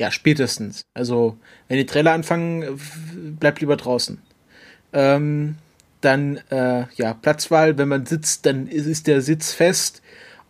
Ja, 0.00 0.10
spätestens. 0.10 0.86
Also, 0.94 1.36
wenn 1.68 1.76
die 1.76 1.86
Trailer 1.86 2.12
anfangen, 2.12 2.80
bleibt 3.38 3.60
lieber 3.60 3.76
draußen. 3.76 4.18
Ähm, 4.92 5.56
dann, 6.00 6.38
äh, 6.50 6.86
ja, 6.96 7.14
Platzwahl, 7.14 7.78
wenn 7.78 7.88
man 7.88 8.06
sitzt, 8.06 8.46
dann 8.46 8.66
ist, 8.66 8.86
ist 8.86 9.06
der 9.06 9.20
Sitz 9.20 9.52
fest 9.52 10.02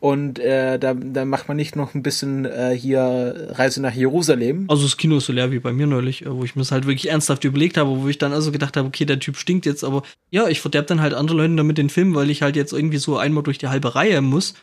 und 0.03 0.41
äh, 0.41 0.81
da, 0.81 0.95
da 0.95 1.25
macht 1.25 1.47
man 1.47 1.57
nicht 1.57 1.77
noch 1.77 1.95
ein 1.95 2.03
bisschen 2.03 2.45
äh, 2.45 2.77
hier 2.77 3.51
Reise 3.53 3.81
nach 3.81 3.95
Jerusalem. 3.95 4.65
Also 4.67 4.83
das 4.83 4.97
Kino 4.97 5.19
ist 5.19 5.27
so 5.27 5.33
leer 5.33 5.53
wie 5.53 5.61
bei 5.61 5.73
mir 5.73 5.87
neulich, 5.87 6.27
äh, 6.27 6.37
wo 6.37 6.43
ich 6.43 6.57
mir 6.57 6.63
das 6.63 6.73
halt 6.73 6.87
wirklich 6.87 7.09
ernsthaft 7.09 7.45
überlegt 7.45 7.77
habe, 7.77 7.89
wo 8.03 8.09
ich 8.09 8.19
dann 8.19 8.33
also 8.33 8.51
gedacht 8.51 8.77
habe, 8.77 8.89
okay, 8.89 9.05
der 9.05 9.21
Typ 9.21 9.37
stinkt 9.37 9.65
jetzt, 9.65 9.85
aber 9.85 10.03
ja, 10.31 10.49
ich 10.49 10.61
verderb 10.61 10.89
dann 10.89 11.01
halt 11.01 11.15
andere 11.15 11.37
Leute 11.37 11.55
damit 11.55 11.79
den 11.79 11.89
Film, 11.89 12.17
weil 12.17 12.31
ich 12.31 12.43
halt 12.43 12.57
jetzt 12.57 12.73
irgendwie 12.73 12.97
so 12.97 13.17
einmal 13.17 13.45
durch 13.45 13.59
die 13.59 13.69
halbe 13.69 13.95
Reihe 13.95 14.21
muss. 14.23 14.55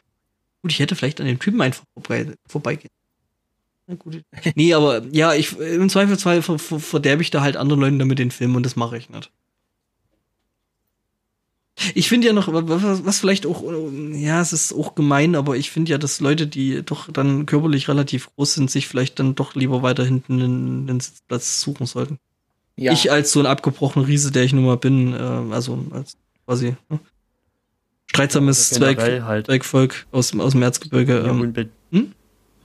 Gut, 0.61 0.73
ich 0.73 0.79
hätte 0.79 0.97
vielleicht 0.97 1.21
an 1.21 1.27
dem 1.27 1.39
Typen 1.39 1.61
einfach 1.61 1.85
vorbei, 1.93 2.33
vorbeigehen. 2.45 2.91
Na 3.87 3.95
gut. 3.95 4.21
Nee, 4.55 4.73
aber 4.73 5.03
ja, 5.09 5.33
ich 5.33 5.57
im 5.57 5.87
Zweifelsfall 5.87 6.41
ver, 6.41 6.59
ver, 6.59 6.81
verderbe 6.81 7.21
ich 7.21 7.31
da 7.31 7.39
halt 7.39 7.55
anderen 7.55 7.79
Leuten 7.79 7.99
damit 7.99 8.19
den 8.19 8.31
Film 8.31 8.57
und 8.57 8.65
das 8.65 8.75
mache 8.75 8.97
ich 8.97 9.09
nicht. 9.09 9.31
Ich 11.95 12.09
finde 12.09 12.27
ja 12.27 12.33
noch, 12.33 12.49
was, 12.51 13.19
vielleicht 13.19 13.45
auch, 13.45 13.63
ja, 14.11 14.41
es 14.41 14.53
ist 14.53 14.73
auch 14.73 14.95
gemein, 14.95 15.35
aber 15.35 15.55
ich 15.55 15.71
finde 15.71 15.91
ja, 15.91 15.97
dass 15.97 16.19
Leute, 16.19 16.47
die 16.47 16.83
doch 16.83 17.11
dann 17.11 17.45
körperlich 17.45 17.87
relativ 17.87 18.29
groß 18.35 18.55
sind, 18.55 18.71
sich 18.71 18.87
vielleicht 18.87 19.19
dann 19.19 19.35
doch 19.35 19.55
lieber 19.55 19.81
weiter 19.81 20.03
hinten 20.03 20.41
einen, 20.41 20.89
einen 20.89 20.99
Sitzplatz 20.99 21.61
suchen 21.61 21.85
sollten. 21.85 22.19
Ja. 22.75 22.93
Ich 22.93 23.11
als 23.11 23.31
so 23.31 23.39
ein 23.39 23.45
abgebrochener 23.45 24.07
Riese, 24.07 24.31
der 24.31 24.43
ich 24.43 24.53
nun 24.53 24.65
mal 24.65 24.77
bin, 24.77 25.13
äh, 25.13 25.17
also 25.17 25.85
als 25.91 26.17
quasi 26.45 26.75
ne? 26.89 26.99
streitsames 28.07 28.69
Zwerg, 28.69 28.99
halt 28.99 29.47
Zwergvolk 29.47 30.07
aus, 30.11 30.37
aus 30.37 30.51
dem 30.53 30.61
Erzgebirge. 30.61 31.25
Ähm, 31.27 31.41
unbe 31.41 31.69
hm? 31.91 32.13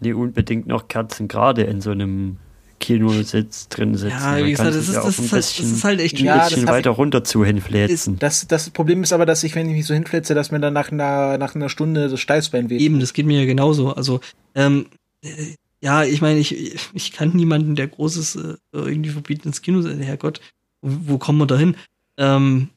Die 0.01 0.13
unbedingt 0.13 0.67
noch 0.67 0.89
Kerzen 0.89 1.29
gerade 1.29 1.63
in 1.63 1.81
so 1.81 1.91
einem 1.91 2.39
Kinositz 2.85 3.69
drin 3.69 3.95
sitzen. 3.95 4.11
Ja, 4.11 4.45
wie 4.45 4.51
gesagt, 4.51 4.71
das 4.71 4.89
ist, 4.89 4.95
das, 4.95 5.19
ist 5.19 5.33
halt, 5.33 5.43
das 5.43 5.61
ist 5.61 5.85
halt 5.85 6.01
echt 6.01 6.19
schwierig. 6.19 6.41
Ein 6.41 6.49
bisschen 6.49 6.69
weiter 6.69 6.91
runter 6.91 7.25
zu 7.25 7.45
hinfläzen. 7.45 8.19
Das, 8.19 8.47
das 8.47 8.71
Problem 8.71 9.03
ist 9.03 9.13
aber, 9.13 9.25
dass 9.27 9.43
ich, 9.43 9.55
wenn 9.55 9.69
ich 9.69 9.75
mich 9.75 9.87
so 9.87 9.95
hinfläze, 9.95 10.35
dass 10.35 10.51
mir 10.51 10.61
dann 10.61 10.75
nach 10.75 10.93
einer, 10.93 11.39
nach 11.39 11.55
einer 11.55 11.69
Stunde 11.69 12.09
das 12.09 12.21
Steißbein 12.21 12.69
weht. 12.71 12.81
Eben, 12.81 13.01
das 13.01 13.13
geht 13.13 13.27
mir 13.27 13.41
ja 13.41 13.47
genauso. 13.47 13.95
Also, 13.95 14.21
ähm, 14.55 14.87
äh, 15.23 15.55
ja, 15.81 16.05
ich 16.05 16.21
meine, 16.21 16.39
ich, 16.39 16.77
ich 16.93 17.13
kann 17.13 17.31
niemanden, 17.35 17.75
der 17.75 17.89
Großes 17.89 18.37
äh, 18.37 18.55
irgendwie 18.73 19.11
verbieten 19.11 19.49
ins 19.49 19.63
Kino. 19.63 19.83
Herrgott, 19.87 20.41
wo, 20.83 21.15
wo 21.15 21.19
kommen 21.19 21.39
wir 21.39 21.47
da 21.47 21.59
hin? 21.59 21.77
Ähm, 22.17 22.69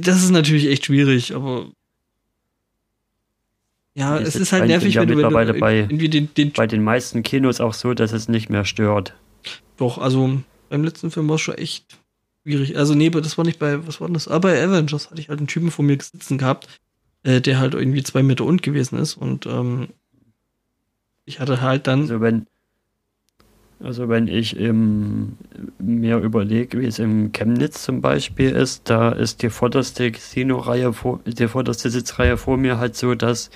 das 0.00 0.22
ist 0.22 0.30
natürlich 0.30 0.66
echt 0.68 0.86
schwierig, 0.86 1.34
aber 1.34 1.70
ja, 3.94 4.18
es 4.18 4.34
ist 4.34 4.52
halt 4.52 4.66
nervig, 4.66 4.96
wenn 4.96 5.08
du, 5.08 5.16
wenn 5.16 5.46
du 5.46 5.54
bei, 5.54 5.80
irgendwie 5.80 6.08
den, 6.08 6.34
den 6.34 6.52
bei 6.52 6.66
den 6.66 6.82
meisten 6.82 7.22
Kinos 7.22 7.60
auch 7.60 7.74
so, 7.74 7.94
dass 7.94 8.12
es 8.12 8.28
nicht 8.28 8.50
mehr 8.50 8.64
stört. 8.64 9.14
Doch, 9.76 9.98
also 9.98 10.40
beim 10.68 10.84
letzten 10.84 11.10
Film 11.12 11.28
war 11.28 11.36
es 11.36 11.42
schon 11.42 11.54
echt 11.54 11.98
schwierig. 12.42 12.76
Also 12.76 12.94
nee, 12.94 13.10
das 13.10 13.38
war 13.38 13.44
nicht 13.44 13.60
bei, 13.60 13.86
was 13.86 14.00
war 14.00 14.08
denn 14.08 14.14
das? 14.14 14.26
Aber 14.26 14.48
bei 14.48 14.62
Avengers 14.62 15.10
hatte 15.10 15.20
ich 15.20 15.28
halt 15.28 15.38
einen 15.38 15.46
Typen 15.46 15.70
vor 15.70 15.84
mir 15.84 15.96
sitzen 16.00 16.38
gehabt, 16.38 16.66
äh, 17.22 17.40
der 17.40 17.60
halt 17.60 17.74
irgendwie 17.74 18.02
zwei 18.02 18.24
Meter 18.24 18.44
und 18.44 18.62
gewesen 18.62 18.98
ist 18.98 19.14
und 19.14 19.46
ähm, 19.46 19.88
ich 21.24 21.40
hatte 21.40 21.60
halt 21.60 21.86
dann. 21.86 22.02
Also 22.02 22.20
wenn, 22.20 22.46
also 23.80 24.08
wenn 24.08 24.28
ich 24.28 24.56
im, 24.56 25.36
mir 25.78 26.18
überlege, 26.18 26.80
wie 26.80 26.86
es 26.86 26.98
im 26.98 27.32
Chemnitz 27.32 27.82
zum 27.84 28.00
Beispiel 28.00 28.50
ist, 28.50 28.90
da 28.90 29.10
ist 29.10 29.42
die 29.42 29.50
vorderste 29.50 30.10
Kino-Reihe 30.10 30.92
vor, 30.92 31.20
die 31.26 31.48
vorderste 31.48 31.90
Sitzreihe 31.90 32.36
vor 32.36 32.56
mir 32.56 32.78
halt 32.78 32.96
so, 32.96 33.14
dass 33.14 33.50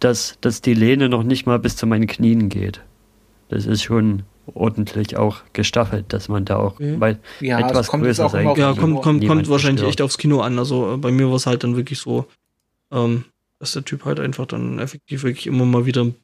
dass, 0.00 0.38
dass 0.40 0.60
die 0.60 0.74
Lehne 0.74 1.08
noch 1.08 1.22
nicht 1.22 1.46
mal 1.46 1.58
bis 1.58 1.76
zu 1.76 1.86
meinen 1.86 2.06
Knien 2.06 2.48
geht. 2.48 2.80
Das 3.48 3.66
ist 3.66 3.82
schon 3.82 4.24
ordentlich 4.54 5.16
auch 5.16 5.38
gestaffelt, 5.52 6.12
dass 6.12 6.28
man 6.28 6.44
da 6.44 6.56
auch 6.56 6.78
mhm. 6.78 7.00
weil 7.00 7.18
ja, 7.40 7.58
etwas 7.58 7.88
größer 7.88 8.28
sein 8.28 8.46
kann. 8.46 8.56
Ja, 8.56 8.74
kommt, 8.74 9.02
kommt, 9.02 9.26
kommt 9.26 9.48
wahrscheinlich 9.48 9.84
echt 9.86 10.00
aufs 10.00 10.18
Kino 10.18 10.40
an. 10.40 10.58
Also 10.58 10.94
äh, 10.94 10.96
bei 10.96 11.10
mir 11.10 11.28
war 11.28 11.36
es 11.36 11.46
halt 11.46 11.64
dann 11.64 11.76
wirklich 11.76 11.98
so, 11.98 12.26
ähm, 12.90 13.24
dass 13.58 13.72
der 13.72 13.84
Typ 13.84 14.04
halt 14.04 14.20
einfach 14.20 14.46
dann 14.46 14.78
effektiv 14.78 15.22
wirklich 15.22 15.46
immer 15.46 15.64
mal 15.64 15.86
wieder 15.86 16.04
ein 16.04 16.14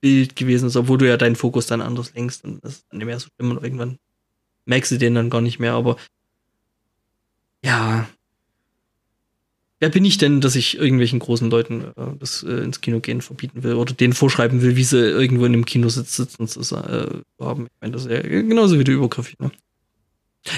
Bild 0.00 0.36
gewesen 0.36 0.66
ist, 0.66 0.76
obwohl 0.76 0.98
du 0.98 1.08
ja 1.08 1.16
deinen 1.16 1.36
Fokus 1.36 1.66
dann 1.66 1.80
anders 1.80 2.14
lenkst 2.14 2.44
und 2.44 2.62
das 2.62 2.74
ist 2.74 2.86
dann 2.90 2.98
nicht 2.98 3.06
mehr 3.06 3.18
so 3.18 3.28
schlimm 3.34 3.50
und 3.50 3.62
irgendwann 3.62 3.98
merkst 4.66 4.92
du 4.92 4.98
den 4.98 5.14
dann 5.14 5.30
gar 5.30 5.40
nicht 5.40 5.58
mehr, 5.58 5.72
aber 5.72 5.96
ja, 7.64 8.06
Wer 9.78 9.90
bin 9.90 10.06
ich 10.06 10.16
denn, 10.16 10.40
dass 10.40 10.56
ich 10.56 10.78
irgendwelchen 10.78 11.18
großen 11.18 11.50
Leuten 11.50 11.92
äh, 11.96 12.16
das 12.18 12.42
äh, 12.42 12.64
ins 12.64 12.80
Kino 12.80 13.00
gehen 13.00 13.20
verbieten 13.20 13.62
will 13.62 13.74
oder 13.74 13.92
denen 13.92 14.14
vorschreiben 14.14 14.62
will, 14.62 14.76
wie 14.76 14.84
sie 14.84 14.98
irgendwo 14.98 15.44
in 15.44 15.52
einem 15.52 15.66
Kino 15.66 15.88
sitzen 15.90 16.48
zu 16.48 16.60
äh, 16.76 17.22
haben? 17.38 17.66
Ich 17.66 17.80
meine, 17.80 17.92
das 17.92 18.06
ist 18.06 18.10
ja 18.10 18.22
genauso 18.22 18.78
wie 18.78 18.84
der 18.84 18.94
übergriffig, 18.94 19.38
ne? 19.38 19.50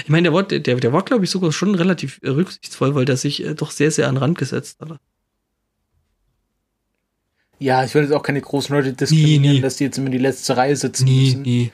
Ich 0.03 0.09
meine, 0.09 0.23
der 0.23 0.33
war, 0.33 0.43
der, 0.43 0.59
der 0.59 0.93
war, 0.93 1.03
glaube 1.03 1.25
ich, 1.25 1.31
sogar 1.31 1.51
schon 1.51 1.75
relativ 1.75 2.19
äh, 2.21 2.29
rücksichtsvoll, 2.29 2.95
weil 2.95 3.05
der 3.05 3.17
sich 3.17 3.43
äh, 3.43 3.55
doch 3.55 3.71
sehr, 3.71 3.91
sehr 3.91 4.07
an 4.07 4.15
den 4.15 4.21
Rand 4.21 4.37
gesetzt 4.37 4.79
hat. 4.79 4.99
Ja, 7.57 7.83
ich 7.83 7.93
würde 7.93 8.07
jetzt 8.07 8.15
auch 8.15 8.23
keine 8.23 8.39
großen 8.39 8.73
Leute 8.73 8.93
diskriminieren, 8.93 9.41
nie, 9.41 9.49
nie. 9.55 9.61
dass 9.61 9.75
die 9.75 9.83
jetzt 9.83 9.97
immer 9.97 10.07
in 10.07 10.13
die 10.13 10.17
letzte 10.17 10.55
Reihe 10.55 10.75
sitzen 10.75 11.03
nie, 11.03 11.25
müssen. 11.25 11.41
Nie. 11.41 11.71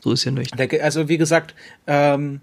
So 0.00 0.12
ist 0.12 0.24
ja 0.24 0.32
nicht. 0.32 0.58
Also 0.82 1.08
wie 1.08 1.18
gesagt, 1.18 1.54
ähm, 1.86 2.40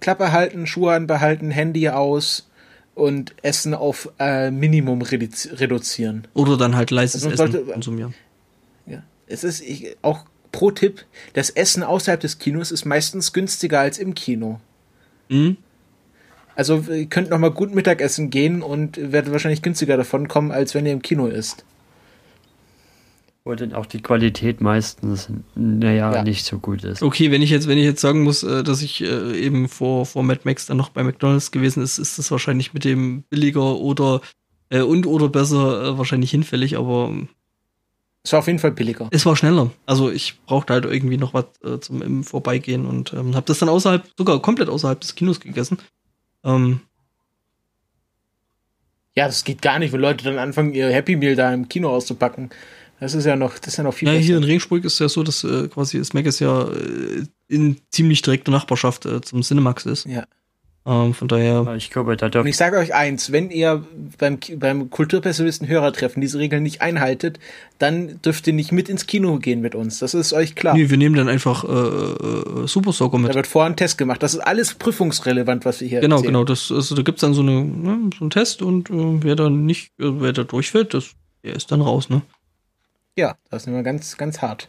Klappe 0.00 0.32
halten, 0.32 0.66
Schuhe 0.66 0.94
anbehalten, 0.94 1.50
Handy 1.50 1.88
aus, 1.90 2.48
und 2.96 3.34
Essen 3.42 3.74
auf 3.74 4.10
äh, 4.18 4.50
Minimum 4.50 5.02
reduzieren. 5.02 6.26
Oder 6.34 6.56
dann 6.56 6.74
halt 6.74 6.90
leises 6.90 7.24
also 7.24 7.44
Essen 7.44 7.52
sollte, 7.52 7.72
konsumieren. 7.72 8.14
Ja, 8.86 9.02
es 9.26 9.44
ist 9.44 9.60
ich, 9.60 9.96
auch 10.00 10.24
pro 10.50 10.70
Tipp, 10.70 11.04
das 11.34 11.50
Essen 11.50 11.82
außerhalb 11.82 12.18
des 12.18 12.38
Kinos 12.38 12.72
ist 12.72 12.86
meistens 12.86 13.34
günstiger 13.34 13.80
als 13.80 13.98
im 13.98 14.14
Kino. 14.14 14.60
Mhm. 15.28 15.58
Also 16.54 16.84
ihr 16.90 17.06
könnt 17.06 17.28
noch 17.28 17.38
mal 17.38 17.50
gut 17.50 17.74
Mittagessen 17.74 18.30
gehen 18.30 18.62
und 18.62 18.96
werdet 19.12 19.30
wahrscheinlich 19.30 19.60
günstiger 19.60 19.98
davon 19.98 20.26
kommen, 20.26 20.50
als 20.50 20.74
wenn 20.74 20.86
ihr 20.86 20.92
im 20.92 21.02
Kino 21.02 21.26
isst. 21.26 21.66
Wo 23.46 23.54
dann 23.54 23.74
auch 23.74 23.86
die 23.86 24.02
Qualität 24.02 24.60
meistens, 24.60 25.28
naja, 25.54 26.12
ja. 26.12 26.22
nicht 26.24 26.44
so 26.44 26.58
gut 26.58 26.82
ist. 26.82 27.00
Okay, 27.00 27.30
wenn 27.30 27.42
ich 27.42 27.50
jetzt, 27.50 27.68
wenn 27.68 27.78
ich 27.78 27.84
jetzt 27.84 28.00
sagen 28.00 28.24
muss, 28.24 28.42
äh, 28.42 28.64
dass 28.64 28.82
ich 28.82 29.04
äh, 29.04 29.38
eben 29.38 29.68
vor, 29.68 30.04
vor 30.04 30.24
Mad 30.24 30.40
Max 30.42 30.66
dann 30.66 30.76
noch 30.76 30.88
bei 30.88 31.04
McDonalds 31.04 31.52
gewesen 31.52 31.80
ist, 31.80 31.98
ist 31.98 32.18
das 32.18 32.32
wahrscheinlich 32.32 32.74
mit 32.74 32.84
dem 32.84 33.22
billiger 33.30 33.76
oder 33.76 34.20
äh, 34.70 34.80
und 34.80 35.06
oder 35.06 35.28
besser 35.28 35.84
äh, 35.84 35.96
wahrscheinlich 35.96 36.32
hinfällig, 36.32 36.76
aber 36.76 37.12
es 38.24 38.32
war 38.32 38.40
auf 38.40 38.48
jeden 38.48 38.58
Fall 38.58 38.72
billiger. 38.72 39.06
Es 39.12 39.24
war 39.24 39.36
schneller. 39.36 39.70
Also 39.86 40.10
ich 40.10 40.40
brauchte 40.46 40.72
halt 40.72 40.84
irgendwie 40.84 41.16
noch 41.16 41.32
was 41.32 41.44
äh, 41.64 41.78
zum 41.78 42.02
im 42.02 42.24
Vorbeigehen 42.24 42.84
und 42.84 43.12
ähm, 43.12 43.36
habe 43.36 43.46
das 43.46 43.60
dann 43.60 43.68
außerhalb, 43.68 44.04
sogar 44.18 44.42
komplett 44.42 44.68
außerhalb 44.68 45.00
des 45.00 45.14
Kinos 45.14 45.38
gegessen. 45.38 45.78
Ähm, 46.42 46.80
ja, 49.14 49.26
das 49.26 49.44
geht 49.44 49.62
gar 49.62 49.78
nicht, 49.78 49.92
wenn 49.92 50.00
Leute 50.00 50.24
dann 50.24 50.38
anfangen, 50.38 50.74
ihr 50.74 50.90
Happy 50.90 51.14
Meal 51.14 51.36
da 51.36 51.54
im 51.54 51.68
Kino 51.68 51.90
auszupacken. 51.90 52.50
Das 53.00 53.14
ist 53.14 53.24
ja 53.26 53.36
noch, 53.36 53.58
das 53.58 53.68
ist 53.68 53.76
ja 53.76 53.84
noch 53.84 53.94
viel. 53.94 54.08
Ja, 54.08 54.14
besser. 54.14 54.24
hier 54.26 54.36
in 54.38 54.44
Regensburg 54.44 54.84
ist 54.84 54.98
ja 54.98 55.08
so, 55.08 55.22
dass 55.22 55.44
äh, 55.44 55.68
quasi 55.68 55.98
das 55.98 56.14
Mac 56.14 56.26
ist 56.26 56.40
ja 56.40 56.68
äh, 56.68 57.24
in 57.48 57.76
ziemlich 57.90 58.22
direkter 58.22 58.50
Nachbarschaft 58.52 59.04
äh, 59.06 59.20
zum 59.20 59.42
Cinemax 59.42 59.86
ist. 59.86 60.06
Ja. 60.06 60.24
Ähm, 60.86 61.14
von 61.14 61.26
daher. 61.26 61.74
Ich 61.76 61.90
glaube, 61.90 62.16
da 62.16 62.26
Und 62.40 62.46
ich 62.46 62.56
sage 62.56 62.78
euch 62.78 62.94
eins, 62.94 63.32
wenn 63.32 63.50
ihr 63.50 63.84
beim, 64.18 64.38
beim 64.56 64.88
Kulturpessimisten 64.88 65.66
Hörertreffen 65.66 66.20
diese 66.20 66.38
Regeln 66.38 66.62
nicht 66.62 66.80
einhaltet, 66.80 67.40
dann 67.78 68.22
dürft 68.22 68.46
ihr 68.46 68.52
nicht 68.52 68.70
mit 68.70 68.88
ins 68.88 69.06
Kino 69.08 69.38
gehen 69.38 69.60
mit 69.60 69.74
uns. 69.74 69.98
Das 69.98 70.14
ist 70.14 70.32
euch 70.32 70.54
klar. 70.54 70.76
Nee, 70.76 70.88
wir 70.88 70.96
nehmen 70.96 71.16
dann 71.16 71.28
einfach 71.28 71.64
äh, 71.64 72.62
äh, 72.62 72.66
Super 72.68 72.92
Soccer 72.92 73.18
mit. 73.18 73.30
Da 73.30 73.34
wird 73.34 73.48
vorher 73.48 73.68
ein 73.68 73.76
Test 73.76 73.98
gemacht. 73.98 74.22
Das 74.22 74.34
ist 74.34 74.40
alles 74.40 74.74
prüfungsrelevant, 74.74 75.64
was 75.64 75.80
wir 75.80 75.88
hier 75.88 76.00
Genau, 76.00 76.16
erzählen. 76.16 76.34
genau. 76.34 76.44
Das, 76.44 76.70
also, 76.70 76.94
da 76.94 77.02
gibt's 77.02 77.20
dann 77.20 77.34
so, 77.34 77.42
eine, 77.42 77.64
ne, 77.64 78.10
so 78.16 78.20
einen 78.24 78.30
Test 78.30 78.62
und 78.62 78.88
äh, 78.88 79.22
wer 79.24 79.34
da 79.34 79.50
nicht, 79.50 79.88
äh, 79.98 80.04
wer 80.20 80.32
da 80.32 80.44
durchfällt, 80.44 80.94
das, 80.94 81.10
der 81.42 81.56
ist 81.56 81.72
dann 81.72 81.80
raus, 81.80 82.08
ne? 82.10 82.22
Ja, 83.16 83.36
das 83.50 83.62
ist 83.62 83.68
immer 83.68 83.82
ganz, 83.82 84.16
ganz 84.16 84.42
hart. 84.42 84.68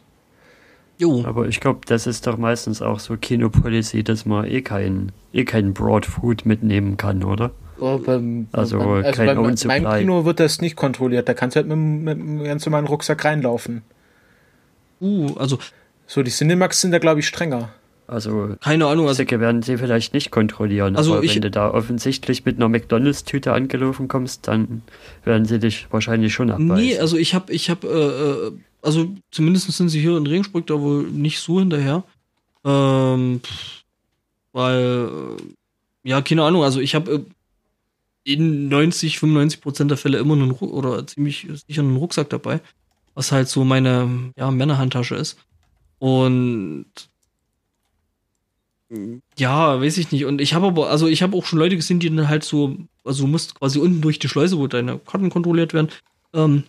Jo. 0.98 1.24
Aber 1.24 1.46
ich 1.46 1.60
glaube, 1.60 1.80
das 1.86 2.06
ist 2.06 2.26
doch 2.26 2.36
meistens 2.38 2.82
auch 2.82 2.98
so 2.98 3.16
Kinopolicy, 3.16 4.02
dass 4.02 4.26
man 4.26 4.46
eh 4.46 4.62
kein, 4.62 5.12
eh 5.32 5.44
kein 5.44 5.74
Broadfood 5.74 6.44
mitnehmen 6.44 6.96
kann, 6.96 7.22
oder? 7.22 7.52
Oh, 7.78 7.98
beim, 7.98 8.48
also, 8.50 8.78
beim, 8.78 9.04
also 9.04 9.12
kein 9.12 9.36
bei 9.36 9.80
meinem 9.80 9.98
Kino 10.00 10.24
wird 10.24 10.40
das 10.40 10.60
nicht 10.60 10.74
kontrolliert. 10.74 11.28
Da 11.28 11.34
kannst 11.34 11.54
du 11.54 11.60
halt 11.60 11.68
mit, 11.68 11.78
mit 11.78 12.18
einem 12.18 12.42
ganz 12.42 12.66
normalen 12.66 12.86
Rucksack 12.86 13.24
reinlaufen. 13.24 13.82
Uh, 15.00 15.34
also. 15.36 15.58
So, 16.06 16.22
die 16.22 16.30
Cinemax 16.30 16.80
sind 16.80 16.90
da, 16.90 16.98
glaube 16.98 17.20
ich, 17.20 17.28
strenger. 17.28 17.68
Also, 18.08 18.56
keine 18.60 18.86
Ahnung. 18.86 19.06
Also, 19.06 19.18
Säcke 19.18 19.38
werden 19.38 19.62
sie 19.62 19.76
vielleicht 19.76 20.14
nicht 20.14 20.30
kontrollieren. 20.30 20.96
Also 20.96 21.14
aber 21.14 21.24
ich, 21.24 21.34
wenn 21.34 21.42
du 21.42 21.50
da 21.50 21.70
offensichtlich 21.70 22.46
mit 22.46 22.56
einer 22.56 22.70
McDonalds-Tüte 22.70 23.52
angelaufen 23.52 24.08
kommst, 24.08 24.48
dann 24.48 24.80
werden 25.24 25.44
sie 25.44 25.58
dich 25.58 25.86
wahrscheinlich 25.90 26.32
schon 26.32 26.50
abbeißen. 26.50 26.74
Nee, 26.74 26.98
also 26.98 27.18
ich 27.18 27.34
habe, 27.34 27.52
ich 27.52 27.68
habe, 27.68 27.86
äh, 27.86 28.46
äh, 28.48 28.52
also 28.80 29.14
zumindest 29.30 29.70
sind 29.70 29.90
sie 29.90 30.00
hier 30.00 30.16
in 30.16 30.26
Regensburg 30.26 30.66
da 30.66 30.80
wohl 30.80 31.02
nicht 31.04 31.38
so 31.40 31.58
hinterher. 31.58 32.02
Ähm, 32.64 33.42
weil, 34.52 35.10
äh, 35.38 36.08
ja, 36.08 36.22
keine 36.22 36.44
Ahnung. 36.44 36.64
Also 36.64 36.80
ich 36.80 36.94
habe 36.94 37.12
äh, 37.12 37.22
in 38.32 38.68
90, 38.68 39.18
95 39.18 39.60
Prozent 39.60 39.90
der 39.90 39.98
Fälle 39.98 40.16
immer 40.16 40.32
einen 40.32 40.52
Ruck 40.52 40.72
oder 40.72 41.06
ziemlich 41.06 41.46
sicher 41.66 41.82
einen 41.82 41.96
Rucksack 41.96 42.30
dabei. 42.30 42.60
was 43.14 43.32
halt 43.32 43.48
so 43.48 43.64
meine 43.64 44.32
ja, 44.38 44.50
Männerhandtasche 44.50 45.14
ist. 45.14 45.36
Und 45.98 46.86
ja, 49.36 49.80
weiß 49.80 49.98
ich 49.98 50.12
nicht. 50.12 50.24
Und 50.24 50.40
ich 50.40 50.54
habe 50.54 50.66
aber, 50.66 50.90
also 50.90 51.06
ich 51.06 51.22
habe 51.22 51.36
auch 51.36 51.44
schon 51.44 51.58
Leute 51.58 51.76
gesehen, 51.76 52.00
die 52.00 52.14
dann 52.14 52.28
halt 52.28 52.44
so, 52.44 52.76
also 53.04 53.24
du 53.24 53.28
musst 53.28 53.54
quasi 53.54 53.78
unten 53.78 54.00
durch 54.00 54.18
die 54.18 54.28
Schleuse, 54.28 54.58
wo 54.58 54.66
deine 54.66 54.98
Karten 54.98 55.30
kontrolliert 55.30 55.74
werden, 55.74 55.88
ähm, 56.32 56.64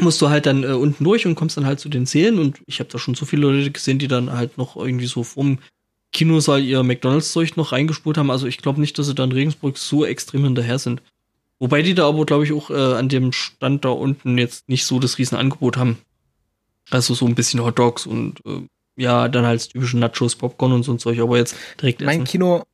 musst 0.00 0.20
du 0.20 0.28
halt 0.28 0.46
dann 0.46 0.64
äh, 0.64 0.68
unten 0.68 1.04
durch 1.04 1.26
und 1.26 1.34
kommst 1.34 1.56
dann 1.56 1.66
halt 1.66 1.80
zu 1.80 1.88
den 1.88 2.06
Zählen. 2.06 2.38
Und 2.38 2.60
ich 2.66 2.80
habe 2.80 2.90
da 2.90 2.98
schon 2.98 3.14
so 3.14 3.24
viele 3.24 3.42
Leute 3.42 3.70
gesehen, 3.70 3.98
die 3.98 4.08
dann 4.08 4.32
halt 4.32 4.58
noch 4.58 4.76
irgendwie 4.76 5.06
so 5.06 5.22
vom 5.22 5.58
Kinosaal 6.12 6.62
ihr 6.62 6.82
McDonalds-Zeug 6.82 7.56
noch 7.56 7.72
reingespult 7.72 8.18
haben. 8.18 8.30
Also 8.30 8.46
ich 8.46 8.58
glaube 8.58 8.80
nicht, 8.80 8.98
dass 8.98 9.06
sie 9.06 9.14
da 9.14 9.24
in 9.24 9.32
Regensburg 9.32 9.78
so 9.78 10.04
extrem 10.04 10.44
hinterher 10.44 10.78
sind. 10.78 11.00
Wobei 11.58 11.82
die 11.82 11.94
da 11.94 12.06
aber, 12.08 12.26
glaube 12.26 12.44
ich, 12.44 12.52
auch 12.52 12.70
äh, 12.70 12.74
an 12.74 13.08
dem 13.08 13.32
Stand 13.32 13.84
da 13.84 13.90
unten 13.90 14.36
jetzt 14.36 14.68
nicht 14.68 14.84
so 14.84 14.98
das 14.98 15.18
Riesenangebot 15.18 15.76
haben. 15.76 15.98
Also 16.90 17.14
so 17.14 17.26
ein 17.26 17.34
bisschen 17.34 17.62
Hot 17.62 17.78
Dogs 17.78 18.06
und 18.06 18.44
äh, 18.44 18.60
ja, 18.96 19.28
dann 19.28 19.46
halt 19.46 19.70
typische 19.70 19.98
Nachos, 19.98 20.36
Popcorn 20.36 20.72
und 20.72 20.82
so 20.82 20.92
ein 20.92 20.98
Zeug, 20.98 21.18
aber 21.20 21.36
jetzt 21.38 21.56
direkt 21.80 22.00
Mein 22.00 22.18
essen. 22.18 22.24
Kino, 22.24 22.64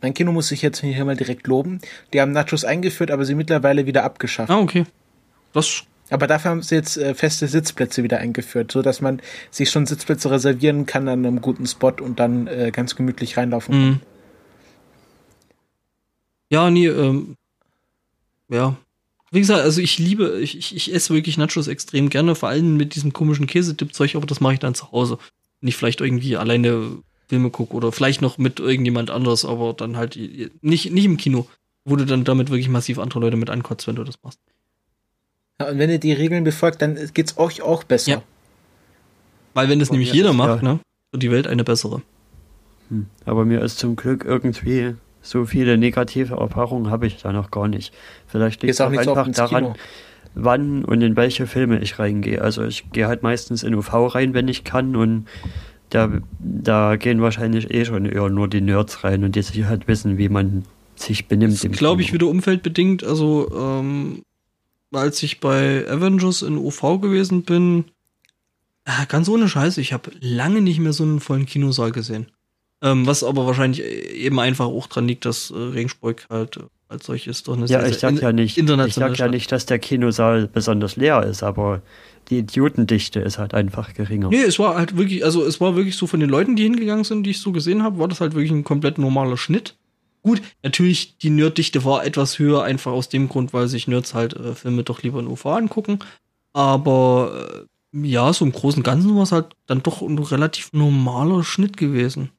mein 0.00 0.14
Kino 0.14 0.32
muss 0.32 0.50
ich 0.52 0.62
jetzt 0.62 0.80
hier 0.80 1.04
mal 1.04 1.16
direkt 1.16 1.46
loben. 1.46 1.80
Die 2.12 2.20
haben 2.20 2.32
Nachos 2.32 2.64
eingeführt, 2.64 3.10
aber 3.10 3.24
sie 3.24 3.34
mittlerweile 3.34 3.86
wieder 3.86 4.04
abgeschafft. 4.04 4.50
Ah, 4.50 4.58
okay. 4.58 4.84
Das 5.52 5.84
aber 6.10 6.26
dafür 6.26 6.50
haben 6.50 6.62
sie 6.62 6.74
jetzt 6.74 6.96
äh, 6.98 7.14
feste 7.14 7.48
Sitzplätze 7.48 8.02
wieder 8.02 8.18
eingeführt, 8.18 8.70
so 8.70 8.82
dass 8.82 9.00
man 9.00 9.20
sich 9.50 9.70
schon 9.70 9.86
Sitzplätze 9.86 10.30
reservieren 10.30 10.84
kann 10.86 11.08
an 11.08 11.24
einem 11.24 11.40
guten 11.40 11.66
Spot 11.66 11.92
und 12.00 12.20
dann 12.20 12.46
äh, 12.46 12.70
ganz 12.72 12.94
gemütlich 12.94 13.36
reinlaufen 13.36 13.72
kann. 13.72 13.88
Mhm. 13.88 14.00
Ja, 16.50 16.70
nee, 16.70 16.86
ähm, 16.86 17.36
ja. 18.48 18.76
Wie 19.34 19.40
gesagt, 19.40 19.62
also 19.62 19.80
ich 19.80 19.98
liebe, 19.98 20.38
ich, 20.40 20.56
ich, 20.56 20.76
ich 20.76 20.94
esse 20.94 21.12
wirklich 21.12 21.36
Nachos 21.38 21.66
extrem 21.66 22.08
gerne, 22.08 22.36
vor 22.36 22.50
allem 22.50 22.76
mit 22.76 22.94
diesem 22.94 23.12
komischen 23.12 23.48
Käsedip-Zeug, 23.48 24.14
aber 24.14 24.26
das 24.26 24.40
mache 24.40 24.52
ich 24.52 24.60
dann 24.60 24.76
zu 24.76 24.92
Hause. 24.92 25.18
Wenn 25.60 25.68
ich 25.68 25.76
vielleicht 25.76 26.00
irgendwie 26.00 26.36
alleine 26.36 26.98
Filme 27.28 27.50
gucke 27.50 27.74
oder 27.74 27.90
vielleicht 27.90 28.22
noch 28.22 28.38
mit 28.38 28.60
irgendjemand 28.60 29.10
anderes, 29.10 29.44
aber 29.44 29.72
dann 29.72 29.96
halt 29.96 30.16
nicht, 30.62 30.92
nicht 30.92 31.04
im 31.04 31.16
Kino, 31.16 31.48
wo 31.84 31.96
du 31.96 32.06
dann 32.06 32.22
damit 32.22 32.50
wirklich 32.50 32.68
massiv 32.68 33.00
andere 33.00 33.18
Leute 33.18 33.36
mit 33.36 33.50
ankotzt, 33.50 33.88
wenn 33.88 33.96
du 33.96 34.04
das 34.04 34.22
machst. 34.22 34.38
Ja, 35.60 35.68
und 35.68 35.78
wenn 35.78 35.90
ihr 35.90 35.98
die 35.98 36.12
Regeln 36.12 36.44
befolgt, 36.44 36.80
dann 36.80 36.96
geht's 37.12 37.36
euch 37.36 37.60
auch 37.60 37.82
besser. 37.82 38.10
Ja. 38.12 38.22
Weil 39.52 39.68
wenn 39.68 39.80
das 39.80 39.90
nämlich 39.90 40.12
jeder 40.12 40.32
macht, 40.32 40.62
ja. 40.62 40.74
ne, 40.74 40.80
wird 41.10 41.24
die 41.24 41.32
Welt 41.32 41.48
eine 41.48 41.64
bessere. 41.64 42.02
Hm. 42.88 43.06
Aber 43.24 43.44
mir 43.44 43.62
ist 43.62 43.80
zum 43.80 43.96
Glück 43.96 44.24
irgendwie 44.24 44.94
so 45.24 45.46
viele 45.46 45.78
negative 45.78 46.34
Erfahrungen 46.34 46.90
habe 46.90 47.06
ich 47.06 47.20
da 47.22 47.32
noch 47.32 47.50
gar 47.50 47.66
nicht. 47.66 47.92
Vielleicht 48.26 48.62
liegt 48.62 48.74
es 48.74 48.80
auch 48.80 48.92
einfach 48.92 49.28
daran, 49.32 49.74
wann 50.34 50.84
und 50.84 51.00
in 51.00 51.16
welche 51.16 51.46
Filme 51.46 51.80
ich 51.80 51.98
reingehe. 51.98 52.40
Also 52.40 52.64
ich 52.64 52.90
gehe 52.92 53.08
halt 53.08 53.22
meistens 53.22 53.62
in 53.62 53.74
UV 53.74 54.14
rein, 54.14 54.34
wenn 54.34 54.48
ich 54.48 54.64
kann 54.64 54.94
und 54.94 55.26
da, 55.90 56.10
da 56.38 56.96
gehen 56.96 57.22
wahrscheinlich 57.22 57.72
eh 57.72 57.84
schon 57.84 58.04
eher 58.04 58.28
nur 58.28 58.48
die 58.48 58.60
Nerds 58.60 59.02
rein 59.02 59.24
und 59.24 59.34
die 59.34 59.42
sich 59.42 59.64
halt 59.64 59.88
wissen, 59.88 60.18
wie 60.18 60.28
man 60.28 60.64
sich 60.96 61.26
benimmt. 61.26 61.64
Das 61.64 61.78
glaube 61.78 62.02
ich 62.02 62.12
wieder 62.12 62.26
umfeldbedingt. 62.26 63.02
Also 63.02 63.50
ähm, 63.56 64.22
als 64.92 65.22
ich 65.22 65.40
bei 65.40 65.88
Avengers 65.88 66.42
in 66.42 66.58
UV 66.58 67.00
gewesen 67.00 67.44
bin, 67.44 67.84
äh, 68.84 69.06
ganz 69.08 69.28
ohne 69.28 69.48
Scheiße, 69.48 69.80
ich 69.80 69.92
habe 69.92 70.10
lange 70.20 70.60
nicht 70.60 70.80
mehr 70.80 70.92
so 70.92 71.04
einen 71.04 71.20
vollen 71.20 71.46
Kinosaal 71.46 71.92
gesehen. 71.92 72.26
Ähm, 72.84 73.06
was 73.06 73.24
aber 73.24 73.46
wahrscheinlich 73.46 73.82
eben 73.82 74.38
einfach 74.38 74.66
auch 74.66 74.86
dran 74.86 75.08
liegt, 75.08 75.24
dass 75.24 75.50
äh, 75.50 75.56
Regensburg 75.56 76.26
halt 76.28 76.58
äh, 76.58 76.60
als 76.88 77.06
solches 77.06 77.42
doch 77.42 77.54
eine 77.56 77.64
ja, 77.64 77.80
sehr, 77.80 77.88
ich 77.88 77.98
sag 77.98 78.20
ja 78.20 78.30
nicht, 78.30 78.58
ich 78.58 78.94
sag 78.94 79.18
ja 79.18 79.26
nicht, 79.26 79.50
dass 79.50 79.64
der 79.64 79.78
Kinosaal 79.78 80.48
besonders 80.48 80.96
leer 80.96 81.22
ist, 81.22 81.42
aber 81.42 81.80
die 82.28 82.38
Idiotendichte 82.38 83.20
ist 83.20 83.38
halt 83.38 83.54
einfach 83.54 83.94
geringer. 83.94 84.28
Nee, 84.28 84.42
es 84.42 84.58
war 84.58 84.76
halt 84.76 84.98
wirklich, 84.98 85.24
also 85.24 85.44
es 85.44 85.62
war 85.62 85.76
wirklich 85.76 85.96
so 85.96 86.06
von 86.06 86.20
den 86.20 86.28
Leuten, 86.28 86.56
die 86.56 86.64
hingegangen 86.64 87.04
sind, 87.04 87.22
die 87.24 87.30
ich 87.30 87.40
so 87.40 87.52
gesehen 87.52 87.82
habe, 87.82 87.98
war 87.98 88.08
das 88.08 88.20
halt 88.20 88.34
wirklich 88.34 88.52
ein 88.52 88.64
komplett 88.64 88.98
normaler 88.98 89.38
Schnitt. 89.38 89.76
Gut, 90.22 90.42
natürlich, 90.62 91.16
die 91.16 91.30
Nerddichte 91.30 91.84
war 91.86 92.04
etwas 92.04 92.38
höher, 92.38 92.64
einfach 92.64 92.92
aus 92.92 93.08
dem 93.08 93.30
Grund, 93.30 93.54
weil 93.54 93.68
sich 93.68 93.88
Nerds 93.88 94.12
halt 94.12 94.34
äh, 94.34 94.54
Filme 94.54 94.82
doch 94.82 95.02
lieber 95.02 95.20
in 95.20 95.26
UV 95.26 95.46
angucken. 95.46 96.00
Aber 96.52 97.66
äh, 97.92 98.06
ja, 98.06 98.30
so 98.32 98.44
im 98.44 98.52
Großen 98.52 98.80
und 98.80 98.84
Ganzen 98.84 99.14
war 99.16 99.22
es 99.22 99.32
halt 99.32 99.54
dann 99.66 99.82
doch 99.82 100.02
ein 100.02 100.18
relativ 100.18 100.72
normaler 100.72 101.44
Schnitt 101.44 101.78
gewesen. 101.78 102.30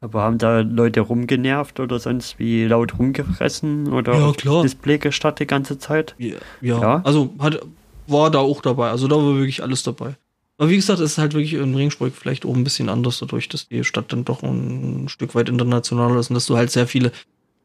Aber 0.00 0.22
haben 0.22 0.38
da 0.38 0.60
Leute 0.60 1.00
rumgenervt 1.00 1.80
oder 1.80 1.98
sonst 1.98 2.38
wie 2.38 2.64
laut 2.66 2.98
rumgefressen 2.98 3.92
oder 3.92 4.14
ja, 4.14 4.32
klar. 4.32 4.62
Display 4.62 4.98
gestartet 4.98 5.40
die 5.40 5.46
ganze 5.46 5.78
Zeit? 5.78 6.14
Ja, 6.18 6.36
ja. 6.60 6.80
ja. 6.80 7.00
also 7.04 7.34
hat, 7.40 7.60
war 8.06 8.30
da 8.30 8.38
auch 8.38 8.62
dabei. 8.62 8.90
Also 8.90 9.08
da 9.08 9.16
war 9.16 9.34
wirklich 9.34 9.62
alles 9.62 9.82
dabei. 9.82 10.14
Aber 10.56 10.70
wie 10.70 10.76
gesagt, 10.76 11.00
es 11.00 11.12
ist 11.12 11.18
halt 11.18 11.34
wirklich 11.34 11.54
in 11.54 11.74
Regensburg 11.74 12.12
vielleicht 12.14 12.44
auch 12.44 12.54
ein 12.54 12.64
bisschen 12.64 12.88
anders, 12.88 13.18
dadurch, 13.20 13.48
dass 13.48 13.68
die 13.68 13.84
Stadt 13.84 14.12
dann 14.12 14.24
doch 14.24 14.42
ein 14.42 15.08
Stück 15.08 15.34
weit 15.34 15.48
internationaler 15.48 16.18
ist 16.18 16.30
und 16.30 16.34
dass 16.34 16.46
du 16.46 16.56
halt 16.56 16.70
sehr 16.70 16.88
viele 16.88 17.12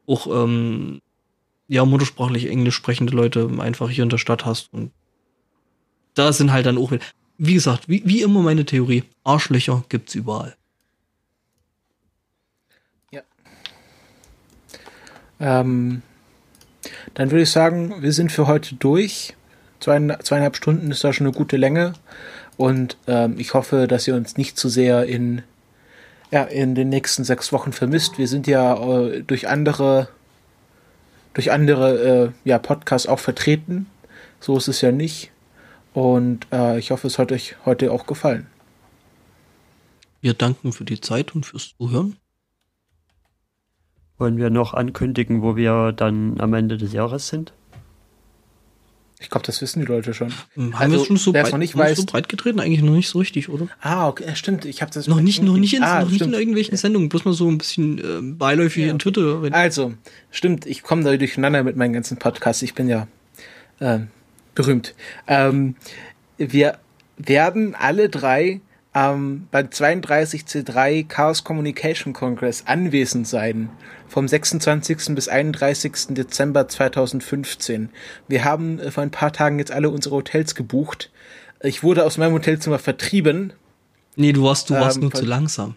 auch 0.05 0.27
ähm, 0.27 1.01
ja 1.67 1.85
muttersprachlich 1.85 2.49
englisch 2.49 2.75
sprechende 2.75 3.15
Leute 3.15 3.49
einfach 3.59 3.89
hier 3.89 4.03
in 4.03 4.09
der 4.09 4.19
Stadt 4.19 4.45
hast. 4.45 4.71
Und 4.73 4.91
da 6.13 6.31
sind 6.33 6.51
halt 6.51 6.65
dann 6.65 6.77
auch, 6.77 6.91
wie 7.37 7.53
gesagt, 7.53 7.89
wie, 7.89 8.03
wie 8.05 8.21
immer 8.21 8.41
meine 8.41 8.65
Theorie, 8.65 9.03
Arschlöcher 9.23 9.83
gibt's 9.89 10.13
überall. 10.13 10.55
Ähm, 15.43 16.01
dann 17.13 17.31
würde 17.31 17.43
ich 17.43 17.51
sagen, 17.51 18.01
wir 18.01 18.13
sind 18.13 18.31
für 18.31 18.47
heute 18.47 18.75
durch. 18.75 19.35
Zwei, 19.81 19.99
zweieinhalb 20.23 20.55
Stunden 20.55 20.89
ist 20.89 21.03
da 21.03 21.11
schon 21.11 21.27
eine 21.27 21.35
gute 21.35 21.57
Länge. 21.57 21.93
Und 22.55 22.97
ähm, 23.07 23.35
ich 23.37 23.53
hoffe, 23.53 23.87
dass 23.87 24.07
ihr 24.07 24.15
uns 24.15 24.37
nicht 24.37 24.57
zu 24.57 24.69
sehr 24.69 25.05
in, 25.05 25.41
ja, 26.31 26.43
in 26.43 26.75
den 26.75 26.87
nächsten 26.87 27.25
sechs 27.25 27.51
Wochen 27.51 27.73
vermisst. 27.73 28.17
Wir 28.17 28.29
sind 28.29 28.47
ja 28.47 28.75
äh, 28.75 29.21
durch 29.23 29.49
andere, 29.49 30.07
durch 31.33 31.51
andere 31.51 32.33
äh, 32.45 32.49
ja, 32.49 32.57
Podcasts 32.57 33.07
auch 33.07 33.19
vertreten. 33.19 33.87
So 34.39 34.57
ist 34.57 34.69
es 34.69 34.79
ja 34.79 34.93
nicht. 34.93 35.31
Und 35.93 36.47
äh, 36.53 36.79
ich 36.79 36.91
hoffe, 36.91 37.07
es 37.07 37.19
hat 37.19 37.33
euch 37.33 37.57
heute 37.65 37.91
auch 37.91 38.05
gefallen. 38.05 38.47
Wir 40.21 40.33
danken 40.33 40.71
für 40.71 40.85
die 40.85 41.01
Zeit 41.01 41.35
und 41.35 41.45
fürs 41.45 41.75
Zuhören. 41.77 42.15
Wollen 44.23 44.37
wir 44.37 44.49
noch 44.49 44.73
ankündigen, 44.73 45.41
wo 45.41 45.57
wir 45.57 45.91
dann 45.91 46.39
am 46.39 46.53
Ende 46.53 46.77
des 46.77 46.93
Jahres 46.93 47.27
sind? 47.27 47.51
Ich 49.19 49.29
glaube, 49.29 49.45
das 49.45 49.61
wissen 49.61 49.81
die 49.81 49.85
Leute 49.85 50.13
schon. 50.13 50.31
Hm, 50.53 50.79
haben 50.79 50.93
also, 50.93 50.99
wir 50.99 51.05
schon 51.05 51.17
so 51.17 51.33
breit, 51.33 51.51
noch 51.51 51.57
nicht 51.57 51.75
weiß, 51.75 51.97
so 51.97 52.05
breit 52.05 52.29
getreten? 52.29 52.61
Eigentlich 52.61 52.81
noch 52.83 52.93
nicht 52.93 53.09
so 53.09 53.19
richtig, 53.19 53.49
oder? 53.49 53.67
Ah, 53.81 54.07
okay, 54.07 54.33
stimmt. 54.35 54.63
Ich 54.63 54.81
habe 54.81 54.93
das 54.93 55.09
noch 55.09 55.19
nicht, 55.19 55.43
noch 55.43 55.57
nicht, 55.57 55.73
in, 55.73 55.83
ah, 55.83 56.03
noch 56.03 56.09
nicht 56.09 56.21
in 56.21 56.31
irgendwelchen 56.31 56.77
Sendungen, 56.77 57.09
bloß 57.09 57.25
mal 57.25 57.33
so 57.33 57.49
ein 57.49 57.57
bisschen 57.57 57.97
äh, 57.97 58.21
beiläufig 58.21 58.85
ja. 58.85 58.91
in 58.91 58.99
Twitter. 58.99 59.41
Also, 59.51 59.93
stimmt. 60.31 60.65
Ich 60.67 60.83
komme 60.83 61.03
da 61.03 61.17
durcheinander 61.17 61.61
mit 61.61 61.75
meinen 61.75 61.91
ganzen 61.91 62.15
Podcasts. 62.15 62.61
Ich 62.61 62.75
bin 62.75 62.87
ja 62.87 63.09
äh, 63.81 63.99
berühmt. 64.55 64.95
Ähm, 65.27 65.75
wir 66.37 66.77
werden 67.17 67.75
alle 67.75 68.07
drei 68.07 68.61
ähm, 68.95 69.47
beim 69.51 69.67
32C3 69.67 71.07
Chaos 71.07 71.43
Communication 71.43 72.13
Congress 72.13 72.63
anwesend 72.65 73.27
sein. 73.27 73.69
Vom 74.07 74.27
26. 74.27 75.15
bis 75.15 75.27
31. 75.27 76.09
Dezember 76.09 76.67
2015. 76.67 77.89
Wir 78.27 78.43
haben 78.43 78.79
äh, 78.79 78.91
vor 78.91 79.03
ein 79.03 79.11
paar 79.11 79.33
Tagen 79.33 79.57
jetzt 79.59 79.71
alle 79.71 79.89
unsere 79.89 80.15
Hotels 80.15 80.53
gebucht. 80.53 81.11
Ich 81.61 81.81
wurde 81.81 82.05
aus 82.05 82.17
meinem 82.17 82.33
Hotelzimmer 82.33 82.77
vertrieben. 82.77 83.53
Nee, 84.15 84.33
du 84.33 84.43
warst, 84.43 84.69
du 84.69 84.75
warst 84.75 84.97
ähm, 84.97 85.03
nur 85.03 85.11
zu 85.11 85.25
langsam. 85.25 85.75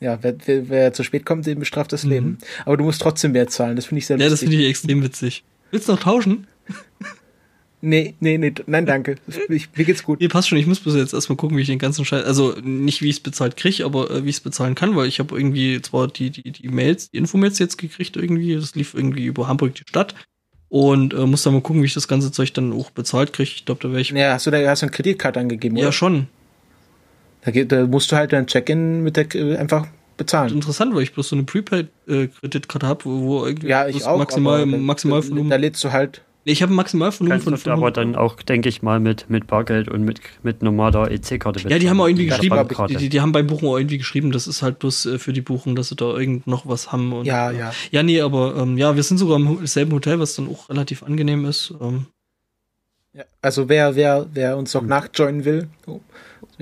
Ja, 0.00 0.18
wer, 0.22 0.36
wer, 0.46 0.68
wer, 0.68 0.92
zu 0.92 1.02
spät 1.02 1.26
kommt, 1.26 1.44
dem 1.44 1.58
bestraft 1.58 1.92
das 1.92 2.04
mhm. 2.04 2.10
Leben. 2.10 2.38
Aber 2.64 2.76
du 2.76 2.84
musst 2.84 3.02
trotzdem 3.02 3.32
mehr 3.32 3.48
zahlen. 3.48 3.76
Das 3.76 3.86
finde 3.86 3.98
ich 3.98 4.06
sehr 4.06 4.16
lustig. 4.16 4.26
Ja, 4.26 4.30
das 4.30 4.40
finde 4.40 4.56
ich 4.56 4.68
extrem 4.68 5.02
witzig. 5.02 5.44
Willst 5.70 5.88
du 5.88 5.92
noch 5.92 6.00
tauschen? 6.00 6.46
Nee, 7.80 8.14
nee, 8.18 8.38
nee, 8.38 8.52
nein, 8.66 8.86
danke. 8.86 9.16
Ich, 9.48 9.68
mir 9.76 9.84
geht's 9.84 10.02
gut. 10.02 10.20
Nee, 10.20 10.26
passt 10.28 10.48
schon. 10.48 10.58
Ich 10.58 10.66
muss 10.66 10.80
bis 10.80 10.96
jetzt 10.96 11.14
erstmal 11.14 11.36
gucken, 11.36 11.56
wie 11.56 11.60
ich 11.62 11.68
den 11.68 11.78
ganzen 11.78 12.04
Scheiß, 12.04 12.24
also 12.24 12.54
nicht 12.62 13.02
wie 13.02 13.08
ich 13.08 13.16
es 13.16 13.20
bezahlt 13.20 13.56
kriege, 13.56 13.84
aber 13.84 14.10
äh, 14.10 14.24
wie 14.24 14.30
ich 14.30 14.36
es 14.36 14.40
bezahlen 14.40 14.74
kann, 14.74 14.96
weil 14.96 15.06
ich 15.06 15.20
habe 15.20 15.36
irgendwie 15.36 15.80
zwar 15.80 16.08
die, 16.08 16.30
die, 16.30 16.50
die 16.50 16.68
Mails, 16.68 17.10
die 17.10 17.18
Infomails 17.18 17.58
jetzt 17.60 17.78
gekriegt 17.78 18.16
irgendwie, 18.16 18.56
das 18.56 18.74
lief 18.74 18.94
irgendwie 18.94 19.26
über 19.26 19.46
Hamburg 19.46 19.76
die 19.76 19.84
Stadt 19.88 20.16
und 20.68 21.14
äh, 21.14 21.24
muss 21.24 21.44
dann 21.44 21.54
mal 21.54 21.62
gucken, 21.62 21.82
wie 21.82 21.86
ich 21.86 21.94
das 21.94 22.08
ganze 22.08 22.32
Zeug 22.32 22.52
dann 22.52 22.72
auch 22.72 22.90
bezahlt 22.90 23.32
kriege. 23.32 23.50
Ich 23.54 23.64
glaube, 23.64 23.80
da 23.82 23.90
wäre 23.90 24.00
ich. 24.00 24.10
Ja, 24.10 24.32
hast 24.32 24.46
du 24.46 24.50
da 24.50 24.58
hast 24.68 24.82
du 24.82 24.86
eine 24.86 24.92
Kreditkarte 24.92 25.38
angegeben, 25.38 25.76
oder? 25.76 25.86
Ja, 25.86 25.92
schon. 25.92 26.26
Da, 27.42 27.52
geht, 27.52 27.70
da 27.70 27.86
musst 27.86 28.10
du 28.10 28.16
halt 28.16 28.32
dein 28.32 28.48
Check-in 28.48 29.04
mit 29.04 29.16
der 29.16 29.32
äh, 29.36 29.56
einfach 29.56 29.86
bezahlen. 30.16 30.52
Interessant, 30.52 30.94
weil 30.96 31.02
ich 31.02 31.14
bloß 31.14 31.28
so 31.28 31.36
eine 31.36 31.44
Prepaid-Kreditkarte 31.44 32.86
äh, 32.86 32.88
habe, 32.88 33.04
wo, 33.04 33.20
wo 33.22 33.46
irgendwie 33.46 33.68
ja, 33.68 33.86
ich 33.86 34.04
auch, 34.04 34.18
maximal, 34.18 34.66
maximal 34.66 35.22
Da 35.48 35.56
lädst 35.56 35.82
du 35.84 35.92
halt 35.92 36.22
ich 36.48 36.62
habe 36.62 36.72
maximal 36.72 37.12
von 37.12 37.28
von 37.28 37.40
500. 37.40 37.68
Aber 37.68 37.90
dann 37.90 38.16
auch, 38.16 38.40
denke 38.42 38.68
ich 38.68 38.82
mal, 38.82 39.00
mit, 39.00 39.28
mit 39.28 39.46
Bargeld 39.46 39.88
und 39.88 40.04
mit, 40.04 40.20
mit 40.42 40.62
normaler 40.62 41.10
EC-Karte. 41.10 41.68
Ja, 41.68 41.78
die 41.78 41.90
haben 41.90 42.00
auch 42.00 42.06
irgendwie 42.06 42.26
geschrieben, 42.26 42.56
die, 42.88 42.96
die, 42.96 43.08
die, 43.08 43.20
haben 43.20 43.32
beim 43.32 43.46
Buchen 43.46 43.68
auch 43.68 43.76
irgendwie 43.76 43.98
geschrieben, 43.98 44.32
das 44.32 44.46
ist 44.46 44.62
halt 44.62 44.78
bloß 44.78 45.06
äh, 45.06 45.18
für 45.18 45.32
die 45.32 45.40
Buchung, 45.40 45.76
dass 45.76 45.88
sie 45.88 45.96
da 45.96 46.16
irgend 46.16 46.46
noch 46.46 46.66
was 46.66 46.90
haben. 46.90 47.12
Und, 47.12 47.26
ja, 47.26 47.50
ja. 47.50 47.72
Ja, 47.90 48.02
nee, 48.02 48.20
aber 48.20 48.56
ähm, 48.56 48.78
ja, 48.78 48.96
wir 48.96 49.02
sind 49.02 49.18
sogar 49.18 49.36
im 49.36 49.66
selben 49.66 49.92
Hotel, 49.92 50.18
was 50.20 50.34
dann 50.36 50.48
auch 50.48 50.68
relativ 50.70 51.02
angenehm 51.02 51.44
ist. 51.44 51.74
Ähm. 51.80 52.06
Ja, 53.12 53.24
also 53.42 53.68
wer, 53.68 53.94
wer, 53.96 54.26
wer 54.32 54.56
uns 54.56 54.72
noch 54.74 54.82
nachjoinen 54.82 55.44
will. 55.44 55.68
Oh, 55.86 56.00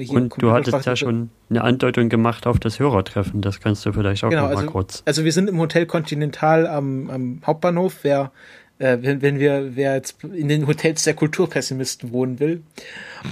und 0.09 0.35
du 0.43 0.53
hattest 0.53 0.85
ja 0.85 0.95
schon 0.95 1.31
eine 1.49 1.63
Andeutung 1.63 2.09
gemacht 2.09 2.47
auf 2.47 2.59
das 2.59 2.79
Hörertreffen, 2.79 3.41
das 3.41 3.61
kannst 3.61 3.87
du 3.87 3.93
vielleicht 3.93 4.25
auch 4.25 4.31
genau, 4.31 4.43
noch 4.43 4.51
mal 4.51 4.57
also, 4.57 4.71
kurz. 4.71 5.03
Also 5.07 5.25
wir 5.25 5.33
sind 5.33 5.49
im 5.49 5.59
Hotel 5.59 5.87
Continental 5.87 6.67
am, 6.67 7.09
am 7.11 7.41
Hauptbahnhof. 7.47 8.01
Wer, 8.03 8.31
äh, 8.79 8.99
wenn, 9.01 9.23
wenn 9.23 9.39
wir, 9.39 9.77
wer 9.77 9.95
jetzt 9.95 10.23
in 10.23 10.49
den 10.49 10.67
Hotels 10.67 11.05
der 11.05 11.15
Kulturpessimisten 11.15 12.13
wohnen 12.13 12.41
will 12.41 12.63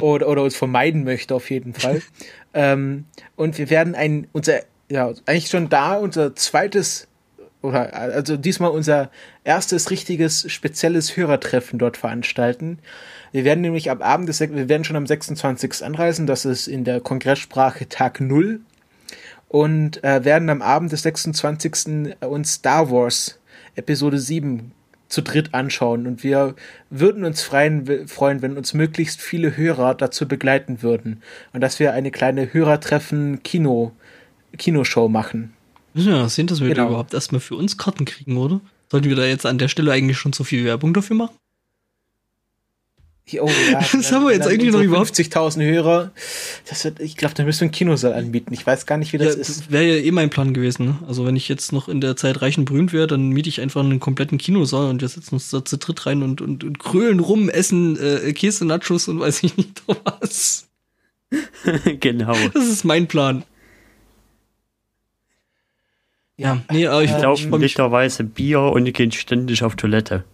oder, 0.01 0.29
oder 0.29 0.43
uns 0.43 0.57
vermeiden 0.57 1.05
möchte, 1.05 1.35
auf 1.35 1.51
jeden 1.51 1.75
Fall. 1.75 2.03
ähm, 2.55 3.05
und 3.37 3.59
wir 3.59 3.71
werden 3.71 3.95
ein, 3.95 4.27
unser, 4.33 4.61
ja, 4.89 5.13
eigentlich 5.27 5.49
schon 5.49 5.69
da 5.69 5.95
unser 5.95 6.35
zweites 6.35 7.09
oder 7.63 7.95
also 7.95 8.37
diesmal 8.37 8.71
unser 8.71 9.11
erstes 9.43 9.91
richtiges 9.91 10.53
spezielles 10.53 11.17
Hörertreffen 11.17 11.79
dort 11.79 11.97
veranstalten. 11.97 12.79
Wir 13.33 13.45
werden 13.45 13.63
nämlich 13.63 13.91
am 13.91 14.03
Abend 14.03 14.29
des, 14.29 14.41
wir 14.41 14.69
werden 14.69 14.85
schon 14.85 14.97
am 14.97 15.07
26. 15.07 15.83
anreisen, 15.83 16.27
das 16.27 16.45
ist 16.45 16.69
in 16.69 16.85
der 16.85 17.01
Kongresssprache 17.01 17.89
Tag 17.89 18.21
Null 18.21 18.61
und 19.49 20.05
äh, 20.05 20.25
werden 20.25 20.51
am 20.51 20.61
Abend 20.61 20.93
des 20.93 21.03
26. 21.03 22.15
uns 22.21 22.53
Star 22.53 22.91
Wars 22.91 23.39
Episode 23.77 24.19
7 24.19 24.73
zu 25.15 25.23
dritt 25.23 25.55
anschauen 25.55 26.07
und 26.07 26.23
wir 26.23 26.55
würden 26.91 27.25
uns 27.25 27.43
freuen, 27.43 28.07
freuen, 28.07 28.43
wenn 28.43 28.57
uns 28.57 28.75
möglichst 28.75 29.23
viele 29.23 29.57
Hörer 29.57 29.95
dazu 29.95 30.29
begleiten 30.29 30.83
würden 30.83 31.23
und 31.53 31.61
dass 31.61 31.79
wir 31.79 31.93
eine 31.93 32.11
kleine 32.11 32.53
Hörertreffen 32.53 33.43
Kino 33.43 33.93
Kinoshow 34.59 35.09
machen. 35.09 35.53
Müssen 35.95 36.13
wir 36.13 36.19
mal 36.19 36.29
sehen, 36.29 36.47
dass 36.47 36.61
wir 36.61 36.69
genau. 36.69 36.89
überhaupt 36.89 37.15
erstmal 37.15 37.41
für 37.41 37.55
uns 37.55 37.79
Karten 37.79 38.05
kriegen, 38.05 38.37
oder? 38.37 38.61
Sollten 38.91 39.09
wir 39.09 39.17
da 39.17 39.25
jetzt 39.25 39.47
an 39.47 39.59
der 39.59 39.69
Stelle 39.69 39.93
eigentlich 39.93 40.19
schon 40.19 40.33
so 40.33 40.45
viel 40.45 40.65
Werbung 40.65 40.93
dafür 40.93 41.17
machen? 41.17 41.37
Oh, 43.41 43.49
ja, 43.73 43.81
das 43.93 44.13
haben 44.13 44.27
wir 44.27 44.35
jetzt 44.35 44.47
eigentlich 44.47 44.71
noch 44.71 44.83
überhaupt 44.83 45.11
50.000 45.15 45.65
Hörer. 45.65 46.11
Das 46.69 46.85
wird, 46.85 47.01
ich 47.01 47.17
glaube, 47.17 47.35
da 47.35 47.45
müssen 47.45 47.61
wir 47.61 47.65
einen 47.67 47.73
Kinosaal 47.73 48.13
anbieten. 48.13 48.53
Ich 48.53 48.67
weiß 48.67 48.85
gar 48.85 48.99
nicht, 48.99 49.15
wie 49.15 49.19
das 49.19 49.37
ja, 49.37 49.41
ist. 49.41 49.73
Wäre 49.73 49.85
ja 49.85 50.05
eh 50.05 50.11
mein 50.11 50.29
Plan 50.29 50.53
gewesen. 50.53 50.85
Ne? 50.85 50.99
Also 51.09 51.25
wenn 51.25 51.35
ich 51.35 51.49
jetzt 51.49 51.73
noch 51.73 51.89
in 51.89 52.03
der 52.03 52.17
Zeit 52.17 52.43
reich 52.43 52.59
und 52.59 52.67
berühmt 52.67 52.93
wäre, 52.93 53.07
dann 53.07 53.31
miete 53.31 53.49
ich 53.49 53.63
einfach 53.63 53.81
einen 53.81 53.99
kompletten 53.99 54.37
Kinosaal 54.37 54.91
und 54.91 55.01
wir 55.01 55.09
setzen 55.09 55.37
uns 55.37 55.49
da 55.49 55.65
zu 55.65 55.79
dritt 55.79 56.05
rein 56.05 56.23
und, 56.23 56.43
und, 56.43 56.65
und 56.65 56.79
krölen 56.79 57.19
rum, 57.19 57.49
essen 57.49 57.99
äh, 57.99 58.31
Käse, 58.35 58.67
Nachos 58.67 59.09
und 59.09 59.21
weiß 59.21 59.43
ich 59.43 59.57
nicht 59.57 59.83
was. 59.87 60.69
genau. 62.01 62.37
Das 62.53 62.67
ist 62.67 62.85
mein 62.85 63.07
Plan. 63.07 63.43
Ja, 66.37 66.61
nee, 66.71 66.87
aber 66.87 67.03
ich 67.03 67.13
äh, 67.13 67.19
glaube 67.19 67.59
literweise 67.59 68.25
Bier 68.25 68.61
und 68.61 68.93
gehen 68.93 69.13
ständig 69.13 69.63
auf 69.63 69.77
Toilette. 69.77 70.25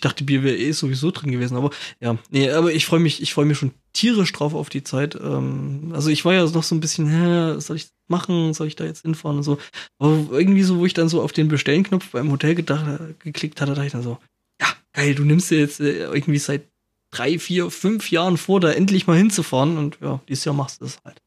Ich 0.00 0.02
dachte, 0.02 0.24
Bier 0.24 0.42
wäre 0.42 0.56
eh 0.56 0.72
sowieso 0.72 1.10
drin 1.10 1.30
gewesen, 1.30 1.58
aber 1.58 1.68
ja, 2.00 2.16
nee, 2.30 2.50
aber 2.50 2.72
ich 2.72 2.86
freue 2.86 3.00
mich, 3.00 3.20
ich 3.20 3.34
freue 3.34 3.44
mich 3.44 3.58
schon 3.58 3.72
tierisch 3.92 4.32
drauf 4.32 4.54
auf 4.54 4.70
die 4.70 4.82
Zeit. 4.82 5.14
Ähm, 5.14 5.92
also 5.92 6.08
ich 6.08 6.24
war 6.24 6.32
ja 6.32 6.42
noch 6.42 6.62
so 6.62 6.74
ein 6.74 6.80
bisschen, 6.80 7.06
hä, 7.06 7.60
soll 7.60 7.76
ich 7.76 7.88
machen, 8.08 8.54
soll 8.54 8.66
ich 8.66 8.76
da 8.76 8.84
jetzt 8.84 9.02
hinfahren 9.02 9.36
und 9.36 9.42
so. 9.42 9.58
Aber 9.98 10.16
irgendwie 10.30 10.62
so, 10.62 10.78
wo 10.78 10.86
ich 10.86 10.94
dann 10.94 11.10
so 11.10 11.20
auf 11.20 11.32
den 11.32 11.48
Bestellen-Knopf 11.48 12.12
beim 12.12 12.30
Hotel 12.30 12.54
gedacht, 12.54 12.86
geklickt 13.18 13.60
hatte, 13.60 13.74
dachte 13.74 13.88
ich 13.88 13.92
dann 13.92 14.02
so, 14.02 14.16
ja, 14.58 14.68
geil, 14.94 15.14
du 15.14 15.26
nimmst 15.26 15.50
dir 15.50 15.58
jetzt 15.58 15.80
äh, 15.80 16.04
irgendwie 16.04 16.38
seit 16.38 16.62
drei, 17.10 17.38
vier, 17.38 17.70
fünf 17.70 18.10
Jahren 18.10 18.38
vor, 18.38 18.58
da 18.58 18.72
endlich 18.72 19.06
mal 19.06 19.18
hinzufahren 19.18 19.76
und 19.76 19.98
ja, 20.00 20.22
dieses 20.30 20.46
Jahr 20.46 20.54
machst 20.54 20.80
du 20.80 20.86
es 20.86 20.98
halt. 21.04 21.20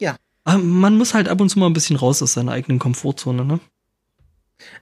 Ja, 0.00 0.14
aber 0.44 0.58
man 0.58 0.96
muss 0.96 1.14
halt 1.14 1.28
ab 1.28 1.40
und 1.40 1.48
zu 1.48 1.58
mal 1.58 1.66
ein 1.66 1.72
bisschen 1.72 1.96
raus 1.96 2.22
aus 2.22 2.34
seiner 2.34 2.52
eigenen 2.52 2.78
Komfortzone, 2.78 3.44
ne? 3.44 3.58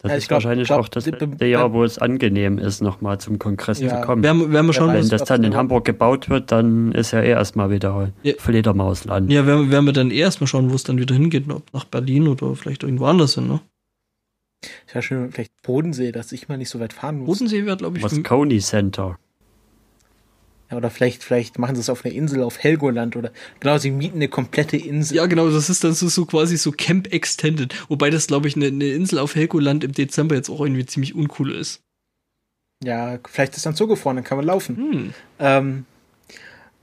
Das 0.03 0.13
ja, 0.13 0.19
ist 0.19 0.29
glaub, 0.29 0.37
wahrscheinlich 0.37 0.69
glaub, 0.69 0.81
auch 0.81 0.89
das 0.89 1.07
letzte 1.07 1.47
Jahr, 1.47 1.73
wo 1.73 1.83
es 1.83 1.99
angenehm 1.99 2.59
ist, 2.59 2.81
nochmal 2.81 3.19
zum 3.19 3.39
Kongress 3.39 3.81
ja. 3.81 3.89
zu 3.89 4.07
kommen. 4.07 4.23
Werden, 4.23 4.53
werden 4.53 4.67
wir 4.67 4.73
schauen, 4.73 4.93
Wenn 4.93 5.09
das 5.09 5.25
dann 5.25 5.43
in 5.43 5.57
Hamburg 5.57 5.85
gebaut 5.85 6.29
wird, 6.29 6.53
dann 6.53 6.93
ist 6.93 7.11
ja 7.11 7.21
eh 7.21 7.31
erstmal 7.31 7.71
wieder 7.71 8.13
ja. 8.23 8.35
Fledermausland. 8.39 9.33
Ja, 9.33 9.47
werden, 9.47 9.71
werden 9.71 9.87
wir 9.87 9.93
dann 9.93 10.11
eh 10.11 10.19
erstmal 10.19 10.47
schauen, 10.47 10.71
wo 10.71 10.75
es 10.75 10.85
dann 10.85 10.99
wieder 10.99 11.15
hingeht, 11.15 11.51
ob 11.51 11.73
nach 11.73 11.85
Berlin 11.85 12.29
oder 12.29 12.55
vielleicht 12.55 12.83
irgendwo 12.85 13.07
anders 13.07 13.35
hin, 13.35 13.49
ne? 13.49 13.61
Ja, 14.95 15.03
schön, 15.03 15.31
vielleicht 15.31 15.53
Bodensee, 15.63 16.13
dass 16.13 16.33
ich 16.33 16.49
mal 16.49 16.57
nicht 16.57 16.71
so 16.71 16.81
weit 16.81 16.93
fahren 16.93 17.19
muss. 17.19 17.27
Bodensee 17.27 17.67
wird, 17.67 17.81
glaube 17.81 17.99
ich. 17.99 18.05
Was 18.05 18.23
Coney 18.23 18.61
Center. 18.61 19.19
Oder 20.75 20.91
vielleicht, 20.91 21.25
vielleicht 21.25 21.59
machen 21.59 21.75
sie 21.75 21.81
es 21.81 21.91
auf 21.91 22.05
einer 22.05 22.15
Insel 22.15 22.43
auf 22.43 22.59
Helgoland 22.63 23.17
oder 23.17 23.33
genau, 23.61 23.79
sie 23.79 23.91
mieten 23.91 24.17
eine 24.17 24.29
komplette 24.29 24.77
Insel. 24.77 25.17
Ja, 25.17 25.27
genau, 25.27 25.49
das 25.49 25.71
ist 25.71 25.85
dann 25.85 25.95
so, 25.95 26.09
so 26.09 26.27
quasi 26.27 26.57
so 26.57 26.73
Camp 26.73 27.13
Extended. 27.13 27.75
Wobei 27.89 28.11
das, 28.11 28.27
glaube 28.27 28.49
ich, 28.49 28.57
eine, 28.57 28.67
eine 28.67 28.89
Insel 28.89 29.19
auf 29.19 29.35
Helgoland 29.35 29.85
im 29.85 29.93
Dezember 29.93 30.35
jetzt 30.35 30.51
auch 30.51 30.61
irgendwie 30.61 30.87
ziemlich 30.87 31.15
uncool 31.15 31.53
ist. 31.53 31.81
Ja, 32.83 33.19
vielleicht 33.29 33.57
ist 33.57 33.67
dann 33.67 33.77
zugefroren, 33.77 34.17
dann 34.17 34.25
kann 34.25 34.37
man 34.37 34.47
laufen. 34.47 34.77
Hm. 34.77 35.15
Ähm, 35.39 35.87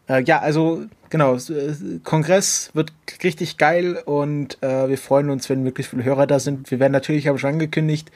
äh, 0.08 0.24
ja, 0.24 0.40
also 0.40 0.86
genau, 1.10 1.36
äh, 1.36 2.00
Kongress 2.04 2.72
wird 2.74 2.92
richtig 3.24 3.58
geil 3.58 4.02
und 4.04 4.58
äh, 4.62 4.90
wir 4.90 4.98
freuen 4.98 5.30
uns, 5.30 5.50
wenn 5.50 5.64
möglichst 5.64 5.92
viele 5.92 6.04
Hörer 6.04 6.28
da 6.28 6.40
sind. 6.40 6.72
Wir 6.72 6.80
werden 6.80 6.94
natürlich, 6.94 7.28
habe 7.28 7.38
ich 7.38 7.42
schon 7.42 7.52
angekündigt, 7.52 8.12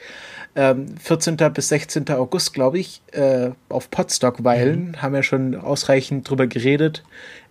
ähm, 0.56 0.86
14. 0.98 1.36
bis 1.52 1.68
16. 1.68 2.08
August, 2.10 2.54
glaube 2.54 2.78
ich, 2.78 3.02
äh, 3.12 3.50
auf 3.68 3.90
Podstock 3.90 4.42
weilen. 4.42 4.88
Mhm. 4.88 5.02
Haben 5.02 5.14
ja 5.14 5.22
schon 5.22 5.54
ausreichend 5.54 6.28
drüber 6.28 6.46
geredet. 6.46 7.04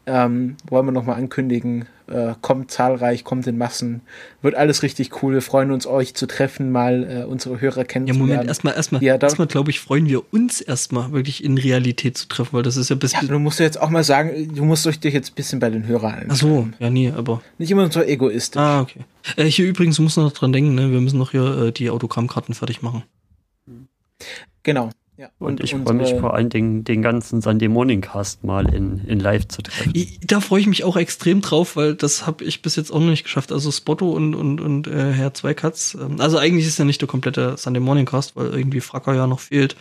Ähm, 0.08 0.58
wollen 0.67 0.85
wir 0.85 0.92
nochmal 0.92 1.16
ankündigen. 1.16 1.85
Äh, 2.08 2.34
kommt 2.42 2.69
zahlreich, 2.69 3.24
kommt 3.24 3.48
in 3.48 3.58
Massen. 3.58 4.01
Wird 4.43 4.53
alles 4.53 4.84
richtig 4.84 5.24
cool. 5.24 5.34
Wir 5.34 5.42
freuen 5.42 5.72
uns, 5.72 5.88
euch 5.88 6.14
zu 6.14 6.27
treffen, 6.27 6.72
mal 6.72 7.22
äh, 7.22 7.24
unsere 7.25 7.59
Hörer 7.61 7.84
kennenzulernen. 7.84 8.30
Ja, 8.30 8.35
Moment, 8.35 8.48
erstmal, 8.48 8.75
erstmal, 8.75 9.03
ja, 9.03 9.16
erstmal, 9.16 9.48
glaube 9.48 9.72
ich, 9.72 9.80
freuen 9.80 10.08
wir 10.08 10.22
uns 10.32 10.61
erstmal 10.61 11.11
wirklich 11.11 11.43
in 11.43 11.58
Realität 11.58 12.17
zu 12.17 12.27
treffen, 12.27 12.53
weil 12.53 12.61
das 12.61 12.77
ist 12.77 12.90
ja 12.90 12.95
bis. 12.95 13.14
Ja, 13.14 13.22
du 13.24 13.40
musst 13.40 13.59
jetzt 13.59 13.82
auch 13.82 13.90
mal 13.90 14.03
sagen, 14.03 14.53
du 14.53 14.66
musst 14.66 14.85
dich 14.85 15.14
jetzt 15.14 15.32
ein 15.32 15.35
bisschen 15.35 15.59
bei 15.59 15.72
den 15.72 15.88
Hörern. 15.88 16.25
Ach 16.30 16.35
so, 16.35 16.67
ja, 16.77 16.92
nie, 16.92 17.11
aber. 17.11 17.42
Nicht 17.58 17.72
immer 17.72 17.92
so 17.92 18.01
egoistisch. 18.01 18.61
Ah, 18.61 18.82
okay. 18.82 19.01
Äh, 19.36 19.45
hier 19.45 19.68
übrigens, 19.68 19.98
du 19.98 20.04
musst 20.04 20.18
noch 20.18 20.32
dran 20.32 20.54
denken, 20.54 20.76
ne? 20.76 20.92
wir 20.92 21.02
müssen 21.02 21.20
noch 21.20 21.32
hier 21.32 21.58
äh, 21.58 21.72
die 21.72 21.90
Autogrammkarten 21.90 22.54
fertig 22.54 22.82
machen. 22.82 23.04
Genau. 24.64 24.90
Ja, 25.18 25.30
und, 25.40 25.62
und 25.62 25.64
ich 25.64 25.74
freue 25.74 25.94
mich 25.94 26.14
vor 26.16 26.34
allen 26.34 26.50
Dingen, 26.50 26.84
den 26.84 27.02
ganzen 27.02 27.42
Sunday 27.42 27.70
Morning 27.70 28.02
Cast 28.02 28.44
mal 28.44 28.74
in, 28.74 29.00
in 29.06 29.22
live 29.22 29.48
zu 29.48 29.62
treffen. 29.62 29.94
Da 30.26 30.42
freue 30.42 30.60
ich 30.60 30.68
mich 30.68 30.84
auch 30.84 30.98
extrem 30.98 31.40
drauf, 31.40 31.78
weil 31.78 31.95
das 31.95 32.28
habe 32.28 32.44
ich 32.44 32.62
bis 32.62 32.76
jetzt 32.76 32.92
auch 32.92 33.00
noch 33.00 33.08
nicht 33.08 33.24
geschafft. 33.24 33.54
Also 33.54 33.72
Spotto 33.72 34.12
und, 34.12 34.36
und, 34.36 34.60
und 34.60 34.88
äh, 34.88 35.14
Herr 35.14 35.34
Zweikatz. 35.34 35.95
Ähm, 36.00 36.20
also 36.20 36.38
eigentlich 36.38 36.68
ist 36.68 36.80
ja 36.80 36.84
nicht 36.84 37.00
der 37.00 37.08
komplette 37.08 37.56
Sunday 37.58 37.80
Morning 37.80 38.06
Cast, 38.06 38.36
weil 38.36 38.48
irgendwie 38.48 38.82
Fracker 38.82 39.16
ja 39.16 39.26
noch 39.26 39.40
fehlt. 39.40 39.78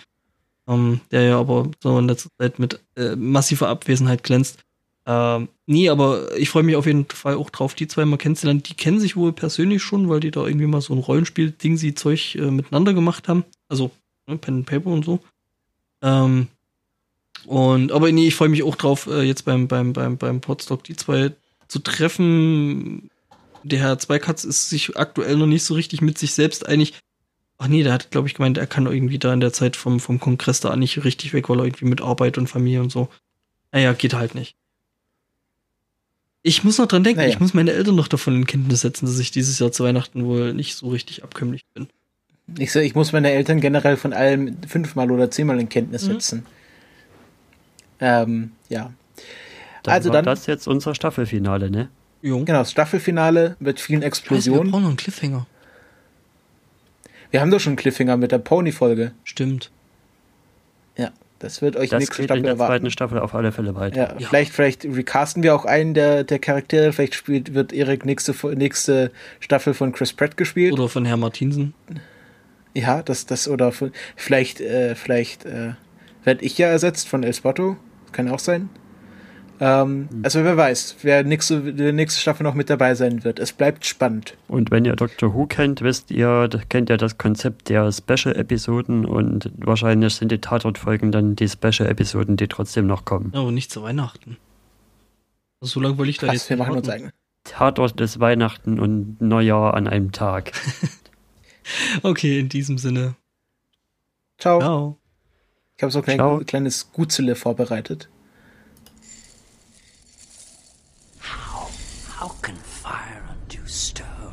Ähm, 0.69 1.01
der 1.11 1.23
ja 1.23 1.41
aber 1.41 1.69
so 1.83 1.99
in 1.99 2.07
letzter 2.07 2.31
Zeit 2.39 2.61
mit 2.61 2.81
äh, 2.97 3.17
massiver 3.17 3.69
Abwesenheit 3.69 4.23
glänzt. 4.23 4.61
Ähm, 5.05 5.49
nee, 5.67 5.89
aber 5.89 6.37
ich 6.37 6.51
freue 6.51 6.63
mich 6.63 6.77
auf 6.77 6.87
jeden 6.87 7.07
Fall 7.07 7.35
auch 7.35 7.51
drauf, 7.51 7.75
die 7.75 7.89
zwei 7.89 8.05
mal 8.05 8.17
kennenzulernen. 8.17 8.63
Die 8.63 8.75
kennen 8.75 9.01
sich 9.01 9.17
wohl 9.17 9.33
persönlich 9.33 9.83
schon, 9.83 10.09
weil 10.09 10.21
die 10.21 10.31
da 10.31 10.47
irgendwie 10.47 10.67
mal 10.67 10.81
so 10.81 10.95
ein 10.95 10.99
Rollenspiel-Ding, 10.99 11.77
sie 11.77 11.95
Zeug 11.95 12.35
äh, 12.37 12.51
miteinander 12.51 12.95
gemacht 12.95 13.29
haben. 13.29 13.45
Also 13.69 13.91
ne, 14.27 14.37
Pen 14.37 14.57
and 14.57 14.67
Paper 14.67 14.91
und 14.91 15.05
so. 15.05 15.21
Ähm, 16.03 16.49
und 17.47 17.93
aber 17.93 18.11
nee, 18.13 18.29
ich 18.29 18.35
freue 18.35 18.49
mich 18.49 18.63
auch 18.63 18.77
drauf, 18.77 19.07
äh, 19.07 19.23
jetzt 19.23 19.45
beim, 19.45 19.69
beim, 19.69 19.93
beim, 19.93 20.17
beim 20.17 20.41
Podstock 20.41 20.85
die 20.85 20.97
zwei 20.97 21.33
zu 21.69 21.79
treffen. 21.79 23.11
Der 23.63 23.81
Herr 23.81 23.99
Zweikatz 23.99 24.45
ist 24.45 24.69
sich 24.69 24.97
aktuell 24.97 25.37
noch 25.37 25.47
nicht 25.47 25.65
so 25.65 25.75
richtig 25.75 26.03
mit 26.03 26.19
sich 26.19 26.35
selbst 26.35 26.67
einig. 26.67 26.95
Ach 27.57 27.69
nee, 27.69 27.83
der 27.83 27.93
hat, 27.93 28.11
glaube 28.11 28.29
ich, 28.29 28.35
gemeint, 28.35 28.59
er 28.59 28.67
kann 28.67 28.87
irgendwie 28.87 29.19
da 29.19 29.33
in 29.33 29.41
der 29.41 29.53
Zeit 29.53 29.77
vom, 29.77 30.01
vom 30.01 30.21
Kongress 30.21 30.61
da 30.61 30.75
nicht 30.77 31.05
richtig 31.05 31.33
weg, 31.33 31.49
weil 31.49 31.61
er 31.61 31.65
irgendwie 31.65 31.87
mit 31.87 32.03
Arbeit 32.03 32.37
und 32.37 32.49
Familie 32.49 32.83
und 32.83 32.91
so. 32.91 33.09
Naja, 33.73 33.93
geht 33.93 34.15
halt 34.15 34.35
nicht. 34.35 34.57
Ich 36.47 36.63
muss 36.63 36.77
noch 36.77 36.87
dran 36.87 37.03
denken, 37.03 37.21
naja. 37.21 37.31
ich 37.31 37.41
muss 37.41 37.55
meine 37.55 37.73
Eltern 37.73 37.95
noch 37.95 38.07
davon 38.07 38.35
in 38.37 38.47
Kenntnis 38.47 38.83
setzen, 38.83 39.07
dass 39.07 39.19
ich 39.19 39.31
dieses 39.31 39.59
Jahr 39.59 39.73
zu 39.73 39.83
Weihnachten 39.83 40.27
wohl 40.27 40.53
nicht 40.53 40.77
so 40.77 40.89
richtig 40.89 41.25
abkömmlich 41.25 41.63
bin. 41.73 41.89
Ich, 42.59 42.71
so, 42.71 42.81
ich 42.81 42.95
muss 42.95 43.13
meine 43.13 43.31
Eltern 43.31 43.61
generell 43.61 43.97
von 43.97 44.13
allem 44.13 44.59
fünfmal 44.69 45.11
oder 45.11 45.31
zehnmal 45.31 45.59
in 45.59 45.71
Kenntnis 45.71 46.07
mhm. 46.07 46.13
setzen. 46.13 46.39
Mhm. 46.41 46.45
Ähm, 48.01 48.51
ja. 48.69 48.93
Dann 49.85 49.95
also 49.95 50.11
war 50.11 50.17
dann, 50.17 50.27
das 50.27 50.45
jetzt 50.45 50.69
unser 50.69 50.95
Staffelfinale, 50.95 51.71
ne? 51.71 51.89
Jo. 52.21 52.45
Genau, 52.45 52.59
das 52.59 52.73
Staffelfinale 52.73 53.57
mit 53.59 53.81
vielen 53.81 54.03
Explosionen. 54.03 54.65
wir 54.65 54.71
brauchen 54.71 54.83
noch 54.83 54.89
einen 54.91 54.99
Cliffhanger. 54.99 55.47
Wir 57.31 57.41
haben 57.41 57.51
doch 57.51 57.61
schon 57.61 57.71
einen 57.71 57.79
Cliffhanger 57.79 58.19
mit 58.19 58.33
der 58.33 58.39
Pony-Folge. 58.39 59.13
Stimmt. 59.25 59.71
Das 61.39 61.61
wird 61.61 61.77
euch 61.77 61.91
das 61.91 62.01
nächste 62.01 62.17
geht 62.17 62.25
Staffel 62.27 62.39
in 62.39 62.43
der 62.45 62.53
erwarten. 62.53 62.73
zweiten 62.73 62.91
Staffel 62.91 63.19
auf 63.19 63.35
alle 63.35 63.53
Fälle 63.53 63.75
weiter. 63.75 63.97
Ja, 63.97 64.17
ja, 64.19 64.29
Vielleicht, 64.29 64.53
vielleicht 64.53 64.85
recasten 64.85 65.43
wir 65.43 65.55
auch 65.55 65.65
einen 65.65 65.95
der, 65.95 66.25
der 66.25 66.39
Charaktere. 66.39 66.93
Vielleicht 66.93 67.15
spielt, 67.15 67.55
wird 67.55 67.73
Erik 67.73 68.05
nächste, 68.05 68.35
nächste 68.57 69.11
Staffel 69.41 69.75
von 69.75 69.93
Chris 69.93 70.13
Pratt 70.13 70.37
gespielt. 70.37 70.73
Oder 70.73 70.89
von 70.89 71.05
Herr 71.05 71.17
Martinsen. 71.17 71.75
Ja, 72.73 73.03
das, 73.03 73.27
das, 73.27 73.49
oder 73.49 73.73
vielleicht, 74.17 74.61
äh, 74.61 74.95
vielleicht 74.95 75.45
äh, 75.45 75.73
werde 76.25 76.45
ich 76.45 76.57
ja 76.57 76.69
ersetzt 76.69 77.09
von 77.09 77.23
El 77.23 77.35
Spotto. 77.35 77.77
Kann 78.13 78.29
auch 78.29 78.39
sein. 78.39 78.69
Ähm, 79.65 80.09
mhm. 80.11 80.21
Also 80.23 80.45
wer 80.45 80.59
weiß, 80.59 80.97
wer 81.01 81.25
nächste, 81.25 81.73
die 81.73 81.91
nächste 81.91 82.21
Staffel 82.21 82.43
noch 82.43 82.53
mit 82.53 82.69
dabei 82.69 82.95
sein 82.95 83.25
wird. 83.25 83.39
Es 83.39 83.53
bleibt 83.53 83.87
spannend. 83.87 84.37
Und 84.47 84.71
wenn 84.71 84.85
ihr 84.85 84.95
Doctor 84.95 85.33
Who 85.33 85.47
kennt, 85.47 85.81
wisst 85.81 86.11
ihr, 86.11 86.51
kennt 86.69 86.91
ihr 86.91 86.99
das 86.99 87.17
Konzept 87.17 87.71
der 87.71 87.91
Special-Episoden 87.91 89.07
und 89.07 89.51
wahrscheinlich 89.57 90.17
sind 90.17 90.31
die 90.31 90.39
Tatort-Folgen 90.43 91.13
dann 91.13 91.35
die 91.35 91.49
Special-Episoden, 91.49 92.37
die 92.37 92.47
trotzdem 92.47 92.87
noch 92.87 93.07
kommen. 93.07 93.33
Aber 93.35 93.51
nicht 93.53 93.71
zu 93.71 93.83
Weihnachten. 93.83 94.37
So 95.63 95.81
lange 95.81 95.97
wollte 95.97 96.11
ich 96.11 96.19
da 96.19 96.27
Krass, 96.27 96.35
jetzt. 96.37 96.51
Wir 96.51 96.59
machen 96.59 96.77
uns 96.77 96.89
eigene. 96.91 97.11
Tatort 97.45 97.99
des 97.99 98.21
Weihnachten 98.21 98.79
und 98.79 99.19
Neujahr 99.23 99.73
an 99.73 99.89
einem 99.89 100.13
Tag. 100.13 100.53
okay, 102.03 102.39
in 102.39 102.51
diesem 102.51 102.77
Sinne. 102.77 103.15
Ciao. 104.37 104.61
Ciao. 104.61 104.99
Ich 105.79 105.83
habe 105.83 105.91
so 105.91 106.01
ein 106.01 106.05
klein, 106.05 106.45
kleines 106.45 106.93
Gutzele 106.93 107.35
vorbereitet. 107.35 108.11
Stone? 113.75 114.33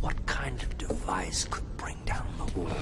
What 0.00 0.26
kind 0.26 0.62
of 0.62 0.76
device 0.76 1.46
could 1.50 1.76
bring 1.78 1.96
down 2.04 2.26
the 2.36 2.60
wall? 2.60 2.76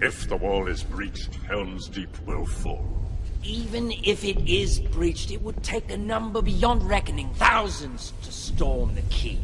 If 0.00 0.26
the 0.28 0.36
wall 0.36 0.66
is 0.66 0.82
breached, 0.82 1.34
Helm's 1.46 1.88
Deep 1.88 2.08
will 2.26 2.46
fall. 2.46 2.86
Even 3.42 3.92
if 4.02 4.24
it 4.24 4.38
is 4.48 4.80
breached, 4.80 5.30
it 5.30 5.42
would 5.42 5.62
take 5.62 5.90
a 5.90 5.96
number 5.96 6.40
beyond 6.40 6.82
reckoning, 6.88 7.28
thousands 7.34 8.14
to 8.22 8.32
storm 8.32 8.94
the 8.94 9.02
keep. 9.02 9.40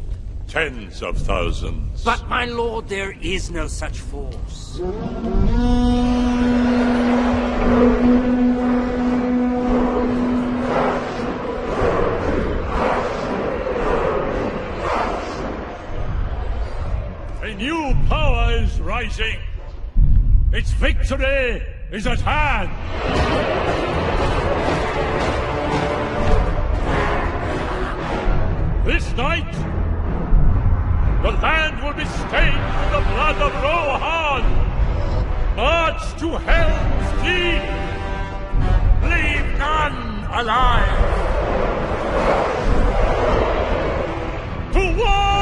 Tens 0.47 1.03
of 1.03 1.17
thousands. 1.17 2.03
But, 2.03 2.27
my 2.27 2.45
lord, 2.45 2.89
there 2.89 3.15
is 3.21 3.51
no 3.51 3.67
such 3.67 3.99
force. 3.99 4.79
Is 18.63 18.79
rising. 18.81 19.39
Its 20.51 20.71
victory 20.71 21.61
is 21.91 22.07
at 22.07 22.19
hand. 22.21 22.71
This 28.85 29.05
night, 29.15 29.53
the 31.23 31.31
land 31.45 31.83
will 31.83 31.93
be 31.93 32.05
stained 32.05 32.65
with 32.79 32.91
the 32.95 33.03
blood 33.13 33.37
of 33.47 33.53
Rohan. 33.65 34.43
March 35.55 36.03
to 36.21 36.27
Helm's 36.47 37.09
Deep. 37.25 37.63
Leave 39.11 39.47
none 39.59 39.99
alive. 40.39 40.97
To 44.73 44.81
war! 44.97 45.36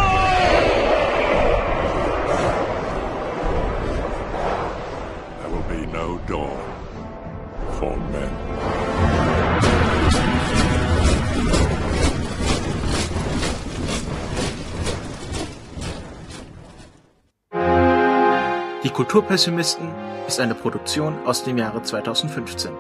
Kulturpessimisten 18.96 19.90
ist 20.26 20.40
eine 20.40 20.56
Produktion 20.56 21.18
aus 21.26 21.44
dem 21.44 21.58
Jahre 21.58 21.84
2015. 21.84 22.72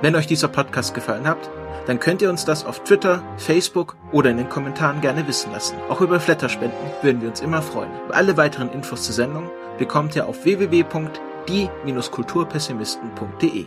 Wenn 0.00 0.14
euch 0.14 0.28
dieser 0.28 0.46
Podcast 0.46 0.94
gefallen 0.94 1.26
hat, 1.26 1.50
dann 1.88 1.98
könnt 1.98 2.22
ihr 2.22 2.30
uns 2.30 2.44
das 2.44 2.64
auf 2.64 2.84
Twitter, 2.84 3.24
Facebook 3.38 3.96
oder 4.12 4.30
in 4.30 4.36
den 4.36 4.48
Kommentaren 4.48 5.00
gerne 5.00 5.26
wissen 5.26 5.50
lassen. 5.50 5.76
Auch 5.88 6.00
über 6.00 6.20
Flatterspenden 6.20 6.78
würden 7.02 7.22
wir 7.22 7.28
uns 7.28 7.40
immer 7.40 7.60
freuen. 7.60 7.90
Alle 8.10 8.36
weiteren 8.36 8.70
Infos 8.70 9.02
zur 9.02 9.16
Sendung 9.16 9.50
bekommt 9.78 10.14
ihr 10.14 10.28
auf 10.28 10.44
www 10.44 10.84
die-kulturpessimisten.de 11.48 13.66